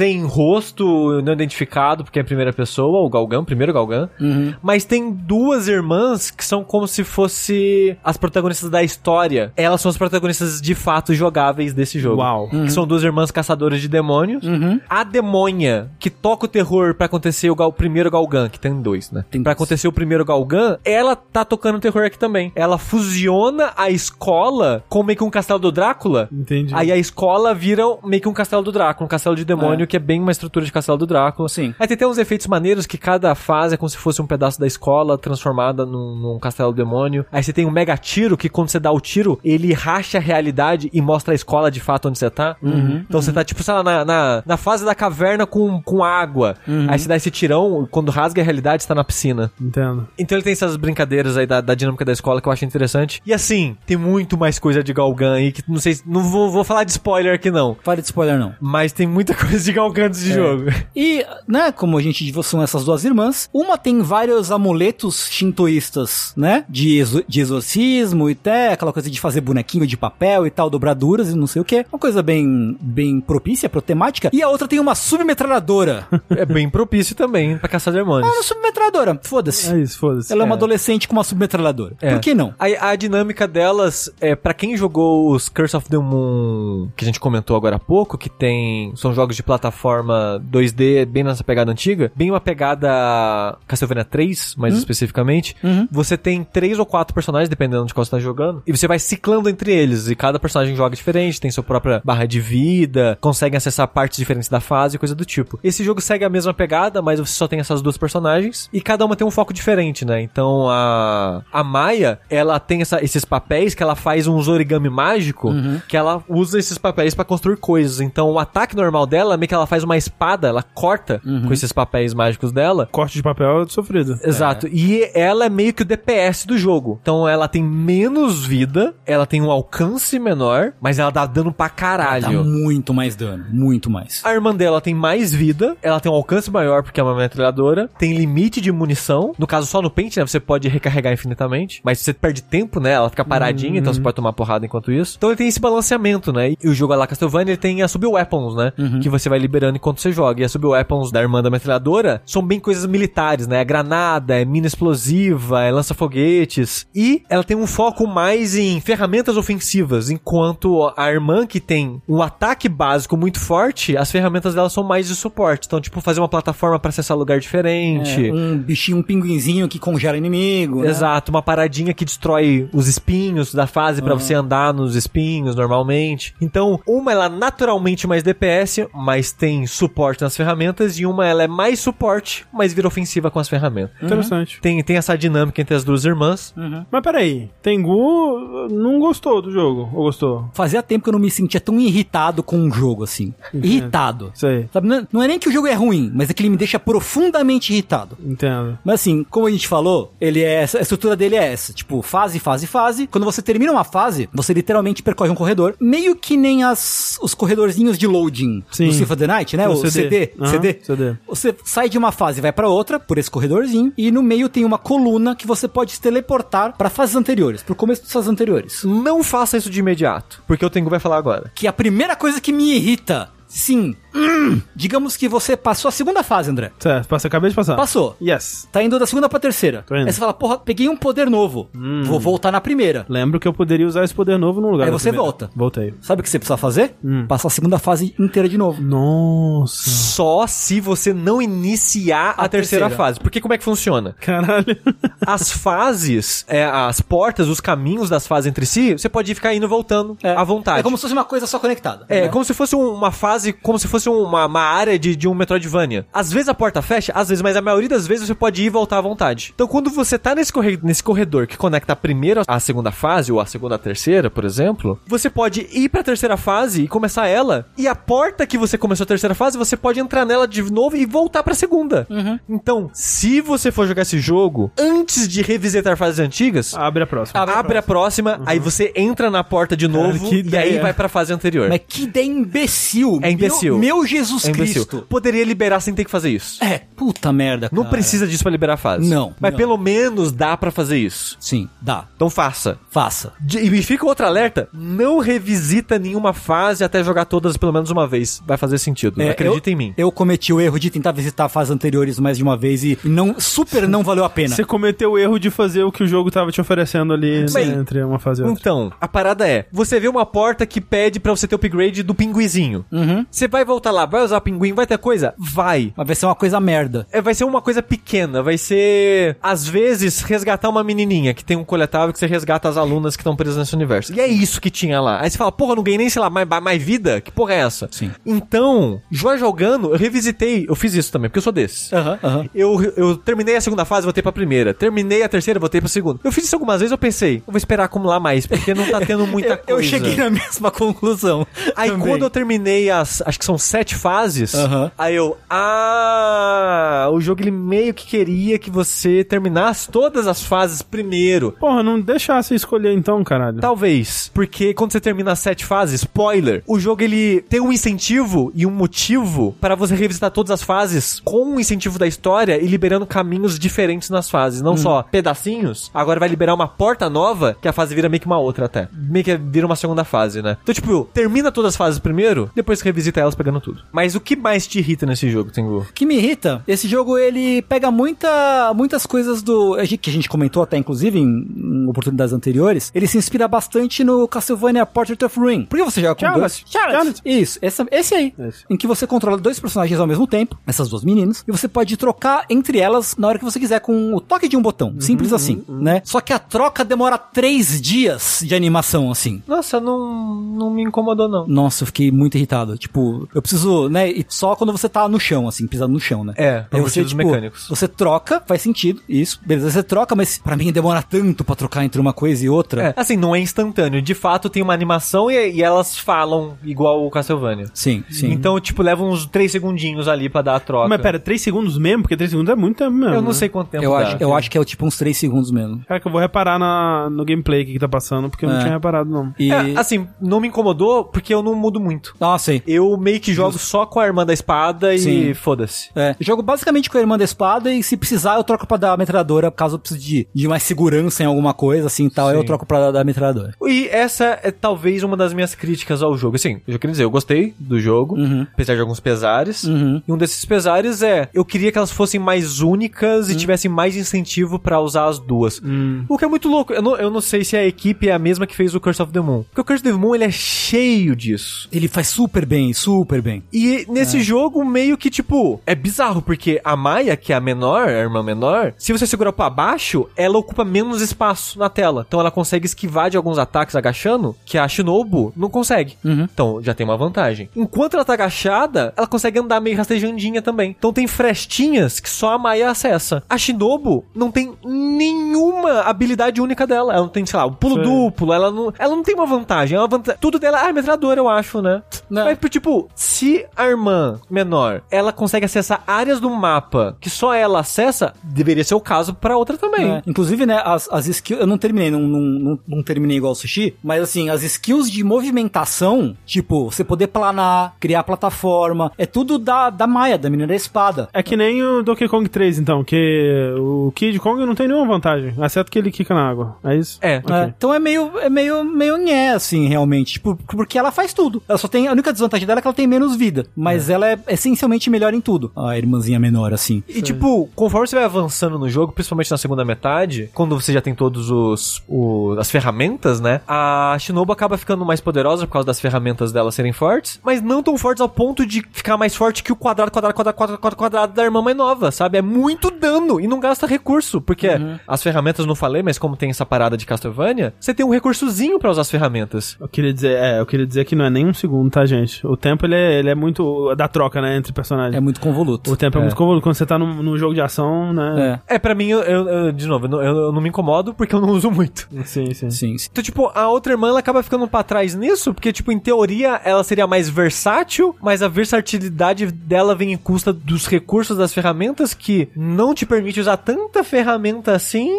sem 0.01 0.25
rosto, 0.25 1.21
não 1.21 1.33
identificado, 1.33 2.03
porque 2.03 2.17
é 2.17 2.23
em 2.23 2.25
primeira 2.25 2.51
pessoa, 2.51 3.05
o 3.05 3.09
Galgan, 3.09 3.43
primeiro 3.43 3.71
Galgan. 3.71 4.09
Uhum. 4.19 4.51
Mas 4.59 4.83
tem 4.83 5.11
duas 5.11 5.67
irmãs 5.67 6.31
que 6.31 6.43
são 6.43 6.63
como 6.63 6.87
se 6.87 7.03
fosse 7.03 7.95
as 8.03 8.17
protagonistas 8.17 8.67
da 8.67 8.81
história. 8.81 9.53
Elas 9.55 9.79
são 9.79 9.91
as 9.91 9.97
protagonistas 9.97 10.59
de 10.59 10.73
fato 10.73 11.13
jogáveis 11.13 11.71
desse 11.71 11.99
jogo. 11.99 12.19
Uau. 12.19 12.49
Que 12.49 12.71
são 12.71 12.87
duas 12.87 13.03
irmãs 13.03 13.29
caçadoras 13.29 13.79
de 13.79 13.87
demônios. 13.87 14.43
Uhum. 14.43 14.79
A 14.89 15.03
demônia 15.03 15.91
que 15.99 16.09
toca 16.09 16.45
o 16.45 16.47
terror 16.47 16.95
pra 16.95 17.05
acontecer 17.05 17.51
o, 17.51 17.53
o 17.53 17.71
primeiro 17.71 18.09
Galgan, 18.09 18.49
que 18.49 18.59
tem 18.59 18.81
dois, 18.81 19.11
né? 19.11 19.23
Tem 19.29 19.43
pra 19.43 19.51
acontecer 19.51 19.87
o 19.87 19.91
primeiro 19.91 20.25
Galgan, 20.25 20.79
ela 20.83 21.15
tá 21.15 21.45
tocando 21.45 21.79
terror 21.79 22.05
aqui 22.05 22.17
também. 22.17 22.51
Ela 22.55 22.79
fusiona 22.79 23.71
a 23.77 23.91
escola 23.91 24.83
com 24.89 25.03
meio 25.03 25.17
que 25.17 25.23
um 25.23 25.29
castelo 25.29 25.59
do 25.59 25.71
Drácula. 25.71 26.27
Entendi. 26.31 26.73
Aí 26.73 26.91
a 26.91 26.97
escola 26.97 27.53
vira 27.53 27.83
meio 28.03 28.19
que 28.19 28.27
um 28.27 28.33
castelo 28.33 28.63
do 28.63 28.71
Drácula, 28.71 29.05
um 29.05 29.07
castelo 29.07 29.35
de 29.35 29.45
demônio 29.45 29.90
que 29.91 29.97
é 29.97 29.99
bem 29.99 30.21
uma 30.21 30.31
estrutura 30.31 30.65
de 30.65 30.71
castelo 30.71 30.97
do 30.97 31.05
Drácula. 31.05 31.49
Sim. 31.49 31.75
Aí 31.77 31.85
tem 31.85 31.95
até 31.95 32.07
uns 32.07 32.17
efeitos 32.17 32.47
maneiros 32.47 32.85
que 32.85 32.97
cada 32.97 33.35
fase 33.35 33.73
é 33.75 33.77
como 33.77 33.89
se 33.89 33.97
fosse 33.97 34.21
um 34.21 34.25
pedaço 34.25 34.57
da 34.57 34.65
escola 34.65 35.17
transformada 35.17 35.85
num, 35.85 36.15
num 36.15 36.39
castelo 36.39 36.71
do 36.71 36.75
demônio. 36.77 37.25
Aí 37.31 37.43
você 37.43 37.51
tem 37.51 37.65
um 37.65 37.71
mega 37.71 37.97
tiro 37.97 38.37
que 38.37 38.47
quando 38.47 38.69
você 38.69 38.79
dá 38.79 38.89
o 38.91 39.01
tiro, 39.01 39.37
ele 39.43 39.73
racha 39.73 40.17
a 40.17 40.21
realidade 40.21 40.89
e 40.93 41.01
mostra 41.01 41.33
a 41.33 41.35
escola 41.35 41.69
de 41.69 41.81
fato 41.81 42.07
onde 42.07 42.17
você 42.17 42.29
tá. 42.29 42.55
então 42.63 43.21
você 43.21 43.33
tá 43.33 43.43
tipo, 43.43 43.61
sei 43.63 43.73
lá, 43.73 43.83
na, 43.83 44.05
na, 44.05 44.43
na 44.45 44.57
fase 44.57 44.85
da 44.85 44.95
caverna 44.95 45.45
com, 45.45 45.81
com 45.81 46.03
água. 46.03 46.55
Aí 46.87 46.97
você 46.97 47.07
dá 47.07 47.15
esse 47.17 47.29
tirão, 47.29 47.87
quando 47.91 48.11
rasga 48.11 48.41
a 48.41 48.45
realidade, 48.45 48.83
você 48.83 48.87
tá 48.87 48.95
na 48.95 49.03
piscina. 49.03 49.51
Entendo. 49.59 50.07
Então 50.17 50.37
ele 50.37 50.43
tem 50.43 50.53
essas 50.53 50.77
brincadeiras 50.77 51.35
aí 51.37 51.45
da, 51.45 51.59
da 51.59 51.75
dinâmica 51.75 52.05
da 52.05 52.11
escola 52.13 52.41
que 52.41 52.47
eu 52.47 52.51
acho 52.53 52.63
interessante. 52.63 53.21
E 53.25 53.33
assim, 53.33 53.75
tem 53.85 53.97
muito 53.97 54.37
mais 54.37 54.57
coisa 54.57 54.81
de 54.83 54.93
Galgan 54.93 55.33
aí 55.33 55.51
que 55.51 55.63
não 55.67 55.79
sei, 55.79 55.95
se- 55.95 56.03
não 56.07 56.21
vou, 56.23 56.49
vou 56.51 56.63
falar 56.63 56.83
de 56.83 56.91
spoiler 56.91 57.33
aqui 57.35 57.51
não. 57.51 57.75
Fale 57.83 58.01
de 58.01 58.05
spoiler, 58.07 58.37
não. 58.39 58.53
Mas 58.61 58.91
tem 58.93 59.07
muita 59.07 59.33
coisa 59.35 59.59
de 59.59 59.70
Galgan 59.73 60.05
antes 60.07 60.21
de 60.23 60.33
jogo. 60.33 60.65
E, 60.95 61.25
né, 61.47 61.71
como 61.71 61.97
a 61.97 62.01
gente 62.01 62.31
são 62.43 62.61
essas 62.61 62.83
duas 62.83 63.03
irmãs. 63.05 63.49
Uma 63.53 63.77
tem 63.77 64.01
vários 64.01 64.51
amuletos 64.51 65.27
shintoístas, 65.29 66.33
né? 66.35 66.65
De, 66.69 66.97
exo- 66.99 67.23
de 67.27 67.39
exorcismo 67.41 68.29
e 68.29 68.33
até 68.33 68.73
aquela 68.73 68.91
coisa 68.93 69.09
de 69.09 69.19
fazer 69.19 69.41
bonequinho 69.41 69.85
de 69.87 69.95
papel 69.97 70.45
e 70.45 70.49
tal, 70.51 70.69
dobraduras 70.69 71.29
e 71.29 71.35
não 71.35 71.47
sei 71.47 71.61
o 71.61 71.65
que. 71.65 71.85
Uma 71.91 71.99
coisa 71.99 72.21
bem, 72.23 72.77
bem 72.81 73.19
propícia 73.21 73.69
pra 73.69 73.81
temática. 73.81 74.29
E 74.33 74.41
a 74.41 74.49
outra 74.49 74.67
tem 74.67 74.79
uma 74.79 74.95
submetralhadora. 74.95 76.07
É 76.31 76.45
bem 76.45 76.69
propício 76.69 77.15
também 77.15 77.57
pra 77.57 77.67
caçar 77.67 77.93
demônios. 77.93 78.27
Ah, 78.31 78.33
uma 78.35 78.43
submetralhadora. 78.43 79.19
Foda-se. 79.23 79.71
É 79.73 79.77
isso, 79.79 79.99
foda-se. 79.99 80.31
Ela 80.31 80.43
é 80.43 80.45
uma 80.45 80.55
É. 80.55 80.57
adolescente 80.57 81.07
com 81.07 81.13
uma 81.13 81.23
submetralhadora. 81.23 81.93
É. 82.01 82.11
Por 82.13 82.19
que 82.21 82.33
não? 82.33 82.53
A, 82.57 82.89
a 82.91 82.95
dinâmica 82.95 83.47
delas, 83.47 84.09
é 84.19 84.35
para 84.35 84.53
quem 84.53 84.75
jogou 84.77 85.31
os 85.31 85.49
Curse 85.49 85.75
of 85.75 85.89
the 85.89 85.97
Moon, 85.97 86.89
que 86.95 87.03
a 87.03 87.07
gente 87.07 87.19
comentou 87.19 87.55
agora 87.55 87.75
há 87.75 87.79
pouco, 87.79 88.17
que 88.17 88.29
tem 88.29 88.93
são 88.95 89.13
jogos 89.13 89.35
de 89.35 89.43
plataforma 89.43 89.60
2D 89.69 91.05
bem 91.05 91.23
nessa 91.23 91.43
pegada 91.43 91.71
antiga, 91.71 92.11
bem 92.15 92.31
uma 92.31 92.39
pegada 92.41 93.57
Castlevania 93.67 94.05
3, 94.05 94.55
mais 94.57 94.73
especificamente. 94.79 95.55
Uhum. 95.63 95.87
Você 95.91 96.17
tem 96.17 96.43
três 96.43 96.79
ou 96.79 96.85
quatro 96.85 97.13
personagens, 97.13 97.49
dependendo 97.49 97.85
de 97.85 97.93
qual 97.93 98.03
você 98.05 98.11
tá 98.11 98.19
jogando, 98.19 98.63
e 98.65 98.71
você 98.75 98.87
vai 98.87 98.99
ciclando 98.99 99.49
entre 99.49 99.71
eles, 99.71 100.07
e 100.09 100.15
cada 100.15 100.39
personagem 100.39 100.75
joga 100.75 100.95
diferente, 100.95 101.39
tem 101.41 101.51
sua 101.51 101.63
própria 101.63 102.01
barra 102.03 102.25
de 102.25 102.39
vida, 102.39 103.17
consegue 103.21 103.57
acessar 103.57 103.87
partes 103.87 104.17
diferentes 104.17 104.49
da 104.49 104.59
fase, 104.59 104.97
coisa 104.97 105.15
do 105.15 105.25
tipo. 105.25 105.59
Esse 105.63 105.83
jogo 105.83 106.01
segue 106.01 106.23
a 106.25 106.29
mesma 106.29 106.53
pegada, 106.53 107.01
mas 107.01 107.19
você 107.19 107.33
só 107.33 107.47
tem 107.47 107.59
essas 107.59 107.81
duas 107.81 107.97
personagens, 107.97 108.69
e 108.71 108.81
cada 108.81 109.05
uma 109.05 109.15
tem 109.15 109.25
um 109.25 109.31
foco 109.31 109.53
diferente, 109.53 110.05
né? 110.05 110.21
Então 110.21 110.69
a, 110.69 111.41
a 111.51 111.63
Maia, 111.63 112.19
ela 112.29 112.59
tem 112.59 112.81
essa- 112.81 113.03
esses 113.03 113.25
papéis 113.25 113.73
que 113.75 113.83
ela 113.83 113.95
faz 113.95 114.27
uns 114.27 114.47
origami 114.47 114.89
mágico, 114.89 115.53
que 115.87 115.97
ela 115.97 116.23
usa 116.27 116.59
esses 116.59 116.77
papéis 116.77 117.13
pra 117.13 117.25
construir 117.25 117.57
coisas. 117.57 117.99
Então 118.01 118.29
o 118.31 118.39
ataque 118.39 118.75
normal 118.75 119.05
dela, 119.05 119.37
meio 119.37 119.49
que 119.51 119.55
ela 119.55 119.67
faz 119.67 119.83
uma 119.83 119.97
espada, 119.97 120.47
ela 120.47 120.63
corta 120.63 121.19
com 121.45 121.51
esses 121.51 121.73
papéis 121.73 122.13
mágicos 122.13 122.53
dela, 122.53 122.87
Corte 122.89 123.15
de 123.15 123.21
papel 123.21 123.67
sofrido. 123.67 124.17
Exato. 124.23 124.65
E 124.67 125.09
ela 125.13 125.45
é 125.45 125.49
meio 125.49 125.73
que 125.73 125.81
o 125.81 125.85
DPS 125.85 126.45
do 126.47 126.57
jogo. 126.57 126.97
Então 127.01 127.27
ela 127.27 127.49
tem 127.49 127.61
menos 127.61 128.45
vida, 128.45 128.93
ela 129.05 129.25
tem 129.25 129.41
um 129.41 129.51
alcance 129.51 130.17
menor, 130.17 130.71
mas 130.79 130.99
ela 130.99 131.11
dá 131.11 131.25
dano 131.25 131.51
pra 131.51 131.65
Dá 131.67 131.69
caralho. 131.69 132.45
muito 132.45 132.93
mais 132.93 133.13
dano. 133.15 133.43
Muito 133.51 133.89
mais. 133.89 134.21
A 134.23 134.31
irmã 134.33 134.55
dela 134.55 134.79
tem 134.79 134.93
mais 134.93 135.33
vida, 135.33 135.75
ela 135.81 135.99
tem 135.99 136.09
um 136.09 136.15
alcance 136.15 136.49
maior 136.49 136.81
porque 136.81 137.01
é 137.01 137.03
uma 137.03 137.15
metralhadora, 137.15 137.89
tem 137.99 138.13
limite 138.13 138.61
de 138.61 138.71
munição. 138.71 139.33
No 139.37 139.45
caso, 139.47 139.67
só 139.67 139.81
no 139.81 139.89
pente, 139.89 140.17
né? 140.17 140.25
Você 140.25 140.39
pode 140.39 140.69
recarregar 140.69 141.11
infinitamente, 141.11 141.81
mas 141.83 141.99
você 141.99 142.13
perde 142.13 142.41
tempo, 142.41 142.79
né? 142.79 142.91
Ela 142.93 143.09
fica 143.09 143.25
paradinha, 143.25 143.79
então 143.79 143.93
você 143.93 143.99
pode 143.99 144.15
tomar 144.15 144.31
porrada 144.31 144.65
enquanto 144.65 144.91
isso. 144.93 145.15
Então 145.17 145.29
ele 145.29 145.37
tem 145.37 145.47
esse 145.49 145.59
balanceamento, 145.59 146.31
né? 146.31 146.53
E 146.63 146.69
o 146.69 146.73
jogo 146.73 146.95
lá 146.95 147.05
Castlevania, 147.05 147.51
ele 147.51 147.57
tem 147.57 147.81
as 147.81 147.91
sub-weapons, 147.91 148.55
né? 148.55 148.71
Que 149.01 149.09
você 149.09 149.27
vai 149.27 149.39
liberando 149.41 149.75
enquanto 149.77 149.99
você 150.01 150.11
joga. 150.11 150.41
E 150.41 150.43
as 150.43 150.51
sub-weapons 150.51 151.11
da 151.11 151.21
irmã 151.21 151.41
da 151.41 151.49
metralhadora 151.49 152.21
são 152.25 152.41
bem 152.41 152.59
coisas 152.59 152.85
militares, 152.85 153.47
né? 153.47 153.61
É 153.61 153.65
granada, 153.65 154.39
é 154.39 154.45
mina 154.45 154.67
explosiva, 154.67 155.63
é 155.63 155.71
lança-foguetes. 155.71 156.87
E 156.93 157.23
ela 157.29 157.43
tem 157.43 157.57
um 157.57 157.67
foco 157.67 158.07
mais 158.07 158.55
em 158.55 158.79
ferramentas 158.79 159.37
ofensivas, 159.37 160.09
enquanto 160.09 160.91
a 160.95 161.11
irmã 161.11 161.45
que 161.45 161.59
tem 161.59 162.01
um 162.07 162.21
ataque 162.21 162.67
básico 162.69 163.17
muito 163.17 163.39
forte, 163.39 163.97
as 163.97 164.11
ferramentas 164.11 164.53
dela 164.53 164.69
são 164.69 164.83
mais 164.83 165.07
de 165.07 165.15
suporte. 165.15 165.67
Então, 165.67 165.81
tipo, 165.81 166.01
fazer 166.01 166.19
uma 166.19 166.29
plataforma 166.29 166.79
pra 166.79 166.89
acessar 166.89 167.17
lugar 167.17 167.39
diferente. 167.39 168.27
É, 168.27 168.33
um 168.33 168.57
bichinho, 168.57 168.97
um 168.97 169.03
pinguinzinho 169.03 169.67
que 169.67 169.79
congela 169.79 170.17
inimigo. 170.17 170.81
né? 170.81 170.89
Exato, 170.89 171.31
uma 171.31 171.41
paradinha 171.41 171.93
que 171.93 172.05
destrói 172.05 172.69
os 172.73 172.87
espinhos 172.87 173.53
da 173.53 173.67
fase 173.67 174.01
pra 174.01 174.13
você 174.13 174.33
andar 174.33 174.73
nos 174.73 174.95
espinhos 174.95 175.55
normalmente. 175.55 176.33
Então, 176.41 176.79
uma 176.85 177.11
ela 177.11 177.29
naturalmente 177.29 178.07
mais 178.07 178.23
DPS, 178.23 178.87
mas 178.93 179.30
tem 179.31 179.65
suporte 179.67 180.21
nas 180.21 180.35
ferramentas 180.35 180.99
e 180.99 181.05
uma 181.05 181.25
ela 181.25 181.43
é 181.43 181.47
mais 181.47 181.79
suporte, 181.79 182.45
mas 182.53 182.73
vira 182.73 182.87
ofensiva 182.87 183.29
com 183.31 183.39
as 183.39 183.49
ferramentas. 183.49 183.95
Interessante. 184.01 184.59
Tem, 184.61 184.81
tem 184.83 184.97
essa 184.97 185.17
dinâmica 185.17 185.61
entre 185.61 185.75
as 185.75 185.83
duas 185.83 186.05
irmãs. 186.05 186.53
Mas 186.91 187.01
peraí, 187.01 187.49
Tengu 187.61 188.67
não 188.69 188.99
gostou 188.99 189.41
do 189.41 189.51
jogo, 189.51 189.89
ou 189.93 190.03
gostou? 190.03 190.49
Fazia 190.53 190.83
tempo 190.83 191.03
que 191.03 191.09
eu 191.09 191.13
não 191.13 191.19
me 191.19 191.31
sentia 191.31 191.59
tão 191.59 191.79
irritado 191.79 192.43
com 192.43 192.57
um 192.57 192.71
jogo 192.71 193.03
assim. 193.03 193.33
Irritado. 193.53 194.31
Sei, 194.33 194.67
Sabe, 194.71 194.87
não, 194.87 195.07
não 195.11 195.23
é 195.23 195.27
nem 195.27 195.39
que 195.39 195.49
o 195.49 195.51
jogo 195.51 195.67
é 195.67 195.73
ruim, 195.73 196.11
mas 196.13 196.29
é 196.29 196.33
que 196.33 196.41
ele 196.41 196.49
me 196.49 196.57
deixa 196.57 196.79
profundamente 196.79 197.71
irritado. 197.73 198.17
entendo. 198.23 198.77
Mas 198.83 198.95
assim, 198.95 199.25
como 199.29 199.47
a 199.47 199.51
gente 199.51 199.67
falou, 199.67 200.13
ele 200.19 200.41
é 200.41 200.61
a 200.61 200.63
estrutura 200.81 201.15
dele 201.15 201.35
é 201.35 201.51
essa, 201.51 201.73
tipo, 201.73 202.01
fase, 202.01 202.39
fase, 202.39 202.67
fase. 202.67 203.07
Quando 203.07 203.25
você 203.25 203.41
termina 203.41 203.71
uma 203.71 203.83
fase, 203.83 204.29
você 204.33 204.53
literalmente 204.53 205.03
percorre 205.03 205.29
um 205.29 205.35
corredor, 205.35 205.75
meio 205.79 206.15
que 206.15 206.37
nem 206.37 206.63
as 206.63 207.17
os 207.21 207.33
corredorzinhos 207.33 207.97
de 207.97 208.07
loading 208.07 208.63
Sim. 208.71 208.89
do 208.89 209.03
of 209.03 209.15
the 209.21 209.27
Night, 209.27 209.55
né? 209.57 209.65
Do 209.65 209.73
O 209.73 209.77
CD. 209.77 209.91
CD, 209.91 210.31
Aham, 210.39 210.51
CD. 210.51 210.79
CD. 210.81 211.15
Você 211.27 211.55
sai 211.63 211.87
de 211.89 211.97
uma 211.97 212.11
fase 212.11 212.39
e 212.39 212.41
vai 212.41 212.51
pra 212.51 212.67
outra 212.67 212.99
por 212.99 213.17
esse 213.17 213.29
corredorzinho 213.31 213.93
e 213.97 214.11
no 214.11 214.21
meio 214.21 214.49
tem 214.49 214.65
uma 214.65 214.77
coluna 214.77 215.35
que 215.35 215.47
você 215.47 215.67
pode 215.67 215.91
se 215.93 216.01
teleportar 216.01 216.75
pra 216.77 216.89
fases 216.89 217.15
anteriores, 217.15 217.63
pro 217.63 217.75
começo 217.75 218.01
das 218.03 218.11
fases 218.11 218.29
anteriores. 218.29 218.83
Não 218.83 219.23
faça 219.23 219.57
isso 219.57 219.69
de 219.69 219.79
imediato, 219.79 220.43
porque 220.47 220.65
o 220.65 220.69
Tengu 220.69 220.89
vai 220.89 220.99
falar 220.99 221.17
agora. 221.17 221.51
Que 221.55 221.67
a 221.67 221.73
primeira 221.73 222.15
coisa 222.15 222.41
que 222.41 222.51
me 222.51 222.75
irrita, 222.75 223.29
sim, 223.47 223.95
hum, 224.13 224.61
digamos 224.75 225.15
que 225.17 225.27
você 225.27 225.55
passou 225.57 225.89
a 225.89 225.91
segunda 225.91 226.23
fase, 226.23 226.49
André. 226.49 226.71
Certo, 226.79 227.07
passa, 227.07 227.27
acabei 227.27 227.49
de 227.49 227.55
passar. 227.55 227.75
Passou. 227.75 228.15
Yes. 228.21 228.67
Tá 228.71 228.81
indo 228.83 228.97
da 228.99 229.05
segunda 229.05 229.27
pra 229.29 229.39
terceira. 229.39 229.83
Tô 229.87 229.95
indo. 229.95 230.07
Aí 230.07 230.13
você 230.13 230.19
fala, 230.19 230.33
porra, 230.33 230.57
peguei 230.57 230.89
um 230.89 230.95
poder 230.97 231.29
novo. 231.29 231.69
Vou 232.05 232.19
voltar 232.19 232.51
na 232.51 232.61
primeira. 232.61 233.05
Lembro 233.09 233.39
que 233.39 233.47
eu 233.47 233.53
poderia 233.53 233.87
usar 233.87 234.03
esse 234.03 234.13
poder 234.13 234.37
novo 234.37 234.59
no 234.61 234.69
lugar 234.69 234.85
Aí 234.85 234.91
da 234.91 234.97
você 234.97 235.09
primeira. 235.09 235.23
volta. 235.23 235.49
Voltei. 235.55 235.93
Sabe 236.01 236.21
o 236.21 236.23
que 236.23 236.29
você 236.29 236.39
precisa 236.39 236.57
fazer? 236.57 236.95
Hum. 237.03 237.25
Passar 237.27 237.47
a 237.47 237.51
segunda 237.51 237.79
fase 237.79 238.13
inteira 238.19 238.47
de 238.49 238.57
novo. 238.57 238.81
Nossa. 238.81 239.89
Só 239.89 240.45
se 240.47 240.79
você 240.79 241.13
não 241.13 241.41
iniciar 241.41 242.35
a, 242.37 242.45
A 242.45 242.49
terceira, 242.49 242.85
terceira. 242.85 242.89
fase. 242.89 243.19
Porque 243.19 243.39
como 243.41 243.53
é 243.53 243.57
que 243.57 243.63
funciona? 243.63 244.15
Caralho. 244.19 244.77
As 245.25 245.51
fases, 245.51 246.43
é, 246.47 246.65
as 246.65 246.99
portas, 246.99 247.47
os 247.47 247.59
caminhos 247.59 248.09
das 248.09 248.25
fases 248.25 248.47
entre 248.47 248.65
si, 248.65 248.93
você 248.93 249.07
pode 249.07 249.33
ficar 249.35 249.53
indo 249.53 249.65
e 249.65 249.69
voltando 249.69 250.17
à 250.23 250.43
vontade. 250.43 250.79
É 250.79 250.83
como 250.83 250.97
se 250.97 251.01
fosse 251.01 251.13
uma 251.13 251.23
coisa 251.23 251.45
só 251.45 251.59
conectada. 251.59 252.05
É, 252.09 252.21
né? 252.21 252.27
como 252.29 252.43
se 252.43 252.53
fosse 252.53 252.75
um- 252.75 252.93
uma 252.93 253.11
fase, 253.11 253.53
como 253.53 253.77
se 253.77 253.87
fosse 253.87 254.00
uma, 254.09 254.45
uma 254.45 254.61
área 254.61 254.97
de, 254.97 255.15
de 255.15 255.27
um 255.27 255.33
Metroidvania. 255.33 256.05
Às 256.13 256.31
vezes 256.31 256.47
a 256.49 256.53
porta 256.53 256.81
fecha, 256.81 257.11
às 257.15 257.29
vezes, 257.29 257.41
mas 257.41 257.55
a 257.55 257.61
maioria 257.61 257.89
das 257.89 258.07
vezes 258.07 258.27
você 258.27 258.33
pode 258.35 258.61
ir 258.61 258.65
e 258.65 258.69
voltar 258.69 258.97
à 258.97 259.01
vontade. 259.01 259.51
Então 259.53 259.67
quando 259.67 259.89
você 259.89 260.17
tá 260.17 260.33
nesse, 260.35 260.51
corre 260.51 260.79
nesse 260.83 261.03
corredor 261.03 261.47
que 261.47 261.57
conecta 261.57 261.93
a 261.93 261.95
primeira 261.95 262.41
à 262.47 262.59
segunda 262.59 262.91
fase, 262.91 263.31
ou 263.31 263.39
a 263.39 263.45
segunda 263.45 263.75
à 263.75 263.77
terceira, 263.77 264.29
por 264.29 264.43
exemplo, 264.45 264.99
você 265.07 265.29
pode 265.29 265.67
ir 265.71 265.89
pra 265.89 266.03
terceira 266.03 266.37
fase 266.37 266.83
e 266.83 266.87
começar 266.87 267.27
ela, 267.27 267.67
e 267.77 267.87
a 267.87 267.95
porta 267.95 268.45
que 268.47 268.57
você 268.57 268.77
começou 268.77 269.03
a 269.03 269.07
terceira 269.07 269.35
fase, 269.35 269.57
você 269.57 269.75
pode 269.77 269.99
entrar 269.99 270.25
nela 270.25 270.47
de 270.47 270.61
novo 270.71 270.95
e 270.95 271.05
voltar 271.05 271.43
pra 271.43 271.53
segunda. 271.53 272.07
Então, 272.49 272.89
se 272.93 273.41
você 273.41 273.71
for 273.71 273.87
jogar 273.87 274.01
esse 274.03 274.19
jogo 274.19 274.71
antes 274.77 275.27
de 275.27 275.41
revisitar 275.41 275.95
fases 275.97 276.19
antigas, 276.19 276.73
Abre 276.75 277.03
a 277.03 277.07
próxima. 277.07 277.39
abre 277.41 277.77
a 277.77 277.81
próxima, 277.81 278.41
aí 278.45 278.59
você 278.59 278.91
entra 278.95 279.29
na 279.29 279.43
porta 279.43 279.75
de 279.75 279.87
novo 279.87 280.19
que 280.29 280.35
e 280.35 280.37
aí 280.37 280.39
ideia. 280.41 280.81
vai 280.81 280.93
pra 280.93 281.07
fase 281.09 281.33
anterior. 281.33 281.69
Mas 281.69 281.81
que 281.87 282.03
ideia 282.03 282.25
imbecil. 282.25 283.19
É 283.21 283.31
imbecil. 283.31 283.77
Meu, 283.77 283.90
meu 283.90 283.90
Jesus 284.05 284.45
É. 284.45 284.51
Cristo. 284.51 285.05
Poderia 285.09 285.43
liberar 285.43 285.79
sem 285.79 285.93
ter 285.93 286.03
que 286.05 286.11
fazer 286.11 286.29
isso. 286.29 286.63
É, 286.63 286.81
puta 286.95 287.31
merda, 287.31 287.69
Não 287.71 287.83
cara. 287.83 287.95
precisa 287.95 288.27
disso 288.27 288.43
pra 288.43 288.51
liberar 288.51 288.73
a 288.73 288.77
fase. 288.77 289.09
Não, 289.09 289.33
Mas 289.39 289.51
não. 289.51 289.57
pelo 289.57 289.77
menos 289.77 290.31
dá 290.31 290.55
pra 290.57 290.71
fazer 290.71 290.97
isso. 290.97 291.37
Sim, 291.39 291.67
dá. 291.81 292.05
Então 292.15 292.29
faça. 292.29 292.77
Faça. 292.89 293.33
E 293.59 293.69
me 293.69 293.81
fica 293.81 294.05
outro 294.05 294.25
alerta: 294.25 294.67
não 294.73 295.19
revisita 295.19 295.97
nenhuma 295.99 296.33
fase 296.33 296.83
até 296.83 297.03
jogar 297.03 297.25
todas 297.25 297.57
pelo 297.57 297.71
menos 297.73 297.89
uma 297.89 298.07
vez. 298.07 298.41
Vai 298.45 298.57
fazer 298.57 298.77
sentido. 298.77 299.21
É, 299.21 299.29
Acredita 299.31 299.69
eu, 299.69 299.73
em 299.73 299.75
mim. 299.75 299.93
Eu 299.97 300.11
cometi 300.11 300.53
o 300.53 300.59
erro 300.61 300.79
de 300.79 300.89
tentar 300.89 301.11
visitar 301.11 301.49
fases 301.49 301.71
anteriores 301.71 302.19
mais 302.19 302.37
de 302.37 302.43
uma 302.43 302.55
vez 302.57 302.83
e 302.83 302.97
não 303.03 303.39
super 303.39 303.87
não 303.87 304.03
valeu 304.03 304.23
a 304.23 304.29
pena. 304.29 304.55
Você 304.55 304.63
cometeu 304.63 305.11
o 305.13 305.17
erro 305.17 305.39
de 305.39 305.49
fazer 305.49 305.83
o 305.83 305.91
que 305.91 306.03
o 306.03 306.07
jogo 306.07 306.29
tava 306.31 306.51
te 306.51 306.61
oferecendo 306.61 307.13
ali 307.13 307.45
Bem, 307.51 307.67
né, 307.67 307.75
entre 307.79 308.03
uma 308.03 308.19
fase 308.19 308.41
e 308.41 308.45
outra. 308.45 308.59
Então, 308.59 308.91
a 309.01 309.07
parada 309.07 309.47
é: 309.47 309.65
você 309.71 309.99
vê 309.99 310.07
uma 310.07 310.25
porta 310.25 310.65
que 310.65 310.79
pede 310.79 311.19
pra 311.19 311.31
você 311.31 311.47
ter 311.47 311.55
o 311.55 311.57
upgrade 311.57 312.03
do 312.03 312.13
pinguizinho. 312.13 312.85
Uhum. 312.91 313.25
Você 313.31 313.47
vai 313.47 313.65
voltar 313.65 313.80
lá, 313.89 314.05
vai 314.05 314.21
usar 314.23 314.41
pinguim, 314.41 314.73
vai 314.73 314.85
ter 314.85 314.97
coisa? 314.97 315.33
Vai. 315.37 315.93
Mas 315.95 316.05
vai 316.07 316.15
ser 316.15 316.25
uma 316.25 316.35
coisa 316.35 316.59
merda. 316.59 317.07
É, 317.11 317.21
vai 317.21 317.33
ser 317.33 317.43
uma 317.45 317.61
coisa 317.61 317.81
pequena, 317.81 318.43
vai 318.43 318.57
ser, 318.57 319.37
às 319.41 319.67
vezes, 319.67 320.21
resgatar 320.21 320.69
uma 320.69 320.83
menininha 320.83 321.33
que 321.33 321.43
tem 321.43 321.57
um 321.57 321.63
coletável 321.63 322.11
que 322.13 322.19
você 322.19 322.27
resgata 322.27 322.67
as 322.69 322.77
alunas 322.77 323.15
que 323.15 323.21
estão 323.21 323.35
presas 323.35 323.57
nesse 323.57 323.73
universo. 323.75 324.13
E 324.13 324.19
é 324.19 324.27
isso 324.27 324.59
que 324.61 324.69
tinha 324.69 324.99
lá. 325.01 325.21
Aí 325.21 325.29
você 325.31 325.37
fala, 325.37 325.51
porra, 325.51 325.75
não 325.75 325.83
ganhei 325.83 325.97
nem, 325.97 326.09
sei 326.09 326.21
lá, 326.21 326.29
mais, 326.29 326.47
mais 326.47 326.81
vida? 326.83 327.21
Que 327.21 327.31
porra 327.31 327.53
é 327.53 327.59
essa? 327.59 327.87
Sim. 327.91 328.11
Então, 328.25 329.01
já 329.09 329.37
jogando, 329.37 329.91
eu 329.93 329.97
revisitei, 329.97 330.65
eu 330.67 330.75
fiz 330.75 330.93
isso 330.93 331.11
também, 331.11 331.29
porque 331.29 331.39
eu 331.39 331.43
sou 331.43 331.53
desse. 331.53 331.93
Aham, 331.95 332.19
aham. 332.23 332.49
Eu, 332.53 332.93
eu 332.97 333.15
terminei 333.15 333.55
a 333.55 333.61
segunda 333.61 333.85
fase, 333.85 334.05
voltei 334.05 334.21
pra 334.21 334.31
primeira. 334.31 334.73
Terminei 334.73 335.23
a 335.23 335.29
terceira, 335.29 335.59
voltei 335.59 335.79
pra 335.79 335.87
segunda. 335.89 336.19
Eu 336.23 336.31
fiz 336.31 336.45
isso 336.45 336.55
algumas 336.55 336.79
vezes, 336.81 336.91
eu 336.91 336.97
pensei, 336.97 337.37
eu 337.37 337.43
vou 337.51 337.57
esperar 337.57 337.85
acumular 337.85 338.19
mais, 338.19 338.45
porque 338.45 338.73
não 338.73 338.85
tá 338.89 338.99
tendo 339.01 339.25
muita 339.31 339.53
Eu, 339.53 339.59
eu 339.67 339.75
coisa. 339.75 339.89
cheguei 339.89 340.15
na 340.15 340.29
mesma 340.29 340.69
conclusão. 340.71 341.45
Aí 341.75 341.89
também. 341.91 342.07
quando 342.07 342.23
eu 342.23 342.29
terminei 342.29 342.89
as, 342.89 343.21
acho 343.25 343.39
que 343.39 343.45
são 343.45 343.57
sete 343.71 343.95
fases, 343.95 344.53
Aham. 344.53 344.91
aí 344.97 345.15
eu, 345.15 345.37
ah, 345.49 347.07
o 347.11 347.21
jogo 347.21 347.41
ele 347.41 347.51
meio 347.51 347.93
que 347.93 348.05
queria 348.05 348.59
que 348.59 348.69
você 348.69 349.23
terminasse 349.23 349.89
todas 349.89 350.27
as 350.27 350.43
fases 350.43 350.81
primeiro. 350.81 351.53
Porra, 351.53 351.81
não 351.81 351.99
deixasse 351.99 352.53
escolher 352.53 352.93
então, 352.93 353.23
caralho. 353.23 353.61
Talvez, 353.61 354.29
porque 354.33 354.73
quando 354.73 354.91
você 354.91 354.99
termina 354.99 355.31
as 355.31 355.39
sete 355.39 355.63
fases, 355.63 356.01
spoiler, 356.01 356.63
o 356.67 356.77
jogo 356.77 357.01
ele 357.01 357.41
tem 357.47 357.61
um 357.61 357.71
incentivo 357.71 358.51
e 358.53 358.65
um 358.65 358.71
motivo 358.71 359.55
para 359.61 359.73
você 359.73 359.95
revisitar 359.95 360.31
todas 360.31 360.51
as 360.51 360.61
fases 360.61 361.21
com 361.23 361.55
o 361.55 361.59
incentivo 361.59 361.97
da 361.97 362.05
história 362.05 362.61
e 362.61 362.67
liberando 362.67 363.05
caminhos 363.05 363.57
diferentes 363.57 364.09
nas 364.09 364.29
fases, 364.29 364.61
não 364.61 364.75
só 364.75 365.03
pedacinhos. 365.03 365.89
Agora 365.93 366.19
vai 366.19 366.27
liberar 366.27 366.53
uma 366.53 366.67
porta 366.67 367.09
nova 367.09 367.55
que 367.61 367.69
a 367.69 367.73
fase 367.73 367.95
vira 367.95 368.09
meio 368.09 368.19
que 368.19 368.27
uma 368.27 368.37
outra 368.37 368.65
até. 368.65 368.89
Meio 368.91 369.23
que 369.23 369.37
vira 369.37 369.65
uma 369.65 369.77
segunda 369.77 370.03
fase, 370.03 370.41
né? 370.41 370.57
Então, 370.61 370.75
tipo, 370.75 371.09
termina 371.13 371.51
todas 371.53 371.69
as 371.69 371.77
fases 371.77 371.99
primeiro, 371.99 372.51
depois 372.53 372.81
revisita 372.81 373.21
elas 373.21 373.33
pegando 373.33 373.60
tudo. 373.61 373.81
Mas 373.91 374.15
o 374.15 374.19
que 374.19 374.35
mais 374.35 374.67
te 374.67 374.79
irrita 374.79 375.05
nesse 375.05 375.29
jogo, 375.29 375.51
Tengu? 375.51 375.79
O 375.79 375.93
que 375.93 376.05
me 376.05 376.15
irrita, 376.17 376.63
esse 376.67 376.87
jogo 376.87 377.17
ele 377.17 377.61
pega 377.61 377.89
muita, 377.91 378.73
muitas 378.75 379.05
coisas 379.05 379.41
do. 379.41 379.77
que 380.01 380.09
a 380.09 380.13
gente 380.13 380.27
comentou 380.29 380.63
até, 380.63 380.77
inclusive, 380.77 381.19
em, 381.19 381.47
em 381.55 381.87
oportunidades 381.87 382.33
anteriores. 382.33 382.91
Ele 382.93 383.07
se 383.07 383.17
inspira 383.17 383.47
bastante 383.47 384.03
no 384.03 384.27
Castlevania 384.27 384.85
Portrait 384.85 385.23
of 385.23 385.39
Ruin. 385.39 385.65
Porque 385.65 385.83
você 385.83 386.01
joga 386.01 386.15
com 386.15 386.21
Charlotte. 386.21 386.39
dois. 386.39 386.71
Charlotte. 386.71 387.21
Isso, 387.25 387.59
essa, 387.61 387.85
esse 387.91 388.15
aí. 388.15 388.33
Esse. 388.37 388.63
Em 388.69 388.77
que 388.77 388.87
você 388.87 389.05
controla 389.05 389.37
dois 389.37 389.59
personagens 389.59 389.99
ao 389.99 390.07
mesmo 390.07 390.25
tempo, 390.27 390.57
essas 390.65 390.89
duas 390.89 391.03
meninas, 391.03 391.43
e 391.47 391.51
você 391.51 391.67
pode 391.67 391.95
trocar 391.97 392.45
entre 392.49 392.79
elas 392.79 393.15
na 393.17 393.27
hora 393.27 393.37
que 393.39 393.45
você 393.45 393.59
quiser, 393.59 393.79
com 393.79 394.13
o 394.15 394.19
toque 394.21 394.47
de 394.47 394.57
um 394.57 394.61
botão. 394.61 394.95
Simples 394.99 395.33
assim, 395.33 395.63
né? 395.67 396.01
Só 396.05 396.19
que 396.21 396.33
a 396.33 396.39
troca 396.39 396.83
demora 396.83 397.17
três 397.17 397.81
dias 397.81 398.41
de 398.43 398.55
animação, 398.55 399.11
assim. 399.11 399.41
Nossa, 399.47 399.79
não, 399.79 400.35
não 400.35 400.69
me 400.71 400.83
incomodou, 400.83 401.27
não. 401.27 401.47
Nossa, 401.47 401.83
eu 401.83 401.87
fiquei 401.87 402.11
muito 402.11 402.35
irritado. 402.37 402.77
Tipo, 402.77 403.27
eu 403.33 403.41
preciso, 403.41 403.50
né? 403.89 404.09
E 404.09 404.25
só 404.29 404.55
quando 404.55 404.71
você 404.71 404.87
tá 404.89 405.07
no 405.07 405.19
chão, 405.19 405.47
assim, 405.47 405.67
pisando 405.67 405.93
no 405.93 405.99
chão, 405.99 406.23
né? 406.23 406.33
É, 406.37 406.61
por 406.61 406.77
Aí 406.77 406.81
você, 406.81 407.03
tipo, 407.03 407.17
mecânicos. 407.17 407.67
você 407.67 407.87
troca, 407.87 408.41
faz 408.45 408.61
sentido, 408.61 409.01
isso. 409.07 409.39
Beleza, 409.45 409.69
você 409.71 409.83
troca, 409.83 410.15
mas 410.15 410.37
pra 410.37 410.55
mim 410.55 410.71
demora 410.71 411.01
tanto 411.01 411.43
pra 411.43 411.55
trocar 411.55 411.83
entre 411.83 411.99
uma 411.99 412.13
coisa 412.13 412.45
e 412.45 412.49
outra. 412.49 412.83
É, 412.89 412.93
assim, 412.97 413.15
não 413.17 413.35
é 413.35 413.39
instantâneo. 413.39 414.01
De 414.01 414.13
fato, 414.13 414.49
tem 414.49 414.61
uma 414.63 414.73
animação 414.73 415.29
e, 415.29 415.51
e 415.53 415.63
elas 415.63 415.97
falam 415.97 416.55
igual 416.63 417.05
o 417.05 417.09
Castlevania. 417.09 417.65
Sim, 417.73 418.03
sim. 418.09 418.31
Então, 418.31 418.59
tipo, 418.59 418.81
leva 418.81 419.03
uns 419.03 419.25
3 419.25 419.51
segundinhos 419.51 420.07
ali 420.07 420.29
pra 420.29 420.41
dar 420.41 420.55
a 420.55 420.59
troca. 420.59 420.87
Mas 420.87 421.01
pera, 421.01 421.19
3 421.19 421.41
segundos 421.41 421.77
mesmo? 421.77 422.03
Porque 422.03 422.17
3 422.17 422.31
segundos 422.31 422.51
é 422.51 422.55
muito 422.55 422.77
tempo 422.77 422.91
mesmo. 422.91 423.15
eu 423.15 423.21
não 423.21 423.29
né? 423.29 423.33
sei 423.33 423.49
quanto 423.49 423.69
tempo 423.69 423.83
eu 423.83 423.91
dá. 423.91 423.97
acho, 423.99 424.17
eu 424.19 424.33
acho 424.35 424.49
que 424.51 424.57
é 424.57 424.63
tipo 424.63 424.85
uns 424.85 424.97
3 424.97 425.15
segundos 425.17 425.51
mesmo. 425.51 425.81
Cara, 425.87 425.99
que 425.99 426.07
eu 426.07 426.11
vou 426.11 426.19
reparar 426.21 426.57
na, 426.59 427.09
no 427.09 427.25
gameplay 427.25 427.65
que, 427.65 427.73
que 427.73 427.79
tá 427.79 427.87
passando, 427.87 428.29
porque 428.29 428.45
eu 428.45 428.49
não 428.49 428.57
É. 428.57 428.61
tinha 428.61 428.73
reparado, 428.73 429.09
não. 429.09 429.33
E. 429.37 429.51
É, 429.51 429.77
assim, 429.77 430.07
não 430.21 430.39
me 430.39 430.47
incomodou 430.47 431.05
porque 431.05 431.33
eu 431.33 431.41
não 431.43 431.55
mudo 431.55 431.79
muito. 431.79 432.15
Ah, 432.19 432.37
sei. 432.37 432.61
Eu 432.67 432.97
meio 432.97 433.19
que 433.19 433.30
jogo 433.33 433.57
só 433.57 433.85
com 433.85 433.99
a 433.99 434.05
irmã 434.05 434.25
da 434.25 434.33
espada 434.33 434.93
e 434.93 434.99
Sim. 434.99 435.33
foda-se. 435.33 435.89
É, 435.95 436.15
eu 436.19 436.25
jogo 436.25 436.41
basicamente 436.41 436.89
com 436.89 436.97
a 436.97 437.01
irmã 437.01 437.17
da 437.17 437.23
espada 437.23 437.73
e 437.73 437.81
se 437.83 437.95
precisar 437.97 438.35
eu 438.35 438.43
troco 438.43 438.65
pra 438.67 438.77
dar 438.77 438.93
a 438.93 438.97
metralhadora, 438.97 439.51
caso 439.51 439.75
eu 439.75 439.79
precise 439.79 439.99
de, 440.01 440.27
de 440.33 440.47
mais 440.47 440.63
segurança 440.63 441.23
em 441.23 441.25
alguma 441.25 441.53
coisa, 441.53 441.87
assim, 441.87 442.09
tal, 442.09 442.27
aí 442.27 442.35
eu 442.35 442.41
Sim. 442.41 442.47
troco 442.47 442.65
pra 442.65 442.91
dar 442.91 443.01
a 443.01 443.03
metralhadora. 443.03 443.53
E 443.67 443.87
essa 443.89 444.39
é 444.43 444.51
talvez 444.51 445.03
uma 445.03 445.15
das 445.17 445.33
minhas 445.33 445.55
críticas 445.55 446.01
ao 446.03 446.17
jogo. 446.17 446.35
Assim, 446.35 446.61
eu 446.67 446.73
já 446.73 446.79
queria 446.79 446.91
dizer, 446.91 447.03
eu 447.03 447.11
gostei 447.11 447.53
do 447.59 447.79
jogo, 447.79 448.15
Uhum. 448.15 448.45
apesar 448.53 448.75
de 448.75 448.81
alguns 448.81 448.99
pesares. 448.99 449.63
Uhum. 449.63 450.01
E 450.07 450.11
um 450.11 450.17
desses 450.17 450.43
pesares 450.45 451.01
é, 451.01 451.29
eu 451.33 451.43
queria 451.45 451.71
que 451.71 451.77
elas 451.77 451.91
fossem 451.91 452.19
mais 452.19 452.59
únicas 452.61 453.27
Uhum. 453.27 453.33
e 453.33 453.35
tivessem 453.35 453.69
mais 453.71 453.95
incentivo 453.95 454.59
pra 454.59 454.79
usar 454.79 455.05
as 455.07 455.19
duas. 455.19 455.61
Hum. 455.63 456.03
O 456.09 456.17
que 456.17 456.25
é 456.25 456.27
muito 456.27 456.47
louco. 456.49 456.73
Eu 456.73 456.81
não, 456.81 456.95
eu 456.97 457.09
não 457.09 457.21
sei 457.21 457.43
se 457.43 457.55
a 457.55 457.65
equipe 457.65 458.09
é 458.09 458.11
a 458.13 458.19
mesma 458.19 458.45
que 458.47 458.55
fez 458.55 458.73
o 458.75 458.79
Curse 458.79 459.01
of 459.01 459.11
the 459.11 459.19
Moon. 459.19 459.43
Porque 459.43 459.61
o 459.61 459.63
Curse 459.63 459.81
of 459.87 459.91
the 459.93 459.97
Moon, 459.97 460.15
ele 460.15 460.23
é 460.25 460.31
cheio 460.31 461.15
disso. 461.15 461.67
Ele 461.71 461.87
faz 461.87 462.07
super 462.09 462.45
bem, 462.45 462.73
super 462.73 463.20
super 463.21 463.31
bem. 463.31 463.43
E 463.53 463.85
nesse 463.87 464.21
jogo, 464.21 464.65
meio 464.65 464.97
que, 464.97 465.09
tipo, 465.09 465.61
é 465.65 465.75
bizarro, 465.75 466.21
porque 466.21 466.59
a 466.63 466.75
Maia, 466.75 467.15
que 467.15 467.31
é 467.31 467.35
a 467.35 467.39
menor, 467.39 467.87
a 467.87 467.91
irmã 467.91 468.23
menor, 468.23 468.73
se 468.77 468.91
você 468.91 469.05
segurar 469.05 469.31
pra 469.31 469.49
baixo, 469.49 470.09
ela 470.17 470.37
ocupa 470.37 470.65
menos 470.65 471.01
espaço 471.01 471.57
na 471.59 471.69
tela. 471.69 472.05
Então 472.07 472.19
ela 472.19 472.31
consegue 472.31 472.65
esquivar 472.65 473.09
de 473.09 473.17
alguns 473.17 473.37
ataques 473.37 473.75
agachando, 473.75 474.35
que 474.45 474.57
a 474.57 474.67
Shinobu 474.67 475.31
não 475.35 475.49
consegue. 475.49 475.97
Uhum. 476.03 476.27
Então 476.31 476.61
já 476.61 476.73
tem 476.73 476.85
uma 476.85 476.97
vantagem. 476.97 477.49
Enquanto 477.55 477.93
ela 477.93 478.05
tá 478.05 478.13
agachada, 478.13 478.93
ela 478.97 479.07
consegue 479.07 479.39
andar 479.39 479.61
meio 479.61 479.77
rastejandinha 479.77 480.41
também. 480.41 480.75
Então 480.77 480.91
tem 480.91 481.07
frestinhas 481.07 481.99
que 481.99 482.09
só 482.09 482.33
a 482.33 482.37
Maia 482.37 482.71
acessa. 482.71 483.23
A 483.29 483.37
Shinobu 483.37 484.05
não 484.15 484.31
tem 484.31 484.53
nenhuma 484.63 485.81
habilidade 485.81 486.41
única 486.41 486.65
dela. 486.65 486.93
Ela 486.93 487.01
não 487.01 487.09
tem, 487.09 487.25
sei 487.25 487.37
lá, 487.37 487.45
o 487.45 487.51
pulo 487.51 487.75
Sim. 487.75 487.81
duplo, 487.83 488.33
ela 488.33 488.51
não, 488.51 488.73
ela 488.77 488.95
não 488.95 489.03
tem 489.03 489.15
uma 489.15 489.25
vantagem. 489.25 489.77
É 489.77 489.79
uma 489.79 489.87
vanta... 489.87 490.17
Tudo 490.19 490.39
dela 490.39 490.67
é 490.67 490.71
metralhadora, 490.71 491.19
eu 491.19 491.29
acho, 491.29 491.61
né? 491.61 491.81
Não. 492.09 492.25
Mas, 492.25 492.37
tipo, 492.49 492.89
se 493.11 493.45
a 493.55 493.67
irmã 493.67 494.19
menor, 494.29 494.81
ela 494.89 495.11
consegue 495.11 495.45
acessar 495.45 495.83
áreas 495.85 496.19
do 496.19 496.29
mapa 496.29 496.95
que 496.99 497.09
só 497.09 497.33
ela 497.33 497.59
acessa, 497.59 498.13
deveria 498.23 498.63
ser 498.63 498.75
o 498.75 498.79
caso 498.79 499.13
pra 499.13 499.35
outra 499.37 499.57
também. 499.57 499.91
É. 499.91 500.01
Inclusive, 500.07 500.45
né, 500.45 500.61
as, 500.63 500.87
as 500.91 501.07
skills. 501.07 501.41
Eu 501.41 501.47
não 501.47 501.57
terminei, 501.57 501.91
não, 501.91 501.99
não, 501.99 502.19
não, 502.21 502.59
não 502.67 502.83
terminei 502.83 503.17
igual 503.17 503.33
o 503.33 503.35
sushi, 503.35 503.75
mas 503.83 504.01
assim, 504.01 504.29
as 504.29 504.43
skills 504.43 504.89
de 504.89 505.03
movimentação, 505.03 506.15
tipo, 506.25 506.71
você 506.71 506.83
poder 506.83 507.07
planar, 507.07 507.75
criar 507.79 508.03
plataforma, 508.03 508.91
é 508.97 509.05
tudo 509.05 509.37
da, 509.37 509.69
da 509.69 509.85
Maia, 509.85 510.17
da 510.17 510.29
menina 510.29 510.47
da 510.47 510.55
espada. 510.55 511.09
É 511.13 511.21
que 511.21 511.35
nem 511.35 511.61
o 511.63 511.83
Donkey 511.83 512.07
Kong 512.07 512.27
3, 512.29 512.59
então, 512.59 512.83
que 512.83 513.53
o 513.57 513.91
Kid 513.93 514.17
Kong 514.19 514.45
não 514.45 514.55
tem 514.55 514.67
nenhuma 514.67 514.87
vantagem, 514.87 515.33
exceto 515.43 515.69
que 515.69 515.77
ele 515.77 515.91
quica 515.91 516.13
na 516.13 516.29
água. 516.29 516.57
É 516.63 516.75
isso? 516.75 516.97
É. 517.01 517.17
Ok. 517.17 517.35
É, 517.35 517.53
então 517.57 517.73
é 517.73 517.79
meio, 517.79 518.17
é 518.19 518.29
meio, 518.29 518.63
meio 518.63 518.97
nhé, 518.97 519.31
assim, 519.31 519.67
realmente. 519.67 520.13
Tipo, 520.13 520.37
porque 520.47 520.77
ela 520.77 520.91
faz 520.91 521.13
tudo. 521.13 521.41
Ela 521.47 521.57
só 521.57 521.67
tem. 521.67 521.87
A 521.87 521.91
única 521.91 522.11
desvantagem 522.11 522.45
dela 522.45 522.59
é 522.59 522.61
que 522.61 522.67
ela 522.67 522.75
tem 522.75 522.87
menos 522.87 523.00
vida. 523.09 523.45
Mas 523.55 523.89
ela 523.89 524.07
é 524.09 524.17
essencialmente 524.27 524.89
melhor 524.89 525.13
em 525.13 525.21
tudo. 525.21 525.51
A 525.55 525.77
irmãzinha 525.77 526.19
menor, 526.19 526.53
assim. 526.53 526.83
E, 526.87 527.01
tipo, 527.01 527.49
conforme 527.55 527.87
você 527.87 527.95
vai 527.95 528.05
avançando 528.05 528.57
no 528.59 528.69
jogo, 528.69 528.91
principalmente 528.93 529.31
na 529.31 529.37
segunda 529.37 529.63
metade, 529.65 530.29
quando 530.33 530.59
você 530.59 530.73
já 530.73 530.81
tem 530.81 530.93
todos 530.95 531.29
os, 531.29 531.83
o- 531.87 532.35
as 532.39 532.49
ferramentas, 532.51 533.19
né? 533.19 533.41
A 533.47 533.95
Shinobu 533.99 534.31
acaba 534.31 534.57
ficando 534.57 534.85
mais 534.85 534.99
poderosa 535.01 535.45
por 535.47 535.53
causa 535.53 535.65
das 535.65 535.79
ferramentas 535.79 536.31
dela 536.31 536.51
serem 536.51 536.71
fortes, 536.73 537.19
mas 537.23 537.41
não 537.41 537.61
tão 537.63 537.77
fortes 537.77 538.01
ao 538.01 538.09
ponto 538.09 538.45
de 538.45 538.61
ficar 538.71 538.97
mais 538.97 539.15
forte 539.15 539.43
que 539.43 539.51
o 539.51 539.55
quadrado, 539.55 539.91
quadrado, 539.91 540.13
quadrado, 540.13 540.35
quadrado, 540.37 540.59
quadrado, 540.59 540.77
quadrado 540.77 541.13
da 541.13 541.23
irmã 541.23 541.41
mais 541.41 541.55
nova, 541.57 541.91
sabe? 541.91 542.17
É 542.17 542.21
muito 542.21 542.71
dano 542.71 543.19
e 543.19 543.27
não 543.27 543.39
gasta 543.39 543.65
recurso, 543.67 544.21
porque 544.21 544.47
as 544.87 545.01
ferramentas 545.03 545.45
não 545.45 545.55
falei, 545.55 545.81
mas 545.83 545.97
como 545.97 546.15
tem 546.15 546.29
essa 546.29 546.45
parada 546.45 546.77
de 546.77 546.85
Castlevania, 546.85 547.53
você 547.59 547.73
tem 547.73 547.85
um 547.85 547.89
recursozinho 547.89 548.59
pra 548.59 548.69
usar 548.71 548.81
as 548.81 548.91
ferramentas. 548.91 549.55
Eu 549.59 549.67
queria 549.67 549.93
dizer, 549.93 550.17
é, 550.17 550.39
eu 550.39 550.45
queria 550.45 550.65
dizer 550.65 550.85
que 550.85 550.95
não 550.95 551.05
é 551.05 551.09
nem 551.09 551.27
um 551.27 551.33
segundo, 551.33 551.69
tá, 551.69 551.85
gente? 551.85 552.25
O 552.25 552.35
tempo, 552.37 552.65
ele 552.65 552.75
é, 552.75 552.90
ele 552.99 553.09
é 553.09 553.15
muito 553.15 553.73
da 553.75 553.87
troca, 553.87 554.21
né, 554.21 554.37
entre 554.37 554.51
personagens. 554.53 554.95
É 554.95 554.99
muito 554.99 555.19
convoluto. 555.19 555.71
O 555.71 555.75
tempo 555.77 555.97
é, 555.97 556.01
muito 556.01 556.15
convoluto. 556.15 556.43
Quando 556.43 556.55
você 556.55 556.65
tá 556.65 556.77
num, 556.77 557.01
num 557.01 557.17
jogo 557.17 557.33
de 557.33 557.41
ação, 557.41 557.93
né? 557.93 558.39
É. 558.47 558.55
É, 558.55 558.59
pra 558.59 558.73
mim, 558.75 558.87
eu, 558.87 559.01
eu- 559.01 559.27
eu- 559.29 559.51
de 559.51 559.67
novo, 559.67 559.85
eu 559.85 559.89
não, 559.89 560.01
eu- 560.01 560.15
eu 560.17 560.31
não 560.31 560.41
me 560.41 560.49
incomodo 560.49 560.93
porque 560.93 561.13
eu 561.15 561.21
não 561.21 561.29
uso 561.29 561.49
muito. 561.51 561.87
Sim, 562.05 562.33
sim. 562.33 562.49
Sim, 562.49 562.77
sim. 562.77 562.87
Então, 562.91 563.03
tipo, 563.03 563.31
a 563.33 563.47
outra 563.49 563.73
irmã, 563.73 563.89
ela 563.89 563.99
acaba 563.99 564.21
ficando 564.23 564.47
pra 564.47 564.63
trás 564.63 564.95
nisso, 564.95 565.33
porque, 565.33 565.51
tipo, 565.53 565.71
em 565.71 565.79
teoria, 565.79 566.39
ela 566.43 566.63
seria 566.63 566.87
mais 566.87 567.09
versátil, 567.09 567.95
mas 568.01 568.21
a 568.21 568.27
versatilidade 568.27 569.27
dela 569.27 569.75
vem 569.75 569.93
em 569.93 569.97
custa 569.97 570.31
dos 570.33 570.67
recursos 570.67 571.17
das 571.17 571.33
ferramentas, 571.33 571.93
que 571.93 572.29
não 572.35 572.73
te 572.73 572.85
permite 572.85 573.19
usar 573.19 573.37
tanta 573.37 573.83
ferramenta 573.83 574.53
assim. 574.53 574.89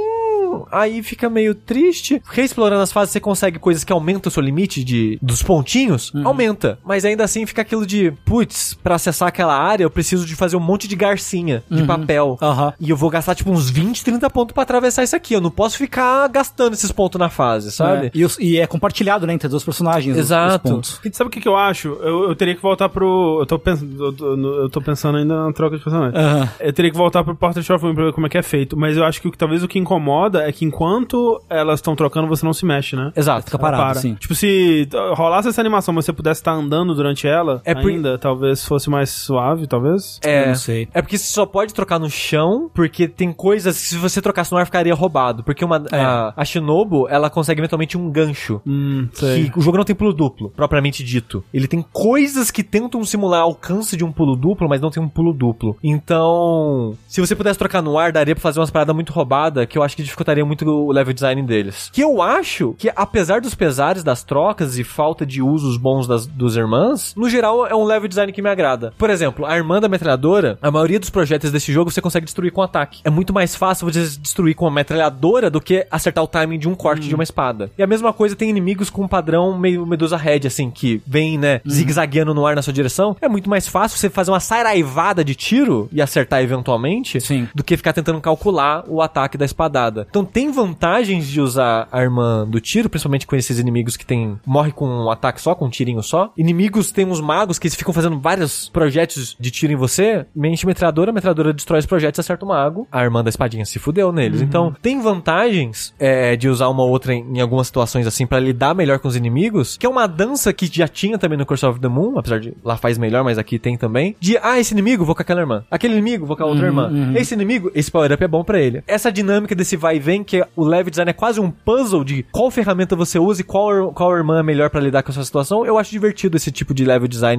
Aí 0.70 1.02
fica 1.02 1.30
meio 1.30 1.54
triste. 1.54 2.20
Reexplorando 2.28 2.82
as 2.82 2.92
fases, 2.92 3.12
você 3.12 3.20
consegue 3.20 3.58
coisas 3.58 3.84
que 3.84 3.92
aumentam 3.92 4.28
o 4.28 4.32
seu 4.32 4.42
limite 4.42 4.84
de, 4.84 5.18
dos 5.22 5.42
pontinhos. 5.42 6.12
Aumenta. 6.24 6.78
Mas 6.84 7.04
ainda 7.04 7.24
assim 7.24 7.46
fica 7.46 7.62
aquilo 7.62 7.81
de, 7.86 8.12
putz, 8.24 8.74
pra 8.82 8.94
acessar 8.96 9.28
aquela 9.28 9.56
área, 9.56 9.84
eu 9.84 9.90
preciso 9.90 10.26
de 10.26 10.34
fazer 10.34 10.56
um 10.56 10.60
monte 10.60 10.86
de 10.88 10.96
garcinha 10.96 11.62
de 11.70 11.82
papel. 11.84 12.38
Aham. 12.40 12.72
E 12.80 12.90
eu 12.90 12.96
vou 12.96 13.10
gastar, 13.10 13.34
tipo, 13.34 13.50
uns 13.50 13.70
20, 13.70 14.04
30 14.04 14.28
pontos 14.30 14.52
pra 14.54 14.62
atravessar 14.62 15.02
isso 15.02 15.14
aqui. 15.16 15.34
Eu 15.34 15.40
não 15.40 15.50
posso 15.50 15.76
ficar 15.76 16.26
gastando 16.28 16.72
esses 16.74 16.90
pontos 16.92 17.18
na 17.18 17.28
fase, 17.28 17.70
sabe? 17.72 18.06
É. 18.06 18.10
E, 18.14 18.24
os- 18.24 18.38
e 18.38 18.58
é 18.58 18.66
compartilhado, 18.66 19.26
né, 19.26 19.32
entre 19.34 19.46
os 19.46 19.50
dois 19.52 19.64
personagens. 19.64 20.16
os- 20.16 20.22
os 20.22 20.26
Exato. 20.30 20.68
pontos. 20.68 21.00
E 21.04 21.12
sabe 21.14 21.28
o 21.28 21.30
que, 21.30 21.40
que 21.40 21.48
eu 21.48 21.56
acho? 21.56 21.88
Eu, 22.00 22.28
eu 22.28 22.34
teria 22.34 22.54
que 22.54 22.62
voltar 22.62 22.88
pro. 22.88 23.38
Eu 23.40 23.46
tô, 23.46 23.58
pensando, 23.58 24.04
eu, 24.04 24.12
tô, 24.12 24.34
eu 24.36 24.68
tô 24.70 24.80
pensando 24.80 25.18
ainda 25.18 25.46
na 25.46 25.52
troca 25.52 25.76
de 25.76 25.82
personagem. 25.82 26.18
Aham. 26.18 26.48
Eu 26.60 26.72
teria 26.72 26.90
que 26.90 26.96
voltar 26.96 27.22
pro 27.24 27.34
Portrait 27.34 27.70
of 27.72 27.82
Wayne 27.82 27.94
pra 27.94 28.04
ver 28.06 28.12
como 28.12 28.26
é 28.26 28.30
que 28.30 28.38
é 28.38 28.42
feito. 28.42 28.76
Mas 28.76 28.96
eu 28.96 29.04
acho 29.04 29.20
que 29.20 29.30
talvez 29.36 29.62
o 29.62 29.68
que 29.68 29.78
incomoda 29.78 30.42
é 30.46 30.52
que 30.52 30.64
enquanto 30.64 31.40
elas 31.48 31.78
estão 31.78 31.94
trocando, 31.96 32.26
você 32.28 32.44
não 32.44 32.52
se 32.52 32.64
mexe, 32.64 32.96
né? 32.96 33.12
Exato. 33.16 33.44
Fica 33.46 33.58
parado, 33.58 33.82
para. 33.84 33.94
sim. 34.00 34.14
Tipo, 34.14 34.34
se 34.34 34.88
rolasse 35.14 35.48
essa 35.48 35.60
animação, 35.60 35.94
mas 35.94 36.04
você 36.04 36.12
pudesse 36.12 36.40
estar 36.40 36.52
andando 36.52 36.94
durante 36.94 37.26
ela 37.26 37.60
É 37.64 37.71
por- 37.74 37.90
ainda, 37.90 38.18
talvez 38.18 38.64
fosse 38.64 38.88
mais 38.90 39.10
suave, 39.10 39.66
talvez. 39.66 40.20
Eu 40.24 40.30
É, 40.30 40.46
não 40.48 40.54
sei. 40.54 40.88
é 40.92 41.00
porque 41.02 41.16
você 41.18 41.32
só 41.32 41.46
pode 41.46 41.72
trocar 41.74 41.98
no 41.98 42.10
chão, 42.10 42.70
porque 42.74 43.06
tem 43.08 43.32
coisas 43.32 43.78
que 43.80 43.86
se 43.88 43.96
você 43.96 44.20
trocasse 44.20 44.50
no 44.52 44.58
ar 44.58 44.64
ficaria 44.66 44.94
roubado. 44.94 45.42
Porque 45.44 45.64
uma, 45.64 45.84
É. 45.90 46.00
a, 46.00 46.32
a 46.36 46.44
Shinobu, 46.44 47.08
ela 47.08 47.28
consegue 47.30 47.60
eventualmente 47.60 47.96
um 47.96 48.10
gancho. 48.10 48.60
Hum, 48.66 49.08
sei. 49.12 49.50
Que 49.50 49.58
o 49.58 49.62
jogo 49.62 49.76
não 49.78 49.84
tem 49.84 49.94
pulo 49.96 50.12
duplo, 50.12 50.50
propriamente 50.50 51.02
dito. 51.04 51.44
Ele 51.52 51.66
tem 51.68 51.84
coisas 51.92 52.50
que 52.50 52.62
tentam 52.62 53.04
simular 53.04 53.42
alcance 53.42 53.96
de 53.96 54.04
um 54.04 54.12
pulo 54.12 54.36
duplo, 54.36 54.68
mas 54.68 54.80
não 54.80 54.90
tem 54.90 55.02
um 55.02 55.08
pulo 55.08 55.32
duplo. 55.32 55.76
Então, 55.82 56.94
se 57.08 57.20
você 57.20 57.34
pudesse 57.34 57.58
trocar 57.58 57.82
no 57.82 57.98
ar, 57.98 58.12
daria 58.12 58.34
pra 58.34 58.42
fazer 58.42 58.60
umas 58.60 58.70
paradas 58.70 58.94
muito 58.94 59.12
roubadas, 59.12 59.66
que 59.66 59.76
eu 59.78 59.82
acho 59.82 59.96
que 59.96 60.02
dificultaria 60.02 60.44
muito 60.44 60.64
o 60.68 60.92
level 60.92 61.12
design 61.12 61.42
deles. 61.42 61.90
Que 61.92 62.02
eu 62.02 62.20
acho 62.22 62.74
que, 62.78 62.90
apesar 62.94 63.40
dos 63.40 63.54
pesares 63.54 64.02
das 64.04 64.22
trocas 64.22 64.78
e 64.78 64.84
falta 64.84 65.24
de 65.26 65.42
usos 65.42 65.76
bons 65.76 66.06
das, 66.06 66.26
dos 66.26 66.56
irmãs, 66.56 67.14
no 67.16 67.28
geral 67.28 67.61
é 67.66 67.74
um 67.74 67.84
level 67.84 68.08
design 68.08 68.32
que 68.32 68.42
me 68.42 68.48
agrada. 68.48 68.92
Por 68.96 69.10
exemplo, 69.10 69.46
a 69.46 69.56
irmã 69.56 69.80
da 69.80 69.88
metralhadora, 69.88 70.58
a 70.60 70.70
maioria 70.70 71.00
dos 71.00 71.10
projéteis 71.10 71.52
desse 71.52 71.72
jogo 71.72 71.90
você 71.90 72.00
consegue 72.00 72.24
destruir 72.24 72.52
com 72.52 72.62
ataque. 72.62 73.00
É 73.04 73.10
muito 73.10 73.32
mais 73.32 73.54
fácil 73.54 73.90
você 73.90 74.00
destruir 74.18 74.54
com 74.54 74.64
uma 74.64 74.70
metralhadora 74.70 75.50
do 75.50 75.60
que 75.60 75.86
acertar 75.90 76.24
o 76.24 76.26
timing 76.26 76.58
de 76.58 76.68
um 76.68 76.74
corte 76.74 77.08
de 77.08 77.14
uma 77.14 77.24
espada. 77.24 77.70
E 77.76 77.82
a 77.82 77.86
mesma 77.86 78.12
coisa 78.12 78.36
tem 78.36 78.50
inimigos 78.50 78.90
com 78.90 79.02
um 79.02 79.08
padrão 79.08 79.56
meio 79.58 79.86
Medusa 79.86 80.16
Red, 80.16 80.46
assim, 80.46 80.70
que 80.70 81.02
vem, 81.06 81.38
né, 81.38 81.60
zigue-zagueando 81.68 82.34
no 82.34 82.46
ar 82.46 82.56
na 82.56 82.62
sua 82.62 82.72
direção. 82.72 83.16
É 83.20 83.28
muito 83.28 83.48
mais 83.48 83.66
fácil 83.66 83.98
você 83.98 84.10
fazer 84.10 84.30
uma 84.30 84.40
saraivada 84.40 85.24
de 85.24 85.34
tiro 85.34 85.88
e 85.92 86.00
acertar 86.00 86.42
eventualmente 86.42 87.20
Sim. 87.20 87.48
do 87.54 87.64
que 87.64 87.76
ficar 87.76 87.92
tentando 87.92 88.20
calcular 88.20 88.84
o 88.88 89.00
ataque 89.00 89.38
da 89.38 89.44
espadada. 89.44 90.06
Então 90.08 90.24
tem 90.24 90.50
vantagens 90.50 91.26
de 91.26 91.40
usar 91.40 91.88
a 91.90 92.00
irmã 92.00 92.46
do 92.46 92.60
tiro, 92.60 92.88
principalmente 92.88 93.26
com 93.26 93.36
esses 93.36 93.58
inimigos 93.58 93.96
que 93.96 94.06
tem 94.06 94.38
morre 94.46 94.72
com 94.72 94.86
um 94.86 95.10
ataque 95.10 95.40
só, 95.40 95.54
com 95.54 95.66
um 95.66 95.70
tirinho 95.70 96.02
só. 96.02 96.32
Inimigos 96.36 96.92
tem 96.92 97.06
uns 97.06 97.20
magos 97.42 97.58
que 97.58 97.68
ficam 97.70 97.92
fazendo 97.92 98.20
vários 98.20 98.68
projetos 98.68 99.36
de 99.38 99.50
tiro 99.50 99.72
em 99.72 99.76
você, 99.76 100.24
mente 100.34 100.64
metralhadora, 100.64 101.10
a 101.10 101.14
metralhadora 101.14 101.52
destrói 101.52 101.80
os 101.80 101.86
projetos, 101.86 102.20
acerta 102.20 102.44
o 102.44 102.48
mago, 102.48 102.86
a 102.90 103.02
irmã 103.02 103.22
da 103.22 103.30
espadinha 103.30 103.64
se 103.64 103.80
fudeu 103.80 104.12
neles. 104.12 104.40
Então 104.40 104.74
tem 104.80 105.00
vantagens 105.00 105.92
é, 105.98 106.36
de 106.36 106.48
usar 106.48 106.68
uma 106.68 106.84
ou 106.84 106.90
outra 106.90 107.12
em, 107.12 107.38
em 107.38 107.40
algumas 107.40 107.66
situações 107.66 108.06
assim 108.06 108.26
pra 108.26 108.38
lidar 108.38 108.74
melhor 108.74 109.00
com 109.00 109.08
os 109.08 109.16
inimigos, 109.16 109.76
que 109.76 109.84
é 109.84 109.88
uma 109.88 110.06
dança 110.06 110.52
que 110.52 110.70
já 110.72 110.86
tinha 110.86 111.18
também 111.18 111.36
no 111.36 111.44
Curse 111.44 111.66
of 111.66 111.80
the 111.80 111.88
Moon, 111.88 112.16
apesar 112.16 112.38
de 112.38 112.54
lá 112.64 112.76
faz 112.76 112.96
melhor, 112.96 113.24
mas 113.24 113.38
aqui 113.38 113.58
tem 113.58 113.76
também. 113.76 114.14
De 114.20 114.38
ah, 114.38 114.60
esse 114.60 114.72
inimigo, 114.72 115.04
vou 115.04 115.14
com 115.14 115.22
aquela 115.22 115.40
irmã. 115.40 115.64
Aquele 115.68 115.94
inimigo, 115.94 116.24
vou 116.24 116.36
com 116.36 116.44
a 116.44 116.46
outra 116.46 116.66
irmã. 116.66 116.92
Esse 117.16 117.34
inimigo, 117.34 117.72
esse 117.74 117.90
power-up 117.90 118.22
é 118.22 118.28
bom 118.28 118.44
pra 118.44 118.60
ele. 118.60 118.84
Essa 118.86 119.10
dinâmica 119.10 119.54
desse 119.54 119.76
vai 119.76 119.96
e 119.96 119.98
vem, 119.98 120.22
que 120.22 120.44
o 120.54 120.64
level 120.64 120.90
design 120.90 121.10
é 121.10 121.14
quase 121.14 121.40
um 121.40 121.50
puzzle 121.50 122.04
de 122.04 122.24
qual 122.30 122.50
ferramenta 122.50 122.94
você 122.94 123.18
usa 123.18 123.40
e 123.40 123.44
qual, 123.44 123.92
qual 123.92 124.16
irmã 124.16 124.38
é 124.38 124.42
melhor 124.42 124.70
pra 124.70 124.80
lidar 124.80 125.02
com 125.02 125.10
a 125.10 125.14
sua 125.14 125.24
situação, 125.24 125.66
eu 125.66 125.76
acho 125.76 125.90
divertido 125.90 126.36
esse 126.36 126.52
tipo 126.52 126.72
de 126.72 126.84
level 126.84 127.08
design. 127.08 127.31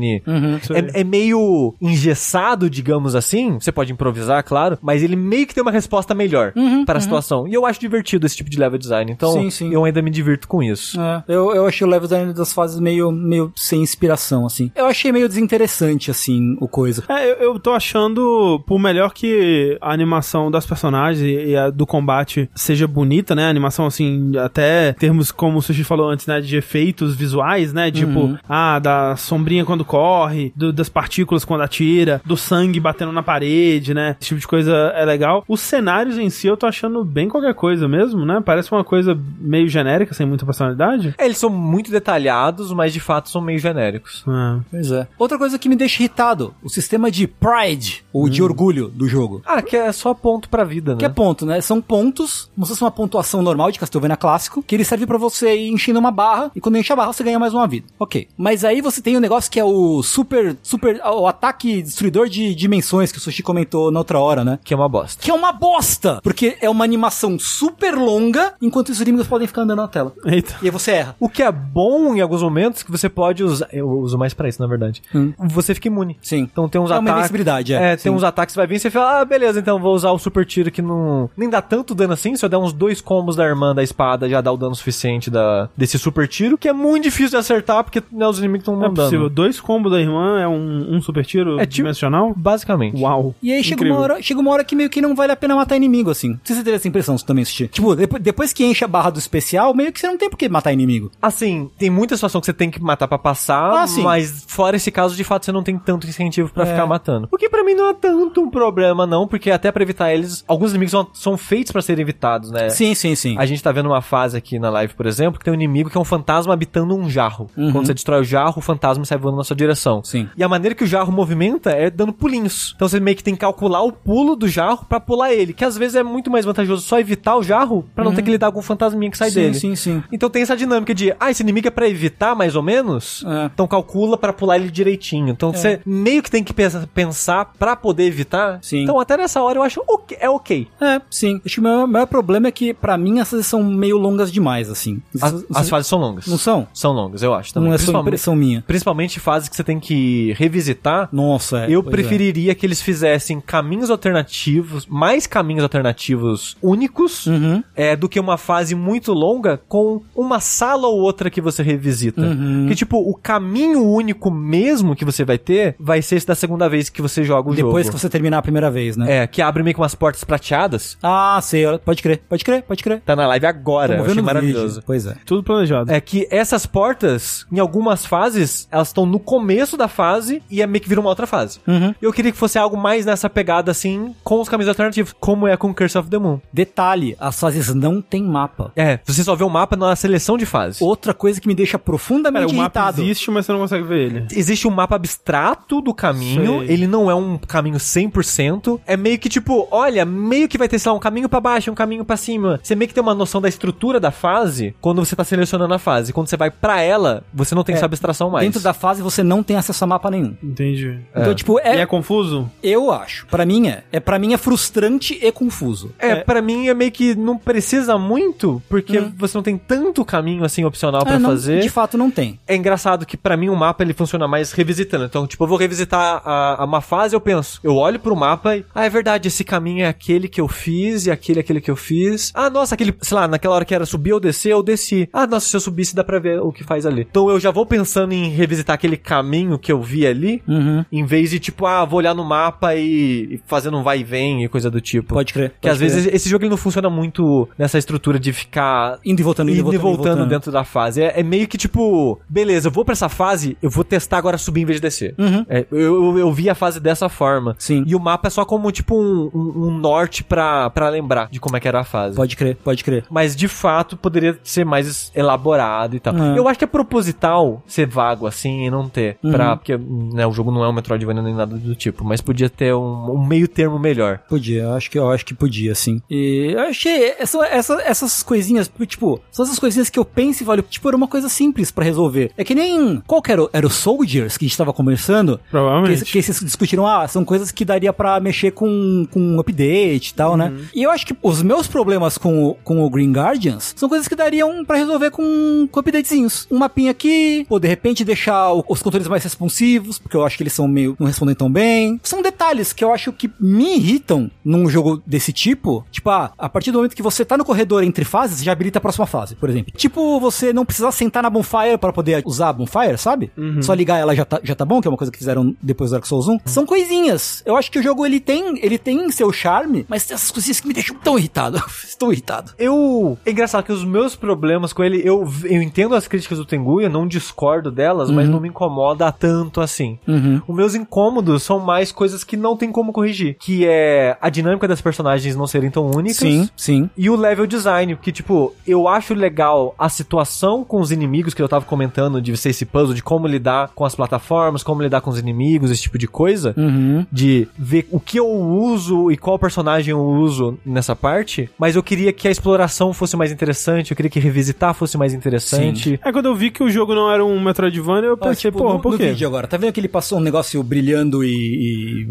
É, 0.74 1.02
é 1.02 1.04
meio 1.04 1.76
engessado, 1.82 2.70
digamos 2.70 3.16
assim. 3.16 3.54
Você 3.54 3.72
pode 3.72 3.92
improvisar, 3.92 4.44
claro, 4.44 4.78
mas 4.82 5.04
ele 5.04 5.16
meio 5.16 5.48
que 5.48 5.54
tem 5.54 5.62
uma 5.62 5.72
resposta 5.72 6.14
melhor 6.14 6.54
para 6.86 6.98
a 6.98 7.02
situação. 7.02 7.48
E 7.48 7.54
eu 7.54 7.66
acho 7.66 7.80
divertido 7.80 8.26
esse 8.26 8.36
tipo 8.36 8.50
de 8.50 8.58
level 8.58 8.78
design. 8.78 9.12
Então, 9.12 9.34
Sim, 9.34 9.50
sim. 9.50 9.74
eu 9.74 9.84
ainda 9.86 10.02
me 10.02 10.10
divirto 10.10 10.48
com 10.48 10.62
isso. 10.62 11.00
É, 11.00 11.24
eu, 11.28 11.54
eu 11.56 11.66
achei 11.68 11.86
o 11.86 11.90
level 11.90 12.08
design 12.08 12.34
das 12.34 12.54
fases 12.54 12.80
meio, 12.80 13.12
meio 13.12 13.52
sem 13.56 13.82
inspiração, 13.82 14.46
assim. 14.46 14.72
Eu 14.76 14.86
achei 14.86 15.12
meio 15.12 15.28
desinteressante, 15.28 16.12
assim, 16.12 16.58
o 16.60 16.68
coisa. 16.68 17.04
É, 17.10 17.32
eu, 17.32 17.36
eu 17.36 17.60
tô 17.60 17.72
achando, 17.72 18.62
por 18.66 18.80
melhor 18.80 19.14
que 19.14 19.78
a 19.82 19.94
animação 19.94 20.50
das 20.50 20.66
personagens 20.66 21.22
e, 21.22 21.52
e 21.52 21.56
a 21.56 21.70
do 21.70 21.86
combate 21.86 22.50
seja 22.56 22.88
bonita, 22.88 23.36
né? 23.36 23.46
A 23.46 23.50
animação, 23.50 23.86
assim, 23.86 24.32
até 24.38 24.94
termos, 24.94 25.32
como 25.32 25.58
o 25.58 25.62
Sushi 25.62 25.84
falou 25.84 26.10
antes, 26.10 26.26
né? 26.28 26.42
De 26.42 26.58
efeitos 26.58 27.16
visuais, 27.16 27.74
né? 27.74 27.92
Tipo, 27.92 28.38
ah, 28.48 28.80
da 28.80 29.16
sombrinha 29.16 29.66
quando 29.66 29.83
corre, 29.84 30.52
do- 30.56 30.72
das 30.74 30.90
partículas 30.90 31.44
quando 31.46 31.62
atira, 31.62 32.22
do 32.26 32.36
sangue 32.38 32.80
batendo 32.80 33.12
na 33.12 33.24
parede, 33.24 33.94
né? 33.94 34.16
Esse 34.20 34.30
tipo 34.30 34.40
de 34.42 34.48
coisa 34.48 34.74
é 34.96 35.06
legal. 35.06 35.44
Os 35.48 35.60
cenários 35.62 36.18
em 36.18 36.30
si 36.30 36.48
eu 36.48 36.58
tô 36.58 36.66
achando 36.66 37.04
bem 37.04 37.30
qualquer 37.30 37.54
coisa 37.54 37.88
mesmo, 37.88 38.26
né? 38.26 38.42
Parece 38.46 38.72
uma 38.72 38.84
coisa 38.84 39.18
meio 39.40 39.68
genérica, 39.68 40.14
sem 40.14 40.26
muita 40.26 40.46
personalidade. 40.46 41.14
É, 41.18 41.26
eles 41.26 41.38
são 41.38 41.50
muito 41.50 41.92
detalhados, 41.92 42.72
mas 42.72 42.94
de 42.94 43.00
fato 43.00 43.30
são 43.30 43.42
meio 43.42 43.60
genéricos. 43.60 44.24
É. 44.28 44.60
Pois 44.72 44.92
é. 44.92 45.08
Outra 45.18 45.38
coisa 45.38 45.58
que 45.60 45.70
me 45.70 45.76
deixa 45.76 46.02
irritado, 46.02 46.54
o 46.64 46.70
sistema 46.70 47.10
de 47.12 47.28
pride, 47.28 48.04
ou 48.12 48.30
de 48.30 48.42
orgulho 48.44 48.90
do 48.90 49.08
jogo. 49.08 49.42
Ah, 49.46 49.62
que 49.62 49.76
é 49.76 49.92
só 49.92 50.14
ponto 50.14 50.50
pra 50.50 50.64
vida, 50.64 50.94
né? 50.94 51.00
Que 51.00 51.06
é 51.06 51.10
ponto, 51.10 51.46
né? 51.46 51.60
São 51.62 51.82
pontos 51.82 52.50
como 52.54 52.66
se 52.66 52.72
fosse 52.72 52.84
uma 52.84 52.92
pontuação 52.92 53.42
normal 53.42 53.72
de 53.72 53.80
Castlevania 53.80 54.18
clássico, 54.18 54.62
que 54.64 54.76
ele 54.76 54.84
serve 54.84 55.06
pra 55.06 55.18
você 55.18 55.56
ir 55.56 55.70
enchendo 55.72 56.00
uma 56.00 56.12
barra, 56.12 56.52
e 56.56 56.62
quando 56.62 56.78
enche 56.78 56.92
a 56.92 56.96
barra 56.96 57.14
você 57.14 57.24
ganha 57.24 57.40
mais 57.40 57.54
uma 57.54 57.68
vida. 57.68 57.88
Ok. 58.00 58.28
Mas 58.38 58.64
aí 58.64 58.82
você 58.82 59.02
tem 59.02 59.18
um 59.18 59.20
negócio 59.20 59.52
que 59.52 59.60
é 59.60 59.64
o 59.74 60.04
super, 60.04 60.56
super, 60.62 61.02
o 61.06 61.28
ataque 61.28 61.82
destruidor 61.82 62.28
de 62.30 62.54
dimensões 62.56 63.12
que 63.12 63.18
o 63.18 63.22
Sushi 63.22 63.42
comentou 63.44 63.92
na 63.92 64.00
outra 64.00 64.20
hora, 64.20 64.44
né? 64.44 64.60
Que 64.64 64.74
é 64.74 64.78
uma 64.78 64.88
bosta. 64.90 65.22
Que 65.22 65.32
é 65.32 65.34
uma 65.34 65.52
bosta! 65.52 66.20
Porque 66.24 66.58
é 66.62 66.70
uma 66.70 66.84
animação 66.84 67.38
super 67.40 67.96
longa, 67.96 68.54
enquanto 68.62 68.90
os 68.90 69.02
inimigos 69.02 69.28
podem 69.28 69.48
ficar 69.48 69.62
andando 69.64 69.78
na 69.82 69.88
tela. 69.88 70.14
Eita. 70.26 70.56
E 70.62 70.66
aí 70.66 70.72
você 70.72 70.92
erra. 70.92 71.16
O 71.20 71.28
que 71.30 71.42
é 71.44 71.52
bom 71.52 72.16
em 72.16 72.22
alguns 72.22 72.42
momentos 72.42 72.84
que 72.84 72.92
você 72.92 73.10
pode 73.10 73.44
usar. 73.44 73.68
Eu 73.72 73.90
uso 73.90 74.18
mais 74.18 74.34
pra 74.34 74.48
isso, 74.48 74.62
na 74.62 74.68
verdade. 74.68 75.02
Hum. 75.14 75.34
Você 75.40 75.74
fica 75.74 75.88
imune. 75.88 76.18
Sim. 76.22 76.40
Então 76.52 76.68
tem 76.70 76.80
uns 76.80 76.90
É 76.92 76.94
uma 76.94 77.00
ataques. 77.02 77.18
invencibilidade, 77.20 77.74
é. 77.74 77.94
É, 77.94 77.98
Sim. 77.98 78.04
tem 78.04 78.12
uns 78.12 78.24
ataques 78.24 78.54
que 78.54 78.58
vai 78.58 78.68
vir 78.68 78.76
e 78.76 78.80
você 78.80 78.90
fala, 78.90 79.22
ah, 79.22 79.26
beleza, 79.26 79.60
então 79.60 79.80
vou 79.80 79.94
usar 79.94 80.12
o 80.12 80.20
super 80.20 80.46
tiro 80.46 80.72
que 80.72 80.82
não. 80.82 81.30
Nem 81.36 81.50
dá 81.50 81.62
tanto 81.62 81.96
dano 81.96 82.14
assim. 82.14 82.36
Se 82.36 82.46
eu 82.46 82.50
der 82.50 82.58
uns 82.58 82.74
dois 82.74 83.02
combos 83.02 83.36
da 83.36 83.44
irmã 83.46 83.74
da 83.74 83.84
espada, 83.84 84.30
já 84.30 84.42
dá 84.42 84.52
o 84.52 84.58
dano 84.58 84.76
suficiente 84.76 85.30
da, 85.30 85.70
desse 85.76 85.98
super 85.98 86.28
tiro, 86.28 86.58
que 86.58 86.68
é 86.68 86.74
muito 86.74 87.04
difícil 87.04 87.30
de 87.32 87.38
acertar 87.38 87.84
porque 87.84 88.02
né, 88.12 88.28
os 88.28 88.40
inimigos 88.40 88.62
estão 88.64 88.76
é 88.76 88.88
mandando. 88.88 89.04
possível. 89.10 89.30
Dois 89.30 89.60
combos 89.64 89.92
da 89.92 90.00
irmã 90.00 90.40
é 90.40 90.48
um, 90.48 90.96
um 90.96 91.02
super 91.02 91.26
tiro 91.26 91.56
É 91.60 91.66
tipo- 91.66 91.74
dimensional? 91.84 92.34
Basicamente. 92.38 93.02
Uau. 93.02 93.34
E 93.42 93.52
aí 93.52 93.64
chega 93.64 93.84
uma, 93.84 93.98
hora, 94.00 94.22
chega 94.22 94.40
uma 94.40 94.52
hora 94.52 94.64
que 94.64 94.76
meio 94.76 94.90
que 94.90 95.02
não 95.02 95.16
vale 95.16 95.32
a 95.32 95.36
pena 95.36 95.56
matar 95.56 95.76
inimigo, 95.76 96.12
assim. 96.12 96.30
Não 96.30 96.40
sei 96.44 96.56
se 96.56 96.60
você 96.62 96.64
teve 96.66 96.76
essa 96.76 96.88
impressão 96.88 97.18
você 97.18 97.26
também 97.26 97.42
assistir. 97.42 97.68
Tipo, 97.70 97.96
depois, 97.96 98.54
que 98.54 98.64
enche 98.64 98.84
a 98.84 98.88
barra 98.88 99.10
do 99.10 99.18
especial, 99.20 99.74
meio 99.74 99.92
que 99.92 100.00
você 100.00 100.08
não 100.08 100.18
tem 100.18 100.30
por 100.30 100.38
que 100.38 100.48
matar 100.50 100.72
inimigo. 100.72 101.10
Assim, 101.22 101.70
tem 101.78 101.90
muita 101.90 102.16
situação 102.16 102.40
que 102.42 102.46
você 102.46 102.54
tem 102.54 102.70
que 102.70 102.82
matar 102.82 103.08
pra 103.08 103.18
passar, 103.18 103.72
Ah, 103.84 103.88
sim. 103.88 104.04
mas 104.04 104.46
fora 104.48 104.76
esse 104.76 104.92
caso, 104.92 105.16
de 105.16 105.24
fato, 105.24 105.46
você 105.46 105.52
não 105.52 105.64
tem 105.64 105.78
tanto 105.78 106.06
incentivo 106.08 106.52
pra 106.54 106.64
É. 106.64 106.68
ficar 106.68 106.86
matando. 106.86 107.28
O 107.32 107.38
que 107.38 107.50
pra 107.50 107.64
mim 107.64 107.74
não 107.74 107.90
é 107.90 107.94
tanto 107.94 108.42
um 108.42 108.50
problema, 108.50 109.08
não, 109.08 109.28
porque 109.28 109.50
até 109.50 109.72
pra 109.72 109.82
evitar 109.84 110.14
eles, 110.14 110.44
alguns 110.48 110.72
inimigos 110.72 110.92
são, 110.92 111.08
são 111.14 111.38
feitos 111.38 111.72
pra 111.72 111.82
serem 111.82 112.02
evitados, 112.02 112.52
né? 112.52 112.70
Sim, 112.70 112.94
sim, 112.94 113.16
sim. 113.16 113.36
A 113.40 113.46
gente 113.46 113.62
tá 113.64 113.72
vendo 113.72 113.88
uma 113.88 114.02
fase 114.02 114.38
aqui 114.38 114.60
na 114.60 114.70
live, 114.70 114.94
por 114.94 115.06
exemplo, 115.06 115.40
que 115.40 115.46
tem 115.46 115.52
um 115.52 115.56
inimigo 115.56 115.90
que 115.90 115.98
é 115.98 116.02
um 116.02 116.06
fantasma 116.06 116.54
habitando 116.54 116.96
um 116.96 117.10
jarro. 117.10 117.50
Quando 117.56 117.86
você 117.86 117.94
destrói 117.94 118.22
o 118.22 118.24
jarro, 118.24 118.56
o 118.58 118.62
fantasma 118.62 119.06
sai 119.06 119.18
voando 119.18 119.38
na 119.38 119.44
sua 119.44 119.53
direção. 119.56 119.98
Uhum. 119.98 120.04
Sim. 120.04 120.30
E 120.38 120.44
a 120.44 120.50
maneira 120.50 120.76
que 120.76 120.84
o 120.84 120.88
jarro 120.88 121.12
movimenta 121.12 121.72
é 121.72 121.90
dando 121.90 122.14
pulinhos. 122.14 122.74
Então 122.76 122.88
você 122.88 123.00
meio 123.00 123.16
que 123.18 123.24
tem 123.24 123.34
que 123.34 123.40
calcular 123.42 123.82
o 123.84 123.92
pulo 123.92 124.36
do 124.36 124.48
jarro 124.48 124.86
pra 124.88 125.00
pular 125.00 125.34
ele, 125.34 125.54
que 125.54 125.64
às 125.66 125.78
vezes 125.78 125.96
é 125.96 126.04
muito 126.04 126.30
mais 126.32 126.46
vantajoso 126.46 126.82
só 126.82 127.00
evitar 127.00 127.36
o 127.36 127.44
jarro 127.44 127.86
pra 127.96 128.04
não 128.04 128.14
ter 128.14 128.22
que 128.22 128.32
lidar 128.32 128.52
com 128.52 128.60
o 128.60 128.62
fantasminha 128.64 129.10
que 129.12 129.18
sai 129.18 129.28
Uhum. 129.30 129.34
sim, 129.34 129.40
dele. 129.42 129.56
sim, 129.56 129.76
sim. 129.76 130.04
Então 130.12 130.30
tem 130.30 130.42
essa 130.42 130.56
dinâmica 130.56 130.94
de, 130.94 131.14
ah, 131.20 131.30
esse 131.32 131.44
inimigo 131.44 131.68
é 131.68 131.72
pra 131.72 131.88
evitar 131.88 132.36
mais 132.36 132.56
ou 132.56 132.62
menos, 132.64 133.24
É. 133.28 133.46
então 133.54 133.68
calcula 133.68 134.18
pra 134.18 134.32
pular 134.34 134.58
ele 134.58 134.70
direitinho. 134.70 135.30
Então 135.30 135.52
você 135.54 135.80
meio 135.86 136.22
que 136.24 136.30
tem 136.32 136.44
que 136.44 136.54
pensa- 136.54 136.88
pensar 136.94 137.52
pra 137.58 137.76
poder 137.76 138.06
evitar. 138.06 138.60
Sim. 138.62 138.84
Então 138.84 139.00
até 139.00 139.18
nessa 139.18 139.42
hora 139.42 139.58
eu 139.60 139.64
acho 139.64 139.82
ok, 139.88 140.18
é 140.20 140.30
ok. 140.30 140.68
É, 140.82 141.02
sim. 141.10 141.42
Acho 141.46 141.56
que 141.56 141.60
o 141.60 141.64
maior, 141.64 141.88
maior 141.88 142.06
problema 142.06 142.48
é 142.48 142.52
que, 142.52 142.74
pra 142.74 142.98
mim, 142.98 143.20
essas 143.20 143.46
são 143.46 143.64
meio 143.64 143.98
longas 143.98 144.32
demais, 144.32 144.70
assim. 144.70 145.02
As, 145.22 145.32
Vocês- 145.32 145.46
as 145.54 145.70
fases 145.70 145.88
são 145.88 146.00
longas. 146.00 146.28
Não 146.28 146.38
são? 146.38 146.68
São 146.74 146.92
longas, 146.92 147.22
eu 147.24 147.34
acho. 147.34 147.54
Também. 147.54 147.70
Não 147.70 147.76
é 147.76 147.78
só 147.78 148.00
impressão 148.00 148.36
minha. 148.36 148.64
Principalmente 148.66 149.20
fases 149.20 149.43
que 149.50 149.56
você 149.56 149.64
tem 149.64 149.80
que 149.80 150.34
revisitar. 150.38 151.10
Nossa, 151.12 151.66
é. 151.66 151.68
eu 151.70 151.80
é. 151.82 151.84
preferiria 151.84 152.56
que 152.56 152.66
eles 152.66 152.82
fizessem 152.82 153.40
caminhos 153.40 153.90
alternativos, 153.90 154.86
mais 154.88 155.28
caminhos 155.28 155.64
alternativos 155.64 156.56
únicos, 156.62 157.28
Uhum. 157.28 157.64
é, 157.76 157.96
do 157.96 158.08
que 158.10 158.20
uma 158.20 158.38
fase 158.38 158.76
muito 158.76 159.14
longa 159.14 159.60
com 159.68 160.02
uma 160.16 160.40
sala 160.40 160.88
ou 160.88 161.00
outra 161.00 161.30
que 161.30 161.42
você 161.42 161.64
revisita. 161.64 162.22
Uhum. 162.22 162.66
Que, 162.68 162.76
tipo, 162.76 162.98
o 162.98 163.16
caminho 163.16 163.84
único 163.84 164.30
mesmo 164.32 164.96
que 164.96 165.06
você 165.06 165.24
vai 165.24 165.38
ter 165.38 165.76
vai 165.80 166.02
ser 166.02 166.16
esse 166.18 166.28
da 166.28 166.36
segunda 166.36 166.68
vez 166.70 166.90
que 166.90 167.02
você 167.02 167.24
joga 167.24 167.50
o 167.50 167.56
Depois 167.56 167.86
jogo. 167.86 167.96
que 167.98 168.02
você 168.02 168.10
terminar 168.10 168.38
a 168.40 168.42
primeira 168.42 168.70
vez, 168.70 168.96
né? 168.98 169.24
É, 169.24 169.28
que 169.28 169.42
abre 169.42 169.64
meio 169.64 169.76
com 169.76 169.82
umas 169.82 169.96
portas 169.96 170.24
prateadas. 170.24 170.98
Ah, 171.02 171.40
sei. 171.42 171.64
Pode 171.80 172.02
crer, 172.02 172.22
pode 172.30 172.44
crer, 172.44 172.64
pode 172.64 172.84
crer. 172.84 173.02
Tá 173.02 173.16
na 173.16 173.28
live 173.28 173.46
agora, 173.46 173.98
eu 173.98 174.06
achei 174.06 174.22
maravilhoso. 174.22 174.68
vídeo. 174.76 174.84
Pois 174.86 175.06
é. 175.06 175.16
Tudo 175.26 175.44
planejado. 175.44 175.92
É 175.92 176.00
que 176.02 176.28
essas 176.30 176.66
portas, 176.66 177.46
em 177.52 177.60
algumas 177.60 178.06
fases, 178.06 178.68
elas 178.72 178.90
estão 178.90 179.06
no 179.06 179.20
começo 179.34 179.76
da 179.76 179.88
fase 179.88 180.44
e 180.50 180.62
é 180.62 180.68
meio 180.68 180.82
que 180.82 180.88
vira 180.88 181.02
uma 181.02 181.10
outra 181.10 181.26
fase. 181.26 181.60
Uhum. 181.68 181.96
Eu 182.00 182.14
queria 182.14 182.32
que 182.32 182.38
fosse 182.38 182.60
algo 182.60 182.78
mais 182.78 183.04
nessa 183.06 183.28
pegada, 183.30 183.72
assim, 183.72 184.14
com 184.24 184.40
os 184.40 184.48
caminhos 184.48 184.70
alternativos, 184.70 185.14
como 185.20 185.48
é 185.48 185.58
com 185.58 185.74
Curse 185.74 185.98
of 185.98 186.08
the 186.10 186.20
Moon. 186.20 186.40
Detalhe, 186.52 187.16
as 187.20 187.40
fases 187.40 187.74
não 187.74 188.00
tem 188.00 188.22
mapa. 188.24 188.72
É, 188.76 189.00
você 189.04 189.24
só 189.24 189.36
vê 189.36 189.44
o 189.44 189.50
mapa 189.50 189.76
na 189.76 189.96
seleção 189.96 190.38
de 190.38 190.46
fases. 190.46 190.82
Outra 190.82 191.14
coisa 191.16 191.42
que 191.42 191.48
me 191.48 191.56
deixa 191.56 191.80
Pera, 191.80 191.84
profundamente 191.86 192.54
o 192.54 192.58
mapa 192.58 192.80
irritado. 192.80 193.02
existe, 193.02 193.32
mas 193.32 193.46
você 193.46 193.52
não 193.52 193.60
consegue 193.60 193.84
ver 193.84 194.06
ele. 194.06 194.28
Existe 194.32 194.68
um 194.68 194.72
mapa 194.72 194.96
abstrato 194.96 195.82
do 195.82 195.94
caminho, 195.94 196.60
Sei. 196.60 196.72
ele 196.72 196.86
não 196.86 197.10
é 197.10 197.16
um 197.16 197.38
caminho 197.40 197.78
100%, 197.78 198.80
é 198.86 198.96
meio 198.96 199.18
que 199.18 199.30
tipo, 199.30 199.68
olha, 199.72 200.06
meio 200.06 200.48
que 200.48 200.58
vai 200.58 200.68
ter, 200.68 200.78
sei 200.78 200.92
lá, 200.92 200.96
um 200.98 201.02
caminho 201.02 201.28
pra 201.28 201.40
baixo, 201.40 201.72
um 201.72 201.76
caminho 201.76 202.06
pra 202.06 202.16
cima. 202.18 202.60
Você 202.62 202.76
meio 202.76 202.88
que 202.88 202.94
tem 202.94 203.02
uma 203.02 203.16
noção 203.16 203.42
da 203.42 203.50
estrutura 203.50 204.00
da 204.00 204.12
fase 204.12 204.76
quando 204.80 205.04
você 205.04 205.16
tá 205.16 205.24
selecionando 205.24 205.74
a 205.74 205.80
fase. 205.80 206.14
Quando 206.14 206.28
você 206.28 206.38
vai 206.38 206.52
pra 206.52 206.82
ela, 206.82 207.24
você 207.34 207.56
não 207.56 207.64
tem 207.64 207.74
É, 207.74 207.78
essa 207.78 207.86
abstração 207.86 208.30
mais. 208.30 208.46
Dentro 208.46 208.60
da 208.62 208.74
fase 208.74 209.02
você 209.02 209.23
não 209.24 209.44
tem 209.44 209.56
acesso 209.58 209.84
a 209.84 209.88
mapa 209.88 210.10
nenhum. 210.12 210.36
Entendi. 210.44 211.00
Então, 211.16 211.34
tipo, 211.34 211.60
E 211.60 211.64
é, 211.64 211.80
é 211.82 211.86
confuso? 211.86 212.50
eu 212.62 212.92
acho. 212.92 213.26
Pra 213.28 213.46
mim 213.46 213.68
é. 213.68 213.84
É 213.92 214.00
para 214.00 214.18
mim 214.20 214.34
é 214.34 214.38
frustrante 214.38 215.18
e 215.22 215.32
confuso. 215.32 215.92
É, 216.00 216.16
pra 216.16 216.42
mim 216.42 216.68
é 216.68 216.74
meio 216.74 216.92
que 216.92 217.16
não 217.16 217.38
precisa 217.38 217.98
muito, 217.98 218.62
porque 218.70 219.00
Hum. 219.00 219.12
você 219.18 219.38
não 219.38 219.44
tem 219.44 219.58
tanto 219.58 220.04
caminho 220.06 220.44
assim 220.44 220.64
opcional 220.66 221.04
pra 221.04 221.16
É, 221.16 221.20
não, 221.20 221.30
fazer. 221.32 221.60
De 221.62 221.70
fato 221.70 221.98
não 221.98 222.10
tem. 222.12 222.40
É 222.48 222.56
engraçado 222.56 223.06
que 223.06 223.18
pra 223.18 223.36
mim 223.38 223.50
o 223.50 223.56
mapa 223.56 223.84
ele 223.84 223.94
funciona 223.94 224.28
mais 224.28 224.52
revisitando. 224.52 225.06
Então, 225.06 225.26
tipo, 225.28 225.44
eu 225.44 225.48
vou 225.48 225.58
revisitar 225.58 226.22
a, 226.26 226.62
a 226.62 226.66
uma 226.66 226.82
fase, 226.82 227.16
eu 227.16 227.22
penso, 227.22 227.60
eu 227.64 227.76
olho 227.76 228.00
pro 228.00 228.16
mapa 228.16 228.58
e, 228.58 228.66
ah, 228.74 228.86
é 228.86 228.90
verdade, 228.90 229.28
esse 229.28 229.44
caminho 229.44 229.84
é 229.84 229.88
aquele 229.88 230.28
que 230.28 230.40
eu 230.42 230.48
fiz 230.48 231.06
e 231.06 231.12
aquele 231.12 231.40
é 231.40 231.42
aquele 231.42 231.62
que 231.62 231.72
eu 231.72 231.76
fiz. 231.76 232.32
Ah, 232.34 232.50
nossa, 232.50 232.76
aquele, 232.76 232.94
sei 233.02 233.16
lá, 233.16 233.28
naquela 233.28 233.56
hora 233.56 233.66
que 233.66 233.74
era 233.76 233.86
subir 233.86 234.14
ou 234.14 234.20
descer, 234.20 234.52
eu 234.52 234.64
desci. 234.64 235.10
Ah, 235.14 235.26
nossa, 235.28 235.48
se 235.48 235.56
eu 235.56 235.60
subisse 235.62 235.96
dá 235.96 236.04
pra 236.04 236.20
ver 236.20 236.40
o 236.40 236.52
que 236.52 236.64
faz 236.64 236.86
ali. 236.86 237.08
Então 237.10 237.30
eu 237.30 237.40
já 237.40 237.52
vou 237.52 237.66
pensando 237.66 238.14
em 238.14 238.30
revisitar 238.30 238.74
aquele 238.76 238.98
caminho 239.04 239.60
que 239.60 239.72
eu 239.72 239.82
vi 239.82 240.06
ali, 240.08 240.42
Uhum. 240.48 240.84
em 240.92 241.06
vez 241.06 241.30
de 241.30 241.40
tipo, 241.40 241.66
ah, 241.66 241.84
vou 241.86 242.00
olhar 242.00 242.14
no 242.16 242.24
mapa 242.24 242.76
e, 242.76 243.36
e 243.36 243.42
fazendo 243.46 243.78
um 243.78 243.84
vai 243.84 244.00
e 244.00 244.04
vem 244.04 244.44
e 244.44 244.48
coisa 244.50 244.70
do 244.72 244.80
tipo. 244.82 245.14
Pode 245.14 245.34
crer. 245.34 245.54
Que 245.62 245.70
às 245.70 245.78
crer. 245.78 245.90
vezes 245.90 246.14
esse 246.14 246.30
jogo 246.30 246.44
ele 246.44 246.50
não 246.50 246.58
funciona 246.58 246.90
muito 246.90 247.48
nessa 247.58 247.78
estrutura 247.78 248.20
de 248.20 248.32
ficar 248.34 248.98
Indo 249.06 249.20
e 249.22 249.24
voltando, 249.24 249.50
indo, 249.50 249.60
indo 249.60 249.74
e 249.74 249.78
voltando, 249.78 249.82
voltando, 249.96 250.06
voltando. 250.18 250.30
dentro 250.30 250.52
da 250.52 250.64
fase. 250.64 251.02
É, 251.02 251.20
é 251.20 251.24
meio 251.24 251.48
que 251.48 251.58
tipo, 251.58 252.20
beleza, 252.30 252.68
eu 252.68 252.72
vou 252.72 252.86
pra 252.86 252.94
essa 252.94 253.10
fase, 253.10 253.58
eu 253.62 253.70
vou 253.70 253.84
testar 253.84 254.18
agora 254.18 254.38
subir 254.38 254.62
em 254.62 254.66
vez 254.66 254.78
de 254.78 254.82
descer. 254.82 255.16
Uhum. 255.18 255.46
É, 255.50 255.66
eu, 255.72 256.06
eu, 256.06 256.20
eu 256.20 256.32
vi 256.34 256.50
a 256.50 256.56
fase 256.56 256.80
dessa 256.80 257.10
forma. 257.10 257.56
Sim. 257.60 257.84
E 257.86 257.96
o 257.96 258.00
mapa 258.00 258.28
é 258.28 258.32
só 258.32 258.46
como 258.46 258.72
tipo 258.72 258.96
um, 258.96 259.30
um, 259.34 259.68
um 259.68 259.78
norte 259.78 260.24
pra, 260.24 260.70
pra 260.70 260.90
lembrar 260.90 261.30
de 261.30 261.40
como 261.40 261.58
é 261.58 261.60
que 261.60 261.68
era 261.68 261.82
a 261.82 261.84
fase. 261.84 262.16
Pode 262.16 262.36
crer, 262.36 262.56
pode 262.64 262.84
crer. 262.84 263.06
Mas 263.10 263.36
de 263.36 263.48
fato 263.48 263.98
poderia 263.98 264.38
ser 264.44 264.66
mais 264.66 265.12
elaborado 265.16 265.96
e 265.96 266.00
tal. 266.00 266.16
É. 266.16 266.38
Eu 266.38 266.48
acho 266.48 266.58
que 266.60 266.66
é 266.66 266.68
proposital 266.68 267.62
ser 267.68 267.88
vago 267.88 268.26
assim 268.28 268.66
e 268.66 268.72
não 268.72 268.88
ter. 268.94 269.18
Uhum. 269.24 269.32
Pra, 269.32 269.56
porque 269.56 269.78
né, 269.78 270.26
o 270.28 270.32
jogo 270.32 270.52
não 270.52 270.64
é 270.64 270.70
um 270.70 270.74
Metroidvania 270.74 271.22
nem 271.24 271.34
nada 271.34 271.56
do 271.58 271.76
tipo. 271.76 272.04
Mas 272.06 272.22
podia 272.22 272.50
ter 272.50 272.74
um, 272.74 273.12
um 273.12 273.26
meio 273.28 273.48
termo 273.48 273.80
melhor. 273.80 274.20
Podia, 274.30 274.64
eu 274.64 274.74
acho 274.74 274.90
que 274.92 274.98
eu 275.00 275.10
acho 275.12 275.26
que 275.26 275.34
podia, 275.34 275.74
sim. 275.76 276.02
E 276.10 276.52
eu 276.54 276.60
achei 276.62 277.16
essa, 277.18 277.46
essa, 277.46 277.82
essas 277.82 278.24
coisinhas, 278.24 278.72
tipo, 278.88 279.20
são 279.32 279.44
essas 279.46 279.60
coisinhas 279.60 279.90
que 279.90 279.98
eu 280.00 280.06
penso 280.06 280.44
e 280.44 280.48
olho, 280.48 280.62
tipo, 280.64 280.88
era 280.88 280.96
uma 280.98 281.08
coisa 281.08 281.28
simples 281.30 281.72
pra 281.72 281.84
resolver. 281.84 282.32
É 282.38 282.44
que 282.44 282.54
nem. 282.56 283.02
Qual 283.08 283.22
que 283.22 283.32
era, 283.32 283.44
o- 283.44 283.50
era 283.52 283.66
o 283.66 283.70
Soldiers 283.70 284.38
que 284.38 284.46
a 284.46 284.48
gente 284.48 284.58
tava 284.58 284.74
conversando? 284.74 285.38
Que, 285.38 285.50
Provavelmente. 285.52 286.06
que 286.06 286.22
vocês 286.22 286.40
discutiram, 286.40 286.86
ah, 286.86 287.08
são 287.08 287.26
coisas 287.26 287.52
que 287.52 287.66
daria 287.66 287.92
pra 287.92 288.20
mexer 288.20 288.52
com, 288.52 289.08
com 289.12 289.20
um 289.20 289.40
update 289.40 290.10
e 290.12 290.14
tal, 290.14 290.38
né? 290.38 290.54
E 290.76 290.84
eu 290.84 290.92
acho 290.92 291.06
que 291.08 291.16
os 291.24 291.42
meus 291.42 291.68
problemas 291.68 292.18
com 292.18 292.44
o, 292.50 292.56
com 292.56 292.84
o 292.84 292.90
Green 292.90 293.12
Guardians 293.12 293.74
são 293.76 293.90
coisas 293.90 294.08
que 294.08 294.16
dariam 294.16 294.64
pra 294.66 294.78
resolver 294.78 295.10
com, 295.12 295.68
com 295.72 295.80
updatezinhos. 295.80 296.48
Um 296.52 296.58
mapinha 296.60 296.92
aqui, 296.92 297.46
ou 297.50 297.60
de 297.60 297.68
repente 297.68 298.04
deixar 298.06 298.52
o- 298.54 298.64
os 298.68 298.83
controles 298.84 299.08
mais 299.08 299.24
responsivos, 299.24 299.98
porque 299.98 300.16
eu 300.16 300.26
acho 300.26 300.38
que 300.38 300.44
eles 300.44 300.54
são 300.54 300.68
meio. 300.68 300.96
não 301.00 301.08
respondem 301.08 301.36
tão 301.36 301.52
bem. 301.52 302.00
São 302.04 302.22
detalhes 302.22 302.74
que 302.74 302.84
eu 302.84 302.94
acho 302.94 303.12
que 303.12 303.32
me 303.40 303.78
irritam 303.78 304.30
num 304.44 304.70
jogo 304.70 305.02
desse 305.06 305.32
tipo. 305.34 305.86
Tipo, 305.92 306.10
ah, 306.10 306.32
a 306.38 306.50
partir 306.50 306.72
do 306.72 306.78
momento 306.78 306.96
que 306.96 307.02
você 307.02 307.24
tá 307.26 307.38
no 307.38 307.46
corredor 307.46 307.84
entre 307.84 308.06
fases, 308.06 308.44
já 308.44 308.52
habilita 308.52 308.78
a 308.80 308.82
próxima 308.82 309.06
fase, 309.06 309.36
por 309.36 309.50
exemplo. 309.50 309.74
Tipo, 309.76 310.20
você 310.20 310.54
não 310.54 310.66
precisar 310.66 310.92
sentar 310.92 311.24
na 311.24 311.30
bonfire 311.30 311.78
pra 311.80 311.94
poder 311.94 312.22
usar 312.26 312.50
a 312.50 312.54
bonfire, 312.54 312.98
sabe? 312.98 313.32
Só 313.62 313.74
ligar 313.74 313.98
ela 313.98 314.16
já 314.16 314.26
tá, 314.26 314.40
já 314.44 314.56
tá 314.56 314.66
bom, 314.66 314.82
que 314.82 314.88
é 314.88 314.92
uma 314.92 314.98
coisa 314.98 315.12
que 315.12 315.18
fizeram 315.18 315.56
depois 315.62 315.90
do 315.90 315.94
Dark 315.94 316.06
Souls 316.06 316.28
1. 316.28 316.40
São 316.46 316.66
coisinhas. 316.66 317.42
Eu 317.46 317.56
acho 317.56 317.72
que 317.72 317.80
o 317.80 317.84
jogo 317.84 318.06
ele 318.06 318.20
tem, 318.20 318.60
ele 318.64 318.78
tem 318.78 319.10
seu 319.12 319.32
charme, 319.32 319.86
mas 319.88 320.06
tem 320.06 320.16
essas 320.16 320.32
coisinhas 320.32 320.60
que 320.60 320.68
me 320.68 320.74
deixam 320.74 320.96
tão 320.98 321.18
irritado. 321.18 321.62
Estou 321.88 322.12
irritado. 322.12 322.52
Eu. 322.58 323.18
É 323.26 323.32
engraçado 323.32 323.64
que 323.64 323.72
os 323.72 323.84
meus 323.84 324.16
problemas 324.16 324.74
com 324.74 324.84
ele, 324.84 325.02
eu, 325.04 325.28
eu 325.46 325.62
entendo 325.62 325.96
as 325.96 326.08
críticas 326.08 326.38
do 326.38 326.46
Tengu, 326.46 326.82
eu 326.82 326.90
não 326.90 327.08
discordo 327.08 327.72
delas, 327.72 328.10
mas 328.10 328.28
não 328.28 328.40
me 328.40 328.50
incomoda 328.50 328.73
tanto 329.20 329.62
assim. 329.62 330.00
Uhum. 330.08 330.42
Os 330.48 330.56
meus 330.56 330.76
incômodos 330.76 331.44
são 331.44 331.60
mais 331.60 331.92
coisas 331.92 332.24
que 332.24 332.36
não 332.38 332.56
tem 332.58 332.72
como 332.72 332.92
corrigir. 332.94 333.36
Que 333.40 333.66
é 333.66 334.18
a 334.22 334.30
dinâmica 334.30 334.68
das 334.68 334.82
personagens 334.82 335.36
não 335.36 335.48
serem 335.48 335.70
tão 335.70 335.90
únicas. 335.90 336.18
Sim, 336.18 336.50
sim. 336.56 336.90
E 336.98 337.10
o 337.10 337.16
level 337.16 337.46
design, 337.46 337.96
que 338.02 338.12
tipo, 338.12 338.54
eu 338.68 338.88
acho 338.88 339.14
legal 339.14 339.76
a 339.78 339.90
situação 339.90 340.64
com 340.64 340.80
os 340.80 340.92
inimigos 340.92 341.34
que 341.34 341.42
eu 341.42 341.48
tava 341.50 341.66
comentando 341.66 342.22
de 342.22 342.36
ser 342.38 342.50
esse 342.50 342.66
puzzle, 342.66 342.94
de 342.94 343.04
como 343.04 343.28
lidar 343.28 343.72
com 343.76 343.86
as 343.86 343.96
plataformas, 343.96 344.64
como 344.64 344.82
lidar 344.82 345.02
com 345.02 345.10
os 345.10 345.20
inimigos, 345.20 345.72
esse 345.72 345.82
tipo 345.84 345.98
de 345.98 346.08
coisa. 346.08 346.54
Uhum. 346.58 347.06
De 347.12 347.48
ver 347.58 347.88
o 347.92 348.00
que 348.00 348.20
eu 348.20 348.28
uso 348.30 349.12
e 349.12 349.18
qual 349.18 349.38
personagem 349.40 349.92
eu 349.92 350.00
uso 350.02 350.58
nessa 350.66 350.96
parte. 350.96 351.50
mas 351.58 351.76
eu 351.76 351.84
queria 351.84 352.12
que 352.14 352.28
a 352.28 352.32
exploração 352.32 352.94
fosse 352.94 353.16
mais 353.18 353.32
interessante, 353.32 353.92
eu 353.92 353.96
queria 353.96 354.10
que 354.10 354.20
revisitar 354.20 354.74
fosse 354.74 354.98
mais 354.98 355.14
interessante. 355.14 356.00
É 356.04 356.12
quando 356.12 356.26
eu 356.28 356.36
vi 356.36 356.52
que 356.52 356.64
o 356.64 356.70
jogo 356.70 356.94
não 356.94 357.12
era 357.12 357.24
um 357.24 357.40
Metroidvania, 357.40 358.08
eu 358.10 358.14
Ah, 358.14 358.18
pensei, 358.18 358.52
tipo, 358.52 358.63
porra, 358.64 358.74
no, 358.76 358.82
por 358.82 358.92
no 358.94 358.98
quê? 358.98 359.10
vídeo 359.10 359.28
agora. 359.28 359.48
Tá 359.48 359.58
vendo 359.58 359.72
que 359.74 359.80
ele 359.80 359.88
passou 359.88 360.18
um 360.18 360.22
negócio 360.22 360.62
brilhando 360.64 361.24
e. 361.24 361.30
e- 361.30 362.08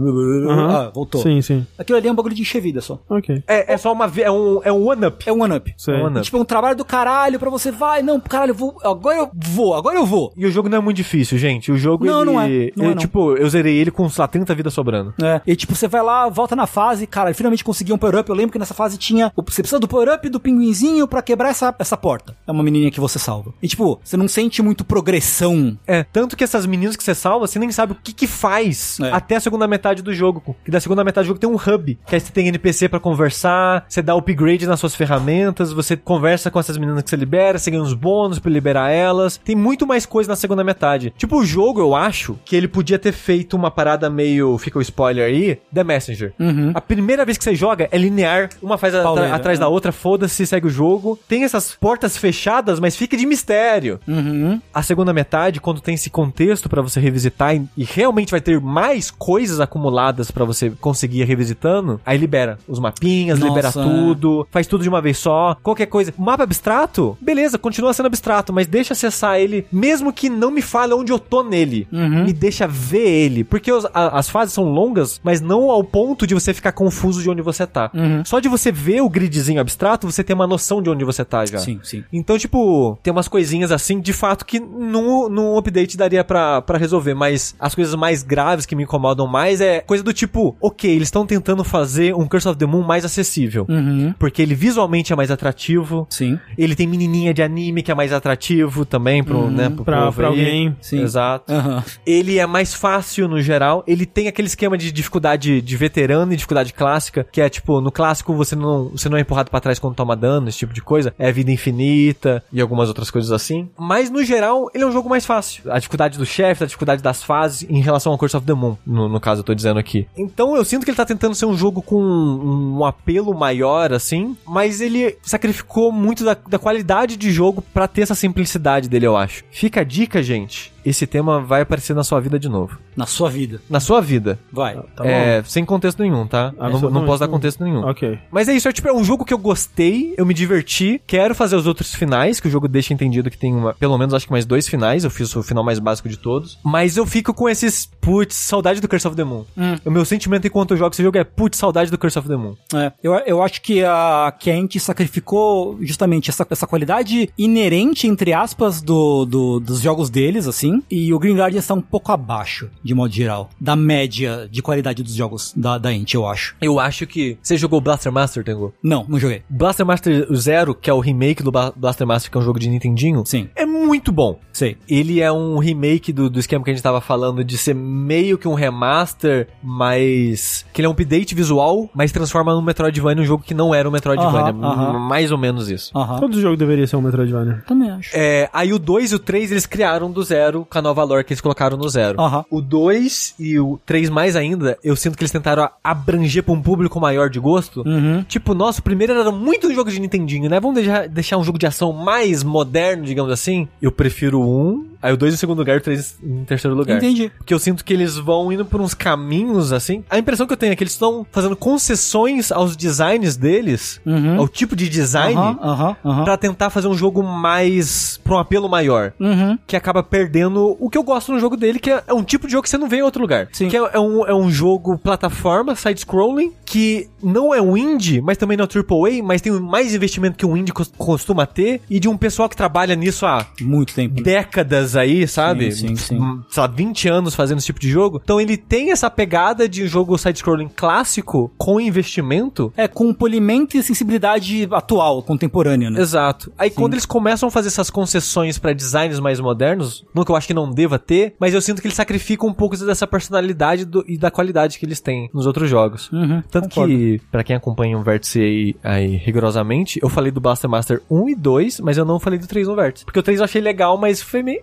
Aham. 0.48 0.68
Ah, 0.70 0.90
voltou. 0.94 1.22
Sim, 1.22 1.40
sim. 1.42 1.66
Aquilo 1.78 1.98
ali 1.98 2.08
é 2.08 2.12
um 2.12 2.14
bagulho 2.14 2.34
de 2.34 2.42
encher 2.42 2.60
vida 2.60 2.80
só. 2.80 3.00
Ok. 3.08 3.42
É, 3.46 3.74
é 3.74 3.76
só 3.76 3.92
uma. 3.92 4.10
É 4.18 4.30
um, 4.30 4.60
é 4.64 4.72
um 4.72 4.86
one-up. 4.88 5.24
É 5.28 5.32
um 5.32 5.42
one-up. 5.42 5.72
Sei. 5.76 5.94
Um 5.94 6.04
one 6.06 6.16
up. 6.16 6.24
tipo, 6.24 6.36
é 6.36 6.40
um 6.40 6.44
trabalho 6.44 6.76
do 6.76 6.84
caralho 6.84 7.38
pra 7.38 7.50
você, 7.50 7.70
vai, 7.70 8.02
não, 8.02 8.20
caralho, 8.20 8.50
eu 8.50 8.54
vou, 8.54 8.76
agora 8.82 9.18
eu 9.18 9.30
vou, 9.34 9.74
agora 9.74 9.96
eu 9.96 10.06
vou. 10.06 10.32
E 10.36 10.46
o 10.46 10.50
jogo 10.50 10.68
não 10.68 10.78
é 10.78 10.80
muito 10.80 10.96
difícil, 10.96 11.38
gente. 11.38 11.70
O 11.72 11.76
jogo, 11.76 12.04
Não, 12.04 12.22
ele... 12.22 12.30
não 12.30 12.40
é. 12.40 12.44
Não 12.44 12.50
ele, 12.52 12.72
é, 12.76 12.84
não. 12.84 12.94
Tipo, 12.96 13.36
eu 13.36 13.48
zerei 13.48 13.76
ele 13.76 13.90
com, 13.90 14.08
sei 14.08 14.22
lá, 14.22 14.28
30 14.28 14.54
vidas 14.54 14.72
sobrando. 14.74 15.14
É. 15.22 15.40
E 15.46 15.56
tipo, 15.56 15.74
você 15.74 15.88
vai 15.88 16.02
lá, 16.02 16.28
volta 16.28 16.54
na 16.56 16.66
fase, 16.66 17.06
cara, 17.06 17.30
eu 17.30 17.34
finalmente 17.34 17.64
consegui 17.64 17.92
um 17.92 17.98
power-up. 17.98 18.28
Eu 18.28 18.34
lembro 18.36 18.52
que 18.52 18.58
nessa 18.58 18.74
fase 18.74 18.96
tinha. 18.98 19.32
Você 19.36 19.62
precisa 19.62 19.78
do 19.80 19.88
power-up 19.88 20.28
do 20.28 20.40
pinguinzinho 20.40 21.06
pra 21.08 21.22
quebrar 21.22 21.50
essa, 21.50 21.74
essa 21.78 21.96
porta. 21.96 22.36
É 22.46 22.52
uma 22.52 22.62
menininha 22.62 22.90
que 22.90 23.00
você 23.00 23.18
salva. 23.18 23.52
E 23.62 23.68
tipo, 23.68 24.00
você 24.02 24.16
não 24.16 24.28
sente 24.28 24.62
muito 24.62 24.84
progressão. 24.84 25.76
É, 25.86 26.04
tanto 26.04 26.36
que 26.36 26.41
essas 26.44 26.66
meninas 26.66 26.96
que 26.96 27.02
você 27.04 27.14
salva, 27.14 27.46
você 27.46 27.58
nem 27.58 27.70
sabe 27.72 27.92
o 27.92 27.96
que 28.02 28.12
que 28.12 28.26
faz 28.26 28.98
É. 29.00 29.10
até 29.12 29.36
a 29.36 29.40
segunda 29.40 29.66
metade 29.66 30.02
do 30.02 30.12
jogo. 30.14 30.56
Que 30.64 30.70
da 30.70 30.80
segunda 30.80 31.04
metade 31.04 31.24
do 31.26 31.28
jogo 31.28 31.40
tem 31.40 31.48
um 31.50 31.54
hub, 31.56 31.98
que 32.06 32.14
aí 32.14 32.20
você 32.20 32.32
tem 32.32 32.48
NPC 32.48 32.88
pra 32.88 32.98
conversar, 33.00 33.84
você 33.88 34.02
dá 34.02 34.14
upgrade 34.14 34.66
nas 34.66 34.80
suas 34.80 34.94
ferramentas, 34.94 35.72
você 35.72 35.96
conversa 35.96 36.50
com 36.50 36.58
essas 36.58 36.76
meninas 36.76 37.02
que 37.02 37.10
você 37.10 37.16
libera, 37.16 37.58
você 37.58 37.70
ganha 37.70 37.82
uns 37.82 37.94
bônus 37.94 38.38
pra 38.38 38.50
liberar 38.50 38.90
elas. 38.90 39.36
Tem 39.38 39.54
muito 39.56 39.86
mais 39.86 40.04
coisa 40.06 40.28
na 40.30 40.36
segunda 40.36 40.64
metade. 40.64 41.12
Tipo, 41.16 41.36
o 41.38 41.44
jogo, 41.44 41.80
eu 41.80 41.94
acho 41.94 42.38
que 42.44 42.56
ele 42.56 42.68
podia 42.68 42.98
ter 42.98 43.12
feito 43.12 43.54
uma 43.56 43.70
parada 43.70 44.08
meio, 44.10 44.56
fica 44.58 44.78
o 44.78 44.82
spoiler 44.82 45.26
aí, 45.26 45.58
The 45.72 45.84
Messenger. 45.84 46.32
A 46.74 46.80
primeira 46.80 47.24
vez 47.24 47.38
que 47.38 47.44
você 47.44 47.54
joga 47.54 47.88
é 47.90 47.98
linear, 47.98 48.48
uma 48.62 48.76
faz 48.78 48.94
atrás 48.94 49.58
da 49.58 49.68
outra, 49.68 49.92
foda-se, 49.92 50.46
segue 50.46 50.66
o 50.66 50.70
jogo. 50.70 51.18
Tem 51.28 51.44
essas 51.44 51.74
portas 51.74 52.16
fechadas, 52.16 52.78
mas 52.80 52.96
fica 52.96 53.16
de 53.16 53.26
mistério 53.26 54.00
Uhum. 54.06 54.60
a 54.72 54.82
segunda 54.82 55.12
metade, 55.12 55.60
quando 55.60 55.80
tem 55.80 55.94
esse 55.94 56.10
contexto 56.10 56.31
pra 56.68 56.82
você 56.82 56.98
revisitar 57.00 57.54
e, 57.54 57.62
e 57.76 57.84
realmente 57.84 58.30
vai 58.30 58.40
ter 58.40 58.60
mais 58.60 59.10
coisas 59.10 59.60
acumuladas 59.60 60.30
pra 60.30 60.44
você 60.44 60.70
conseguir 60.80 61.20
ir 61.20 61.24
revisitando, 61.24 62.00
aí 62.04 62.16
libera 62.18 62.58
os 62.66 62.78
mapinhas, 62.78 63.38
Nossa, 63.38 63.48
libera 63.50 63.68
é. 63.68 63.72
tudo, 63.72 64.46
faz 64.50 64.66
tudo 64.66 64.82
de 64.82 64.88
uma 64.88 65.00
vez 65.00 65.18
só, 65.18 65.56
qualquer 65.62 65.86
coisa. 65.86 66.12
Mapa 66.18 66.42
abstrato, 66.42 67.16
beleza, 67.20 67.58
continua 67.58 67.92
sendo 67.92 68.06
abstrato, 68.06 68.52
mas 68.52 68.66
deixa 68.66 68.92
acessar 68.92 69.38
ele, 69.38 69.66
mesmo 69.72 70.12
que 70.12 70.28
não 70.28 70.50
me 70.50 70.62
fale 70.62 70.92
onde 70.94 71.12
eu 71.12 71.18
tô 71.18 71.42
nele. 71.42 71.86
Uhum. 71.92 72.24
Me 72.24 72.32
deixa 72.32 72.66
ver 72.66 73.08
ele, 73.08 73.44
porque 73.44 73.70
os- 73.72 73.84
a- 73.86 74.18
as 74.18 74.28
fases 74.28 74.54
são 74.54 74.64
longas, 74.64 75.20
mas 75.22 75.40
não 75.40 75.70
ao 75.70 75.84
ponto 75.84 76.26
de 76.26 76.34
você 76.34 76.52
ficar 76.54 76.72
confuso 76.72 77.22
de 77.22 77.30
onde 77.30 77.42
você 77.42 77.66
tá. 77.66 77.90
Uhum. 77.94 78.24
Só 78.24 78.40
de 78.40 78.48
você 78.48 78.70
ver 78.72 79.00
o 79.02 79.08
gridzinho 79.08 79.60
abstrato, 79.60 80.10
você 80.10 80.22
tem 80.24 80.34
uma 80.34 80.46
noção 80.46 80.82
de 80.82 80.88
onde 80.90 81.04
você 81.04 81.24
tá 81.24 81.44
já. 81.46 81.58
Sim, 81.58 81.80
sim. 81.82 82.04
Então, 82.12 82.38
tipo, 82.38 82.98
tem 83.02 83.12
umas 83.12 83.28
coisinhas 83.28 83.70
assim, 83.72 84.00
de 84.00 84.12
fato, 84.12 84.44
que 84.44 84.58
no, 84.60 85.28
no 85.28 85.56
update 85.58 85.96
daria 85.96 86.21
pra, 86.22 86.62
pra 86.62 86.78
resolver, 86.78 87.14
mas 87.14 87.54
as 87.58 87.74
coisas 87.74 87.94
mais 87.94 88.22
graves 88.22 88.66
que 88.66 88.74
me 88.76 88.82
incomodam 88.84 89.26
mais 89.26 89.60
é 89.60 89.80
coisa 89.80 90.02
do 90.02 90.12
tipo, 90.12 90.56
ok, 90.60 90.90
eles 90.90 91.08
estão 91.08 91.26
tentando 91.26 91.62
fazer 91.64 92.14
um 92.14 92.26
Curse 92.26 92.48
of 92.48 92.58
the 92.58 92.66
Moon 92.66 92.82
mais 92.82 93.04
acessível. 93.04 93.66
Uhum. 93.68 94.14
Porque 94.18 94.42
ele 94.42 94.54
visualmente 94.54 95.12
é 95.12 95.16
mais 95.16 95.30
atrativo. 95.30 96.06
Sim. 96.10 96.38
Ele 96.56 96.74
tem 96.74 96.86
menininha 96.86 97.32
de 97.34 97.42
anime 97.42 97.82
que 97.82 97.90
é 97.90 97.94
mais 97.94 98.12
atrativo 98.12 98.84
também 98.84 99.22
pro, 99.22 99.50
né, 99.50 99.68
pro 99.70 99.84
Pra- 99.84 100.12
pra 100.12 100.26
alguém. 100.28 100.76
Sim. 100.80 101.00
Exato. 101.02 101.52
Aham. 101.52 101.84
Ele 102.06 102.38
é 102.38 102.46
mais 102.46 102.74
fácil 102.74 103.28
no 103.28 103.40
geral. 103.40 103.82
Ele 103.86 104.06
tem 104.06 104.28
aquele 104.28 104.48
esquema 104.48 104.76
de 104.78 104.90
dificuldade 104.92 105.60
de 105.60 105.76
veterano 105.76 106.32
e 106.32 106.36
dificuldade 106.36 106.72
clássica, 106.72 107.26
que 107.30 107.40
é 107.40 107.48
tipo, 107.48 107.80
no 107.80 107.90
clássico 107.92 108.34
você 108.34 108.54
não, 108.56 108.88
você 108.90 109.08
não 109.08 109.16
é 109.16 109.20
empurrado 109.20 109.50
pra 109.50 109.60
trás 109.60 109.78
quando 109.78 109.94
toma 109.94 110.16
dano, 110.16 110.48
esse 110.48 110.58
tipo 110.58 110.72
de 110.72 110.80
coisa. 110.82 111.14
É 111.18 111.30
vida 111.32 111.50
infinita 111.50 112.42
e 112.52 112.60
algumas 112.60 112.88
outras 112.88 113.10
coisas 113.10 113.30
assim. 113.32 113.68
Mas 113.78 114.10
no 114.10 114.22
geral, 114.24 114.68
ele 114.74 114.84
é 114.84 114.86
um 114.86 114.92
jogo 114.92 115.08
mais 115.08 115.24
fácil. 115.26 115.70
A 115.70 115.78
dificuldade 115.78 116.01
do 116.18 116.26
chefe, 116.26 116.64
a 116.64 116.66
dificuldade 116.66 117.02
das 117.02 117.22
fases 117.22 117.68
em 117.68 117.80
relação 117.80 118.12
ao 118.12 118.18
Curse 118.18 118.36
of 118.36 118.46
the 118.46 118.54
Moon, 118.54 118.76
no, 118.86 119.08
no 119.08 119.20
caso 119.20 119.40
eu 119.40 119.44
tô 119.44 119.54
dizendo 119.54 119.78
aqui. 119.78 120.06
Então 120.16 120.56
eu 120.56 120.64
sinto 120.64 120.84
que 120.84 120.90
ele 120.90 120.96
tá 120.96 121.04
tentando 121.04 121.34
ser 121.34 121.46
um 121.46 121.56
jogo 121.56 121.82
com 121.82 122.02
um, 122.02 122.78
um 122.78 122.84
apelo 122.84 123.34
maior, 123.34 123.92
assim, 123.92 124.36
mas 124.46 124.80
ele 124.80 125.16
sacrificou 125.22 125.92
muito 125.92 126.24
da, 126.24 126.36
da 126.48 126.58
qualidade 126.58 127.16
de 127.16 127.30
jogo 127.30 127.62
pra 127.62 127.86
ter 127.86 128.02
essa 128.02 128.14
simplicidade 128.14 128.88
dele, 128.88 129.06
eu 129.06 129.16
acho. 129.16 129.44
Fica 129.50 129.80
a 129.80 129.84
dica, 129.84 130.22
gente. 130.22 130.71
Esse 130.84 131.06
tema 131.06 131.40
vai 131.40 131.62
aparecer 131.62 131.94
na 131.94 132.04
sua 132.04 132.20
vida 132.20 132.38
de 132.38 132.48
novo. 132.48 132.78
Na 132.96 133.06
sua 133.06 133.30
vida. 133.30 133.60
Na 133.70 133.80
sua 133.80 134.00
vida. 134.00 134.38
Vai. 134.52 134.74
Tá 134.96 135.06
é, 135.06 135.42
sem 135.44 135.64
contexto 135.64 136.02
nenhum, 136.02 136.26
tá? 136.26 136.52
Não, 136.52 136.58
não 136.58 136.66
Absolutamente 136.66 137.06
posso 137.06 137.20
dar 137.20 137.26
não. 137.26 137.32
contexto 137.34 137.64
nenhum. 137.64 137.84
Ok. 137.88 138.18
Mas 138.30 138.48
é 138.48 138.54
isso, 138.54 138.68
é 138.68 138.72
tipo, 138.72 138.88
é 138.88 138.92
um 138.92 139.04
jogo 139.04 139.24
que 139.24 139.32
eu 139.32 139.38
gostei, 139.38 140.14
eu 140.16 140.26
me 140.26 140.34
diverti, 140.34 141.00
quero 141.06 141.34
fazer 141.34 141.56
os 141.56 141.66
outros 141.66 141.94
finais, 141.94 142.40
que 142.40 142.48
o 142.48 142.50
jogo 142.50 142.68
deixa 142.68 142.92
entendido 142.92 143.30
que 143.30 143.38
tem 143.38 143.54
uma, 143.54 143.72
pelo 143.74 143.96
menos 143.96 144.12
acho 144.14 144.26
que 144.26 144.32
mais 144.32 144.44
dois 144.44 144.66
finais, 144.68 145.04
eu 145.04 145.10
fiz 145.10 145.34
o 145.36 145.42
final 145.42 145.64
mais 145.64 145.78
básico 145.78 146.08
de 146.08 146.16
todos. 146.16 146.58
Mas 146.64 146.96
eu 146.96 147.06
fico 147.06 147.32
com 147.32 147.48
esses, 147.48 147.86
putz, 148.00 148.34
saudade 148.36 148.80
do 148.80 148.88
Curse 148.88 149.06
of 149.06 149.16
the 149.16 149.24
Moon. 149.24 149.44
Hum. 149.56 149.76
O 149.84 149.90
meu 149.90 150.04
sentimento 150.04 150.46
enquanto 150.46 150.72
eu 150.72 150.76
jogo 150.76 150.92
esse 150.94 151.02
jogo 151.02 151.16
é, 151.18 151.24
putz, 151.24 151.58
saudade 151.58 151.90
do 151.90 151.98
Curse 151.98 152.18
of 152.18 152.28
the 152.28 152.36
Moon. 152.36 152.54
É, 152.74 152.92
eu, 153.02 153.12
eu 153.26 153.42
acho 153.42 153.60
que 153.62 153.82
a 153.84 154.32
Kent 154.38 154.76
sacrificou 154.78 155.78
justamente 155.80 156.30
essa, 156.30 156.46
essa 156.50 156.66
qualidade 156.66 157.28
inerente, 157.38 158.06
entre 158.06 158.32
aspas, 158.32 158.80
do, 158.82 159.24
do- 159.24 159.60
dos 159.60 159.80
jogos 159.80 160.10
deles, 160.10 160.46
assim, 160.46 160.71
e 160.90 161.12
o 161.12 161.18
Green 161.18 161.36
Guardian 161.36 161.58
está 161.58 161.74
um 161.74 161.80
pouco 161.80 162.12
abaixo, 162.12 162.70
de 162.82 162.94
modo 162.94 163.12
geral, 163.12 163.50
da 163.60 163.74
média 163.76 164.48
de 164.50 164.62
qualidade 164.62 165.02
dos 165.02 165.14
jogos 165.14 165.52
da, 165.56 165.78
da 165.78 165.92
Ent, 165.92 166.14
eu 166.14 166.26
acho. 166.26 166.54
Eu 166.60 166.78
acho 166.78 167.06
que... 167.06 167.36
Você 167.42 167.56
jogou 167.56 167.80
Blaster 167.80 168.12
Master, 168.12 168.44
Tengu? 168.44 168.72
Não, 168.82 169.04
não 169.08 169.18
joguei. 169.18 169.42
Blaster 169.48 169.84
Master 169.84 170.26
Zero, 170.34 170.74
que 170.74 170.88
é 170.88 170.94
o 170.94 171.00
remake 171.00 171.42
do 171.42 171.50
Ba- 171.50 171.72
Blaster 171.74 172.06
Master, 172.06 172.30
que 172.30 172.36
é 172.36 172.40
um 172.40 172.44
jogo 172.44 172.58
de 172.58 172.68
Nintendinho, 172.68 173.22
Sim, 173.26 173.48
é 173.56 173.66
muito 173.66 174.12
bom. 174.12 174.38
sei. 174.52 174.76
Ele 174.88 175.20
é 175.20 175.30
um 175.32 175.58
remake 175.58 176.12
do, 176.12 176.28
do 176.30 176.38
esquema 176.38 176.64
que 176.64 176.70
a 176.70 176.74
gente 176.74 176.82
tava 176.82 177.00
falando 177.00 177.42
de 177.44 177.56
ser 177.58 177.74
meio 177.74 178.38
que 178.38 178.46
um 178.48 178.54
remaster, 178.54 179.48
mas. 179.62 180.64
que 180.72 180.80
ele 180.80 180.86
é 180.86 180.88
um 180.88 180.92
update 180.92 181.34
visual, 181.34 181.90
mas 181.94 182.12
transforma 182.12 182.54
num 182.54 182.62
Metroidvania 182.62 183.22
um 183.22 183.26
jogo 183.26 183.42
que 183.42 183.54
não 183.54 183.74
era 183.74 183.88
um 183.88 183.92
Metroidvania. 183.92 184.50
Aham, 184.52 184.64
aham. 184.64 184.92
M- 185.00 185.08
Mais 185.08 185.30
ou 185.32 185.38
menos 185.38 185.70
isso. 185.70 185.90
Aham. 185.96 186.18
Todo 186.20 186.40
jogo 186.40 186.56
deveria 186.56 186.86
ser 186.86 186.96
um 186.96 187.00
Metroidvania. 187.00 187.62
Também 187.66 187.90
acho. 187.90 188.10
É, 188.14 188.48
aí 188.52 188.72
o 188.72 188.78
2 188.78 189.12
e 189.12 189.14
o 189.14 189.18
3 189.18 189.50
eles 189.52 189.66
criaram 189.66 190.10
do 190.10 190.22
zero 190.22 190.61
com 190.68 190.78
a 190.78 190.82
nova 190.82 191.02
lore 191.04 191.24
que 191.24 191.32
eles 191.32 191.40
colocaram 191.40 191.76
no 191.76 191.88
zero. 191.88 192.20
Aham. 192.20 192.44
O 192.50 192.60
2 192.60 193.34
e 193.38 193.58
o 193.58 193.78
3 193.84 194.10
mais 194.10 194.36
ainda, 194.36 194.78
eu 194.82 194.96
sinto 194.96 195.16
que 195.16 195.22
eles 195.22 195.32
tentaram 195.32 195.68
abranger 195.82 196.42
pra 196.42 196.54
um 196.54 196.62
público 196.62 197.00
maior 197.00 197.28
de 197.28 197.40
gosto. 197.40 197.82
Uhum. 197.86 198.22
Tipo, 198.24 198.54
nossa, 198.54 198.80
o 198.80 198.82
primeiro 198.82 199.12
era 199.12 199.30
muito 199.30 199.68
um 199.68 199.74
jogo 199.74 199.90
de 199.90 200.00
Nintendinho, 200.00 200.48
né? 200.48 200.60
Vamos 200.60 200.76
deixar, 200.76 201.08
deixar 201.08 201.38
um 201.38 201.44
jogo 201.44 201.58
de 201.58 201.66
ação 201.66 201.92
mais 201.92 202.42
moderno, 202.42 203.04
digamos 203.04 203.32
assim. 203.32 203.68
Eu 203.80 203.92
prefiro 203.92 204.40
o 204.40 204.72
1, 204.72 204.86
aí 205.02 205.12
o 205.12 205.16
2 205.16 205.34
em 205.34 205.36
segundo 205.36 205.58
lugar 205.58 205.74
e 205.76 205.78
o 205.78 205.82
3 205.82 206.18
em 206.22 206.44
terceiro 206.44 206.76
lugar. 206.76 206.96
Entendi. 206.98 207.30
Porque 207.36 207.52
eu 207.52 207.58
sinto 207.58 207.84
que 207.84 207.92
eles 207.92 208.16
vão 208.16 208.52
indo 208.52 208.64
por 208.64 208.80
uns 208.80 208.94
caminhos, 208.94 209.72
assim. 209.72 210.04
A 210.08 210.18
impressão 210.18 210.46
que 210.46 210.52
eu 210.52 210.56
tenho 210.56 210.72
é 210.72 210.76
que 210.76 210.82
eles 210.84 210.92
estão 210.92 211.26
fazendo 211.32 211.56
concessões 211.56 212.50
aos 212.52 212.76
designs 212.76 213.36
deles, 213.36 214.00
Uhum. 214.06 214.38
ao 214.38 214.48
tipo 214.48 214.74
de 214.76 214.88
design, 214.88 215.34
aham, 215.36 215.96
aham. 216.04 216.24
pra 216.24 216.36
tentar 216.36 216.70
fazer 216.70 216.88
um 216.88 216.94
jogo 216.94 217.22
mais. 217.22 218.20
pra 218.22 218.36
um 218.36 218.38
apelo 218.38 218.68
maior. 218.68 219.12
Uhum. 219.18 219.58
Que 219.66 219.76
acaba 219.76 220.02
perdendo 220.02 220.76
o 220.78 220.88
que 220.88 220.96
eu 220.96 221.02
gosto 221.02 221.32
no 221.32 221.38
jogo 221.40 221.56
dele, 221.56 221.78
que 221.78 221.90
é, 221.90 222.02
é 222.06 222.14
um 222.14 222.22
tipo 222.22 222.46
de 222.46 222.52
jogo 222.52 222.62
que 222.62 222.70
você 222.70 222.78
não 222.78 222.88
vê 222.88 222.96
em 222.98 223.02
outro 223.02 223.20
lugar. 223.20 223.48
Sim. 223.52 223.68
Que 223.68 223.76
é, 223.76 223.80
é 223.94 223.98
um, 224.00 224.26
é 224.26 224.34
um 224.34 224.50
jogo 224.50 224.96
plataforma, 224.98 225.74
side-scrolling, 225.74 226.52
que 226.64 227.08
não 227.22 227.52
é 227.54 227.60
um 227.60 227.76
indie, 227.76 228.20
mas 228.20 228.36
também 228.38 228.56
não 228.56 228.64
é 228.64 228.68
AAA, 228.68 229.22
mas 229.22 229.40
tem 229.40 229.52
mais 229.52 229.94
investimento 229.94 230.36
que 230.36 230.46
um 230.46 230.56
indie 230.56 230.72
cos- 230.72 230.92
costuma 230.96 231.46
ter, 231.46 231.80
e 231.90 231.98
de 231.98 232.08
um 232.08 232.16
pessoal 232.16 232.48
que 232.48 232.56
trabalha 232.56 232.94
nisso 232.94 233.26
há 233.26 233.46
Muito 233.60 233.94
tempo. 233.94 234.22
décadas 234.22 234.91
aí, 234.96 235.26
sabe? 235.28 235.70
Sim, 235.72 235.88
sim, 235.88 235.96
sim. 235.96 236.18
Hum, 236.20 236.42
Sei 236.48 236.60
lá, 236.60 236.66
20 236.66 237.08
anos 237.08 237.34
fazendo 237.34 237.58
esse 237.58 237.66
tipo 237.66 237.80
de 237.80 237.90
jogo. 237.90 238.20
Então 238.22 238.40
ele 238.40 238.56
tem 238.56 238.90
essa 238.92 239.10
pegada 239.10 239.68
de 239.68 239.82
um 239.84 239.86
jogo 239.86 240.16
side-scrolling 240.18 240.68
clássico 240.74 241.50
com 241.56 241.80
investimento. 241.80 242.72
É, 242.76 242.86
com 242.88 243.12
polimento 243.14 243.76
e 243.76 243.82
sensibilidade 243.82 244.68
atual, 244.72 245.22
contemporânea, 245.22 245.90
né? 245.90 246.00
Exato. 246.00 246.52
Aí 246.58 246.70
quando 246.70 246.94
eles 246.94 247.06
começam 247.06 247.48
a 247.48 247.52
fazer 247.52 247.68
essas 247.68 247.90
concessões 247.90 248.58
pra 248.58 248.72
designs 248.72 249.18
mais 249.20 249.40
modernos, 249.40 250.04
não 250.14 250.24
que 250.24 250.30
eu 250.30 250.36
acho 250.36 250.46
que 250.46 250.54
não 250.54 250.70
deva 250.70 250.98
ter, 250.98 251.34
mas 251.38 251.54
eu 251.54 251.60
sinto 251.60 251.80
que 251.80 251.86
eles 251.88 251.96
sacrificam 251.96 252.48
um 252.48 252.52
pouco 252.52 252.76
dessa 252.76 253.06
personalidade 253.06 253.84
do- 253.84 254.04
e 254.06 254.18
da 254.18 254.30
qualidade 254.30 254.78
que 254.78 254.84
eles 254.86 255.00
têm 255.00 255.30
nos 255.32 255.46
outros 255.46 255.68
jogos. 255.70 256.10
Uhum, 256.12 256.42
Tanto 256.50 256.68
concordo. 256.68 256.92
que, 256.94 257.20
pra 257.30 257.42
quem 257.44 257.56
acompanha 257.56 257.98
o 257.98 258.02
Vértice 258.02 258.40
aí, 258.40 258.76
aí 258.82 259.16
rigorosamente, 259.16 259.98
eu 260.02 260.08
falei 260.08 260.30
do 260.30 260.40
Blaster 260.40 260.68
Master 260.68 261.00
1 261.10 261.28
e 261.28 261.34
2, 261.34 261.80
mas 261.80 261.96
eu 261.96 262.04
não 262.04 262.18
falei 262.20 262.38
do 262.38 262.46
3 262.46 262.66
no 262.68 262.74
Vértice. 262.76 263.04
Porque 263.04 263.18
o 263.18 263.22
3 263.22 263.38
eu 263.40 263.44
achei 263.44 263.60
legal, 263.60 263.96
mas 263.98 264.20
foi 264.22 264.42
meio. 264.42 264.62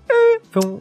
Foi 0.51 0.61
um... 0.65 0.79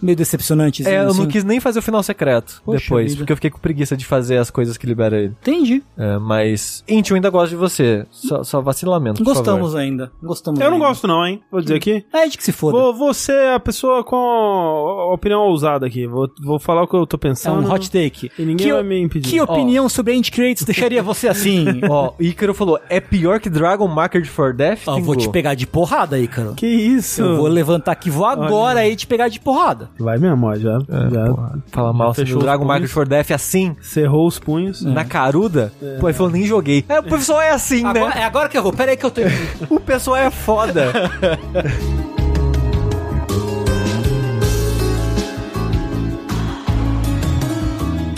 Meio 0.00 0.16
decepcionante. 0.16 0.86
É, 0.86 0.98
eu 1.02 1.08
assim. 1.08 1.20
não 1.20 1.26
quis 1.26 1.44
nem 1.44 1.60
fazer 1.60 1.78
o 1.78 1.82
final 1.82 2.02
secreto 2.02 2.62
Poxa 2.64 2.78
depois, 2.82 3.06
vida. 3.12 3.18
porque 3.18 3.32
eu 3.32 3.36
fiquei 3.36 3.50
com 3.50 3.58
preguiça 3.58 3.96
de 3.96 4.04
fazer 4.06 4.38
as 4.38 4.50
coisas 4.50 4.76
que 4.76 4.86
libera 4.86 5.18
ele. 5.18 5.34
Entendi. 5.42 5.82
É, 5.98 6.16
mas, 6.18 6.82
Inti, 6.88 7.10
eu 7.10 7.16
ainda 7.16 7.28
gosto 7.28 7.50
de 7.50 7.56
você. 7.56 8.06
Só, 8.10 8.42
só 8.44 8.60
vacilamento, 8.60 9.18
por 9.22 9.34
Gostamos 9.34 9.70
favor. 9.72 9.78
ainda. 9.78 10.10
Gostamos 10.22 10.60
Eu 10.60 10.66
não 10.70 10.74
ainda. 10.76 10.86
gosto 10.86 11.06
não, 11.06 11.26
hein? 11.26 11.42
Vou 11.50 11.60
dizer 11.60 11.74
aqui. 11.76 12.04
É 12.12 12.26
de 12.28 12.36
que 12.38 12.44
se 12.44 12.52
foda. 12.52 12.78
Vou, 12.78 12.94
vou 12.94 13.12
ser 13.14 13.48
a 13.54 13.60
pessoa 13.60 14.02
com 14.04 14.16
a 14.16 15.12
opinião 15.12 15.40
ousada 15.42 15.86
aqui. 15.86 16.06
Vou, 16.06 16.30
vou 16.42 16.58
falar 16.58 16.82
o 16.82 16.86
que 16.86 16.94
eu 16.94 17.06
tô 17.06 17.16
É 17.16 17.20
pensando. 17.20 17.66
um 17.66 17.70
hot 17.72 17.90
take. 17.90 18.30
E 18.38 18.42
ninguém 18.42 18.68
que, 18.68 18.72
vai 18.72 18.82
me 18.82 19.00
impedir. 19.00 19.28
Que 19.28 19.40
opinião 19.40 19.88
sobre 19.88 20.14
Indie 20.14 20.30
Creates 20.30 20.64
deixaria 20.64 21.02
você 21.02 21.28
assim? 21.28 21.66
Ó, 21.90 22.12
o 22.18 22.22
Ícaro 22.22 22.54
falou, 22.54 22.78
é 22.88 23.00
pior 23.00 23.40
que 23.40 23.50
Dragon 23.50 23.88
Marketed 23.88 24.30
for 24.30 24.54
Death? 24.54 24.80
Ó, 24.86 24.92
vou 25.00 25.14
Tengu? 25.14 25.16
te 25.16 25.28
pegar 25.30 25.54
de 25.54 25.66
porrada 25.66 26.16
aí, 26.16 26.28
cara. 26.28 26.52
Que 26.54 26.66
isso? 26.66 27.22
Eu 27.22 27.36
vou 27.36 27.48
levantar 27.48 27.92
aqui, 27.92 28.08
vou 28.08 28.24
agora 28.26 28.69
aí 28.78 28.94
te 28.94 29.06
pegar 29.06 29.28
de 29.28 29.40
porrada. 29.40 29.90
Vai 29.98 30.18
mesmo, 30.18 30.46
ó. 30.46 30.54
Já, 30.54 30.78
já 30.78 31.52
Falar 31.68 31.92
mal 31.92 32.14
sobre 32.14 32.26
Fechou 32.26 32.42
Dragon. 32.42 32.64
Marketed 32.64 32.92
for 32.92 33.08
Death 33.08 33.30
assim, 33.32 33.76
cerrou 33.80 34.26
os 34.26 34.38
punhos. 34.38 34.84
É. 34.84 34.88
na 34.88 35.04
caruda. 35.04 35.72
Pô, 35.98 36.08
ele 36.08 36.16
falou, 36.16 36.32
nem 36.32 36.44
joguei. 36.44 36.84
É, 36.88 36.98
o 36.98 37.02
pessoal 37.02 37.40
é 37.40 37.50
assim, 37.50 37.84
Agora, 37.84 38.14
né? 38.14 38.20
é 38.20 38.24
agora 38.24 38.48
que 38.48 38.56
eu 38.58 38.62
vou. 38.62 38.72
Pera 38.72 38.90
aí 38.92 38.96
que 38.96 39.06
eu 39.06 39.10
tô. 39.10 39.20
O 39.70 39.80
pessoal 39.80 40.16
é 40.16 40.30
foda. 40.30 40.92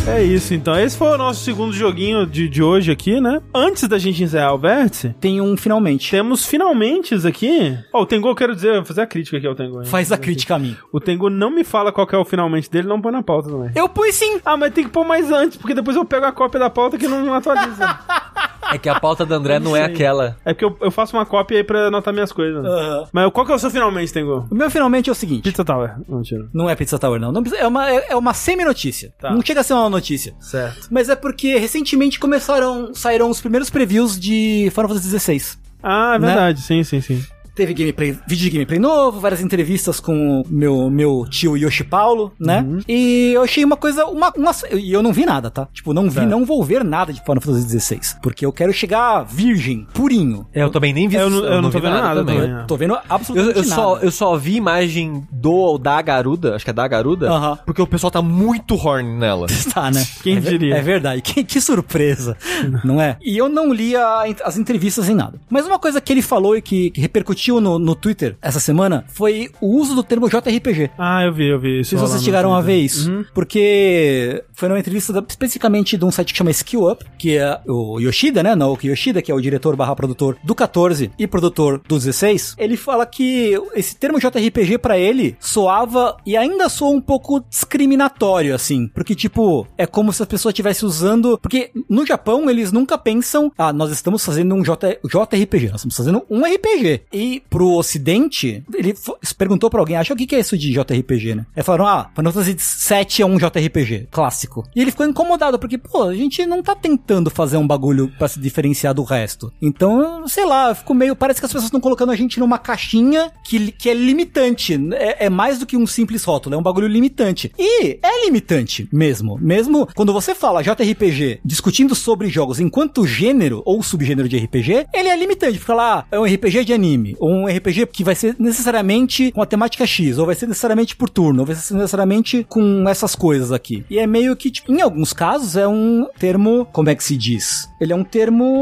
É 0.07 0.21
isso, 0.23 0.53
então. 0.53 0.79
Esse 0.79 0.97
foi 0.97 1.09
o 1.09 1.17
nosso 1.17 1.45
segundo 1.45 1.73
joguinho 1.73 2.27
de, 2.27 2.49
de 2.49 2.61
hoje 2.63 2.91
aqui, 2.91 3.21
né? 3.21 3.41
Antes 3.55 3.87
da 3.89 3.99
gente 3.99 4.23
encerrar 4.23 4.53
o 4.53 4.59
vértice, 4.59 5.15
Tem 5.21 5.41
um 5.41 5.57
finalmente. 5.57 6.11
temos 6.11 6.45
finalmente 6.45 7.15
aqui. 7.27 7.79
Ó, 7.93 8.03
o 8.03 8.07
Tengu, 8.07 8.29
eu 8.29 8.35
quero 8.35 8.55
dizer, 8.55 8.75
vou 8.75 8.85
fazer 8.85 9.03
a 9.03 9.07
crítica 9.07 9.37
aqui 9.37 9.47
ao 9.47 9.55
Tengu. 9.55 9.79
hein? 9.81 9.87
Faz 9.87 10.11
a 10.11 10.19
crítica 10.19 10.57
a 10.57 10.59
mim. 10.59 10.77
O 10.93 10.99
Tengu 10.99 11.31
não 11.31 11.51
me 11.51 11.63
fala 11.63 11.93
qual 11.93 12.07
que 12.07 12.15
é 12.17 12.19
o 12.19 12.25
finalmente 12.25 12.69
dele, 12.69 12.89
não 12.89 13.01
põe 13.01 13.13
na 13.13 13.23
pauta 13.23 13.49
também. 13.49 13.71
Eu 13.77 13.89
pus 13.89 14.15
sim. 14.17 14.41
Ah, 14.45 14.57
mas 14.57 14.75
tem 14.75 14.85
que 14.85 14.91
pôr 14.91 15.05
mais 15.05 15.31
antes, 15.31 15.57
porque 15.57 15.73
depois 15.75 15.97
eu 15.97 16.05
pego 16.05 16.27
a 16.27 16.33
cópia 16.33 16.59
da 16.59 16.69
pauta 16.69 16.99
que 16.99 17.07
não 17.07 17.33
atualiza. 17.33 17.99
É 18.71 18.79
que 18.79 18.89
a 18.89 18.99
pauta 19.01 19.25
da 19.27 19.37
André 19.37 19.59
não 19.61 19.75
é 19.77 19.81
Isso 19.81 19.89
aí. 19.89 19.95
aquela. 19.95 20.37
é 20.45 20.53
porque 20.53 20.65
eu, 20.65 20.77
eu 20.81 20.91
faço 20.91 21.17
uma 21.17 21.25
cópia 21.27 21.59
aí 21.59 21.65
pra 21.65 21.89
anotar 21.89 22.13
minhas 22.13 22.31
coisas. 22.33 22.65
Mas 23.13 23.31
qual 23.33 23.45
que 23.47 23.53
é 23.53 23.55
o 23.55 23.59
seu 23.59 23.71
finalmente, 23.71 24.13
Tengu? 24.13 24.47
O 24.51 24.55
meu 24.55 24.71
finalmente 24.71 25.09
é 25.09 25.13
o 25.13 25.15
seguinte. 25.15 25.43
Pizza 25.43 25.65
Tower. 25.65 25.95
Não, 26.09 26.19
mentira. 26.19 26.47
Não 26.53 26.69
é 26.71 26.75
Pizza 26.77 26.99
Tower, 26.99 27.21
não. 27.21 27.33
Não 27.33 27.43
é 27.57 27.67
uma, 27.67 27.91
é, 27.91 28.07
é 28.11 28.17
uma 28.17 28.35
semi-notícia. 28.35 29.13
Tá. 29.21 29.31
Não 29.33 29.43
chega 29.43 29.61
a 29.61 29.65
ser 29.65 29.73
uma 29.75 29.91
notícia. 29.91 30.35
Certo. 30.41 30.89
Mas 30.91 31.09
é 31.09 31.17
porque 31.17 31.57
recentemente 31.59 32.19
começaram, 32.21 32.95
saíram 32.95 33.29
os 33.31 33.41
primeiros 33.41 33.71
previews 33.71 34.19
de 34.19 34.69
Final 34.75 34.89
Fantasy 34.89 35.19
XVI. 35.19 35.59
Ah, 35.83 36.15
é 36.15 36.19
Né? 36.19 36.27
verdade. 36.29 36.61
Sim, 36.63 36.85
sim, 36.85 37.01
sim. 37.01 37.23
Teve 37.55 37.75
gameplay, 37.75 38.13
vídeo 38.27 38.45
de 38.45 38.51
gameplay 38.51 38.79
novo, 38.79 39.21
várias 39.21 39.41
entrevistas 39.43 40.01
com 40.01 40.41
o 40.41 40.47
meu, 40.49 40.89
meu 40.89 41.27
tio 41.29 41.55
Yoshi 41.57 41.85
Paulo, 41.85 42.33
né? 42.41 42.65
E 42.89 43.33
eu 43.35 43.43
achei 43.43 43.63
uma 43.63 43.77
coisa, 43.77 44.07
uma, 44.07 44.33
uma- 44.35 44.53
E 44.73 44.91
eu 44.93 45.03
não 45.03 45.13
vi 45.13 45.27
nada, 45.27 45.51
tá? 45.51 45.69
Tipo, 45.73 45.93
não 45.93 46.09
vi, 46.09 46.17
Tá. 46.21 46.27
não 46.27 46.47
vou 46.47 46.65
ver 46.65 46.83
nada 46.83 47.13
de 47.13 47.21
Final 47.21 47.41
Fantasy 47.43 47.79
XVI. 47.79 48.01
Porque 48.23 48.47
eu 48.47 48.53
quero 48.53 48.73
chegar 48.73 49.23
virgem, 49.25 49.87
purinho. 49.93 50.47
É, 50.55 50.63
eu 50.63 50.71
também 50.71 50.95
nem 50.95 51.07
vi 51.09 51.17
Eu 51.17 51.29
não- 51.29 51.45
eu 51.45 51.61
não 51.61 51.71
tô 51.71 51.79
vi 51.79 51.85
vendo 51.87 51.93
nada 52.01 52.21
também. 52.21 52.41
também. 52.41 52.63
É. 52.63 52.65
Tô 52.65 52.77
vendo 52.77 52.95
Eu, 52.95 53.01
absolutamente 53.09 53.59
eu 53.59 53.65
só, 53.65 53.95
nada. 53.95 54.07
eu 54.07 54.11
só 54.11 54.37
vi 54.37 54.55
imagem 54.57 55.27
do 55.31 55.53
ou 55.53 55.79
da 55.79 56.01
Garuda, 56.01 56.55
acho 56.57 56.65
que 56.65 56.71
é 56.71 56.75
da 56.75 56.89
Garuda, 56.89 57.29
porque 57.67 57.83
o 57.83 57.87
pessoal 57.87 58.11
tá 58.11 58.23
muito 58.23 58.75
horny 58.77 59.11
nela. 59.19 59.47
Tá, 59.75 59.91
né? 59.91 60.03
Quem 60.23 60.37
é, 60.39 60.41
diria? 60.41 60.75
É 60.77 60.81
verdade. 60.81 61.21
Que, 61.21 61.45
que 61.45 61.61
surpresa, 61.61 62.35
não 62.85 62.99
é? 63.01 63.17
E 63.23 63.37
eu 63.37 63.49
não 63.49 63.73
li 63.75 63.95
a- 63.95 64.25
as 64.45 64.57
entrevistas 64.57 65.07
em 65.09 65.15
nada. 65.15 65.39
Mas 65.51 65.67
uma 65.67 65.79
coisa 65.79 66.01
que 66.01 66.11
ele 66.13 66.23
falou 66.23 66.57
e 66.57 66.63
que, 66.63 66.91
que 66.91 67.01
repercutiu 67.01 67.42
no, 67.51 67.79
no 67.79 67.95
Twitter 67.95 68.37
essa 68.41 68.61
semana 68.61 69.05
foi 69.09 69.51
o 69.61 69.77
uso 69.79 69.95
do 69.95 70.03
termo 70.03 70.29
JRPG. 70.29 70.91
Ah, 70.99 71.25
eu 71.25 71.33
vi, 71.33 71.49
eu 71.49 71.59
vi. 71.61 71.81
Isso 71.81 71.91
se 71.91 71.97
vocês 71.97 72.23
chegaram 72.23 72.55
a 72.55 72.61
ver 72.61 72.77
isso. 72.77 73.11
Uhum. 73.11 73.25
Porque 73.35 74.45
foi 74.53 74.69
numa 74.69 74.79
entrevista 74.79 75.13
da- 75.13 75.25
especificamente 75.29 75.97
de 75.97 76.05
um 76.05 76.11
site 76.11 76.33
que 76.33 76.39
chama 76.39 76.51
Skill 76.51 76.91
Up, 76.91 77.05
que 77.19 77.37
é 77.37 77.61
o 77.67 77.99
Yoshida, 78.01 78.43
né? 78.43 78.55
Naoki 78.55 78.89
Yoshida, 78.89 79.21
que 79.23 79.31
é 79.31 79.35
o 79.35 79.41
diretor 79.41 79.77
barra 79.77 79.95
produtor 79.97 80.37
do 80.45 80.55
14 80.55 81.11
e 81.19 81.27
produtor 81.27 81.81
do 81.89 81.97
16. 81.99 82.55
Ele 82.59 82.77
fala 82.77 83.05
que 83.07 83.59
esse 83.75 83.97
termo 83.97 84.19
JRPG 84.19 84.79
pra 84.79 84.99
ele 84.99 85.37
soava 85.41 86.17
e 86.27 86.37
ainda 86.37 86.69
soa 86.69 86.91
um 86.91 87.01
pouco 87.01 87.41
discriminatório, 87.49 88.55
assim. 88.55 88.89
Porque, 88.89 89.15
tipo, 89.15 89.67
é 89.77 89.87
como 89.87 90.13
se 90.13 90.23
a 90.23 90.27
pessoa 90.27 90.51
estivesse 90.51 90.85
usando. 90.85 91.39
Porque 91.39 91.71
no 91.89 92.07
Japão 92.07 92.49
eles 92.49 92.73
nunca 92.73 92.97
pensam, 92.99 93.51
ah, 93.59 93.73
nós 93.73 93.91
estamos 93.91 94.25
fazendo 94.25 94.55
um 94.55 94.63
J, 94.63 94.99
JRPG, 95.05 95.67
nós 95.71 95.77
estamos 95.81 95.97
fazendo 95.97 96.23
um 96.31 96.43
RPG. 96.45 97.03
E 97.13 97.32
pro 97.41 97.73
ocidente, 97.73 98.65
ele 98.75 98.95
perguntou 99.37 99.71
pra 99.71 99.81
alguém, 99.81 99.97
acha 99.97 100.13
o 100.13 100.17
que 100.17 100.35
é 100.35 100.41
isso 100.41 100.57
de 100.57 100.73
JRPG, 100.73 101.35
né? 101.35 101.47
Aí 101.57 101.63
falaram, 101.63 101.87
ah, 101.87 102.11
Final 102.15 102.33
Fantasy 102.33 102.57
VII 102.57 103.23
é 103.23 103.27
um 103.27 103.39
JRPG 103.39 104.09
clássico. 104.11 104.65
E 104.75 104.81
ele 104.81 104.91
ficou 104.91 105.07
incomodado, 105.07 105.59
porque, 105.59 105.79
pô, 105.79 106.05
a 106.05 106.15
gente 106.15 106.45
não 106.47 106.63
tá 106.63 106.75
tentando 106.75 107.31
fazer 107.31 107.57
um 107.57 107.67
bagulho 107.67 108.11
pra 108.19 108.29
se 108.29 108.41
diferenciar 108.41 108.95
do 108.95 109.03
resto. 109.03 109.53
Então, 109.61 110.27
sei 110.29 110.45
lá, 110.45 110.75
ficou 110.75 110.95
meio. 110.95 111.17
Parece 111.17 111.41
que 111.41 111.47
as 111.47 111.53
pessoas 111.53 111.67
estão 111.67 111.81
colocando 111.81 112.13
a 112.13 112.17
gente 112.17 112.39
numa 112.39 112.59
caixinha 112.59 113.31
que, 113.45 113.73
que 113.73 113.89
é 113.89 113.95
limitante. 113.95 114.79
É, 114.95 115.27
é 115.27 115.31
mais 115.31 115.59
do 115.59 115.67
que 115.67 115.77
um 115.77 115.87
simples 115.87 116.25
rótulo, 116.25 116.55
é 116.55 116.59
um 116.59 116.63
bagulho 116.63 116.87
limitante. 116.87 117.53
E 117.59 117.99
é 118.03 118.25
limitante 118.25 118.89
mesmo. 118.93 119.39
Mesmo 119.41 119.89
quando 119.95 120.13
você 120.13 120.35
fala 120.35 120.63
JRPG 120.63 121.41
discutindo 121.45 121.95
sobre 121.95 122.29
jogos 122.29 122.61
enquanto 122.61 123.07
gênero 123.07 123.63
ou 123.65 123.83
subgênero 123.83 124.29
de 124.29 124.39
RPG, 124.39 124.87
ele 124.93 125.09
é 125.09 125.17
limitante. 125.17 125.59
Porque 125.59 125.73
lá 125.73 126.07
é 126.11 126.19
um 126.19 126.25
RPG 126.25 126.65
de 126.65 126.73
anime, 126.73 127.17
um 127.31 127.47
RPG 127.47 127.87
que 127.87 128.05
vai 128.05 128.15
ser 128.15 128.35
necessariamente 128.39 129.31
com 129.33 129.43
a 129.43 129.47
temática 129.47 129.87
X, 129.87 130.19
ou 130.19 130.27
vai 130.27 130.35
ser 130.35 130.47
necessariamente 130.47 130.97
por 130.97 131.09
turno, 131.09 131.41
ou 131.41 131.47
vai 131.47 131.55
ser 131.55 131.75
necessariamente 131.75 132.45
com 132.49 132.89
essas 132.89 133.15
coisas 133.15 133.53
aqui. 133.53 133.85
E 133.91 133.99
é 133.99 134.07
meio 134.07 134.35
que, 134.37 134.51
tipo, 134.51 134.73
em 134.73 134.81
alguns 134.81 135.13
casos 135.13 135.57
é 135.57 135.67
um 135.69 136.07
termo, 136.19 136.67
como 136.73 136.91
é 136.91 136.95
que 136.95 137.05
se 137.05 137.17
diz? 137.17 137.71
Ele 137.81 137.93
é 137.93 137.97
um 137.97 138.05
termo 138.05 138.53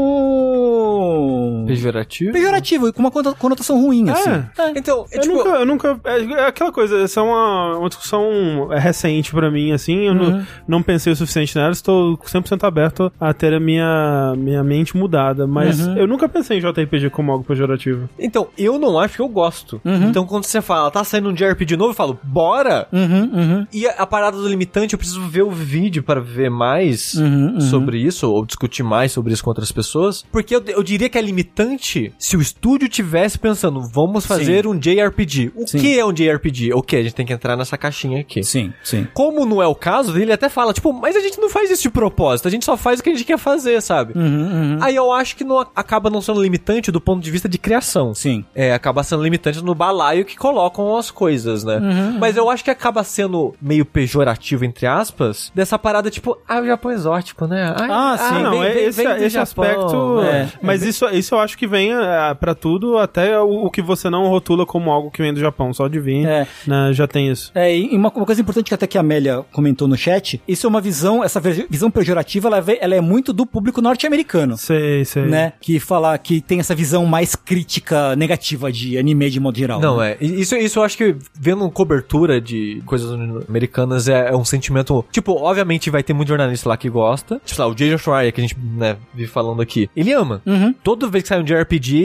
Pejorativo? 1.67 2.33
pejorativo 2.33 2.87
e 2.87 2.93
com 2.93 2.99
uma 2.99 3.11
conota- 3.11 3.37
conotação 3.37 3.79
ruim, 3.81 4.09
assim. 4.09 4.29
É. 4.29 4.71
Então, 4.75 5.05
é 5.11 5.17
Eu 5.17 5.21
tipo, 5.21 5.35
nunca, 5.35 5.49
eu 5.49 5.65
nunca. 5.65 5.99
É, 6.05 6.21
é 6.23 6.47
aquela 6.47 6.71
coisa, 6.71 6.99
essa 7.01 7.19
é 7.19 7.23
uma, 7.23 7.77
uma 7.79 7.89
discussão 7.89 8.67
recente 8.71 9.31
pra 9.31 9.49
mim, 9.51 9.71
assim. 9.71 10.07
Eu 10.07 10.13
Uhum. 10.13 10.31
não, 10.37 10.47
não 10.67 10.83
pensei 10.83 11.13
o 11.13 11.15
suficiente 11.15 11.55
nela, 11.55 11.71
estou 11.71 12.17
100% 12.17 12.63
aberto 12.65 13.11
a 13.19 13.33
ter 13.33 13.53
a 13.53 13.59
minha, 13.59 14.33
minha 14.37 14.63
mente 14.63 14.95
mudada. 14.95 15.47
Mas 15.47 15.79
Uhum. 15.85 15.97
eu 15.97 16.07
nunca 16.07 16.27
pensei 16.27 16.57
em 16.57 16.61
JRPG 16.61 17.09
como 17.09 17.31
algo 17.31 17.43
pejorativo. 17.43 18.09
então, 18.19 18.47
eu 18.57 18.77
não 18.79 18.99
acho 18.99 19.15
que 19.15 19.21
eu 19.21 19.27
gosto. 19.27 19.81
Uhum. 19.83 20.09
Então, 20.09 20.25
quando 20.25 20.45
você 20.45 20.61
fala, 20.61 20.91
tá 20.91 21.03
saindo 21.03 21.29
um 21.29 21.33
JRPG 21.33 21.75
novo, 21.77 21.91
eu 21.91 21.95
falo, 21.95 22.19
bora! 22.23 22.87
Uhum, 22.91 23.29
uhum. 23.33 23.67
E 23.71 23.87
a, 23.87 23.91
a 23.91 24.07
parada 24.07 24.37
do 24.37 24.47
limitante, 24.47 24.93
eu 24.93 24.99
preciso 24.99 25.21
ver 25.27 25.43
o 25.43 25.51
vídeo 25.51 26.03
para 26.03 26.19
ver 26.19 26.49
mais 26.49 27.13
Uhum, 27.13 27.53
uhum. 27.53 27.61
sobre 27.61 27.97
isso, 27.99 28.29
ou 28.29 28.45
discutir 28.45 28.83
mais 28.83 29.11
sobre 29.11 29.33
isso 29.33 29.43
com 29.43 29.49
outras 29.49 29.71
pessoas. 29.71 30.23
Porque 30.31 30.55
eu, 30.55 30.63
eu 30.67 30.83
diria 30.83 31.09
que 31.09 31.17
é 31.17 31.21
limitante 31.21 32.13
se 32.17 32.37
o 32.37 32.41
estúdio 32.41 32.87
tivesse 32.89 33.37
pensando, 33.37 33.81
vamos 33.81 34.25
fazer 34.25 34.67
um 34.67 34.77
JRPG. 34.77 35.51
O 35.55 35.67
Sim. 35.67 35.79
que 35.79 35.99
é 35.99 36.05
um 36.05 36.13
JRPG? 36.13 36.73
Ok, 36.73 36.99
a 36.99 37.03
gente 37.03 37.15
tem 37.15 37.25
que 37.25 37.33
entrar 37.33 37.55
nessa 37.55 37.77
caixinha 37.77 38.21
aqui. 38.21 38.43
Sim, 38.43 38.73
sim. 38.83 39.07
Como 39.13 39.45
não 39.45 39.61
é 39.61 39.67
o 39.67 39.75
caso, 39.75 40.17
ele 40.17 40.31
até 40.31 40.49
fala, 40.49 40.73
tipo, 40.73 40.91
mas 40.93 41.15
a 41.15 41.19
gente 41.19 41.39
não 41.39 41.49
faz 41.49 41.69
isso 41.69 41.83
de 41.83 41.89
propósito, 41.89 42.47
a 42.47 42.51
gente 42.51 42.65
só 42.65 42.75
faz 42.77 42.99
o 42.99 43.03
que 43.03 43.09
a 43.09 43.13
gente 43.13 43.25
quer 43.25 43.37
fazer, 43.37 43.81
sabe? 43.81 44.13
Uhum. 44.17 44.77
Aí 44.81 44.95
eu 44.95 45.11
acho 45.11 45.35
que 45.35 45.43
não, 45.43 45.59
acaba 45.75 46.09
não 46.09 46.21
sendo 46.21 46.41
limitante 46.41 46.91
do 46.91 47.01
ponto 47.01 47.21
de 47.21 47.31
vista 47.31 47.47
de 47.47 47.57
criação. 47.57 48.13
Sim. 48.13 48.40
É, 48.55 48.73
acaba 48.73 49.03
sendo 49.03 49.23
limitante 49.23 49.63
no 49.63 49.73
balaio 49.75 50.25
que 50.25 50.35
colocam 50.37 50.95
as 50.97 51.09
coisas, 51.11 51.63
né? 51.63 51.77
Uhum, 51.77 52.19
Mas 52.19 52.37
eu 52.37 52.49
acho 52.49 52.63
que 52.63 52.69
acaba 52.71 53.03
sendo 53.03 53.53
meio 53.61 53.85
pejorativo, 53.85 54.65
entre 54.65 54.85
aspas, 54.87 55.51
dessa 55.55 55.77
parada, 55.79 56.09
tipo, 56.09 56.37
ah, 56.47 56.59
o 56.61 56.65
Japão 56.65 56.91
é 56.91 56.93
exótico, 56.95 57.45
né? 57.47 57.73
Ai, 57.77 57.87
Ah, 57.89 58.15
sim. 58.17 58.35
ai, 58.35 58.43
não, 58.43 58.51
vem- 58.51 58.61
é 58.63 58.73
vem- 58.73 58.83
esse, 58.85 59.03
vem 59.03 59.15
esse 59.17 59.29
Japão, 59.29 59.41
aspecto. 59.43 60.21
né? 60.21 60.51
mas 60.61 60.83
isso, 60.83 61.05
isso 61.09 61.35
eu 61.35 61.39
acho 61.39 61.57
que 61.57 61.67
vem 61.67 61.91
é, 61.93 62.33
pra 62.33 62.53
tudo, 62.55 62.97
até 62.97 63.39
o, 63.39 63.65
o 63.65 63.71
que 63.71 63.81
você 63.81 64.09
não 64.09 64.27
rotula 64.27 64.65
como 64.65 64.91
algo 64.91 65.09
que 65.11 65.21
vem 65.21 65.33
do 65.33 65.39
Japão, 65.39 65.73
só 65.73 65.87
de 65.87 65.99
vir, 65.99 66.25
É. 66.27 66.47
né, 66.67 66.91
já 66.93 67.07
tem 67.07 67.29
isso. 67.29 67.51
É, 67.55 67.75
e 67.75 67.95
uma, 67.95 68.09
uma 68.15 68.25
coisa 68.25 68.41
importante 68.41 68.67
que 68.67 68.73
até 68.73 68.87
que 68.87 68.97
a 68.97 69.01
Amélia 69.01 69.43
comentou 69.51 69.87
no 69.87 69.97
chat, 69.97 70.41
isso 70.47 70.65
é 70.65 70.69
uma 70.69 70.81
visão, 70.81 71.23
essa 71.23 71.39
visão 71.39 71.89
pejorativa, 71.91 72.47
ela 72.47 72.57
é, 72.59 72.77
ela 72.81 72.95
é 72.95 73.01
muito 73.01 73.33
do 73.33 73.45
público 73.45 73.81
norte-americano. 73.81 74.57
Sei, 74.57 75.03
sei. 75.05 75.23
Né? 75.23 75.53
Que 75.59 75.79
fala 75.79 76.17
que 76.17 76.41
tem 76.41 76.59
essa 76.59 76.73
visão 76.75 77.05
mais 77.05 77.35
crítica, 77.35 78.15
negativa 78.15 78.30
de 78.71 78.97
anime 78.97 79.29
de 79.29 79.39
modo 79.39 79.57
geral. 79.57 79.79
Não, 79.79 79.97
né? 79.97 80.17
é. 80.19 80.25
Isso, 80.25 80.55
isso 80.55 80.79
eu 80.79 80.83
acho 80.83 80.97
que 80.97 81.15
vendo 81.33 81.69
cobertura 81.71 82.39
de 82.41 82.81
coisas 82.85 83.11
americanas 83.47 84.07
é, 84.07 84.29
é 84.29 84.35
um 84.35 84.45
sentimento. 84.45 85.05
Tipo, 85.11 85.33
obviamente 85.33 85.89
vai 85.89 86.03
ter 86.03 86.13
muito 86.13 86.27
jornalista 86.27 86.69
lá 86.69 86.77
que 86.77 86.89
gosta. 86.89 87.41
Tipo, 87.45 87.61
lá, 87.61 87.67
o 87.67 87.75
Jason 87.75 87.97
Schreier, 87.97 88.33
que 88.33 88.41
a 88.41 88.43
gente, 88.43 88.57
né, 88.59 88.97
vive 89.13 89.29
falando 89.29 89.61
aqui. 89.61 89.89
Ele 89.95 90.11
ama. 90.11 90.41
Uhum. 90.45 90.73
Toda 90.83 91.07
vez 91.07 91.23
que 91.23 91.29
sai 91.29 91.39
um 91.39 91.43
JRPG, 91.43 91.95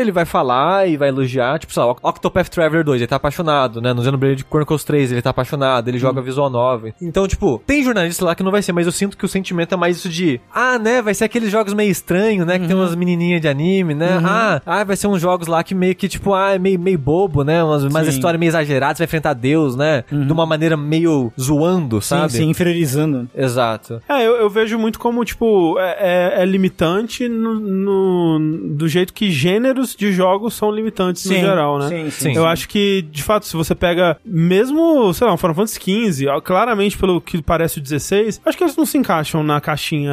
ele 0.00 0.12
vai 0.12 0.24
falar 0.24 0.88
e 0.88 0.96
vai 0.96 1.08
elogiar. 1.08 1.58
Tipo, 1.58 1.72
sei 1.72 1.82
lá, 1.82 1.90
Octopath 1.90 2.48
Traveler 2.48 2.84
2, 2.84 3.00
ele 3.00 3.08
tá 3.08 3.16
apaixonado, 3.16 3.80
né? 3.80 3.92
No 3.92 4.02
Xenoblade 4.02 4.44
Chronicles 4.44 4.84
3, 4.84 5.12
ele 5.12 5.22
tá 5.22 5.30
apaixonado, 5.30 5.88
ele 5.88 5.98
joga 5.98 6.20
visual 6.20 6.50
novel. 6.50 6.92
Então, 7.00 7.26
tipo, 7.26 7.62
tem 7.66 7.82
jornalista 7.82 8.24
lá 8.24 8.34
que 8.34 8.42
não 8.42 8.50
vai 8.50 8.62
ser, 8.62 8.72
mas 8.72 8.86
eu 8.86 8.92
sinto 8.92 9.16
que 9.16 9.24
o 9.24 9.28
sentimento 9.28 9.74
é 9.74 9.76
mais 9.76 9.96
isso 9.96 10.08
de, 10.08 10.40
ah, 10.52 10.78
né, 10.78 11.02
vai 11.02 11.14
ser 11.14 11.24
aqueles 11.24 11.50
jogos 11.50 11.74
meio 11.74 11.90
estranhos, 11.90 12.46
né? 12.46 12.58
Que 12.58 12.66
tem 12.66 12.76
umas 12.76 12.94
menininhas 12.94 13.40
de 13.40 13.48
anime, 13.48 13.94
né? 13.94 14.20
Ah, 14.24 14.60
ah, 14.66 14.84
vai 14.84 14.96
ser 14.96 15.06
uns 15.06 15.20
jogos 15.20 15.46
lá 15.46 15.62
que 15.62 15.74
meio 15.76 15.94
que, 15.94 16.08
tipo, 16.08 16.34
ah, 16.34 16.54
é 16.54 16.58
meio, 16.58 16.78
meio 16.78 16.98
bobo, 16.98 17.44
né? 17.44 17.62
Umas, 17.62 17.84
umas 17.84 18.04
Sim. 18.04 18.10
histórias 18.10 18.38
meio 18.40 18.48
exageradas, 18.50 18.96
você 18.96 19.02
vai 19.02 19.06
enfrentar 19.06 19.32
Deus, 19.34 19.76
né? 19.76 20.04
De 20.10 20.32
uma 20.32 20.46
maneira 20.46 20.76
meio 20.76 21.32
zoando, 21.40 22.00
sabe? 22.00 22.32
Sim, 22.32 22.38
sim, 22.38 22.50
inferiorizando. 22.50 23.28
Exato. 23.34 24.00
É, 24.08 24.26
eu, 24.26 24.36
eu 24.36 24.50
vejo 24.50 24.78
muito 24.78 24.98
como, 24.98 25.24
tipo, 25.24 25.78
é, 25.78 25.96
é- 26.38 26.42
é 26.42 26.44
limitante 26.44 27.28
no, 27.28 27.54
no- 27.60 28.68
do 28.74 28.88
jeito 28.88 29.12
que 29.12 29.30
gêneros 29.30 29.94
de 29.94 30.12
jogos 30.12 30.54
são 30.54 30.70
limitantes 30.70 31.24
no 31.26 31.34
geral, 31.34 31.78
né? 31.78 31.88
Sim, 31.88 32.10
Sim. 32.10 32.36
Eu 32.36 32.46
acho 32.46 32.68
que, 32.68 33.02
de 33.10 33.22
fato, 33.22 33.46
se 33.46 33.56
você 33.56 33.74
pega 33.74 34.16
mesmo, 34.24 35.12
sei 35.12 35.26
lá, 35.26 35.32
um 35.34 35.36
Final 35.36 35.54
Fantasy 35.54 35.80
XV, 35.80 36.26
claramente 36.42 36.96
pelo 36.96 37.20
que 37.20 37.42
parece 37.42 37.78
o 37.78 37.82
16, 37.82 38.40
acho 38.44 38.56
que 38.56 38.64
eles 38.64 38.76
não 38.76 38.86
se 38.86 38.96
encaixam 38.98 39.42
na 39.42 39.60
caixinha 39.60 40.12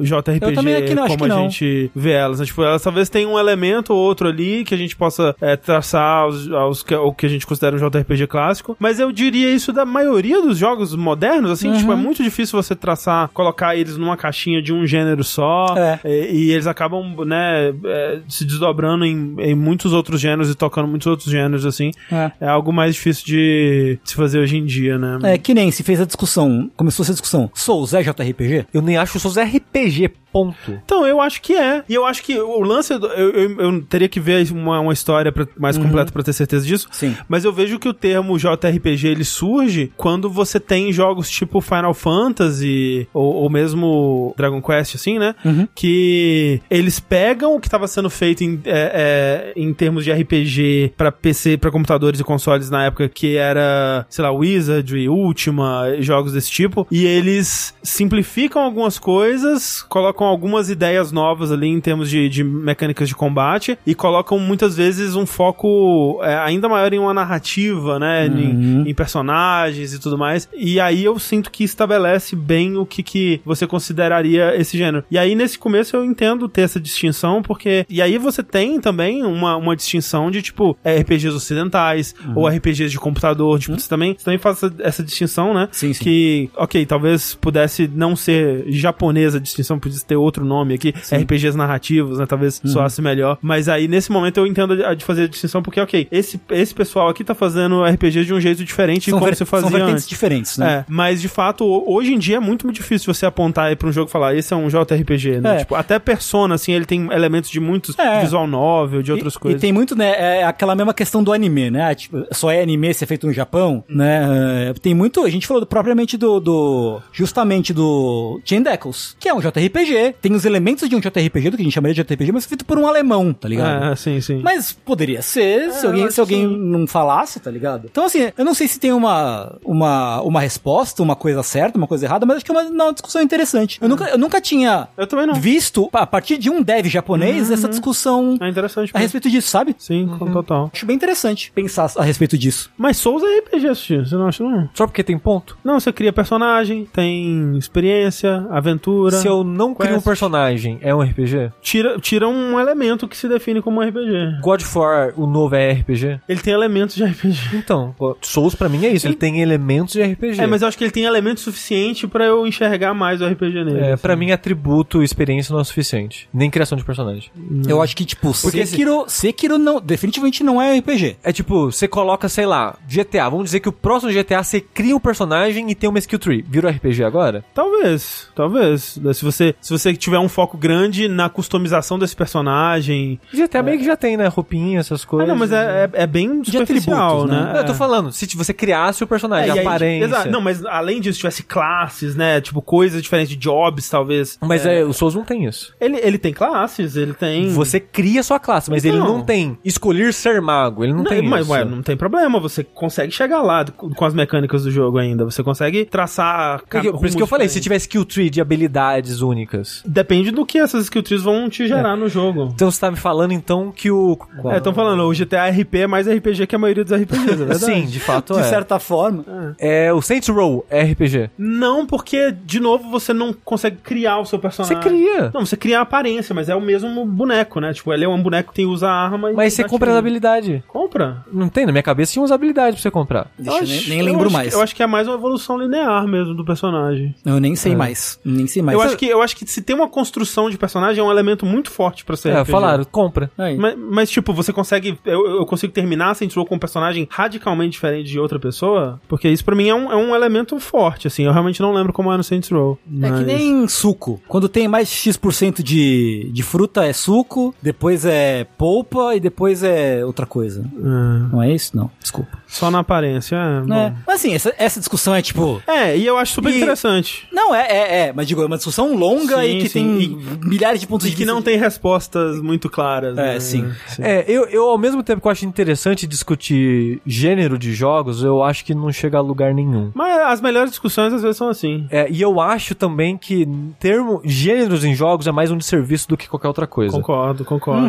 JRPG 0.00 0.44
Eu 0.44 0.54
também 0.54 0.74
aqui 0.76 0.94
não, 0.94 1.04
acho 1.04 1.12
como 1.16 1.24
que 1.26 1.30
a 1.32 1.34
não. 1.36 1.42
gente 1.50 1.90
vê 1.94 2.12
elas. 2.12 2.40
né? 2.40 2.46
Tipo, 2.46 2.62
elas 2.62 2.82
talvez 2.82 3.08
tenham 3.08 3.34
um 3.34 3.38
elemento 3.38 3.92
ou 3.92 3.98
outro 3.98 4.28
ali 4.28 4.64
que 4.64 4.74
a 4.74 4.78
gente 4.78 4.95
possa 4.96 5.34
é, 5.40 5.56
traçar 5.56 6.22
aos, 6.22 6.50
aos 6.50 6.82
que, 6.82 6.94
o 6.94 7.12
que 7.12 7.26
a 7.26 7.28
gente 7.28 7.46
considera 7.46 7.76
um 7.76 7.78
JRPG 7.78 8.26
clássico, 8.26 8.76
mas 8.78 8.98
eu 9.00 9.10
diria 9.12 9.48
isso 9.52 9.72
da 9.72 9.84
maioria 9.84 10.40
dos 10.42 10.58
jogos 10.58 10.94
modernos, 10.94 11.50
assim, 11.50 11.72
tipo, 11.72 11.86
Uhum. 11.90 11.92
é 11.92 11.96
muito 11.96 12.22
difícil 12.22 12.60
você 12.60 12.74
traçar, 12.74 13.28
colocar 13.28 13.76
eles 13.76 13.96
numa 13.96 14.16
caixinha 14.16 14.60
de 14.62 14.72
um 14.72 14.86
gênero 14.86 15.22
só, 15.24 15.66
É. 15.76 16.00
e, 16.04 16.46
e 16.48 16.52
eles 16.52 16.66
acabam, 16.66 17.14
né, 17.24 17.72
é, 17.84 18.20
se 18.28 18.44
desdobrando 18.44 19.04
em, 19.04 19.34
em 19.38 19.54
muitos 19.54 19.92
outros 19.92 20.20
gêneros 20.20 20.50
e 20.50 20.54
tocando 20.54 20.88
muitos 20.88 21.06
outros 21.06 21.30
gêneros, 21.30 21.64
assim. 21.66 21.90
É. 22.10 22.30
É 22.40 22.48
algo 22.48 22.72
mais 22.72 22.94
difícil 22.94 23.24
de 23.26 23.98
se 24.04 24.14
fazer 24.14 24.38
hoje 24.38 24.56
em 24.56 24.64
dia, 24.64 24.98
né? 24.98 25.18
É, 25.34 25.38
que 25.38 25.54
nem 25.54 25.70
se 25.70 25.82
fez 25.82 26.00
a 26.00 26.04
discussão, 26.04 26.70
começou 26.76 27.02
essa 27.02 27.12
discussão, 27.12 27.50
Souls 27.54 27.94
é 27.94 28.02
JRPG? 28.02 28.66
Eu 28.72 28.82
nem 28.82 28.96
acho 28.96 29.12
que 29.12 29.18
Souls 29.20 29.36
RPG, 29.36 30.10
ponto. 30.32 30.56
Então, 30.84 31.06
eu 31.06 31.20
acho 31.20 31.40
que 31.40 31.54
é. 31.54 31.82
E 31.88 31.94
eu 31.94 32.04
acho 32.04 32.22
que 32.22 32.38
o 32.38 32.60
lance. 32.62 32.92
Eu, 32.92 33.00
eu, 33.00 33.60
eu 33.60 33.82
teria 33.82 34.08
que 34.08 34.20
ver 34.20 34.46
uma, 34.52 34.75
uma 34.80 34.92
história 34.92 35.32
mais 35.58 35.76
completa 35.78 36.12
pra 36.12 36.22
ter 36.22 36.32
certeza 36.32 36.66
disso. 36.66 36.88
Sim. 36.90 37.16
Mas 37.28 37.44
eu 37.44 37.52
vejo 37.52 37.78
que 37.78 37.88
o 37.88 37.94
termo 37.94 38.38
JRPG 38.38 39.08
ele 39.08 39.24
surge 39.24 39.92
quando 39.96 40.28
você 40.30 40.58
tem 40.58 40.92
jogos 40.92 41.30
tipo 41.30 41.60
Final 41.60 41.94
Fantasy 41.94 43.08
ou, 43.12 43.34
ou 43.34 43.50
mesmo 43.50 44.34
Dragon 44.36 44.60
Quest, 44.60 44.94
assim, 44.94 45.18
né? 45.18 45.34
Que 45.74 46.60
eles 46.70 47.00
pegam 47.00 47.54
o 47.54 47.60
que 47.60 47.66
estava 47.66 47.86
sendo 47.86 48.10
feito 48.10 48.42
em, 48.42 48.60
é, 48.64 49.52
é, 49.54 49.60
em 49.60 49.72
termos 49.72 50.04
de 50.04 50.12
RPG 50.12 50.94
pra 50.96 51.12
PC, 51.12 51.56
pra 51.56 51.70
computadores 51.70 52.20
e 52.20 52.24
consoles 52.24 52.70
na 52.70 52.84
época, 52.84 53.08
que 53.08 53.36
era, 53.36 54.06
sei 54.08 54.22
lá, 54.22 54.30
Wizardry, 54.30 55.08
Ultima, 55.08 55.84
jogos 56.00 56.32
desse 56.32 56.50
tipo, 56.50 56.86
e 56.90 57.04
eles 57.04 57.74
simplificam 57.82 58.62
algumas 58.62 58.98
coisas, 58.98 59.82
colocam 59.82 60.26
algumas 60.26 60.68
ideias 60.68 61.12
novas 61.12 61.52
ali 61.52 61.68
em 61.68 61.80
termos 61.80 62.10
de, 62.10 62.28
de 62.28 62.42
mecânicas 62.42 63.08
de 63.08 63.14
combate 63.14 63.78
e 63.86 63.94
colocam 63.94 64.38
muitas 64.38 64.65
vezes 64.74 65.14
um 65.14 65.26
foco 65.26 66.18
é, 66.22 66.34
ainda 66.38 66.66
maior 66.68 66.90
em 66.94 66.98
uma 66.98 67.12
narrativa, 67.12 67.98
né? 67.98 68.26
Em, 68.26 68.88
em 68.88 68.94
personagens 68.94 69.92
e 69.92 69.98
tudo 70.00 70.16
mais. 70.16 70.48
E 70.56 70.80
aí 70.80 71.04
eu 71.04 71.18
sinto 71.18 71.50
que 71.50 71.62
estabelece 71.64 72.34
bem 72.34 72.76
o 72.78 72.86
que, 72.86 73.02
que 73.02 73.40
você 73.44 73.66
consideraria 73.66 74.56
esse 74.56 74.78
gênero. 74.78 75.04
E 75.10 75.18
aí 75.18 75.34
nesse 75.34 75.58
começo 75.58 75.94
eu 75.94 76.04
entendo 76.04 76.48
ter 76.48 76.62
essa 76.62 76.80
distinção, 76.80 77.42
porque. 77.42 77.84
E 77.88 78.00
aí 78.00 78.16
você 78.18 78.42
tem 78.42 78.80
também 78.80 79.22
uma, 79.24 79.56
uma 79.56 79.76
distinção 79.76 80.30
de 80.30 80.40
tipo 80.40 80.76
RPGs 80.84 81.34
ocidentais 81.34 82.14
ou 82.34 82.48
RPGs 82.48 82.90
de 82.90 82.98
computador. 82.98 83.58
Tipo, 83.58 83.78
você, 83.78 83.88
também, 83.88 84.14
você 84.16 84.24
também 84.24 84.38
faz 84.38 84.56
essa, 84.62 84.74
essa 84.80 85.02
distinção, 85.02 85.52
né? 85.52 85.68
Sim, 85.72 85.92
sim. 85.92 86.02
Que, 86.02 86.50
ok, 86.56 86.86
talvez 86.86 87.34
pudesse 87.34 87.90
não 87.94 88.16
ser 88.16 88.64
japonesa 88.68 89.38
a 89.38 89.40
distinção, 89.40 89.78
pudesse 89.78 90.04
ter 90.06 90.16
outro 90.16 90.44
nome 90.44 90.74
aqui, 90.74 90.94
RPGs 91.12 91.56
narrativos, 91.56 92.18
né? 92.18 92.26
Talvez 92.26 92.60
Uhum. 92.64 92.70
soasse 92.70 93.02
melhor. 93.02 93.38
Mas 93.42 93.68
aí, 93.68 93.86
nesse 93.88 94.10
momento, 94.10 94.38
eu 94.38 94.46
entendo 94.64 94.84
a 94.84 94.94
de 94.94 95.04
fazer 95.04 95.24
a 95.24 95.28
distinção, 95.28 95.62
porque, 95.62 95.80
ok, 95.80 96.08
esse, 96.10 96.40
esse 96.50 96.74
pessoal 96.74 97.08
aqui 97.08 97.22
tá 97.24 97.34
fazendo 97.34 97.84
RPG 97.84 98.24
de 98.24 98.32
um 98.34 98.40
jeito 98.40 98.64
diferente 98.64 99.04
de 99.04 99.10
São, 99.10 99.18
como 99.18 99.30
ver- 99.30 99.36
você 99.36 99.44
fazia 99.44 99.70
são 99.70 99.86
antes. 99.88 100.08
diferentes, 100.08 100.56
né? 100.58 100.78
É, 100.80 100.84
mas 100.88 101.20
de 101.20 101.28
fato, 101.28 101.64
hoje 101.86 102.12
em 102.14 102.18
dia 102.18 102.36
é 102.36 102.40
muito 102.40 102.70
difícil 102.72 103.12
você 103.12 103.26
apontar 103.26 103.66
aí 103.66 103.76
pra 103.76 103.88
um 103.88 103.92
jogo 103.92 104.08
e 104.08 104.12
falar, 104.12 104.34
esse 104.34 104.52
é 104.52 104.56
um 104.56 104.68
JRPG, 104.68 105.40
né? 105.40 105.56
É. 105.56 105.58
Tipo, 105.58 105.74
até 105.74 105.98
Persona, 105.98 106.54
assim, 106.54 106.72
ele 106.72 106.84
tem 106.84 107.08
elementos 107.12 107.50
de 107.50 107.60
muitos 107.60 107.98
É. 107.98 108.20
visual 108.20 108.46
novel, 108.46 109.02
de 109.02 109.12
outras 109.12 109.34
e, 109.34 109.38
coisas. 109.38 109.60
E 109.60 109.62
tem 109.62 109.72
muito, 109.72 109.94
né, 109.96 110.40
é 110.40 110.44
aquela 110.44 110.74
mesma 110.74 110.94
questão 110.94 111.22
do 111.22 111.32
anime, 111.32 111.70
né? 111.70 111.94
Tipo, 111.94 112.26
só 112.32 112.50
é 112.50 112.62
anime 112.62 112.92
ser 112.94 113.06
feito 113.06 113.26
no 113.26 113.32
Japão, 113.32 113.84
né? 113.88 114.70
É, 114.70 114.74
Tem 114.80 114.94
muito, 114.94 115.24
a 115.24 115.30
gente 115.30 115.46
falou 115.46 115.64
propriamente 115.66 116.16
do, 116.16 116.38
do- 116.40 117.00
justamente 117.12 117.72
do 117.72 118.40
Chain 118.44 118.62
Deckles, 118.62 119.16
que 119.18 119.28
é 119.28 119.34
um 119.34 119.40
JRPG, 119.40 120.14
tem 120.20 120.32
os 120.32 120.44
elementos 120.44 120.88
de 120.88 120.94
um 120.94 121.00
JRPG, 121.00 121.50
do 121.50 121.56
que 121.56 121.62
a 121.62 121.64
gente 121.64 121.72
chamaria 121.74 121.94
de 121.94 122.02
JRPG, 122.02 122.32
mas 122.32 122.46
feito 122.46 122.64
por 122.64 122.78
um 122.78 122.86
alemão, 122.86 123.32
tá 123.32 123.48
ligado? 123.48 123.84
É, 123.92 123.96
sim, 123.96 124.20
sim. 124.20 124.40
Mas 124.46 124.72
poderia 124.72 125.20
ser 125.22 125.72
se 125.72 125.84
eu 125.84 125.90
alguém, 125.90 126.10
se 126.10 126.20
alguém 126.20 126.48
que 126.48 126.56
não 126.56 126.86
falasse, 126.86 127.40
tá 127.40 127.50
ligado? 127.50 127.88
Então, 127.90 128.04
assim, 128.04 128.30
eu 128.38 128.44
não 128.44 128.54
sei 128.54 128.68
se 128.68 128.78
tem 128.78 128.92
uma, 128.92 129.58
uma, 129.64 130.20
uma 130.22 130.40
resposta, 130.40 131.02
uma 131.02 131.16
coisa 131.16 131.42
certa, 131.42 131.76
uma 131.76 131.88
coisa 131.88 132.06
errada, 132.06 132.24
mas 132.24 132.36
acho 132.36 132.44
que 132.44 132.52
é 132.52 132.54
uma, 132.54 132.62
uma 132.62 132.92
discussão 132.92 133.20
interessante. 133.20 133.78
Eu, 133.82 133.88
nunca, 133.88 134.04
eu 134.04 134.16
nunca 134.16 134.40
tinha 134.40 134.86
Eu 134.96 135.06
também 135.08 135.26
não. 135.26 135.34
visto, 135.34 135.88
a 135.92 136.06
partir 136.06 136.38
de 136.38 136.48
um 136.48 136.62
dev 136.62 136.86
japonês, 136.86 137.50
essa 137.50 137.68
discussão 137.68 138.38
É 138.40 138.48
interessante. 138.48 138.92
a 138.94 138.98
respeito 139.00 139.28
disso, 139.28 139.48
sabe? 139.48 139.74
Sim, 139.78 140.08
com 140.16 140.30
total. 140.30 140.70
Acho 140.72 140.86
bem 140.86 140.94
interessante 140.94 141.50
pensar 141.52 141.90
a 141.96 142.04
respeito 142.04 142.38
disso. 142.38 142.70
Mas 142.78 142.98
Souls 142.98 143.24
é 143.24 143.38
RPG, 143.40 143.68
você 143.74 144.14
não 144.14 144.28
acha, 144.28 144.44
não? 144.44 144.68
Só 144.74 144.86
porque 144.86 145.02
tem 145.02 145.18
ponto? 145.18 145.58
Não, 145.64 145.80
você 145.80 145.92
cria 145.92 146.12
personagem, 146.12 146.86
tem 146.92 147.56
experiência, 147.56 148.46
aventura. 148.50 149.16
Se 149.16 149.26
eu 149.26 149.42
não 149.42 149.74
crio 149.74 149.96
um 149.96 150.00
personagem, 150.00 150.78
é 150.82 150.94
um 150.94 151.00
RPG? 151.02 151.50
Tira, 151.60 151.98
tira 151.98 152.28
um 152.28 152.60
elemento 152.60 153.08
que 153.08 153.16
se 153.16 153.28
define 153.28 153.60
como 153.60 153.82
RPG. 153.82 154.35
God 154.40 154.62
of 154.62 154.78
War, 154.78 155.12
o 155.16 155.26
novo 155.26 155.54
é 155.54 155.72
RPG? 155.72 156.20
Ele 156.28 156.40
tem 156.40 156.52
elementos 156.52 156.96
de 156.96 157.04
RPG. 157.04 157.56
Então, 157.56 157.94
Souls 158.22 158.54
pra 158.54 158.68
mim 158.68 158.84
é 158.84 158.90
isso, 158.90 159.06
ele 159.06 159.14
tem 159.14 159.40
elementos 159.40 159.94
de 159.94 160.02
RPG. 160.02 160.40
É, 160.40 160.46
mas 160.46 160.62
eu 160.62 160.68
acho 160.68 160.76
que 160.76 160.84
ele 160.84 160.90
tem 160.90 161.04
elemento 161.04 161.40
suficiente 161.40 162.06
pra 162.06 162.24
eu 162.24 162.46
enxergar 162.46 162.94
mais 162.94 163.20
o 163.20 163.26
RPG 163.26 163.64
nele. 163.64 163.80
É, 163.80 163.92
assim. 163.92 164.02
pra 164.02 164.16
mim, 164.16 164.30
atributo 164.30 165.02
e 165.02 165.04
experiência 165.04 165.52
não 165.52 165.58
é 165.58 165.62
o 165.62 165.64
suficiente. 165.64 166.28
Nem 166.32 166.50
criação 166.50 166.76
de 166.76 166.84
personagem. 166.84 167.30
Eu 167.68 167.82
acho 167.82 167.96
que, 167.96 168.04
tipo, 168.04 168.32
Porque 168.42 168.64
Sekiro, 168.66 169.04
Sekiro 169.08 169.58
não, 169.58 169.80
definitivamente 169.80 170.42
não 170.42 170.60
é 170.60 170.78
RPG. 170.78 171.16
É 171.22 171.32
tipo, 171.32 171.70
você 171.70 171.88
coloca, 171.88 172.28
sei 172.28 172.46
lá, 172.46 172.76
GTA. 172.88 173.28
Vamos 173.28 173.46
dizer 173.46 173.60
que 173.60 173.68
o 173.68 173.72
próximo 173.72 174.12
GTA 174.12 174.42
você 174.42 174.60
cria 174.60 174.96
um 174.96 175.00
personagem 175.00 175.70
e 175.70 175.74
tem 175.74 175.88
uma 175.88 175.98
skill 175.98 176.18
tree. 176.18 176.44
Vira 176.48 176.70
RPG 176.70 177.04
agora? 177.04 177.44
Talvez, 177.54 178.28
talvez. 178.34 178.98
Se 179.14 179.24
você, 179.24 179.54
se 179.60 179.70
você 179.70 179.94
tiver 179.94 180.18
um 180.18 180.28
foco 180.28 180.56
grande 180.56 181.08
na 181.08 181.28
customização 181.28 181.98
desse 181.98 182.14
personagem. 182.14 183.20
GTA 183.32 183.62
meio 183.62 183.78
que 183.78 183.84
já 183.84 183.96
tem, 183.96 184.16
né? 184.16 184.25
Roupinha, 184.28 184.80
essas 184.80 185.02
Ah, 185.04 185.06
coisas. 185.06 185.28
não, 185.28 185.36
mas 185.36 185.52
é, 185.52 185.90
é, 185.92 186.02
é 186.02 186.06
bem 186.06 186.42
superficial, 186.44 187.26
né? 187.26 187.36
né? 187.44 187.52
Não, 187.52 187.60
eu 187.60 187.66
tô 187.66 187.74
falando, 187.74 188.12
se 188.12 188.26
você 188.36 188.52
criasse 188.52 189.02
o 189.02 189.06
personagem, 189.06 189.48
É, 189.48 189.52
a 189.52 189.54
aí, 189.54 189.60
aparência. 189.60 190.04
exato. 190.06 190.30
Não, 190.30 190.40
mas 190.40 190.64
além 190.64 191.00
disso, 191.00 191.18
tivesse 191.18 191.42
classes, 191.42 192.14
né? 192.16 192.40
Tipo, 192.40 192.60
coisas 192.62 193.02
diferentes 193.02 193.30
de 193.30 193.36
jobs, 193.36 193.88
talvez. 193.88 194.38
Mas 194.40 194.64
é, 194.66 194.84
o 194.84 194.92
Souls 194.92 195.14
não 195.14 195.24
tem 195.24 195.44
isso. 195.44 195.74
Ele, 195.80 195.96
ele 196.02 196.18
tem 196.18 196.32
classes, 196.32 196.96
ele 196.96 197.12
tem. 197.14 197.50
Você 197.50 197.78
cria 197.80 198.22
sua 198.22 198.38
classe, 198.38 198.70
mas 198.70 198.84
ele 198.84 198.96
Então. 198.96 199.08
não 199.08 199.22
tem 199.22 199.58
escolher 199.64 200.12
ser 200.12 200.40
mago. 200.40 200.84
Ele 200.84 200.92
não, 200.92 201.04
tem 201.04 201.22
mas, 201.22 201.42
isso. 201.42 201.52
ué, 201.52 201.64
não 201.64 201.82
tem 201.82 201.96
problema, 201.96 202.38
você 202.40 202.62
consegue 202.64 203.12
chegar 203.12 203.42
lá 203.42 203.64
com 203.64 204.04
as 204.04 204.14
mecânicas 204.14 204.64
do 204.64 204.70
jogo 204.70 204.98
ainda. 204.98 205.24
Você 205.24 205.42
consegue 205.42 205.84
traçar. 205.84 206.60
Porque- 206.68 206.90
por 206.92 207.06
isso 207.06 207.16
que 207.16 207.22
eu 207.22 207.26
falei, 207.26 207.48
se 207.48 207.60
tiver 207.60 207.76
skill 207.76 208.04
tree 208.04 208.30
de 208.30 208.40
habilidades 208.40 209.20
únicas. 209.20 209.82
Depende 209.86 210.30
do 210.30 210.44
que 210.46 210.58
essas 210.58 210.84
skill 210.84 211.02
trees 211.02 211.22
vão 211.22 211.48
te 211.48 211.66
gerar 211.66 211.96
no 211.96 212.08
jogo. 212.08 212.50
Então 212.54 212.70
você 212.70 212.80
tá 212.80 212.90
me 212.90 212.96
falando 212.96 213.32
então 213.32 213.70
que 213.72 213.90
o. 213.90 214.15
É, 214.46 214.56
estão 214.58 214.72
falando, 214.74 215.02
o 215.04 215.12
GTA 215.12 215.48
RP 215.48 215.74
é 215.76 215.86
mais 215.86 216.06
RPG 216.08 216.46
que 216.46 216.54
a 216.54 216.58
maioria 216.58 216.84
dos 216.84 216.92
RPGs, 216.92 217.32
é 217.32 217.36
verdade? 217.46 217.58
Sim, 217.64 217.86
de 217.86 218.00
fato 218.00 218.34
De 218.34 218.40
é. 218.40 218.42
certa 218.44 218.78
forma. 218.78 219.54
É 219.58 219.92
o 219.92 220.00
Saints 220.02 220.28
Row 220.28 220.64
é 220.70 220.82
RPG. 220.82 221.30
Não, 221.38 221.86
porque, 221.86 222.32
de 222.44 222.60
novo, 222.60 222.90
você 222.90 223.12
não 223.12 223.32
consegue 223.32 223.76
criar 223.82 224.18
o 224.18 224.24
seu 224.24 224.38
personagem. 224.38 224.76
Você 224.76 224.88
cria. 224.88 225.30
Não, 225.34 225.44
você 225.44 225.56
cria 225.56 225.78
a 225.78 225.82
aparência, 225.82 226.34
mas 226.34 226.48
é 226.48 226.54
o 226.54 226.60
mesmo 226.60 227.04
boneco, 227.06 227.60
né? 227.60 227.72
Tipo, 227.72 227.92
ele 227.92 228.04
é 228.04 228.08
um 228.08 228.22
boneco 228.22 228.50
que 228.50 228.56
tem, 228.56 228.66
usa 228.66 228.88
arma 228.88 229.30
e. 229.30 229.34
Mas 229.34 229.52
você 229.54 229.62
dá 229.62 229.68
compra 229.68 229.90
as 229.92 229.96
habilidades. 229.96 230.62
Compra? 230.68 231.24
Não 231.32 231.48
tem? 231.48 231.66
Na 231.66 231.72
minha 231.72 231.82
cabeça 231.82 232.12
tinha 232.12 232.22
umas 232.22 232.32
habilidades 232.32 232.74
pra 232.74 232.82
você 232.82 232.90
comprar. 232.90 233.30
Deixa, 233.38 233.58
Eu 233.58 233.62
eu 233.62 233.66
nem, 233.68 233.78
acho- 233.78 233.88
nem 233.88 233.98
eu 234.00 234.04
lembro 234.04 234.24
acho- 234.26 234.32
mais. 234.32 234.52
Eu 234.54 234.60
acho 234.62 234.74
que 234.74 234.82
é 234.82 234.86
mais 234.86 235.06
uma 235.08 235.14
evolução 235.16 235.58
linear 235.58 236.06
mesmo 236.06 236.34
do 236.34 236.44
personagem. 236.44 237.14
Eu 237.24 237.40
nem 237.40 237.54
sei 237.56 237.74
mais. 237.76 238.18
Nem 238.24 238.46
sei 238.46 238.62
mais. 238.62 238.76
eu, 238.78 238.84
acho 238.84 238.96
que, 238.96 239.06
eu 239.06 239.22
acho 239.22 239.36
que 239.36 239.46
se 239.46 239.62
tem 239.62 239.74
uma 239.76 239.88
construção 239.88 240.48
de 240.50 240.56
personagem, 240.58 241.00
é 241.00 241.02
um 241.06 241.10
elemento 241.10 241.44
muito 241.46 241.70
forte 241.70 242.04
pra 242.04 242.16
ser 242.16 242.30
É, 242.30 242.40
RPG. 242.40 242.50
falaram, 242.50 242.84
compra. 242.84 243.30
Aí. 243.38 243.56
Mas, 243.56 243.76
mas, 243.78 244.05
tipo, 244.10 244.32
você 244.32 244.52
consegue. 244.52 244.98
Eu, 245.04 245.26
eu 245.38 245.46
consigo 245.46 245.72
terminar 245.72 246.14
Saints 246.14 246.36
Row 246.36 246.44
com 246.46 246.54
um 246.56 246.58
personagem 246.58 247.06
radicalmente 247.10 247.72
diferente 247.72 248.08
de 248.08 248.18
outra 248.18 248.38
pessoa? 248.38 249.00
Porque 249.08 249.28
isso 249.28 249.44
pra 249.44 249.54
mim 249.54 249.68
é 249.68 249.74
um, 249.74 249.90
é 249.92 249.96
um 249.96 250.14
elemento 250.14 250.58
forte, 250.58 251.06
assim. 251.06 251.24
Eu 251.24 251.32
realmente 251.32 251.60
não 251.60 251.72
lembro 251.72 251.92
como 251.92 252.12
é 252.12 252.16
no 252.16 252.24
Saints 252.24 252.50
Row. 252.50 252.78
É 252.86 253.10
mas- 253.10 253.18
que 253.20 253.24
nem 253.24 253.68
suco. 253.68 254.20
Quando 254.28 254.48
tem 254.48 254.68
mais 254.68 254.88
X% 254.88 255.62
de, 255.62 256.30
de 256.32 256.42
fruta 256.42 256.84
é 256.84 256.92
suco, 256.92 257.54
depois 257.62 258.04
é 258.04 258.44
polpa 258.56 259.14
e 259.14 259.20
depois 259.20 259.62
é 259.62 260.04
outra 260.04 260.26
coisa. 260.26 260.62
É, 260.76 261.32
Não 261.32 261.42
é 261.42 261.52
isso? 261.52 261.76
Não, 261.76 261.90
desculpa. 262.00 262.38
Só 262.46 262.70
na 262.70 262.78
aparência, 262.80 263.36
é. 263.36 263.60
bom. 263.60 263.74
É. 263.74 263.92
Mas 264.06 264.16
assim, 264.16 264.34
essa, 264.34 264.54
essa 264.58 264.78
discussão 264.78 265.14
é 265.14 265.20
tipo. 265.22 265.60
É, 265.66 265.96
e 265.96 266.06
eu 266.06 266.16
acho 266.16 266.34
super 266.34 266.50
E- 266.52 266.56
interessante. 266.56 267.26
Não, 267.32 267.54
é, 267.54 267.66
é, 267.66 267.98
é, 268.08 268.12
mas 268.12 268.26
digo, 268.26 268.42
é 268.42 268.46
uma 268.46 268.56
discussão 268.56 268.94
longa 268.94 269.36
Sim, 269.40 269.58
e 269.58 269.62
que 269.62 269.68
sim. 269.68 269.98
tem 269.98 270.38
milhares 270.44 270.80
de 270.80 270.86
pontos 270.86 271.06
E 271.06 271.10
de 271.10 271.16
que 271.16 271.22
vista. 271.22 271.34
não 271.34 271.42
tem 271.42 271.56
respostas 271.58 272.40
muito 272.40 272.68
claras. 272.70 273.16
É, 273.18 273.34
né? 273.34 273.40
sim. 273.40 273.70
assim. 273.86 274.02
É, 274.02 274.24
eu, 274.28 274.44
eu 274.46 274.64
ao 274.68 274.78
mesmo 274.78 275.02
tempo 275.02 275.20
que 275.20 275.26
eu 275.28 275.32
acho 275.32 275.44
interessante 275.44 276.06
discutir 276.06 277.00
gênero 277.06 277.58
de 277.58 277.72
jogos, 277.74 278.22
eu 278.22 278.42
acho 278.42 278.64
que 278.64 278.74
não 278.74 278.92
chega 278.92 279.18
a 279.18 279.20
lugar 279.20 279.52
nenhum. 279.54 279.90
Mas 279.94 280.18
as 280.26 280.40
melhores 280.40 280.70
discussões 280.70 281.12
às 281.12 281.22
vezes 281.22 281.36
são 281.36 281.48
assim. 281.48 281.86
É, 281.90 282.06
e 282.10 282.20
eu 282.20 282.40
acho 282.40 282.74
também 282.74 283.16
que 283.16 283.46
termo 283.78 284.20
gêneros 284.24 284.84
em 284.84 284.94
jogos 284.94 285.26
é 285.26 285.32
mais 285.32 285.50
um 285.50 285.56
desserviço 285.56 286.08
do 286.08 286.16
que 286.16 286.28
qualquer 286.28 286.48
outra 286.48 286.66
coisa. 286.66 286.92
Concordo, 286.96 287.44
concordo. 287.44 287.86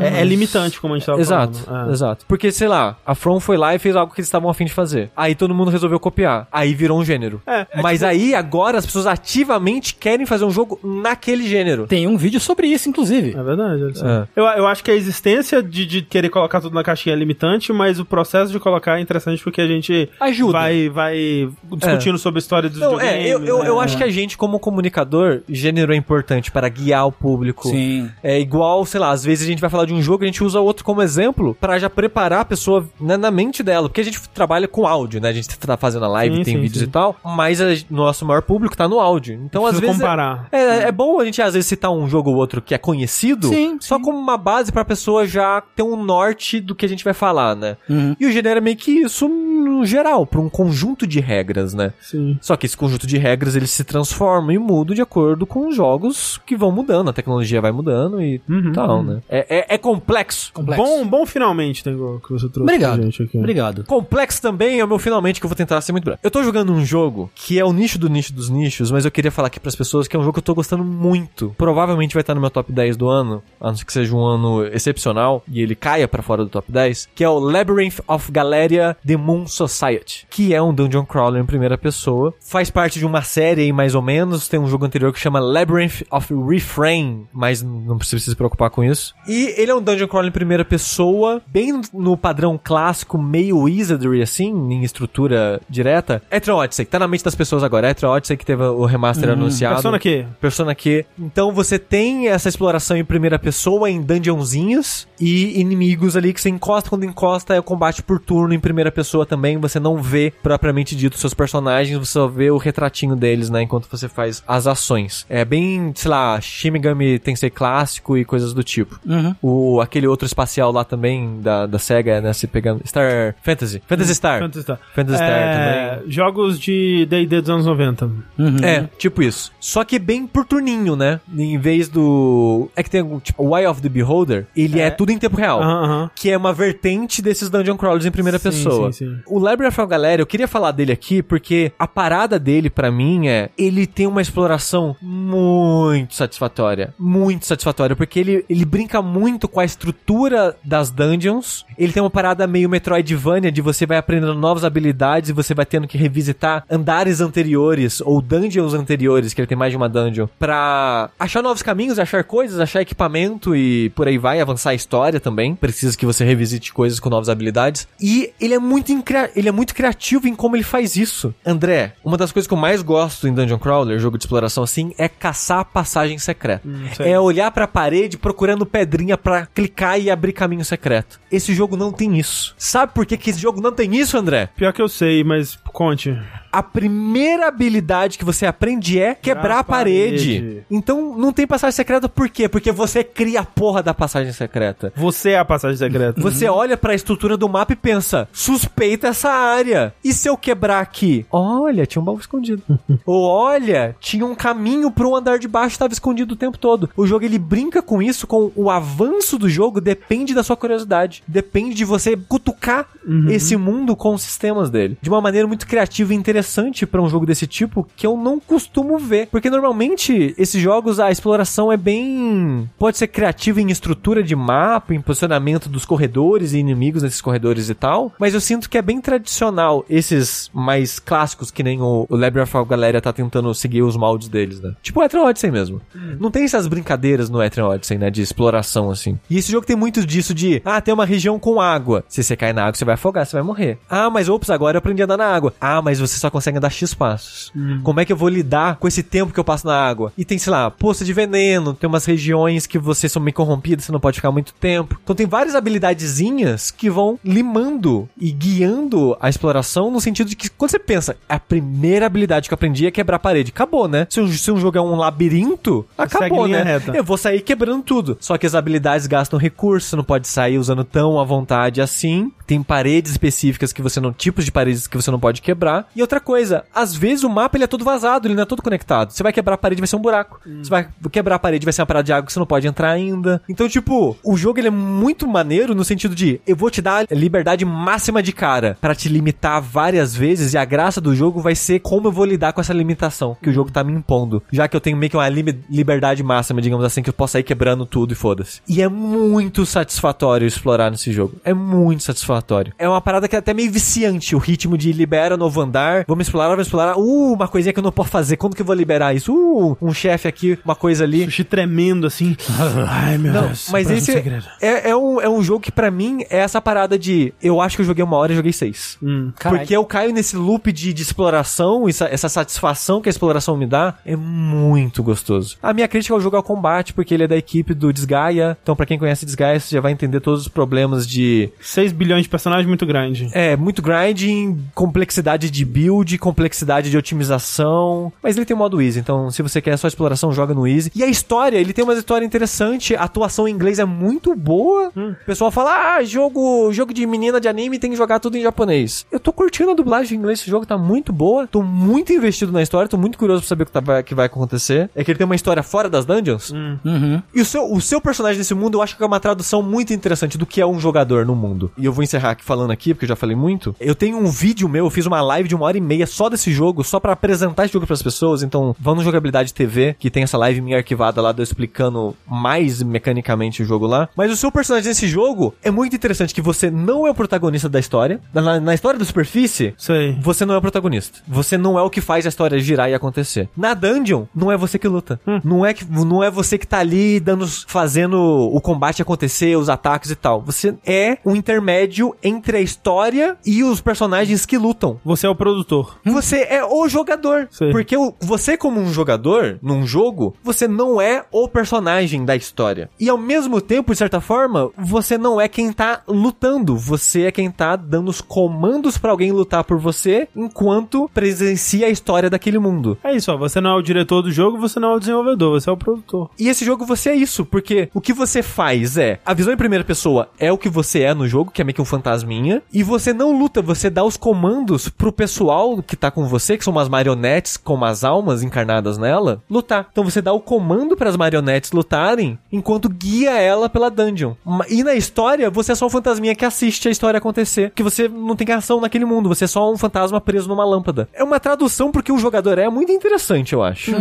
É, 0.00 0.20
é 0.20 0.24
limitante, 0.24 0.80
como 0.80 0.94
a 0.94 0.98
gente 0.98 1.06
tava 1.06 1.20
Exato, 1.20 1.58
falando. 1.58 1.88
É. 1.88 1.92
exato. 1.92 2.24
Porque, 2.26 2.50
sei 2.52 2.68
lá, 2.68 2.96
a 3.04 3.14
From 3.14 3.40
foi 3.40 3.56
lá 3.56 3.74
e 3.74 3.78
fez 3.78 3.96
algo 4.00 4.12
que 4.12 4.20
eles 4.20 4.28
estavam 4.28 4.50
afim 4.50 4.64
de 4.64 4.72
fazer. 4.72 5.10
Aí 5.16 5.34
todo 5.34 5.54
mundo 5.54 5.70
resolveu 5.70 6.00
copiar. 6.00 6.48
Aí 6.50 6.74
virou 6.74 6.98
um 6.98 7.04
gênero. 7.04 7.42
É, 7.46 7.66
é 7.70 7.82
Mas 7.82 8.02
aí, 8.02 8.34
agora, 8.34 8.78
as 8.78 8.86
pessoas 8.86 9.06
ativamente 9.06 9.94
querem 9.94 10.26
fazer 10.26 10.44
um 10.44 10.50
jogo 10.50 10.78
naquele 10.82 11.46
gênero. 11.46 11.86
Tem 11.86 12.06
um 12.06 12.16
vídeo 12.16 12.40
sobre 12.40 12.66
isso, 12.66 12.88
inclusive. 12.88 13.30
É 13.36 13.42
verdade. 13.42 13.82
É. 14.02 14.26
Eu, 14.34 14.44
eu 14.44 14.66
acho 14.66 14.82
que 14.82 14.90
a 14.90 14.94
existência 14.94 15.62
de, 15.62 15.86
de 15.86 16.02
querer 16.02 16.28
colocar 16.28 16.60
tudo 16.60 16.74
na 16.74 16.82
caixinha 16.82 17.14
é 17.14 17.18
limitante, 17.18 17.72
mas 17.72 18.00
o 18.00 18.04
processo 18.04 18.52
de 18.52 18.58
colocar 18.58 18.98
é 18.98 19.00
interessante 19.00 19.42
porque 19.42 19.60
a 19.60 19.66
gente 19.66 20.08
Ajuda. 20.20 20.52
vai, 20.52 20.88
vai 20.88 21.48
discutindo 21.72 22.18
sobre 22.18 22.38
a 22.38 22.40
história 22.40 22.68
dos 22.68 22.78
Não, 22.78 23.00
é, 23.00 23.26
eu, 23.26 23.44
eu, 23.44 23.64
eu 23.64 23.76
né? 23.76 23.84
acho 23.84 23.96
que 23.96 24.04
a 24.04 24.10
gente, 24.10 24.36
como 24.36 24.58
comunicador, 24.58 25.42
gênero 25.48 25.92
é 25.92 25.96
importante 25.96 26.50
para 26.50 26.68
guiar 26.68 27.06
o 27.06 27.12
público. 27.12 27.68
Sim. 27.68 28.10
É 28.22 28.38
igual, 28.38 28.84
sei 28.86 29.00
lá, 29.00 29.10
às 29.10 29.24
vezes 29.24 29.44
a 29.44 29.48
gente 29.48 29.60
vai 29.60 29.70
falar 29.70 29.86
de 29.86 29.94
um 29.94 30.02
jogo, 30.02 30.24
a 30.24 30.26
gente 30.26 30.42
usa 30.42 30.60
outro 30.60 30.84
como 30.84 31.02
exemplo 31.02 31.56
para 31.60 31.78
já 31.78 31.90
preparar 31.90 32.40
a 32.40 32.44
pessoa 32.44 32.88
na, 33.00 33.18
na 33.18 33.30
mente 33.30 33.62
dela. 33.62 33.88
Porque 33.90 34.00
a 34.00 34.04
gente 34.04 34.20
trabalha 34.30 34.68
com 34.68 34.86
áudio, 34.86 35.20
né? 35.20 35.28
A 35.28 35.32
gente 35.32 35.48
tá 35.58 35.76
fazendo 35.76 36.04
a 36.04 36.08
live, 36.08 36.36
Sim, 36.36 36.42
tem 36.44 36.54
sim, 36.54 36.60
vídeos 36.60 36.78
sim. 36.82 36.88
e 36.88 36.90
tal, 36.90 37.16
mas 37.24 37.60
a- 37.60 37.66
nosso 37.90 38.24
maior 38.24 38.40
público 38.42 38.76
tá 38.76 38.88
no 38.88 39.00
áudio. 39.00 39.34
Então, 39.44 39.66
às 39.66 39.78
vezes. 39.78 39.96
comparar. 39.96 40.48
É, 40.52 40.84
é 40.88 40.92
bom 40.92 41.20
a 41.20 41.24
gente, 41.24 41.42
às 41.42 41.54
vezes, 41.54 41.66
citar 41.66 41.90
um 41.90 42.08
jogo 42.08 42.30
ou 42.30 42.36
outro 42.36 42.62
que 42.62 42.74
é 42.74 42.78
conhecido, 42.78 43.48
Sim, 43.48 43.78
só 43.80 43.96
sim. 43.96 44.02
como 44.02 44.16
uma 44.18 44.36
base 44.36 44.70
pra 44.72 44.84
pessoa 44.84 45.26
já 45.26 45.60
ter 45.74 45.82
um 45.82 46.02
norte 46.02 46.60
do 46.60 46.74
que 46.74 46.86
a 46.86 46.88
gente 46.88 47.02
vai 47.04 47.12
falar, 47.14 47.54
né? 47.56 47.76
Uhum. 47.88 48.14
E 48.18 48.26
o 48.26 48.30
gênero 48.32 48.58
é 48.58 48.60
meio 48.60 48.76
que 48.76 48.90
isso 48.92 49.28
no 49.28 49.84
geral, 49.84 50.24
pra 50.26 50.40
um 50.40 50.48
conjunto 50.48 51.06
de 51.06 51.20
regras, 51.20 51.74
né? 51.74 51.92
Sim. 52.00 52.38
Só 52.40 52.56
que 52.56 52.66
esse 52.66 52.76
conjunto 52.76 53.06
de 53.06 53.18
regras 53.18 53.56
ele 53.56 53.66
se 53.66 53.82
transforma 53.84 54.52
e 54.54 54.58
muda 54.58 54.94
de 54.94 55.02
acordo 55.02 55.46
com 55.46 55.68
os 55.68 55.74
jogos 55.74 56.40
que 56.46 56.56
vão 56.56 56.70
mudando, 56.70 57.10
a 57.10 57.12
tecnologia 57.12 57.60
vai 57.60 57.72
mudando 57.72 58.20
e 58.22 58.40
Uhum, 58.48 58.72
tal, 58.72 59.02
né? 59.02 59.20
É, 59.28 59.58
é- 59.58 59.74
é 59.74 59.78
complexo. 59.78 60.52
Complexo. 60.52 60.82
Bom, 60.82 61.06
bom 61.06 61.26
finalmente, 61.26 61.82
Tengo, 61.82 62.20
que 62.20 62.32
você 62.32 62.48
trouxe 62.48 62.60
Obrigado. 62.62 62.96
pra 62.96 63.04
gente 63.04 63.22
aqui. 63.22 63.38
Obrigado. 63.38 63.79
Complexo 63.84 64.40
também 64.40 64.80
é 64.80 64.84
o 64.84 64.88
meu 64.88 64.98
finalmente 64.98 65.40
que 65.40 65.46
eu 65.46 65.48
vou 65.48 65.56
tentar 65.56 65.80
ser 65.80 65.92
muito 65.92 66.04
breve. 66.04 66.20
Eu 66.22 66.30
tô 66.30 66.42
jogando 66.42 66.72
um 66.72 66.84
jogo 66.84 67.30
que 67.34 67.58
é 67.58 67.64
o 67.64 67.72
nicho 67.72 67.98
do 67.98 68.08
nicho 68.08 68.32
dos 68.32 68.48
nichos, 68.48 68.90
mas 68.90 69.04
eu 69.04 69.10
queria 69.10 69.30
falar 69.30 69.48
aqui 69.48 69.60
pras 69.60 69.76
pessoas 69.76 70.06
que 70.06 70.16
é 70.16 70.18
um 70.18 70.22
jogo 70.22 70.34
que 70.34 70.38
eu 70.38 70.44
tô 70.44 70.54
gostando 70.54 70.84
muito. 70.84 71.54
Provavelmente 71.56 72.14
vai 72.14 72.22
estar 72.22 72.34
no 72.34 72.40
meu 72.40 72.50
top 72.50 72.72
10 72.72 72.96
do 72.96 73.08
ano, 73.08 73.42
a 73.60 73.68
não 73.68 73.76
ser 73.76 73.84
que 73.84 73.92
seja 73.92 74.14
um 74.14 74.24
ano 74.24 74.66
excepcional 74.66 75.42
e 75.48 75.60
ele 75.60 75.74
caia 75.74 76.08
pra 76.08 76.22
fora 76.22 76.44
do 76.44 76.50
top 76.50 76.70
10, 76.70 77.08
que 77.14 77.24
é 77.24 77.28
o 77.28 77.38
Labyrinth 77.38 78.00
of 78.06 78.30
Galeria 78.30 78.96
The 79.06 79.16
Moon 79.16 79.46
Society, 79.46 80.26
que 80.30 80.54
é 80.54 80.62
um 80.62 80.74
dungeon 80.74 81.04
crawler 81.04 81.42
em 81.42 81.46
primeira 81.46 81.78
pessoa. 81.78 82.34
Faz 82.40 82.70
parte 82.70 82.98
de 82.98 83.06
uma 83.06 83.22
série 83.22 83.62
aí 83.62 83.72
mais 83.72 83.94
ou 83.94 84.02
menos, 84.02 84.48
tem 84.48 84.60
um 84.60 84.68
jogo 84.68 84.84
anterior 84.84 85.12
que 85.12 85.20
chama 85.20 85.40
Labyrinth 85.40 86.02
of 86.10 86.32
Refrain, 86.48 87.26
mas 87.32 87.62
não 87.62 87.98
precisa 87.98 88.30
se 88.30 88.36
preocupar 88.36 88.70
com 88.70 88.84
isso. 88.84 89.14
E 89.26 89.54
ele 89.56 89.70
é 89.70 89.74
um 89.74 89.82
dungeon 89.82 90.08
crawler 90.08 90.28
em 90.28 90.32
primeira 90.32 90.64
pessoa, 90.64 91.42
bem 91.46 91.80
no 91.92 92.16
padrão 92.16 92.60
clássico, 92.62 93.18
meio 93.18 93.68
wizardry 93.70 94.22
assim, 94.22 94.50
em 94.50 94.82
estrutura 94.82 95.60
direta. 95.68 96.22
Etrian 96.30 96.56
Odyssey, 96.56 96.84
que 96.84 96.90
tá 96.90 96.98
na 96.98 97.08
mente 97.08 97.24
das 97.24 97.34
pessoas 97.34 97.62
agora. 97.62 97.90
Etrian 97.90 98.10
Odyssey 98.10 98.36
que 98.36 98.44
teve 98.44 98.62
o 98.62 98.84
remaster 98.84 99.30
anunciado. 99.30 99.76
Persona 99.76 99.98
Q. 99.98 100.26
Persona 100.40 100.74
Q. 100.74 101.06
Então 101.18 101.52
você 101.52 101.78
tem 101.78 102.28
essa 102.28 102.48
exploração 102.48 102.96
em 102.96 103.04
primeira 103.04 103.38
pessoa, 103.38 103.90
em 103.90 104.00
dungeonzinhos, 104.00 105.06
e 105.20 105.60
inimigos 105.60 106.16
ali 106.16 106.32
que 106.32 106.40
você 106.40 106.48
encosta. 106.48 106.90
Quando 106.90 107.04
encosta, 107.04 107.54
é 107.54 107.58
o 107.58 107.62
combate 107.62 108.02
por 108.02 108.18
turno 108.18 108.54
em 108.54 108.60
primeira 108.60 108.90
pessoa 108.90 109.26
também. 109.26 109.58
Você 109.58 109.78
não 109.78 110.00
vê 110.02 110.32
propriamente 110.42 110.96
dito 110.96 111.18
seus 111.18 111.34
personagens, 111.34 111.96
você 111.98 112.12
só 112.12 112.26
vê 112.26 112.50
o 112.50 112.56
retratinho 112.56 113.14
deles, 113.14 113.50
né? 113.50 113.62
Enquanto 113.62 113.88
você 113.90 114.08
faz 114.08 114.42
as 114.46 114.66
ações. 114.66 115.26
É 115.28 115.44
bem, 115.44 115.92
sei 115.94 116.10
lá, 116.10 116.40
Shin 116.40 116.70
Megami 116.70 117.18
Tensei 117.18 117.50
clássico 117.50 118.16
e 118.16 118.24
coisas 118.24 118.52
do 118.52 118.62
tipo. 118.62 118.98
Uhum. 119.06 119.34
O, 119.42 119.80
aquele 119.80 120.06
outro 120.06 120.26
espacial 120.26 120.72
lá 120.72 120.84
também, 120.84 121.40
da, 121.40 121.66
da 121.66 121.78
SEGA, 121.78 122.20
né? 122.20 122.32
Se 122.32 122.46
pegando. 122.46 122.80
Star 122.86 123.34
Fantasy. 123.60 123.82
Fantasy 123.86 124.14
Star. 124.14 124.40
Phantasy 124.40 124.62
Star. 124.62 124.78
Fantasy 124.94 125.16
Star 125.16 125.30
É, 125.30 125.94
também. 125.96 126.10
Jogos 126.10 126.58
de 126.58 127.06
D&D 127.06 127.40
dos 127.40 127.50
anos 127.50 127.66
90. 127.66 128.06
Uhum. 128.38 128.56
É, 128.62 128.88
tipo 128.98 129.22
isso. 129.22 129.52
Só 129.60 129.84
que 129.84 129.98
bem 129.98 130.26
por 130.26 130.44
turninho, 130.44 130.96
né? 130.96 131.20
Em 131.36 131.58
vez 131.58 131.88
do. 131.88 132.70
É 132.74 132.82
que 132.82 132.90
tem 132.90 133.00
algum. 133.00 133.20
Tipo, 133.20 133.44
o 133.44 133.56
Eye 133.56 133.66
of 133.66 133.80
the 133.82 133.88
Beholder, 133.88 134.46
ele 134.56 134.80
é, 134.80 134.90
tudo 134.90 135.10
em 135.12 135.18
tempo 135.18 135.36
real. 135.36 135.60
Aham, 135.62 135.84
aham. 135.84 136.10
Que 136.14 136.30
é 136.30 136.36
uma 136.36 136.52
vertente 136.52 137.20
desses 137.22 137.48
dungeon 137.50 137.76
crawlers 137.76 138.06
em 138.06 138.10
primeira 138.10 138.38
Sim, 138.38 138.44
pessoa. 138.50 138.92
sim, 138.92 139.06
sim. 139.06 139.18
O 139.26 139.38
Labyrinth 139.38 139.78
of 139.78 139.86
Galera, 139.86 140.22
eu 140.22 140.26
queria 140.26 140.48
falar 140.48 140.70
dele 140.72 140.92
aqui 140.92 141.22
porque 141.22 141.72
a 141.78 141.86
parada 141.86 142.38
dele, 142.38 142.70
pra 142.70 142.90
mim, 142.90 143.28
é. 143.28 143.50
Ele 143.58 143.86
tem 143.86 144.06
uma 144.06 144.22
exploração 144.22 144.96
muito 145.00 146.14
satisfatória. 146.14 146.94
Muito 146.98 147.46
satisfatória. 147.46 147.94
Porque 147.96 148.18
ele, 148.20 148.44
ele 148.48 148.64
brinca 148.64 149.02
muito 149.02 149.48
com 149.48 149.60
a 149.60 149.64
estrutura 149.64 150.56
das 150.64 150.90
dungeons. 150.90 151.64
Ele 151.76 151.92
tem 151.92 152.02
uma 152.02 152.10
parada 152.10 152.46
meio 152.46 152.68
Metroidvania 152.68 153.49
de 153.50 153.60
você 153.60 153.86
vai 153.86 153.98
aprendendo 153.98 154.34
novas 154.34 154.64
habilidades 154.64 155.30
e 155.30 155.32
você 155.32 155.54
vai 155.54 155.66
tendo 155.66 155.86
que 155.86 155.98
revisitar 155.98 156.64
andares 156.70 157.20
anteriores 157.20 158.00
ou 158.00 158.20
dungeons 158.20 158.74
anteriores, 158.74 159.34
que 159.34 159.40
ele 159.40 159.46
tem 159.46 159.58
mais 159.58 159.72
de 159.72 159.76
uma 159.76 159.88
dungeon, 159.88 160.26
pra 160.38 161.10
achar 161.18 161.42
novos 161.42 161.62
caminhos, 161.62 161.98
achar 161.98 162.24
coisas, 162.24 162.60
achar 162.60 162.80
equipamento 162.80 163.54
e 163.54 163.90
por 163.90 164.08
aí 164.08 164.18
vai, 164.18 164.40
avançar 164.40 164.70
a 164.70 164.74
história 164.74 165.20
também. 165.20 165.54
Precisa 165.54 165.96
que 165.96 166.06
você 166.06 166.24
revisite 166.24 166.72
coisas 166.72 167.00
com 167.00 167.10
novas 167.10 167.28
habilidades. 167.28 167.86
E 168.00 168.32
ele 168.40 168.54
é 168.54 168.58
muito 168.58 168.90
ele 169.34 169.48
é 169.48 169.52
muito 169.52 169.74
criativo 169.74 170.26
em 170.26 170.34
como 170.34 170.56
ele 170.56 170.62
faz 170.62 170.96
isso. 170.96 171.34
André, 171.44 171.94
uma 172.04 172.16
das 172.16 172.32
coisas 172.32 172.46
que 172.46 172.54
eu 172.54 172.58
mais 172.58 172.82
gosto 172.82 173.26
em 173.26 173.34
Dungeon 173.34 173.58
Crawler, 173.58 173.98
jogo 173.98 174.18
de 174.18 174.24
exploração 174.24 174.64
assim, 174.64 174.92
é 174.98 175.08
caçar 175.08 175.64
passagem 175.64 176.18
secreta. 176.18 176.62
sei. 176.96 177.12
é 177.12 177.20
olhar 177.20 177.50
pra 177.50 177.66
parede 177.66 178.18
procurando 178.18 178.66
pedrinha 178.66 179.16
pra 179.16 179.46
clicar 179.46 180.00
e 180.00 180.10
abrir 180.10 180.32
caminho 180.32 180.64
secreto. 180.64 181.20
Esse 181.30 181.54
jogo 181.54 181.76
não 181.76 181.92
tem 181.92 182.18
isso. 182.18 182.54
Sabe 182.58 182.92
por 182.92 183.06
que, 183.06 183.16
que 183.16 183.30
esse 183.30 183.39
jogo 183.40 183.60
não 183.60 183.72
tem 183.72 183.96
isso, 183.96 184.16
André? 184.16 184.48
Pior 184.56 184.72
que 184.72 184.82
eu 184.82 184.88
sei, 184.88 185.24
mas 185.24 185.58
conte. 185.70 186.16
A 186.52 186.62
primeira 186.62 187.46
habilidade 187.48 188.18
que 188.18 188.24
você 188.24 188.44
aprende 188.44 188.98
é 188.98 189.14
quebrar 189.14 189.56
a 189.56 189.60
a 189.60 189.64
parede. 189.64 190.40
parede. 190.40 190.64
Então 190.70 191.16
não 191.16 191.32
tem 191.32 191.46
passagem 191.46 191.74
secreta 191.76 192.08
por 192.08 192.28
quê? 192.28 192.48
Porque 192.48 192.72
você 192.72 193.04
cria 193.04 193.40
a 193.40 193.44
porra 193.44 193.82
da 193.82 193.94
passagem 193.94 194.32
secreta. 194.32 194.92
Você 194.96 195.30
é 195.30 195.38
a 195.38 195.44
passagem 195.44 195.76
secreta. 195.76 196.20
Você 196.20 196.48
olha 196.48 196.76
pra 196.76 196.94
estrutura 196.94 197.36
do 197.36 197.48
mapa 197.48 197.72
e 197.72 197.76
pensa: 197.76 198.28
suspeita 198.32 199.08
essa 199.08 199.30
área. 199.30 199.94
E 200.02 200.12
se 200.12 200.28
eu 200.28 200.36
quebrar 200.36 200.80
aqui? 200.80 201.24
Olha, 201.30 201.86
tinha 201.86 202.02
um 202.02 202.04
baú 202.04 202.18
escondido. 202.18 202.62
Ou 203.06 203.22
olha, 203.22 203.94
tinha 204.00 204.26
um 204.26 204.34
caminho 204.34 204.90
pro 204.90 205.14
andar 205.14 205.38
de 205.38 205.46
baixo 205.48 205.74
estava 205.74 205.92
escondido 205.92 206.34
o 206.34 206.36
tempo 206.36 206.58
todo. 206.58 206.90
O 206.96 207.06
jogo 207.06 207.24
ele 207.24 207.38
brinca 207.38 207.80
com 207.80 208.02
isso, 208.02 208.26
com 208.26 208.50
o 208.56 208.70
avanço 208.70 209.38
do 209.38 209.48
jogo 209.48 209.80
depende 209.80 210.34
da 210.34 210.42
sua 210.42 210.56
curiosidade. 210.56 211.22
Depende 211.26 211.74
de 211.74 211.84
você 211.84 212.16
cutucar 212.16 212.86
esse 213.28 213.56
mundo 213.56 213.94
com 213.96 214.14
os 214.14 214.22
sistemas 214.22 214.70
dele. 214.70 214.96
De 215.00 215.08
uma 215.08 215.20
maneira 215.20 215.46
muito 215.46 215.59
criativa 215.66 216.12
e 216.12 216.16
interessante 216.16 216.86
pra 216.86 217.02
um 217.02 217.08
jogo 217.08 217.26
desse 217.26 217.46
tipo 217.46 217.86
que 217.96 218.06
eu 218.06 218.16
não 218.16 218.38
costumo 218.40 218.98
ver. 218.98 219.28
Porque 219.28 219.50
normalmente 219.50 220.34
esses 220.38 220.60
jogos 220.60 221.00
a 221.00 221.10
exploração 221.10 221.72
é 221.72 221.76
bem. 221.76 222.68
Pode 222.78 222.98
ser 222.98 223.08
criativa 223.08 223.60
em 223.60 223.70
estrutura 223.70 224.22
de 224.22 224.34
mapa, 224.36 224.94
em 224.94 225.00
posicionamento 225.00 225.68
dos 225.68 225.84
corredores 225.84 226.52
e 226.52 226.58
inimigos 226.58 227.02
nesses 227.02 227.20
corredores 227.20 227.68
e 227.68 227.74
tal. 227.74 228.12
Mas 228.18 228.34
eu 228.34 228.40
sinto 228.40 228.68
que 228.68 228.78
é 228.78 228.82
bem 228.82 229.00
tradicional 229.00 229.84
esses 229.88 230.50
mais 230.52 230.98
clássicos 230.98 231.50
que 231.50 231.62
nem 231.62 231.80
o, 231.80 232.06
o 232.08 232.16
Labyrinth 232.16 232.54
of 232.54 232.68
Galera 232.68 233.00
tá 233.00 233.12
tentando 233.12 233.52
seguir 233.54 233.82
os 233.82 233.96
moldes 233.96 234.28
deles, 234.28 234.60
né? 234.60 234.74
Tipo 234.82 235.00
o 235.00 235.02
Etrian 235.02 235.22
Odyssey 235.22 235.50
mesmo. 235.50 235.80
Não 236.18 236.30
tem 236.30 236.44
essas 236.44 236.66
brincadeiras 236.66 237.28
no 237.28 237.42
Etrian 237.42 237.68
Odyssey, 237.68 237.98
né? 237.98 238.10
De 238.10 238.22
exploração 238.22 238.90
assim. 238.90 239.18
E 239.28 239.38
esse 239.38 239.50
jogo 239.50 239.66
tem 239.66 239.76
muito 239.76 240.04
disso 240.06 240.34
de, 240.34 240.60
ah, 240.64 240.80
tem 240.80 240.92
uma 240.92 241.04
região 241.04 241.38
com 241.38 241.60
água. 241.60 242.04
Se 242.08 242.22
você 242.22 242.36
cair 242.36 242.52
na 242.52 242.62
água, 242.62 242.74
você 242.74 242.84
vai 242.84 242.94
afogar, 242.94 243.26
você 243.26 243.36
vai 243.36 243.42
morrer. 243.42 243.78
Ah, 243.88 244.10
mas 244.10 244.28
ops, 244.28 244.50
agora 244.50 244.76
eu 244.76 244.78
aprendi 244.78 245.02
a 245.02 245.04
andar 245.04 245.16
na 245.16 245.26
água. 245.26 245.49
Ah, 245.60 245.80
mas 245.82 245.98
você 246.00 246.16
só 246.18 246.30
consegue 246.30 246.58
andar 246.58 246.70
X 246.70 246.94
passos. 246.94 247.52
Como 247.82 248.00
é 248.00 248.04
que 248.04 248.12
eu 248.12 248.16
vou 248.16 248.28
lidar 248.28 248.76
com 248.76 248.88
esse 248.88 249.02
tempo 249.02 249.32
que 249.32 249.40
eu 249.40 249.44
passo 249.44 249.66
na 249.66 249.74
água? 249.74 250.12
E 250.16 250.24
tem, 250.24 250.38
sei 250.38 250.50
lá, 250.50 250.70
poça 250.70 251.04
de 251.04 251.12
veneno, 251.12 251.74
tem 251.74 251.88
umas 251.88 252.04
regiões 252.04 252.66
que 252.66 252.78
você 252.78 253.08
são 253.08 253.22
meio 253.22 253.34
corrompidas, 253.34 253.84
você 253.84 253.92
não 253.92 254.00
pode 254.00 254.16
ficar 254.16 254.30
muito 254.30 254.52
tempo. 254.54 254.98
Então 255.02 255.16
tem 255.16 255.26
várias 255.26 255.54
habilidadezinhas 255.54 256.70
que 256.70 256.90
vão 256.90 257.18
limando 257.24 258.08
e 258.18 258.30
guiando 258.30 259.16
a 259.20 259.28
exploração 259.28 259.90
no 259.90 260.00
sentido 260.00 260.28
de 260.28 260.36
que 260.36 260.48
quando 260.48 260.70
você 260.70 260.78
pensa, 260.78 261.16
a 261.28 261.38
primeira 261.38 262.06
habilidade 262.06 262.48
que 262.48 262.52
eu 262.52 262.56
aprendi 262.56 262.86
é 262.86 262.90
quebrar 262.90 263.16
a 263.16 263.20
parede. 263.20 263.50
Acabou, 263.50 263.88
né? 263.88 264.06
Se 264.10 264.20
um, 264.20 264.28
se 264.28 264.50
um 264.50 264.58
jogo 264.58 264.78
é 264.78 264.80
um 264.80 264.96
labirinto, 264.96 265.86
acabou, 265.96 266.46
né? 266.46 266.62
reta. 266.62 266.92
Eu 266.96 267.04
vou 267.04 267.16
sair 267.16 267.40
quebrando 267.40 267.82
tudo. 267.82 268.16
Só 268.20 268.36
que 268.38 268.46
as 268.46 268.54
habilidades 268.54 269.06
gastam 269.06 269.38
recursos, 269.38 269.90
você 269.90 269.96
não 269.96 270.04
pode 270.04 270.28
sair 270.28 270.58
usando 270.58 270.84
tão 270.84 271.18
à 271.18 271.24
vontade 271.24 271.80
assim. 271.80 272.32
tem 272.46 272.62
paredes 272.62 273.12
específicas 273.12 273.72
que 273.72 273.82
você 273.82 274.00
não, 274.00 274.12
tipos 274.12 274.44
de 274.44 274.52
paredes 274.52 274.86
que 274.86 274.96
você 274.96 275.10
não 275.10 275.20
pode 275.20 275.39
quebrar. 275.42 275.88
E 275.94 276.00
outra 276.00 276.20
coisa, 276.20 276.64
às 276.74 276.94
vezes 276.94 277.24
o 277.24 277.30
mapa 277.30 277.56
ele 277.56 277.64
é 277.64 277.66
todo 277.66 277.84
vazado, 277.84 278.26
ele 278.26 278.34
não 278.34 278.42
é 278.42 278.46
todo 278.46 278.62
conectado. 278.62 279.12
Você 279.12 279.22
vai 279.22 279.32
quebrar 279.32 279.54
a 279.54 279.58
parede, 279.58 279.80
vai 279.80 279.88
ser 279.88 279.96
um 279.96 280.00
buraco. 280.00 280.40
Você 280.44 280.70
vai 280.70 280.88
quebrar 281.10 281.36
a 281.36 281.38
parede, 281.38 281.64
vai 281.64 281.72
ser 281.72 281.82
uma 281.82 281.86
parada 281.86 282.04
de 282.04 282.12
água 282.12 282.26
que 282.26 282.32
você 282.32 282.38
não 282.38 282.46
pode 282.46 282.66
entrar 282.66 282.90
ainda. 282.90 283.42
Então, 283.48 283.68
tipo, 283.68 284.16
o 284.22 284.36
jogo 284.36 284.58
ele 284.58 284.68
é 284.68 284.70
muito 284.70 285.26
maneiro 285.26 285.74
no 285.74 285.84
sentido 285.84 286.14
de 286.14 286.40
eu 286.46 286.56
vou 286.56 286.70
te 286.70 286.82
dar 286.82 287.06
a 287.10 287.14
liberdade 287.14 287.64
máxima 287.64 288.22
de 288.22 288.32
cara 288.32 288.76
pra 288.80 288.94
te 288.94 289.08
limitar 289.08 289.60
várias 289.60 290.14
vezes 290.14 290.54
e 290.54 290.58
a 290.58 290.64
graça 290.64 291.00
do 291.00 291.14
jogo 291.14 291.40
vai 291.40 291.54
ser 291.54 291.80
como 291.80 292.08
eu 292.08 292.12
vou 292.12 292.24
lidar 292.24 292.52
com 292.52 292.60
essa 292.60 292.72
limitação 292.72 293.36
que 293.42 293.50
o 293.50 293.52
jogo 293.52 293.70
tá 293.70 293.82
me 293.82 293.92
impondo. 293.92 294.42
Já 294.50 294.68
que 294.68 294.76
eu 294.76 294.80
tenho 294.80 294.96
meio 294.96 295.10
que 295.10 295.16
uma 295.16 295.28
liberdade 295.28 296.22
máxima, 296.22 296.60
digamos 296.60 296.84
assim, 296.84 297.02
que 297.02 297.10
eu 297.10 297.14
posso 297.14 297.32
sair 297.32 297.42
quebrando 297.42 297.86
tudo 297.86 298.12
e 298.12 298.16
foda-se. 298.16 298.60
E 298.68 298.82
é 298.82 298.88
muito 298.88 299.64
satisfatório 299.66 300.46
explorar 300.46 300.90
nesse 300.90 301.12
jogo. 301.12 301.34
É 301.44 301.54
muito 301.54 302.02
satisfatório. 302.02 302.72
É 302.78 302.88
uma 302.88 303.00
parada 303.00 303.28
que 303.28 303.36
é 303.36 303.38
até 303.38 303.54
meio 303.54 303.70
viciante, 303.70 304.34
o 304.34 304.38
ritmo 304.38 304.76
de 304.76 304.92
libera 304.92 305.29
novo 305.36 305.60
andar, 305.60 306.04
vamos 306.06 306.26
explorar, 306.26 306.48
vamos 306.48 306.66
explorar. 306.66 306.96
Uh, 306.96 307.32
uma 307.32 307.48
coisinha 307.48 307.72
que 307.72 307.78
eu 307.78 307.82
não 307.82 307.92
posso 307.92 308.10
fazer, 308.10 308.36
quando 308.36 308.54
que 308.54 308.62
eu 308.62 308.66
vou 308.66 308.74
liberar 308.74 309.14
isso? 309.14 309.32
Uh, 309.34 309.76
um 309.80 309.92
chefe 309.92 310.28
aqui, 310.28 310.58
uma 310.64 310.74
coisa 310.74 311.04
ali. 311.04 311.24
Sushi 311.24 311.44
tremendo 311.44 312.06
assim. 312.06 312.36
Ai, 312.88 313.18
meu 313.18 313.32
Não, 313.32 313.46
Deus. 313.46 313.68
mas 313.70 313.90
esse 313.90 314.12
é, 314.60 314.90
é, 314.90 314.96
um, 314.96 315.20
é 315.20 315.28
um 315.28 315.42
jogo 315.42 315.60
que 315.60 315.72
pra 315.72 315.90
mim 315.90 316.24
é 316.30 316.38
essa 316.38 316.60
parada 316.60 316.98
de 316.98 317.32
eu 317.42 317.60
acho 317.60 317.76
que 317.76 317.82
eu 317.82 317.86
joguei 317.86 318.04
uma 318.04 318.16
hora 318.16 318.32
e 318.32 318.36
joguei 318.36 318.52
seis. 318.52 318.96
Hum. 319.02 319.32
Porque 319.40 319.74
eu 319.76 319.84
caio 319.84 320.12
nesse 320.12 320.36
loop 320.36 320.72
de, 320.72 320.92
de 320.92 321.02
exploração, 321.02 321.88
essa, 321.88 322.06
essa 322.06 322.28
satisfação 322.28 323.00
que 323.00 323.08
a 323.08 323.10
exploração 323.10 323.56
me 323.56 323.66
dá, 323.66 323.94
é 324.04 324.16
muito 324.16 325.02
gostoso. 325.02 325.56
A 325.62 325.72
minha 325.72 325.88
crítica 325.88 326.14
ao 326.14 326.20
jogo 326.20 326.36
é 326.36 326.38
o 326.38 326.42
combate, 326.42 326.92
porque 326.92 327.14
ele 327.14 327.24
é 327.24 327.28
da 327.28 327.36
equipe 327.36 327.74
do 327.74 327.92
Desgaia. 327.92 328.56
Então, 328.62 328.74
pra 328.76 328.86
quem 328.86 328.98
conhece 328.98 329.24
Desgaia, 329.24 329.58
você 329.58 329.74
já 329.74 329.80
vai 329.80 329.92
entender 329.92 330.20
todos 330.20 330.42
os 330.42 330.48
problemas 330.48 331.06
de 331.06 331.50
6 331.60 331.92
bilhões 331.92 332.22
de 332.24 332.28
personagens 332.28 332.66
muito 332.66 332.86
grande. 332.86 333.28
é, 333.32 333.56
muito 333.56 333.82
grinding, 333.82 334.60
complexidade 334.74 335.19
de 335.22 335.64
build, 335.64 336.18
complexidade 336.18 336.90
de 336.90 336.96
otimização. 336.96 338.12
Mas 338.22 338.36
ele 338.36 338.44
tem 338.46 338.54
um 338.54 338.58
modo 338.58 338.80
easy, 338.80 338.98
então 339.00 339.30
se 339.30 339.42
você 339.42 339.60
quer 339.60 339.76
só 339.76 339.88
exploração, 339.88 340.32
joga 340.32 340.54
no 340.54 340.66
easy. 340.66 340.90
E 340.94 341.02
a 341.02 341.06
história, 341.06 341.56
ele 341.58 341.72
tem 341.72 341.84
uma 341.84 341.94
história 341.94 342.24
interessante, 342.24 342.94
a 342.94 343.02
atuação 343.04 343.46
em 343.48 343.52
inglês 343.52 343.78
é 343.78 343.84
muito 343.84 344.34
boa. 344.34 344.90
O 344.96 345.24
pessoal 345.26 345.50
fala, 345.50 345.96
ah, 345.96 346.02
jogo, 346.04 346.72
jogo 346.72 346.92
de 346.92 347.06
menina 347.06 347.40
de 347.40 347.48
anime 347.48 347.78
tem 347.78 347.90
que 347.90 347.96
jogar 347.96 348.20
tudo 348.20 348.36
em 348.36 348.42
japonês. 348.42 349.06
Eu 349.10 349.20
tô 349.20 349.32
curtindo 349.32 349.70
a 349.70 349.74
dublagem 349.74 350.16
em 350.16 350.20
inglês, 350.20 350.40
esse 350.40 350.50
jogo 350.50 350.66
tá 350.66 350.76
muito 350.78 351.12
boa, 351.12 351.46
tô 351.46 351.62
muito 351.62 352.12
investido 352.12 352.52
na 352.52 352.62
história, 352.62 352.88
tô 352.88 352.96
muito 352.96 353.18
curioso 353.18 353.42
pra 353.42 353.48
saber 353.48 353.62
o 353.64 353.66
que, 353.66 353.72
tá- 353.72 353.80
vai- 353.80 354.02
que 354.02 354.14
vai 354.14 354.26
acontecer. 354.26 354.90
É 354.94 355.04
que 355.04 355.10
ele 355.10 355.18
tem 355.18 355.24
uma 355.24 355.34
história 355.34 355.62
fora 355.62 355.88
das 355.88 356.04
dungeons. 356.04 356.50
Uhum. 356.50 357.22
E 357.34 357.40
o 357.40 357.44
seu, 357.44 357.72
o 357.72 357.80
seu 357.80 358.00
personagem 358.00 358.38
nesse 358.38 358.54
mundo, 358.54 358.78
eu 358.78 358.82
acho 358.82 358.96
que 358.96 359.02
é 359.02 359.06
uma 359.06 359.20
tradução 359.20 359.62
muito 359.62 359.92
interessante 359.92 360.36
do 360.38 360.46
que 360.46 360.60
é 360.60 360.66
um 360.66 360.78
jogador 360.78 361.24
no 361.26 361.34
mundo. 361.34 361.70
E 361.76 361.84
eu 361.84 361.92
vou 361.92 362.02
encerrar 362.02 362.30
aqui 362.30 362.44
falando 362.44 362.70
aqui, 362.70 362.94
porque 362.94 363.04
eu 363.04 363.08
já 363.08 363.16
falei 363.16 363.36
muito. 363.36 363.74
Eu 363.80 363.94
tenho 363.94 364.18
um 364.18 364.26
vídeo 364.26 364.68
meu, 364.68 364.86
eu 364.86 364.90
fiz 364.90 365.06
uma 365.06 365.09
live 365.20 365.48
de 365.48 365.54
uma 365.54 365.66
hora 365.66 365.78
e 365.78 365.80
meia 365.80 366.06
só 366.06 366.28
desse 366.28 366.52
jogo, 366.52 366.84
só 366.84 367.00
pra 367.00 367.12
apresentar 367.12 367.64
esse 367.64 367.72
jogo 367.72 367.86
pras 367.86 368.02
pessoas. 368.02 368.42
Então, 368.42 368.74
vão 368.78 368.94
no 368.94 369.02
Jogabilidade 369.02 369.54
TV, 369.54 369.96
que 369.98 370.10
tem 370.10 370.22
essa 370.22 370.38
live 370.38 370.60
minha 370.60 370.76
arquivada 370.76 371.20
lá, 371.20 371.34
explicando 371.38 372.14
mais 372.26 372.82
mecanicamente 372.82 373.62
o 373.62 373.66
jogo 373.66 373.86
lá. 373.86 374.08
Mas 374.16 374.30
o 374.30 374.36
seu 374.36 374.52
personagem 374.52 374.88
nesse 374.88 375.08
jogo 375.08 375.54
é 375.62 375.70
muito 375.70 375.96
interessante, 375.96 376.34
que 376.34 376.42
você 376.42 376.70
não 376.70 377.06
é 377.06 377.10
o 377.10 377.14
protagonista 377.14 377.68
da 377.68 377.80
história. 377.80 378.20
Na, 378.32 378.60
na 378.60 378.74
história 378.74 378.98
da 378.98 379.04
superfície, 379.04 379.74
Sei. 379.76 380.16
você 380.20 380.44
não 380.44 380.54
é 380.54 380.58
o 380.58 380.60
protagonista. 380.60 381.20
Você 381.26 381.56
não 381.56 381.78
é 381.78 381.82
o 381.82 381.90
que 381.90 382.00
faz 382.00 382.26
a 382.26 382.28
história 382.28 382.58
girar 382.58 382.90
e 382.90 382.94
acontecer. 382.94 383.48
Na 383.56 383.74
dungeon, 383.74 384.24
não 384.34 384.52
é 384.52 384.56
você 384.56 384.78
que 384.78 384.88
luta. 384.88 385.20
Não 385.42 385.64
é 385.64 385.72
que 385.72 385.84
não 385.84 386.22
é 386.22 386.30
você 386.30 386.58
que 386.58 386.66
tá 386.66 386.78
ali 386.78 387.18
dando 387.20 387.46
fazendo 387.66 388.18
o 388.18 388.60
combate 388.60 389.02
acontecer, 389.02 389.56
os 389.56 389.68
ataques 389.68 390.10
e 390.10 390.16
tal. 390.16 390.40
Você 390.42 390.74
é 390.84 391.18
um 391.24 391.34
intermédio 391.34 392.14
entre 392.22 392.58
a 392.58 392.60
história 392.60 393.36
e 393.44 393.62
os 393.64 393.80
personagens 393.80 394.44
que 394.44 394.58
lutam. 394.58 394.99
Você 395.04 395.26
é 395.26 395.30
o 395.30 395.34
produtor. 395.34 395.96
Você 396.04 396.46
é 396.48 396.64
o 396.64 396.88
jogador. 396.88 397.48
Sim. 397.50 397.70
Porque 397.70 397.96
o- 397.96 398.14
você, 398.20 398.56
como 398.56 398.80
um 398.80 398.92
jogador, 398.92 399.58
num 399.62 399.86
jogo, 399.86 400.34
você 400.42 400.66
não 400.68 401.00
é 401.00 401.24
o 401.32 401.48
personagem 401.48 402.24
da 402.24 402.36
história. 402.36 402.90
E 402.98 403.08
ao 403.08 403.18
mesmo 403.18 403.60
tempo, 403.60 403.92
de 403.92 403.98
certa 403.98 404.20
forma, 404.20 404.70
você 404.76 405.16
não 405.18 405.40
é 405.40 405.48
quem 405.48 405.72
tá 405.72 406.02
lutando. 406.08 406.76
Você 406.76 407.22
é 407.22 407.30
quem 407.32 407.50
tá 407.50 407.76
dando 407.76 408.08
os 408.08 408.20
comandos 408.20 408.98
pra 408.98 409.10
alguém 409.10 409.32
lutar 409.32 409.64
por 409.64 409.78
você, 409.78 410.28
enquanto 410.36 411.08
presencia 411.14 411.86
a 411.86 411.90
história 411.90 412.28
daquele 412.30 412.58
mundo. 412.58 412.98
É 413.02 413.14
isso, 413.14 413.32
ó. 413.32 413.36
Você 413.36 413.60
não 413.60 413.70
é 413.70 413.74
o 413.78 413.82
diretor 413.82 414.22
do 414.22 414.30
jogo, 414.30 414.58
você 414.58 414.78
não 414.80 414.92
é 414.92 414.96
o 414.96 415.00
desenvolvedor, 415.00 415.60
você 415.60 415.70
é 415.70 415.72
o 415.72 415.76
produtor. 415.76 416.30
E 416.38 416.48
esse 416.48 416.64
jogo 416.64 416.84
você 416.84 417.10
é 417.10 417.14
isso, 417.14 417.44
porque 417.44 417.88
o 417.94 418.00
que 418.00 418.12
você 418.12 418.42
faz 418.42 418.96
é, 418.96 419.20
a 419.24 419.34
visão 419.34 419.52
em 419.52 419.56
primeira 419.56 419.84
pessoa 419.84 420.28
é 420.38 420.52
o 420.52 420.58
que 420.58 420.68
você 420.68 421.00
é 421.00 421.14
no 421.14 421.26
jogo, 421.28 421.50
que 421.50 421.60
é 421.60 421.64
meio 421.64 421.74
que 421.74 421.82
um 421.82 421.84
fantasminha, 421.84 422.62
e 422.72 422.82
você 422.82 423.12
não 423.12 423.36
luta, 423.38 423.62
você 423.62 423.88
dá 423.90 424.04
os 424.04 424.16
comandos 424.16 424.79
pro 424.88 425.12
pessoal 425.12 425.82
que 425.82 425.96
tá 425.96 426.10
com 426.10 426.26
você, 426.26 426.56
que 426.56 426.64
são 426.64 426.72
umas 426.72 426.88
marionetes 426.88 427.56
com 427.56 427.74
umas 427.74 428.04
almas 428.04 428.42
encarnadas 428.42 428.96
nela, 428.98 429.42
lutar. 429.50 429.88
Então 429.90 430.04
você 430.04 430.22
dá 430.22 430.32
o 430.32 430.40
comando 430.40 430.96
pras 430.96 431.16
marionetes 431.16 431.72
lutarem, 431.72 432.38
enquanto 432.52 432.88
guia 432.88 433.32
ela 433.32 433.68
pela 433.68 433.90
dungeon. 433.90 434.34
E 434.68 434.82
na 434.84 434.94
história, 434.94 435.50
você 435.50 435.72
é 435.72 435.74
só 435.74 435.86
um 435.86 435.90
fantasminha 435.90 436.34
que 436.34 436.44
assiste 436.44 436.88
a 436.88 436.90
história 436.90 437.18
acontecer, 437.18 437.72
que 437.74 437.82
você 437.82 438.08
não 438.08 438.36
tem 438.36 438.50
ação 438.54 438.80
naquele 438.80 439.04
mundo, 439.04 439.28
você 439.28 439.44
é 439.44 439.48
só 439.48 439.72
um 439.72 439.76
fantasma 439.76 440.20
preso 440.20 440.48
numa 440.48 440.64
lâmpada. 440.64 441.08
É 441.12 441.24
uma 441.24 441.40
tradução 441.40 441.90
porque 441.90 442.12
o 442.12 442.18
jogador 442.18 442.58
é 442.58 442.68
muito 442.68 442.92
interessante, 442.92 443.52
eu 443.52 443.62
acho. 443.62 443.92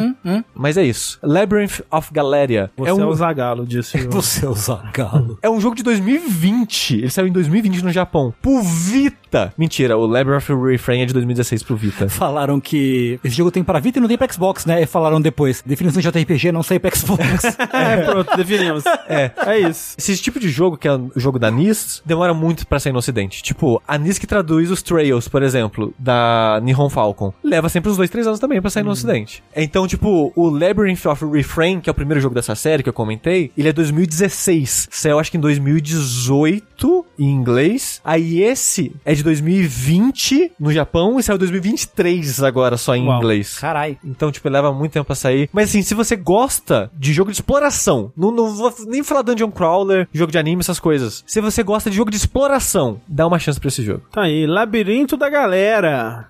Mas 0.53 0.77
é 0.77 0.83
isso. 0.83 1.19
Labyrinth 1.23 1.81
of 1.91 2.11
Galeria. 2.13 2.71
Você 2.77 2.89
é 2.89 2.93
é, 3.01 3.05
um, 3.05 3.07
o 3.07 3.13
Zagalo 3.15 3.65
disso. 3.65 3.97
Você 4.09 4.45
é 4.45 4.49
o 4.49 4.53
Zagalo. 4.53 5.37
é 5.41 5.49
um 5.49 5.59
jogo 5.59 5.75
de 5.75 5.83
2020. 5.83 6.95
Ele 6.95 7.09
saiu 7.09 7.27
em 7.27 7.31
2020 7.31 7.83
no 7.83 7.91
Japão. 7.91 8.33
Pro 8.41 8.61
Vita. 8.61 9.53
Mentira, 9.57 9.97
o 9.97 10.05
Labyrinth 10.05 10.37
of 10.37 10.53
Refrain 10.69 11.01
é 11.01 11.05
de 11.05 11.13
2016 11.13 11.63
pro 11.63 11.75
Vita. 11.75 12.07
Falaram 12.09 12.59
que 12.59 13.19
esse 13.23 13.35
jogo 13.35 13.51
tem 13.51 13.63
pra 13.63 13.79
Vita 13.79 13.99
e 13.99 14.01
não 14.01 14.07
tem 14.07 14.17
pra 14.17 14.31
Xbox, 14.31 14.65
né? 14.65 14.81
E 14.81 14.85
falaram 14.85 15.19
depois. 15.21 15.63
Definição 15.65 16.01
de 16.01 16.09
JRPG 16.09 16.51
não 16.51 16.63
sai 16.63 16.79
pra 16.79 16.91
Xbox. 16.91 17.43
é, 17.73 17.97
pronto, 18.03 18.35
definimos. 18.35 18.83
É. 19.09 19.31
É 19.47 19.59
isso. 19.59 19.95
Esse 19.97 20.15
tipo 20.17 20.39
de 20.39 20.49
jogo, 20.49 20.77
que 20.77 20.87
é 20.87 20.93
o 20.93 21.11
jogo 21.15 21.39
da 21.39 21.49
NIS, 21.49 22.01
demora 22.05 22.31
muito 22.31 22.67
pra 22.67 22.79
sair 22.79 22.93
no 22.93 22.99
ocidente. 22.99 23.41
Tipo, 23.41 23.81
a 23.87 23.97
NIS 23.97 24.19
que 24.19 24.27
traduz 24.27 24.69
os 24.69 24.83
Trails, 24.83 25.27
por 25.27 25.41
exemplo, 25.41 25.93
da 25.97 26.59
Nihon 26.61 26.89
Falcon, 26.89 27.33
leva 27.43 27.69
sempre 27.69 27.89
uns 27.89 27.97
dois, 27.97 28.09
três 28.09 28.27
anos 28.27 28.39
também 28.39 28.61
pra 28.61 28.69
sair 28.69 28.83
no 28.83 28.91
ocidente. 28.91 29.43
Então, 29.55 29.87
tipo, 29.87 30.31
o 30.35 30.49
Labyrinth 30.49 31.05
of 31.07 31.25
Refrain, 31.25 31.79
que 31.81 31.89
é 31.89 31.91
o 31.91 31.95
primeiro 31.95 32.21
jogo 32.21 32.35
dessa 32.35 32.53
série 32.53 32.83
que 32.83 32.89
eu 32.89 32.93
comentei, 32.93 33.51
ele 33.57 33.69
é 33.69 33.73
2016. 33.73 34.89
Saiu 34.91 35.17
acho 35.17 35.31
que 35.31 35.37
em 35.37 35.41
2018 35.41 37.05
em 37.17 37.29
inglês. 37.29 38.01
Aí 38.03 38.41
esse 38.41 38.95
é 39.03 39.13
de 39.13 39.23
2020 39.23 40.51
no 40.59 40.71
Japão 40.71 41.19
e 41.19 41.23
saiu 41.23 41.35
em 41.35 41.39
2023 41.39 42.43
agora 42.43 42.77
só 42.77 42.95
em 42.95 43.05
Uau. 43.07 43.17
inglês. 43.17 43.57
Carai. 43.59 43.97
Então, 44.03 44.31
tipo, 44.31 44.47
leva 44.49 44.71
muito 44.73 44.91
tempo 44.93 45.05
pra 45.05 45.15
sair. 45.15 45.49
Mas 45.53 45.69
assim, 45.69 45.81
se 45.81 45.93
você 45.93 46.15
gosta 46.15 46.89
de 46.97 47.13
jogo 47.13 47.31
de 47.31 47.37
exploração, 47.37 48.11
não, 48.15 48.31
não 48.31 48.55
vou 48.55 48.73
nem 48.87 49.03
falar 49.03 49.21
Dungeon 49.21 49.51
Crawler, 49.51 50.07
jogo 50.13 50.31
de 50.31 50.37
anime, 50.37 50.61
essas 50.61 50.79
coisas. 50.79 51.23
Se 51.27 51.41
você 51.41 51.63
gosta 51.63 51.89
de 51.89 51.95
jogo 51.95 52.11
de 52.11 52.17
exploração, 52.17 52.99
dá 53.07 53.25
uma 53.27 53.39
chance 53.39 53.59
pra 53.59 53.67
esse 53.69 53.83
jogo. 53.83 54.03
Tá 54.11 54.23
aí, 54.23 54.45
Labirinto 54.45 55.15
da 55.17 55.29
Galera. 55.29 56.27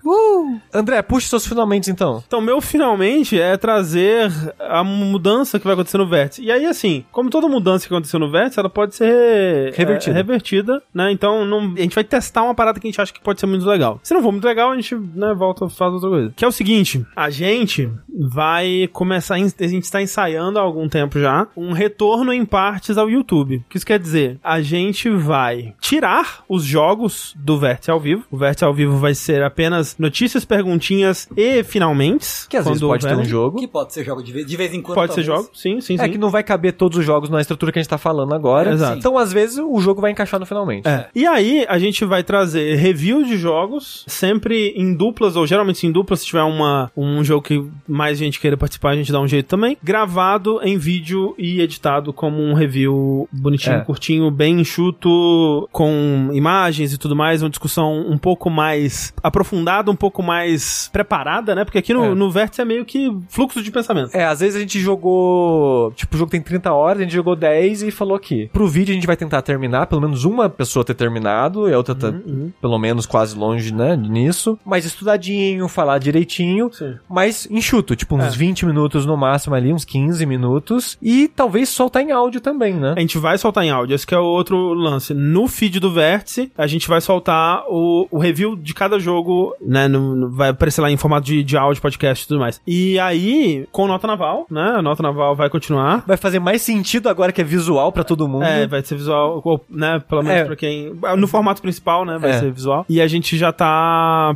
André, 0.72 1.02
puxa 1.02 1.28
seus 1.28 1.46
finalmente 1.46 1.90
então. 1.90 2.22
Então, 2.26 2.40
meu 2.40 2.60
finalmente 2.60 3.40
é 3.40 3.56
trazer 3.56 4.30
a 4.58 4.82
mudança 4.84 5.58
que 5.58 5.64
vai 5.64 5.74
acontecer 5.74 5.98
no 5.98 6.06
vértice. 6.08 6.42
E 6.42 6.50
aí, 6.50 6.66
assim, 6.66 7.04
como 7.10 7.30
toda 7.30 7.48
mudança 7.48 7.86
que 7.86 7.92
aconteceu 7.92 8.18
no 8.20 8.30
vértice, 8.30 8.58
ela 8.58 8.70
pode 8.70 8.94
ser 8.94 9.72
Revertida. 9.74 10.12
é, 10.14 10.16
revertida, 10.16 10.82
né? 10.94 11.10
Então, 11.12 11.44
não- 11.44 11.74
a 11.76 11.80
gente 11.80 11.94
vai 11.94 12.04
testar 12.04 12.42
uma 12.42 12.54
parada 12.54 12.78
que 12.78 12.86
a 12.86 12.90
gente 12.90 13.00
acha 13.00 13.12
que 13.12 13.20
pode 13.20 13.40
ser 13.40 13.46
muito 13.46 13.66
legal. 13.66 13.98
Se 14.02 14.14
não 14.14 14.19
for 14.22 14.32
muito 14.32 14.44
legal, 14.44 14.72
a 14.72 14.76
gente 14.76 14.94
né, 14.94 15.34
volta 15.34 15.66
e 15.66 15.70
faz 15.70 15.92
outra 15.92 16.08
coisa. 16.08 16.32
Que 16.36 16.44
é 16.44 16.48
o 16.48 16.52
seguinte: 16.52 17.04
a 17.14 17.30
gente 17.30 17.90
vai 18.08 18.88
começar. 18.92 19.34
A 19.34 19.38
gente 19.38 19.84
está 19.84 20.00
ensaiando 20.02 20.58
há 20.58 20.62
algum 20.62 20.88
tempo 20.88 21.18
já 21.18 21.46
um 21.56 21.72
retorno 21.72 22.32
em 22.32 22.44
partes 22.44 22.98
ao 22.98 23.08
YouTube. 23.08 23.56
O 23.56 23.64
que 23.68 23.76
isso 23.76 23.86
quer 23.86 23.98
dizer? 23.98 24.38
A 24.42 24.60
gente 24.60 25.08
vai 25.10 25.74
tirar 25.80 26.44
os 26.48 26.64
jogos 26.64 27.34
do 27.36 27.58
Vértice 27.58 27.90
ao 27.90 28.00
vivo. 28.00 28.24
O 28.30 28.36
Vértice 28.36 28.64
ao 28.64 28.74
vivo 28.74 28.96
vai 28.96 29.14
ser 29.14 29.42
apenas 29.42 29.96
notícias, 29.98 30.44
perguntinhas 30.44 31.28
e 31.36 31.62
finalmente. 31.62 32.48
Que 32.48 32.56
às 32.56 32.66
vezes 32.66 32.80
pode 32.80 33.06
ter 33.06 33.16
um 33.16 33.24
jogo. 33.24 33.58
Que 33.58 33.68
pode 33.68 33.92
ser 33.92 34.04
jogo 34.04 34.22
de 34.22 34.32
vez, 34.32 34.46
de 34.46 34.56
vez 34.56 34.74
em 34.74 34.82
quando. 34.82 34.96
Pode 34.96 35.14
ser 35.14 35.24
talvez. 35.24 35.46
jogo, 35.46 35.56
sim, 35.56 35.80
sim, 35.80 35.96
sim. 35.96 36.02
É 36.02 36.08
que 36.08 36.18
não 36.18 36.30
vai 36.30 36.42
caber 36.42 36.72
todos 36.72 36.98
os 36.98 37.04
jogos 37.04 37.30
na 37.30 37.40
estrutura 37.40 37.72
que 37.72 37.78
a 37.78 37.82
gente 37.82 37.90
tá 37.90 37.98
falando 37.98 38.34
agora. 38.34 38.72
Exato. 38.72 38.98
Então, 38.98 39.16
às 39.16 39.32
vezes, 39.32 39.58
o 39.58 39.80
jogo 39.80 40.00
vai 40.00 40.10
encaixar 40.10 40.38
no 40.38 40.46
finalmente. 40.46 40.88
É. 40.88 41.08
E 41.14 41.26
aí, 41.26 41.64
a 41.68 41.78
gente 41.78 42.04
vai 42.04 42.22
trazer 42.22 42.76
review 42.76 43.22
de 43.22 43.36
jogos, 43.36 44.04
sempre 44.10 44.72
em 44.76 44.94
duplas, 44.94 45.36
ou 45.36 45.46
geralmente 45.46 45.86
em 45.86 45.92
duplas, 45.92 46.20
se 46.20 46.26
tiver 46.26 46.42
uma, 46.42 46.90
um 46.96 47.22
jogo 47.24 47.42
que 47.42 47.64
mais 47.88 48.18
gente 48.18 48.40
queira 48.40 48.56
participar, 48.56 48.90
a 48.90 48.96
gente 48.96 49.12
dá 49.12 49.20
um 49.20 49.26
jeito 49.28 49.46
também. 49.46 49.76
Gravado 49.82 50.60
em 50.62 50.76
vídeo 50.76 51.34
e 51.38 51.60
editado 51.60 52.12
como 52.12 52.42
um 52.42 52.54
review 52.54 53.28
bonitinho, 53.32 53.76
É. 53.76 53.80
curtinho, 53.80 54.30
bem 54.30 54.60
enxuto, 54.60 55.68
com 55.72 56.30
imagens 56.32 56.92
e 56.92 56.98
tudo 56.98 57.14
mais, 57.16 57.42
uma 57.42 57.50
discussão 57.50 58.00
um 58.08 58.18
pouco 58.18 58.50
mais 58.50 59.12
aprofundada, 59.22 59.90
um 59.90 59.96
pouco 59.96 60.22
mais 60.22 60.88
preparada, 60.92 61.54
né? 61.54 61.64
Porque 61.64 61.78
aqui 61.78 61.94
no, 61.94 62.04
É. 62.04 62.14
no 62.14 62.30
Vértice 62.30 62.60
é 62.60 62.64
meio 62.64 62.84
que 62.84 63.10
fluxo 63.28 63.62
de 63.62 63.70
pensamento. 63.70 64.14
É, 64.14 64.24
às 64.24 64.40
vezes 64.40 64.56
a 64.56 64.60
gente 64.60 64.78
jogou. 64.80 65.92
Tipo, 65.92 66.14
o 66.14 66.18
jogo 66.18 66.30
tem 66.30 66.40
30 66.40 66.72
horas, 66.72 66.98
a 67.00 67.02
gente 67.02 67.14
jogou 67.14 67.36
10 67.36 67.82
e 67.82 67.90
falou 67.90 68.14
aqui. 68.16 68.48
Pro 68.52 68.66
vídeo 68.66 68.92
a 68.92 68.94
gente 68.94 69.06
vai 69.06 69.16
tentar 69.16 69.42
terminar, 69.42 69.86
pelo 69.86 70.00
menos 70.00 70.24
uma 70.24 70.48
pessoa 70.48 70.84
ter 70.84 70.94
terminado 70.94 71.68
e 71.68 71.72
a 71.72 71.76
outra 71.76 71.94
tá 71.94 72.08
Uhum, 72.10 72.50
pelo 72.60 72.78
menos 72.78 73.06
quase 73.06 73.36
longe, 73.38 73.72
né, 73.72 73.96
nisso. 74.08 74.58
Mas 74.64 74.84
estudadinho, 74.84 75.68
falar 75.68 75.98
direitinho. 75.98 76.70
Sim. 76.72 76.94
Mas 77.08 77.46
enxuto, 77.50 77.96
tipo 77.96 78.16
uns 78.16 78.34
É. 78.34 78.36
20 78.36 78.66
minutos 78.66 79.04
no 79.06 79.16
máximo 79.16 79.54
ali, 79.54 79.72
uns 79.72 79.84
15 79.84 80.24
minutos. 80.26 80.96
E 81.02 81.28
talvez 81.28 81.68
soltar 81.68 82.02
em 82.02 82.12
áudio 82.12 82.40
também, 82.40 82.74
né? 82.74 82.94
A 82.96 83.00
gente 83.00 83.18
vai 83.18 83.36
soltar 83.38 83.64
em 83.64 83.70
áudio, 83.70 83.94
esse 83.94 84.06
que 84.06 84.14
é 84.14 84.18
o 84.18 84.24
outro 84.24 84.72
lance. 84.72 85.12
No 85.14 85.48
feed 85.48 85.80
do 85.80 85.90
Vértice, 85.92 86.52
a 86.56 86.66
gente 86.66 86.88
vai 86.88 87.00
soltar 87.00 87.64
o, 87.68 88.06
o 88.10 88.18
review 88.18 88.56
de 88.56 88.72
cada 88.74 88.98
jogo, 88.98 89.54
né? 89.60 89.88
no- 89.88 90.14
no- 90.14 90.30
vai 90.30 90.50
aparecer 90.50 90.80
lá 90.80 90.90
em 90.90 90.96
formato 90.96 91.26
de, 91.26 91.42
de 91.42 91.56
áudio, 91.56 91.82
podcast 91.82 92.24
e 92.24 92.28
tudo 92.28 92.40
mais. 92.40 92.60
E 92.66 92.98
aí, 92.98 93.66
com 93.72 93.86
nota 93.86 94.06
naval, 94.06 94.46
né? 94.50 94.74
A 94.76 94.82
nota 94.82 95.02
naval 95.02 95.34
vai 95.34 95.48
continuar. 95.50 96.04
Vai 96.06 96.16
fazer 96.16 96.38
mais 96.38 96.62
sentido 96.62 97.08
agora 97.08 97.32
que 97.32 97.40
é 97.40 97.44
visual 97.44 97.90
pra 97.92 98.04
todo 98.04 98.28
mundo. 98.28 98.44
É, 98.44 98.66
vai 98.66 98.82
ser 98.82 98.94
visual, 98.96 99.42
né? 99.68 100.00
Pelo 100.08 100.22
menos 100.22 100.38
É. 100.40 100.44
pra 100.44 100.56
quem. 100.56 100.92
No 101.18 101.26
formato 101.26 101.60
principal, 101.62 102.04
né? 102.04 102.18
Vai 102.18 102.30
É. 102.30 102.38
ser 102.38 102.50
visual. 102.52 102.84
E 102.88 103.00
a 103.00 103.06
gente 103.08 103.36
já 103.36 103.52
tá 103.52 103.66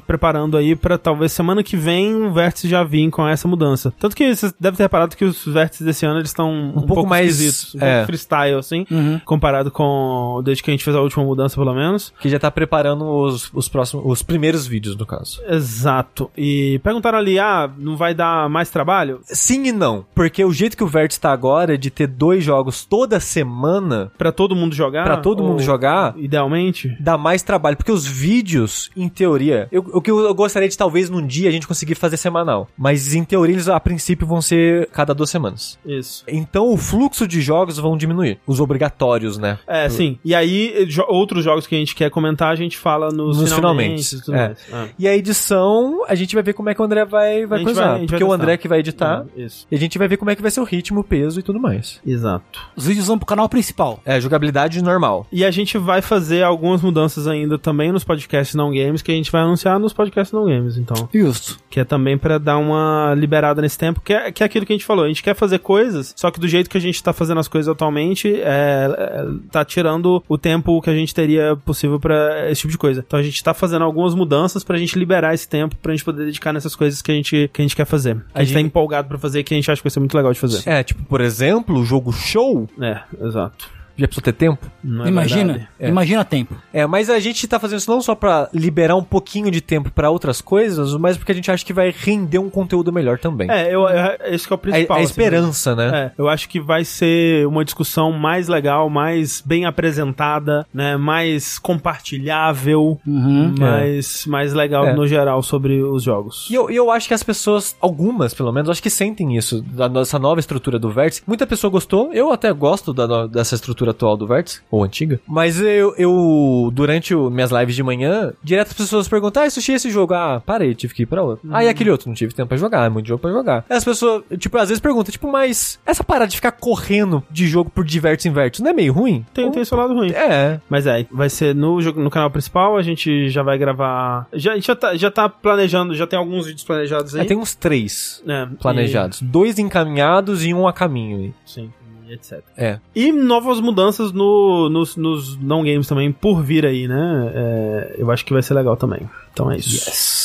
preparando 0.07 0.57
aí 0.57 0.75
pra 0.77 0.97
talvez 0.99 1.33
semana 1.33 1.63
que 1.63 1.77
vem 1.77 2.15
o 2.15 2.33
vértice 2.33 2.69
já 2.69 2.83
vir 2.85 3.11
com 3.11 3.27
essa 3.27 3.47
mudança. 3.49 3.93
Tanto 3.99 4.15
que 4.17 4.35
vocês 4.35 4.55
devem 4.59 4.77
ter 4.77 4.83
reparado 4.85 5.17
que 5.17 5.25
os 5.25 5.45
vértices 5.47 5.87
desse 5.87 6.07
ano 6.07 6.19
eles 6.19 6.31
estão 6.31 6.51
um, 6.53 6.73
pouco 6.73 6.87
pouco 6.95 7.11
mais- 7.11 7.41
esquisitos, 7.41 7.75
um 7.75 7.85
é. 7.85 7.93
pouco 7.97 8.07
freestyle, 8.07 8.55
assim, 8.59 8.87
Uhum. 8.91 9.21
comparado 9.25 9.71
com 9.71 10.41
desde 10.45 10.63
que 10.63 10.71
a 10.71 10.73
gente 10.75 10.85
fez 10.85 10.97
a 10.97 11.01
última 11.01 11.25
mudança, 11.25 11.57
pelo 11.57 11.75
menos. 11.75 12.13
Que 12.21 12.29
já 12.29 12.39
tá 12.39 12.51
preparando 12.51 13.05
os, 13.05 13.51
os 13.53 13.69
próximos, 13.69 14.05
os 14.07 14.23
primeiros 14.23 14.67
vídeos, 14.67 14.97
no 14.97 15.07
caso. 15.07 15.41
Exato. 15.49 16.31
E 16.37 16.79
perguntaram 16.83 17.19
ali, 17.19 17.39
ah, 17.39 17.71
não 17.79 17.97
vai 17.97 18.15
dar 18.15 18.49
mais 18.49 18.71
trabalho? 18.71 19.21
Sim 19.25 19.67
e 19.67 19.73
não. 19.73 20.05
Porque 20.15 20.45
o 20.45 20.53
jeito 20.53 20.77
que 20.77 20.85
o 20.85 20.87
Vértice 20.87 21.21
tá 21.21 21.33
agora, 21.33 21.77
de 21.77 21.91
ter 21.91 22.07
dois 22.07 22.43
jogos 22.45 22.85
toda 22.85 23.19
semana, 23.21 24.11
Pra 24.17 24.31
todo 24.33 24.55
mundo 24.57 24.75
jogar? 24.75 25.05
Pra 25.05 25.17
todo 25.17 25.43
mundo 25.43 25.63
jogar? 25.63 26.15
Idealmente? 26.17 26.97
dá 27.01 27.17
mais 27.19 27.43
trabalho. 27.43 27.77
Porque 27.77 27.93
os 27.93 28.07
vídeos, 28.07 28.91
em 28.97 29.09
teoria, 29.09 29.44
eu- 29.71 29.85
o 29.93 30.01
que 30.01 30.11
eu, 30.11 30.21
eu 30.21 30.35
gostaria 30.35 30.69
de 30.69 30.77
talvez 30.77 31.09
num 31.11 31.25
dia 31.27 31.49
a 31.49 31.53
gente 31.53 31.67
conseguir 31.67 31.95
fazer 31.95 32.17
semanal. 32.17 32.69
Mas 32.77 33.15
em 33.15 33.25
teoria 33.25 33.55
eles 33.55 33.69
a 33.69 33.79
princípio 33.81 34.27
vão 34.27 34.41
ser 34.43 34.89
cada 34.91 35.15
duas 35.15 35.31
semanas. 35.31 35.79
Isso. 35.85 36.25
Então 36.29 36.69
o 36.73 36.77
fluxo 36.77 37.27
de 37.27 37.41
jogos 37.41 37.79
vão 37.79 37.97
diminuir. 37.97 38.39
Os 38.47 38.61
obrigatórios, 38.61 39.39
né? 39.39 39.59
É, 39.67 39.89
sim. 39.89 40.19
E 40.25 40.35
aí, 40.35 40.87
jo- 40.87 41.05
outros 41.09 41.45
jogos 41.45 41.67
que 41.67 41.75
a 41.75 41.79
gente 41.79 41.95
quer 41.95 42.11
comentar, 42.11 42.53
a 42.53 42.57
gente 42.57 42.77
fala 42.79 43.09
nos, 43.11 43.39
Nos 43.39 43.53
finalmente. 43.53 44.05
finalmente, 44.05 44.17
e 44.17 44.21
tudo 44.21 44.35
é. 44.37 44.49
mais. 44.49 44.59
É. 44.73 44.89
E 44.99 45.09
a 45.09 45.17
edição, 45.17 46.05
a 46.09 46.15
gente 46.15 46.35
vai 46.35 46.43
ver 46.43 46.53
como 46.55 46.69
é 46.71 46.75
que 46.75 46.81
o 46.81 46.85
André 46.85 47.05
vai, 47.05 47.47
vai 47.47 47.63
coisar. 47.63 47.83
vai- 47.91 48.01
gente 48.01 48.11
vai 48.11 48.19
porque 48.19 48.25
o 48.25 48.29
testar. 48.29 48.43
André 48.43 48.57
que 48.57 48.69
vai 48.69 48.79
editar. 48.81 49.27
É, 49.37 49.43
Isso. 49.43 49.67
E 49.71 49.75
a 49.75 49.79
gente 49.79 49.99
vai 49.99 50.09
ver 50.09 50.17
como 50.17 50.31
é 50.31 50.37
que 50.37 50.43
vai 50.43 50.51
ser 50.51 50.61
o 50.61 50.65
ritmo, 50.65 51.01
o 51.01 51.05
peso 51.05 51.41
e 51.41 51.43
tudo 51.43 51.61
mais. 51.61 52.01
Exato. 52.07 52.61
Os 52.77 52.87
vídeos 52.87 53.07
vão 53.07 53.19
pro 53.19 53.27
canal 53.27 53.49
principal. 53.49 54.01
É, 54.05 54.21
jogabilidade 54.21 54.83
normal. 54.83 55.27
E 55.33 55.45
a 55.45 55.51
gente 55.51 55.77
vai 55.79 56.01
fazer 56.03 56.43
algumas 56.43 56.83
mudanças 56.83 57.27
ainda 57.27 57.59
também 57.59 57.93
nos 57.93 58.05
podcasts 58.05 58.55
não 58.55 58.71
games, 58.71 59.03
que 59.03 59.13
a 59.13 59.15
gente 59.15 59.31
vai 59.35 59.43
anunciar 59.43 59.79
nos 59.79 59.93
podcasts 59.93 60.33
não 60.33 60.45
games, 60.47 60.77
então. 60.77 61.09
Justo. 61.13 61.59
Que 61.69 61.81
é 61.81 61.85
também 61.85 62.17
pra 62.17 62.39
dar 62.39 62.57
uma 62.57 63.15
liberada 63.17 63.61
nesse 63.61 63.77
tempo, 63.79 64.01
que 64.01 64.13
é, 64.13 64.31
que 64.31 64.43
é 64.43 64.47
aquilo 64.47 64.65
que 64.65 64.73
a 64.73 64.77
gente 64.77 64.87
falou. 64.87 65.05
A 65.05 65.09
gente 65.09 65.23
quer 65.23 65.35
fazer 65.35 65.59
coisas, 65.59 66.15
só 66.17 66.31
que 66.31 66.39
do 66.39 66.47
jeito 66.49 66.71
que 66.71 66.79
a 66.79 66.81
gente 66.81 67.03
tá 67.03 67.13
fazendo 67.13 67.39
as 67.41 67.49
coisas 67.49 67.69
atualmente, 67.71 68.33
é, 68.41 68.89
é, 68.97 69.27
tá 69.51 69.65
tirando 69.65 70.23
o 70.29 70.39
tempo 70.39 70.81
que 70.81 70.91
a 70.91 70.95
gente 70.95 71.15
teria 71.15 71.57
possível 71.57 71.99
pra 71.99 72.51
esse 72.51 72.61
tipo 72.63 72.71
de 72.71 72.79
coisa. 72.79 73.05
Então 73.07 73.19
a 73.19 73.23
gente 73.23 73.43
tá 73.43 73.53
fazendo 73.53 73.85
algumas 73.85 74.15
mudanças 74.15 74.63
pra 74.63 74.79
gente 74.79 74.99
liberar 74.99 75.35
esse 75.35 75.49
tempo, 75.49 75.75
pra 75.77 75.93
gente 75.93 76.05
poder 76.05 76.25
dedicar 76.27 76.53
nessas 76.53 76.77
coisas 76.77 77.03
que 77.03 77.11
a 77.11 77.15
gente, 77.15 77.51
que 77.53 77.61
a 77.61 77.65
gente 77.65 77.75
quer 77.77 77.87
fazer. 77.87 78.17
A, 78.35 78.41
A 78.41 78.45
gente 78.45 78.55
tá 78.55 78.61
empolgado 78.61 79.09
pra 79.09 79.19
fazer, 79.19 79.43
que 79.43 79.53
a 79.53 79.57
gente 79.57 79.71
acha 79.71 79.81
que 79.81 79.85
vai 79.85 79.91
ser 79.91 80.01
muito 80.01 80.17
legal 80.17 80.33
de 80.33 80.39
fazer. 80.39 80.69
É, 80.69 80.83
tipo, 80.83 81.03
por 81.05 81.21
exemplo, 81.21 81.79
o 81.79 81.85
jogo 81.85 82.13
show, 82.13 82.69
É, 82.81 83.01
exato. 83.21 83.74
Já 83.97 84.07
precisa 84.07 84.23
ter 84.25 84.33
tempo. 84.33 84.67
Não 84.83 85.05
é 85.05 85.09
imagina. 85.09 85.69
É. 85.79 85.89
imagina 85.89 86.25
tempo. 86.25 86.55
É, 86.73 86.87
mas 86.87 87.09
a 87.11 87.19
gente 87.21 87.47
tá 87.47 87.59
fazendo 87.61 87.79
isso 87.79 87.91
não 87.91 88.01
só 88.03 88.15
pra 88.15 88.49
liberar 88.53 88.97
um 88.97 89.05
pouquinho 89.05 89.51
de 89.51 89.61
tempo 89.61 89.91
pra 89.91 90.11
outras 90.11 90.41
coisas, 90.41 90.95
mas 90.97 91.17
porque 91.17 91.33
a 91.33 91.35
gente 91.35 91.51
acha 91.51 91.65
que 91.65 91.73
vai 91.73 91.95
render 91.97 92.39
um 92.39 92.51
conteúdo 92.51 92.93
melhor 92.93 93.19
também. 93.19 93.51
É, 93.51 93.75
eu, 93.75 93.89
é, 93.89 94.19
esse 94.27 94.47
que 94.47 94.53
é 94.53 94.57
o 94.57 94.59
principal. 94.59 94.97
a 94.97 95.01
assim, 95.01 95.11
esperança, 95.11 95.75
né? 95.77 95.91
É, 95.95 96.13
eu 96.19 96.29
acho 96.29 96.49
que 96.49 96.61
vai 96.61 96.85
ser 96.85 97.47
uma 97.47 97.65
discussão 97.65 98.13
mais 98.13 98.49
legal, 98.49 98.89
mais 98.91 99.41
bem 99.45 99.65
apresentada, 99.65 100.67
né? 100.73 100.97
Mais 100.97 101.59
compartilhável, 101.59 103.01
Uhum. 103.07 103.55
mais, 103.59 104.27
mais 104.27 104.53
legal 104.53 104.87
É. 104.87 104.95
no 104.95 105.07
geral 105.07 105.43
sobre 105.43 105.83
os 105.83 106.03
jogos. 106.03 106.49
E 106.51 106.55
eu, 106.55 106.71
eu 106.71 106.91
acho 106.91 107.09
que 107.09 107.15
as 107.15 107.23
pessoas, 107.23 107.77
algumas 107.81 108.35
pelo 108.35 108.53
menos, 108.53 108.69
acho 108.71 108.83
que 108.83 108.91
sentem 108.91 109.37
isso, 109.37 109.63
da 109.63 109.89
nossa 109.89 110.19
nova 110.19 110.41
estrutura 110.41 110.79
do 110.79 110.91
Vértice. 110.91 111.23
Muita 111.27 111.47
pessoa 111.47 111.71
gostou, 111.71 112.13
eu 112.13 112.33
até 112.33 112.53
gosto 112.53 112.93
da 112.93 113.27
dessa 113.27 113.55
estrutura 113.55 113.84
atual 113.91 114.17
do 114.17 114.27
Vértice, 114.27 114.61
ou 114.71 114.83
antiga. 114.85 115.21
Mas 115.27 115.61
eu, 115.61 115.95
eu 115.97 116.71
durante 116.73 117.15
o, 117.15 117.31
minhas 117.31 117.51
lives 117.51 117.75
de 117.75 117.83
manhã, 117.83 118.33
direto 118.43 118.69
as 118.69 118.75
pessoas 118.77 119.09
perguntam, 119.09 119.43
ah, 119.43 119.51
Sushi, 119.51 119.73
esse 119.73 119.91
jogo? 119.91 120.15
Ah, 120.15 120.43
parei, 120.45 120.75
tive 120.75 120.95
que 120.95 121.03
ir 121.03 121.07
pra 121.07 121.23
outro. 121.23 121.49
Ah, 121.53 121.65
e 121.65 121.69
aquele 121.69 121.91
outro? 121.91 122.09
Não 122.09 122.15
tive 122.15 122.33
tempo 122.35 122.49
pra 122.49 122.57
jogar, 122.57 122.87
é 122.87 122.89
muito 122.89 123.07
jogo 123.07 123.21
pra 123.21 123.31
jogar. 123.31 123.65
Aí 123.69 123.77
as 123.77 123.85
pessoas, 123.85 124.23
tipo, 124.39 124.57
às 124.59 124.69
vezes 124.69 124.81
perguntam, 124.81 125.13
tipo, 125.13 125.31
mas 125.31 125.79
essa 125.85 126.03
parada 126.05 126.29
de 126.29 126.37
ficar 126.37 126.53
correndo 126.53 127.23
de 127.31 127.47
jogo 127.47 127.71
por 127.71 127.85
diversos 127.85 128.27
inversos, 128.27 128.61
não 128.61 128.71
é 128.71 128.75
meio 128.75 128.93
ruim? 128.93 129.25
Tem, 129.35 129.51
tem 129.51 129.65
seu 129.65 129.77
lado 129.79 129.95
ruim. 129.95 130.11
É, 130.13 130.61
Mas 130.69 130.87
é, 130.87 131.07
vai 131.11 131.29
ser 131.29 131.55
no, 131.55 131.81
jogo- 131.81 132.01
no 132.01 132.11
canal 132.11 132.31
principal, 132.31 132.77
a 132.77 132.83
gente 132.83 133.29
já 133.29 133.43
vai 133.43 133.57
gravar. 133.59 134.27
Já, 134.33 134.53
a 134.53 134.55
gente 134.55 134.67
já 134.67 134.77
tá, 134.77 134.97
já 134.97 135.11
tá 135.11 135.29
planejando, 135.29 135.95
já 135.95 136.07
tem 136.07 136.19
alguns 136.19 136.47
vídeos 136.47 136.65
planejados 136.65 137.15
aí. 137.15 137.23
é, 137.23 137.25
tem 137.25 137.37
uns 137.37 137.55
três 137.55 138.23
É, 138.27 138.47
planejados. 138.61 139.21
Dois 139.23 139.59
encaminhados 139.59 140.45
e 140.45 140.53
um 140.55 140.67
a 140.67 140.73
caminho. 140.73 141.21
e- 141.27 141.35
sim, 141.45 141.71
e 141.84 141.84
etc. 142.15 142.43
É. 142.57 142.79
E 142.95 143.13
novas 143.13 143.61
mudanças 143.61 144.13
no, 144.13 144.69
nos, 144.69 144.97
nos 144.97 145.37
não 145.39 145.63
games 145.65 145.87
também 145.87 146.13
por 146.13 146.43
vir 146.43 146.65
aí, 146.65 146.89
né? 146.89 147.33
É, 147.35 147.95
eu 147.99 148.11
acho 148.11 148.25
que 148.25 148.33
vai 148.33 148.43
ser 148.43 148.55
legal 148.55 148.77
também. 148.77 149.09
Então 149.33 149.51
é 149.51 149.57
isso. 149.57 150.24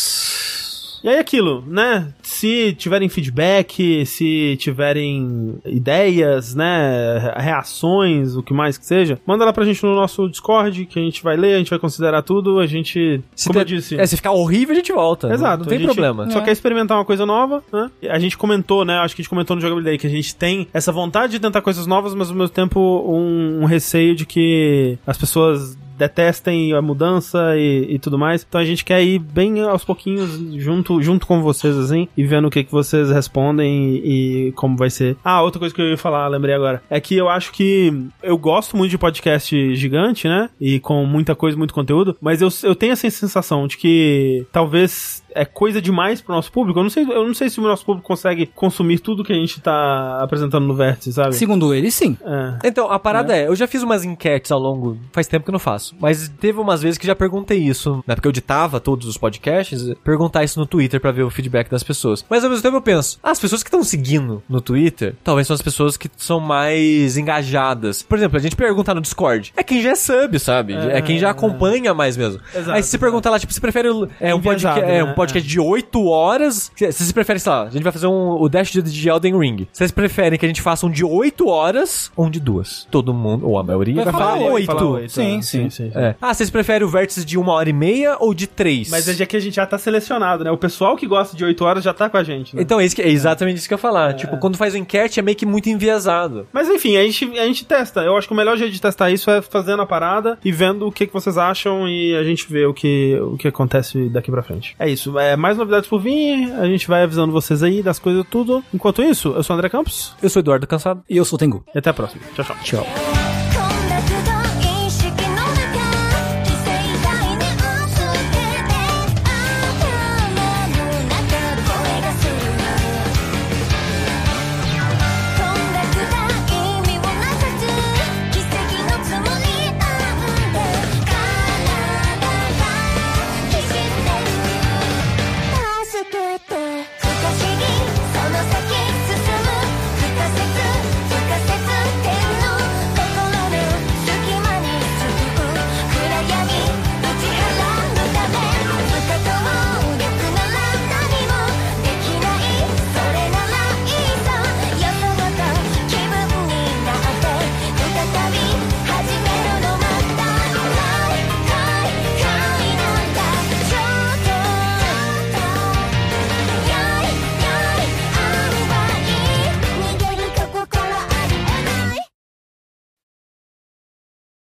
E 1.03 1.09
aí 1.09 1.17
aquilo, 1.17 1.63
né? 1.65 2.13
Se 2.21 2.73
tiverem 2.73 3.07
feedback, 3.09 4.05
se 4.05 4.57
tiverem 4.59 5.55
ideias, 5.65 6.53
né? 6.55 7.33
Reações, 7.37 8.35
o 8.35 8.43
que 8.43 8.53
mais 8.53 8.77
que 8.77 8.85
seja, 8.85 9.19
manda 9.25 9.45
lá 9.45 9.53
pra 9.53 9.65
gente 9.65 9.83
no 9.83 9.95
nosso 9.95 10.27
Discord, 10.29 10.85
que 10.85 10.99
a 10.99 11.01
gente 11.01 11.23
vai 11.23 11.37
ler, 11.37 11.55
a 11.55 11.57
gente 11.57 11.69
vai 11.69 11.79
considerar 11.79 12.21
tudo, 12.21 12.59
a 12.59 12.65
gente. 12.67 13.21
Se 13.35 13.47
como 13.47 13.59
eu 13.59 13.65
disse. 13.65 13.99
É, 13.99 14.05
se 14.05 14.15
ficar 14.15 14.31
horrível, 14.31 14.73
a 14.73 14.77
gente 14.77 14.91
volta. 14.91 15.31
Exato. 15.33 15.59
Não, 15.63 15.65
tem 15.69 15.77
a 15.77 15.81
gente 15.81 15.87
problema. 15.87 16.29
Só 16.31 16.39
É. 16.39 16.41
quer 16.43 16.51
experimentar 16.51 16.97
uma 16.97 17.05
coisa 17.05 17.25
nova, 17.25 17.63
né? 17.71 17.89
A 18.09 18.19
gente 18.19 18.37
comentou, 18.37 18.83
né? 18.85 18.95
Acho 18.99 19.15
que 19.15 19.21
a 19.21 19.23
gente 19.23 19.29
comentou 19.29 19.55
no 19.55 19.61
Jogabilidade 19.61 19.97
que 19.97 20.07
a 20.07 20.09
gente 20.09 20.35
tem 20.35 20.67
essa 20.73 20.91
vontade 20.91 21.31
de 21.33 21.39
tentar 21.39 21.61
coisas 21.61 21.87
novas, 21.87 22.13
mas 22.13 22.29
ao 22.29 22.35
mesmo 22.35 22.49
tempo 22.49 22.79
um, 22.79 23.61
um 23.61 23.65
receio 23.65 24.15
de 24.15 24.25
que 24.25 24.97
as 25.05 25.17
pessoas 25.17 25.77
detestem 25.99 26.73
a 26.73 26.81
mudança 26.81 27.57
e, 27.57 27.95
e 27.95 27.99
tudo 27.99 28.17
mais. 28.17 28.45
Então 28.47 28.61
a 28.61 28.65
gente 28.65 28.85
quer 28.85 29.03
ir 29.03 29.19
bem 29.19 29.61
aos 29.61 29.83
pouquinhos 29.83 30.31
junto, 30.55 31.01
junto 31.01 31.27
com 31.27 31.41
vocês, 31.41 31.77
assim, 31.77 32.07
e 32.15 32.23
vendo 32.23 32.47
o 32.47 32.51
que, 32.51 32.63
que 32.63 32.71
vocês 32.71 33.11
respondem 33.11 33.97
e, 33.97 34.47
e 34.47 34.51
como 34.53 34.77
vai 34.77 34.89
ser. 34.89 35.17
Ah, 35.23 35.41
outra 35.41 35.59
coisa 35.59 35.75
que 35.75 35.81
eu 35.81 35.89
ia 35.89 35.97
falar, 35.97 36.27
lembrei 36.29 36.55
agora, 36.55 36.81
é 36.89 36.99
que 37.01 37.15
eu 37.15 37.27
acho 37.27 37.51
que 37.51 37.93
eu 38.23 38.37
gosto 38.37 38.77
muito 38.77 38.91
de 38.91 38.97
podcast 38.97 39.75
gigante, 39.75 40.27
né? 40.27 40.49
E 40.59 40.79
com 40.79 41.05
muita 41.05 41.35
coisa, 41.35 41.57
muito 41.57 41.73
conteúdo, 41.73 42.15
mas 42.21 42.41
eu, 42.41 42.47
eu 42.63 42.73
tenho 42.73 42.93
essa 42.93 43.09
sensação 43.09 43.67
de 43.67 43.77
que 43.77 44.45
talvez 44.51 45.21
é 45.33 45.45
coisa 45.45 45.81
demais 45.81 46.21
pro 46.21 46.33
nosso 46.33 46.51
público. 46.51 46.79
Eu 46.79 46.83
não 46.83 46.89
sei, 46.89 47.03
eu 47.03 47.25
não 47.25 47.33
sei 47.33 47.49
se 47.49 47.59
o 47.59 47.63
nosso 47.63 47.85
público 47.85 48.07
consegue 48.07 48.45
consumir 48.47 48.99
tudo 48.99 49.23
que 49.23 49.33
a 49.33 49.35
gente 49.35 49.59
tá 49.61 50.19
apresentando 50.21 50.65
no 50.65 50.75
Vértice, 50.75 51.13
sabe? 51.13 51.35
Segundo 51.35 51.73
ele, 51.73 51.91
sim. 51.91 52.17
É. 52.23 52.67
Então, 52.67 52.91
a 52.91 52.99
parada 52.99 53.35
é, 53.35 53.47
eu 53.47 53.55
já 53.55 53.67
fiz 53.67 53.83
umas 53.83 54.03
enquetes 54.03 54.51
ao 54.51 54.59
longo, 54.59 54.97
faz 55.11 55.27
tempo 55.27 55.43
que 55.45 55.49
eu 55.49 55.53
não 55.53 55.59
faço, 55.59 55.95
mas 55.99 56.29
teve 56.39 56.59
umas 56.59 56.81
vezes 56.81 56.97
que 56.97 57.07
já 57.07 57.15
perguntei 57.15 57.59
isso, 57.59 58.03
né, 58.07 58.15
porque 58.15 58.27
eu 58.27 58.31
editava 58.31 58.79
todos 58.79 59.07
os 59.07 59.17
podcasts, 59.17 59.93
perguntar 60.03 60.43
isso 60.43 60.59
no 60.59 60.65
Twitter 60.65 60.99
pra 60.99 61.11
ver 61.11 61.23
o 61.23 61.29
feedback 61.29 61.69
das 61.69 61.83
pessoas. 61.83 62.25
Mas 62.29 62.43
ao 62.43 62.49
mesmo 62.49 62.63
tempo 62.63 62.77
eu 62.77 62.81
penso, 62.81 63.19
ah, 63.23 63.31
as 63.31 63.39
pessoas 63.39 63.63
que 63.63 63.67
estão 63.67 63.83
seguindo 63.83 64.41
no 64.47 64.61
Twitter, 64.61 65.15
talvez 65.23 65.47
são 65.47 65.53
as 65.53 65.61
pessoas 65.61 65.97
que 65.97 66.09
são 66.17 66.39
mais 66.39 67.17
engajadas. 67.17 68.01
Por 68.01 68.17
exemplo, 68.17 68.37
a 68.37 68.41
gente 68.41 68.55
pergunta 68.55 68.93
no 68.93 69.01
Discord, 69.01 69.53
é 69.55 69.63
quem 69.63 69.81
já 69.81 69.91
é 69.91 69.95
sub, 69.95 70.39
sabe? 70.39 70.73
É, 70.73 71.01
quem 71.01 71.17
já 71.17 71.29
acompanha 71.29 71.93
mais 71.93 72.17
mesmo. 72.17 72.41
Exato, 72.53 72.71
Aí 72.71 72.83
se 72.83 72.89
você 72.89 72.97
perguntar 72.97 73.29
lá, 73.29 73.39
tipo, 73.39 73.53
você 73.53 73.61
prefere 73.61 73.89
é, 74.19 74.33
um, 74.33 74.41
podcast, 74.41 74.79
é, 74.79 75.03
um 75.03 75.07
né? 75.07 75.13
Podcast 75.19 75.47
de 75.49 75.59
8 75.59 76.05
horas, 76.07 76.71
se 76.75 76.91
vocês 76.91 77.11
preferem, 77.11 77.39
sei 77.39 77.51
lá, 77.51 77.63
a 77.63 77.69
gente 77.69 77.83
vai 77.83 77.91
fazer 77.91 78.07
um, 78.07 78.31
o 78.41 78.47
Dash 78.49 78.71
de, 78.71 78.81
de 78.81 79.09
Elden 79.09 79.37
Ring. 79.37 79.67
Vocês 79.71 79.91
preferem 79.91 80.37
que 80.39 80.45
a 80.45 80.49
gente 80.49 80.61
faça 80.61 80.85
um 80.85 80.89
de 80.89 81.03
8 81.03 81.47
horas 81.47 82.11
ou 82.15 82.25
um 82.25 82.29
de 82.29 82.39
duas? 82.39 82.87
Todo 82.91 83.13
mundo, 83.13 83.47
ou 83.47 83.57
a 83.57 83.63
maioria, 83.63 83.95
vai, 83.95 84.05
Vai 84.05 84.13
falar 84.13 84.37
falar 84.37 84.51
8. 84.51 84.65
Fala 84.65 84.85
oito, 84.91 85.11
Sim, 85.11 85.35
né? 85.37 85.41
sim. 85.41 85.69
sim. 85.69 85.91
É. 85.95 86.15
Ah, 86.21 86.33
vocês 86.33 86.49
preferem 86.49 86.85
o 86.87 86.89
vértice 86.89 87.25
de 87.25 87.37
uma 87.37 87.53
hora 87.53 87.69
e 87.69 87.73
meia 87.73 88.17
ou 88.19 88.33
de 88.33 88.47
três? 88.47 88.89
Mas 88.89 89.07
é 89.07 89.13
já 89.13 89.25
que 89.25 89.35
a 89.35 89.39
gente 89.39 89.55
já 89.55 89.65
tá 89.65 89.77
selecionado, 89.77 90.43
né? 90.43 90.51
O 90.51 90.57
pessoal 90.57 90.95
que 90.95 91.05
gosta 91.07 91.35
de 91.35 91.43
8 91.43 91.63
horas 91.65 91.83
já 91.83 91.93
tá 91.93 92.09
com 92.09 92.17
a 92.17 92.23
gente, 92.23 92.55
né? 92.55 92.61
Então, 92.61 92.79
é, 92.79 92.85
isso 92.85 92.95
que- 92.95 93.01
é 93.01 93.09
exatamente 93.09 93.57
isso 93.57 93.67
que 93.67 93.73
eu 93.73 93.77
ia 93.77 93.81
falar. 93.81 94.13
Tipo, 94.13 94.37
quando 94.37 94.57
faz 94.57 94.73
o 94.73 94.77
enquete 94.77 95.19
é 95.19 95.23
meio 95.23 95.35
que 95.37 95.45
muito 95.45 95.69
enviesado. 95.69 96.47
Mas 96.53 96.69
enfim, 96.69 96.97
a 96.97 97.03
gente, 97.03 97.25
a 97.39 97.45
gente 97.45 97.65
testa. 97.65 98.01
Eu 98.01 98.17
acho 98.17 98.27
que 98.27 98.33
o 98.33 98.37
melhor 98.37 98.57
jeito 98.57 98.71
de 98.73 98.81
testar 98.81 99.09
isso 99.11 99.29
é 99.29 99.41
fazendo 99.41 99.81
a 99.81 99.85
parada 99.85 100.37
e 100.43 100.51
vendo 100.51 100.87
o 100.87 100.91
que, 100.91 101.07
que 101.07 101.13
vocês 101.13 101.37
acham 101.37 101.87
e 101.87 102.15
a 102.15 102.23
gente 102.23 102.45
vê 102.51 102.65
o 102.65 102.73
que, 102.73 103.17
o 103.21 103.37
que 103.37 103.47
acontece 103.47 104.09
daqui 104.09 104.31
pra 104.31 104.41
frente. 104.43 104.75
É 104.79 104.89
isso. 105.09 105.19
É, 105.19 105.35
mais 105.35 105.57
novidades 105.57 105.89
por 105.89 105.99
vir, 105.99 106.51
a 106.53 106.65
gente 106.65 106.87
vai 106.87 107.03
avisando 107.03 107.31
vocês 107.31 107.63
aí 107.63 107.81
das 107.81 107.99
coisas 107.99 108.25
tudo. 108.29 108.63
Enquanto 108.73 109.01
isso, 109.01 109.29
eu 109.29 109.43
sou 109.43 109.55
o 109.55 109.57
André 109.57 109.69
Campos 109.69 110.15
Eu 110.21 110.29
sou 110.29 110.39
o 110.39 110.43
Eduardo 110.43 110.67
Cansado. 110.67 111.03
E 111.09 111.17
eu 111.17 111.25
sou 111.25 111.35
o 111.35 111.39
Tengu. 111.39 111.63
e 111.73 111.77
até 111.77 111.89
a 111.89 111.93
próxima. 111.93 112.21
Tchau, 112.35 112.45
tchau. 112.45 112.55
Tchau. 112.63 113.28